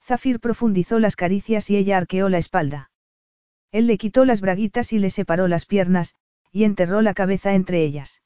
Zafir 0.04 0.40
profundizó 0.42 1.00
las 1.00 1.16
caricias 1.16 1.70
y 1.70 1.78
ella 1.78 1.98
arqueó 1.98 2.28
la 2.28 2.38
espalda. 2.38 2.92
Él 3.72 3.88
le 3.88 3.98
quitó 3.98 4.26
las 4.26 4.42
braguitas 4.42 4.92
y 4.92 5.00
le 5.00 5.10
separó 5.10 5.48
las 5.48 5.66
piernas, 5.66 6.16
y 6.52 6.66
enterró 6.66 7.02
la 7.02 7.14
cabeza 7.14 7.54
entre 7.54 7.84
ellas. 7.84 8.22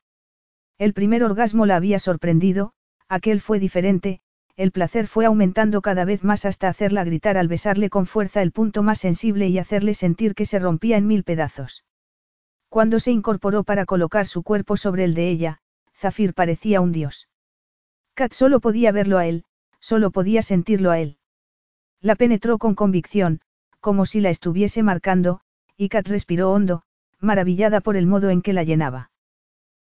El 0.80 0.94
primer 0.94 1.24
orgasmo 1.24 1.68
la 1.68 1.76
había 1.76 2.00
sorprendido, 2.00 2.74
aquel 3.08 3.42
fue 3.42 3.60
diferente, 3.60 4.22
el 4.58 4.72
placer 4.72 5.08
fue 5.08 5.26
aumentando 5.26 5.82
cada 5.82 6.06
vez 6.06 6.24
más 6.24 6.46
hasta 6.46 6.68
hacerla 6.68 7.04
gritar 7.04 7.38
al 7.38 7.48
besarle 7.48 7.90
con 7.90 8.06
fuerza 8.06 8.42
el 8.42 8.52
punto 8.52 8.84
más 8.84 9.00
sensible 9.00 9.48
y 9.48 9.58
hacerle 9.60 9.94
sentir 9.94 10.36
que 10.36 10.46
se 10.46 10.60
rompía 10.60 10.98
en 10.98 11.08
mil 11.08 11.24
pedazos. 11.24 11.84
Cuando 12.70 13.00
se 13.00 13.12
incorporó 13.12 13.64
para 13.64 13.86
colocar 13.86 14.28
su 14.28 14.44
cuerpo 14.44 14.78
sobre 14.78 15.04
el 15.04 15.14
de 15.14 15.30
ella, 15.30 15.62
Zafir 15.96 16.34
parecía 16.34 16.82
un 16.82 16.92
dios. 16.92 17.28
Kat 18.14 18.34
solo 18.34 18.60
podía 18.60 18.92
verlo 18.92 19.18
a 19.18 19.26
él, 19.26 19.46
solo 19.80 20.12
podía 20.12 20.42
sentirlo 20.42 20.92
a 20.92 21.00
él. 21.00 21.18
La 22.00 22.16
penetró 22.16 22.58
con 22.58 22.76
convicción, 22.76 23.42
como 23.80 24.06
si 24.06 24.22
la 24.22 24.30
estuviese 24.30 24.84
marcando, 24.84 25.42
y 25.76 25.90
Kat 25.90 26.08
respiró 26.08 26.52
hondo, 26.52 26.84
maravillada 27.20 27.82
por 27.82 27.96
el 27.96 28.08
modo 28.08 28.30
en 28.30 28.42
que 28.42 28.54
la 28.54 28.64
llenaba. 28.64 29.12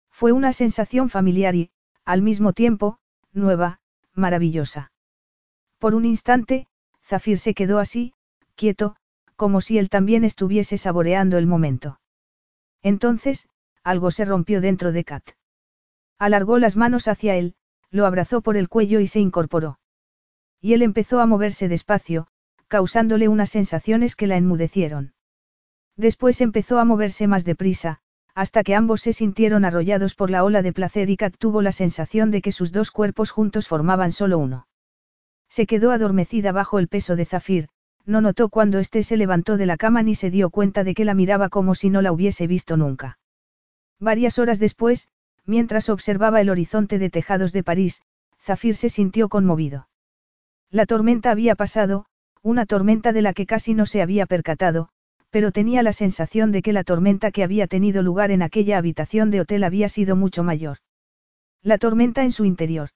Fue 0.09 0.31
una 0.31 0.51
sensación 0.53 1.09
familiar 1.09 1.55
y, 1.55 1.71
al 2.05 2.21
mismo 2.21 2.53
tiempo, 2.53 2.99
nueva, 3.31 3.79
maravillosa. 4.13 4.91
Por 5.77 5.95
un 5.95 6.05
instante, 6.05 6.67
Zafir 7.03 7.39
se 7.39 7.53
quedó 7.53 7.79
así, 7.79 8.13
quieto, 8.55 8.95
como 9.35 9.61
si 9.61 9.77
él 9.77 9.89
también 9.89 10.23
estuviese 10.23 10.77
saboreando 10.77 11.37
el 11.37 11.47
momento. 11.47 11.99
Entonces, 12.81 13.49
algo 13.83 14.11
se 14.11 14.25
rompió 14.25 14.61
dentro 14.61 14.91
de 14.91 15.03
Kat. 15.03 15.23
Alargó 16.17 16.59
las 16.59 16.75
manos 16.75 17.07
hacia 17.07 17.35
él, 17.35 17.55
lo 17.91 18.05
abrazó 18.05 18.41
por 18.41 18.57
el 18.57 18.69
cuello 18.69 18.99
y 18.99 19.07
se 19.07 19.19
incorporó. 19.19 19.79
Y 20.61 20.73
él 20.73 20.81
empezó 20.81 21.21
a 21.21 21.25
moverse 21.25 21.69
despacio, 21.69 22.27
causándole 22.67 23.27
unas 23.29 23.49
sensaciones 23.49 24.15
que 24.15 24.27
la 24.27 24.37
enmudecieron. 24.37 25.13
Después 25.95 26.41
empezó 26.41 26.79
a 26.79 26.85
moverse 26.85 27.27
más 27.27 27.45
deprisa, 27.45 28.01
hasta 28.35 28.63
que 28.63 28.75
ambos 28.75 29.01
se 29.01 29.13
sintieron 29.13 29.65
arrollados 29.65 30.15
por 30.15 30.29
la 30.29 30.43
ola 30.43 30.61
de 30.61 30.73
placer 30.73 31.09
y 31.09 31.17
Kat 31.17 31.35
tuvo 31.37 31.61
la 31.61 31.71
sensación 31.71 32.31
de 32.31 32.41
que 32.41 32.51
sus 32.51 32.71
dos 32.71 32.91
cuerpos 32.91 33.31
juntos 33.31 33.67
formaban 33.67 34.11
solo 34.11 34.37
uno. 34.37 34.67
Se 35.49 35.65
quedó 35.65 35.91
adormecida 35.91 36.51
bajo 36.51 36.79
el 36.79 36.87
peso 36.87 37.15
de 37.15 37.25
Zafir, 37.25 37.69
no 38.05 38.21
notó 38.21 38.49
cuando 38.49 38.79
éste 38.79 39.03
se 39.03 39.17
levantó 39.17 39.57
de 39.57 39.65
la 39.65 39.77
cama 39.77 40.03
ni 40.03 40.15
se 40.15 40.31
dio 40.31 40.49
cuenta 40.49 40.83
de 40.83 40.93
que 40.93 41.05
la 41.05 41.13
miraba 41.13 41.49
como 41.49 41.75
si 41.75 41.89
no 41.89 42.01
la 42.01 42.11
hubiese 42.11 42.47
visto 42.47 42.77
nunca. 42.77 43.19
Varias 43.99 44.39
horas 44.39 44.59
después, 44.59 45.09
mientras 45.45 45.89
observaba 45.89 46.41
el 46.41 46.49
horizonte 46.49 46.99
de 46.99 47.09
tejados 47.09 47.51
de 47.51 47.63
París, 47.63 48.01
Zafir 48.39 48.75
se 48.75 48.89
sintió 48.89 49.29
conmovido. 49.29 49.89
La 50.71 50.85
tormenta 50.85 51.31
había 51.31 51.55
pasado, 51.55 52.05
una 52.41 52.65
tormenta 52.65 53.11
de 53.11 53.21
la 53.21 53.33
que 53.33 53.45
casi 53.45 53.73
no 53.73 53.85
se 53.85 54.01
había 54.01 54.25
percatado, 54.25 54.89
pero 55.29 55.51
tenía 55.51 55.83
la 55.83 55.93
sensación 55.93 56.51
de 56.51 56.61
que 56.61 56.73
la 56.73 56.83
tormenta 56.83 57.31
que 57.31 57.43
había 57.43 57.67
tenido 57.67 58.01
lugar 58.01 58.31
en 58.31 58.41
aquella 58.41 58.77
habitación 58.77 59.31
de 59.31 59.41
hotel 59.41 59.63
había 59.63 59.89
sido 59.89 60.15
mucho 60.15 60.43
mayor. 60.43 60.77
La 61.61 61.77
tormenta 61.77 62.23
en 62.23 62.31
su 62.31 62.45
interior. 62.45 62.89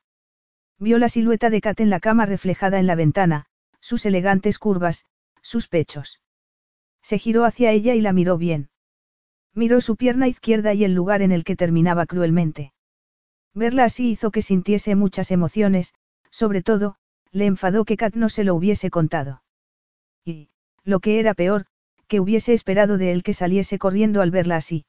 Vio 0.80 0.98
la 0.98 1.10
silueta 1.10 1.50
de 1.50 1.62
Kat 1.62 1.80
en 1.80 1.90
la 1.90 2.00
cama 2.00 2.26
reflejada 2.26 2.80
en 2.80 2.88
la 2.88 2.95
ventana, 2.95 3.45
sus 3.80 4.06
elegantes 4.06 4.58
curvas, 4.58 5.06
sus 5.42 5.68
pechos. 5.68 6.22
Se 7.02 7.20
giró 7.20 7.45
hacia 7.45 7.72
ella 7.72 7.94
y 7.94 8.02
la 8.02 8.14
miró 8.14 8.38
bien. 8.38 8.70
Miró 9.53 9.82
su 9.82 9.98
pierna 9.98 10.28
izquierda 10.28 10.74
y 10.74 10.84
el 10.84 10.94
lugar 10.94 11.22
en 11.22 11.32
el 11.32 11.44
que 11.44 11.56
terminaba 11.56 12.06
cruelmente. 12.06 12.74
Verla 13.53 13.84
así 13.84 14.10
hizo 14.10 14.32
que 14.32 14.42
sintiese 14.42 14.95
muchas 14.95 15.30
emociones, 15.30 15.94
sobre 16.32 16.64
todo, 16.64 16.95
le 17.32 17.45
enfadó 17.45 17.86
que 17.86 17.98
Kat 17.98 18.16
no 18.16 18.30
se 18.30 18.44
lo 18.44 18.56
hubiese 18.56 18.90
contado. 18.90 19.44
Y, 20.26 20.50
lo 20.84 21.00
que 21.00 21.20
era 21.20 21.34
peor, 21.34 21.66
que 22.07 22.19
hubiese 22.19 22.53
esperado 22.53 22.98
de 22.98 23.11
él 23.11 23.23
que 23.23 23.33
saliese 23.33 23.80
corriendo 23.80 24.22
al 24.22 24.32
verla 24.32 24.57
así. 24.57 24.85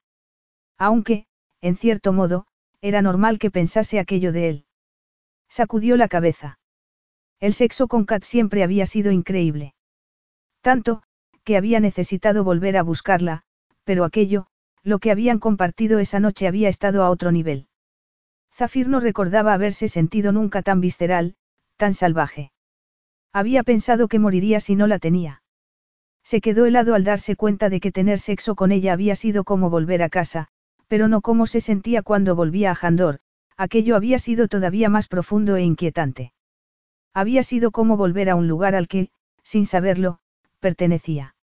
Aunque, 0.78 1.26
en 1.60 1.76
cierto 1.76 2.12
modo, 2.12 2.46
era 2.80 3.02
normal 3.02 3.38
que 3.38 3.50
pensase 3.50 3.98
aquello 3.98 4.32
de 4.32 4.48
él. 4.48 4.64
Sacudió 5.48 5.96
la 5.96 6.08
cabeza. 6.08 6.58
El 7.40 7.54
sexo 7.54 7.88
con 7.88 8.04
Kat 8.04 8.24
siempre 8.24 8.62
había 8.62 8.86
sido 8.86 9.12
increíble. 9.12 9.74
Tanto, 10.60 11.02
que 11.44 11.56
había 11.56 11.80
necesitado 11.80 12.42
volver 12.42 12.76
a 12.76 12.82
buscarla, 12.82 13.42
pero 13.84 14.04
aquello, 14.04 14.46
lo 14.82 14.98
que 14.98 15.10
habían 15.10 15.38
compartido 15.38 15.98
esa 15.98 16.20
noche 16.20 16.46
había 16.48 16.68
estado 16.68 17.02
a 17.04 17.10
otro 17.10 17.32
nivel. 17.32 17.68
Zafir 18.52 18.88
no 18.88 19.00
recordaba 19.00 19.52
haberse 19.52 19.88
sentido 19.88 20.32
nunca 20.32 20.62
tan 20.62 20.80
visceral, 20.80 21.36
tan 21.76 21.94
salvaje. 21.94 22.52
Había 23.32 23.62
pensado 23.62 24.08
que 24.08 24.18
moriría 24.18 24.60
si 24.60 24.76
no 24.76 24.86
la 24.86 24.98
tenía. 24.98 25.42
Se 26.24 26.40
quedó 26.40 26.66
helado 26.66 26.94
al 26.94 27.04
darse 27.04 27.36
cuenta 27.36 27.68
de 27.68 27.80
que 27.80 27.92
tener 27.92 28.18
sexo 28.18 28.54
con 28.54 28.72
ella 28.72 28.94
había 28.94 29.14
sido 29.14 29.44
como 29.44 29.70
volver 29.70 30.02
a 30.02 30.08
casa, 30.08 30.48
pero 30.88 31.06
no 31.06 31.20
como 31.20 31.46
se 31.46 31.60
sentía 31.60 32.02
cuando 32.02 32.34
volvía 32.34 32.70
a 32.70 32.74
Jandor, 32.74 33.20
aquello 33.56 33.94
había 33.94 34.18
sido 34.18 34.48
todavía 34.48 34.88
más 34.88 35.06
profundo 35.06 35.56
e 35.56 35.62
inquietante. 35.62 36.32
Había 37.12 37.42
sido 37.42 37.70
como 37.70 37.96
volver 37.96 38.30
a 38.30 38.36
un 38.36 38.48
lugar 38.48 38.74
al 38.74 38.88
que, 38.88 39.10
sin 39.42 39.66
saberlo, 39.66 40.18
pertenecía. 40.60 41.36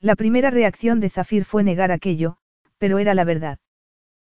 La 0.00 0.16
primera 0.16 0.50
reacción 0.50 1.00
de 1.00 1.10
Zafir 1.10 1.44
fue 1.44 1.62
negar 1.62 1.92
aquello, 1.92 2.38
pero 2.78 2.98
era 2.98 3.14
la 3.14 3.24
verdad. 3.24 3.58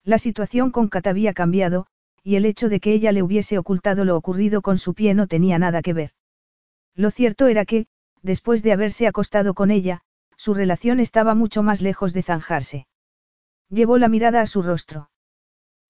La 0.03 0.17
situación 0.17 0.71
con 0.71 0.87
Kat 0.87 1.07
había 1.07 1.33
cambiado, 1.33 1.85
y 2.23 2.35
el 2.35 2.45
hecho 2.45 2.69
de 2.69 2.79
que 2.79 2.93
ella 2.93 3.11
le 3.11 3.23
hubiese 3.23 3.57
ocultado 3.57 4.03
lo 4.03 4.15
ocurrido 4.15 4.61
con 4.61 4.77
su 4.77 4.93
pie 4.93 5.13
no 5.13 5.27
tenía 5.27 5.59
nada 5.59 5.81
que 5.81 5.93
ver. 5.93 6.11
Lo 6.95 7.11
cierto 7.11 7.47
era 7.47 7.65
que, 7.65 7.87
después 8.21 8.63
de 8.63 8.73
haberse 8.73 9.07
acostado 9.07 9.53
con 9.53 9.71
ella, 9.71 10.01
su 10.37 10.53
relación 10.53 10.99
estaba 10.99 11.35
mucho 11.35 11.63
más 11.63 11.81
lejos 11.81 12.13
de 12.13 12.23
zanjarse. 12.23 12.87
Llevó 13.69 13.97
la 13.97 14.09
mirada 14.09 14.41
a 14.41 14.47
su 14.47 14.61
rostro. 14.61 15.09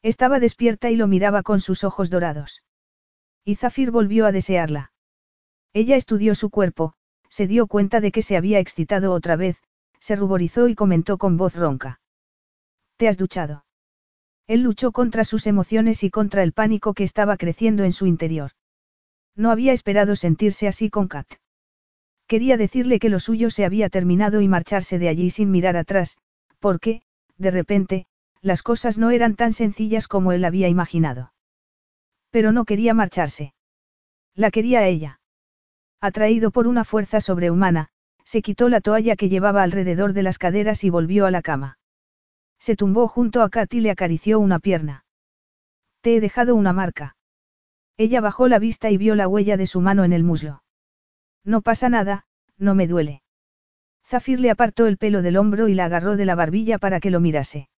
Estaba 0.01 0.39
despierta 0.39 0.89
y 0.89 0.95
lo 0.95 1.07
miraba 1.07 1.43
con 1.43 1.59
sus 1.59 1.83
ojos 1.83 2.09
dorados. 2.09 2.63
Y 3.43 3.55
Zafir 3.55 3.91
volvió 3.91 4.25
a 4.25 4.31
desearla. 4.31 4.91
Ella 5.73 5.95
estudió 5.95 6.35
su 6.35 6.49
cuerpo, 6.49 6.93
se 7.29 7.47
dio 7.47 7.67
cuenta 7.67 8.01
de 8.01 8.11
que 8.11 8.21
se 8.21 8.37
había 8.37 8.59
excitado 8.59 9.13
otra 9.13 9.35
vez, 9.35 9.61
se 9.99 10.15
ruborizó 10.15 10.67
y 10.67 10.75
comentó 10.75 11.17
con 11.17 11.37
voz 11.37 11.55
ronca. 11.55 11.99
¿Te 12.97 13.07
has 13.07 13.17
duchado? 13.17 13.65
Él 14.47 14.61
luchó 14.61 14.91
contra 14.91 15.23
sus 15.25 15.45
emociones 15.45 16.03
y 16.03 16.09
contra 16.09 16.41
el 16.41 16.53
pánico 16.53 16.93
que 16.93 17.03
estaba 17.03 17.37
creciendo 17.37 17.83
en 17.83 17.93
su 17.93 18.07
interior. 18.07 18.51
No 19.35 19.51
había 19.51 19.73
esperado 19.73 20.15
sentirse 20.15 20.67
así 20.67 20.89
con 20.89 21.07
Kat. 21.07 21.27
Quería 22.29 22.57
decirle 22.57 22.99
que 22.99 23.09
lo 23.09 23.19
suyo 23.19 23.49
se 23.49 23.65
había 23.65 23.89
terminado 23.89 24.39
y 24.39 24.47
marcharse 24.47 24.99
de 24.99 25.09
allí 25.09 25.31
sin 25.31 25.49
mirar 25.49 25.75
atrás, 25.75 26.19
porque, 26.59 27.01
de 27.39 27.49
repente, 27.49 28.05
las 28.39 28.61
cosas 28.61 28.99
no 28.99 29.09
eran 29.09 29.35
tan 29.35 29.51
sencillas 29.51 30.07
como 30.07 30.31
él 30.31 30.45
había 30.45 30.67
imaginado. 30.67 31.33
Pero 32.29 32.51
no 32.51 32.65
quería 32.65 32.93
marcharse. 32.93 33.55
La 34.35 34.51
quería 34.51 34.85
ella. 34.85 35.21
Atraído 35.99 36.51
por 36.51 36.67
una 36.67 36.83
fuerza 36.83 37.19
sobrehumana, 37.19 37.89
se 38.23 38.43
quitó 38.43 38.69
la 38.69 38.79
toalla 38.79 39.15
que 39.15 39.29
llevaba 39.29 39.63
alrededor 39.63 40.13
de 40.13 40.21
las 40.21 40.37
caderas 40.37 40.83
y 40.83 40.91
volvió 40.91 41.25
a 41.25 41.31
la 41.31 41.41
cama. 41.41 41.79
Se 42.59 42.75
tumbó 42.75 43.07
junto 43.07 43.41
a 43.41 43.49
Kat 43.49 43.73
y 43.73 43.79
le 43.79 43.89
acarició 43.89 44.39
una 44.39 44.59
pierna. 44.59 45.03
Te 46.01 46.15
he 46.15 46.21
dejado 46.21 46.53
una 46.53 46.73
marca. 46.73 47.15
Ella 47.97 48.21
bajó 48.21 48.47
la 48.47 48.59
vista 48.59 48.91
y 48.91 48.97
vio 48.97 49.15
la 49.15 49.27
huella 49.27 49.57
de 49.57 49.65
su 49.65 49.81
mano 49.81 50.03
en 50.03 50.13
el 50.13 50.23
muslo. 50.23 50.61
No 51.43 51.61
pasa 51.61 51.89
nada, 51.89 52.25
no 52.57 52.75
me 52.75 52.87
duele. 52.87 53.21
Zafir 54.05 54.39
le 54.39 54.49
apartó 54.49 54.87
el 54.87 54.97
pelo 54.97 55.21
del 55.21 55.37
hombro 55.37 55.67
y 55.67 55.75
la 55.75 55.85
agarró 55.85 56.17
de 56.17 56.25
la 56.25 56.35
barbilla 56.35 56.79
para 56.79 56.99
que 56.99 57.11
lo 57.11 57.19
mirase. 57.19 57.69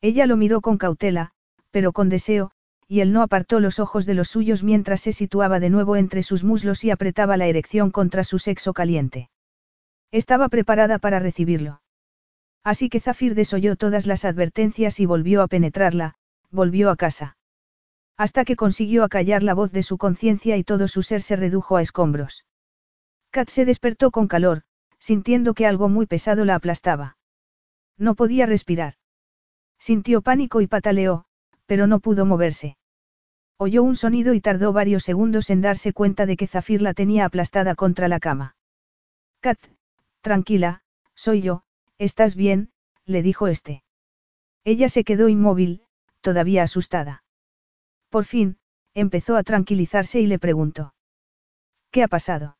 Ella 0.00 0.26
lo 0.26 0.36
miró 0.36 0.60
con 0.60 0.78
cautela, 0.78 1.32
pero 1.70 1.92
con 1.92 2.08
deseo, 2.08 2.50
y 2.88 3.00
él 3.00 3.12
no 3.12 3.22
apartó 3.22 3.60
los 3.60 3.78
ojos 3.78 4.06
de 4.06 4.14
los 4.14 4.28
suyos 4.28 4.64
mientras 4.64 5.02
se 5.02 5.12
situaba 5.12 5.60
de 5.60 5.70
nuevo 5.70 5.96
entre 5.96 6.22
sus 6.22 6.42
muslos 6.42 6.82
y 6.82 6.90
apretaba 6.90 7.36
la 7.36 7.46
erección 7.46 7.90
contra 7.90 8.24
su 8.24 8.38
sexo 8.38 8.72
caliente. 8.72 9.30
Estaba 10.10 10.48
preparada 10.48 10.98
para 10.98 11.20
recibirlo. 11.20 11.82
Así 12.64 12.88
que 12.88 13.00
Zafir 13.00 13.34
desoyó 13.34 13.76
todas 13.76 14.06
las 14.06 14.24
advertencias 14.24 14.98
y 14.98 15.06
volvió 15.06 15.42
a 15.42 15.48
penetrarla, 15.48 16.14
volvió 16.50 16.90
a 16.90 16.96
casa. 16.96 17.36
Hasta 18.16 18.44
que 18.44 18.56
consiguió 18.56 19.04
acallar 19.04 19.42
la 19.42 19.54
voz 19.54 19.72
de 19.72 19.82
su 19.82 19.96
conciencia 19.96 20.56
y 20.56 20.64
todo 20.64 20.88
su 20.88 21.02
ser 21.02 21.22
se 21.22 21.36
redujo 21.36 21.76
a 21.76 21.82
escombros. 21.82 22.44
Kat 23.30 23.48
se 23.48 23.64
despertó 23.64 24.10
con 24.10 24.26
calor, 24.26 24.62
sintiendo 24.98 25.54
que 25.54 25.66
algo 25.66 25.88
muy 25.88 26.06
pesado 26.06 26.44
la 26.44 26.56
aplastaba. 26.56 27.16
No 27.96 28.14
podía 28.14 28.46
respirar. 28.46 28.94
Sintió 29.78 30.20
pánico 30.20 30.60
y 30.60 30.66
pataleó, 30.66 31.24
pero 31.66 31.86
no 31.86 32.00
pudo 32.00 32.26
moverse. 32.26 32.76
Oyó 33.56 33.82
un 33.82 33.94
sonido 33.94 34.34
y 34.34 34.40
tardó 34.40 34.72
varios 34.72 35.04
segundos 35.04 35.50
en 35.50 35.60
darse 35.60 35.92
cuenta 35.92 36.26
de 36.26 36.36
que 36.36 36.46
Zafir 36.46 36.82
la 36.82 36.94
tenía 36.94 37.24
aplastada 37.24 37.74
contra 37.74 38.08
la 38.08 38.18
cama. 38.18 38.56
Kat, 39.40 39.58
tranquila, 40.22 40.82
soy 41.14 41.42
yo, 41.42 41.62
¿estás 41.98 42.34
bien? 42.34 42.72
le 43.04 43.22
dijo 43.22 43.48
este. 43.48 43.84
Ella 44.64 44.88
se 44.88 45.04
quedó 45.04 45.28
inmóvil, 45.28 45.82
todavía 46.20 46.62
asustada. 46.62 47.22
Por 48.08 48.24
fin, 48.24 48.58
empezó 48.94 49.36
a 49.36 49.42
tranquilizarse 49.42 50.20
y 50.20 50.26
le 50.26 50.38
preguntó. 50.38 50.94
¿Qué 51.90 52.02
ha 52.02 52.08
pasado? 52.08 52.56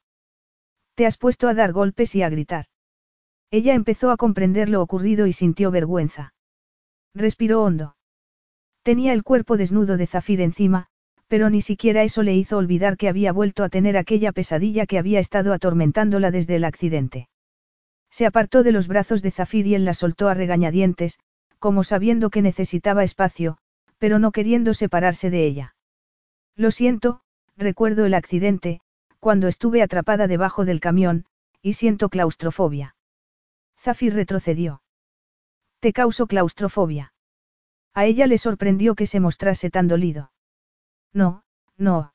Te 1.01 1.07
has 1.07 1.17
puesto 1.17 1.49
a 1.49 1.55
dar 1.55 1.73
golpes 1.73 2.15
y 2.15 2.21
a 2.21 2.29
gritar. 2.29 2.67
Ella 3.51 3.73
empezó 3.73 4.11
a 4.11 4.19
comprender 4.19 4.69
lo 4.69 4.83
ocurrido 4.83 5.27
y 5.27 5.33
sintió 5.33 5.71
vergüenza. 5.71 6.35
Respiró 7.15 7.63
hondo. 7.63 7.97
Tenía 8.83 9.15
el 9.15 9.23
cuerpo 9.23 9.57
desnudo 9.57 9.97
de 9.97 10.07
Zafir 10.07 10.43
encima, 10.43 10.89
pero 11.27 11.49
ni 11.49 11.63
siquiera 11.63 12.03
eso 12.03 12.23
le 12.23 12.37
hizo 12.37 12.59
olvidar 12.59 12.99
que 12.99 13.09
había 13.09 13.33
vuelto 13.33 13.65
a 13.65 13.71
tener 13.71 13.97
aquella 13.97 14.33
pesadilla 14.33 14.85
que 14.85 14.99
había 14.99 15.21
estado 15.21 15.55
atormentándola 15.55 16.31
desde 16.31 16.57
el 16.57 16.65
accidente. 16.65 17.31
Se 18.11 18.27
apartó 18.27 18.63
de 18.63 18.73
los 18.73 18.87
brazos 18.87 19.23
de 19.23 19.31
Zafir 19.31 19.69
y 19.69 19.77
él 19.77 19.87
la 19.87 19.95
soltó 19.95 20.29
a 20.29 20.35
regañadientes, 20.35 21.19
como 21.59 21.83
sabiendo 21.83 22.29
que 22.29 22.43
necesitaba 22.43 23.05
espacio, 23.05 23.57
pero 23.97 24.19
no 24.19 24.33
queriendo 24.33 24.75
separarse 24.75 25.31
de 25.31 25.47
ella. 25.47 25.75
Lo 26.57 26.71
siento, 26.71 27.23
recuerdo 27.57 28.05
el 28.05 28.13
accidente, 28.13 28.83
cuando 29.21 29.49
estuve 29.49 29.83
atrapada 29.83 30.27
debajo 30.27 30.65
del 30.65 30.81
camión, 30.81 31.27
y 31.63 31.75
siento 31.75 32.09
claustrofobia. 32.09 32.97
Zafir 33.79 34.15
retrocedió. 34.15 34.83
Te 35.79 35.93
causo 35.93 36.27
claustrofobia. 36.27 37.13
A 37.95 38.07
ella 38.07 38.27
le 38.27 38.39
sorprendió 38.39 38.95
que 38.95 39.07
se 39.07 39.21
mostrase 39.21 39.71
tan 39.71 39.89
dolido. 39.89 40.33
No, 41.13 41.45
no. 41.77 42.15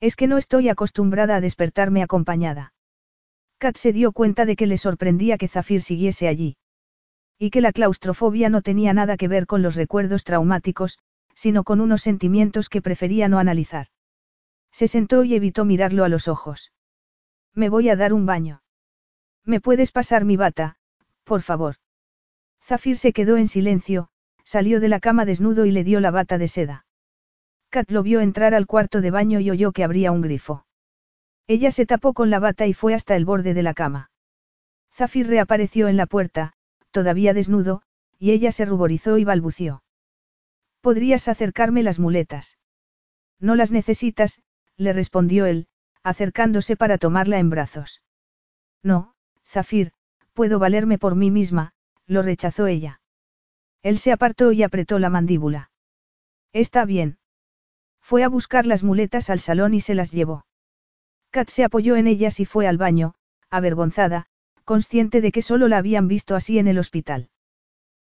Es 0.00 0.16
que 0.16 0.26
no 0.26 0.38
estoy 0.38 0.68
acostumbrada 0.68 1.36
a 1.36 1.40
despertarme 1.40 2.02
acompañada. 2.02 2.72
Kat 3.58 3.76
se 3.76 3.92
dio 3.92 4.12
cuenta 4.12 4.44
de 4.44 4.56
que 4.56 4.66
le 4.66 4.78
sorprendía 4.78 5.38
que 5.38 5.48
Zafir 5.48 5.82
siguiese 5.82 6.28
allí. 6.28 6.56
Y 7.38 7.50
que 7.50 7.60
la 7.60 7.72
claustrofobia 7.72 8.48
no 8.48 8.62
tenía 8.62 8.92
nada 8.92 9.16
que 9.16 9.28
ver 9.28 9.46
con 9.46 9.62
los 9.62 9.74
recuerdos 9.74 10.24
traumáticos, 10.24 10.98
sino 11.34 11.64
con 11.64 11.80
unos 11.80 12.02
sentimientos 12.02 12.68
que 12.68 12.82
prefería 12.82 13.28
no 13.28 13.38
analizar. 13.38 13.86
Se 14.74 14.88
sentó 14.88 15.22
y 15.22 15.36
evitó 15.36 15.64
mirarlo 15.64 16.02
a 16.02 16.08
los 16.08 16.26
ojos. 16.26 16.72
Me 17.54 17.68
voy 17.68 17.90
a 17.90 17.94
dar 17.94 18.12
un 18.12 18.26
baño. 18.26 18.60
¿Me 19.44 19.60
puedes 19.60 19.92
pasar 19.92 20.24
mi 20.24 20.36
bata, 20.36 20.78
por 21.22 21.42
favor? 21.42 21.76
Zafir 22.60 22.98
se 22.98 23.12
quedó 23.12 23.36
en 23.36 23.46
silencio, 23.46 24.08
salió 24.42 24.80
de 24.80 24.88
la 24.88 24.98
cama 24.98 25.26
desnudo 25.26 25.64
y 25.64 25.70
le 25.70 25.84
dio 25.84 26.00
la 26.00 26.10
bata 26.10 26.38
de 26.38 26.48
seda. 26.48 26.86
Kat 27.70 27.88
lo 27.92 28.02
vio 28.02 28.20
entrar 28.20 28.52
al 28.52 28.66
cuarto 28.66 29.00
de 29.00 29.12
baño 29.12 29.38
y 29.38 29.48
oyó 29.48 29.70
que 29.70 29.84
abría 29.84 30.10
un 30.10 30.22
grifo. 30.22 30.66
Ella 31.46 31.70
se 31.70 31.86
tapó 31.86 32.12
con 32.12 32.30
la 32.30 32.40
bata 32.40 32.66
y 32.66 32.74
fue 32.74 32.94
hasta 32.94 33.14
el 33.14 33.24
borde 33.24 33.54
de 33.54 33.62
la 33.62 33.74
cama. 33.74 34.10
Zafir 34.92 35.28
reapareció 35.28 35.86
en 35.86 35.96
la 35.96 36.06
puerta, 36.06 36.54
todavía 36.90 37.32
desnudo, 37.32 37.82
y 38.18 38.32
ella 38.32 38.50
se 38.50 38.64
ruborizó 38.64 39.18
y 39.18 39.24
balbució. 39.24 39.84
¿Podrías 40.80 41.28
acercarme 41.28 41.84
las 41.84 42.00
muletas? 42.00 42.58
No 43.38 43.54
las 43.54 43.70
necesitas, 43.70 44.42
le 44.76 44.92
respondió 44.92 45.46
él, 45.46 45.66
acercándose 46.02 46.76
para 46.76 46.98
tomarla 46.98 47.38
en 47.38 47.50
brazos. 47.50 48.02
No, 48.82 49.14
Zafir, 49.46 49.92
puedo 50.32 50.58
valerme 50.58 50.98
por 50.98 51.14
mí 51.14 51.30
misma, 51.30 51.72
lo 52.06 52.22
rechazó 52.22 52.66
ella. 52.66 53.00
Él 53.82 53.98
se 53.98 54.12
apartó 54.12 54.52
y 54.52 54.62
apretó 54.62 54.98
la 54.98 55.10
mandíbula. 55.10 55.70
Está 56.52 56.84
bien. 56.84 57.18
Fue 58.00 58.22
a 58.22 58.28
buscar 58.28 58.66
las 58.66 58.82
muletas 58.82 59.30
al 59.30 59.40
salón 59.40 59.74
y 59.74 59.80
se 59.80 59.94
las 59.94 60.12
llevó. 60.12 60.46
Kat 61.30 61.48
se 61.48 61.64
apoyó 61.64 61.96
en 61.96 62.06
ellas 62.06 62.38
y 62.40 62.44
fue 62.44 62.66
al 62.66 62.78
baño, 62.78 63.14
avergonzada, 63.50 64.26
consciente 64.64 65.20
de 65.20 65.32
que 65.32 65.42
solo 65.42 65.68
la 65.68 65.78
habían 65.78 66.08
visto 66.08 66.34
así 66.34 66.58
en 66.58 66.68
el 66.68 66.78
hospital. 66.78 67.30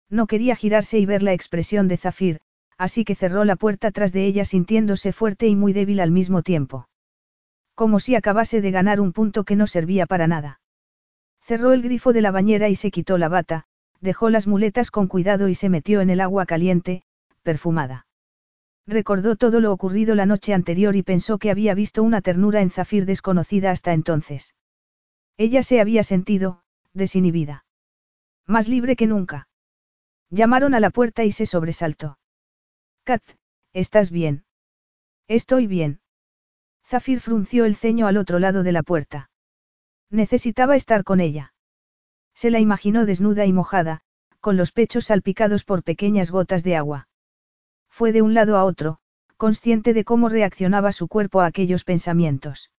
No 0.09 0.27
quería 0.27 0.55
girarse 0.55 0.99
y 0.99 1.05
ver 1.05 1.23
la 1.23 1.33
expresión 1.33 1.87
de 1.87 1.97
Zafir, 1.97 2.41
así 2.81 3.05
que 3.05 3.13
cerró 3.13 3.45
la 3.45 3.55
puerta 3.55 3.91
tras 3.91 4.11
de 4.11 4.25
ella 4.25 4.43
sintiéndose 4.43 5.13
fuerte 5.13 5.47
y 5.47 5.55
muy 5.55 5.71
débil 5.71 5.99
al 5.99 6.09
mismo 6.09 6.41
tiempo. 6.41 6.89
Como 7.75 7.99
si 7.99 8.15
acabase 8.15 8.59
de 8.59 8.71
ganar 8.71 8.99
un 8.99 9.13
punto 9.13 9.43
que 9.43 9.55
no 9.55 9.67
servía 9.67 10.07
para 10.07 10.25
nada. 10.25 10.61
Cerró 11.43 11.73
el 11.73 11.83
grifo 11.83 12.11
de 12.11 12.21
la 12.21 12.31
bañera 12.31 12.69
y 12.69 12.75
se 12.75 12.89
quitó 12.89 13.19
la 13.19 13.29
bata, 13.29 13.65
dejó 13.99 14.31
las 14.31 14.47
muletas 14.47 14.89
con 14.89 15.05
cuidado 15.05 15.47
y 15.47 15.53
se 15.53 15.69
metió 15.69 16.01
en 16.01 16.09
el 16.09 16.19
agua 16.19 16.47
caliente, 16.47 17.03
perfumada. 17.43 18.07
Recordó 18.87 19.35
todo 19.35 19.59
lo 19.59 19.71
ocurrido 19.71 20.15
la 20.15 20.25
noche 20.25 20.51
anterior 20.51 20.95
y 20.95 21.03
pensó 21.03 21.37
que 21.37 21.51
había 21.51 21.75
visto 21.75 22.01
una 22.01 22.21
ternura 22.21 22.61
en 22.61 22.71
Zafir 22.71 23.05
desconocida 23.05 23.69
hasta 23.69 23.93
entonces. 23.93 24.55
Ella 25.37 25.61
se 25.61 25.81
había 25.81 26.01
sentido, 26.01 26.63
desinhibida. 26.93 27.63
Más 28.47 28.67
libre 28.67 28.95
que 28.95 29.05
nunca. 29.05 29.49
Llamaron 30.31 30.73
a 30.73 30.79
la 30.79 30.89
puerta 30.89 31.23
y 31.25 31.31
se 31.31 31.45
sobresaltó. 31.45 32.17
Kat, 33.03 33.23
¿estás 33.73 34.11
bien? 34.11 34.45
Estoy 35.27 35.65
bien. 35.65 36.01
Zafir 36.85 37.19
frunció 37.19 37.65
el 37.65 37.75
ceño 37.75 38.05
al 38.05 38.17
otro 38.17 38.37
lado 38.37 38.63
de 38.63 38.71
la 38.71 38.83
puerta. 38.83 39.31
Necesitaba 40.09 40.75
estar 40.75 41.03
con 41.03 41.19
ella. 41.19 41.53
Se 42.35 42.51
la 42.51 42.59
imaginó 42.59 43.05
desnuda 43.05 43.45
y 43.45 43.53
mojada, 43.53 44.01
con 44.39 44.57
los 44.57 44.71
pechos 44.71 45.05
salpicados 45.05 45.63
por 45.63 45.83
pequeñas 45.83 46.31
gotas 46.31 46.63
de 46.63 46.75
agua. 46.75 47.07
Fue 47.89 48.11
de 48.11 48.21
un 48.21 48.33
lado 48.33 48.57
a 48.57 48.65
otro, 48.65 48.99
consciente 49.37 49.93
de 49.93 50.03
cómo 50.03 50.29
reaccionaba 50.29 50.91
su 50.91 51.07
cuerpo 51.07 51.41
a 51.41 51.47
aquellos 51.47 51.83
pensamientos. 51.83 52.71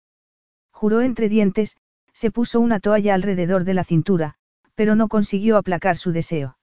Juró 0.71 1.01
entre 1.01 1.29
dientes, 1.29 1.77
se 2.13 2.31
puso 2.31 2.59
una 2.59 2.79
toalla 2.79 3.15
alrededor 3.15 3.63
de 3.63 3.73
la 3.73 3.83
cintura, 3.83 4.35
pero 4.75 4.95
no 4.95 5.07
consiguió 5.07 5.57
aplacar 5.57 5.97
su 5.97 6.11
deseo. 6.11 6.57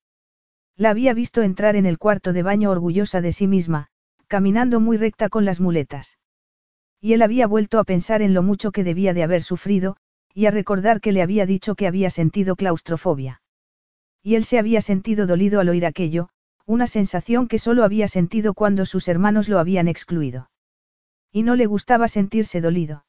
La 0.78 0.90
había 0.90 1.12
visto 1.12 1.42
entrar 1.42 1.74
en 1.74 1.86
el 1.86 1.98
cuarto 1.98 2.32
de 2.32 2.44
baño 2.44 2.70
orgullosa 2.70 3.20
de 3.20 3.32
sí 3.32 3.48
misma, 3.48 3.88
caminando 4.28 4.78
muy 4.78 4.96
recta 4.96 5.28
con 5.28 5.44
las 5.44 5.58
muletas. 5.58 6.18
Y 7.00 7.14
él 7.14 7.22
había 7.22 7.48
vuelto 7.48 7.80
a 7.80 7.84
pensar 7.84 8.22
en 8.22 8.32
lo 8.32 8.44
mucho 8.44 8.70
que 8.70 8.84
debía 8.84 9.12
de 9.12 9.24
haber 9.24 9.42
sufrido, 9.42 9.96
y 10.32 10.46
a 10.46 10.52
recordar 10.52 11.00
que 11.00 11.10
le 11.10 11.20
había 11.20 11.46
dicho 11.46 11.74
que 11.74 11.88
había 11.88 12.10
sentido 12.10 12.54
claustrofobia. 12.54 13.42
Y 14.22 14.36
él 14.36 14.44
se 14.44 14.60
había 14.60 14.80
sentido 14.80 15.26
dolido 15.26 15.58
al 15.58 15.68
oír 15.68 15.84
aquello, 15.84 16.28
una 16.64 16.86
sensación 16.86 17.48
que 17.48 17.58
solo 17.58 17.82
había 17.82 18.06
sentido 18.06 18.54
cuando 18.54 18.86
sus 18.86 19.08
hermanos 19.08 19.48
lo 19.48 19.58
habían 19.58 19.88
excluido. 19.88 20.48
Y 21.32 21.42
no 21.42 21.56
le 21.56 21.66
gustaba 21.66 22.06
sentirse 22.06 22.60
dolido. 22.60 23.04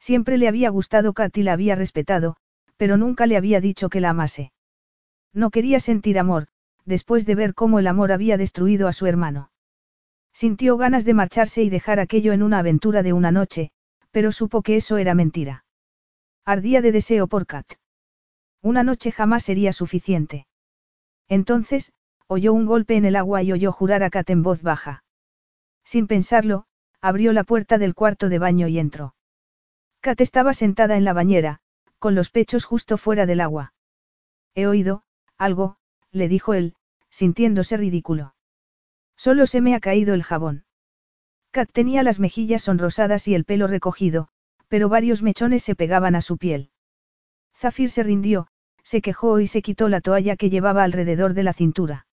Siempre 0.00 0.38
le 0.38 0.48
había 0.48 0.70
gustado 0.70 1.12
Kat 1.12 1.38
y 1.38 1.44
la 1.44 1.52
había 1.52 1.76
respetado, 1.76 2.36
pero 2.76 2.96
nunca 2.96 3.26
le 3.26 3.36
había 3.36 3.60
dicho 3.60 3.90
que 3.90 4.00
la 4.00 4.10
amase. 4.10 4.50
No 5.32 5.50
quería 5.50 5.78
sentir 5.78 6.18
amor, 6.18 6.48
después 6.90 7.24
de 7.24 7.34
ver 7.34 7.54
cómo 7.54 7.78
el 7.78 7.86
amor 7.86 8.12
había 8.12 8.36
destruido 8.36 8.86
a 8.86 8.92
su 8.92 9.06
hermano. 9.06 9.50
Sintió 10.34 10.76
ganas 10.76 11.06
de 11.06 11.14
marcharse 11.14 11.62
y 11.62 11.70
dejar 11.70 11.98
aquello 12.00 12.34
en 12.34 12.42
una 12.42 12.58
aventura 12.58 13.02
de 13.02 13.14
una 13.14 13.32
noche, 13.32 13.70
pero 14.10 14.32
supo 14.32 14.60
que 14.60 14.76
eso 14.76 14.98
era 14.98 15.14
mentira. 15.14 15.64
Ardía 16.44 16.82
de 16.82 16.92
deseo 16.92 17.26
por 17.26 17.46
Kat. 17.46 17.66
Una 18.60 18.82
noche 18.82 19.10
jamás 19.10 19.44
sería 19.44 19.72
suficiente. 19.72 20.46
Entonces, 21.28 21.92
oyó 22.26 22.52
un 22.52 22.66
golpe 22.66 22.96
en 22.96 23.06
el 23.06 23.16
agua 23.16 23.42
y 23.42 23.52
oyó 23.52 23.72
jurar 23.72 24.02
a 24.02 24.10
Kat 24.10 24.28
en 24.28 24.42
voz 24.42 24.62
baja. 24.62 25.04
Sin 25.84 26.06
pensarlo, 26.06 26.66
abrió 27.00 27.32
la 27.32 27.44
puerta 27.44 27.78
del 27.78 27.94
cuarto 27.94 28.28
de 28.28 28.38
baño 28.38 28.68
y 28.68 28.78
entró. 28.78 29.14
Kat 30.00 30.20
estaba 30.20 30.52
sentada 30.52 30.96
en 30.96 31.04
la 31.04 31.12
bañera, 31.12 31.60
con 31.98 32.14
los 32.14 32.30
pechos 32.30 32.64
justo 32.64 32.98
fuera 32.98 33.26
del 33.26 33.40
agua. 33.40 33.72
He 34.54 34.66
oído, 34.66 35.02
algo, 35.38 35.76
le 36.10 36.28
dijo 36.28 36.54
él, 36.54 36.74
sintiéndose 37.10 37.76
ridículo. 37.76 38.34
Solo 39.16 39.46
se 39.46 39.60
me 39.60 39.74
ha 39.74 39.80
caído 39.80 40.14
el 40.14 40.22
jabón. 40.22 40.64
Kat 41.50 41.70
tenía 41.72 42.02
las 42.02 42.20
mejillas 42.20 42.62
sonrosadas 42.62 43.28
y 43.28 43.34
el 43.34 43.44
pelo 43.44 43.66
recogido, 43.66 44.28
pero 44.68 44.88
varios 44.88 45.22
mechones 45.22 45.62
se 45.62 45.74
pegaban 45.74 46.14
a 46.14 46.20
su 46.20 46.38
piel. 46.38 46.70
Zafir 47.56 47.90
se 47.90 48.02
rindió, 48.02 48.46
se 48.84 49.02
quejó 49.02 49.40
y 49.40 49.46
se 49.46 49.62
quitó 49.62 49.88
la 49.88 50.00
toalla 50.00 50.36
que 50.36 50.48
llevaba 50.48 50.84
alrededor 50.84 51.34
de 51.34 51.42
la 51.42 51.52
cintura. 51.52 52.06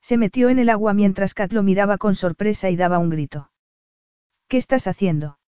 Se 0.00 0.16
metió 0.16 0.48
en 0.48 0.58
el 0.58 0.70
agua 0.70 0.94
mientras 0.94 1.34
Kat 1.34 1.52
lo 1.52 1.62
miraba 1.62 1.98
con 1.98 2.14
sorpresa 2.14 2.70
y 2.70 2.76
daba 2.76 2.98
un 2.98 3.10
grito. 3.10 3.50
¿Qué 4.48 4.56
estás 4.56 4.86
haciendo? 4.86 5.38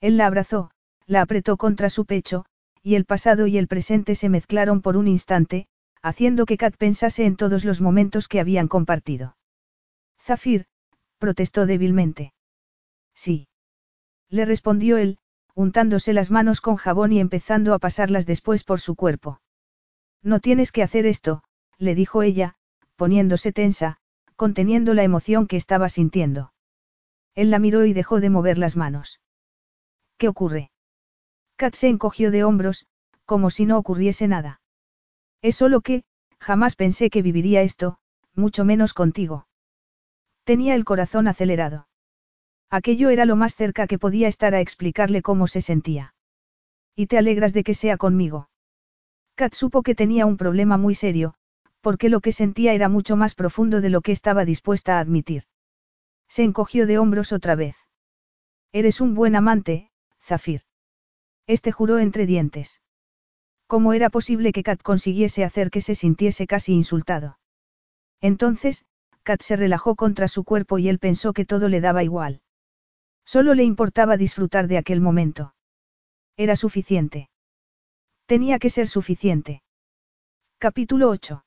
Él 0.00 0.16
la 0.16 0.26
abrazó, 0.26 0.70
la 1.06 1.22
apretó 1.22 1.56
contra 1.56 1.90
su 1.90 2.06
pecho, 2.06 2.46
y 2.82 2.94
el 2.94 3.04
pasado 3.04 3.46
y 3.46 3.58
el 3.58 3.68
presente 3.68 4.14
se 4.14 4.28
mezclaron 4.28 4.82
por 4.82 4.96
un 4.96 5.08
instante, 5.08 5.66
haciendo 6.04 6.44
que 6.44 6.58
Kat 6.58 6.76
pensase 6.76 7.24
en 7.24 7.34
todos 7.34 7.64
los 7.64 7.80
momentos 7.80 8.28
que 8.28 8.38
habían 8.38 8.68
compartido. 8.68 9.38
Zafir, 10.20 10.66
protestó 11.16 11.64
débilmente. 11.64 12.34
Sí. 13.14 13.48
Le 14.28 14.44
respondió 14.44 14.98
él, 14.98 15.16
untándose 15.54 16.12
las 16.12 16.30
manos 16.30 16.60
con 16.60 16.76
jabón 16.76 17.12
y 17.12 17.20
empezando 17.20 17.72
a 17.72 17.78
pasarlas 17.78 18.26
después 18.26 18.64
por 18.64 18.80
su 18.80 18.96
cuerpo. 18.96 19.40
No 20.22 20.40
tienes 20.40 20.72
que 20.72 20.82
hacer 20.82 21.06
esto, 21.06 21.42
le 21.78 21.94
dijo 21.94 22.22
ella, 22.22 22.56
poniéndose 22.96 23.52
tensa, 23.52 23.96
conteniendo 24.36 24.92
la 24.92 25.04
emoción 25.04 25.46
que 25.46 25.56
estaba 25.56 25.88
sintiendo. 25.88 26.52
Él 27.34 27.50
la 27.50 27.58
miró 27.58 27.86
y 27.86 27.94
dejó 27.94 28.20
de 28.20 28.28
mover 28.28 28.58
las 28.58 28.76
manos. 28.76 29.22
¿Qué 30.18 30.28
ocurre? 30.28 30.70
Kat 31.56 31.74
se 31.76 31.88
encogió 31.88 32.30
de 32.30 32.44
hombros, 32.44 32.86
como 33.24 33.48
si 33.48 33.64
no 33.64 33.78
ocurriese 33.78 34.28
nada. 34.28 34.60
Es 35.44 35.56
solo 35.56 35.82
que, 35.82 36.04
jamás 36.40 36.74
pensé 36.74 37.10
que 37.10 37.20
viviría 37.20 37.60
esto, 37.60 37.98
mucho 38.34 38.64
menos 38.64 38.94
contigo. 38.94 39.46
Tenía 40.44 40.74
el 40.74 40.86
corazón 40.86 41.28
acelerado. 41.28 41.86
Aquello 42.70 43.10
era 43.10 43.26
lo 43.26 43.36
más 43.36 43.54
cerca 43.54 43.86
que 43.86 43.98
podía 43.98 44.26
estar 44.26 44.54
a 44.54 44.60
explicarle 44.60 45.20
cómo 45.20 45.46
se 45.46 45.60
sentía. 45.60 46.14
¿Y 46.96 47.08
te 47.08 47.18
alegras 47.18 47.52
de 47.52 47.62
que 47.62 47.74
sea 47.74 47.98
conmigo? 47.98 48.48
Kat 49.34 49.52
supo 49.52 49.82
que 49.82 49.94
tenía 49.94 50.24
un 50.24 50.38
problema 50.38 50.78
muy 50.78 50.94
serio, 50.94 51.34
porque 51.82 52.08
lo 52.08 52.20
que 52.20 52.32
sentía 52.32 52.72
era 52.72 52.88
mucho 52.88 53.14
más 53.14 53.34
profundo 53.34 53.82
de 53.82 53.90
lo 53.90 54.00
que 54.00 54.12
estaba 54.12 54.46
dispuesta 54.46 54.96
a 54.96 55.00
admitir. 55.00 55.42
Se 56.26 56.42
encogió 56.42 56.86
de 56.86 56.96
hombros 56.96 57.32
otra 57.32 57.54
vez. 57.54 57.76
Eres 58.72 59.02
un 59.02 59.12
buen 59.12 59.36
amante, 59.36 59.90
Zafir. 60.22 60.62
Este 61.46 61.70
juró 61.70 61.98
entre 61.98 62.24
dientes. 62.24 62.80
¿Cómo 63.74 63.92
era 63.92 64.08
posible 64.08 64.52
que 64.52 64.62
Kat 64.62 64.80
consiguiese 64.80 65.42
hacer 65.42 65.68
que 65.68 65.80
se 65.80 65.96
sintiese 65.96 66.46
casi 66.46 66.74
insultado? 66.74 67.40
Entonces, 68.20 68.84
Kat 69.24 69.42
se 69.42 69.56
relajó 69.56 69.96
contra 69.96 70.28
su 70.28 70.44
cuerpo 70.44 70.78
y 70.78 70.88
él 70.88 71.00
pensó 71.00 71.32
que 71.32 71.44
todo 71.44 71.68
le 71.68 71.80
daba 71.80 72.04
igual. 72.04 72.40
Solo 73.24 73.52
le 73.52 73.64
importaba 73.64 74.16
disfrutar 74.16 74.68
de 74.68 74.78
aquel 74.78 75.00
momento. 75.00 75.56
Era 76.36 76.54
suficiente. 76.54 77.30
Tenía 78.26 78.60
que 78.60 78.70
ser 78.70 78.86
suficiente. 78.86 79.64
Capítulo 80.58 81.08
8. 81.08 81.44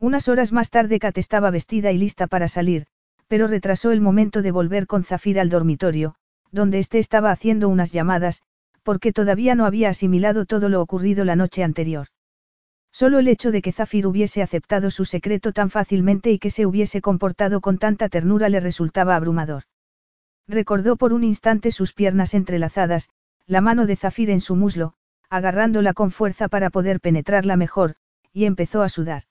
Unas 0.00 0.26
horas 0.26 0.50
más 0.50 0.70
tarde 0.70 0.98
Kat 0.98 1.16
estaba 1.16 1.52
vestida 1.52 1.92
y 1.92 1.98
lista 1.98 2.26
para 2.26 2.48
salir, 2.48 2.88
pero 3.28 3.46
retrasó 3.46 3.92
el 3.92 4.00
momento 4.00 4.42
de 4.42 4.50
volver 4.50 4.88
con 4.88 5.04
Zafir 5.04 5.38
al 5.38 5.48
dormitorio, 5.48 6.16
donde 6.50 6.80
éste 6.80 6.98
estaba 6.98 7.30
haciendo 7.30 7.68
unas 7.68 7.92
llamadas, 7.92 8.42
porque 8.86 9.12
todavía 9.12 9.56
no 9.56 9.66
había 9.66 9.88
asimilado 9.88 10.46
todo 10.46 10.68
lo 10.68 10.80
ocurrido 10.80 11.24
la 11.24 11.34
noche 11.34 11.64
anterior. 11.64 12.06
Solo 12.92 13.18
el 13.18 13.26
hecho 13.26 13.50
de 13.50 13.60
que 13.60 13.72
Zafir 13.72 14.06
hubiese 14.06 14.42
aceptado 14.42 14.92
su 14.92 15.04
secreto 15.04 15.52
tan 15.52 15.70
fácilmente 15.70 16.30
y 16.30 16.38
que 16.38 16.50
se 16.50 16.66
hubiese 16.66 17.00
comportado 17.00 17.60
con 17.60 17.78
tanta 17.78 18.08
ternura 18.08 18.48
le 18.48 18.60
resultaba 18.60 19.16
abrumador. 19.16 19.64
Recordó 20.46 20.94
por 20.94 21.12
un 21.12 21.24
instante 21.24 21.72
sus 21.72 21.92
piernas 21.94 22.32
entrelazadas, 22.32 23.10
la 23.44 23.60
mano 23.60 23.86
de 23.86 23.96
Zafir 23.96 24.30
en 24.30 24.40
su 24.40 24.54
muslo, 24.54 24.94
agarrándola 25.30 25.92
con 25.92 26.12
fuerza 26.12 26.46
para 26.46 26.70
poder 26.70 27.00
penetrarla 27.00 27.56
mejor, 27.56 27.96
y 28.32 28.44
empezó 28.44 28.82
a 28.82 28.88
sudar. 28.88 29.24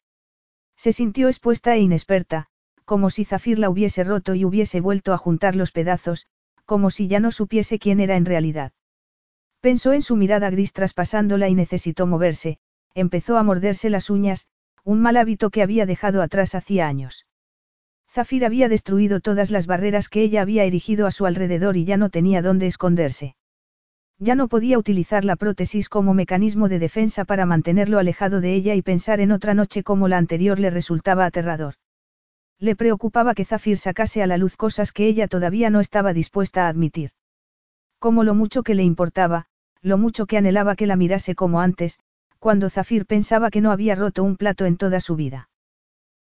Se 0.76 0.92
sintió 0.92 1.30
expuesta 1.30 1.76
e 1.76 1.80
inexperta, 1.80 2.48
como 2.84 3.10
si 3.10 3.24
Zafir 3.24 3.58
la 3.58 3.70
hubiese 3.70 4.04
roto 4.04 4.36
y 4.36 4.44
hubiese 4.44 4.82
vuelto 4.82 5.14
a 5.14 5.18
juntar 5.18 5.56
los 5.56 5.72
pedazos, 5.72 6.28
como 6.66 6.90
si 6.90 7.08
ya 7.08 7.22
no 7.22 7.32
supiese 7.32 7.80
quién 7.80 8.02
era 8.02 8.18
en 8.18 8.26
realidad. 8.26 8.74
Pensó 9.66 9.94
en 9.94 10.04
su 10.04 10.16
mirada 10.16 10.52
gris 10.52 10.74
traspasándola 10.74 11.50
y 11.50 11.56
necesitó 11.56 12.06
moverse, 12.06 12.60
empezó 12.94 13.36
a 13.36 13.42
morderse 13.42 13.90
las 13.90 14.12
uñas, 14.12 14.48
un 14.84 15.02
mal 15.02 15.18
hábito 15.18 15.50
que 15.50 15.64
había 15.64 15.88
dejado 15.88 16.22
atrás 16.22 16.54
hacía 16.54 16.88
años. 16.88 17.26
Zafir 18.08 18.46
había 18.46 18.70
destruido 18.70 19.22
todas 19.22 19.50
las 19.50 19.66
barreras 19.66 20.08
que 20.08 20.22
ella 20.22 20.44
había 20.44 20.66
erigido 20.66 21.08
a 21.08 21.12
su 21.12 21.26
alrededor 21.26 21.78
y 21.78 21.84
ya 21.84 21.98
no 21.98 22.12
tenía 22.12 22.44
dónde 22.44 22.68
esconderse. 22.68 23.38
Ya 24.20 24.36
no 24.36 24.50
podía 24.50 24.78
utilizar 24.78 25.26
la 25.26 25.36
prótesis 25.36 25.90
como 25.90 26.14
mecanismo 26.14 26.70
de 26.70 26.78
defensa 26.78 27.26
para 27.26 27.48
mantenerlo 27.48 27.98
alejado 27.98 28.42
de 28.42 28.54
ella 28.54 28.76
y 28.76 28.84
pensar 28.84 29.20
en 29.20 29.32
otra 29.32 29.56
noche 29.56 29.82
como 29.82 30.08
la 30.08 30.20
anterior 30.20 30.60
le 30.60 30.70
resultaba 30.70 31.26
aterrador. 31.26 31.74
Le 32.60 32.76
preocupaba 32.76 33.34
que 33.34 33.46
Zafir 33.46 33.80
sacase 33.80 34.22
a 34.22 34.28
la 34.28 34.38
luz 34.38 34.58
cosas 34.58 34.92
que 34.92 35.08
ella 35.08 35.28
todavía 35.28 35.72
no 35.72 35.80
estaba 35.80 36.14
dispuesta 36.14 36.68
a 36.68 36.70
admitir. 36.70 37.10
Como 37.98 38.24
lo 38.24 38.36
mucho 38.36 38.62
que 38.62 38.76
le 38.76 38.84
importaba, 38.84 39.48
lo 39.86 40.00
mucho 40.00 40.26
que 40.26 40.38
anhelaba 40.38 40.76
que 40.76 40.88
la 40.88 40.96
mirase 40.96 41.36
como 41.36 41.62
antes, 41.62 42.00
cuando 42.40 42.72
Zafir 42.72 43.06
pensaba 43.06 43.52
que 43.52 43.62
no 43.62 43.72
había 43.72 43.94
roto 43.94 44.24
un 44.24 44.36
plato 44.36 44.66
en 44.66 44.78
toda 44.78 45.00
su 45.00 45.16
vida. 45.16 45.48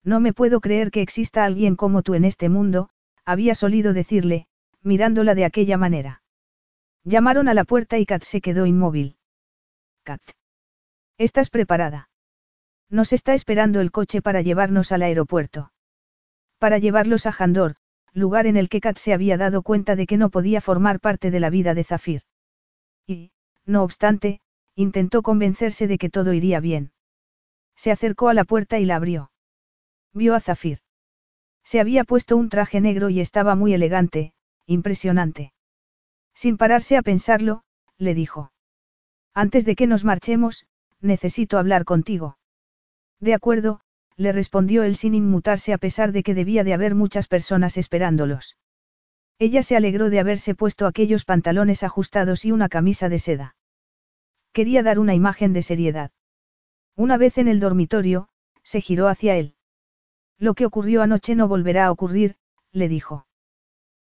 No 0.02 0.22
me 0.22 0.32
puedo 0.32 0.62
creer 0.62 0.92
que 0.92 1.02
exista 1.02 1.44
alguien 1.44 1.76
como 1.76 2.02
tú 2.02 2.14
en 2.14 2.24
este 2.24 2.48
mundo, 2.48 2.90
había 3.26 3.56
solido 3.56 3.92
decirle, 3.92 4.48
mirándola 4.82 5.36
de 5.36 5.44
aquella 5.44 5.76
manera. 5.76 6.24
Llamaron 7.04 7.50
a 7.50 7.54
la 7.54 7.66
puerta 7.66 7.98
y 7.98 8.06
Kat 8.06 8.24
se 8.24 8.40
quedó 8.40 8.66
inmóvil. 8.66 9.18
Kat. 10.04 10.22
¿Estás 11.18 11.50
preparada? 11.50 12.10
Nos 12.90 13.12
está 13.12 13.34
esperando 13.34 13.82
el 13.82 13.92
coche 13.92 14.22
para 14.22 14.40
llevarnos 14.42 14.94
al 14.94 15.02
aeropuerto. 15.02 15.74
Para 16.60 16.78
llevarlos 16.78 17.26
a 17.26 17.34
Jandor, 17.34 17.76
lugar 18.14 18.48
en 18.48 18.56
el 18.56 18.70
que 18.70 18.80
Kat 18.80 18.98
se 18.98 19.12
había 19.12 19.36
dado 19.36 19.64
cuenta 19.64 19.98
de 19.98 20.08
que 20.08 20.16
no 20.16 20.30
podía 20.30 20.62
formar 20.62 21.02
parte 21.02 21.30
de 21.30 21.42
la 21.42 21.50
vida 21.50 21.74
de 21.74 21.84
Zafir. 21.84 22.22
Y, 23.06 23.32
no 23.66 23.84
obstante, 23.84 24.42
intentó 24.76 25.22
convencerse 25.22 25.88
de 25.88 25.98
que 25.98 26.10
todo 26.10 26.34
iría 26.34 26.60
bien. 26.60 26.92
Se 27.76 27.92
acercó 27.92 28.30
a 28.30 28.34
la 28.34 28.44
puerta 28.44 28.80
y 28.80 28.86
la 28.86 28.96
abrió. 28.96 29.32
Vio 30.14 30.36
a 30.36 30.40
Zafir. 30.40 30.80
Se 31.64 31.80
había 31.80 32.04
puesto 32.04 32.36
un 32.36 32.50
traje 32.50 32.82
negro 32.82 33.10
y 33.10 33.20
estaba 33.20 33.56
muy 33.56 33.74
elegante, 33.74 34.34
impresionante. 34.66 35.54
Sin 36.34 36.58
pararse 36.58 36.98
a 36.98 37.02
pensarlo, 37.02 37.64
le 37.98 38.14
dijo. 38.14 38.52
Antes 39.34 39.66
de 39.66 39.76
que 39.76 39.88
nos 39.88 40.04
marchemos, 40.04 40.66
necesito 41.02 41.58
hablar 41.58 41.86
contigo. 41.86 42.38
De 43.20 43.34
acuerdo, 43.34 43.82
le 44.16 44.32
respondió 44.32 44.84
él 44.84 44.96
sin 44.96 45.16
inmutarse 45.16 45.74
a 45.74 45.78
pesar 45.78 46.12
de 46.12 46.24
que 46.24 46.34
debía 46.34 46.64
de 46.64 46.74
haber 46.74 46.96
muchas 46.96 47.28
personas 47.28 47.78
esperándolos. 47.78 48.58
Ella 49.40 49.64
se 49.64 49.77
alegró 49.77 50.09
de 50.09 50.19
haberse 50.19 50.53
puesto 50.53 50.85
aquellos 50.85 51.24
pantalones 51.24 51.84
ajustados 51.84 52.43
y 52.43 52.51
una 52.51 52.68
camisa 52.68 53.08
de 53.08 53.19
seda. 53.19 53.56
Quería 54.51 54.84
dar 54.84 55.00
una 55.00 55.16
imagen 55.16 55.53
de 55.53 55.61
seriedad. 55.61 56.11
Una 56.98 57.18
vez 57.18 57.38
en 57.38 57.48
el 57.48 57.61
dormitorio, 57.61 58.27
se 58.64 58.82
giró 58.82 59.08
hacia 59.08 59.38
él. 59.38 59.56
Lo 60.38 60.56
que 60.56 60.66
ocurrió 60.66 61.01
anoche 61.01 61.35
no 61.35 61.48
volverá 61.48 61.85
a 61.85 61.92
ocurrir, 61.92 62.35
le 62.74 62.90
dijo. 62.90 63.27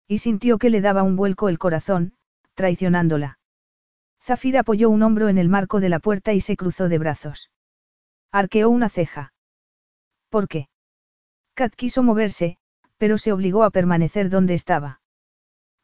Y 0.08 0.18
sintió 0.18 0.58
que 0.58 0.70
le 0.70 0.80
daba 0.80 1.04
un 1.04 1.14
vuelco 1.14 1.48
el 1.48 1.58
corazón, 1.58 2.14
traicionándola. 2.54 3.38
Zafir 4.20 4.58
apoyó 4.58 4.90
un 4.90 5.04
hombro 5.04 5.28
en 5.28 5.38
el 5.38 5.48
marco 5.48 5.78
de 5.78 5.88
la 5.88 6.00
puerta 6.00 6.32
y 6.32 6.40
se 6.40 6.56
cruzó 6.56 6.88
de 6.88 6.98
brazos. 6.98 7.52
Arqueó 8.32 8.70
una 8.70 8.88
ceja. 8.88 9.32
¿Por 10.30 10.48
qué? 10.48 10.68
Kat 11.54 11.74
quiso 11.74 12.02
moverse, 12.02 12.58
pero 12.96 13.18
se 13.18 13.32
obligó 13.32 13.62
a 13.62 13.70
permanecer 13.70 14.30
donde 14.30 14.54
estaba. 14.54 15.00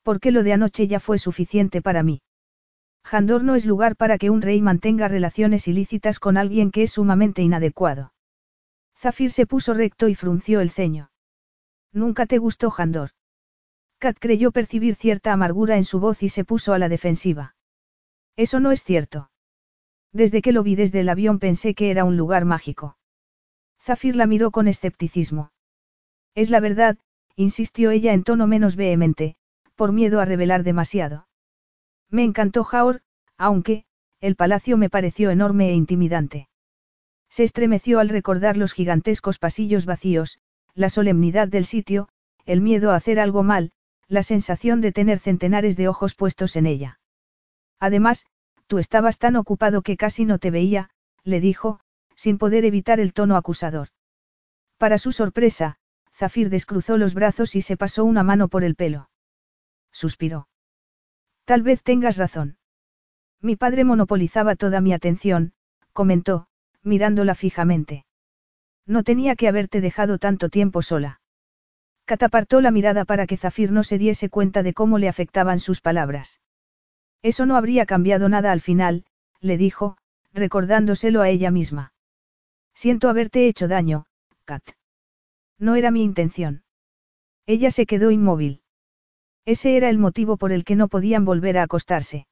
Porque 0.05 0.31
lo 0.31 0.45
de 0.45 0.53
anoche 0.53 0.87
ya 0.87 1.01
fue 1.01 1.19
suficiente 1.19 1.83
para 1.83 2.05
mí. 2.05 2.21
Jandor 3.05 3.43
no 3.43 3.55
es 3.55 3.67
lugar 3.67 3.97
para 3.97 4.19
que 4.19 4.31
un 4.31 4.43
rey 4.43 4.61
mantenga 4.63 5.09
relaciones 5.09 5.67
ilícitas 5.67 6.21
con 6.21 6.37
alguien 6.37 6.71
que 6.71 6.85
es 6.85 6.93
sumamente 6.93 7.43
inadecuado. 7.43 8.13
Zafir 8.97 9.33
se 9.33 9.47
puso 9.47 9.75
recto 9.75 10.09
y 10.09 10.15
frunció 10.15 10.61
el 10.61 10.71
ceño. 10.71 11.11
Nunca 11.93 12.27
te 12.27 12.39
gustó 12.39 12.71
Jandor. 12.71 13.11
Kat 13.99 14.19
creyó 14.21 14.53
percibir 14.53 14.95
cierta 14.95 15.33
amargura 15.33 15.77
en 15.77 15.85
su 15.85 16.01
voz 16.01 16.23
y 16.23 16.29
se 16.29 16.45
puso 16.45 16.75
a 16.75 16.79
la 16.79 16.89
defensiva. 16.89 17.57
Eso 18.37 18.61
no 18.61 18.73
es 18.73 18.85
cierto. 18.85 19.31
Desde 20.13 20.43
que 20.43 20.53
lo 20.53 20.63
vi 20.63 20.75
desde 20.75 21.01
el 21.01 21.09
avión 21.09 21.39
pensé 21.39 21.75
que 21.75 21.91
era 21.91 22.05
un 22.05 22.17
lugar 22.17 22.45
mágico. 22.45 22.99
Zafir 23.81 24.17
la 24.17 24.27
miró 24.27 24.51
con 24.51 24.69
escepticismo. 24.69 25.51
Es 26.35 26.51
la 26.51 26.61
verdad, 26.61 26.99
insistió 27.37 27.91
ella 27.91 28.13
en 28.13 28.25
tono 28.25 28.47
menos 28.47 28.77
vehemente, 28.77 29.37
por 29.75 29.93
miedo 29.93 30.21
a 30.21 30.25
revelar 30.25 30.63
demasiado. 30.63 31.29
Me 32.11 32.25
encantó 32.25 32.65
Jaor, 32.65 33.03
aunque, 33.37 33.85
el 34.21 34.37
palacio 34.37 34.77
me 34.77 34.91
pareció 34.91 35.31
enorme 35.31 35.71
e 35.71 35.75
intimidante. 35.75 36.49
Se 37.29 37.45
estremeció 37.45 37.99
al 37.99 38.09
recordar 38.09 38.57
los 38.57 38.73
gigantescos 38.73 39.39
pasillos 39.39 39.87
vacíos, 39.87 40.39
la 40.75 40.89
solemnidad 40.89 41.49
del 41.49 41.65
sitio, 41.65 42.09
el 42.47 42.61
miedo 42.61 42.93
a 42.93 42.97
hacer 42.97 43.19
algo 43.19 43.43
mal, 43.43 43.73
la 44.09 44.23
sensación 44.23 44.81
de 44.81 44.93
tener 44.93 45.19
centenares 45.19 45.77
de 45.77 45.89
ojos 45.89 46.15
puestos 46.15 46.57
en 46.57 46.67
ella. 46.67 47.01
Además, 47.81 48.27
tú 48.67 48.79
estabas 48.79 49.19
tan 49.19 49.37
ocupado 49.37 49.83
que 49.83 49.97
casi 49.97 50.25
no 50.25 50.39
te 50.39 50.51
veía, 50.51 50.91
le 51.23 51.41
dijo, 51.41 51.81
sin 52.15 52.39
poder 52.39 52.65
evitar 52.65 53.01
el 53.01 53.13
tono 53.13 53.37
acusador. 53.37 53.89
Para 54.79 54.99
su 54.99 55.13
sorpresa, 55.13 55.79
Zafir 56.15 56.51
descruzó 56.51 56.97
los 56.97 57.15
brazos 57.15 57.57
y 57.57 57.63
se 57.63 57.77
pasó 57.77 58.05
una 58.05 58.23
mano 58.23 58.49
por 58.49 58.63
el 58.63 58.77
pelo. 58.77 59.09
Suspiró. 59.95 60.49
Tal 61.45 61.63
vez 61.63 61.83
tengas 61.83 62.17
razón. 62.17 62.59
Mi 63.41 63.55
padre 63.55 63.85
monopolizaba 63.85 64.57
toda 64.57 64.81
mi 64.81 64.93
atención, 64.93 65.53
comentó, 65.93 66.49
mirándola 66.83 67.37
fijamente. 67.37 68.05
No 68.87 69.05
tenía 69.05 69.37
que 69.37 69.47
haberte 69.47 69.81
dejado 69.81 70.19
tanto 70.19 70.49
tiempo 70.49 70.83
sola. 70.83 71.21
Catapartó 72.07 72.61
la 72.61 72.73
mirada 72.73 73.05
para 73.05 73.27
que 73.27 73.37
Zafir 73.37 73.71
no 73.71 73.85
se 73.85 73.97
diese 73.97 74.29
cuenta 74.29 74.63
de 74.65 74.75
cómo 74.75 74.99
le 74.99 75.09
afectaban 75.09 75.61
sus 75.61 75.81
palabras. 75.81 76.41
Eso 77.23 77.47
no 77.47 77.57
habría 77.57 77.87
cambiado 77.87 78.29
nada 78.29 78.51
al 78.51 78.61
final, 78.61 79.07
le 79.41 79.57
dijo, 79.57 79.97
recordándoselo 80.33 81.23
a 81.23 81.29
ella 81.29 81.53
misma. 81.53 81.93
Siento 82.75 83.09
haberte 83.09 83.47
hecho 83.47 83.69
daño, 83.69 84.07
Kat. 84.45 84.63
No 85.59 85.77
era 85.77 85.93
mi 85.93 86.03
intención. 86.03 86.65
Ella 87.47 87.71
se 87.71 87.87
quedó 87.87 88.11
inmóvil. 88.11 88.64
Ese 89.47 89.77
era 89.77 89.91
el 89.91 89.99
motivo 89.99 90.37
por 90.37 90.53
el 90.53 90.65
que 90.65 90.77
no 90.77 90.89
podían 90.89 91.25
volver 91.25 91.59
a 91.59 91.63
acostarse. 91.65 92.27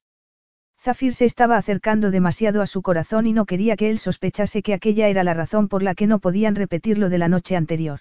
Zafir 0.79 1.13
se 1.13 1.25
estaba 1.25 1.57
acercando 1.57 2.11
demasiado 2.11 2.61
a 2.61 2.67
su 2.67 2.81
corazón 2.81 3.25
y 3.25 3.33
no 3.33 3.45
quería 3.45 3.77
que 3.77 3.89
él 3.89 3.99
sospechase 3.99 4.61
que 4.61 4.73
aquella 4.73 5.07
era 5.07 5.23
la 5.23 5.33
razón 5.33 5.69
por 5.69 5.81
la 5.81 5.95
que 5.95 6.07
no 6.07 6.19
podían 6.19 6.55
repetir 6.55 6.97
lo 6.97 7.09
de 7.09 7.19
la 7.19 7.29
noche 7.29 7.55
anterior. 7.55 7.99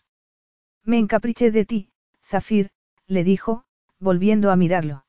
Me 0.84 0.98
encapriché 0.98 1.52
de 1.52 1.64
ti, 1.64 1.90
Zafir, 2.24 2.70
le 3.06 3.22
dijo, 3.22 3.64
volviendo 4.00 4.50
a 4.50 4.56
mirarlo. 4.56 5.04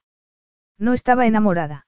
No 0.78 0.94
estaba 0.94 1.26
enamorada. 1.26 1.88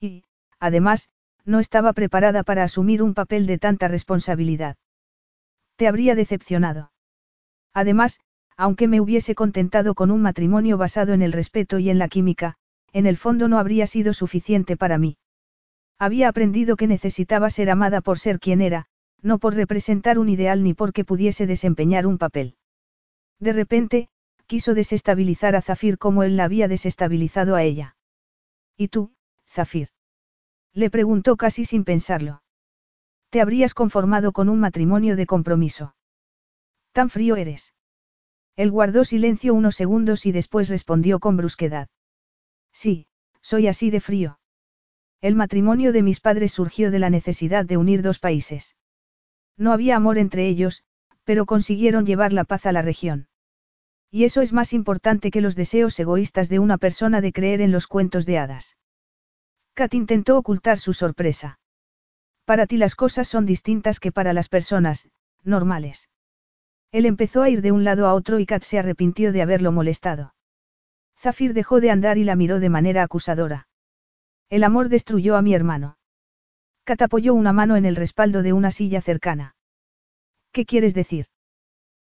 Y, 0.00 0.24
además, 0.58 1.10
no 1.44 1.60
estaba 1.60 1.92
preparada 1.92 2.42
para 2.42 2.64
asumir 2.64 3.02
un 3.02 3.14
papel 3.14 3.46
de 3.46 3.58
tanta 3.58 3.86
responsabilidad. 3.86 4.76
Te 5.76 5.86
habría 5.86 6.14
decepcionado. 6.14 6.90
Además, 7.72 8.20
aunque 8.56 8.88
me 8.88 9.00
hubiese 9.00 9.34
contentado 9.34 9.94
con 9.94 10.10
un 10.10 10.22
matrimonio 10.22 10.78
basado 10.78 11.12
en 11.12 11.22
el 11.22 11.32
respeto 11.32 11.78
y 11.78 11.90
en 11.90 11.98
la 11.98 12.08
química, 12.08 12.54
en 12.92 13.06
el 13.06 13.16
fondo 13.16 13.48
no 13.48 13.58
habría 13.58 13.86
sido 13.86 14.14
suficiente 14.14 14.76
para 14.76 14.98
mí. 14.98 15.18
Había 15.98 16.28
aprendido 16.28 16.76
que 16.76 16.86
necesitaba 16.86 17.50
ser 17.50 17.70
amada 17.70 18.00
por 18.00 18.18
ser 18.18 18.38
quien 18.38 18.60
era, 18.60 18.86
no 19.22 19.38
por 19.38 19.54
representar 19.54 20.18
un 20.18 20.28
ideal 20.28 20.62
ni 20.62 20.74
porque 20.74 21.04
pudiese 21.04 21.46
desempeñar 21.46 22.06
un 22.06 22.18
papel. 22.18 22.56
De 23.38 23.52
repente, 23.52 24.08
quiso 24.46 24.74
desestabilizar 24.74 25.56
a 25.56 25.62
Zafir 25.62 25.98
como 25.98 26.22
él 26.22 26.36
la 26.36 26.44
había 26.44 26.68
desestabilizado 26.68 27.56
a 27.56 27.62
ella. 27.62 27.96
¿Y 28.76 28.88
tú, 28.88 29.12
Zafir? 29.46 29.88
Le 30.72 30.90
preguntó 30.90 31.36
casi 31.36 31.64
sin 31.64 31.84
pensarlo. 31.84 32.42
Te 33.30 33.40
habrías 33.40 33.74
conformado 33.74 34.32
con 34.32 34.48
un 34.48 34.60
matrimonio 34.60 35.16
de 35.16 35.26
compromiso. 35.26 35.94
Tan 36.92 37.10
frío 37.10 37.36
eres. 37.36 37.74
Él 38.56 38.70
guardó 38.70 39.04
silencio 39.04 39.54
unos 39.54 39.76
segundos 39.76 40.26
y 40.26 40.32
después 40.32 40.68
respondió 40.68 41.20
con 41.20 41.36
brusquedad. 41.36 41.88
Sí, 42.72 43.06
soy 43.42 43.68
así 43.68 43.90
de 43.90 44.00
frío. 44.00 44.38
El 45.20 45.34
matrimonio 45.34 45.92
de 45.92 46.02
mis 46.02 46.20
padres 46.20 46.52
surgió 46.52 46.90
de 46.90 46.98
la 46.98 47.10
necesidad 47.10 47.64
de 47.64 47.76
unir 47.76 48.02
dos 48.02 48.18
países. 48.18 48.76
No 49.56 49.72
había 49.72 49.96
amor 49.96 50.18
entre 50.18 50.48
ellos, 50.48 50.84
pero 51.24 51.46
consiguieron 51.46 52.06
llevar 52.06 52.32
la 52.32 52.44
paz 52.44 52.66
a 52.66 52.72
la 52.72 52.82
región. 52.82 53.28
Y 54.10 54.24
eso 54.24 54.40
es 54.40 54.52
más 54.52 54.72
importante 54.72 55.30
que 55.30 55.40
los 55.40 55.56
deseos 55.56 55.98
egoístas 55.98 56.48
de 56.48 56.58
una 56.58 56.78
persona 56.78 57.20
de 57.20 57.32
creer 57.32 57.60
en 57.60 57.72
los 57.72 57.86
cuentos 57.86 58.24
de 58.24 58.38
hadas. 58.38 58.76
Kat 59.74 59.92
intentó 59.94 60.38
ocultar 60.38 60.78
su 60.78 60.92
sorpresa. 60.92 61.58
Para 62.44 62.66
ti 62.66 62.76
las 62.76 62.94
cosas 62.94 63.28
son 63.28 63.44
distintas 63.44 64.00
que 64.00 64.12
para 64.12 64.32
las 64.32 64.48
personas, 64.48 65.08
normales. 65.42 66.08
Él 66.92 67.06
empezó 67.06 67.42
a 67.42 67.50
ir 67.50 67.62
de 67.62 67.72
un 67.72 67.84
lado 67.84 68.06
a 68.06 68.14
otro 68.14 68.38
y 68.38 68.46
Kat 68.46 68.62
se 68.62 68.78
arrepintió 68.78 69.32
de 69.32 69.42
haberlo 69.42 69.72
molestado. 69.72 70.34
Zafir 71.18 71.54
dejó 71.54 71.80
de 71.80 71.90
andar 71.90 72.18
y 72.18 72.24
la 72.24 72.36
miró 72.36 72.60
de 72.60 72.68
manera 72.68 73.02
acusadora. 73.02 73.68
El 74.48 74.64
amor 74.64 74.88
destruyó 74.88 75.36
a 75.36 75.42
mi 75.42 75.54
hermano. 75.54 75.98
Kat 76.84 77.02
apoyó 77.02 77.34
una 77.34 77.52
mano 77.52 77.76
en 77.76 77.84
el 77.84 77.96
respaldo 77.96 78.42
de 78.42 78.52
una 78.52 78.70
silla 78.70 79.00
cercana. 79.00 79.56
¿Qué 80.52 80.64
quieres 80.64 80.94
decir? 80.94 81.26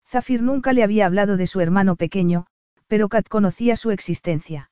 Zafir 0.06 0.42
nunca 0.42 0.72
le 0.72 0.82
había 0.82 1.06
hablado 1.06 1.36
de 1.36 1.46
su 1.46 1.60
hermano 1.60 1.96
pequeño, 1.96 2.46
pero 2.86 3.08
Kat 3.08 3.28
conocía 3.28 3.76
su 3.76 3.90
existencia. 3.90 4.70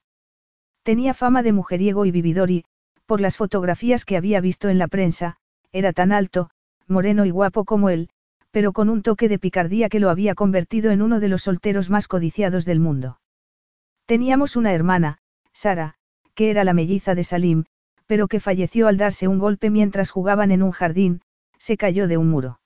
Tenía 0.83 1.15
fama 1.15 1.43
de 1.43 1.53
mujeriego 1.53 2.07
y 2.07 2.11
vividor 2.11 2.51
y, 2.51 2.65
por 3.07 3.21
las 3.21 3.37
fotografías 3.37 4.05
que 4.05 4.17
había 4.17 4.41
visto 4.41 4.69
en 4.69 4.79
la 4.79 4.89
prensa, 4.89 5.37
era 5.71 5.93
tan 5.93 6.13
alto, 6.13 6.51
moreno 6.87 7.27
y 7.27 7.31
guapo 7.31 7.65
como 7.65 7.91
él, 7.91 8.09
pero 8.51 8.73
con 8.73 8.89
un 8.89 9.03
toque 9.03 9.29
de 9.29 9.39
picardía 9.39 9.89
que 9.89 10.01
lo 10.01 10.11
había 10.11 10.35
convertido 10.35 10.91
en 10.91 11.03
uno 11.03 11.21
de 11.21 11.29
los 11.29 11.43
solteros 11.43 11.91
más 11.91 12.09
codiciados 12.09 12.65
del 12.65 12.81
mundo. 12.81 13.21
Teníamos 14.07 14.57
una 14.57 14.73
hermana, 14.73 15.19
Sara, 15.53 15.95
que 16.35 16.51
era 16.51 16.65
la 16.65 16.73
melliza 16.73 17.15
de 17.15 17.25
Salim, 17.25 17.65
pero 18.07 18.27
que 18.27 18.41
falleció 18.41 18.89
al 18.89 18.97
darse 18.97 19.29
un 19.29 19.39
golpe 19.39 19.71
mientras 19.71 20.11
jugaban 20.11 20.51
en 20.51 20.63
un 20.63 20.71
jardín, 20.71 21.21
se 21.59 21.77
cayó 21.77 22.09
de 22.09 22.17
un 22.17 22.31
muro. 22.31 22.61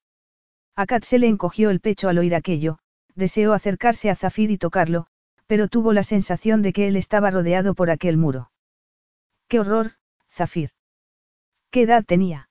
A 0.77 0.87
Kat 0.87 1.05
se 1.05 1.19
le 1.19 1.27
encogió 1.27 1.71
el 1.71 1.81
pecho 1.81 2.09
al 2.09 2.19
oír 2.19 2.35
aquello, 2.35 2.79
deseó 3.15 3.53
acercarse 3.53 4.09
a 4.09 4.17
Zafir 4.17 4.51
y 4.51 4.59
tocarlo, 4.59 5.07
pero 5.47 5.69
tuvo 5.69 5.93
la 5.93 6.03
sensación 6.03 6.63
de 6.63 6.73
que 6.73 6.89
él 6.89 6.97
estaba 6.97 7.31
rodeado 7.31 7.75
por 7.75 7.91
aquel 7.91 8.17
muro. 8.17 8.51
¡Qué 9.49 9.61
horror, 9.61 9.93
Zafir! 10.31 10.71
¿Qué 11.71 11.83
edad 11.83 12.05
tenía? 12.05 12.49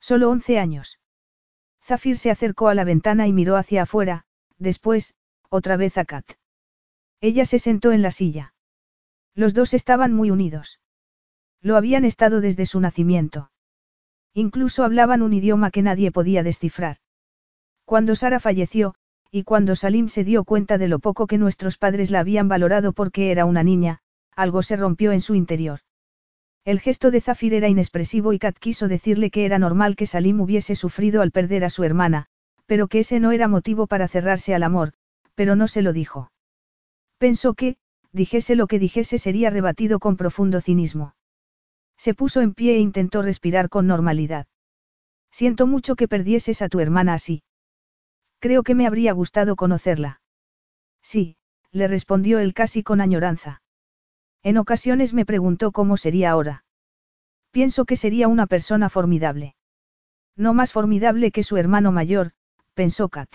Solo 0.00 0.30
once 0.30 0.58
años. 0.58 0.98
Zafir 1.82 2.16
se 2.16 2.30
acercó 2.30 2.68
a 2.68 2.74
la 2.74 2.84
ventana 2.84 3.26
y 3.26 3.32
miró 3.32 3.56
hacia 3.56 3.82
afuera, 3.82 4.24
después, 4.58 5.14
otra 5.48 5.76
vez 5.76 5.98
a 5.98 6.04
Kat. 6.04 6.24
Ella 7.20 7.44
se 7.44 7.58
sentó 7.58 7.92
en 7.92 8.02
la 8.02 8.10
silla. 8.10 8.54
Los 9.34 9.54
dos 9.54 9.74
estaban 9.74 10.12
muy 10.12 10.30
unidos. 10.30 10.80
Lo 11.60 11.76
habían 11.76 12.04
estado 12.04 12.40
desde 12.40 12.66
su 12.66 12.80
nacimiento. 12.80 13.50
Incluso 14.34 14.84
hablaban 14.84 15.22
un 15.22 15.32
idioma 15.32 15.70
que 15.70 15.82
nadie 15.82 16.10
podía 16.10 16.42
descifrar. 16.42 16.96
Cuando 17.84 18.16
Sara 18.16 18.40
falleció, 18.40 18.94
y 19.30 19.44
cuando 19.44 19.76
Salim 19.76 20.08
se 20.08 20.24
dio 20.24 20.44
cuenta 20.44 20.78
de 20.78 20.88
lo 20.88 20.98
poco 20.98 21.26
que 21.26 21.38
nuestros 21.38 21.78
padres 21.78 22.10
la 22.10 22.20
habían 22.20 22.48
valorado 22.48 22.92
porque 22.92 23.30
era 23.30 23.44
una 23.44 23.62
niña, 23.62 24.00
algo 24.34 24.62
se 24.62 24.76
rompió 24.76 25.12
en 25.12 25.20
su 25.20 25.34
interior. 25.34 25.80
El 26.64 26.78
gesto 26.78 27.10
de 27.10 27.20
Zafir 27.20 27.54
era 27.54 27.68
inexpresivo 27.68 28.32
y 28.32 28.38
Kat 28.38 28.56
quiso 28.56 28.86
decirle 28.86 29.30
que 29.30 29.44
era 29.44 29.58
normal 29.58 29.96
que 29.96 30.06
Salim 30.06 30.40
hubiese 30.40 30.76
sufrido 30.76 31.20
al 31.20 31.32
perder 31.32 31.64
a 31.64 31.70
su 31.70 31.82
hermana, 31.82 32.26
pero 32.66 32.86
que 32.86 33.00
ese 33.00 33.18
no 33.18 33.32
era 33.32 33.48
motivo 33.48 33.88
para 33.88 34.06
cerrarse 34.06 34.54
al 34.54 34.62
amor, 34.62 34.92
pero 35.34 35.56
no 35.56 35.66
se 35.66 35.82
lo 35.82 35.92
dijo. 35.92 36.30
Pensó 37.18 37.54
que, 37.54 37.76
dijese 38.12 38.54
lo 38.54 38.68
que 38.68 38.78
dijese 38.78 39.18
sería 39.18 39.50
rebatido 39.50 39.98
con 39.98 40.16
profundo 40.16 40.60
cinismo. 40.60 41.16
Se 41.96 42.14
puso 42.14 42.40
en 42.40 42.54
pie 42.54 42.76
e 42.76 42.78
intentó 42.78 43.22
respirar 43.22 43.68
con 43.68 43.86
normalidad. 43.86 44.46
Siento 45.32 45.66
mucho 45.66 45.96
que 45.96 46.08
perdieses 46.08 46.62
a 46.62 46.68
tu 46.68 46.78
hermana 46.78 47.14
así. 47.14 47.42
Creo 48.38 48.62
que 48.62 48.74
me 48.74 48.86
habría 48.86 49.12
gustado 49.12 49.56
conocerla. 49.56 50.20
Sí, 51.02 51.36
le 51.72 51.88
respondió 51.88 52.38
él 52.38 52.54
casi 52.54 52.82
con 52.82 53.00
añoranza. 53.00 53.61
En 54.42 54.56
ocasiones 54.56 55.14
me 55.14 55.24
preguntó 55.24 55.72
cómo 55.72 55.96
sería 55.96 56.30
ahora. 56.30 56.64
Pienso 57.52 57.84
que 57.84 57.96
sería 57.96 58.28
una 58.28 58.46
persona 58.46 58.88
formidable. 58.88 59.54
No 60.36 60.54
más 60.54 60.72
formidable 60.72 61.30
que 61.30 61.44
su 61.44 61.56
hermano 61.56 61.92
mayor, 61.92 62.32
pensó 62.74 63.08
Kat. 63.08 63.28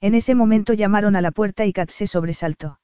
En 0.00 0.14
ese 0.14 0.34
momento 0.34 0.72
llamaron 0.72 1.16
a 1.16 1.20
la 1.20 1.30
puerta 1.30 1.66
y 1.66 1.72
Kat 1.72 1.90
se 1.90 2.06
sobresaltó. 2.06 2.80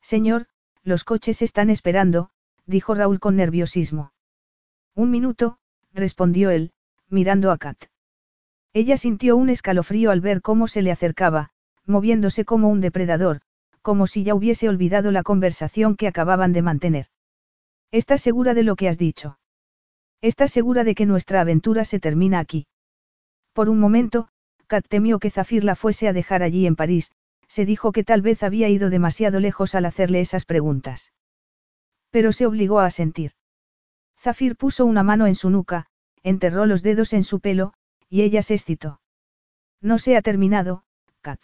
Señor, 0.00 0.46
los 0.82 1.04
coches 1.04 1.42
están 1.42 1.70
esperando, 1.70 2.30
dijo 2.66 2.94
Raúl 2.94 3.20
con 3.20 3.36
nerviosismo. 3.36 4.12
Un 4.94 5.10
minuto, 5.10 5.58
respondió 5.92 6.50
él, 6.50 6.72
mirando 7.08 7.50
a 7.50 7.58
Kat. 7.58 7.84
Ella 8.72 8.96
sintió 8.96 9.36
un 9.36 9.48
escalofrío 9.48 10.10
al 10.10 10.20
ver 10.20 10.42
cómo 10.42 10.68
se 10.68 10.82
le 10.82 10.92
acercaba, 10.92 11.50
moviéndose 11.84 12.44
como 12.44 12.68
un 12.68 12.80
depredador, 12.80 13.40
como 13.88 14.06
si 14.06 14.22
ya 14.22 14.34
hubiese 14.34 14.68
olvidado 14.68 15.10
la 15.12 15.22
conversación 15.22 15.96
que 15.96 16.08
acababan 16.08 16.52
de 16.52 16.60
mantener. 16.60 17.06
¿Estás 17.90 18.20
segura 18.20 18.52
de 18.52 18.62
lo 18.62 18.76
que 18.76 18.86
has 18.86 18.98
dicho? 18.98 19.38
¿Estás 20.20 20.50
segura 20.50 20.84
de 20.84 20.94
que 20.94 21.06
nuestra 21.06 21.40
aventura 21.40 21.86
se 21.86 21.98
termina 21.98 22.38
aquí? 22.38 22.66
Por 23.54 23.70
un 23.70 23.80
momento, 23.80 24.28
Kat 24.66 24.86
temió 24.86 25.18
que 25.18 25.30
Zafir 25.30 25.64
la 25.64 25.74
fuese 25.74 26.06
a 26.06 26.12
dejar 26.12 26.42
allí 26.42 26.66
en 26.66 26.76
París, 26.76 27.12
se 27.46 27.64
dijo 27.64 27.90
que 27.92 28.04
tal 28.04 28.20
vez 28.20 28.42
había 28.42 28.68
ido 28.68 28.90
demasiado 28.90 29.40
lejos 29.40 29.74
al 29.74 29.86
hacerle 29.86 30.20
esas 30.20 30.44
preguntas. 30.44 31.14
Pero 32.10 32.32
se 32.32 32.44
obligó 32.44 32.80
a 32.80 32.90
sentir. 32.90 33.32
Zafir 34.18 34.56
puso 34.56 34.84
una 34.84 35.02
mano 35.02 35.26
en 35.26 35.34
su 35.34 35.48
nuca, 35.48 35.86
enterró 36.22 36.66
los 36.66 36.82
dedos 36.82 37.14
en 37.14 37.24
su 37.24 37.40
pelo, 37.40 37.72
y 38.10 38.20
ella 38.20 38.42
se 38.42 38.52
excitó. 38.52 39.00
No 39.80 39.98
se 39.98 40.14
ha 40.18 40.20
terminado, 40.20 40.84
Kat. 41.22 41.40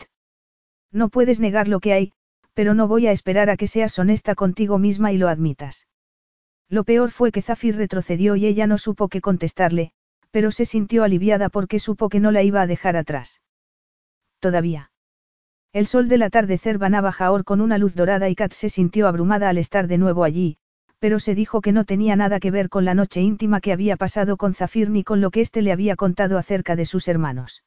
No 0.93 1.09
puedes 1.09 1.41
negar 1.41 1.69
lo 1.69 1.81
que 1.81 1.95
hay, 1.95 2.13
pero 2.55 2.75
no 2.75 2.89
voy 2.89 3.07
a 3.07 3.13
esperar 3.13 3.51
a 3.51 3.57
que 3.57 3.67
seas 3.67 3.99
honesta 3.99 4.35
contigo 4.35 4.79
misma 4.79 5.13
y 5.13 5.19
lo 5.19 5.29
admitas. 5.29 5.87
Lo 6.69 6.85
peor 6.85 7.11
fue 7.11 7.31
que 7.31 7.43
Zafir 7.43 7.77
retrocedió 7.77 8.37
y 8.37 8.47
ella 8.47 8.67
no 8.67 8.79
supo 8.79 9.09
qué 9.09 9.21
contestarle, 9.21 9.93
pero 10.31 10.51
se 10.51 10.65
sintió 10.65 11.05
aliviada 11.05 11.49
porque 11.49 11.79
supo 11.79 12.09
que 12.09 12.21
no 12.21 12.31
la 12.33 12.43
iba 12.43 12.63
a 12.63 12.67
dejar 12.67 12.97
atrás. 12.97 13.41
Todavía. 14.41 14.91
El 15.73 15.87
sol 15.87 16.09
del 16.09 16.23
atardecer 16.23 16.79
banaba 16.79 17.13
Jaor 17.13 17.45
con 17.45 17.61
una 17.61 17.79
luz 17.79 17.95
dorada 17.95 18.29
y 18.29 18.35
Kat 18.35 18.53
se 18.53 18.71
sintió 18.71 19.09
abrumada 19.09 19.49
al 19.49 19.59
estar 19.59 19.89
de 19.89 19.99
nuevo 19.99 20.25
allí, 20.25 20.57
pero 20.99 21.19
se 21.21 21.35
dijo 21.35 21.61
que 21.61 21.73
no 21.73 21.85
tenía 21.85 22.17
nada 22.17 22.41
que 22.41 22.51
ver 22.51 22.69
con 22.69 22.85
la 22.85 22.95
noche 22.95 23.21
íntima 23.21 23.61
que 23.61 23.73
había 23.73 23.97
pasado 23.97 24.37
con 24.37 24.55
Zafir 24.55 24.89
ni 24.91 25.05
con 25.05 25.21
lo 25.21 25.31
que 25.31 25.41
éste 25.41 25.63
le 25.63 25.73
había 25.73 25.97
contado 25.97 26.39
acerca 26.39 26.77
de 26.77 26.87
sus 26.87 27.09
hermanos. 27.09 27.63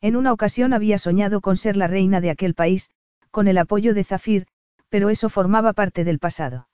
En 0.00 0.16
una 0.16 0.32
ocasión 0.32 0.72
había 0.72 0.98
soñado 0.98 1.40
con 1.40 1.56
ser 1.56 1.76
la 1.76 1.86
reina 1.86 2.20
de 2.20 2.30
aquel 2.30 2.54
país, 2.54 2.90
con 3.30 3.48
el 3.48 3.58
apoyo 3.58 3.94
de 3.94 4.04
Zafir, 4.04 4.46
pero 4.88 5.10
eso 5.10 5.28
formaba 5.28 5.72
parte 5.72 6.04
del 6.04 6.18
pasado. 6.18 6.68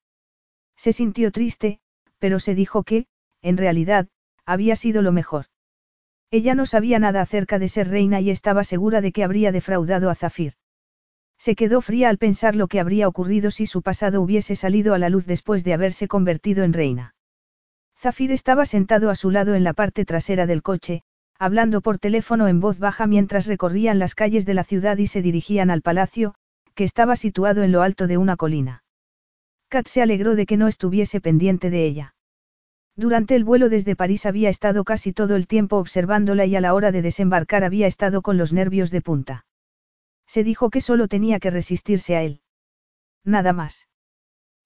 Se 0.77 0.93
sintió 0.93 1.31
triste, 1.31 1.81
pero 2.19 2.41
se 2.41 2.55
dijo 2.55 2.83
que, 2.83 3.07
en 3.43 3.57
realidad, 3.57 4.09
había 4.45 4.77
sido 4.77 5.03
lo 5.03 5.13
mejor. 5.13 5.47
Ella 6.31 6.55
no 6.55 6.67
sabía 6.67 6.99
nada 6.99 7.21
acerca 7.21 7.59
de 7.59 7.69
ser 7.69 7.89
reina 7.89 8.21
y 8.21 8.31
estaba 8.31 8.65
segura 8.65 9.01
de 9.01 9.13
que 9.13 9.25
habría 9.25 9.53
defraudado 9.53 10.11
a 10.11 10.15
Zafir. 10.15 10.55
Se 11.39 11.55
quedó 11.55 11.81
fría 11.81 12.09
al 12.09 12.19
pensar 12.19 12.57
lo 12.57 12.67
que 12.67 12.81
habría 12.81 13.09
ocurrido 13.09 13.51
si 13.51 13.67
su 13.67 13.83
pasado 13.83 14.23
hubiese 14.23 14.57
salido 14.57 14.95
a 14.95 14.99
la 14.99 15.11
luz 15.11 15.27
después 15.27 15.65
de 15.65 15.75
haberse 15.75 16.09
convertido 16.09 16.65
en 16.65 16.73
reina. 16.73 17.15
Zafir 17.99 18.33
estaba 18.33 18.67
sentado 18.67 19.11
a 19.11 19.15
su 19.15 19.31
lado 19.31 19.55
en 19.55 19.65
la 19.65 19.73
parte 19.73 20.05
trasera 20.05 20.47
del 20.47 20.63
coche, 20.63 21.03
hablando 21.39 21.81
por 21.81 21.99
teléfono 21.99 22.49
en 22.49 22.61
voz 22.61 22.79
baja 22.79 23.07
mientras 23.07 23.47
recorrían 23.47 23.99
las 23.99 24.15
calles 24.15 24.47
de 24.47 24.55
la 24.55 24.65
ciudad 24.65 24.97
y 24.97 25.07
se 25.07 25.23
dirigían 25.23 25.71
al 25.71 25.83
palacio, 25.83 26.35
que 26.77 26.85
estaba 26.85 27.17
situado 27.17 27.65
en 27.65 27.73
lo 27.73 27.83
alto 27.83 28.07
de 28.07 28.19
una 28.19 28.37
colina. 28.37 28.85
Kat 29.69 29.89
se 29.89 30.03
alegró 30.03 30.37
de 30.37 30.47
que 30.47 30.57
no 30.57 30.69
estuviese 30.69 31.21
pendiente 31.21 31.71
de 31.71 31.85
ella. 31.85 32.15
Durante 32.95 33.35
el 33.35 33.45
vuelo 33.45 33.69
desde 33.69 33.97
París 33.97 34.27
había 34.27 34.49
estado 34.49 34.85
casi 34.85 35.13
todo 35.13 35.37
el 35.37 35.49
tiempo 35.49 35.79
observándola 35.79 36.47
y 36.47 36.55
a 36.55 36.61
la 36.61 36.73
hora 36.73 36.93
de 36.93 37.03
desembarcar 37.03 37.65
había 37.65 37.87
estado 37.87 38.23
con 38.23 38.37
los 38.37 38.53
nervios 38.53 38.91
de 38.91 39.01
punta. 39.03 39.47
Se 40.27 40.45
dijo 40.45 40.71
que 40.71 40.81
solo 40.81 41.09
tenía 41.09 41.41
que 41.41 41.51
resistirse 41.51 42.15
a 42.15 42.23
él. 42.23 42.41
Nada 43.25 43.53
más. 43.53 43.89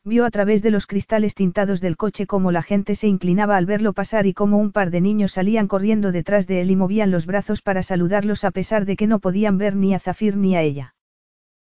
Vio 0.04 0.24
a 0.24 0.30
través 0.30 0.62
de 0.62 0.70
los 0.70 0.86
cristales 0.86 1.34
tintados 1.34 1.80
del 1.80 1.96
coche 1.96 2.26
cómo 2.26 2.52
la 2.52 2.62
gente 2.62 2.94
se 2.94 3.06
inclinaba 3.06 3.56
al 3.56 3.66
verlo 3.66 3.92
pasar 3.92 4.26
y 4.26 4.32
cómo 4.32 4.58
un 4.58 4.72
par 4.72 4.90
de 4.90 5.00
niños 5.00 5.32
salían 5.32 5.68
corriendo 5.68 6.10
detrás 6.12 6.46
de 6.46 6.60
él 6.60 6.70
y 6.70 6.76
movían 6.76 7.10
los 7.10 7.26
brazos 7.26 7.62
para 7.62 7.82
saludarlos 7.82 8.44
a 8.44 8.50
pesar 8.50 8.84
de 8.84 8.96
que 8.96 9.06
no 9.06 9.18
podían 9.18 9.58
ver 9.58 9.76
ni 9.76 9.94
a 9.94 9.98
Zafir 9.98 10.36
ni 10.36 10.56
a 10.56 10.62
ella. 10.62 10.94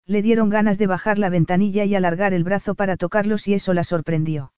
Le 0.06 0.22
dieron 0.22 0.50
ganas 0.50 0.78
de 0.78 0.86
bajar 0.86 1.18
la 1.18 1.28
ventanilla 1.28 1.84
y 1.84 1.94
alargar 1.94 2.34
el 2.34 2.44
brazo 2.44 2.74
para 2.74 2.96
tocarlos 2.96 3.46
y 3.48 3.54
eso 3.54 3.74
la 3.74 3.84
sorprendió. 3.84 4.52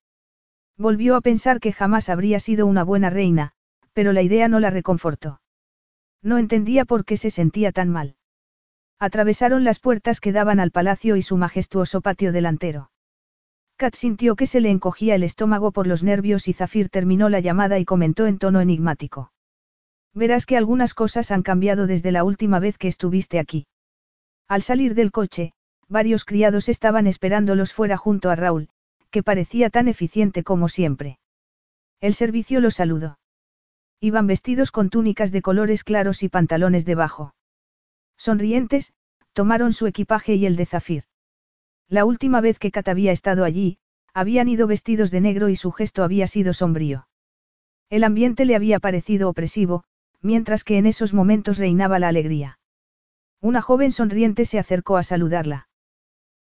Volvió 0.77 1.15
a 1.15 1.21
pensar 1.21 1.59
que 1.59 1.71
jamás 1.71 2.09
habría 2.09 2.39
sido 2.39 2.65
una 2.65 2.83
buena 2.83 3.09
reina, 3.09 3.53
pero 3.93 4.13
la 4.13 4.21
idea 4.21 4.47
no 4.47 4.59
la 4.59 4.69
reconfortó. 4.69 5.41
No 6.21 6.37
entendía 6.37 6.85
por 6.85 7.05
qué 7.05 7.17
se 7.17 7.29
sentía 7.29 7.71
tan 7.71 7.89
mal. 7.89 8.15
Atravesaron 8.99 9.63
las 9.63 9.79
puertas 9.79 10.19
que 10.19 10.31
daban 10.31 10.59
al 10.59 10.71
palacio 10.71 11.15
y 11.15 11.21
su 11.21 11.37
majestuoso 11.37 12.01
patio 12.01 12.31
delantero. 12.31 12.89
Kat 13.75 13.95
sintió 13.95 14.35
que 14.35 14.47
se 14.47 14.61
le 14.61 14.69
encogía 14.69 15.15
el 15.15 15.23
estómago 15.23 15.71
por 15.71 15.87
los 15.87 16.03
nervios 16.03 16.47
y 16.47 16.53
Zafir 16.53 16.89
terminó 16.89 17.27
la 17.29 17.39
llamada 17.39 17.79
y 17.79 17.85
comentó 17.85 18.27
en 18.27 18.37
tono 18.37 18.61
enigmático. 18.61 19.31
Verás 20.13 20.45
que 20.45 20.57
algunas 20.57 20.93
cosas 20.93 21.31
han 21.31 21.41
cambiado 21.41 21.87
desde 21.87 22.11
la 22.11 22.23
última 22.23 22.59
vez 22.59 22.77
que 22.77 22.87
estuviste 22.87 23.39
aquí. 23.39 23.65
Al 24.47 24.61
salir 24.61 24.93
del 24.95 25.11
coche, 25.11 25.53
varios 25.87 26.25
criados 26.25 26.69
estaban 26.69 27.07
esperándolos 27.07 27.73
fuera 27.73 27.97
junto 27.97 28.29
a 28.29 28.35
Raúl, 28.35 28.69
que 29.11 29.23
parecía 29.23 29.69
tan 29.69 29.87
eficiente 29.87 30.43
como 30.43 30.69
siempre. 30.69 31.19
El 32.01 32.13
servicio 32.13 32.59
los 32.59 32.75
saludó. 32.75 33.19
Iban 33.99 34.27
vestidos 34.27 34.71
con 34.71 34.89
túnicas 34.89 35.31
de 35.31 35.41
colores 35.41 35.83
claros 35.83 36.23
y 36.23 36.29
pantalones 36.29 36.83
debajo. 36.83 37.33
Sonrientes, 38.17 38.93
tomaron 39.33 39.71
su 39.71 39.87
equipaje 39.87 40.35
y 40.35 40.45
el 40.45 40.55
de 40.55 40.65
Zafir. 40.65 41.03
La 41.87 42.05
última 42.05 42.41
vez 42.41 42.59
que 42.59 42.71
Kat 42.71 42.87
había 42.87 43.11
estado 43.11 43.43
allí, 43.43 43.77
habían 44.13 44.47
ido 44.47 44.67
vestidos 44.67 45.11
de 45.11 45.21
negro 45.21 45.49
y 45.49 45.55
su 45.55 45.71
gesto 45.71 46.03
había 46.03 46.27
sido 46.27 46.53
sombrío. 46.53 47.07
El 47.89 48.03
ambiente 48.03 48.45
le 48.45 48.55
había 48.55 48.79
parecido 48.79 49.29
opresivo, 49.29 49.83
mientras 50.21 50.63
que 50.63 50.77
en 50.77 50.85
esos 50.85 51.13
momentos 51.13 51.57
reinaba 51.57 51.99
la 51.99 52.07
alegría. 52.07 52.59
Una 53.43 53.61
joven 53.61 53.91
sonriente 53.91 54.45
se 54.45 54.57
acercó 54.57 54.95
a 54.95 55.03
saludarla. 55.03 55.67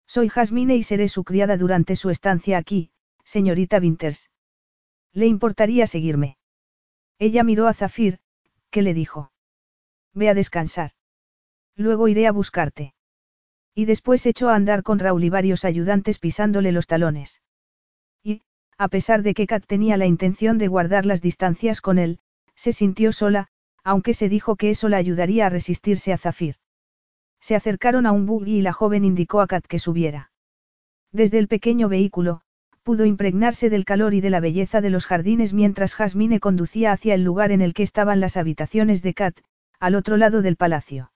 Soy 0.06 0.30
Jasmine 0.30 0.76
y 0.76 0.84
seré 0.84 1.08
su 1.08 1.24
criada 1.24 1.58
durante 1.58 1.96
su 1.96 2.12
estancia 2.12 2.60
aquí, 2.60 2.92
señorita 3.24 3.80
Winters. 3.80 4.30
¿Le 5.12 5.26
importaría 5.26 5.88
seguirme? 5.88 6.38
Ella 7.18 7.44
miró 7.44 7.68
a 7.68 7.74
Zafir, 7.74 8.20
que 8.70 8.84
le 8.84 8.94
dijo. 8.94 9.32
Ve 10.14 10.30
a 10.30 10.36
descansar. 10.36 10.92
Luego 11.76 12.08
iré 12.08 12.28
a 12.28 12.32
buscarte. 12.32 12.94
Y 13.74 13.86
después 13.86 14.24
echó 14.28 14.50
a 14.50 14.56
andar 14.56 14.84
con 14.84 15.00
Raúl 15.00 15.24
y 15.24 15.32
varios 15.32 15.66
ayudantes 15.66 16.20
pisándole 16.20 16.72
los 16.72 16.86
talones. 16.86 17.42
Y, 18.22 18.44
a 18.78 18.90
pesar 18.90 19.24
de 19.24 19.34
que 19.34 19.48
Kat 19.48 19.66
tenía 19.66 19.98
la 19.98 20.06
intención 20.06 20.60
de 20.60 20.68
guardar 20.68 21.08
las 21.08 21.24
distancias 21.24 21.82
con 21.82 21.98
él, 21.98 22.20
se 22.54 22.74
sintió 22.74 23.12
sola, 23.12 23.48
aunque 23.84 24.14
se 24.14 24.30
dijo 24.30 24.56
que 24.56 24.70
eso 24.70 24.88
la 24.88 24.98
ayudaría 24.98 25.48
a 25.48 25.50
resistirse 25.50 26.14
a 26.14 26.20
Zafir. 26.20 26.61
Se 27.42 27.56
acercaron 27.56 28.06
a 28.06 28.12
un 28.12 28.26
buggy 28.26 28.60
y 28.60 28.62
la 28.62 28.72
joven 28.72 29.04
indicó 29.04 29.42
a 29.42 29.48
Kat 29.48 29.66
que 29.66 29.80
subiera. 29.80 30.32
Desde 31.12 31.40
el 31.40 31.48
pequeño 31.48 31.90
vehículo, 31.90 32.42
pudo 32.84 33.06
impregnarse 33.06 33.70
del 33.70 33.84
calor 33.84 34.14
y 34.14 34.22
de 34.22 34.30
la 34.30 34.40
belleza 34.40 34.80
de 34.80 34.90
los 34.90 35.06
jardines 35.08 35.54
mientras 35.54 35.94
Jasmine 35.96 36.40
conducía 36.40 36.92
hacia 36.92 37.16
el 37.16 37.24
lugar 37.24 37.52
en 37.52 37.62
el 37.62 37.74
que 37.74 37.84
estaban 37.84 38.20
las 38.20 38.38
habitaciones 38.38 39.02
de 39.02 39.14
Kat, 39.14 39.38
al 39.80 39.96
otro 39.96 40.18
lado 40.18 40.42
del 40.42 40.56
palacio. 40.56 41.12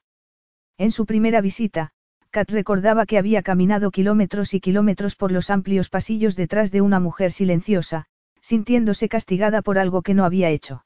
En 0.77 0.91
su 0.91 1.05
primera 1.05 1.41
visita, 1.41 1.91
Kat 2.31 2.49
recordaba 2.51 3.05
que 3.05 3.17
había 3.17 3.41
caminado 3.43 3.91
kilómetros 3.91 4.53
y 4.53 4.59
kilómetros 4.59 5.15
por 5.15 5.31
los 5.31 5.49
amplios 5.49 5.89
pasillos 5.89 6.35
detrás 6.35 6.71
de 6.71 6.81
una 6.81 6.99
mujer 6.99 7.31
silenciosa, 7.31 8.07
sintiéndose 8.41 9.07
castigada 9.07 9.61
por 9.61 9.77
algo 9.77 10.01
que 10.01 10.13
no 10.13 10.25
había 10.25 10.49
hecho. 10.49 10.85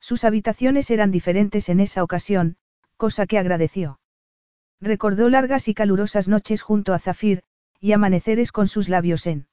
Sus 0.00 0.24
habitaciones 0.24 0.90
eran 0.90 1.10
diferentes 1.10 1.68
en 1.70 1.80
esa 1.80 2.02
ocasión, 2.04 2.56
cosa 2.96 3.26
que 3.26 3.38
agradeció. 3.38 3.98
Recordó 4.80 5.28
largas 5.28 5.68
y 5.68 5.74
calurosas 5.74 6.28
noches 6.28 6.62
junto 6.62 6.94
a 6.94 6.98
Zafir, 6.98 7.42
y 7.80 7.92
amaneceres 7.92 8.52
con 8.52 8.68
sus 8.68 8.88
labios 8.88 9.26
en. 9.26 9.46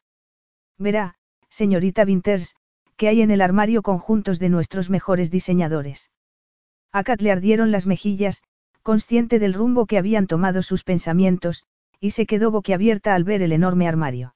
Verá, 0.78 1.16
señorita 1.50 2.04
Winters, 2.04 2.56
que 2.96 3.08
hay 3.08 3.22
en 3.22 3.32
el 3.32 3.42
armario 3.42 3.82
conjuntos 3.82 4.40
de 4.40 4.50
nuestros 4.50 4.90
mejores 4.90 5.32
diseñadores. 5.32 6.12
A 6.92 7.04
Kat 7.04 7.22
le 7.22 7.32
ardieron 7.32 7.72
las 7.72 7.86
mejillas, 7.86 8.44
consciente 8.84 9.40
del 9.40 9.54
rumbo 9.54 9.86
que 9.86 9.98
habían 9.98 10.28
tomado 10.28 10.62
sus 10.62 10.84
pensamientos, 10.84 11.64
y 12.00 12.12
se 12.12 12.26
quedó 12.26 12.52
boquiabierta 12.52 13.16
al 13.16 13.24
ver 13.24 13.42
el 13.42 13.52
enorme 13.52 13.88
armario. 13.88 14.36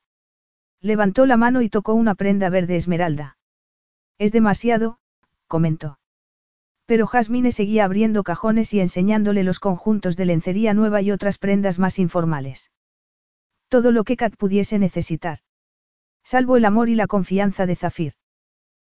Levantó 0.81 1.25
la 1.25 1.37
mano 1.37 1.61
y 1.61 1.69
tocó 1.69 1.93
una 1.93 2.15
prenda 2.15 2.49
verde 2.49 2.75
esmeralda. 2.75 3.37
Es 4.17 4.31
demasiado, 4.31 4.97
comentó. 5.47 5.99
Pero 6.89 7.05
Jasmine 7.05 7.51
seguía 7.51 7.85
abriendo 7.85 8.23
cajones 8.23 8.73
y 8.73 8.79
enseñándole 8.79 9.43
los 9.43 9.59
conjuntos 9.59 10.17
de 10.17 10.25
lencería 10.25 10.73
nueva 10.73 11.03
y 11.03 11.11
otras 11.11 11.37
prendas 11.37 11.77
más 11.77 11.99
informales. 11.99 12.71
Todo 13.67 13.91
lo 13.91 14.03
que 14.03 14.17
Kat 14.17 14.35
pudiese 14.35 14.79
necesitar. 14.79 15.37
Salvo 16.23 16.57
el 16.57 16.65
amor 16.65 16.89
y 16.89 16.95
la 16.95 17.05
confianza 17.05 17.67
de 17.67 17.75
Zafir. 17.75 18.13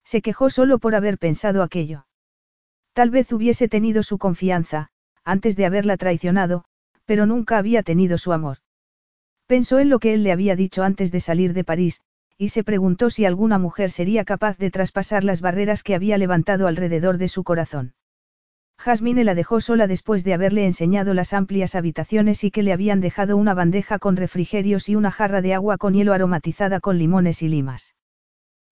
Se 0.04 0.22
quejó 0.22 0.50
solo 0.50 0.78
por 0.78 0.94
haber 0.94 1.18
pensado 1.18 1.64
aquello. 1.64 2.06
Tal 2.92 3.12
vez 3.12 3.32
hubiese 3.32 3.70
tenido 3.70 4.04
su 4.04 4.18
confianza, 4.18 4.90
antes 5.24 5.56
de 5.56 5.66
haberla 5.66 5.96
traicionado, 5.96 6.66
pero 7.06 7.26
nunca 7.26 7.58
había 7.58 7.82
tenido 7.82 8.18
su 8.18 8.34
amor. 8.34 8.58
Pensó 9.46 9.80
en 9.80 9.88
lo 9.90 10.00
que 10.00 10.14
él 10.14 10.24
le 10.24 10.34
había 10.34 10.58
dicho 10.58 10.84
antes 10.84 11.14
de 11.14 11.22
salir 11.22 11.54
de 11.54 11.64
París, 11.64 12.02
y 12.38 12.50
se 12.50 12.64
preguntó 12.64 13.10
si 13.10 13.26
alguna 13.26 13.58
mujer 13.58 13.92
sería 13.92 14.26
capaz 14.26 14.58
de 14.58 14.72
traspasar 14.72 15.24
las 15.24 15.42
barreras 15.42 15.84
que 15.84 15.96
había 15.96 16.18
levantado 16.18 16.68
alrededor 16.68 17.18
de 17.18 17.28
su 17.28 17.44
corazón. 17.44 17.94
Jasmine 18.78 19.24
la 19.24 19.36
dejó 19.36 19.62
sola 19.62 19.88
después 19.88 20.24
de 20.24 20.34
haberle 20.34 20.66
enseñado 20.66 21.14
las 21.14 21.34
amplias 21.34 21.76
habitaciones 21.76 22.44
y 22.44 22.52
que 22.52 22.62
le 22.62 22.74
habían 22.74 23.00
dejado 23.00 23.38
una 23.38 23.54
bandeja 23.54 24.00
con 24.00 24.18
refrigerios 24.18 24.90
y 24.90 24.96
una 24.96 25.12
jarra 25.12 25.42
de 25.42 25.54
agua 25.54 25.78
con 25.78 25.94
hielo 25.94 26.14
aromatizada 26.14 26.82
con 26.82 26.98
limones 26.98 27.42
y 27.42 27.48
limas. 27.48 27.96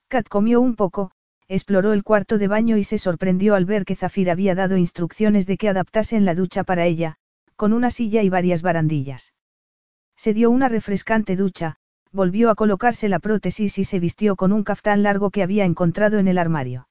Kat 0.10 0.28
comió 0.28 0.60
un 0.60 0.76
poco, 0.76 1.12
exploró 1.48 1.94
el 1.94 2.04
cuarto 2.04 2.38
de 2.38 2.48
baño 2.48 2.78
y 2.78 2.84
se 2.84 2.98
sorprendió 2.98 3.56
al 3.56 3.66
ver 3.66 3.86
que 3.86 3.96
Zafir 3.96 4.30
había 4.30 4.56
dado 4.56 4.78
instrucciones 4.78 5.48
de 5.48 5.58
que 5.58 5.70
adaptasen 5.70 6.26
la 6.26 6.36
ducha 6.36 6.64
para 6.64 6.86
ella, 6.86 7.16
con 7.56 7.72
una 7.72 7.90
silla 7.90 8.24
y 8.24 8.30
varias 8.30 8.62
barandillas. 8.62 9.34
Se 10.16 10.34
dio 10.34 10.52
una 10.52 10.70
refrescante 10.70 11.36
ducha, 11.36 11.78
volvió 12.14 12.52
a 12.52 12.56
colocarse 12.56 13.10
la 13.10 13.20
prótesis 13.20 13.80
y 13.80 13.84
se 13.84 14.00
vistió 14.00 14.36
con 14.36 14.54
un 14.54 14.64
caftán 14.64 15.02
largo 15.02 15.32
que 15.32 15.42
había 15.42 15.66
encontrado 15.66 16.20
en 16.20 16.28
el 16.28 16.38
armario. 16.38 16.88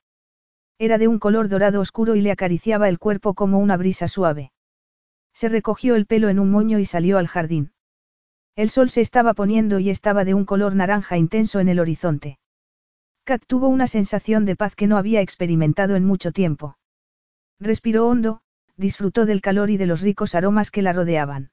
Era 0.78 0.99
de 0.99 1.07
un 1.07 1.20
color 1.20 1.49
dorado 1.49 1.81
oscuro 1.81 2.17
y 2.17 2.20
le 2.20 2.33
acariciaba 2.33 2.89
el 2.89 2.99
cuerpo 2.99 3.34
como 3.34 3.60
una 3.60 3.76
brisa 3.76 4.09
suave. 4.09 4.52
Se 5.33 5.49
recogió 5.49 5.94
el 5.94 6.07
pelo 6.07 6.28
en 6.28 6.41
un 6.41 6.51
moño 6.51 6.81
y 6.81 6.84
salió 6.84 7.18
al 7.18 7.28
jardín. 7.28 7.73
El 8.57 8.68
sol 8.68 8.91
se 8.91 9.01
estaba 9.01 9.33
poniendo 9.33 9.78
y 9.78 9.91
estaba 9.91 10.25
de 10.25 10.34
un 10.34 10.44
color 10.44 10.75
naranja 10.75 11.17
intenso 11.17 11.60
en 11.60 11.68
el 11.68 11.78
horizonte. 11.78 12.39
Kat 13.25 13.42
tuvo 13.47 13.68
una 13.68 13.86
sensación 13.86 14.44
de 14.44 14.57
paz 14.57 14.75
que 14.75 14.89
no 14.89 14.99
había 14.99 15.20
experimentado 15.20 15.94
en 15.94 16.05
mucho 16.05 16.33
tiempo. 16.33 16.76
Respiró 17.60 18.09
hondo, 18.09 18.41
disfrutó 18.76 19.25
del 19.25 19.41
calor 19.41 19.70
y 19.70 19.76
de 19.76 19.86
los 19.86 20.01
ricos 20.01 20.34
aromas 20.34 20.73
que 20.73 20.83
la 20.83 20.92
rodeaban. 20.92 21.52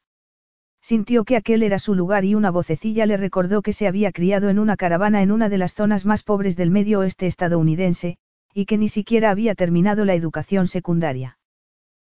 Sintió 0.82 1.24
que 1.26 1.36
aquel 1.36 1.64
era 1.64 1.78
su 1.78 1.94
lugar 1.94 2.26
y 2.26 2.36
una 2.36 2.52
vocecilla 2.52 3.06
le 3.06 3.18
recordó 3.18 3.62
que 3.62 3.74
se 3.74 3.88
había 3.88 4.12
criado 4.12 4.50
en 4.50 4.60
una 4.60 4.78
caravana 4.78 5.22
en 5.22 5.32
una 5.32 5.50
de 5.50 5.58
las 5.58 5.74
zonas 5.74 6.06
más 6.06 6.24
pobres 6.24 6.56
del 6.56 6.72
medio 6.72 7.00
oeste 7.00 7.28
estadounidense, 7.28 8.18
y 8.54 8.66
que 8.66 8.78
ni 8.78 8.90
siquiera 8.90 9.30
había 9.30 9.56
terminado 9.56 10.06
la 10.06 10.16
educación 10.16 10.68
secundaria. 10.68 11.38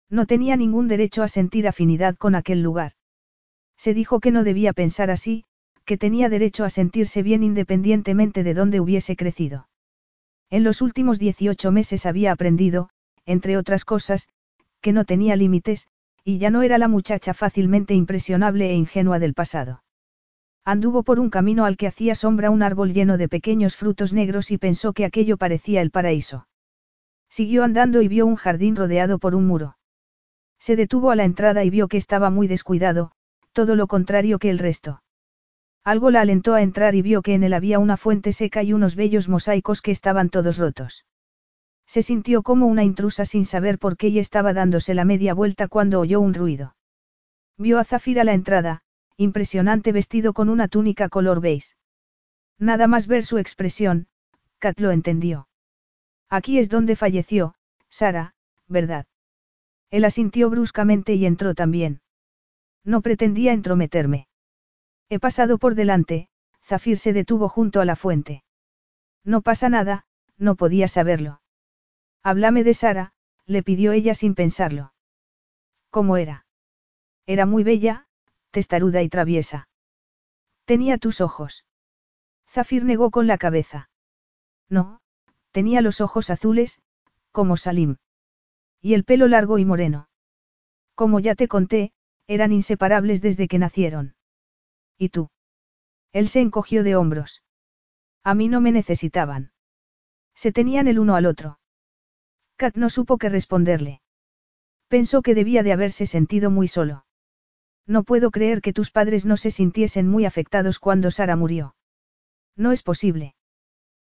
No 0.08 0.26
tenía 0.26 0.56
ningún 0.56 0.88
derecho 0.88 1.22
a 1.22 1.28
sentir 1.28 1.68
afinidad 1.68 2.16
con 2.16 2.34
aquel 2.34 2.62
lugar. 2.62 2.92
Se 3.76 3.94
dijo 3.94 4.20
que 4.20 4.30
no 4.30 4.44
debía 4.44 4.72
pensar 4.72 5.10
así, 5.10 5.44
que 5.84 5.98
tenía 5.98 6.28
derecho 6.28 6.64
a 6.64 6.70
sentirse 6.70 7.22
bien 7.22 7.42
independientemente 7.42 8.42
de 8.42 8.54
dónde 8.54 8.80
hubiese 8.80 9.16
crecido. 9.16 9.68
En 10.48 10.64
los 10.64 10.82
últimos 10.82 11.18
18 11.18 11.70
meses 11.72 12.06
había 12.06 12.32
aprendido, 12.32 12.90
entre 13.24 13.56
otras 13.56 13.84
cosas, 13.84 14.28
que 14.80 14.92
no 14.92 15.04
tenía 15.04 15.36
límites, 15.36 15.88
y 16.24 16.38
ya 16.38 16.50
no 16.50 16.62
era 16.62 16.78
la 16.78 16.88
muchacha 16.88 17.34
fácilmente 17.34 17.94
impresionable 17.94 18.70
e 18.70 18.74
ingenua 18.74 19.18
del 19.18 19.34
pasado. 19.34 19.82
Anduvo 20.64 21.02
por 21.02 21.18
un 21.18 21.30
camino 21.30 21.64
al 21.64 21.76
que 21.76 21.86
hacía 21.86 22.14
sombra 22.14 22.50
un 22.50 22.62
árbol 22.62 22.92
lleno 22.92 23.16
de 23.16 23.28
pequeños 23.28 23.76
frutos 23.76 24.12
negros 24.12 24.50
y 24.50 24.58
pensó 24.58 24.92
que 24.92 25.04
aquello 25.04 25.36
parecía 25.36 25.80
el 25.80 25.90
paraíso. 25.90 26.46
Siguió 27.28 27.64
andando 27.64 28.02
y 28.02 28.08
vio 28.08 28.26
un 28.26 28.36
jardín 28.36 28.76
rodeado 28.76 29.18
por 29.18 29.34
un 29.34 29.46
muro. 29.46 29.76
Se 30.58 30.76
detuvo 30.76 31.10
a 31.10 31.16
la 31.16 31.24
entrada 31.24 31.64
y 31.64 31.70
vio 31.70 31.88
que 31.88 31.96
estaba 31.96 32.28
muy 32.28 32.46
descuidado, 32.46 33.12
todo 33.52 33.74
lo 33.74 33.86
contrario 33.86 34.38
que 34.38 34.50
el 34.50 34.58
resto. 34.58 35.02
Algo 35.82 36.10
la 36.10 36.20
alentó 36.20 36.54
a 36.54 36.62
entrar 36.62 36.94
y 36.94 37.02
vio 37.02 37.22
que 37.22 37.34
en 37.34 37.42
él 37.42 37.54
había 37.54 37.78
una 37.78 37.96
fuente 37.96 38.32
seca 38.32 38.62
y 38.62 38.74
unos 38.74 38.94
bellos 38.94 39.28
mosaicos 39.28 39.80
que 39.80 39.92
estaban 39.92 40.28
todos 40.28 40.58
rotos. 40.58 41.06
Se 41.90 42.04
sintió 42.04 42.44
como 42.44 42.68
una 42.68 42.84
intrusa 42.84 43.24
sin 43.24 43.44
saber 43.44 43.76
por 43.76 43.96
qué 43.96 44.06
y 44.06 44.20
estaba 44.20 44.52
dándose 44.52 44.94
la 44.94 45.04
media 45.04 45.34
vuelta 45.34 45.66
cuando 45.66 45.98
oyó 45.98 46.20
un 46.20 46.34
ruido. 46.34 46.76
Vio 47.58 47.80
a 47.80 47.84
Zafir 47.84 48.20
a 48.20 48.24
la 48.24 48.32
entrada, 48.32 48.82
impresionante 49.16 49.90
vestido 49.90 50.32
con 50.32 50.48
una 50.48 50.68
túnica 50.68 51.08
color 51.08 51.40
beige. 51.40 51.74
Nada 52.60 52.86
más 52.86 53.08
ver 53.08 53.24
su 53.24 53.38
expresión, 53.38 54.06
Kat 54.60 54.78
lo 54.78 54.92
entendió. 54.92 55.48
Aquí 56.28 56.60
es 56.60 56.68
donde 56.68 56.94
falleció, 56.94 57.56
Sara, 57.88 58.36
¿verdad? 58.68 59.06
Él 59.90 60.04
asintió 60.04 60.48
bruscamente 60.48 61.14
y 61.14 61.26
entró 61.26 61.54
también. 61.54 62.02
No 62.84 63.00
pretendía 63.02 63.52
entrometerme. 63.52 64.28
He 65.08 65.18
pasado 65.18 65.58
por 65.58 65.74
delante, 65.74 66.28
Zafir 66.62 66.98
se 66.98 67.12
detuvo 67.12 67.48
junto 67.48 67.80
a 67.80 67.84
la 67.84 67.96
fuente. 67.96 68.44
No 69.24 69.42
pasa 69.42 69.68
nada, 69.68 70.06
no 70.38 70.54
podía 70.54 70.86
saberlo. 70.86 71.39
Háblame 72.22 72.64
de 72.64 72.74
Sara, 72.74 73.12
le 73.46 73.62
pidió 73.62 73.92
ella 73.92 74.14
sin 74.14 74.34
pensarlo. 74.34 74.92
¿Cómo 75.90 76.16
era? 76.16 76.46
Era 77.26 77.46
muy 77.46 77.64
bella, 77.64 78.06
testaruda 78.50 79.02
y 79.02 79.08
traviesa. 79.08 79.68
Tenía 80.64 80.98
tus 80.98 81.20
ojos. 81.20 81.64
Zafir 82.48 82.84
negó 82.84 83.10
con 83.10 83.26
la 83.26 83.38
cabeza. 83.38 83.90
No, 84.68 85.00
tenía 85.52 85.80
los 85.80 86.00
ojos 86.00 86.30
azules, 86.30 86.82
como 87.32 87.56
Salim. 87.56 87.96
Y 88.80 88.94
el 88.94 89.04
pelo 89.04 89.28
largo 89.28 89.58
y 89.58 89.64
moreno. 89.64 90.08
Como 90.94 91.20
ya 91.20 91.34
te 91.34 91.48
conté, 91.48 91.92
eran 92.26 92.52
inseparables 92.52 93.22
desde 93.22 93.48
que 93.48 93.58
nacieron. 93.58 94.14
¿Y 94.98 95.08
tú? 95.10 95.30
Él 96.12 96.28
se 96.28 96.40
encogió 96.40 96.82
de 96.82 96.96
hombros. 96.96 97.42
A 98.22 98.34
mí 98.34 98.48
no 98.48 98.60
me 98.60 98.72
necesitaban. 98.72 99.52
Se 100.34 100.52
tenían 100.52 100.88
el 100.88 100.98
uno 100.98 101.14
al 101.14 101.26
otro. 101.26 101.59
Kat 102.60 102.76
no 102.76 102.90
supo 102.90 103.16
qué 103.16 103.30
responderle. 103.30 104.02
Pensó 104.88 105.22
que 105.22 105.34
debía 105.34 105.62
de 105.62 105.72
haberse 105.72 106.04
sentido 106.04 106.50
muy 106.50 106.68
solo. 106.68 107.06
No 107.86 108.02
puedo 108.04 108.30
creer 108.30 108.60
que 108.60 108.74
tus 108.74 108.90
padres 108.90 109.24
no 109.24 109.38
se 109.38 109.50
sintiesen 109.50 110.06
muy 110.06 110.26
afectados 110.26 110.78
cuando 110.78 111.10
Sara 111.10 111.36
murió. 111.36 111.74
No 112.56 112.72
es 112.72 112.82
posible. 112.82 113.34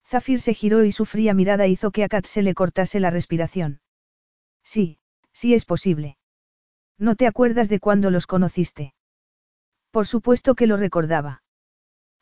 Zafir 0.07 0.41
se 0.41 0.55
giró 0.55 0.85
y 0.85 0.93
su 0.93 1.05
fría 1.05 1.35
mirada 1.35 1.67
hizo 1.67 1.91
que 1.91 2.05
a 2.05 2.09
Kat 2.09 2.25
se 2.25 2.41
le 2.41 2.55
cortase 2.55 3.01
la 3.01 3.11
respiración. 3.11 3.83
Sí, 4.65 4.99
sí 5.31 5.53
es 5.53 5.67
posible. 5.67 6.17
¿No 6.97 7.17
te 7.17 7.27
acuerdas 7.27 7.69
de 7.69 7.81
cuando 7.81 8.11
los 8.11 8.27
conociste? 8.27 8.95
Por 9.91 10.07
supuesto 10.07 10.55
que 10.55 10.67
lo 10.67 10.79
recordaba. 10.79 11.43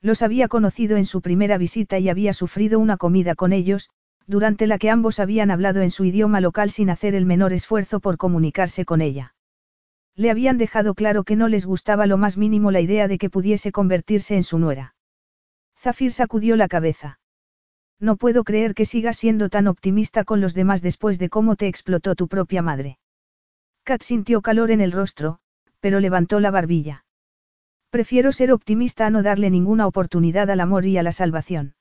Los 0.00 0.22
había 0.22 0.48
conocido 0.48 0.96
en 0.96 1.06
su 1.06 1.22
primera 1.22 1.56
visita 1.56 2.00
y 2.00 2.08
había 2.08 2.32
sufrido 2.34 2.80
una 2.80 2.96
comida 2.96 3.36
con 3.36 3.52
ellos, 3.52 3.90
durante 4.26 4.66
la 4.66 4.78
que 4.78 4.90
ambos 4.90 5.20
habían 5.20 5.50
hablado 5.50 5.82
en 5.82 5.90
su 5.90 6.04
idioma 6.04 6.40
local 6.40 6.70
sin 6.70 6.90
hacer 6.90 7.14
el 7.14 7.26
menor 7.26 7.52
esfuerzo 7.52 8.00
por 8.00 8.16
comunicarse 8.16 8.84
con 8.84 9.00
ella. 9.00 9.34
Le 10.14 10.30
habían 10.30 10.58
dejado 10.58 10.94
claro 10.94 11.24
que 11.24 11.36
no 11.36 11.48
les 11.48 11.66
gustaba 11.66 12.06
lo 12.06 12.16
más 12.16 12.36
mínimo 12.36 12.70
la 12.70 12.80
idea 12.80 13.06
de 13.06 13.18
que 13.18 13.30
pudiese 13.30 13.70
convertirse 13.70 14.34
en 14.34 14.44
su 14.44 14.58
nuera. 14.58 14.94
Zafir 15.78 16.12
sacudió 16.12 16.56
la 16.56 16.68
cabeza. 16.68 17.20
No 18.00 18.16
puedo 18.16 18.42
creer 18.42 18.74
que 18.74 18.84
sigas 18.84 19.16
siendo 19.16 19.48
tan 19.48 19.66
optimista 19.66 20.24
con 20.24 20.40
los 20.40 20.54
demás 20.54 20.82
después 20.82 21.18
de 21.18 21.28
cómo 21.28 21.56
te 21.56 21.66
explotó 21.66 22.14
tu 22.14 22.28
propia 22.28 22.62
madre. 22.62 22.98
Kat 23.84 24.02
sintió 24.02 24.42
calor 24.42 24.70
en 24.70 24.80
el 24.80 24.92
rostro, 24.92 25.38
pero 25.80 26.00
levantó 26.00 26.40
la 26.40 26.50
barbilla. 26.50 27.04
Prefiero 27.90 28.32
ser 28.32 28.52
optimista 28.52 29.06
a 29.06 29.10
no 29.10 29.22
darle 29.22 29.50
ninguna 29.50 29.86
oportunidad 29.86 30.50
al 30.50 30.60
amor 30.60 30.86
y 30.86 30.98
a 30.98 31.02
la 31.02 31.12
salvación. 31.12 31.74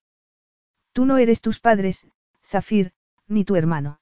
Tú 0.93 1.05
no 1.05 1.17
eres 1.17 1.41
tus 1.41 1.59
padres, 1.59 2.07
Zafir, 2.55 2.93
ni 3.27 3.43
tu 3.43 3.57
hermano. 3.57 3.99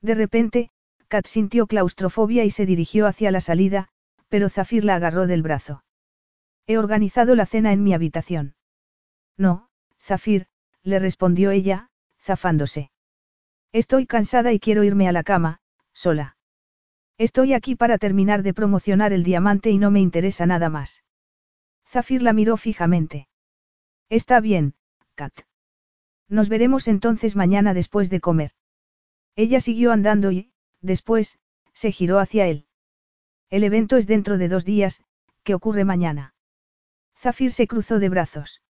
De 0.00 0.14
repente, 0.14 0.70
Kat 1.08 1.26
sintió 1.26 1.66
claustrofobia 1.66 2.44
y 2.44 2.52
se 2.52 2.66
dirigió 2.66 3.08
hacia 3.08 3.32
la 3.32 3.40
salida, 3.40 3.88
pero 4.28 4.48
Zafir 4.48 4.84
la 4.84 4.94
agarró 4.94 5.26
del 5.26 5.42
brazo. 5.42 5.82
He 6.68 6.78
organizado 6.78 7.34
la 7.34 7.46
cena 7.46 7.72
en 7.72 7.82
mi 7.82 7.92
habitación. 7.92 8.54
No, 9.36 9.70
Zafir, 9.98 10.46
le 10.84 11.00
respondió 11.00 11.50
ella, 11.50 11.90
zafándose. 12.20 12.92
Estoy 13.72 14.06
cansada 14.06 14.52
y 14.52 14.60
quiero 14.60 14.84
irme 14.84 15.08
a 15.08 15.12
la 15.12 15.24
cama, 15.24 15.60
sola. 15.92 16.36
Estoy 17.18 17.54
aquí 17.54 17.74
para 17.74 17.98
terminar 17.98 18.44
de 18.44 18.54
promocionar 18.54 19.12
el 19.12 19.24
diamante 19.24 19.70
y 19.70 19.78
no 19.78 19.90
me 19.90 19.98
interesa 19.98 20.46
nada 20.46 20.68
más. 20.68 21.02
Zafir 21.88 22.22
la 22.22 22.32
miró 22.32 22.56
fijamente. 22.56 23.26
Está 24.08 24.38
bien, 24.38 24.76
Kat. 25.16 25.32
Nos 26.28 26.48
veremos 26.48 26.88
entonces 26.88 27.36
mañana 27.36 27.74
después 27.74 28.10
de 28.10 28.20
comer. 28.20 28.52
Ella 29.36 29.60
siguió 29.60 29.92
andando 29.92 30.32
y, 30.32 30.52
después, 30.80 31.38
se 31.72 31.92
giró 31.92 32.18
hacia 32.18 32.46
él. 32.46 32.66
El 33.50 33.64
evento 33.64 33.96
es 33.96 34.06
dentro 34.06 34.38
de 34.38 34.48
dos 34.48 34.64
días, 34.64 35.02
¿qué 35.42 35.54
ocurre 35.54 35.84
mañana? 35.84 36.34
Zafir 37.16 37.52
se 37.52 37.66
cruzó 37.66 37.98
de 37.98 38.08
brazos. 38.08 38.62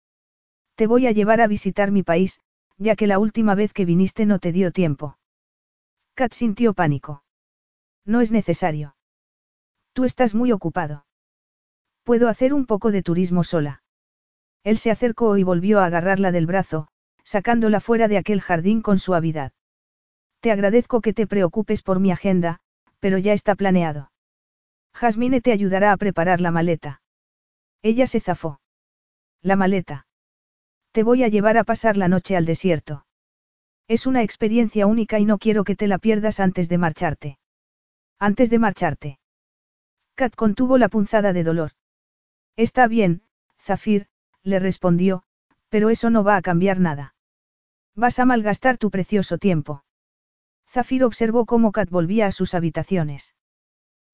Te 0.75 0.87
voy 0.87 1.07
a 1.07 1.13
llevar 1.13 1.41
a 1.41 1.47
visitar 1.47 1.91
mi 1.91 2.03
país, 2.03 2.41
ya 2.79 2.97
que 2.97 3.07
la 3.07 3.19
última 3.19 3.55
vez 3.55 3.73
que 3.73 3.85
viniste 3.85 4.27
no 4.27 4.39
te 4.39 4.53
dio 4.53 4.73
tiempo. 4.73 5.19
Kat 6.15 6.33
sintió 6.33 6.75
pánico. 6.75 7.25
No 8.05 8.21
es 8.21 8.33
necesario. 8.33 8.97
Tú 9.93 10.05
estás 10.05 10.35
muy 10.35 10.53
ocupado. 10.53 11.07
Puedo 12.03 12.29
hacer 12.29 12.53
un 12.53 12.67
poco 12.67 12.91
de 12.91 13.03
turismo 13.03 13.45
sola. 13.45 13.83
Él 14.65 14.79
se 14.79 14.91
acercó 14.91 15.37
y 15.37 15.43
volvió 15.43 15.81
a 15.81 15.87
agarrarla 15.87 16.33
del 16.33 16.47
brazo, 16.47 16.89
sacándola 17.25 17.81
fuera 17.81 18.09
de 18.09 18.19
aquel 18.19 18.41
jardín 18.41 18.83
con 18.83 18.99
suavidad. 18.99 19.53
Te 20.41 20.51
agradezco 20.51 21.01
que 21.01 21.13
te 21.13 21.27
preocupes 21.27 21.83
por 21.83 22.01
mi 22.01 22.11
agenda, 22.11 22.61
pero 23.01 23.19
ya 23.19 23.33
está 23.33 23.55
planeado. 23.55 24.11
Jasmine 24.93 25.41
te 25.41 25.53
ayudará 25.53 25.93
a 25.93 25.97
preparar 25.97 26.41
la 26.41 26.51
maleta. 26.51 27.01
Ella 27.83 28.07
se 28.07 28.21
zafó. 28.21 28.61
La 29.41 29.57
maleta. 29.57 30.07
Te 30.93 31.03
voy 31.03 31.25
a 31.25 31.29
llevar 31.29 31.57
a 31.57 31.65
pasar 31.65 31.97
la 31.97 32.09
noche 32.09 32.37
al 32.37 32.45
desierto. 32.45 33.07
Es 33.89 34.07
una 34.07 34.23
experiencia 34.23 34.87
única 34.87 35.19
y 35.19 35.25
no 35.25 35.39
quiero 35.39 35.65
que 35.65 35.75
te 35.75 35.87
la 35.87 35.99
pierdas 35.99 36.41
antes 36.41 36.69
de 36.69 36.79
marcharte. 36.79 37.39
Antes 38.19 38.51
de 38.51 38.59
marcharte. 38.59 39.19
Kat 40.15 40.35
contuvo 40.35 40.79
la 40.79 40.89
punzada 40.89 41.33
de 41.33 41.43
dolor. 41.43 41.73
Está 42.57 42.87
bien, 42.87 43.23
Zafir, 43.59 44.07
le 44.43 44.59
respondió, 44.59 45.25
pero 45.73 45.89
eso 45.89 46.11
no 46.11 46.23
va 46.23 46.37
a 46.37 46.43
cambiar 46.43 46.81
nada. 46.81 47.15
Vas 47.97 48.19
a 48.19 48.27
malgastar 48.27 48.77
tu 48.77 48.91
precioso 48.91 49.39
tiempo. 49.39 49.85
Zafir 50.69 51.03
observó 51.03 51.47
cómo 51.47 51.73
Kat 51.73 51.89
volvía 51.89 52.27
a 52.27 52.33
sus 52.33 52.53
habitaciones. 52.53 53.35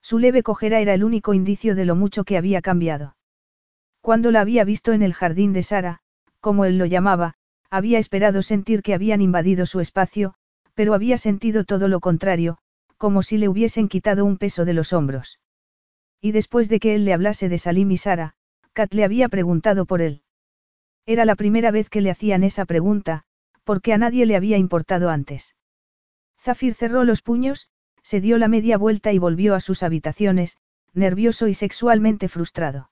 Su 0.00 0.20
leve 0.20 0.44
cojera 0.44 0.78
era 0.78 0.94
el 0.94 1.02
único 1.02 1.34
indicio 1.34 1.74
de 1.74 1.84
lo 1.84 1.96
mucho 1.96 2.22
que 2.22 2.36
había 2.36 2.62
cambiado. 2.62 3.16
Cuando 4.00 4.30
la 4.30 4.40
había 4.40 4.62
visto 4.62 4.92
en 4.92 5.02
el 5.02 5.12
jardín 5.12 5.52
de 5.52 5.64
Sara, 5.64 5.98
como 6.40 6.64
él 6.64 6.78
lo 6.78 6.86
llamaba, 6.86 7.34
había 7.70 7.98
esperado 7.98 8.42
sentir 8.42 8.80
que 8.80 8.94
habían 8.94 9.20
invadido 9.20 9.66
su 9.66 9.80
espacio, 9.80 10.34
pero 10.74 10.94
había 10.94 11.18
sentido 11.18 11.64
todo 11.64 11.88
lo 11.88 11.98
contrario, 11.98 12.58
como 12.98 13.24
si 13.24 13.36
le 13.36 13.48
hubiesen 13.48 13.88
quitado 13.88 14.24
un 14.24 14.38
peso 14.38 14.64
de 14.64 14.74
los 14.74 14.92
hombros. 14.92 15.40
Y 16.20 16.30
después 16.30 16.68
de 16.68 16.78
que 16.78 16.94
él 16.94 17.04
le 17.04 17.14
hablase 17.14 17.48
de 17.48 17.58
Salim 17.58 17.90
y 17.90 17.96
Sara, 17.96 18.36
Kat 18.74 18.94
le 18.94 19.02
había 19.02 19.28
preguntado 19.28 19.86
por 19.86 20.02
él. 20.02 20.22
Era 21.08 21.24
la 21.24 21.36
primera 21.36 21.70
vez 21.70 21.88
que 21.88 22.02
le 22.02 22.10
hacían 22.10 22.44
esa 22.44 22.66
pregunta, 22.66 23.22
porque 23.64 23.94
a 23.94 23.98
nadie 23.98 24.26
le 24.26 24.36
había 24.36 24.58
importado 24.58 25.08
antes. 25.08 25.56
Zafir 26.38 26.74
cerró 26.74 27.02
los 27.02 27.22
puños, 27.22 27.70
se 28.02 28.20
dio 28.20 28.36
la 28.36 28.46
media 28.46 28.76
vuelta 28.76 29.10
y 29.14 29.18
volvió 29.18 29.54
a 29.54 29.60
sus 29.60 29.82
habitaciones, 29.82 30.58
nervioso 30.92 31.48
y 31.48 31.54
sexualmente 31.54 32.28
frustrado. 32.28 32.90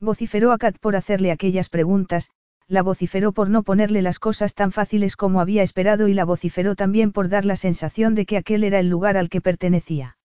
Vociferó 0.00 0.50
a 0.50 0.56
Kat 0.56 0.78
por 0.78 0.96
hacerle 0.96 1.30
aquellas 1.30 1.68
preguntas, 1.68 2.30
la 2.68 2.80
vociferó 2.80 3.32
por 3.32 3.50
no 3.50 3.64
ponerle 3.64 4.00
las 4.00 4.18
cosas 4.18 4.54
tan 4.54 4.72
fáciles 4.72 5.14
como 5.14 5.42
había 5.42 5.62
esperado 5.62 6.08
y 6.08 6.14
la 6.14 6.24
vociferó 6.24 6.74
también 6.74 7.12
por 7.12 7.28
dar 7.28 7.44
la 7.44 7.56
sensación 7.56 8.14
de 8.14 8.24
que 8.24 8.38
aquel 8.38 8.64
era 8.64 8.80
el 8.80 8.88
lugar 8.88 9.18
al 9.18 9.28
que 9.28 9.42
pertenecía. 9.42 10.16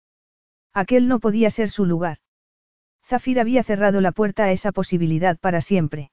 Aquel 0.74 1.10
no 1.10 1.20
podía 1.20 1.50
ser 1.50 1.70
su 1.70 1.86
lugar. 1.86 2.20
Zafir 3.04 3.42
había 3.42 3.64
cerrado 3.64 4.00
la 4.00 4.14
puerta 4.14 4.46
a 4.46 4.54
esa 4.54 4.72
posibilidad 4.72 5.38
para 5.38 5.60
siempre. 5.60 6.12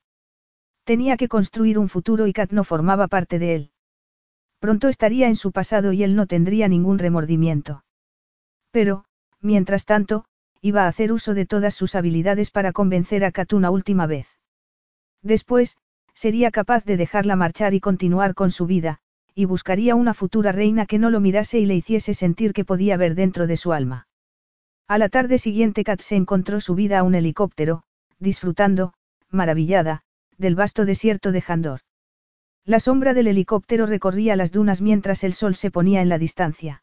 Tenía 0.89 1.18
que 1.18 1.28
construir 1.28 1.78
un 1.78 1.91
futuro 1.91 2.26
y 2.26 2.33
Kat 2.33 2.50
no 2.50 2.65
formaba 2.65 3.08
parte 3.08 3.39
de 3.39 3.55
él. 3.55 3.70
Pronto 4.58 4.89
estaría 4.89 5.28
en 5.28 5.36
su 5.36 5.52
pasado 5.52 5.92
y 5.92 6.02
él 6.02 6.17
no 6.17 6.25
tendría 6.25 6.67
ningún 6.67 6.99
remordimiento. 6.99 7.84
Pero, 8.70 9.05
mientras 9.42 9.84
tanto, 9.84 10.25
iba 10.62 10.84
a 10.84 10.89
hacer 10.89 11.12
uso 11.12 11.34
de 11.34 11.44
todas 11.44 11.75
sus 11.75 11.94
habilidades 11.94 12.50
para 12.50 12.73
convencer 12.73 13.23
a 13.23 13.33
Kat 13.33 13.52
una 13.52 13.70
última 13.70 14.07
vez. 14.07 14.28
Después, 15.20 15.76
sería 16.15 16.50
capaz 16.50 16.86
de 16.86 16.97
dejarla 16.97 17.36
marchar 17.36 17.75
y 17.75 17.81
continuar 17.81 18.34
con 18.34 18.50
su 18.50 18.65
vida, 18.65 19.00
y 19.34 19.44
buscaría 19.44 19.94
una 19.94 20.15
futura 20.15 20.52
reina 20.52 20.86
que 20.86 20.99
no 20.99 21.10
lo 21.10 21.20
mirase 21.20 21.58
y 21.58 21.67
le 21.67 21.75
hiciese 21.75 22.15
sentir 22.15 22.55
que 22.55 22.65
podía 22.65 22.97
ver 22.97 23.15
dentro 23.15 23.47
de 23.47 23.58
su 23.58 23.75
alma. 23.75 24.08
A 24.86 24.97
la 24.97 25.10
tarde 25.10 25.36
siguiente 25.36 25.84
Kat 25.84 26.00
se 26.00 26.17
encontró 26.17 26.62
subida 26.62 27.00
a 27.00 27.02
un 27.02 27.15
helicóptero, 27.15 27.83
disfrutando, 28.18 28.94
maravillada, 29.31 30.02
del 30.39 30.55
vasto 30.55 30.84
desierto 30.84 31.33
de 31.33 31.42
Jandor. 31.42 31.81
La 32.65 32.81
sombra 32.81 33.12
del 33.15 33.26
helicóptero 33.26 33.86
recorría 33.86 34.36
las 34.36 34.52
dunas 34.52 34.81
mientras 34.81 35.25
el 35.25 35.34
sol 35.34 35.55
se 35.55 35.70
ponía 35.70 36.00
en 36.00 36.08
la 36.08 36.18
distancia. 36.18 36.83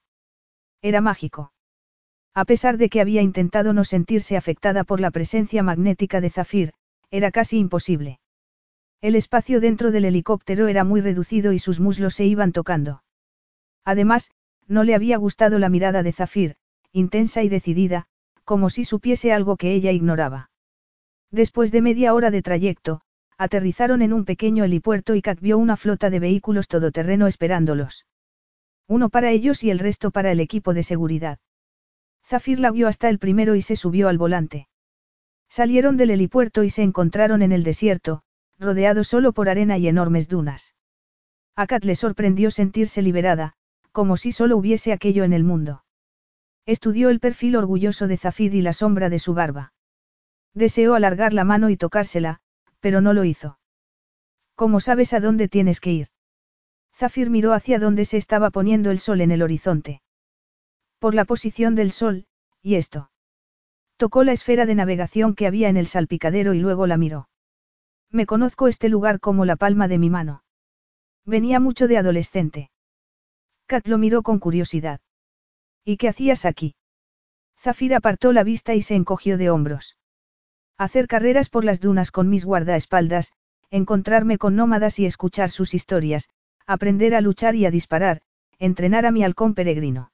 Era 0.81 1.01
mágico. 1.01 1.53
A 2.33 2.43
pesar 2.43 2.77
de 2.77 2.89
que 2.89 2.99
había 2.99 3.21
intentado 3.21 3.71
no 3.71 3.85
sentirse 3.85 4.35
afectada 4.35 4.83
por 4.83 4.99
la 4.99 5.09
presencia 5.09 5.63
magnética 5.63 6.19
de 6.21 6.29
Zafir, 6.29 6.73
era 7.09 7.31
casi 7.31 7.57
imposible. 7.59 8.19
El 8.99 9.15
espacio 9.15 9.61
dentro 9.61 9.91
del 9.91 10.05
helicóptero 10.05 10.67
era 10.67 10.83
muy 10.83 10.99
reducido 10.99 11.53
y 11.53 11.59
sus 11.59 11.79
muslos 11.79 12.15
se 12.15 12.25
iban 12.25 12.51
tocando. 12.51 13.03
Además, 13.85 14.31
no 14.67 14.83
le 14.83 14.95
había 14.95 15.17
gustado 15.17 15.59
la 15.59 15.69
mirada 15.69 16.03
de 16.03 16.11
Zafir, 16.11 16.55
intensa 16.91 17.43
y 17.43 17.49
decidida, 17.49 18.07
como 18.43 18.69
si 18.69 18.83
supiese 18.83 19.31
algo 19.31 19.55
que 19.55 19.73
ella 19.73 19.91
ignoraba. 19.91 20.49
Después 21.31 21.71
de 21.71 21.81
media 21.81 22.13
hora 22.13 22.31
de 22.31 22.41
trayecto, 22.41 23.01
aterrizaron 23.37 24.01
en 24.01 24.13
un 24.13 24.25
pequeño 24.25 24.63
helipuerto 24.63 25.15
y 25.15 25.21
Kat 25.21 25.39
vio 25.39 25.57
una 25.57 25.77
flota 25.77 26.09
de 26.09 26.19
vehículos 26.19 26.67
todoterreno 26.67 27.27
esperándolos. 27.27 28.05
Uno 28.87 29.09
para 29.09 29.31
ellos 29.31 29.63
y 29.63 29.71
el 29.71 29.79
resto 29.79 30.11
para 30.11 30.31
el 30.31 30.39
equipo 30.39 30.73
de 30.73 30.83
seguridad. 30.83 31.39
Zafir 32.23 32.59
la 32.59 32.71
vio 32.71 32.87
hasta 32.87 33.09
el 33.09 33.19
primero 33.19 33.55
y 33.55 33.61
se 33.61 33.75
subió 33.75 34.09
al 34.09 34.17
volante. 34.17 34.67
Salieron 35.49 35.97
del 35.97 36.11
helipuerto 36.11 36.63
y 36.63 36.69
se 36.69 36.83
encontraron 36.83 37.41
en 37.41 37.51
el 37.51 37.63
desierto, 37.63 38.23
rodeado 38.57 39.03
solo 39.03 39.33
por 39.33 39.49
arena 39.49 39.77
y 39.77 39.87
enormes 39.87 40.27
dunas. 40.27 40.75
A 41.55 41.67
Kat 41.67 41.85
le 41.85 41.95
sorprendió 41.95 42.51
sentirse 42.51 43.01
liberada, 43.01 43.53
como 43.91 44.17
si 44.17 44.31
solo 44.31 44.57
hubiese 44.57 44.91
aquello 44.91 45.23
en 45.23 45.33
el 45.33 45.43
mundo. 45.43 45.83
Estudió 46.65 47.09
el 47.09 47.19
perfil 47.19 47.55
orgulloso 47.55 48.07
de 48.07 48.17
Zafir 48.17 48.55
y 48.55 48.61
la 48.61 48.73
sombra 48.73 49.09
de 49.09 49.19
su 49.19 49.33
barba. 49.33 49.73
Deseó 50.53 50.95
alargar 50.95 51.33
la 51.33 51.43
mano 51.43 51.69
y 51.69 51.77
tocársela, 51.77 52.41
pero 52.85 53.01
no 53.01 53.13
lo 53.13 53.23
hizo. 53.23 53.57
¿Cómo 54.53 54.79
sabes 54.79 55.13
a 55.13 55.19
dónde 55.19 55.47
tienes 55.47 55.79
que 55.79 55.91
ir? 55.91 56.09
Zafir 56.93 57.31
miró 57.31 57.53
hacia 57.53 57.79
donde 57.79 58.05
se 58.05 58.17
estaba 58.17 58.51
poniendo 58.51 58.91
el 58.91 58.99
sol 58.99 59.21
en 59.21 59.31
el 59.31 59.41
horizonte. 59.41 60.03
Por 60.99 61.15
la 61.15 61.25
posición 61.25 61.73
del 61.73 61.91
sol, 61.91 62.27
y 62.61 62.75
esto. 62.75 63.09
Tocó 63.97 64.23
la 64.23 64.33
esfera 64.33 64.67
de 64.67 64.75
navegación 64.75 65.33
que 65.33 65.47
había 65.47 65.67
en 65.67 65.77
el 65.77 65.87
salpicadero 65.87 66.53
y 66.53 66.59
luego 66.59 66.85
la 66.85 66.97
miró. 66.97 67.27
Me 68.11 68.27
conozco 68.27 68.67
este 68.67 68.87
lugar 68.87 69.19
como 69.19 69.45
la 69.45 69.55
palma 69.55 69.87
de 69.87 69.97
mi 69.97 70.11
mano. 70.11 70.43
Venía 71.25 71.59
mucho 71.59 71.87
de 71.87 71.97
adolescente. 71.97 72.69
Kat 73.65 73.87
lo 73.87 73.97
miró 73.97 74.21
con 74.21 74.37
curiosidad. 74.37 74.99
¿Y 75.83 75.97
qué 75.97 76.09
hacías 76.09 76.45
aquí? 76.45 76.75
Zafir 77.57 77.95
apartó 77.95 78.31
la 78.31 78.43
vista 78.43 78.75
y 78.75 78.83
se 78.83 78.93
encogió 78.93 79.39
de 79.39 79.49
hombros. 79.49 79.97
Hacer 80.77 81.07
carreras 81.07 81.49
por 81.49 81.63
las 81.63 81.79
dunas 81.79 82.11
con 82.11 82.29
mis 82.29 82.43
guardaespaldas, 82.43 83.31
encontrarme 83.71 84.37
con 84.37 84.55
nómadas 84.55 84.99
y 84.99 85.05
escuchar 85.05 85.49
sus 85.49 85.73
historias, 85.73 86.29
aprender 86.67 87.15
a 87.15 87.21
luchar 87.21 87.55
y 87.55 87.65
a 87.65 87.71
disparar, 87.71 88.21
entrenar 88.59 89.05
a 89.05 89.11
mi 89.11 89.23
halcón 89.23 89.53
peregrino. 89.53 90.11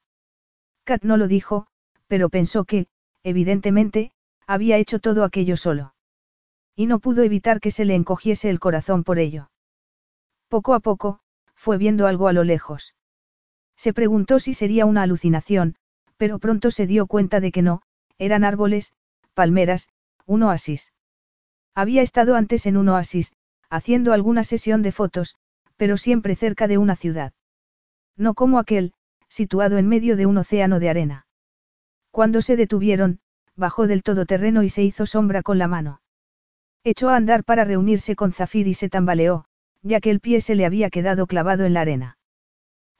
Kat 0.84 1.02
no 1.02 1.16
lo 1.16 1.26
dijo, 1.26 1.66
pero 2.06 2.28
pensó 2.28 2.64
que, 2.64 2.86
evidentemente, 3.22 4.12
había 4.46 4.76
hecho 4.76 4.98
todo 4.98 5.24
aquello 5.24 5.56
solo. 5.56 5.94
Y 6.76 6.86
no 6.86 7.00
pudo 7.00 7.22
evitar 7.22 7.60
que 7.60 7.70
se 7.70 7.84
le 7.84 7.94
encogiese 7.94 8.48
el 8.48 8.60
corazón 8.60 9.04
por 9.04 9.18
ello. 9.18 9.50
Poco 10.48 10.74
a 10.74 10.80
poco, 10.80 11.20
fue 11.54 11.78
viendo 11.78 12.06
algo 12.06 12.28
a 12.28 12.32
lo 12.32 12.44
lejos. 12.44 12.94
Se 13.76 13.92
preguntó 13.92 14.38
si 14.38 14.54
sería 14.54 14.86
una 14.86 15.02
alucinación, 15.02 15.76
pero 16.16 16.38
pronto 16.38 16.70
se 16.70 16.86
dio 16.86 17.06
cuenta 17.06 17.40
de 17.40 17.50
que 17.50 17.62
no, 17.62 17.82
eran 18.18 18.44
árboles, 18.44 18.92
palmeras, 19.34 19.88
un 20.26 20.42
oasis. 20.42 20.92
Había 21.74 22.02
estado 22.02 22.36
antes 22.36 22.66
en 22.66 22.76
un 22.76 22.88
oasis, 22.88 23.32
haciendo 23.70 24.12
alguna 24.12 24.44
sesión 24.44 24.82
de 24.82 24.92
fotos, 24.92 25.36
pero 25.76 25.96
siempre 25.96 26.36
cerca 26.36 26.68
de 26.68 26.78
una 26.78 26.96
ciudad. 26.96 27.32
No 28.16 28.34
como 28.34 28.58
aquel, 28.58 28.92
situado 29.28 29.78
en 29.78 29.88
medio 29.88 30.16
de 30.16 30.26
un 30.26 30.36
océano 30.38 30.78
de 30.78 30.90
arena. 30.90 31.26
Cuando 32.10 32.42
se 32.42 32.56
detuvieron, 32.56 33.20
bajó 33.56 33.86
del 33.86 34.02
todoterreno 34.02 34.62
y 34.62 34.68
se 34.68 34.82
hizo 34.82 35.06
sombra 35.06 35.42
con 35.42 35.58
la 35.58 35.68
mano. 35.68 36.02
Echó 36.84 37.08
a 37.08 37.16
andar 37.16 37.44
para 37.44 37.64
reunirse 37.64 38.16
con 38.16 38.32
Zafir 38.32 38.66
y 38.66 38.74
se 38.74 38.88
tambaleó, 38.88 39.46
ya 39.82 40.00
que 40.00 40.10
el 40.10 40.20
pie 40.20 40.40
se 40.40 40.54
le 40.54 40.66
había 40.66 40.90
quedado 40.90 41.26
clavado 41.26 41.64
en 41.64 41.74
la 41.74 41.80
arena. 41.80 42.18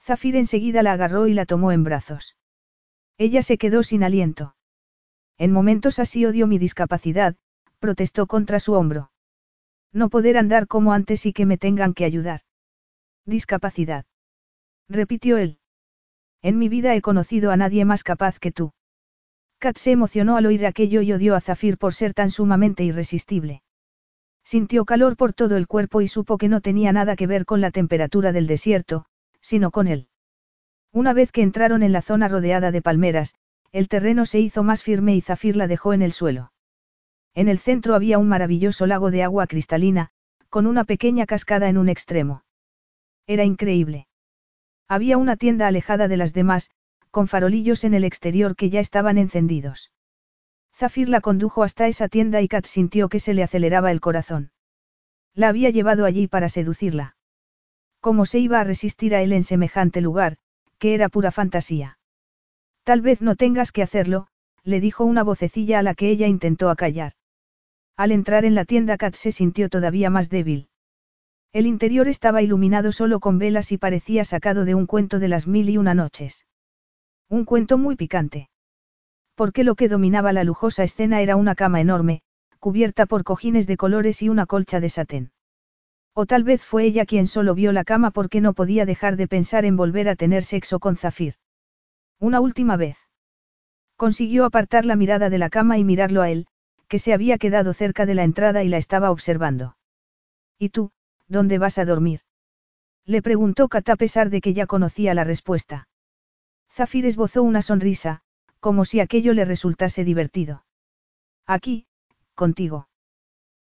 Zafir 0.01 0.35
enseguida 0.35 0.83
la 0.83 0.93
agarró 0.93 1.27
y 1.27 1.33
la 1.33 1.45
tomó 1.45 1.71
en 1.71 1.83
brazos. 1.83 2.35
Ella 3.17 3.41
se 3.41 3.57
quedó 3.57 3.83
sin 3.83 4.03
aliento. 4.03 4.55
En 5.37 5.51
momentos 5.51 5.99
así 5.99 6.25
odio 6.25 6.47
mi 6.47 6.57
discapacidad, 6.57 7.35
protestó 7.79 8.27
contra 8.27 8.59
su 8.59 8.73
hombro. 8.73 9.11
No 9.91 10.09
poder 10.09 10.37
andar 10.37 10.67
como 10.67 10.93
antes 10.93 11.25
y 11.25 11.33
que 11.33 11.45
me 11.45 11.57
tengan 11.57 11.93
que 11.93 12.05
ayudar. 12.05 12.41
Discapacidad. 13.25 14.05
Repitió 14.89 15.37
él. 15.37 15.59
En 16.41 16.57
mi 16.57 16.69
vida 16.69 16.95
he 16.95 17.01
conocido 17.01 17.51
a 17.51 17.57
nadie 17.57 17.85
más 17.85 18.03
capaz 18.03 18.39
que 18.39 18.51
tú. 18.51 18.73
Kat 19.59 19.77
se 19.77 19.91
emocionó 19.91 20.35
al 20.35 20.45
oír 20.45 20.65
aquello 20.65 21.01
y 21.01 21.13
odió 21.13 21.35
a 21.35 21.41
Zafir 21.41 21.77
por 21.77 21.93
ser 21.93 22.13
tan 22.13 22.31
sumamente 22.31 22.83
irresistible. 22.83 23.63
Sintió 24.43 24.83
calor 24.83 25.15
por 25.15 25.31
todo 25.31 25.55
el 25.55 25.67
cuerpo 25.67 26.01
y 26.01 26.09
supo 26.09 26.37
que 26.37 26.49
no 26.49 26.59
tenía 26.59 26.91
nada 26.91 27.15
que 27.15 27.27
ver 27.27 27.45
con 27.45 27.61
la 27.61 27.71
temperatura 27.71 28.33
del 28.33 28.45
desierto, 28.45 29.05
sino 29.39 29.71
con 29.71 29.87
él. 29.87 30.09
Una 30.91 31.13
vez 31.13 31.31
que 31.31 31.41
entraron 31.41 31.81
en 31.81 31.93
la 31.93 32.01
zona 32.01 32.27
rodeada 32.27 32.71
de 32.71 32.81
palmeras, 32.81 33.35
el 33.73 33.89
terreno 33.89 34.25
se 34.27 34.39
hizo 34.39 34.61
más 34.63 34.83
firme 34.83 35.15
y 35.15 35.21
Zafir 35.21 35.57
la 35.57 35.67
dejó 35.67 35.93
en 35.93 36.03
el 36.03 36.13
suelo. 36.13 36.53
En 37.33 37.47
el 37.47 37.57
centro 37.57 37.95
había 37.95 38.19
un 38.19 38.29
maravilloso 38.29 38.85
lago 38.85 39.09
de 39.09 39.23
agua 39.23 39.47
cristalina, 39.47 40.11
con 40.49 40.67
una 40.67 40.83
pequeña 40.83 41.25
cascada 41.25 41.67
en 41.67 41.79
un 41.79 41.89
extremo. 41.89 42.43
Era 43.25 43.43
increíble. 43.43 44.07
Había 44.87 45.17
una 45.17 45.37
tienda 45.37 45.67
alejada 45.67 46.07
de 46.07 46.17
las 46.17 46.33
demás, 46.33 46.69
con 47.09 47.27
farolillos 47.27 47.83
en 47.83 47.95
el 47.95 48.03
exterior 48.03 48.55
que 48.55 48.69
ya 48.69 48.79
estaban 48.79 49.17
encendidos. 49.17 49.91
Zafir 50.75 51.09
la 51.09 51.21
condujo 51.21 51.63
hasta 51.63 51.87
esa 51.87 52.07
tienda 52.09 52.41
y 52.41 52.47
Kat 52.47 52.67
sintió 52.67 53.09
que 53.09 53.19
se 53.19 53.33
le 53.33 53.41
aceleraba 53.41 53.91
el 53.91 54.01
corazón. 54.01 54.51
La 55.33 55.49
había 55.49 55.71
llevado 55.71 56.05
allí 56.05 56.27
para 56.27 56.47
seducirla. 56.47 57.15
¿Cómo 58.01 58.27
se 58.27 58.37
iba 58.37 58.59
a 58.59 58.63
resistir 58.63 59.15
a 59.15 59.23
él 59.23 59.33
en 59.33 59.43
semejante 59.43 59.99
lugar, 59.99 60.37
que 60.77 60.93
era 60.93 61.09
pura 61.09 61.31
fantasía? 61.31 61.97
Tal 62.83 63.01
vez 63.01 63.21
no 63.21 63.35
tengas 63.35 63.71
que 63.71 63.81
hacerlo, 63.81 64.27
le 64.63 64.79
dijo 64.79 65.05
una 65.05 65.23
vocecilla 65.23 65.79
a 65.79 65.83
la 65.83 65.93
que 65.93 66.09
ella 66.09 66.27
intentó 66.27 66.69
acallar. 66.69 67.13
Al 67.95 68.11
entrar 68.11 68.43
en 68.43 68.55
la 68.55 68.65
tienda 68.65 68.97
Kat 68.97 69.15
se 69.15 69.31
sintió 69.31 69.69
todavía 69.69 70.09
más 70.09 70.29
débil. 70.29 70.67
El 71.53 71.67
interior 71.67 72.07
estaba 72.07 72.41
iluminado 72.41 72.91
solo 72.91 73.19
con 73.19 73.37
velas 73.37 73.71
y 73.71 73.77
parecía 73.77 74.25
sacado 74.25 74.65
de 74.65 74.75
un 74.75 74.87
cuento 74.87 75.19
de 75.19 75.27
las 75.27 75.47
mil 75.47 75.69
y 75.69 75.77
una 75.77 75.93
noches. 75.93 76.45
Un 77.29 77.45
cuento 77.45 77.77
muy 77.77 77.95
picante. 77.95 78.49
Porque 79.35 79.63
lo 79.63 79.75
que 79.75 79.87
dominaba 79.87 80.33
la 80.33 80.43
lujosa 80.43 80.83
escena 80.83 81.21
era 81.21 81.35
una 81.35 81.55
cama 81.55 81.79
enorme, 81.79 82.21
cubierta 82.59 83.05
por 83.05 83.23
cojines 83.23 83.67
de 83.67 83.77
colores 83.77 84.21
y 84.21 84.29
una 84.29 84.45
colcha 84.45 84.79
de 84.79 84.89
satén. 84.89 85.31
O 86.13 86.25
tal 86.25 86.43
vez 86.43 86.63
fue 86.63 86.85
ella 86.85 87.05
quien 87.05 87.27
solo 87.27 87.55
vio 87.55 87.71
la 87.71 87.83
cama 87.83 88.11
porque 88.11 88.41
no 88.41 88.53
podía 88.53 88.85
dejar 88.85 89.15
de 89.15 89.27
pensar 89.27 89.65
en 89.65 89.77
volver 89.77 90.09
a 90.09 90.15
tener 90.15 90.43
sexo 90.43 90.79
con 90.79 90.95
Zafir. 90.95 91.35
Una 92.23 92.39
última 92.39 92.77
vez. 92.77 92.95
Consiguió 93.97 94.45
apartar 94.45 94.85
la 94.85 94.95
mirada 94.95 95.29
de 95.29 95.37
la 95.37 95.49
cama 95.49 95.77
y 95.77 95.83
mirarlo 95.83 96.21
a 96.21 96.29
él, 96.29 96.47
que 96.87 96.97
se 96.97 97.11
había 97.11 97.37
quedado 97.37 97.73
cerca 97.73 98.05
de 98.05 98.15
la 98.15 98.23
entrada 98.23 98.63
y 98.63 98.69
la 98.69 98.77
estaba 98.77 99.11
observando. 99.11 99.75
¿Y 100.57 100.69
tú, 100.69 100.93
dónde 101.27 101.57
vas 101.57 101.77
a 101.79 101.83
dormir? 101.83 102.21
Le 103.05 103.21
preguntó 103.21 103.67
Kat 103.67 103.89
a 103.89 103.97
pesar 103.97 104.29
de 104.29 104.39
que 104.39 104.53
ya 104.53 104.67
conocía 104.67 105.13
la 105.13 105.25
respuesta. 105.25 105.89
Zafir 106.71 107.05
esbozó 107.07 107.43
una 107.43 107.61
sonrisa, 107.61 108.21
como 108.61 108.85
si 108.85 109.01
aquello 109.01 109.33
le 109.33 109.43
resultase 109.43 110.05
divertido. 110.05 110.63
Aquí, 111.45 111.87
contigo. 112.35 112.87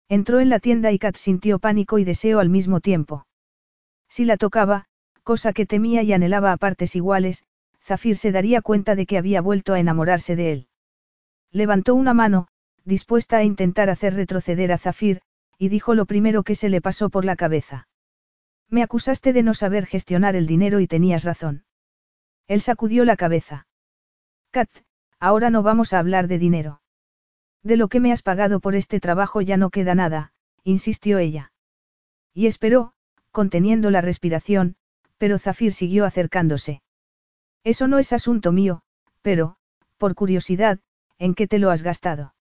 Entró 0.08 0.40
en 0.40 0.50
la 0.50 0.60
tienda 0.60 0.92
y 0.92 1.00
Kat 1.00 1.16
sintió 1.16 1.58
pánico 1.58 1.98
y 1.98 2.04
deseo 2.04 2.38
al 2.38 2.50
mismo 2.50 2.80
tiempo. 2.80 3.26
Si 4.08 4.24
la 4.24 4.38
tocaba, 4.38 4.86
cosa 5.24 5.52
que 5.52 5.66
temía 5.66 6.04
y 6.04 6.14
anhelaba 6.14 6.52
a 6.52 6.58
partes 6.58 6.96
iguales, 6.96 7.44
Zafir 7.84 8.18
se 8.18 8.32
daría 8.32 8.62
cuenta 8.62 8.96
de 8.96 9.06
que 9.06 9.18
había 9.18 9.42
vuelto 9.42 9.74
a 9.74 9.80
enamorarse 9.80 10.36
de 10.36 10.52
él. 10.52 10.68
Levantó 11.52 11.96
una 11.96 12.14
mano, 12.14 12.48
dispuesta 12.86 13.38
a 13.38 13.44
intentar 13.44 13.90
hacer 13.90 14.14
retroceder 14.14 14.72
a 14.72 14.78
Zafir, 14.78 15.22
y 15.58 15.70
dijo 15.70 15.94
lo 15.94 16.06
primero 16.06 16.44
que 16.44 16.56
se 16.56 16.70
le 16.70 16.82
pasó 16.82 17.10
por 17.10 17.26
la 17.26 17.36
cabeza. 17.36 17.88
Me 18.70 18.84
acusaste 18.84 19.34
de 19.34 19.44
no 19.44 19.54
saber 19.54 19.86
gestionar 19.86 20.36
el 20.36 20.48
dinero 20.48 20.80
y 20.80 20.88
tenías 20.88 21.24
razón. 21.24 21.66
Él 22.48 22.62
sacudió 22.62 23.06
la 23.06 23.18
cabeza. 23.18 23.68
Kat, 24.52 24.70
ahora 25.20 25.50
no 25.50 25.62
vamos 25.62 25.94
a 25.94 26.00
hablar 26.00 26.28
de 26.28 26.40
dinero. 26.40 26.82
De 27.64 27.78
lo 27.78 27.90
que 27.90 28.00
me 28.00 28.12
has 28.12 28.22
pagado 28.22 28.60
por 28.60 28.76
este 28.76 29.00
trabajo 29.00 29.42
ya 29.42 29.58
no 29.58 29.70
queda 29.70 29.94
nada, 29.94 30.34
insistió 30.64 31.20
ella. 31.20 31.52
Y 32.34 32.48
esperó, 32.48 32.94
conteniendo 33.32 33.92
la 33.92 34.02
respiración, 34.02 34.76
pero 35.18 35.38
Zafir 35.38 35.74
siguió 35.74 36.06
acercándose. 36.06 36.82
Eso 37.64 37.88
no 37.88 38.00
es 38.00 38.14
asunto 38.14 38.52
mío, 38.52 38.82
pero, 39.22 39.56
por 39.98 40.16
curiosidad, 40.16 40.80
¿en 41.20 41.36
qué 41.36 41.48
te 41.48 41.60
lo 41.60 41.70
has 41.70 41.84
gastado? 41.84 42.34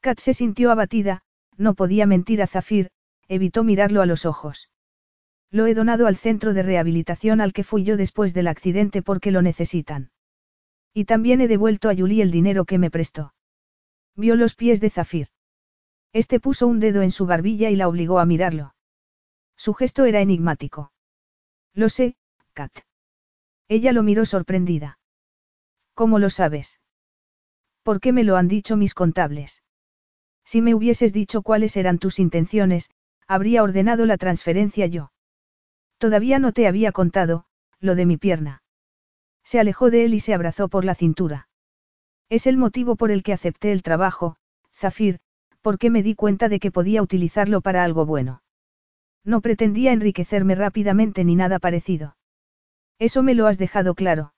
Kat 0.00 0.18
se 0.18 0.34
sintió 0.34 0.70
abatida, 0.70 1.22
no 1.56 1.74
podía 1.74 2.06
mentir 2.06 2.42
a 2.42 2.46
Zafir, 2.46 2.90
evitó 3.28 3.62
mirarlo 3.62 4.02
a 4.02 4.06
los 4.06 4.26
ojos. 4.26 4.68
Lo 5.50 5.66
he 5.66 5.74
donado 5.74 6.06
al 6.06 6.16
centro 6.16 6.54
de 6.54 6.62
rehabilitación 6.62 7.40
al 7.40 7.52
que 7.52 7.62
fui 7.62 7.84
yo 7.84 7.96
después 7.96 8.34
del 8.34 8.48
accidente 8.48 9.02
porque 9.02 9.30
lo 9.30 9.42
necesitan. 9.42 10.10
Y 10.92 11.04
también 11.04 11.40
he 11.40 11.48
devuelto 11.48 11.88
a 11.88 11.94
Julie 11.94 12.22
el 12.22 12.30
dinero 12.30 12.64
que 12.64 12.78
me 12.78 12.90
prestó. 12.90 13.34
Vio 14.16 14.34
los 14.34 14.54
pies 14.54 14.80
de 14.80 14.90
Zafir. 14.90 15.28
Este 16.12 16.40
puso 16.40 16.66
un 16.66 16.80
dedo 16.80 17.02
en 17.02 17.10
su 17.10 17.26
barbilla 17.26 17.70
y 17.70 17.76
la 17.76 17.88
obligó 17.88 18.18
a 18.18 18.26
mirarlo. 18.26 18.74
Su 19.56 19.72
gesto 19.72 20.04
era 20.04 20.20
enigmático. 20.20 20.92
Lo 21.74 21.88
sé, 21.88 22.16
Kat. 22.52 22.72
Ella 23.68 23.92
lo 23.92 24.02
miró 24.02 24.24
sorprendida. 24.24 24.98
¿Cómo 25.94 26.18
lo 26.18 26.30
sabes? 26.30 26.80
¿Por 27.82 28.00
qué 28.00 28.12
me 28.12 28.24
lo 28.24 28.36
han 28.36 28.48
dicho 28.48 28.76
mis 28.76 28.94
contables? 28.94 29.62
Si 30.44 30.62
me 30.62 30.74
hubieses 30.74 31.12
dicho 31.12 31.42
cuáles 31.42 31.76
eran 31.76 31.98
tus 31.98 32.18
intenciones, 32.18 32.90
habría 33.26 33.62
ordenado 33.62 34.06
la 34.06 34.16
transferencia 34.16 34.86
yo. 34.86 35.12
Todavía 35.98 36.38
no 36.38 36.52
te 36.52 36.66
había 36.66 36.92
contado, 36.92 37.44
lo 37.80 37.94
de 37.94 38.06
mi 38.06 38.16
pierna. 38.16 38.62
Se 39.44 39.60
alejó 39.60 39.90
de 39.90 40.04
él 40.04 40.14
y 40.14 40.20
se 40.20 40.34
abrazó 40.34 40.68
por 40.68 40.84
la 40.84 40.94
cintura. 40.94 41.48
Es 42.28 42.46
el 42.46 42.56
motivo 42.56 42.96
por 42.96 43.10
el 43.10 43.22
que 43.22 43.32
acepté 43.32 43.72
el 43.72 43.82
trabajo, 43.82 44.36
Zafir, 44.72 45.20
porque 45.60 45.90
me 45.90 46.02
di 46.02 46.14
cuenta 46.14 46.48
de 46.48 46.58
que 46.60 46.70
podía 46.70 47.02
utilizarlo 47.02 47.60
para 47.60 47.84
algo 47.84 48.06
bueno. 48.06 48.42
No 49.24 49.40
pretendía 49.40 49.92
enriquecerme 49.92 50.54
rápidamente 50.54 51.24
ni 51.24 51.36
nada 51.36 51.58
parecido. 51.58 52.16
Eso 53.02 53.24
me 53.24 53.34
lo 53.34 53.48
has 53.48 53.58
dejado 53.58 53.96
claro. 53.96 54.32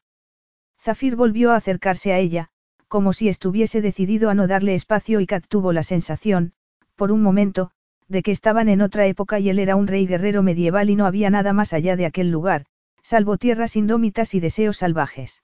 Zafir 0.81 1.17
volvió 1.17 1.53
a 1.53 1.57
acercarse 1.57 2.15
a 2.15 2.19
ella, 2.19 2.49
como 2.89 3.13
si 3.13 3.29
estuviese 3.29 3.83
decidido 3.83 4.31
a 4.31 4.35
no 4.35 4.47
darle 4.47 4.75
espacio 4.75 5.21
y 5.21 5.27
Kat 5.27 5.45
tuvo 5.47 5.75
la 5.75 5.83
sensación, 5.83 6.55
por 6.97 7.13
un 7.13 7.21
momento, 7.21 7.73
de 8.09 8.23
que 8.23 8.31
estaban 8.31 8.71
en 8.71 8.81
otra 8.81 9.05
época 9.07 9.39
y 9.39 9.51
él 9.51 9.59
era 9.59 9.77
un 9.77 9.87
rey 9.87 10.07
guerrero 10.07 10.43
medieval 10.43 10.89
y 10.89 10.97
no 10.97 11.05
había 11.05 11.29
nada 11.29 11.53
más 11.53 11.75
allá 11.75 11.95
de 11.95 12.07
aquel 12.07 12.31
lugar, 12.31 12.65
salvo 13.03 13.37
tierras 13.37 13.77
indómitas 13.77 14.33
y 14.33 14.41
deseos 14.41 14.79
salvajes. 14.79 15.43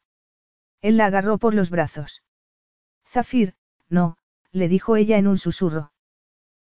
Él 0.81 0.97
la 0.97 1.05
agarró 1.05 1.37
por 1.37 1.53
los 1.53 1.69
brazos. 1.69 2.23
Zafir, 3.07 3.53
no, 3.91 4.17
le 4.51 4.67
dijo 4.67 4.97
ella 4.97 5.19
en 5.19 5.27
un 5.27 5.37
susurro. 5.37 5.93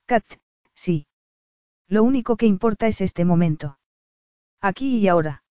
Kat, 0.06 0.24
sí. 0.72 1.08
Lo 1.88 2.02
único 2.04 2.38
que 2.38 2.46
importa 2.46 2.86
es 2.86 3.02
este 3.02 3.26
momento. 3.26 3.78
Aquí 4.62 4.96
y 4.96 5.08
ahora. 5.08 5.42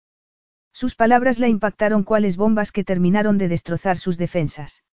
Sus 0.77 0.93
palabras 0.93 1.39
la 1.39 1.47
impactaron 1.47 2.03
cuales 2.03 2.37
bombas 2.37 2.71
que 2.71 2.83
terminaron 2.83 3.39
de 3.39 3.47
destrozar 3.47 3.97
sus 3.97 4.15
defensas. 4.15 4.83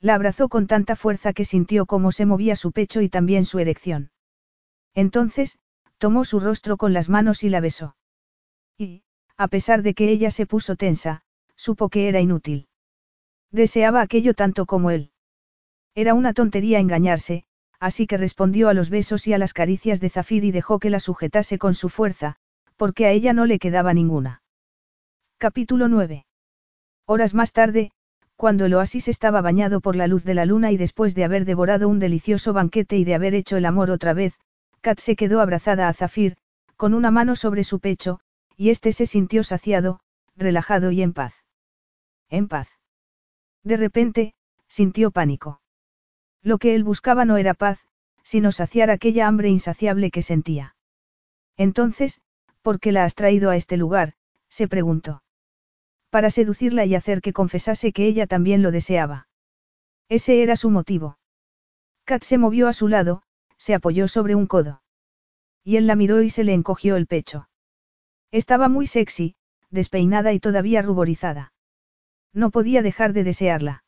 La 0.00 0.14
abrazó 0.14 0.48
con 0.48 0.66
tanta 0.66 0.96
fuerza 0.96 1.34
que 1.34 1.44
sintió 1.44 1.84
cómo 1.84 2.12
se 2.12 2.24
movía 2.24 2.56
su 2.56 2.72
pecho 2.72 3.02
y 3.02 3.10
también 3.10 3.44
su 3.44 3.58
erección. 3.58 4.10
Entonces, 4.94 5.58
tomó 5.98 6.24
su 6.24 6.40
rostro 6.40 6.78
con 6.78 6.94
las 6.94 7.10
manos 7.10 7.44
y 7.44 7.50
la 7.50 7.60
besó. 7.60 7.94
Y, 8.78 9.02
a 9.36 9.48
pesar 9.48 9.82
de 9.82 9.92
que 9.92 10.08
ella 10.08 10.30
se 10.30 10.46
puso 10.46 10.76
tensa, 10.76 11.20
supo 11.56 11.90
que 11.90 12.08
era 12.08 12.22
inútil. 12.22 12.68
Deseaba 13.50 14.00
aquello 14.00 14.32
tanto 14.32 14.64
como 14.64 14.90
él. 14.90 15.10
Era 15.94 16.14
una 16.14 16.32
tontería 16.32 16.78
engañarse, 16.78 17.44
así 17.78 18.06
que 18.06 18.16
respondió 18.16 18.70
a 18.70 18.72
los 18.72 18.88
besos 18.88 19.26
y 19.26 19.34
a 19.34 19.38
las 19.38 19.52
caricias 19.52 20.00
de 20.00 20.08
Zafir 20.08 20.42
y 20.42 20.52
dejó 20.52 20.78
que 20.78 20.88
la 20.88 21.00
sujetase 21.00 21.58
con 21.58 21.74
su 21.74 21.90
fuerza, 21.90 22.36
porque 22.78 23.04
a 23.04 23.10
ella 23.10 23.34
no 23.34 23.44
le 23.44 23.58
quedaba 23.58 23.92
ninguna. 23.92 24.41
Capítulo 25.42 25.88
9. 25.88 26.24
Horas 27.04 27.34
más 27.34 27.52
tarde, 27.52 27.90
cuando 28.36 28.64
el 28.64 28.74
oasis 28.74 29.08
estaba 29.08 29.40
bañado 29.40 29.80
por 29.80 29.96
la 29.96 30.06
luz 30.06 30.22
de 30.22 30.34
la 30.34 30.46
luna 30.46 30.70
y 30.70 30.76
después 30.76 31.16
de 31.16 31.24
haber 31.24 31.44
devorado 31.46 31.88
un 31.88 31.98
delicioso 31.98 32.52
banquete 32.52 32.96
y 32.96 33.02
de 33.02 33.16
haber 33.16 33.34
hecho 33.34 33.56
el 33.56 33.66
amor 33.66 33.90
otra 33.90 34.12
vez, 34.12 34.38
Kat 34.82 35.00
se 35.00 35.16
quedó 35.16 35.40
abrazada 35.40 35.88
a 35.88 35.94
Zafir, 35.94 36.36
con 36.76 36.94
una 36.94 37.10
mano 37.10 37.34
sobre 37.34 37.64
su 37.64 37.80
pecho, 37.80 38.20
y 38.56 38.70
éste 38.70 38.92
se 38.92 39.04
sintió 39.04 39.42
saciado, 39.42 39.98
relajado 40.36 40.92
y 40.92 41.02
en 41.02 41.12
paz. 41.12 41.34
En 42.30 42.46
paz. 42.46 42.68
De 43.64 43.76
repente, 43.76 44.34
sintió 44.68 45.10
pánico. 45.10 45.60
Lo 46.40 46.58
que 46.58 46.76
él 46.76 46.84
buscaba 46.84 47.24
no 47.24 47.36
era 47.36 47.54
paz, 47.54 47.80
sino 48.22 48.52
saciar 48.52 48.90
aquella 48.90 49.26
hambre 49.26 49.48
insaciable 49.48 50.12
que 50.12 50.22
sentía. 50.22 50.76
Entonces, 51.56 52.20
¿por 52.62 52.78
qué 52.78 52.92
la 52.92 53.02
has 53.02 53.16
traído 53.16 53.50
a 53.50 53.56
este 53.56 53.76
lugar? 53.76 54.14
se 54.48 54.68
preguntó 54.68 55.20
para 56.12 56.28
seducirla 56.28 56.84
y 56.84 56.94
hacer 56.94 57.22
que 57.22 57.32
confesase 57.32 57.90
que 57.90 58.04
ella 58.04 58.26
también 58.26 58.60
lo 58.60 58.70
deseaba. 58.70 59.28
Ese 60.10 60.42
era 60.42 60.56
su 60.56 60.68
motivo. 60.68 61.18
Kat 62.04 62.22
se 62.22 62.36
movió 62.36 62.68
a 62.68 62.74
su 62.74 62.86
lado, 62.86 63.22
se 63.56 63.72
apoyó 63.72 64.08
sobre 64.08 64.34
un 64.34 64.46
codo. 64.46 64.82
Y 65.64 65.76
él 65.76 65.86
la 65.86 65.96
miró 65.96 66.20
y 66.20 66.28
se 66.28 66.44
le 66.44 66.52
encogió 66.52 66.96
el 66.96 67.06
pecho. 67.06 67.48
Estaba 68.30 68.68
muy 68.68 68.86
sexy, 68.86 69.36
despeinada 69.70 70.34
y 70.34 70.38
todavía 70.38 70.82
ruborizada. 70.82 71.54
No 72.34 72.50
podía 72.50 72.82
dejar 72.82 73.14
de 73.14 73.24
desearla. 73.24 73.84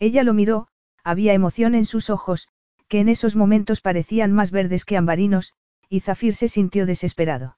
Ella 0.00 0.24
lo 0.24 0.34
miró, 0.34 0.66
había 1.04 1.32
emoción 1.32 1.76
en 1.76 1.84
sus 1.84 2.10
ojos, 2.10 2.48
que 2.88 2.98
en 2.98 3.08
esos 3.08 3.36
momentos 3.36 3.80
parecían 3.80 4.32
más 4.32 4.50
verdes 4.50 4.84
que 4.84 4.96
ambarinos, 4.96 5.52
y 5.88 6.00
Zafir 6.00 6.34
se 6.34 6.48
sintió 6.48 6.86
desesperado. 6.86 7.56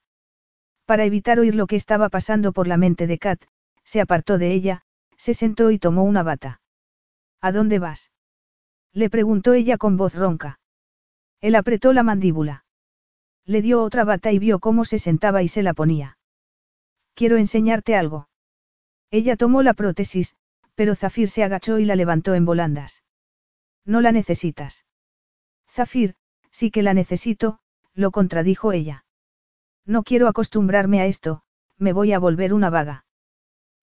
Para 0.85 1.07
evitar 1.07 1.41
oír 1.41 1.55
lo 1.55 1.67
que 1.67 1.77
estaba 1.77 2.11
pasando 2.11 2.53
por 2.53 2.67
la 2.67 2.77
mente 2.77 3.07
de 3.07 3.17
Kat, 3.17 3.43
se 3.89 4.03
apartó 4.03 4.37
de 4.37 4.53
ella, 4.53 4.83
se 5.17 5.33
sentó 5.33 5.71
y 5.71 5.79
tomó 5.79 6.03
una 6.03 6.23
bata. 6.23 6.61
¿A 7.41 7.53
dónde 7.53 7.79
vas? 7.79 8.11
Le 8.93 9.09
preguntó 9.09 9.55
ella 9.55 9.79
con 9.79 9.97
voz 9.97 10.15
ronca. 10.15 10.61
Él 11.41 11.55
apretó 11.55 11.95
la 11.95 12.03
mandíbula. 12.03 12.67
Le 13.47 13.63
dio 13.63 13.83
otra 13.83 14.05
bata 14.05 14.31
y 14.31 14.39
vio 14.39 14.59
cómo 14.59 14.85
se 14.85 14.99
sentaba 14.99 15.43
y 15.43 15.49
se 15.49 15.63
la 15.63 15.73
ponía. 15.73 16.19
Quiero 17.15 17.39
enseñarte 17.39 17.97
algo. 17.97 18.29
Ella 19.11 19.39
tomó 19.39 19.63
la 19.63 19.73
prótesis, 19.73 20.37
pero 20.75 20.95
Zafir 20.95 21.31
se 21.31 21.43
agachó 21.43 21.79
y 21.79 21.87
la 21.87 21.97
levantó 21.97 22.35
en 22.35 22.45
volandas. 22.45 23.03
No 23.87 24.03
la 24.03 24.13
necesitas. 24.13 24.85
Zafir, 25.71 26.15
sí 26.51 26.71
que 26.71 26.83
la 26.83 26.93
necesito, 26.93 27.61
lo 27.95 28.11
contradijo 28.11 28.73
ella. 28.73 29.07
No 29.87 30.03
quiero 30.03 30.29
acostumbrarme 30.29 31.01
a 31.01 31.07
esto, 31.07 31.41
me 31.79 31.95
voy 31.95 32.13
a 32.13 32.19
volver 32.19 32.53
una 32.53 32.69
vaga. 32.69 33.07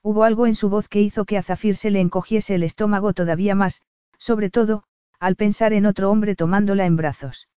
Hubo 0.07 0.23
algo 0.23 0.45
en 0.45 0.53
su 0.53 0.69
voz 0.69 0.87
que 0.87 1.01
hizo 1.01 1.25
que 1.25 1.35
a 1.35 1.41
Zafir 1.41 1.75
se 1.75 1.89
le 1.89 1.99
encogiese 1.99 2.53
el 2.53 2.61
estómago 2.61 3.13
todavía 3.13 3.55
más, 3.55 3.81
sobre 4.19 4.51
todo, 4.51 4.83
al 5.19 5.35
pensar 5.35 5.73
en 5.73 5.87
otro 5.87 6.11
hombre 6.11 6.35
tomándola 6.35 6.85
en 6.85 6.95
brazos. 6.95 7.49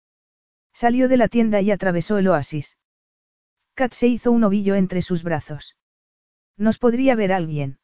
Salió 0.73 1.09
de 1.09 1.19
la 1.19 1.29
tienda 1.29 1.61
y 1.61 1.71
atravesó 1.71 2.17
el 2.17 2.27
oasis. 2.27 2.79
Kat 3.75 3.93
se 3.93 4.07
hizo 4.07 4.33
un 4.33 4.45
ovillo 4.45 4.77
entre 4.77 5.03
sus 5.03 5.25
brazos. 5.25 5.77
¿Nos 6.57 6.79
podría 6.79 7.15
ver 7.17 7.35
alguien? 7.35 7.81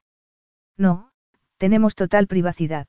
No, 0.78 1.10
tenemos 1.58 1.94
total 1.94 2.26
privacidad. 2.26 2.86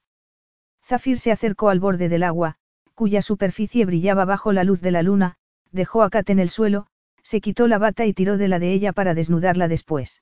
Zafir 0.81 1.19
se 1.19 1.33
acercó 1.33 1.67
al 1.67 1.81
borde 1.81 2.07
del 2.07 2.23
agua, 2.23 2.55
cuya 2.93 3.21
superficie 3.21 3.83
brillaba 3.83 4.23
bajo 4.23 4.53
la 4.53 4.63
luz 4.63 4.79
de 4.79 4.91
la 4.91 5.03
luna, 5.03 5.35
dejó 5.73 6.03
a 6.03 6.09
Kat 6.09 6.29
en 6.29 6.39
el 6.39 6.49
suelo, 6.49 6.87
se 7.21 7.41
quitó 7.41 7.67
la 7.67 7.79
bata 7.79 8.05
y 8.05 8.13
tiró 8.13 8.37
de 8.37 8.47
la 8.47 8.59
de 8.59 8.71
ella 8.71 8.93
para 8.93 9.13
desnudarla 9.13 9.67
después. 9.67 10.21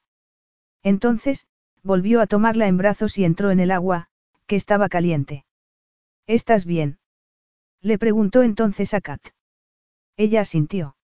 Entonces, 0.84 1.48
volvió 1.82 2.22
a 2.22 2.28
tomarla 2.28 2.68
en 2.68 2.78
brazos 2.78 3.18
y 3.18 3.26
entró 3.26 3.52
en 3.52 3.60
el 3.60 3.72
agua, 3.72 4.08
que 4.45 4.56
estaba 4.56 4.90
caliente. 4.90 5.45
¿Estás 6.28 6.66
bien? 6.66 7.00
Le 7.82 7.98
preguntó 7.98 8.44
entonces 8.44 8.94
a 8.94 9.02
Kat. 9.02 9.22
Ella 10.16 10.42
asintió. 10.42 10.95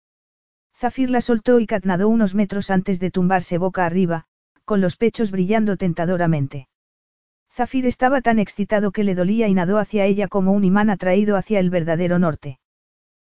Zafir 0.75 1.09
la 1.09 1.21
soltó 1.21 1.59
y 1.59 1.65
Kat 1.65 1.83
nadó 1.83 2.07
unos 2.07 2.35
metros 2.35 2.69
antes 2.71 2.99
de 2.99 3.11
tumbarse 3.11 3.57
boca 3.57 3.85
arriba, 3.85 4.25
con 4.63 4.81
los 4.81 4.95
pechos 4.95 5.31
brillando 5.31 5.75
tentadoramente. 5.75 6.69
Zafir 7.51 7.85
estaba 7.85 8.21
tan 8.21 8.39
excitado 8.39 8.91
que 8.91 9.03
le 9.03 9.15
dolía 9.15 9.47
y 9.47 9.53
nadó 9.53 9.77
hacia 9.77 10.05
ella 10.05 10.27
como 10.27 10.53
un 10.53 10.63
imán 10.63 10.89
atraído 10.89 11.35
hacia 11.35 11.59
el 11.59 11.69
verdadero 11.69 12.19
norte. 12.19 12.59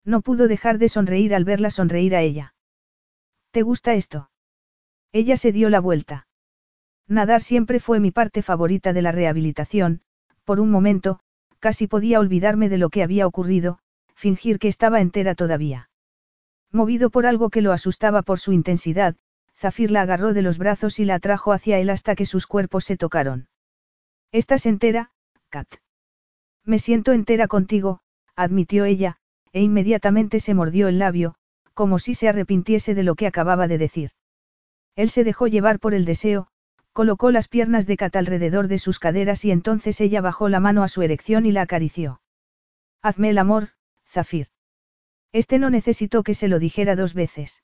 No 0.06 0.22
pudo 0.22 0.48
dejar 0.48 0.78
de 0.78 0.90
sonreír 0.90 1.34
al 1.34 1.44
verla 1.44 1.72
sonreír 1.72 2.16
a 2.16 2.22
ella. 2.22 2.54
¿Te 3.52 3.62
gusta 3.62 3.94
esto? 3.96 4.30
Ella 5.12 5.38
se 5.38 5.52
dio 5.52 5.70
la 5.70 5.80
vuelta. 5.80 6.28
Nadar 7.08 7.42
siempre 7.42 7.80
fue 7.80 8.00
mi 8.00 8.12
parte 8.12 8.42
favorita 8.42 8.94
de 8.94 9.02
la 9.02 9.12
rehabilitación, 9.12 10.02
por 10.46 10.60
un 10.60 10.70
momento, 10.72 11.20
casi 11.60 11.88
podía 11.88 12.20
olvidarme 12.20 12.70
de 12.70 12.78
lo 12.78 12.90
que 12.90 13.04
había 13.04 13.28
ocurrido, 13.28 13.80
fingir 14.16 14.60
que 14.60 14.68
estaba 14.68 15.02
entera 15.02 15.36
todavía. 15.36 15.90
Movido 16.72 17.10
por 17.10 17.26
algo 17.26 17.50
que 17.50 17.62
lo 17.62 17.72
asustaba 17.72 18.22
por 18.22 18.40
su 18.40 18.52
intensidad, 18.52 19.16
Zafir 19.56 19.92
la 19.92 20.02
agarró 20.02 20.34
de 20.34 20.42
los 20.42 20.58
brazos 20.58 21.00
y 21.00 21.06
la 21.06 21.16
atrajo 21.16 21.54
hacia 21.54 21.78
él 21.80 21.90
hasta 21.90 22.16
que 22.16 22.26
sus 22.26 22.48
cuerpos 22.48 22.84
se 22.86 22.98
tocaron. 22.98 23.48
¿Estás 24.32 24.66
entera, 24.66 25.12
Kat? 25.50 25.68
Me 26.66 26.80
siento 26.80 27.12
entera 27.12 27.48
contigo, 27.48 28.00
admitió 28.36 28.86
ella, 28.86 29.18
e 29.52 29.62
inmediatamente 29.62 30.40
se 30.40 30.54
mordió 30.54 30.88
el 30.88 31.00
labio, 31.00 31.36
como 31.74 32.00
si 32.00 32.16
se 32.16 32.28
arrepintiese 32.28 32.96
de 32.96 33.04
lo 33.04 33.16
que 33.16 33.28
acababa 33.28 33.68
de 33.68 33.78
decir. 33.78 34.12
Él 34.96 35.10
se 35.10 35.24
dejó 35.24 35.48
llevar 35.48 35.80
por 35.80 35.94
el 35.94 36.06
deseo, 36.06 36.48
colocó 36.94 37.32
las 37.32 37.48
piernas 37.48 37.88
de 37.88 37.98
Kat 37.98 38.16
alrededor 38.16 38.68
de 38.68 38.78
sus 38.78 39.00
caderas 39.00 39.44
y 39.46 39.52
entonces 39.52 40.00
ella 40.00 40.22
bajó 40.22 40.48
la 40.48 40.60
mano 40.60 40.84
a 40.84 40.88
su 40.88 41.02
erección 41.02 41.46
y 41.46 41.52
la 41.52 41.64
acarició. 41.64 42.22
Hazme 43.02 43.32
el 43.32 43.40
amor, 43.40 43.70
Zafir. 44.08 44.48
Este 45.32 45.58
no 45.58 45.72
necesitó 45.72 46.22
que 46.22 46.36
se 46.36 46.48
lo 46.48 46.60
dijera 46.60 46.96
dos 46.96 47.16
veces. 47.16 47.64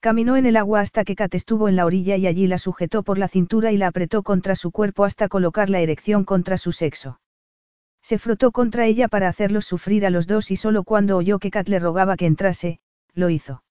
Caminó 0.00 0.36
en 0.36 0.44
el 0.44 0.58
agua 0.58 0.80
hasta 0.80 1.02
que 1.04 1.16
Kat 1.16 1.34
estuvo 1.34 1.66
en 1.66 1.76
la 1.76 1.86
orilla 1.86 2.16
y 2.16 2.26
allí 2.26 2.46
la 2.46 2.58
sujetó 2.58 3.02
por 3.02 3.16
la 3.16 3.26
cintura 3.26 3.72
y 3.72 3.78
la 3.78 3.86
apretó 3.86 4.22
contra 4.22 4.54
su 4.54 4.70
cuerpo 4.70 5.04
hasta 5.04 5.28
colocar 5.28 5.70
la 5.70 5.80
erección 5.80 6.24
contra 6.24 6.58
su 6.58 6.72
sexo. 6.72 7.20
Se 8.02 8.18
frotó 8.18 8.52
contra 8.52 8.84
ella 8.84 9.08
para 9.08 9.28
hacerlos 9.28 9.64
sufrir 9.64 10.04
a 10.04 10.10
los 10.10 10.26
dos 10.26 10.50
y 10.50 10.56
solo 10.56 10.84
cuando 10.84 11.16
oyó 11.16 11.38
que 11.38 11.50
Kat 11.50 11.70
le 11.70 11.78
rogaba 11.78 12.18
que 12.18 12.26
entrase, 12.26 12.80
lo 13.14 13.30
hizo. 13.30 13.64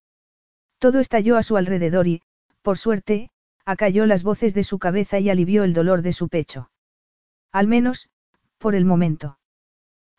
Todo 0.80 1.00
estalló 1.00 1.38
a 1.38 1.44
su 1.44 1.56
alrededor 1.56 2.08
y, 2.08 2.24
por 2.64 2.80
suerte, 2.80 3.30
acalló 3.66 4.06
las 4.06 4.24
voces 4.24 4.54
de 4.54 4.64
su 4.64 4.80
cabeza 4.80 5.20
y 5.20 5.30
alivió 5.30 5.64
el 5.64 5.74
dolor 5.74 6.02
de 6.02 6.14
su 6.14 6.28
pecho. 6.28 6.70
Al 7.52 7.68
menos, 7.68 8.10
por 8.58 8.76
el 8.76 8.86
momento. 8.86 9.38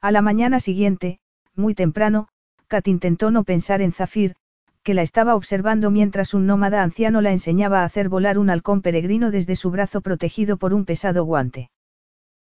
A 0.01 0.11
la 0.11 0.23
mañana 0.23 0.61
siguiente, 0.61 1.19
muy 1.55 1.75
temprano, 1.75 2.29
Kat 2.69 2.89
intentó 2.89 3.31
no 3.31 3.45
pensar 3.45 3.83
en 3.83 3.93
Zafir, 3.93 4.37
que 4.83 4.95
la 4.95 5.03
estaba 5.03 5.35
observando 5.35 5.91
mientras 5.91 6.35
un 6.35 6.47
nómada 6.47 6.83
anciano 6.83 7.21
la 7.23 7.33
enseñaba 7.33 7.81
a 7.81 7.85
hacer 7.85 8.09
volar 8.09 8.39
un 8.39 8.51
halcón 8.51 8.83
peregrino 8.83 9.31
desde 9.31 9.57
su 9.57 9.71
brazo 9.71 10.03
protegido 10.03 10.59
por 10.59 10.75
un 10.75 10.85
pesado 10.85 11.25
guante. 11.25 11.71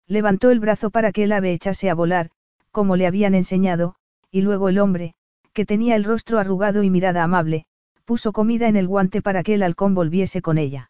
Levantó 0.08 0.50
el 0.50 0.60
brazo 0.60 0.90
para 0.90 1.12
que 1.12 1.26
el 1.26 1.34
ave 1.34 1.52
echase 1.52 1.90
a 1.90 1.96
volar, 1.96 2.32
como 2.72 2.96
le 2.96 3.08
habían 3.08 3.36
enseñado, 3.36 3.96
y 4.32 4.42
luego 4.42 4.70
el 4.70 4.80
hombre, 4.80 5.16
que 5.54 5.66
tenía 5.66 5.96
el 5.96 6.04
rostro 6.04 6.40
arrugado 6.40 6.84
y 6.84 6.90
mirada 6.90 7.24
amable, 7.24 7.66
puso 8.10 8.34
comida 8.34 8.68
en 8.68 8.76
el 8.76 8.88
guante 8.88 9.22
para 9.22 9.44
que 9.44 9.54
el 9.54 9.62
halcón 9.62 9.94
volviese 9.94 10.42
con 10.42 10.58
ella. 10.58 10.90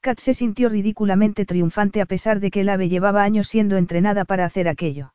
Kat 0.00 0.18
se 0.18 0.34
sintió 0.34 0.68
ridículamente 0.68 1.46
triunfante 1.46 2.00
a 2.00 2.06
pesar 2.06 2.40
de 2.40 2.50
que 2.50 2.62
el 2.62 2.70
ave 2.70 2.88
llevaba 2.88 3.22
años 3.22 3.46
siendo 3.46 3.76
entrenada 3.76 4.24
para 4.24 4.44
hacer 4.44 4.66
aquello. 4.66 5.14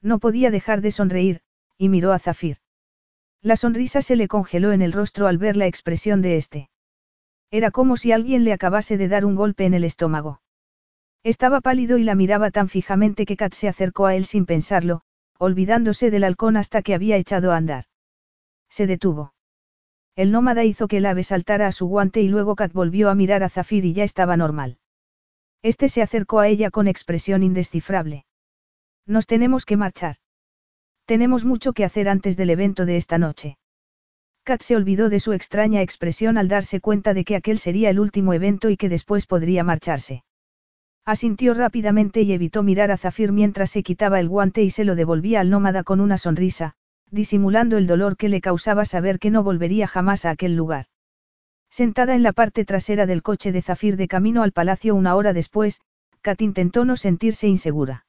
No 0.00 0.18
podía 0.18 0.50
dejar 0.50 0.80
de 0.80 0.92
sonreír, 0.92 1.42
y 1.76 1.90
miró 1.90 2.12
a 2.12 2.18
Zafir. 2.18 2.56
La 3.42 3.54
sonrisa 3.54 4.00
se 4.00 4.16
le 4.16 4.28
congeló 4.28 4.72
en 4.72 4.80
el 4.80 4.94
rostro 4.94 5.26
al 5.26 5.36
ver 5.36 5.58
la 5.58 5.66
expresión 5.66 6.22
de 6.22 6.38
este. 6.38 6.70
Era 7.50 7.70
como 7.70 7.98
si 7.98 8.10
alguien 8.10 8.42
le 8.42 8.54
acabase 8.54 8.96
de 8.96 9.08
dar 9.08 9.26
un 9.26 9.34
golpe 9.34 9.66
en 9.66 9.74
el 9.74 9.84
estómago. 9.84 10.40
Estaba 11.22 11.60
pálido 11.60 11.98
y 11.98 12.04
la 12.04 12.14
miraba 12.14 12.50
tan 12.50 12.70
fijamente 12.70 13.26
que 13.26 13.36
Kat 13.36 13.52
se 13.52 13.68
acercó 13.68 14.06
a 14.06 14.14
él 14.14 14.24
sin 14.24 14.46
pensarlo, 14.46 15.02
olvidándose 15.36 16.10
del 16.10 16.24
halcón 16.24 16.56
hasta 16.56 16.80
que 16.80 16.94
había 16.94 17.18
echado 17.18 17.52
a 17.52 17.58
andar. 17.58 17.84
Se 18.70 18.86
detuvo. 18.86 19.34
El 20.20 20.32
nómada 20.32 20.64
hizo 20.64 20.86
que 20.86 20.98
el 20.98 21.06
ave 21.06 21.22
saltara 21.22 21.66
a 21.66 21.72
su 21.72 21.86
guante 21.86 22.20
y 22.20 22.28
luego 22.28 22.54
Kat 22.54 22.74
volvió 22.74 23.08
a 23.08 23.14
mirar 23.14 23.42
a 23.42 23.48
Zafir 23.48 23.86
y 23.86 23.94
ya 23.94 24.04
estaba 24.04 24.36
normal. 24.36 24.76
Este 25.62 25.88
se 25.88 26.02
acercó 26.02 26.40
a 26.40 26.48
ella 26.48 26.70
con 26.70 26.88
expresión 26.88 27.42
indescifrable. 27.42 28.26
Nos 29.06 29.26
tenemos 29.26 29.64
que 29.64 29.78
marchar. 29.78 30.16
Tenemos 31.06 31.46
mucho 31.46 31.72
que 31.72 31.86
hacer 31.86 32.06
antes 32.06 32.36
del 32.36 32.50
evento 32.50 32.84
de 32.84 32.98
esta 32.98 33.16
noche. 33.16 33.56
Kat 34.44 34.60
se 34.60 34.76
olvidó 34.76 35.08
de 35.08 35.20
su 35.20 35.32
extraña 35.32 35.80
expresión 35.80 36.36
al 36.36 36.48
darse 36.48 36.82
cuenta 36.82 37.14
de 37.14 37.24
que 37.24 37.36
aquel 37.36 37.58
sería 37.58 37.88
el 37.88 37.98
último 37.98 38.34
evento 38.34 38.68
y 38.68 38.76
que 38.76 38.90
después 38.90 39.26
podría 39.26 39.64
marcharse. 39.64 40.24
Asintió 41.06 41.54
rápidamente 41.54 42.20
y 42.20 42.34
evitó 42.34 42.62
mirar 42.62 42.90
a 42.90 42.98
Zafir 42.98 43.32
mientras 43.32 43.70
se 43.70 43.82
quitaba 43.82 44.20
el 44.20 44.28
guante 44.28 44.62
y 44.62 44.68
se 44.68 44.84
lo 44.84 44.96
devolvía 44.96 45.40
al 45.40 45.48
nómada 45.48 45.82
con 45.82 45.98
una 45.98 46.18
sonrisa, 46.18 46.74
disimulando 47.10 47.76
el 47.76 47.86
dolor 47.86 48.16
que 48.16 48.28
le 48.28 48.40
causaba 48.40 48.84
saber 48.84 49.18
que 49.18 49.30
no 49.30 49.42
volvería 49.42 49.86
jamás 49.86 50.24
a 50.24 50.30
aquel 50.30 50.54
lugar. 50.54 50.86
Sentada 51.70 52.14
en 52.14 52.22
la 52.22 52.32
parte 52.32 52.64
trasera 52.64 53.06
del 53.06 53.22
coche 53.22 53.52
de 53.52 53.62
Zafir 53.62 53.96
de 53.96 54.08
camino 54.08 54.42
al 54.42 54.52
palacio 54.52 54.94
una 54.94 55.14
hora 55.14 55.32
después, 55.32 55.80
Kat 56.20 56.42
intentó 56.42 56.84
no 56.84 56.96
sentirse 56.96 57.48
insegura. 57.48 58.06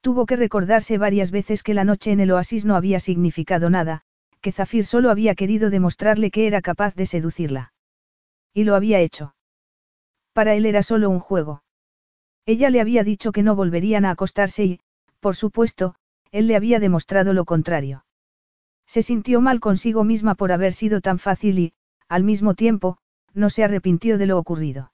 Tuvo 0.00 0.24
que 0.24 0.36
recordarse 0.36 0.96
varias 0.96 1.30
veces 1.30 1.62
que 1.62 1.74
la 1.74 1.84
noche 1.84 2.10
en 2.10 2.20
el 2.20 2.30
oasis 2.30 2.64
no 2.64 2.76
había 2.76 3.00
significado 3.00 3.68
nada, 3.68 4.02
que 4.40 4.52
Zafir 4.52 4.86
solo 4.86 5.10
había 5.10 5.34
querido 5.34 5.68
demostrarle 5.68 6.30
que 6.30 6.46
era 6.46 6.62
capaz 6.62 6.94
de 6.94 7.06
seducirla. 7.06 7.72
Y 8.54 8.64
lo 8.64 8.74
había 8.74 9.00
hecho. 9.00 9.34
Para 10.32 10.54
él 10.54 10.64
era 10.64 10.82
solo 10.82 11.10
un 11.10 11.20
juego. 11.20 11.62
Ella 12.46 12.70
le 12.70 12.80
había 12.80 13.04
dicho 13.04 13.32
que 13.32 13.42
no 13.42 13.54
volverían 13.54 14.06
a 14.06 14.10
acostarse 14.10 14.64
y, 14.64 14.80
por 15.20 15.36
supuesto, 15.36 15.94
él 16.32 16.46
le 16.46 16.56
había 16.56 16.80
demostrado 16.80 17.32
lo 17.34 17.44
contrario. 17.44 18.04
Se 18.90 19.04
sintió 19.04 19.40
mal 19.40 19.60
consigo 19.60 20.02
misma 20.02 20.34
por 20.34 20.50
haber 20.50 20.72
sido 20.72 21.00
tan 21.00 21.20
fácil 21.20 21.60
y, 21.60 21.72
al 22.08 22.24
mismo 22.24 22.54
tiempo, 22.54 22.98
no 23.32 23.48
se 23.48 23.62
arrepintió 23.62 24.18
de 24.18 24.26
lo 24.26 24.36
ocurrido. 24.36 24.92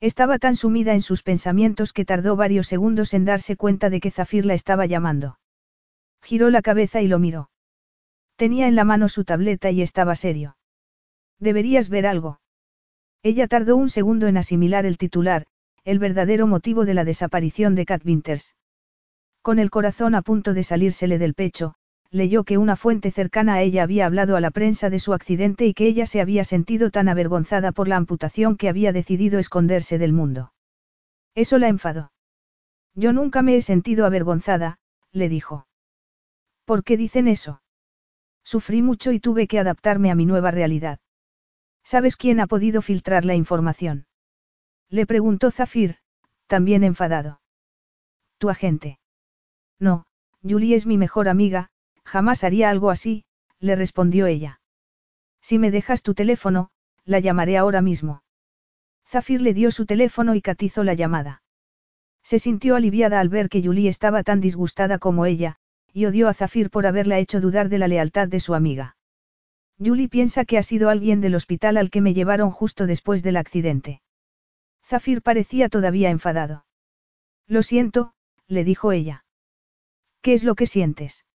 Estaba 0.00 0.38
tan 0.38 0.54
sumida 0.54 0.92
en 0.92 1.00
sus 1.00 1.22
pensamientos 1.22 1.94
que 1.94 2.04
tardó 2.04 2.36
varios 2.36 2.66
segundos 2.66 3.14
en 3.14 3.24
darse 3.24 3.56
cuenta 3.56 3.88
de 3.88 4.00
que 4.00 4.10
Zafir 4.10 4.44
la 4.44 4.52
estaba 4.52 4.84
llamando. 4.84 5.38
Giró 6.20 6.50
la 6.50 6.60
cabeza 6.60 7.00
y 7.00 7.08
lo 7.08 7.18
miró. 7.18 7.48
Tenía 8.36 8.68
en 8.68 8.76
la 8.76 8.84
mano 8.84 9.08
su 9.08 9.24
tableta 9.24 9.70
y 9.70 9.80
estaba 9.80 10.14
serio. 10.14 10.58
Deberías 11.38 11.88
ver 11.88 12.06
algo. 12.06 12.40
Ella 13.22 13.48
tardó 13.48 13.76
un 13.76 13.88
segundo 13.88 14.26
en 14.26 14.36
asimilar 14.36 14.84
el 14.84 14.98
titular, 14.98 15.46
el 15.84 15.98
verdadero 15.98 16.46
motivo 16.46 16.84
de 16.84 16.92
la 16.92 17.04
desaparición 17.04 17.76
de 17.76 17.86
Cat 17.86 18.04
Winters. 18.04 18.56
Con 19.40 19.58
el 19.58 19.70
corazón 19.70 20.14
a 20.14 20.20
punto 20.20 20.52
de 20.52 20.62
salírsele 20.62 21.16
del 21.16 21.32
pecho, 21.32 21.76
leyó 22.10 22.44
que 22.44 22.58
una 22.58 22.76
fuente 22.76 23.10
cercana 23.10 23.54
a 23.54 23.62
ella 23.62 23.82
había 23.82 24.06
hablado 24.06 24.36
a 24.36 24.40
la 24.40 24.50
prensa 24.50 24.90
de 24.90 24.98
su 24.98 25.12
accidente 25.12 25.66
y 25.66 25.74
que 25.74 25.86
ella 25.86 26.06
se 26.06 26.20
había 26.20 26.44
sentido 26.44 26.90
tan 26.90 27.08
avergonzada 27.08 27.72
por 27.72 27.88
la 27.88 27.96
amputación 27.96 28.56
que 28.56 28.68
había 28.68 28.92
decidido 28.92 29.38
esconderse 29.38 29.98
del 29.98 30.12
mundo. 30.12 30.52
Eso 31.34 31.58
la 31.58 31.68
enfadó. 31.68 32.12
Yo 32.94 33.12
nunca 33.12 33.42
me 33.42 33.56
he 33.56 33.62
sentido 33.62 34.06
avergonzada, 34.06 34.78
le 35.12 35.28
dijo. 35.28 35.66
¿Por 36.64 36.82
qué 36.82 36.96
dicen 36.96 37.28
eso? 37.28 37.62
Sufrí 38.42 38.80
mucho 38.80 39.12
y 39.12 39.20
tuve 39.20 39.46
que 39.48 39.58
adaptarme 39.58 40.10
a 40.10 40.14
mi 40.14 40.24
nueva 40.24 40.50
realidad. 40.50 40.98
¿Sabes 41.84 42.16
quién 42.16 42.40
ha 42.40 42.46
podido 42.46 42.82
filtrar 42.82 43.24
la 43.24 43.34
información? 43.34 44.06
Le 44.88 45.06
preguntó 45.06 45.50
Zafir, 45.50 45.96
también 46.46 46.84
enfadado. 46.84 47.40
Tu 48.38 48.50
agente. 48.50 48.98
No, 49.78 50.06
Julie 50.42 50.74
es 50.74 50.86
mi 50.86 50.96
mejor 50.96 51.28
amiga, 51.28 51.70
Jamás 52.06 52.44
haría 52.44 52.70
algo 52.70 52.90
así, 52.90 53.24
le 53.58 53.74
respondió 53.74 54.26
ella. 54.26 54.60
Si 55.42 55.58
me 55.58 55.72
dejas 55.72 56.02
tu 56.02 56.14
teléfono, 56.14 56.70
la 57.04 57.18
llamaré 57.18 57.58
ahora 57.58 57.82
mismo. 57.82 58.22
Zafir 59.06 59.42
le 59.42 59.54
dio 59.54 59.72
su 59.72 59.86
teléfono 59.86 60.36
y 60.36 60.40
catizó 60.40 60.84
la 60.84 60.94
llamada. 60.94 61.42
Se 62.22 62.38
sintió 62.38 62.76
aliviada 62.76 63.20
al 63.20 63.28
ver 63.28 63.48
que 63.48 63.62
Julie 63.62 63.88
estaba 63.88 64.22
tan 64.22 64.40
disgustada 64.40 64.98
como 64.98 65.26
ella, 65.26 65.56
y 65.92 66.06
odió 66.06 66.28
a 66.28 66.34
Zafir 66.34 66.70
por 66.70 66.86
haberla 66.86 67.18
hecho 67.18 67.40
dudar 67.40 67.68
de 67.68 67.78
la 67.78 67.88
lealtad 67.88 68.28
de 68.28 68.40
su 68.40 68.54
amiga. 68.54 68.96
Julie 69.78 70.08
piensa 70.08 70.44
que 70.44 70.58
ha 70.58 70.62
sido 70.62 70.88
alguien 70.88 71.20
del 71.20 71.34
hospital 71.34 71.76
al 71.76 71.90
que 71.90 72.00
me 72.00 72.14
llevaron 72.14 72.50
justo 72.50 72.86
después 72.86 73.22
del 73.22 73.36
accidente. 73.36 74.00
Zafir 74.84 75.22
parecía 75.22 75.68
todavía 75.68 76.10
enfadado. 76.10 76.64
Lo 77.48 77.62
siento, 77.62 78.12
le 78.46 78.62
dijo 78.64 78.92
ella. 78.92 79.24
¿Qué 80.22 80.34
es 80.34 80.44
lo 80.44 80.54
que 80.54 80.66
sientes? 80.66 81.25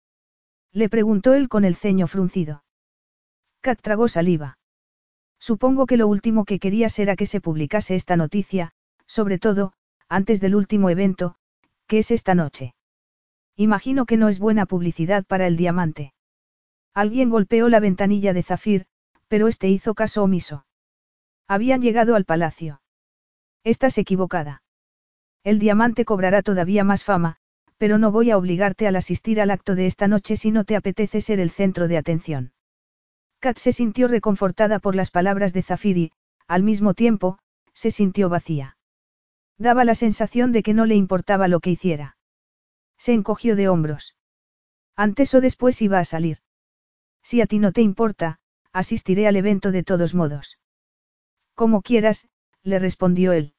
Le 0.73 0.89
preguntó 0.89 1.33
él 1.33 1.49
con 1.49 1.65
el 1.65 1.75
ceño 1.75 2.07
fruncido. 2.07 2.63
Kat 3.61 3.79
tragó 3.81 4.07
saliva. 4.07 4.57
Supongo 5.39 5.85
que 5.85 5.97
lo 5.97 6.07
último 6.07 6.45
que 6.45 6.59
querías 6.59 6.97
era 6.99 7.15
que 7.15 7.25
se 7.25 7.41
publicase 7.41 7.95
esta 7.95 8.15
noticia, 8.15 8.71
sobre 9.05 9.37
todo, 9.39 9.73
antes 10.07 10.39
del 10.39 10.55
último 10.55 10.89
evento, 10.89 11.35
que 11.87 11.99
es 11.99 12.11
esta 12.11 12.35
noche. 12.35 12.73
Imagino 13.55 14.05
que 14.05 14.17
no 14.17 14.29
es 14.29 14.39
buena 14.39 14.65
publicidad 14.65 15.25
para 15.25 15.47
el 15.47 15.57
diamante. 15.57 16.13
Alguien 16.93 17.29
golpeó 17.29 17.69
la 17.69 17.79
ventanilla 17.79 18.33
de 18.33 18.43
Zafir, 18.43 18.85
pero 19.27 19.47
este 19.47 19.67
hizo 19.67 19.93
caso 19.93 20.23
omiso. 20.23 20.65
Habían 21.47 21.81
llegado 21.81 22.15
al 22.15 22.25
palacio. 22.25 22.81
Estás 23.63 23.97
equivocada. 23.97 24.63
El 25.43 25.59
diamante 25.59 26.05
cobrará 26.05 26.41
todavía 26.41 26.83
más 26.83 27.03
fama, 27.03 27.37
pero 27.81 27.97
no 27.97 28.11
voy 28.11 28.29
a 28.29 28.37
obligarte 28.37 28.85
al 28.85 28.95
asistir 28.95 29.41
al 29.41 29.49
acto 29.49 29.73
de 29.73 29.87
esta 29.87 30.07
noche 30.07 30.37
si 30.37 30.51
no 30.51 30.65
te 30.65 30.75
apetece 30.75 31.19
ser 31.19 31.39
el 31.39 31.49
centro 31.49 31.87
de 31.87 31.97
atención. 31.97 32.53
Kat 33.39 33.57
se 33.57 33.73
sintió 33.73 34.07
reconfortada 34.07 34.77
por 34.77 34.93
las 34.93 35.09
palabras 35.09 35.51
de 35.51 35.63
Zafir 35.63 35.97
y, 35.97 36.11
al 36.47 36.61
mismo 36.61 36.93
tiempo, 36.93 37.39
se 37.73 37.89
sintió 37.89 38.29
vacía. 38.29 38.77
Daba 39.57 39.83
la 39.83 39.95
sensación 39.95 40.51
de 40.51 40.61
que 40.61 40.75
no 40.75 40.85
le 40.85 40.93
importaba 40.93 41.47
lo 41.47 41.59
que 41.59 41.71
hiciera. 41.71 42.17
Se 42.99 43.13
encogió 43.13 43.55
de 43.55 43.67
hombros. 43.67 44.15
Antes 44.95 45.33
o 45.33 45.41
después 45.41 45.81
iba 45.81 45.97
a 45.97 46.05
salir. 46.05 46.37
Si 47.23 47.41
a 47.41 47.47
ti 47.47 47.57
no 47.57 47.71
te 47.71 47.81
importa, 47.81 48.37
asistiré 48.71 49.25
al 49.25 49.37
evento 49.37 49.71
de 49.71 49.81
todos 49.81 50.13
modos. 50.13 50.59
Como 51.55 51.81
quieras, 51.81 52.27
le 52.61 52.77
respondió 52.77 53.31
él. 53.33 53.55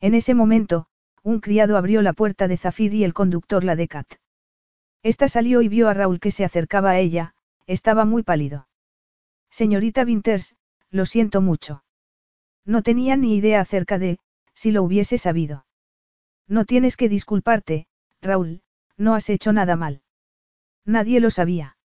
En 0.00 0.14
ese 0.14 0.32
momento, 0.32 0.86
un 1.24 1.40
criado 1.40 1.76
abrió 1.78 2.02
la 2.02 2.12
puerta 2.12 2.46
de 2.48 2.58
Zafir 2.58 2.94
y 2.94 3.02
el 3.02 3.14
conductor 3.14 3.64
la 3.64 3.76
de 3.76 3.88
Kat. 3.88 4.06
Esta 5.02 5.26
salió 5.26 5.62
y 5.62 5.68
vio 5.68 5.88
a 5.88 5.94
Raúl 5.94 6.20
que 6.20 6.30
se 6.30 6.44
acercaba 6.44 6.90
a 6.90 6.98
ella, 6.98 7.34
estaba 7.66 8.04
muy 8.04 8.22
pálido. 8.22 8.68
Señorita 9.50 10.04
Winters, 10.04 10.54
lo 10.90 11.06
siento 11.06 11.40
mucho. 11.40 11.82
No 12.66 12.82
tenía 12.82 13.16
ni 13.16 13.36
idea 13.36 13.60
acerca 13.60 13.98
de, 13.98 14.18
si 14.54 14.70
lo 14.70 14.82
hubiese 14.82 15.16
sabido. 15.16 15.66
No 16.46 16.66
tienes 16.66 16.96
que 16.96 17.08
disculparte, 17.08 17.86
Raúl, 18.20 18.62
no 18.96 19.14
has 19.14 19.30
hecho 19.30 19.52
nada 19.52 19.76
mal. 19.76 20.02
Nadie 20.84 21.20
lo 21.20 21.30
sabía. 21.30 21.76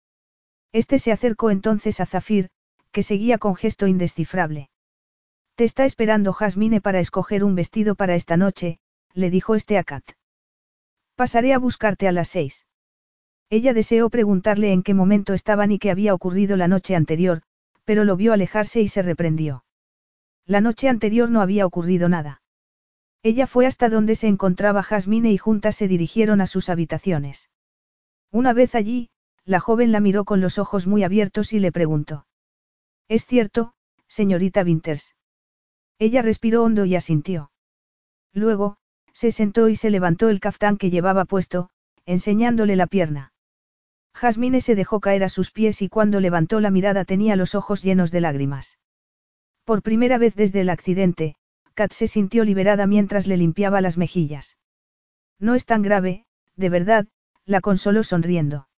Este 0.73 0.99
se 0.99 1.12
acercó 1.12 1.50
entonces 1.50 2.00
a 2.00 2.07
Zafir, 2.07 2.50
que 2.91 3.05
seguía 3.05 3.39
con 3.39 3.55
gesto 3.55 3.86
indescifrable. 3.86 4.68
Te 5.55 5.65
está 5.65 5.84
esperando 5.84 6.33
Jasmine 6.33 6.81
para 6.81 7.00
escoger 7.00 7.44
un 7.44 7.55
vestido 7.55 7.94
para 7.94 8.15
esta 8.15 8.36
noche, 8.36 8.78
le 9.19 9.31
dijo 9.31 9.57
este 9.57 9.79
a 9.79 9.85
Kat. 9.85 10.05
Pasaré 11.17 11.53
a 11.53 11.59
buscarte 11.59 12.07
a 12.07 12.13
las 12.13 12.29
seis. 12.29 12.67
Ella 13.51 13.75
deseó 13.75 14.11
preguntarle 14.11 14.73
en 14.73 14.85
qué 14.85 14.95
momento 14.95 15.35
estaban 15.35 15.73
y 15.73 15.81
qué 15.81 15.91
había 15.91 16.15
ocurrido 16.15 16.57
la 16.57 16.69
noche 16.69 16.95
anterior, 16.95 17.43
pero 17.85 18.05
lo 18.05 18.17
vio 18.17 18.33
alejarse 18.33 18.81
y 18.81 18.87
se 18.89 19.03
reprendió. 19.03 19.65
La 20.47 20.61
noche 20.61 20.89
anterior 20.89 21.31
no 21.31 21.41
había 21.41 21.67
ocurrido 21.67 22.09
nada. 22.09 22.43
Ella 23.25 23.49
fue 23.49 23.67
hasta 23.67 23.89
donde 23.89 24.15
se 24.15 24.29
encontraba 24.29 24.85
Jasmine 24.85 25.33
y 25.33 25.37
juntas 25.37 25.75
se 25.75 25.89
dirigieron 25.89 26.41
a 26.41 26.47
sus 26.47 26.69
habitaciones. 26.69 27.51
Una 28.31 28.53
vez 28.53 28.77
allí, 28.77 29.11
la 29.45 29.59
joven 29.59 29.91
la 29.91 29.99
miró 29.99 30.25
con 30.25 30.41
los 30.41 30.59
ojos 30.59 30.87
muy 30.87 31.03
abiertos 31.03 31.53
y 31.53 31.59
le 31.59 31.73
preguntó. 31.73 32.27
¿Es 33.09 33.27
cierto, 33.27 33.73
señorita 34.07 34.63
Winters? 34.63 35.17
Ella 35.99 36.23
respiró 36.23 36.63
hondo 36.63 36.85
y 36.85 36.95
asintió. 36.95 37.51
Luego, 38.33 38.77
se 39.19 39.33
sentó 39.33 39.69
y 39.69 39.75
se 39.75 39.91
levantó 39.91 40.29
el 40.29 40.39
caftán 40.39 40.77
que 40.77 40.91
llevaba 40.91 41.25
puesto, 41.25 41.71
enseñándole 42.07 42.77
la 42.77 42.87
pierna. 42.87 43.33
Jasmine 44.15 44.61
se 44.61 44.77
dejó 44.77 45.01
caer 45.01 45.25
a 45.25 45.29
sus 45.29 45.51
pies 45.51 45.83
y 45.83 45.89
cuando 45.89 46.21
levantó 46.21 46.61
la 46.61 46.71
mirada 46.71 47.05
tenía 47.05 47.35
los 47.35 47.57
ojos 47.57 47.83
llenos 47.83 48.13
de 48.13 48.21
lágrimas. 48.21 48.79
Por 49.65 49.83
primera 49.83 50.19
vez 50.19 50.37
desde 50.37 50.61
el 50.61 50.71
accidente, 50.71 51.35
Kat 51.75 51.93
se 51.93 52.07
sintió 52.07 52.45
liberada 52.45 52.87
mientras 52.87 53.27
le 53.27 53.37
limpiaba 53.37 53.81
las 53.81 53.99
mejillas. 53.99 54.57
No 55.41 55.57
es 55.57 55.67
tan 55.67 55.83
grave, 55.83 56.25
de 56.55 56.69
verdad, 56.69 57.09
la 57.45 57.61
consoló 57.61 58.05
sonriendo. 58.05 58.69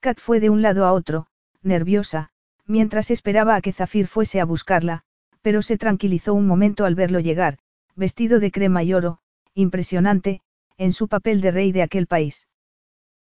Kat 0.00 0.20
fue 0.20 0.40
de 0.40 0.50
un 0.50 0.60
lado 0.60 0.84
a 0.84 0.92
otro, 0.92 1.26
nerviosa, 1.62 2.28
mientras 2.66 3.10
esperaba 3.10 3.54
a 3.54 3.62
que 3.62 3.72
Zafir 3.72 4.08
fuese 4.08 4.42
a 4.42 4.44
buscarla, 4.44 5.04
pero 5.40 5.62
se 5.62 5.78
tranquilizó 5.78 6.34
un 6.34 6.46
momento 6.46 6.84
al 6.84 6.94
verlo 6.94 7.18
llegar, 7.18 7.56
vestido 7.96 8.40
de 8.40 8.50
crema 8.50 8.82
y 8.82 8.92
oro, 8.92 9.20
impresionante, 9.54 10.40
en 10.76 10.92
su 10.92 11.08
papel 11.08 11.40
de 11.40 11.50
rey 11.50 11.72
de 11.72 11.82
aquel 11.82 12.06
país. 12.06 12.46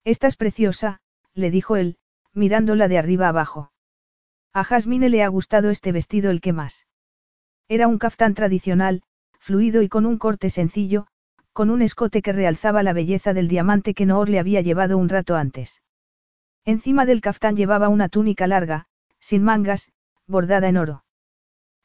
Estás 0.04 0.36
preciosa, 0.36 1.00
le 1.34 1.50
dijo 1.50 1.76
él, 1.76 1.96
mirándola 2.32 2.88
de 2.88 2.98
arriba 2.98 3.28
abajo. 3.28 3.72
A 4.52 4.64
Jasmine 4.64 5.08
le 5.08 5.22
ha 5.22 5.28
gustado 5.28 5.70
este 5.70 5.92
vestido 5.92 6.30
el 6.30 6.40
que 6.40 6.52
más. 6.52 6.86
Era 7.68 7.86
un 7.86 7.98
caftán 7.98 8.34
tradicional, 8.34 9.02
fluido 9.38 9.82
y 9.82 9.88
con 9.88 10.06
un 10.06 10.18
corte 10.18 10.50
sencillo, 10.50 11.06
con 11.52 11.70
un 11.70 11.82
escote 11.82 12.22
que 12.22 12.32
realzaba 12.32 12.82
la 12.82 12.92
belleza 12.92 13.34
del 13.34 13.48
diamante 13.48 13.94
que 13.94 14.06
Noor 14.06 14.28
le 14.28 14.38
había 14.38 14.60
llevado 14.60 14.96
un 14.96 15.08
rato 15.08 15.36
antes. 15.36 15.82
Encima 16.64 17.06
del 17.06 17.20
caftán 17.20 17.56
llevaba 17.56 17.88
una 17.88 18.08
túnica 18.08 18.46
larga, 18.46 18.86
sin 19.20 19.42
mangas, 19.42 19.90
bordada 20.26 20.68
en 20.68 20.76
oro. 20.76 21.04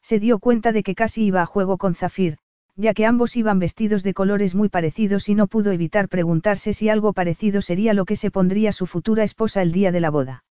Se 0.02 0.18
dio 0.20 0.38
cuenta 0.38 0.72
de 0.72 0.82
que 0.82 0.94
casi 0.94 1.24
iba 1.24 1.42
a 1.42 1.46
juego 1.46 1.78
con 1.78 1.94
Zafir, 1.94 2.38
ya 2.76 2.92
que 2.94 3.06
ambos 3.06 3.36
iban 3.36 3.58
vestidos 3.58 4.02
de 4.02 4.14
colores 4.14 4.54
muy 4.54 4.68
parecidos 4.68 5.28
y 5.28 5.34
no 5.34 5.46
pudo 5.46 5.70
evitar 5.70 6.08
preguntarse 6.08 6.72
si 6.72 6.88
algo 6.88 7.12
parecido 7.12 7.62
sería 7.62 7.94
lo 7.94 8.04
que 8.04 8.16
se 8.16 8.30
pondría 8.30 8.72
su 8.72 8.86
futura 8.86 9.22
esposa 9.22 9.62
el 9.62 9.72
día 9.72 9.92
de 9.92 10.00
la 10.00 10.10
boda. 10.10 10.44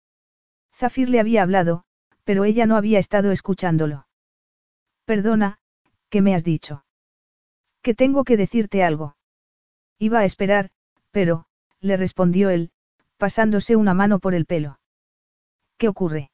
Zafir 0.74 1.10
le 1.10 1.20
había 1.20 1.44
hablado, 1.44 1.84
pero 2.24 2.46
ella 2.46 2.66
no 2.66 2.78
había 2.78 3.00
estado 3.00 3.32
escuchándolo. 3.32 4.08
Perdona, 5.06 5.60
¿qué 6.10 6.22
me 6.22 6.36
has 6.36 6.44
dicho? 6.44 6.86
Que 7.82 7.96
tengo 7.96 8.24
que 8.24 8.38
decirte 8.38 8.84
algo. 8.84 9.16
Iba 9.98 10.20
a 10.20 10.26
esperar, 10.26 10.70
pero, 11.10 11.46
le 11.80 11.98
respondió 11.98 12.50
él, 12.50 12.72
pasándose 13.18 13.76
una 13.76 13.94
mano 13.94 14.20
por 14.20 14.36
el 14.36 14.46
pelo. 14.46 14.80
¿Qué 15.78 15.88
ocurre? 15.88 16.32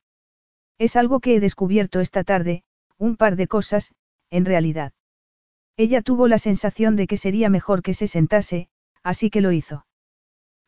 Es 0.78 0.96
algo 0.96 1.22
que 1.22 1.36
he 1.36 1.40
descubierto 1.40 2.02
esta 2.02 2.24
tarde, 2.24 2.64
un 2.98 3.16
par 3.16 3.38
de 3.38 3.48
cosas, 3.48 3.94
en 4.30 4.46
realidad. 4.46 4.94
Ella 5.78 6.02
tuvo 6.02 6.28
la 6.28 6.40
sensación 6.40 6.96
de 6.96 7.06
que 7.06 7.18
sería 7.18 7.50
mejor 7.50 7.84
que 7.84 7.94
se 7.94 8.08
sentase, 8.08 8.68
así 9.04 9.30
que 9.30 9.42
lo 9.42 9.52
hizo. 9.52 9.86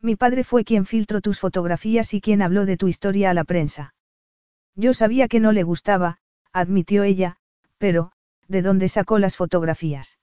Mi 0.01 0.15
padre 0.15 0.43
fue 0.43 0.63
quien 0.63 0.85
filtró 0.85 1.19
tus 1.19 1.39
fotografías 1.39 2.13
y 2.13 2.21
quien 2.21 2.43
habló 2.43 2.65
de 2.65 2.77
tu 2.77 2.87
historia 2.87 3.31
a 3.31 3.33
la 3.33 3.43
prensa. 3.43 3.95
Yo 4.75 4.93
sabía 4.93 5.27
que 5.27 5.39
no 5.39 5.51
le 5.51 5.63
gustaba, 5.63 6.19
admitió 6.53 7.03
ella, 7.03 7.37
pero, 7.79 8.11
¿de 8.47 8.61
dónde 8.61 8.87
sacó 8.87 9.19
las 9.19 9.35
fotografías? 9.35 10.19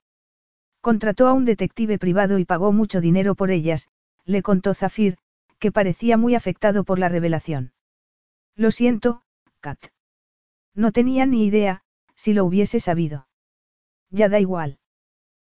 Contrató 0.81 1.26
a 1.26 1.32
un 1.32 1.44
detective 1.44 1.98
privado 1.98 2.39
y 2.39 2.44
pagó 2.44 2.73
mucho 2.73 3.00
dinero 3.00 3.34
por 3.34 3.50
ellas, 3.50 3.90
le 4.24 4.42
contó 4.42 4.73
Zafir, 4.73 5.18
que 5.58 5.73
parecía 5.73 6.16
muy 6.16 6.34
afectado 6.36 6.84
por 6.84 6.98
la 6.98 7.08
revelación. 7.08 7.73
Lo 8.55 8.70
siento, 8.70 9.23
Kat. 9.60 9.78
No 10.74 10.92
tenía 10.92 11.26
ni 11.26 11.44
idea, 11.44 11.82
si 12.15 12.34
lo 12.34 12.44
hubiese 12.44 12.78
sabido. 12.81 13.26
Ya 14.10 14.28
da 14.28 14.41
igual. 14.41 14.78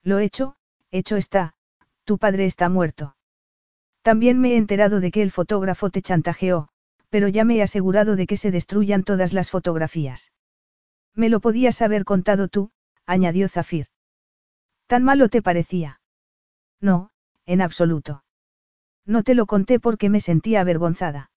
Lo 0.03 0.19
hecho, 0.19 0.55
hecho 0.91 1.17
está, 1.17 1.55
tu 2.05 2.17
padre 2.17 2.45
está 2.45 2.69
muerto. 2.69 3.15
También 4.01 4.39
me 4.39 4.53
he 4.53 4.57
enterado 4.57 4.99
de 4.99 5.11
que 5.11 5.21
el 5.21 5.31
fotógrafo 5.31 5.89
te 5.89 6.01
chantajeó, 6.01 6.69
pero 7.09 7.27
ya 7.27 7.43
me 7.43 7.57
he 7.57 7.61
asegurado 7.61 8.15
de 8.15 8.27
que 8.27 8.37
se 8.37 8.51
destruyan 8.51 9.03
todas 9.03 9.33
las 9.33 9.51
fotografías. 9.51 10.31
Me 11.13 11.29
lo 11.29 11.39
podías 11.39 11.81
haber 11.81 12.05
contado 12.05 12.47
tú, 12.47 12.71
añadió 13.05 13.49
Zafir. 13.49 13.87
¿Tan 14.87 15.03
malo 15.03 15.27
te 15.29 15.41
parecía? 15.41 15.99
No, 16.79 17.09
en 17.45 17.61
absoluto. 17.61 18.23
No 19.05 19.23
te 19.23 19.35
lo 19.35 19.45
conté 19.45 19.79
porque 19.79 20.09
me 20.09 20.19
sentía 20.19 20.61
avergonzada. 20.61 21.31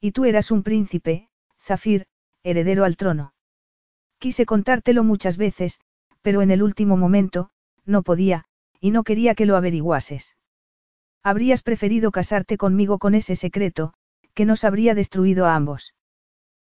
Y 0.00 0.12
tú 0.12 0.24
eras 0.24 0.50
un 0.50 0.62
príncipe, 0.62 1.28
Zafir, 1.60 2.06
heredero 2.42 2.84
al 2.84 2.96
trono. 2.96 3.32
Quise 4.18 4.46
contártelo 4.46 5.04
muchas 5.04 5.36
veces, 5.36 5.80
pero 6.26 6.42
en 6.42 6.50
el 6.50 6.64
último 6.64 6.96
momento, 6.96 7.50
no 7.84 8.02
podía, 8.02 8.46
y 8.80 8.90
no 8.90 9.04
quería 9.04 9.36
que 9.36 9.46
lo 9.46 9.54
averiguases. 9.54 10.34
Habrías 11.22 11.62
preferido 11.62 12.10
casarte 12.10 12.56
conmigo 12.56 12.98
con 12.98 13.14
ese 13.14 13.36
secreto, 13.36 13.94
que 14.34 14.44
nos 14.44 14.64
habría 14.64 14.96
destruido 14.96 15.46
a 15.46 15.54
ambos. 15.54 15.94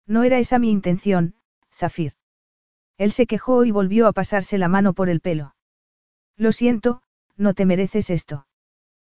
No 0.05 0.21
era 0.21 0.37
esa 0.37 0.59
mi 0.59 0.69
intención, 0.69 1.33
Zafir. 1.73 2.13
Él 2.99 3.11
se 3.11 3.25
quejó 3.25 3.65
y 3.65 3.71
volvió 3.71 4.05
a 4.05 4.13
pasarse 4.13 4.59
la 4.59 4.67
mano 4.67 4.93
por 4.93 5.09
el 5.09 5.21
pelo. 5.21 5.55
Lo 6.35 6.51
siento, 6.51 7.01
no 7.35 7.55
te 7.55 7.65
mereces 7.65 8.11
esto. 8.11 8.45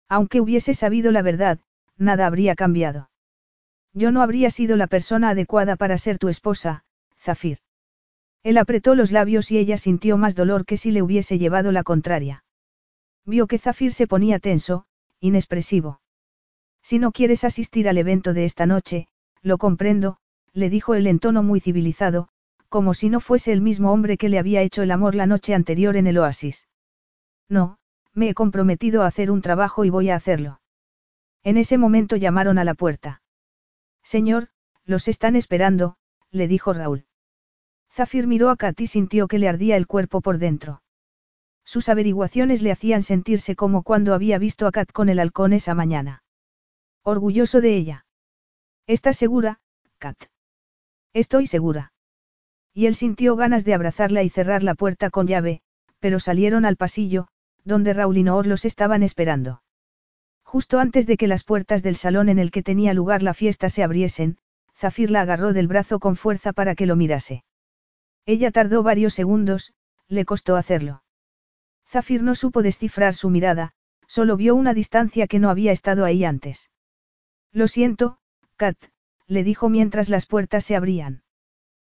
Aunque 0.07 0.39
hubiese 0.39 0.75
sabido 0.75 1.11
la 1.11 1.23
verdad, 1.23 1.57
nada 1.97 2.27
habría 2.27 2.53
cambiado. 2.53 3.09
Yo 3.91 4.11
no 4.11 4.21
habría 4.21 4.51
sido 4.51 4.77
la 4.77 4.85
persona 4.85 5.29
adecuada 5.29 5.77
para 5.77 5.97
ser 5.97 6.19
tu 6.19 6.29
esposa, 6.29 6.83
Zafir. 7.17 7.57
Él 8.47 8.57
apretó 8.57 8.95
los 8.95 9.11
labios 9.11 9.51
y 9.51 9.57
ella 9.57 9.77
sintió 9.77 10.15
más 10.17 10.33
dolor 10.33 10.65
que 10.65 10.77
si 10.77 10.91
le 10.91 11.01
hubiese 11.01 11.37
llevado 11.37 11.73
la 11.73 11.83
contraria. 11.83 12.45
Vio 13.25 13.45
que 13.45 13.57
Zafir 13.57 13.91
se 13.91 14.07
ponía 14.07 14.39
tenso, 14.39 14.85
inexpresivo. 15.19 15.99
Si 16.81 16.97
no 16.97 17.11
quieres 17.11 17.43
asistir 17.43 17.89
al 17.89 17.97
evento 17.97 18.33
de 18.33 18.45
esta 18.45 18.65
noche, 18.65 19.09
lo 19.41 19.57
comprendo, 19.57 20.19
le 20.53 20.69
dijo 20.69 20.95
él 20.95 21.07
en 21.07 21.19
tono 21.19 21.43
muy 21.43 21.59
civilizado, 21.59 22.29
como 22.69 22.93
si 22.93 23.09
no 23.09 23.19
fuese 23.19 23.51
el 23.51 23.59
mismo 23.59 23.91
hombre 23.91 24.15
que 24.15 24.29
le 24.29 24.39
había 24.39 24.61
hecho 24.61 24.81
el 24.81 24.91
amor 24.91 25.13
la 25.13 25.25
noche 25.25 25.53
anterior 25.53 25.97
en 25.97 26.07
el 26.07 26.17
oasis. 26.17 26.69
No, 27.49 27.79
me 28.13 28.29
he 28.29 28.33
comprometido 28.33 29.03
a 29.03 29.07
hacer 29.07 29.29
un 29.29 29.41
trabajo 29.41 29.83
y 29.83 29.89
voy 29.89 30.09
a 30.09 30.15
hacerlo. 30.15 30.61
En 31.43 31.57
ese 31.57 31.77
momento 31.77 32.15
llamaron 32.15 32.59
a 32.59 32.63
la 32.63 32.75
puerta. 32.75 33.21
Señor, 34.03 34.47
los 34.85 35.09
están 35.09 35.35
esperando, 35.35 35.97
le 36.31 36.47
dijo 36.47 36.71
Raúl. 36.71 37.06
Zafir 37.97 38.27
miró 38.27 38.51
a 38.51 38.57
Kat 38.57 38.79
y 38.79 38.85
sintió 38.85 39.27
que 39.27 39.39
le 39.39 39.49
ardía 39.49 39.75
el 39.75 39.87
cuerpo 39.87 40.21
por 40.21 40.37
dentro. 40.37 40.83
Sus 41.65 41.89
averiguaciones 41.89 42.61
le 42.61 42.71
hacían 42.71 43.01
sentirse 43.01 43.55
como 43.55 43.81
cuando 43.81 44.13
había 44.13 44.37
visto 44.37 44.67
a 44.67 44.71
Kat 44.71 44.91
con 44.91 45.09
el 45.09 45.17
halcón 45.17 45.51
esa 45.51 45.73
mañana. 45.73 46.21
Orgulloso 47.01 47.59
de 47.59 47.75
ella. 47.75 48.05
¿Estás 48.85 49.17
segura, 49.17 49.61
Kat? 49.97 50.15
Estoy 51.11 51.47
segura. 51.47 51.91
Y 52.71 52.85
él 52.85 52.93
sintió 52.93 53.35
ganas 53.35 53.65
de 53.65 53.73
abrazarla 53.73 54.21
y 54.21 54.29
cerrar 54.29 54.61
la 54.61 54.75
puerta 54.75 55.09
con 55.09 55.25
llave, 55.25 55.61
pero 55.99 56.19
salieron 56.19 56.65
al 56.65 56.77
pasillo, 56.77 57.29
donde 57.63 57.93
Raúl 57.93 58.19
y 58.19 58.23
Noor 58.23 58.45
los 58.45 58.63
estaban 58.63 59.01
esperando. 59.01 59.63
Justo 60.43 60.77
antes 60.77 61.07
de 61.07 61.17
que 61.17 61.25
las 61.25 61.43
puertas 61.43 61.81
del 61.81 61.95
salón 61.95 62.29
en 62.29 62.37
el 62.37 62.51
que 62.51 62.61
tenía 62.61 62.93
lugar 62.93 63.23
la 63.23 63.33
fiesta 63.33 63.69
se 63.69 63.81
abriesen, 63.81 64.37
Zafir 64.75 65.09
la 65.09 65.21
agarró 65.21 65.51
del 65.51 65.67
brazo 65.67 65.97
con 65.97 66.15
fuerza 66.15 66.53
para 66.53 66.75
que 66.75 66.85
lo 66.85 66.95
mirase. 66.95 67.43
Ella 68.27 68.51
tardó 68.51 68.83
varios 68.83 69.13
segundos, 69.13 69.73
le 70.09 70.25
costó 70.25 70.57
hacerlo. 70.57 71.01
Zafir 71.87 72.23
no 72.23 72.35
supo 72.35 72.61
descifrar 72.61 73.13
su 73.13 73.29
mirada, 73.29 73.71
solo 74.05 74.35
vio 74.35 74.53
una 74.53 74.73
distancia 74.73 75.27
que 75.27 75.39
no 75.39 75.49
había 75.49 75.71
estado 75.71 76.03
ahí 76.03 76.25
antes. 76.25 76.69
Lo 77.53 77.69
siento, 77.69 78.17
Kat, 78.57 78.77
le 79.27 79.45
dijo 79.45 79.69
mientras 79.69 80.09
las 80.09 80.25
puertas 80.25 80.65
se 80.65 80.75
abrían. 80.75 81.23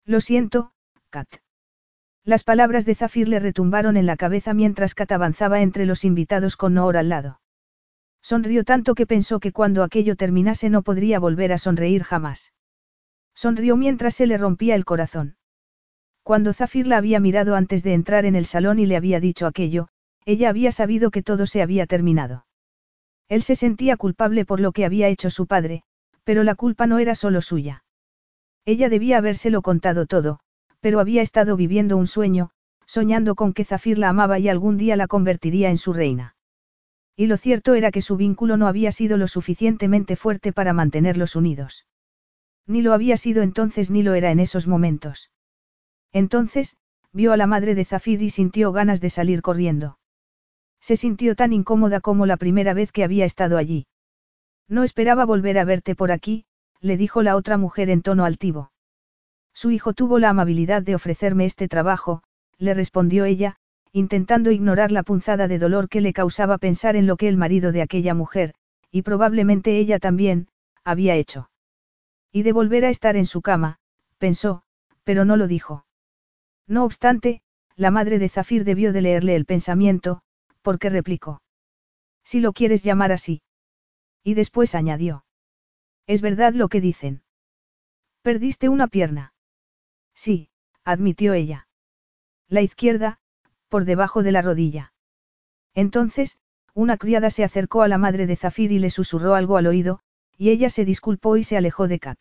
Lo 0.04 0.20
siento, 0.20 0.74
Kat. 1.10 1.30
Las 2.26 2.44
palabras 2.44 2.86
de 2.86 2.96
Zafir 2.96 3.30
le 3.30 3.40
retumbaron 3.40 3.96
en 3.96 4.06
la 4.06 4.18
cabeza 4.18 4.54
mientras 4.54 4.96
Kat 4.96 5.14
avanzaba 5.14 5.62
entre 5.62 5.86
los 5.86 6.04
invitados 6.04 6.58
con 6.58 6.74
Noor 6.74 6.98
al 6.98 7.08
lado. 7.08 7.40
Sonrió 8.22 8.66
tanto 8.66 8.96
que 8.96 9.08
pensó 9.08 9.40
que 9.40 9.54
cuando 9.54 9.82
aquello 9.82 10.18
terminase 10.18 10.70
no 10.70 10.82
podría 10.82 11.20
volver 11.20 11.54
a 11.54 11.58
sonreír 11.58 12.04
jamás. 12.04 12.52
Sonrió 13.34 13.78
mientras 13.78 14.16
se 14.16 14.28
le 14.28 14.38
rompía 14.38 14.76
el 14.76 14.84
corazón. 14.84 15.38
Cuando 16.28 16.52
Zafir 16.52 16.88
la 16.88 16.98
había 16.98 17.22
mirado 17.22 17.56
antes 17.56 17.84
de 17.84 17.94
entrar 17.94 18.26
en 18.26 18.36
el 18.36 18.46
salón 18.46 18.80
y 18.80 18.86
le 18.86 18.98
había 18.98 19.22
dicho 19.22 19.48
aquello, 19.48 19.88
ella 20.26 20.50
había 20.50 20.74
sabido 20.74 21.10
que 21.10 21.24
todo 21.24 21.46
se 21.46 21.62
había 21.62 21.86
terminado. 21.88 22.46
Él 23.30 23.44
se 23.44 23.56
sentía 23.56 23.96
culpable 23.96 24.44
por 24.44 24.60
lo 24.60 24.74
que 24.74 24.84
había 24.84 25.08
hecho 25.08 25.30
su 25.30 25.48
padre, 25.48 25.84
pero 26.26 26.44
la 26.44 26.56
culpa 26.56 26.86
no 26.86 27.00
era 27.00 27.16
solo 27.16 27.40
suya. 27.40 27.86
Ella 28.66 28.90
debía 28.90 29.20
habérselo 29.20 29.62
contado 29.62 30.06
todo, 30.06 30.42
pero 30.82 31.00
había 31.00 31.22
estado 31.22 31.56
viviendo 31.56 31.96
un 31.96 32.08
sueño, 32.08 32.50
soñando 32.86 33.36
con 33.36 33.54
que 33.54 33.64
Zafir 33.64 33.98
la 33.98 34.10
amaba 34.10 34.38
y 34.38 34.50
algún 34.50 34.76
día 34.76 34.98
la 34.98 35.08
convertiría 35.08 35.70
en 35.70 35.78
su 35.78 35.94
reina. 35.94 36.36
Y 37.16 37.28
lo 37.28 37.38
cierto 37.38 37.74
era 37.74 37.90
que 37.90 38.02
su 38.02 38.18
vínculo 38.18 38.58
no 38.58 38.68
había 38.68 38.92
sido 38.92 39.16
lo 39.16 39.30
suficientemente 39.30 40.18
fuerte 40.18 40.52
para 40.52 40.74
mantenerlos 40.74 41.38
unidos. 41.38 41.88
Ni 42.66 42.82
lo 42.82 42.92
había 42.92 43.16
sido 43.16 43.44
entonces 43.44 43.90
ni 43.90 44.04
lo 44.04 44.14
era 44.14 44.30
en 44.32 44.42
esos 44.42 44.68
momentos. 44.68 45.30
Entonces, 46.14 46.78
vio 47.14 47.34
a 47.34 47.38
la 47.38 47.48
madre 47.48 47.76
de 47.76 47.86
Zafir 47.86 48.22
y 48.22 48.30
sintió 48.30 48.72
ganas 48.72 49.02
de 49.02 49.10
salir 49.10 49.42
corriendo. 49.42 49.98
Se 50.80 50.96
sintió 50.96 51.36
tan 51.36 51.54
incómoda 51.54 52.00
como 52.00 52.26
la 52.26 52.38
primera 52.38 52.74
vez 52.74 52.92
que 52.92 53.04
había 53.04 53.26
estado 53.26 53.58
allí. 53.58 53.88
No 54.68 54.84
esperaba 54.84 55.26
volver 55.26 55.58
a 55.58 55.66
verte 55.66 55.96
por 55.96 56.12
aquí, 56.12 56.46
le 56.82 56.98
dijo 56.98 57.24
la 57.24 57.36
otra 57.36 57.58
mujer 57.58 57.90
en 57.90 58.02
tono 58.02 58.26
altivo. 58.26 58.72
Su 59.54 59.72
hijo 59.72 59.94
tuvo 59.94 60.20
la 60.20 60.30
amabilidad 60.30 60.84
de 60.84 60.94
ofrecerme 60.94 61.46
este 61.46 61.68
trabajo, 61.68 62.22
le 62.60 62.74
respondió 62.74 63.26
ella, 63.26 63.56
intentando 63.92 64.52
ignorar 64.52 64.92
la 64.92 65.02
punzada 65.02 65.48
de 65.48 65.58
dolor 65.58 65.90
que 65.90 66.02
le 66.02 66.14
causaba 66.14 66.60
pensar 66.60 66.96
en 66.96 67.08
lo 67.08 67.18
que 67.18 67.28
el 67.28 67.38
marido 67.38 67.72
de 67.72 67.82
aquella 67.82 68.14
mujer, 68.14 68.54
y 68.92 69.02
probablemente 69.02 69.80
ella 69.80 69.98
también, 69.98 70.50
había 70.84 71.16
hecho. 71.16 71.50
Y 72.32 72.44
de 72.44 72.52
volver 72.52 72.86
a 72.86 72.90
estar 72.90 73.16
en 73.16 73.26
su 73.26 73.42
cama, 73.42 73.80
pensó, 74.20 74.62
pero 75.04 75.26
no 75.26 75.38
lo 75.38 75.48
dijo. 75.48 75.87
No 76.68 76.84
obstante, 76.84 77.42
la 77.76 77.92
madre 77.92 78.20
de 78.20 78.30
Zafir 78.30 78.64
debió 78.64 78.92
de 78.92 79.02
leerle 79.02 79.36
el 79.36 79.46
pensamiento, 79.46 80.22
porque 80.62 80.90
replicó. 80.90 81.42
Si 82.24 82.40
lo 82.42 82.52
quieres 82.52 82.84
llamar 82.84 83.12
así. 83.12 83.42
Y 84.24 84.34
después 84.34 84.76
añadió. 84.76 85.26
Es 86.08 86.22
verdad 86.22 86.54
lo 86.54 86.68
que 86.68 86.82
dicen. 86.82 87.24
Perdiste 88.22 88.68
una 88.68 88.88
pierna. 88.88 89.34
Sí, 90.14 90.50
admitió 90.84 91.34
ella. 91.34 91.68
La 92.50 92.62
izquierda, 92.62 93.20
por 93.70 93.86
debajo 93.86 94.24
de 94.24 94.32
la 94.32 94.42
rodilla. 94.42 94.94
Entonces, 95.74 96.38
una 96.74 96.98
criada 96.98 97.30
se 97.30 97.44
acercó 97.44 97.82
a 97.82 97.88
la 97.88 97.98
madre 97.98 98.28
de 98.28 98.36
Zafir 98.36 98.72
y 98.72 98.80
le 98.80 98.90
susurró 98.90 99.36
algo 99.36 99.58
al 99.58 99.68
oído, 99.68 100.02
y 100.38 100.50
ella 100.50 100.70
se 100.70 100.86
disculpó 100.86 101.38
y 101.38 101.44
se 101.44 101.58
alejó 101.58 101.88
de 101.88 102.00
Kat. 102.00 102.18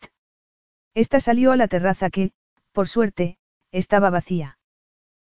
Esta 0.93 1.19
salió 1.19 1.51
a 1.51 1.57
la 1.57 1.67
terraza 1.67 2.09
que, 2.09 2.31
por 2.71 2.87
suerte, 2.87 3.37
estaba 3.77 4.09
vacía. 4.09 4.57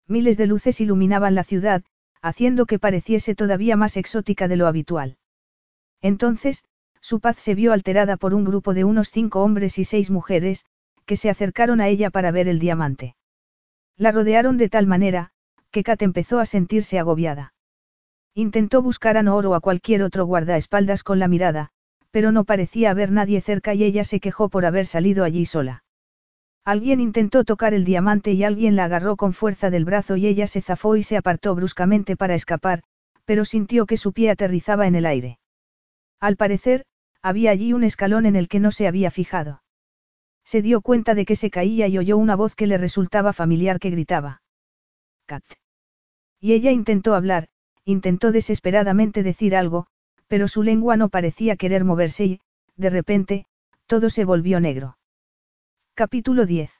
Miles 0.06 0.36
de 0.36 0.47
luces 0.47 0.81
iluminaban 0.81 1.34
la 1.34 1.44
ciudad, 1.44 1.82
haciendo 2.20 2.66
que 2.66 2.78
pareciese 2.78 3.34
todavía 3.34 3.76
más 3.76 3.97
exótica 3.97 4.48
de 4.48 4.56
lo 4.56 4.66
habitual. 4.66 5.16
Entonces, 6.00 6.64
su 7.00 7.20
paz 7.20 7.36
se 7.39 7.55
vio 7.55 7.73
alterada 7.73 8.16
por 8.16 8.34
un 8.34 8.44
grupo 8.44 8.74
de 8.74 8.84
unos 8.84 9.10
cinco 9.10 9.42
hombres 9.42 9.78
y 9.78 9.84
seis 9.84 10.10
mujeres, 10.10 10.64
que 11.06 11.16
se 11.16 11.31
acercaron 11.31 11.81
a 11.81 11.89
ella 11.89 12.10
para 12.10 12.31
ver 12.31 12.48
el 12.48 12.58
diamante. 12.58 13.14
La 13.97 14.10
rodearon 14.10 14.56
de 14.58 14.68
tal 14.68 14.86
manera, 14.86 15.31
que 15.70 15.82
Kat 15.82 16.02
empezó 16.02 16.40
a 16.40 16.47
sentirse 16.47 16.98
agobiada. 16.98 17.52
Intentó 18.34 18.82
buscar 18.82 19.16
a 19.16 19.23
Noor 19.23 19.47
o 19.47 19.55
a 19.55 19.60
cualquier 19.60 20.02
otro 20.02 20.24
guardaespaldas 20.26 21.02
con 21.02 21.18
la 21.18 21.28
mirada, 21.28 21.70
pero 22.10 22.32
no 22.32 22.44
parecía 22.44 22.90
haber 22.90 23.10
nadie 23.10 23.40
cerca 23.40 23.74
y 23.74 23.84
ella 23.84 24.05
se 24.05 24.18
quejó 24.18 24.48
por 24.48 24.66
haber 24.66 24.86
salido 24.86 25.24
allí 25.24 25.47
sola. 25.47 25.83
Alguien 26.65 27.01
intentó 27.01 27.44
tocar 27.44 27.75
el 27.75 27.84
diamante 27.84 28.33
y 28.33 28.43
alguien 28.43 28.75
la 28.75 28.84
agarró 28.84 29.17
con 29.17 29.34
fuerza 29.34 29.68
del 29.68 29.84
brazo 29.84 30.17
y 30.17 30.26
ella 30.26 30.47
se 30.47 30.62
zafó 30.62 30.97
y 30.97 31.02
se 31.02 31.18
apartó 31.18 31.55
bruscamente 31.55 32.17
para 32.17 32.34
escapar, 32.34 32.83
pero 33.26 33.44
sintió 33.44 33.84
que 33.84 33.99
su 33.99 34.12
pie 34.12 34.31
aterrizaba 34.31 34.86
en 34.86 34.94
el 34.94 35.05
aire. 35.05 35.39
Al 36.20 36.36
parecer, 36.36 36.86
había 37.20 37.51
allí 37.51 37.75
un 37.75 37.84
escalón 37.84 38.25
en 38.25 38.34
el 38.34 38.49
que 38.49 38.60
no 38.60 38.70
se 38.70 38.86
había 38.86 39.10
fijado. 39.10 39.62
Se 40.44 40.62
dio 40.62 40.81
cuenta 40.81 41.15
de 41.15 41.26
que 41.26 41.36
se 41.36 41.51
caía 41.51 41.86
y 41.89 41.99
oyó 41.99 42.17
una 42.17 42.34
voz 42.34 42.55
que 42.55 42.67
le 42.67 42.78
resultaba 42.78 43.34
familiar 43.34 43.78
que 43.78 43.91
gritaba. 43.91 44.43
Cat. 45.26 45.44
Y 46.41 46.52
ella 46.52 46.70
intentó 46.70 47.15
hablar, 47.15 47.49
intentó 47.84 48.33
desesperadamente 48.33 49.23
decir 49.23 49.55
algo, 49.55 49.86
pero 50.28 50.49
su 50.49 50.62
lengua 50.62 50.97
no 50.97 51.10
parecía 51.10 51.57
querer 51.57 51.84
moverse 51.84 52.25
y, 52.25 52.41
de 52.76 52.91
repente, 52.91 53.47
todo 53.86 54.09
se 54.09 54.25
volvió 54.25 54.60
negro. 54.60 54.97
Capítulo 55.97 56.44
10. 56.44 56.73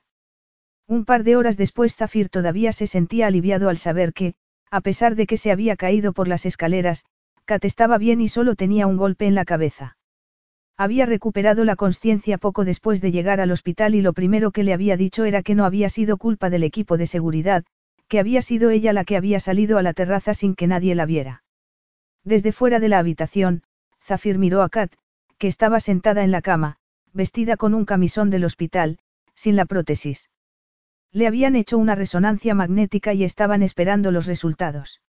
Un 0.89 1.05
par 1.05 1.23
de 1.23 1.37
horas 1.37 1.57
después 1.57 1.95
Zafir 1.95 2.29
todavía 2.31 2.73
se 2.73 2.89
sentía 2.89 3.29
aliviado 3.29 3.69
al 3.69 3.77
saber 3.77 4.13
que, 4.13 4.35
a 4.73 4.81
pesar 4.81 5.15
de 5.15 5.29
que 5.29 5.37
se 5.37 5.53
había 5.53 5.77
caído 5.77 6.13
por 6.13 6.27
las 6.27 6.45
escaleras, 6.47 7.05
Kat 7.45 7.65
estaba 7.65 7.97
bien 7.97 8.21
y 8.21 8.27
solo 8.27 8.57
tenía 8.57 8.89
un 8.89 8.97
golpe 8.97 9.27
en 9.27 9.37
la 9.37 9.45
cabeza. 9.45 9.97
Había 10.77 11.07
recuperado 11.07 11.65
la 11.65 11.77
conciencia 11.77 12.39
poco 12.39 12.65
después 12.65 13.01
de 13.01 13.13
llegar 13.13 13.41
al 13.41 13.53
hospital 13.53 13.95
y 13.95 14.03
lo 14.03 14.15
primero 14.15 14.51
que 14.51 14.65
le 14.65 14.73
había 14.73 14.97
dicho 14.97 15.25
era 15.25 15.45
que 15.45 15.55
no 15.55 15.65
había 15.65 15.91
sido 15.91 16.17
culpa 16.17 16.51
del 16.51 16.65
equipo 16.65 16.97
de 16.97 17.07
seguridad, 17.07 17.65
que 18.09 18.19
había 18.19 18.43
sido 18.43 18.71
ella 18.71 18.93
la 18.93 19.05
que 19.05 19.17
había 19.17 19.39
salido 19.39 19.79
a 19.79 19.83
la 19.83 19.93
terraza 19.93 20.35
sin 20.35 20.57
que 20.57 20.67
nadie 20.67 20.97
la 20.97 21.07
viera. 21.07 21.45
Desde 22.25 22.51
fuera 22.51 22.81
de 22.81 22.89
la 22.89 22.99
habitación, 22.99 23.63
Zafir 24.03 24.39
miró 24.39 24.63
a 24.63 24.69
Kat, 24.69 24.93
que 25.39 25.47
estaba 25.47 25.79
sentada 25.79 26.25
en 26.25 26.33
la 26.33 26.43
cama, 26.43 26.79
vestida 27.13 27.57
con 27.57 27.75
un 27.75 27.85
camisón 27.85 28.29
del 28.29 28.45
hospital, 28.45 28.99
sin 29.35 29.57
la 29.57 29.65
prótesis. 29.65 30.31
Le 31.13 31.27
habían 31.27 31.55
hecho 31.57 31.79
una 31.79 31.95
resonancia 31.95 32.55
magnética 32.55 33.15
y 33.15 33.25
estaban 33.25 33.63
esperando 33.63 34.11
los 34.11 34.27
resultados. 34.27 35.01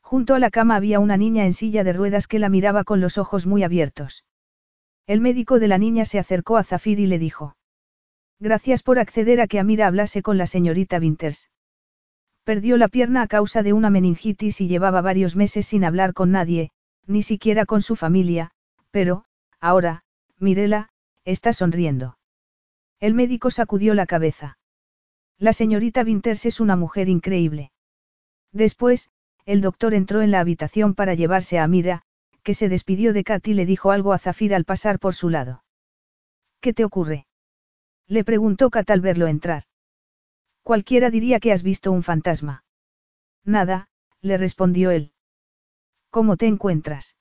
Junto 0.00 0.34
a 0.34 0.38
la 0.38 0.50
cama 0.50 0.76
había 0.76 1.00
una 1.00 1.16
niña 1.16 1.44
en 1.44 1.52
silla 1.52 1.82
de 1.82 1.92
ruedas 1.92 2.26
que 2.28 2.38
la 2.38 2.48
miraba 2.48 2.84
con 2.84 3.00
los 3.00 3.18
ojos 3.18 3.46
muy 3.46 3.62
abiertos. 3.62 4.24
El 5.06 5.20
médico 5.20 5.58
de 5.58 5.68
la 5.68 5.78
niña 5.78 6.04
se 6.04 6.18
acercó 6.18 6.56
a 6.56 6.64
Zafir 6.64 7.00
y 7.00 7.06
le 7.06 7.18
dijo. 7.18 7.56
Gracias 8.38 8.82
por 8.82 8.98
acceder 8.98 9.40
a 9.40 9.46
que 9.46 9.58
Amira 9.58 9.86
hablase 9.86 10.22
con 10.22 10.38
la 10.38 10.46
señorita 10.46 10.98
Winters. 10.98 11.50
Perdió 12.44 12.76
la 12.76 12.88
pierna 12.88 13.22
a 13.22 13.26
causa 13.26 13.62
de 13.62 13.72
una 13.72 13.90
meningitis 13.90 14.60
y 14.60 14.68
llevaba 14.68 15.00
varios 15.00 15.34
meses 15.34 15.66
sin 15.66 15.84
hablar 15.84 16.12
con 16.12 16.30
nadie, 16.30 16.70
ni 17.06 17.22
siquiera 17.22 17.64
con 17.64 17.80
su 17.80 17.96
familia, 17.96 18.50
pero, 18.90 19.24
ahora, 19.60 20.04
Mirela, 20.38 20.90
está 21.24 21.52
sonriendo. 21.52 22.18
El 23.04 23.12
médico 23.12 23.50
sacudió 23.50 23.92
la 23.92 24.06
cabeza. 24.06 24.56
La 25.38 25.52
señorita 25.52 26.04
Winters 26.04 26.46
es 26.46 26.58
una 26.58 26.74
mujer 26.74 27.10
increíble. 27.10 27.70
Después, 28.50 29.10
el 29.44 29.60
doctor 29.60 29.92
entró 29.92 30.22
en 30.22 30.30
la 30.30 30.40
habitación 30.40 30.94
para 30.94 31.12
llevarse 31.12 31.58
a 31.58 31.68
Mira, 31.68 32.00
que 32.42 32.54
se 32.54 32.70
despidió 32.70 33.12
de 33.12 33.22
Kat 33.22 33.46
y 33.46 33.52
le 33.52 33.66
dijo 33.66 33.90
algo 33.90 34.14
a 34.14 34.18
Zafir 34.18 34.54
al 34.54 34.64
pasar 34.64 34.98
por 34.98 35.14
su 35.14 35.28
lado. 35.28 35.64
¿Qué 36.62 36.72
te 36.72 36.82
ocurre? 36.82 37.26
Le 38.06 38.24
preguntó 38.24 38.70
Kat 38.70 38.88
al 38.88 39.02
verlo 39.02 39.26
entrar. 39.26 39.64
Cualquiera 40.62 41.10
diría 41.10 41.40
que 41.40 41.52
has 41.52 41.62
visto 41.62 41.92
un 41.92 42.04
fantasma. 42.04 42.64
Nada, 43.44 43.90
le 44.22 44.38
respondió 44.38 44.90
él. 44.90 45.12
¿Cómo 46.08 46.38
te 46.38 46.46
encuentras? 46.46 47.18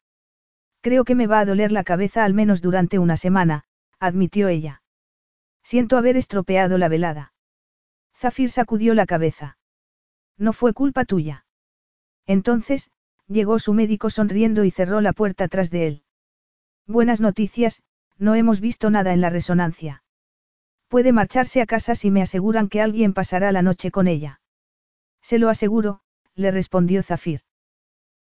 Creo 0.79 1.03
que 1.03 1.15
me 1.15 1.27
va 1.27 1.41
a 1.41 1.45
doler 1.45 1.73
la 1.73 1.83
cabeza 1.83 2.23
al 2.23 2.33
menos 2.33 2.61
durante 2.61 2.99
una 2.99 3.17
semana, 3.17 3.65
admitió 3.99 4.47
ella. 4.47 4.82
Siento 5.63 5.97
haber 5.97 6.17
estropeado 6.17 6.77
la 6.77 6.89
velada. 6.89 7.33
Zafir 8.15 8.51
sacudió 8.51 8.93
la 8.93 9.05
cabeza. 9.05 9.57
No 10.37 10.53
fue 10.53 10.73
culpa 10.73 11.05
tuya. 11.05 11.45
Entonces, 12.25 12.91
llegó 13.27 13.59
su 13.59 13.73
médico 13.73 14.09
sonriendo 14.09 14.63
y 14.63 14.71
cerró 14.71 15.01
la 15.01 15.13
puerta 15.13 15.47
tras 15.47 15.71
de 15.71 15.87
él. 15.87 16.03
Buenas 16.85 17.21
noticias, 17.21 17.81
no 18.17 18.35
hemos 18.35 18.59
visto 18.59 18.89
nada 18.89 19.13
en 19.13 19.21
la 19.21 19.29
resonancia. 19.29 20.03
Puede 20.87 21.11
marcharse 21.11 21.61
a 21.61 21.65
casa 21.65 21.95
si 21.95 22.11
me 22.11 22.21
aseguran 22.21 22.69
que 22.69 22.81
alguien 22.81 23.13
pasará 23.13 23.51
la 23.51 23.61
noche 23.61 23.89
con 23.89 24.07
ella. 24.07 24.41
Se 25.21 25.39
lo 25.39 25.49
aseguro, 25.49 26.01
le 26.35 26.51
respondió 26.51 27.01
Zafir. 27.01 27.41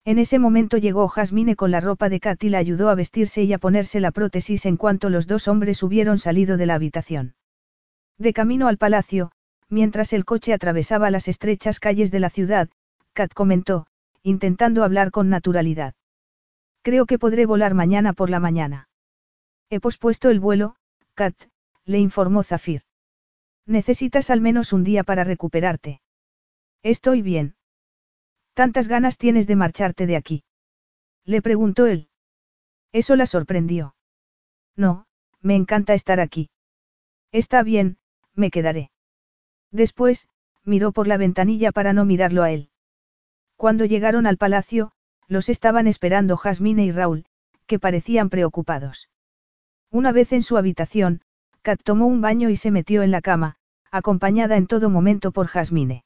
En 0.05 0.19
ese 0.19 0.41
momento 0.41 0.79
llegó 0.79 1.07
Jasmine 1.07 1.55
con 1.55 1.71
la 1.71 1.81
ropa 1.81 2.09
de 2.09 2.19
Kat 2.19 2.43
y 2.43 2.49
la 2.49 2.59
ayudó 2.59 2.89
a 2.89 2.97
vestirse 2.97 3.45
y 3.45 3.53
a 3.53 3.59
ponerse 3.59 4.01
la 4.01 4.11
prótesis 4.11 4.67
en 4.67 4.77
cuanto 4.77 5.11
los 5.11 5.29
dos 5.29 5.47
hombres 5.47 5.83
hubieron 5.83 6.19
salido 6.19 6.57
de 6.57 6.67
la 6.67 6.75
habitación. 6.75 7.35
De 8.19 8.33
camino 8.33 8.67
al 8.67 8.79
palacio, 8.79 9.31
mientras 9.69 10.13
el 10.13 10.25
coche 10.25 10.53
atravesaba 10.53 11.11
las 11.11 11.29
estrechas 11.29 11.79
calles 11.79 12.11
de 12.11 12.21
la 12.21 12.31
ciudad, 12.31 12.69
Kat 13.13 13.33
comentó, 13.33 13.87
intentando 14.23 14.83
hablar 14.83 15.13
con 15.13 15.29
naturalidad. 15.29 15.95
Creo 16.83 17.07
que 17.07 17.19
podré 17.19 17.47
volar 17.47 17.75
mañana 17.75 18.13
por 18.13 18.29
la 18.29 18.41
mañana. 18.41 18.89
He 19.71 19.79
pospuesto 19.79 20.31
el 20.31 20.41
vuelo, 20.41 20.75
Kat, 21.15 21.35
le 21.85 22.01
informó 22.01 22.43
Zafir. 22.43 22.83
Necesitas 23.67 24.31
al 24.31 24.41
menos 24.41 24.73
un 24.73 24.83
día 24.83 25.05
para 25.05 25.23
recuperarte. 25.23 26.01
Estoy 26.83 27.23
bien. 27.23 27.55
¿Tantas 28.55 28.89
ganas 28.89 29.17
tienes 29.17 29.47
de 29.47 29.57
marcharte 29.57 30.07
de 30.07 30.17
aquí? 30.17 30.45
Le 31.25 31.41
preguntó 31.41 31.87
él. 31.87 32.09
Eso 32.93 33.17
la 33.17 33.27
sorprendió. 33.27 33.95
No, 34.77 35.07
me 35.41 35.55
encanta 35.55 35.95
estar 35.95 36.21
aquí. 36.21 36.51
Está 37.31 37.63
bien, 37.63 37.97
me 38.35 38.51
quedaré. 38.51 38.91
Después, 39.71 40.29
miró 40.65 40.93
por 40.93 41.09
la 41.09 41.17
ventanilla 41.17 41.73
para 41.73 41.93
no 41.93 42.05
mirarlo 42.05 42.43
a 42.43 42.51
él. 42.51 42.71
Cuando 43.57 43.85
llegaron 43.85 44.27
al 44.27 44.37
palacio, 44.37 44.93
los 45.29 45.49
estaban 45.49 45.87
esperando 45.87 46.37
Jasmine 46.37 46.85
y 46.85 46.91
Raúl, 46.91 47.25
que 47.67 47.79
parecían 47.79 48.29
preocupados. 48.29 49.09
Una 49.91 50.13
vez 50.13 50.33
en 50.33 50.43
su 50.43 50.57
habitación, 50.57 51.23
Kat 51.63 51.81
tomó 51.83 52.07
un 52.07 52.21
baño 52.21 52.51
y 52.51 52.57
se 52.57 52.71
metió 52.71 53.03
en 53.03 53.11
la 53.11 53.23
cama, 53.23 53.57
acompañada 53.91 54.57
en 54.57 54.67
todo 54.67 54.91
momento 54.91 55.33
por 55.33 55.47
Jasmine. 55.47 56.05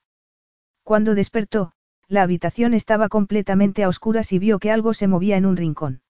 Cuando 0.85 1.15
despertó, 1.15 1.73
la 2.09 2.23
habitación 2.23 2.75
estaba 2.75 3.09
completamente 3.09 3.83
a 3.83 3.89
oscuras 3.89 4.33
y 4.33 4.39
vio 4.39 4.59
que 4.59 4.71
algo 4.71 4.95
se 4.95 5.09
movía 5.09 5.37
en 5.37 5.47
un 5.47 5.57
rincón. 5.57 6.03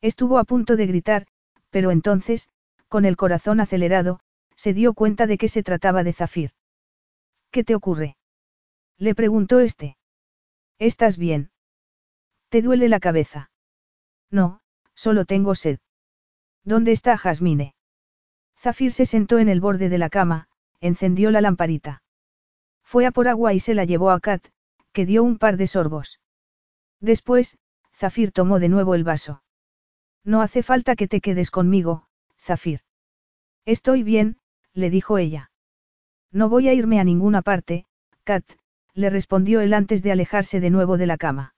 Estuvo 0.00 0.38
a 0.38 0.44
punto 0.44 0.76
de 0.76 0.86
gritar, 0.86 1.26
pero 1.70 1.90
entonces, 1.90 2.50
con 2.88 3.04
el 3.04 3.16
corazón 3.16 3.60
acelerado, 3.60 4.20
se 4.56 4.74
dio 4.74 4.94
cuenta 4.94 5.26
de 5.26 5.38
que 5.38 5.48
se 5.48 5.62
trataba 5.62 6.02
de 6.04 6.12
Zafir. 6.12 6.50
¿Qué 7.50 7.64
te 7.64 7.74
ocurre? 7.74 8.16
Le 8.98 9.14
preguntó 9.14 9.60
este. 9.60 9.96
¿Estás 10.78 11.16
bien? 11.16 11.50
¿Te 12.48 12.62
duele 12.62 12.88
la 12.88 13.00
cabeza? 13.00 13.50
No, 14.30 14.60
solo 14.94 15.24
tengo 15.24 15.54
sed. 15.54 15.78
¿Dónde 16.64 16.92
está 16.92 17.16
Jasmine? 17.16 17.74
Zafir 18.58 18.92
se 18.92 19.06
sentó 19.06 19.38
en 19.38 19.48
el 19.48 19.60
borde 19.60 19.88
de 19.88 19.98
la 19.98 20.10
cama, 20.10 20.48
encendió 20.80 21.30
la 21.30 21.40
lamparita. 21.40 22.02
Fue 22.82 23.06
a 23.06 23.10
por 23.10 23.28
agua 23.28 23.54
y 23.54 23.60
se 23.60 23.74
la 23.74 23.84
llevó 23.84 24.10
a 24.10 24.20
Kat, 24.20 24.46
que 24.92 25.06
dio 25.06 25.22
un 25.22 25.38
par 25.38 25.56
de 25.56 25.66
sorbos. 25.66 26.20
Después, 27.00 27.58
Zafir 27.94 28.32
tomó 28.32 28.58
de 28.58 28.68
nuevo 28.68 28.94
el 28.94 29.04
vaso. 29.04 29.42
No 30.24 30.40
hace 30.40 30.62
falta 30.62 30.96
que 30.96 31.08
te 31.08 31.20
quedes 31.20 31.50
conmigo, 31.50 32.06
Zafir. 32.38 32.80
Estoy 33.64 34.02
bien, 34.02 34.38
le 34.72 34.90
dijo 34.90 35.18
ella. 35.18 35.50
No 36.30 36.48
voy 36.48 36.68
a 36.68 36.74
irme 36.74 37.00
a 37.00 37.04
ninguna 37.04 37.42
parte, 37.42 37.86
Kat, 38.24 38.44
le 38.94 39.10
respondió 39.10 39.60
él 39.60 39.74
antes 39.74 40.02
de 40.02 40.12
alejarse 40.12 40.60
de 40.60 40.70
nuevo 40.70 40.96
de 40.96 41.06
la 41.06 41.16
cama. 41.16 41.54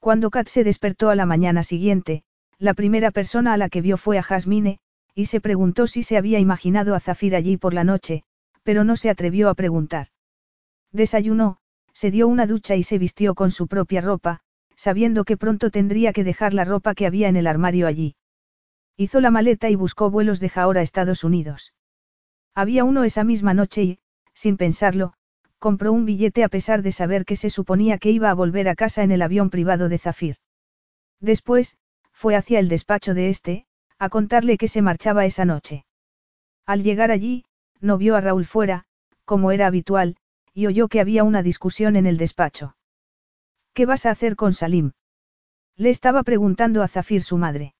Cuando 0.00 0.30
Kat 0.30 0.48
se 0.48 0.64
despertó 0.64 1.10
a 1.10 1.14
la 1.14 1.26
mañana 1.26 1.62
siguiente, 1.62 2.24
la 2.58 2.74
primera 2.74 3.10
persona 3.10 3.52
a 3.52 3.56
la 3.56 3.68
que 3.68 3.80
vio 3.80 3.96
fue 3.96 4.18
a 4.18 4.22
Jasmine, 4.22 4.78
y 5.14 5.26
se 5.26 5.40
preguntó 5.40 5.86
si 5.86 6.02
se 6.02 6.16
había 6.16 6.40
imaginado 6.40 6.94
a 6.94 7.00
Zafir 7.00 7.36
allí 7.36 7.56
por 7.56 7.74
la 7.74 7.84
noche, 7.84 8.24
pero 8.62 8.84
no 8.84 8.96
se 8.96 9.10
atrevió 9.10 9.48
a 9.48 9.54
preguntar. 9.54 10.08
Desayunó, 10.92 11.58
se 11.94 12.10
dio 12.10 12.28
una 12.28 12.46
ducha 12.46 12.76
y 12.76 12.82
se 12.82 12.98
vistió 12.98 13.34
con 13.34 13.50
su 13.50 13.66
propia 13.68 14.00
ropa, 14.00 14.40
sabiendo 14.76 15.24
que 15.24 15.36
pronto 15.36 15.70
tendría 15.70 16.12
que 16.12 16.24
dejar 16.24 16.52
la 16.52 16.64
ropa 16.64 16.94
que 16.94 17.06
había 17.06 17.28
en 17.28 17.36
el 17.36 17.46
armario 17.46 17.86
allí. 17.86 18.16
Hizo 18.96 19.20
la 19.20 19.30
maleta 19.30 19.70
y 19.70 19.76
buscó 19.76 20.10
vuelos 20.10 20.40
de 20.40 20.48
Jahor 20.48 20.78
a 20.78 20.82
Estados 20.82 21.24
Unidos. 21.24 21.72
Había 22.54 22.84
uno 22.84 23.04
esa 23.04 23.24
misma 23.24 23.54
noche 23.54 23.82
y, 23.82 23.98
sin 24.34 24.56
pensarlo, 24.56 25.14
compró 25.58 25.92
un 25.92 26.04
billete 26.04 26.44
a 26.44 26.48
pesar 26.48 26.82
de 26.82 26.92
saber 26.92 27.24
que 27.24 27.36
se 27.36 27.50
suponía 27.50 27.98
que 27.98 28.10
iba 28.10 28.30
a 28.30 28.34
volver 28.34 28.68
a 28.68 28.74
casa 28.74 29.02
en 29.02 29.10
el 29.10 29.22
avión 29.22 29.50
privado 29.50 29.88
de 29.88 29.98
Zafir. 29.98 30.36
Después, 31.20 31.76
fue 32.12 32.36
hacia 32.36 32.58
el 32.58 32.68
despacho 32.68 33.14
de 33.14 33.30
este, 33.30 33.66
a 33.98 34.08
contarle 34.08 34.58
que 34.58 34.68
se 34.68 34.82
marchaba 34.82 35.24
esa 35.24 35.44
noche. 35.44 35.86
Al 36.66 36.82
llegar 36.82 37.10
allí, 37.10 37.44
no 37.80 37.98
vio 37.98 38.16
a 38.16 38.20
Raúl 38.20 38.44
fuera, 38.44 38.84
como 39.24 39.50
era 39.52 39.66
habitual, 39.66 40.16
y 40.54 40.66
oyó 40.66 40.88
que 40.88 41.00
había 41.00 41.24
una 41.24 41.42
discusión 41.42 41.96
en 41.96 42.06
el 42.06 42.16
despacho. 42.16 42.76
¿Qué 43.74 43.86
vas 43.86 44.06
a 44.06 44.10
hacer 44.10 44.36
con 44.36 44.54
Salim? 44.54 44.92
Le 45.76 45.90
estaba 45.90 46.22
preguntando 46.22 46.82
a 46.82 46.88
Zafir 46.88 47.22
su 47.22 47.36
madre. 47.36 47.74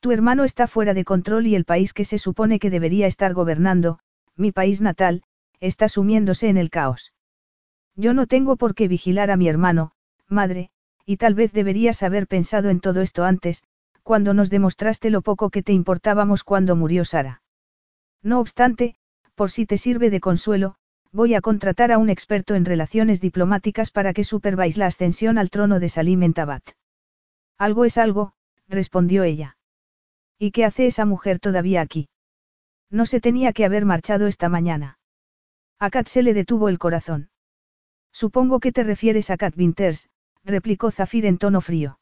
Tu 0.00 0.10
hermano 0.10 0.44
está 0.44 0.66
fuera 0.66 0.92
de 0.92 1.04
control 1.04 1.46
y 1.46 1.54
el 1.54 1.64
país 1.64 1.92
que 1.92 2.04
se 2.04 2.18
supone 2.18 2.58
que 2.58 2.68
debería 2.68 3.06
estar 3.06 3.32
gobernando, 3.32 4.00
mi 4.36 4.50
país 4.50 4.80
natal, 4.80 5.22
está 5.60 5.88
sumiéndose 5.88 6.48
en 6.48 6.56
el 6.56 6.68
caos. 6.68 7.12
Yo 7.94 8.12
no 8.12 8.26
tengo 8.26 8.56
por 8.56 8.74
qué 8.74 8.88
vigilar 8.88 9.30
a 9.30 9.36
mi 9.36 9.48
hermano, 9.48 9.92
madre, 10.28 10.70
y 11.06 11.16
tal 11.16 11.34
vez 11.34 11.52
deberías 11.52 12.02
haber 12.02 12.26
pensado 12.26 12.68
en 12.70 12.80
todo 12.80 13.00
esto 13.02 13.24
antes, 13.24 13.62
cuando 14.02 14.34
nos 14.34 14.50
demostraste 14.50 15.10
lo 15.10 15.22
poco 15.22 15.50
que 15.50 15.62
te 15.62 15.72
importábamos 15.72 16.44
cuando 16.44 16.76
murió 16.76 17.04
Sara. 17.04 17.42
No 18.22 18.40
obstante, 18.40 18.96
por 19.34 19.50
si 19.50 19.64
te 19.64 19.78
sirve 19.78 20.10
de 20.10 20.20
consuelo, 20.20 20.76
voy 21.14 21.34
a 21.34 21.40
contratar 21.40 21.92
a 21.92 21.98
un 21.98 22.10
experto 22.10 22.56
en 22.56 22.64
relaciones 22.64 23.20
diplomáticas 23.20 23.92
para 23.92 24.12
que 24.12 24.24
supervise 24.24 24.80
la 24.80 24.86
ascensión 24.86 25.38
al 25.38 25.48
trono 25.48 25.78
de 25.78 25.88
Salim 25.88 26.24
en 26.24 26.34
Tabat. 26.34 26.64
Algo 27.56 27.84
es 27.84 27.98
algo, 27.98 28.32
respondió 28.66 29.22
ella. 29.22 29.56
¿Y 30.40 30.50
qué 30.50 30.64
hace 30.64 30.86
esa 30.86 31.04
mujer 31.06 31.38
todavía 31.38 31.82
aquí? 31.82 32.08
No 32.90 33.06
se 33.06 33.20
tenía 33.20 33.52
que 33.52 33.64
haber 33.64 33.84
marchado 33.84 34.26
esta 34.26 34.48
mañana. 34.48 34.98
A 35.78 35.88
Kat 35.88 36.08
se 36.08 36.24
le 36.24 36.34
detuvo 36.34 36.68
el 36.68 36.80
corazón. 36.80 37.30
Supongo 38.12 38.58
que 38.58 38.72
te 38.72 38.82
refieres 38.82 39.30
a 39.30 39.36
Kat 39.36 39.56
Winters, 39.56 40.08
replicó 40.42 40.90
Zafir 40.90 41.26
en 41.26 41.38
tono 41.38 41.60
frío. 41.60 42.00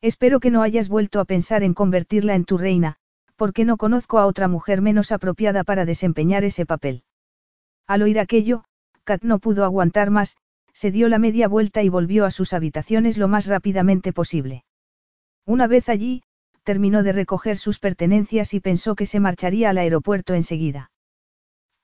Espero 0.00 0.40
que 0.40 0.50
no 0.50 0.62
hayas 0.62 0.88
vuelto 0.88 1.20
a 1.20 1.24
pensar 1.24 1.62
en 1.62 1.72
convertirla 1.72 2.34
en 2.34 2.44
tu 2.44 2.58
reina, 2.58 2.96
porque 3.36 3.64
no 3.64 3.76
conozco 3.76 4.18
a 4.18 4.26
otra 4.26 4.48
mujer 4.48 4.82
menos 4.82 5.12
apropiada 5.12 5.62
para 5.62 5.84
desempeñar 5.84 6.42
ese 6.42 6.66
papel. 6.66 7.04
Al 7.86 8.02
oír 8.02 8.18
aquello, 8.18 8.64
Kat 9.04 9.22
no 9.22 9.38
pudo 9.38 9.64
aguantar 9.64 10.10
más, 10.10 10.36
se 10.72 10.90
dio 10.90 11.08
la 11.08 11.18
media 11.18 11.48
vuelta 11.48 11.82
y 11.82 11.88
volvió 11.88 12.24
a 12.24 12.30
sus 12.30 12.52
habitaciones 12.52 13.18
lo 13.18 13.28
más 13.28 13.46
rápidamente 13.46 14.12
posible. 14.12 14.64
Una 15.46 15.66
vez 15.66 15.88
allí, 15.88 16.22
terminó 16.62 17.02
de 17.02 17.12
recoger 17.12 17.58
sus 17.58 17.78
pertenencias 17.78 18.54
y 18.54 18.60
pensó 18.60 18.94
que 18.96 19.06
se 19.06 19.20
marcharía 19.20 19.70
al 19.70 19.78
aeropuerto 19.78 20.34
enseguida. 20.34 20.90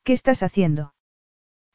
¿Qué 0.02 0.14
estás 0.14 0.42
haciendo? 0.42 0.94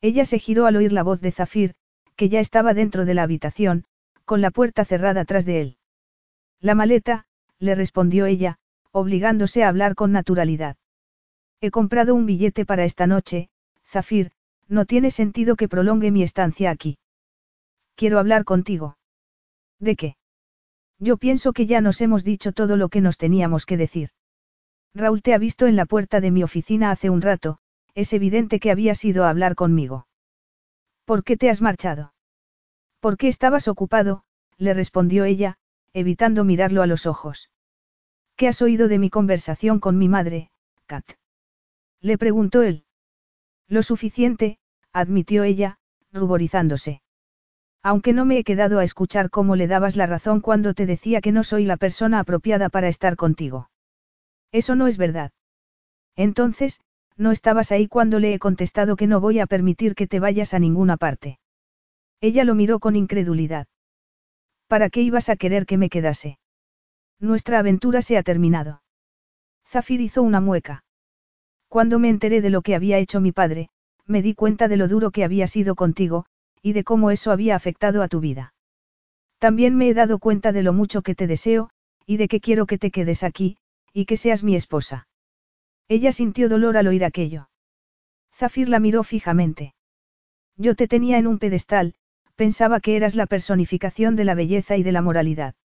Ella 0.01 0.25
se 0.25 0.39
giró 0.39 0.65
al 0.65 0.75
oír 0.75 0.91
la 0.91 1.03
voz 1.03 1.21
de 1.21 1.31
Zafir, 1.31 1.75
que 2.15 2.29
ya 2.29 2.39
estaba 2.39 2.73
dentro 2.73 3.05
de 3.05 3.13
la 3.13 3.23
habitación, 3.23 3.85
con 4.25 4.41
la 4.41 4.51
puerta 4.51 4.83
cerrada 4.85 5.23
tras 5.25 5.45
de 5.45 5.61
él. 5.61 5.77
La 6.59 6.73
maleta, 6.73 7.25
le 7.59 7.75
respondió 7.75 8.25
ella, 8.25 8.57
obligándose 8.91 9.63
a 9.63 9.69
hablar 9.69 9.93
con 9.93 10.11
naturalidad. 10.11 10.77
He 11.61 11.69
comprado 11.69 12.15
un 12.15 12.25
billete 12.25 12.65
para 12.65 12.85
esta 12.85 13.07
noche, 13.07 13.49
Zafir, 13.95 14.31
no 14.67 14.83
tiene 14.83 15.09
sentido 15.09 15.55
que 15.55 15.69
prolongue 15.69 16.11
mi 16.11 16.21
estancia 16.21 16.69
aquí. 16.69 16.97
Quiero 17.95 18.19
hablar 18.19 18.43
contigo. 18.43 18.97
¿De 19.79 19.95
qué? 19.95 20.17
Yo 20.99 21.15
pienso 21.15 21.53
que 21.53 21.65
ya 21.65 21.79
nos 21.79 22.01
hemos 22.01 22.25
dicho 22.25 22.51
todo 22.51 22.75
lo 22.75 22.89
que 22.89 22.99
nos 22.99 23.17
teníamos 23.17 23.65
que 23.65 23.77
decir. 23.77 24.09
Raúl 24.93 25.21
te 25.21 25.33
ha 25.33 25.37
visto 25.37 25.65
en 25.65 25.77
la 25.77 25.85
puerta 25.85 26.19
de 26.19 26.29
mi 26.29 26.43
oficina 26.43 26.91
hace 26.91 27.09
un 27.09 27.21
rato, 27.21 27.59
es 27.93 28.11
evidente 28.11 28.59
que 28.59 28.69
habías 28.69 29.05
ido 29.05 29.23
a 29.23 29.29
hablar 29.29 29.55
conmigo. 29.55 30.07
¿Por 31.05 31.23
qué 31.23 31.37
te 31.37 31.49
has 31.49 31.61
marchado? 31.61 32.13
¿Por 32.99 33.15
qué 33.15 33.29
estabas 33.29 33.69
ocupado? 33.69 34.25
le 34.57 34.73
respondió 34.73 35.23
ella, 35.23 35.55
evitando 35.93 36.43
mirarlo 36.43 36.81
a 36.81 36.87
los 36.87 37.05
ojos. 37.05 37.49
¿Qué 38.35 38.49
has 38.49 38.61
oído 38.61 38.89
de 38.89 38.99
mi 38.99 39.09
conversación 39.09 39.79
con 39.79 39.97
mi 39.97 40.09
madre, 40.09 40.49
Kat? 40.85 41.05
Le 42.01 42.17
preguntó 42.17 42.61
él. 42.61 42.83
Lo 43.67 43.83
suficiente, 43.83 44.57
admitió 44.93 45.43
ella, 45.43 45.77
ruborizándose. 46.11 47.01
Aunque 47.83 48.13
no 48.13 48.25
me 48.25 48.39
he 48.39 48.43
quedado 48.43 48.79
a 48.79 48.83
escuchar 48.83 49.29
cómo 49.29 49.55
le 49.55 49.67
dabas 49.67 49.95
la 49.95 50.07
razón 50.07 50.41
cuando 50.41 50.73
te 50.73 50.85
decía 50.85 51.21
que 51.21 51.31
no 51.31 51.43
soy 51.43 51.65
la 51.65 51.77
persona 51.77 52.19
apropiada 52.19 52.69
para 52.69 52.87
estar 52.87 53.15
contigo. 53.15 53.69
Eso 54.51 54.75
no 54.75 54.87
es 54.87 54.97
verdad. 54.97 55.31
Entonces, 56.15 56.79
no 57.17 57.31
estabas 57.31 57.71
ahí 57.71 57.87
cuando 57.87 58.19
le 58.19 58.33
he 58.33 58.39
contestado 58.39 58.95
que 58.95 59.07
no 59.07 59.19
voy 59.19 59.39
a 59.39 59.45
permitir 59.45 59.95
que 59.95 60.07
te 60.07 60.19
vayas 60.19 60.53
a 60.53 60.59
ninguna 60.59 60.97
parte. 60.97 61.39
Ella 62.21 62.43
lo 62.43 62.55
miró 62.55 62.79
con 62.79 62.95
incredulidad. 62.95 63.67
¿Para 64.67 64.89
qué 64.89 65.01
ibas 65.01 65.29
a 65.29 65.35
querer 65.35 65.65
que 65.65 65.77
me 65.77 65.89
quedase? 65.89 66.39
Nuestra 67.19 67.59
aventura 67.59 68.01
se 68.01 68.17
ha 68.17 68.23
terminado. 68.23 68.81
Zafir 69.67 70.01
hizo 70.01 70.23
una 70.23 70.41
mueca. 70.41 70.84
Cuando 71.75 71.99
me 71.99 72.07
enteré 72.07 72.39
de 72.39 72.49
lo 72.49 72.61
que 72.61 72.73
había 72.73 72.99
hecho 72.99 73.19
mi 73.19 73.33
padre, 73.33 73.67
me 74.05 74.21
di 74.21 74.33
cuenta 74.33 74.69
de 74.69 74.77
lo 74.77 74.87
duro 74.87 75.11
que 75.11 75.25
había 75.25 75.45
sido 75.45 75.75
contigo, 75.75 76.25
y 76.61 76.71
de 76.71 76.85
cómo 76.85 77.11
eso 77.11 77.33
había 77.33 77.53
afectado 77.53 78.01
a 78.01 78.07
tu 78.07 78.21
vida. 78.21 78.53
También 79.39 79.75
me 79.75 79.89
he 79.89 79.93
dado 79.93 80.19
cuenta 80.19 80.53
de 80.53 80.63
lo 80.63 80.71
mucho 80.71 81.01
que 81.01 81.15
te 81.15 81.27
deseo, 81.27 81.69
y 82.05 82.15
de 82.15 82.29
que 82.29 82.39
quiero 82.39 82.65
que 82.65 82.77
te 82.77 82.91
quedes 82.91 83.23
aquí, 83.23 83.57
y 83.91 84.05
que 84.05 84.15
seas 84.15 84.41
mi 84.41 84.55
esposa. 84.55 85.09
Ella 85.89 86.13
sintió 86.13 86.47
dolor 86.47 86.77
al 86.77 86.87
oír 86.87 87.03
aquello. 87.03 87.49
Zafir 88.33 88.69
la 88.69 88.79
miró 88.79 89.03
fijamente. 89.03 89.75
Yo 90.55 90.75
te 90.75 90.87
tenía 90.87 91.17
en 91.17 91.27
un 91.27 91.39
pedestal, 91.39 91.95
pensaba 92.35 92.79
que 92.79 92.95
eras 92.95 93.15
la 93.15 93.25
personificación 93.25 94.15
de 94.15 94.23
la 94.23 94.33
belleza 94.33 94.77
y 94.77 94.83
de 94.83 94.93
la 94.93 95.01
moralidad. 95.01 95.55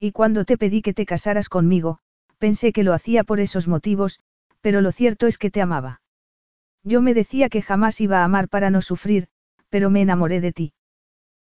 Y 0.00 0.12
cuando 0.12 0.46
te 0.46 0.56
pedí 0.56 0.80
que 0.80 0.94
te 0.94 1.04
casaras 1.04 1.50
conmigo, 1.50 1.98
pensé 2.38 2.72
que 2.72 2.84
lo 2.84 2.94
hacía 2.94 3.22
por 3.22 3.38
esos 3.38 3.68
motivos, 3.68 4.18
pero 4.66 4.80
lo 4.80 4.90
cierto 4.90 5.28
es 5.28 5.38
que 5.38 5.52
te 5.52 5.62
amaba. 5.62 6.00
Yo 6.82 7.00
me 7.00 7.14
decía 7.14 7.48
que 7.48 7.62
jamás 7.62 8.00
iba 8.00 8.18
a 8.18 8.24
amar 8.24 8.48
para 8.48 8.68
no 8.68 8.82
sufrir, 8.82 9.28
pero 9.68 9.90
me 9.90 10.00
enamoré 10.02 10.40
de 10.40 10.52
ti. 10.52 10.72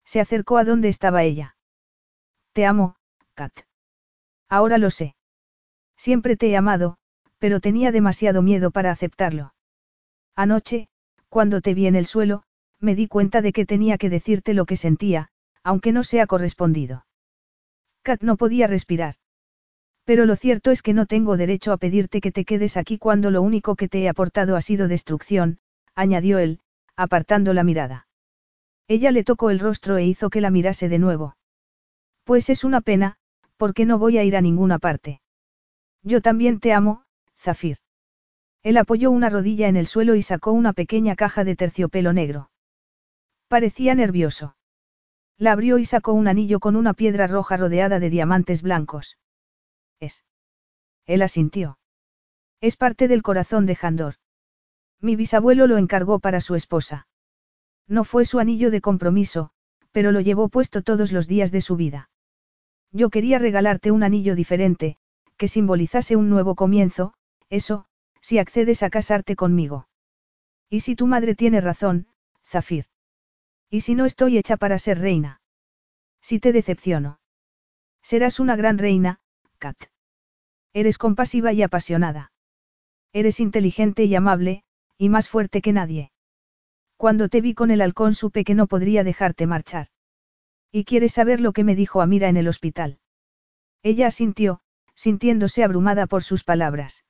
Se 0.05 0.21
acercó 0.21 0.59
a 0.59 0.65
donde 0.65 0.91
estaba 0.91 1.23
ella. 1.23 1.57
Te 2.53 2.67
amo, 2.67 2.97
Kat. 3.33 3.55
Ahora 4.51 4.77
lo 4.77 4.91
sé. 4.91 5.17
Siempre 5.97 6.37
te 6.37 6.51
he 6.51 6.59
amado, 6.59 6.99
pero 7.39 7.61
tenía 7.61 7.91
demasiado 7.91 8.43
miedo 8.43 8.71
para 8.71 8.91
aceptarlo. 8.91 9.55
Anoche, 10.35 10.89
cuando 11.31 11.63
te 11.63 11.73
vi 11.73 11.87
en 11.87 11.97
el 11.97 12.05
suelo, 12.05 12.43
me 12.81 12.95
di 12.95 13.09
cuenta 13.09 13.41
de 13.41 13.55
que 13.55 13.65
tenía 13.65 13.97
que 13.97 14.11
decirte 14.11 14.53
lo 14.53 14.67
que 14.67 14.77
sentía, 14.77 15.31
aunque 15.63 15.91
no 15.91 16.05
sea 16.05 16.27
correspondido. 16.27 17.07
Kat 18.03 18.21
no 18.21 18.37
podía 18.37 18.67
respirar. 18.67 19.15
Pero 20.07 20.25
lo 20.25 20.37
cierto 20.37 20.71
es 20.71 20.83
que 20.83 20.95
no 20.95 21.07
tengo 21.07 21.37
derecho 21.37 21.73
a 21.73 21.79
pedirte 21.79 22.21
que 22.21 22.31
te 22.31 22.45
quedes 22.45 22.77
aquí 22.77 22.97
cuando 22.97 23.33
lo 23.33 23.43
único 23.43 23.75
que 23.75 23.89
te 23.89 24.03
he 24.03 24.09
aportado 24.09 24.55
ha 24.55 24.61
sido 24.61 24.87
destrucción, 24.87 25.59
añadió 25.97 26.39
él, 26.39 26.61
apartando 26.95 27.53
la 27.53 27.65
mirada. 27.65 28.07
Ella 28.87 29.11
le 29.11 29.25
tocó 29.25 29.51
el 29.51 29.59
rostro 29.59 29.97
e 29.97 30.05
hizo 30.05 30.31
que 30.31 30.41
la 30.41 30.51
mirase 30.51 30.89
de 30.89 31.01
nuevo. 31.01 31.37
Pues 32.23 32.51
es 32.51 32.63
una 32.63 32.81
pena, 32.83 33.17
porque 33.57 33.85
no 33.85 33.99
voy 33.99 34.17
a 34.17 34.23
ir 34.23 34.37
a 34.37 34.41
ninguna 34.41 34.79
parte. 34.79 35.21
Yo 36.05 36.21
también 36.23 36.61
te 36.61 36.73
amo, 36.73 37.03
Zafir. 37.37 37.79
Él 38.63 38.77
apoyó 38.77 39.11
una 39.11 39.29
rodilla 39.29 39.67
en 39.67 39.77
el 39.77 39.89
suelo 39.89 40.15
y 40.15 40.23
sacó 40.23 40.53
una 40.53 40.73
pequeña 40.73 41.17
caja 41.17 41.43
de 41.43 41.57
terciopelo 41.57 42.13
negro. 42.13 42.51
Parecía 43.49 43.97
nervioso. 43.97 44.57
La 45.37 45.51
abrió 45.51 45.79
y 45.79 45.85
sacó 45.85 46.13
un 46.13 46.29
anillo 46.29 46.61
con 46.61 46.77
una 46.77 46.95
piedra 46.95 47.27
roja 47.27 47.57
rodeada 47.57 47.99
de 47.99 48.11
diamantes 48.11 48.63
blancos. 48.63 49.19
Es. 50.01 50.25
Él 51.07 51.23
asintió. 51.23 51.79
Es 52.61 52.77
parte 52.77 53.09
del 53.09 53.23
corazón 53.23 53.67
de 53.67 53.77
Jandor. 53.77 54.15
Mi 55.01 55.17
bisabuelo 55.17 55.67
lo 55.67 55.77
encargó 55.77 56.19
para 56.19 56.41
su 56.41 56.55
esposa. 56.55 57.07
No 57.87 58.05
fue 58.05 58.25
su 58.25 58.39
anillo 58.39 58.71
de 58.71 58.81
compromiso, 58.81 59.51
pero 59.93 60.13
lo 60.13 60.21
llevó 60.21 60.49
puesto 60.49 60.83
todos 60.83 61.13
los 61.13 61.27
días 61.29 61.53
de 61.53 61.61
su 61.61 61.77
vida. 61.77 62.11
Yo 62.93 63.11
quería 63.11 63.39
regalarte 63.39 63.91
un 63.91 64.03
anillo 64.03 64.35
diferente, 64.35 64.97
que 65.37 65.49
simbolizase 65.49 66.17
un 66.17 66.29
nuevo 66.31 66.55
comienzo, 66.55 67.15
eso, 67.49 67.87
si 68.21 68.39
accedes 68.39 68.83
a 68.83 68.91
casarte 68.91 69.37
conmigo. 69.37 69.89
Y 70.69 70.81
si 70.81 70.97
tu 70.97 71.07
madre 71.07 71.35
tiene 71.35 71.61
razón, 71.61 72.09
Zafir. 72.45 72.87
Y 73.71 73.83
si 73.83 73.95
no 73.95 74.05
estoy 74.05 74.39
hecha 74.39 74.57
para 74.57 74.79
ser 74.79 74.99
reina. 74.99 75.41
Si 76.21 76.41
te 76.41 76.53
decepciono. 76.53 77.21
Serás 78.03 78.41
una 78.41 78.57
gran 78.57 78.79
reina, 78.79 79.21
Kat. 79.57 79.77
Eres 80.73 80.99
compasiva 80.99 81.53
y 81.53 81.63
apasionada. 81.63 82.33
Eres 83.13 83.41
inteligente 83.41 84.05
y 84.05 84.15
amable, 84.15 84.63
y 84.99 85.09
más 85.09 85.29
fuerte 85.29 85.63
que 85.63 85.73
nadie. 85.73 86.13
Cuando 86.97 87.29
te 87.29 87.41
vi 87.41 87.55
con 87.55 87.71
el 87.71 87.81
halcón 87.81 88.15
supe 88.15 88.45
que 88.45 88.55
no 88.55 88.67
podría 88.67 89.05
dejarte 89.05 89.47
marchar. 89.47 89.89
¿Y 90.73 90.85
quieres 90.85 91.13
saber 91.13 91.41
lo 91.41 91.53
que 91.53 91.65
me 91.65 91.75
dijo 91.75 92.01
Amira 92.01 92.29
en 92.29 92.37
el 92.37 92.49
hospital? 92.49 92.99
Ella 93.83 94.09
asintió, 94.09 94.61
sintiéndose 94.95 95.63
abrumada 95.63 96.07
por 96.07 96.23
sus 96.23 96.45
palabras. 96.45 97.05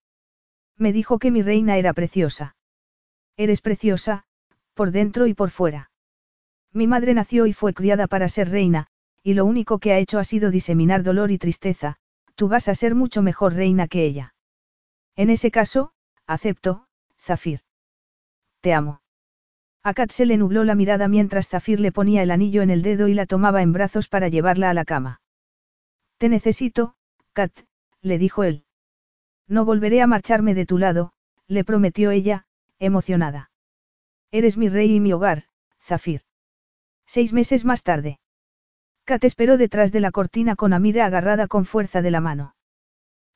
Me 0.77 0.93
dijo 0.93 1.19
que 1.19 1.31
mi 1.31 1.43
reina 1.43 1.77
era 1.77 1.93
preciosa. 1.93 2.57
Eres 3.37 3.61
preciosa, 3.61 4.25
por 4.75 4.91
dentro 4.91 5.27
y 5.27 5.35
por 5.35 5.51
fuera. 5.51 5.91
Mi 6.73 6.87
madre 6.87 7.15
nació 7.15 7.47
y 7.47 7.53
fue 7.53 7.73
criada 7.73 8.07
para 8.07 8.29
ser 8.29 8.51
reina, 8.51 8.89
y 9.23 9.35
lo 9.35 9.45
único 9.45 9.79
que 9.79 9.93
ha 9.93 9.99
hecho 9.99 10.19
ha 10.19 10.25
sido 10.25 10.51
diseminar 10.51 11.03
dolor 11.03 11.31
y 11.31 11.39
tristeza, 11.39 11.97
tú 12.37 12.49
vas 12.49 12.69
a 12.69 12.75
ser 12.75 12.95
mucho 12.95 13.23
mejor 13.23 13.55
reina 13.55 13.89
que 13.89 14.05
ella. 14.05 14.35
En 15.17 15.31
ese 15.31 15.51
caso, 15.51 15.93
acepto, 16.27 16.87
Zafir. 17.19 17.61
Te 18.61 18.73
amo. 18.73 19.01
A 19.83 19.95
Kat 19.95 20.11
se 20.11 20.27
le 20.27 20.37
nubló 20.37 20.65
la 20.65 20.75
mirada 20.75 21.09
mientras 21.09 21.49
Zafir 21.49 21.81
le 21.81 21.93
ponía 21.93 22.23
el 22.23 22.31
anillo 22.31 22.63
en 22.63 22.71
el 22.71 22.83
dedo 22.83 23.09
y 23.09 23.15
la 23.15 23.27
tomaba 23.27 23.63
en 23.63 23.73
brazos 23.73 24.09
para 24.09 24.29
llevarla 24.29 24.71
a 24.71 24.75
la 24.75 24.85
cama. 24.85 25.21
Te 26.19 26.29
necesito, 26.29 26.95
Kat, 27.33 27.53
le 28.03 28.19
dijo 28.19 28.45
él. 28.45 28.65
No 29.49 29.65
volveré 29.65 30.03
a 30.03 30.07
marcharme 30.07 30.55
de 30.55 30.67
tu 30.67 30.79
lado, 30.79 31.13
le 31.47 31.65
prometió 31.65 32.11
ella, 32.11 32.47
emocionada. 32.79 33.51
Eres 34.31 34.57
mi 34.57 34.69
rey 34.69 34.97
y 34.97 35.01
mi 35.01 35.13
hogar, 35.13 35.45
Zafir. 35.81 36.23
Seis 37.07 37.33
meses 37.33 37.65
más 37.65 37.83
tarde. 37.83 38.19
Kat 39.07 39.23
esperó 39.23 39.57
detrás 39.57 39.93
de 39.93 40.01
la 40.01 40.11
cortina 40.11 40.57
con 40.57 40.73
Amira 40.73 41.07
agarrada 41.07 41.47
con 41.47 41.65
fuerza 41.65 42.03
de 42.03 42.11
la 42.11 42.21
mano. 42.21 42.57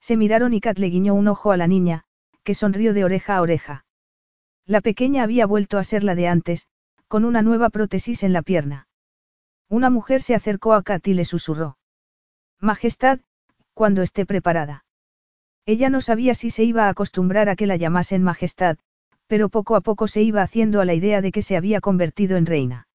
Se 0.01 0.17
miraron 0.17 0.53
y 0.53 0.61
Kat 0.61 0.81
le 0.81 0.89
guiñó 0.89 1.15
un 1.15 1.29
ojo 1.29 1.53
a 1.53 1.57
la 1.57 1.69
niña, 1.69 2.03
que 2.43 2.57
sonrió 2.57 2.93
de 2.93 3.05
oreja 3.05 3.37
a 3.37 3.41
oreja. 3.41 3.85
La 4.67 4.81
pequeña 4.81 5.23
había 5.23 5.47
vuelto 5.47 5.79
a 5.79 5.85
ser 5.85 6.03
la 6.03 6.17
de 6.17 6.27
antes, 6.27 6.67
con 7.07 7.25
una 7.25 7.43
nueva 7.43 7.71
prótesis 7.71 8.25
en 8.25 8.33
la 8.33 8.43
pierna. 8.43 8.89
Una 9.69 9.91
mujer 9.91 10.23
se 10.23 10.35
acercó 10.35 10.75
a 10.75 10.83
Kat 10.83 11.07
y 11.07 11.15
le 11.15 11.25
susurró. 11.25 11.79
Majestad, 12.59 13.21
cuando 13.73 14.03
esté 14.03 14.27
preparada. 14.27 14.85
Ella 15.67 15.89
no 15.89 16.01
sabía 16.01 16.35
si 16.35 16.51
se 16.51 16.65
iba 16.65 16.87
a 16.87 16.89
acostumbrar 16.89 17.49
a 17.49 17.55
que 17.55 17.69
la 17.69 17.77
llamasen 17.77 18.25
Majestad, 18.25 18.77
pero 19.29 19.49
poco 19.49 19.77
a 19.77 19.83
poco 19.83 20.09
se 20.09 20.23
iba 20.23 20.43
haciendo 20.43 20.81
a 20.81 20.85
la 20.85 20.95
idea 20.95 21.21
de 21.21 21.31
que 21.31 21.43
se 21.43 21.57
había 21.57 21.81
convertido 21.81 22.37
en 22.37 22.47
reina. 22.47 22.89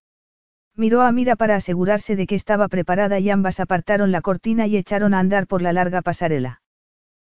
Miró 0.76 1.00
a 1.00 1.10
Mira 1.10 1.36
para 1.36 1.56
asegurarse 1.56 2.16
de 2.16 2.26
que 2.26 2.34
estaba 2.34 2.68
preparada 2.68 3.18
y 3.18 3.30
ambas 3.30 3.60
apartaron 3.60 4.12
la 4.12 4.20
cortina 4.20 4.66
y 4.66 4.76
echaron 4.76 5.14
a 5.14 5.20
andar 5.20 5.46
por 5.46 5.62
la 5.62 5.72
larga 5.72 6.02
pasarela. 6.02 6.60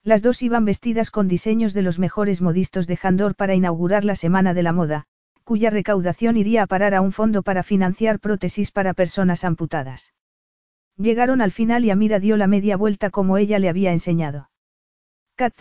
Las 0.04 0.24
dos 0.24 0.42
iban 0.42 0.66
vestidas 0.66 1.12
con 1.12 1.28
diseños 1.28 1.76
de 1.76 1.84
los 1.84 2.00
mejores 2.00 2.42
modistos 2.42 2.88
de 2.88 2.98
Jandor 2.98 3.36
para 3.36 3.54
inaugurar 3.54 4.06
la 4.06 4.16
Semana 4.16 4.56
de 4.56 4.64
la 4.64 4.74
Moda, 4.74 5.06
cuya 5.44 5.70
recaudación 5.70 6.36
iría 6.36 6.64
a 6.64 6.68
parar 6.68 6.96
a 6.96 7.02
un 7.02 7.12
fondo 7.12 7.44
para 7.44 7.62
financiar 7.62 8.20
prótesis 8.20 8.72
para 8.72 8.96
personas 8.96 9.44
amputadas. 9.44 10.14
Llegaron 10.98 11.42
al 11.42 11.52
final 11.52 11.86
y 11.86 11.92
Amira 11.92 12.20
dio 12.20 12.38
la 12.38 12.48
media 12.48 12.76
vuelta 12.76 13.12
como 13.12 13.38
ella 13.38 13.60
le 13.60 13.70
había 13.70 13.92
enseñado. 13.92 14.50
Kat, 15.36 15.54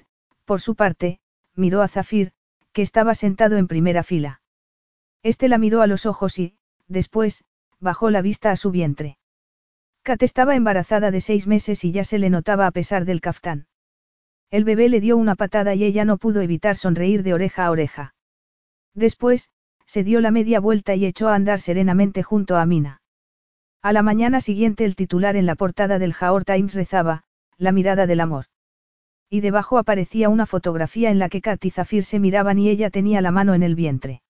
por 0.47 0.63
su 0.63 0.77
parte, 0.77 1.21
miró 1.55 1.83
a 1.83 1.89
Zafir, 1.89 2.33
que 2.73 2.81
estaba 2.81 3.15
sentado 3.15 3.59
en 3.59 3.69
primera 3.69 4.03
fila. 4.03 4.41
Este 5.23 5.49
la 5.49 5.59
miró 5.59 5.83
a 5.83 5.87
los 5.87 6.07
ojos 6.07 6.39
y, 6.39 6.57
después, 6.89 7.45
bajó 7.81 8.11
la 8.11 8.23
vista 8.23 8.51
a 8.51 8.57
su 8.57 8.71
vientre. 8.71 9.19
Kat 10.03 10.23
estaba 10.23 10.55
embarazada 10.55 11.11
de 11.11 11.21
seis 11.21 11.47
meses 11.47 11.85
y 11.85 11.93
ya 11.93 12.05
se 12.05 12.19
le 12.19 12.31
notaba 12.31 12.67
a 12.67 12.71
pesar 12.71 13.05
del 13.05 13.21
caftán. 13.21 13.67
El 14.51 14.65
bebé 14.65 14.89
le 14.89 15.01
dio 15.01 15.17
una 15.17 15.35
patada 15.35 15.75
y 15.75 15.85
ella 15.85 16.05
no 16.05 16.19
pudo 16.19 16.41
evitar 16.41 16.77
sonreír 16.77 17.23
de 17.23 17.35
oreja 17.35 17.67
a 17.67 17.71
oreja. 17.71 18.15
Después, 18.95 19.51
se 19.87 20.05
dio 20.05 20.21
la 20.21 20.31
media 20.31 20.61
vuelta 20.61 20.95
y 20.95 21.07
echó 21.07 21.29
a 21.29 21.35
andar 21.35 21.61
serenamente 21.61 22.23
junto 22.23 22.57
a 22.57 22.63
Amina. 22.63 23.01
A 23.83 23.93
la 23.93 24.03
mañana 24.03 24.41
siguiente 24.41 24.85
el 24.85 24.97
titular 24.97 25.37
en 25.37 25.47
la 25.47 25.55
portada 25.55 25.99
del 25.99 26.13
Jaor 26.13 26.45
Times 26.45 26.75
rezaba, 26.75 27.25
La 27.59 27.73
mirada 27.73 28.07
del 28.07 28.21
amor. 28.21 28.47
Y 29.29 29.41
debajo 29.41 29.79
aparecía 29.79 30.29
una 30.29 30.47
fotografía 30.47 31.11
en 31.11 31.19
la 31.19 31.29
que 31.29 31.41
Kat 31.41 31.65
y 31.65 31.71
Zafir 31.71 32.05
se 32.05 32.21
miraban 32.21 32.59
y 32.59 32.69
ella 32.69 32.91
tenía 32.91 33.21
la 33.21 33.33
mano 33.33 33.55
en 33.55 33.63
el 33.63 33.75
vientre. 33.75 34.23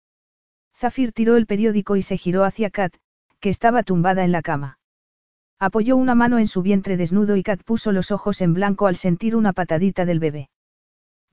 Zafir 0.74 1.12
tiró 1.12 1.36
el 1.36 1.46
periódico 1.46 1.96
y 1.96 2.02
se 2.02 2.16
giró 2.16 2.44
hacia 2.44 2.70
Kat, 2.70 2.96
que 3.40 3.48
estaba 3.48 3.82
tumbada 3.82 4.24
en 4.24 4.32
la 4.32 4.42
cama. 4.42 4.78
Apoyó 5.58 5.96
una 5.96 6.14
mano 6.14 6.38
en 6.38 6.48
su 6.48 6.62
vientre 6.62 6.96
desnudo 6.96 7.36
y 7.36 7.42
Kat 7.42 7.62
puso 7.62 7.92
los 7.92 8.10
ojos 8.10 8.40
en 8.40 8.52
blanco 8.52 8.86
al 8.86 8.96
sentir 8.96 9.34
una 9.34 9.52
patadita 9.52 10.04
del 10.04 10.20
bebé. 10.20 10.50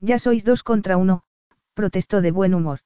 Ya 0.00 0.18
sois 0.18 0.44
dos 0.44 0.62
contra 0.62 0.96
uno, 0.96 1.24
protestó 1.74 2.20
de 2.20 2.30
buen 2.30 2.54
humor. 2.54 2.80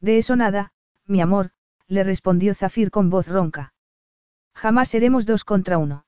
De 0.00 0.18
eso 0.18 0.36
nada, 0.36 0.72
mi 1.06 1.20
amor, 1.20 1.50
le 1.86 2.04
respondió 2.04 2.54
Zafir 2.54 2.90
con 2.90 3.10
voz 3.10 3.26
ronca. 3.26 3.72
Jamás 4.54 4.88
seremos 4.88 5.26
dos 5.26 5.44
contra 5.44 5.78
uno. 5.78 6.04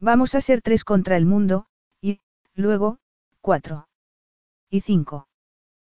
Vamos 0.00 0.34
a 0.34 0.40
ser 0.40 0.62
tres 0.62 0.84
contra 0.84 1.16
el 1.16 1.26
mundo, 1.26 1.66
y, 2.00 2.20
luego, 2.54 2.98
cuatro. 3.40 3.88
Y 4.68 4.80
cinco. 4.80 5.28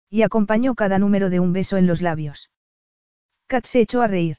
Y 0.10 0.22
acompañó 0.22 0.76
cada 0.76 1.00
número 1.00 1.30
de 1.30 1.40
un 1.40 1.54
beso 1.54 1.78
en 1.78 1.88
los 1.88 2.02
labios. 2.02 2.52
Kat 3.48 3.66
se 3.66 3.82
echó 3.82 4.02
a 4.02 4.08
reír. 4.08 4.38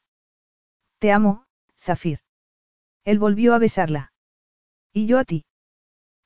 Te 1.05 1.13
amo, 1.13 1.45
Zafir. 1.77 2.21
Él 3.05 3.19
volvió 3.19 3.53
a 3.53 3.59
besarla. 3.59 4.15
Y 4.91 5.05
yo 5.05 5.19
a 5.19 5.25
ti. 5.25 5.45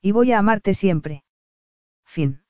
Y 0.01 0.13
voy 0.13 0.31
a 0.31 0.39
amarte 0.39 0.73
siempre. 0.73 1.25
Fin. 2.05 2.41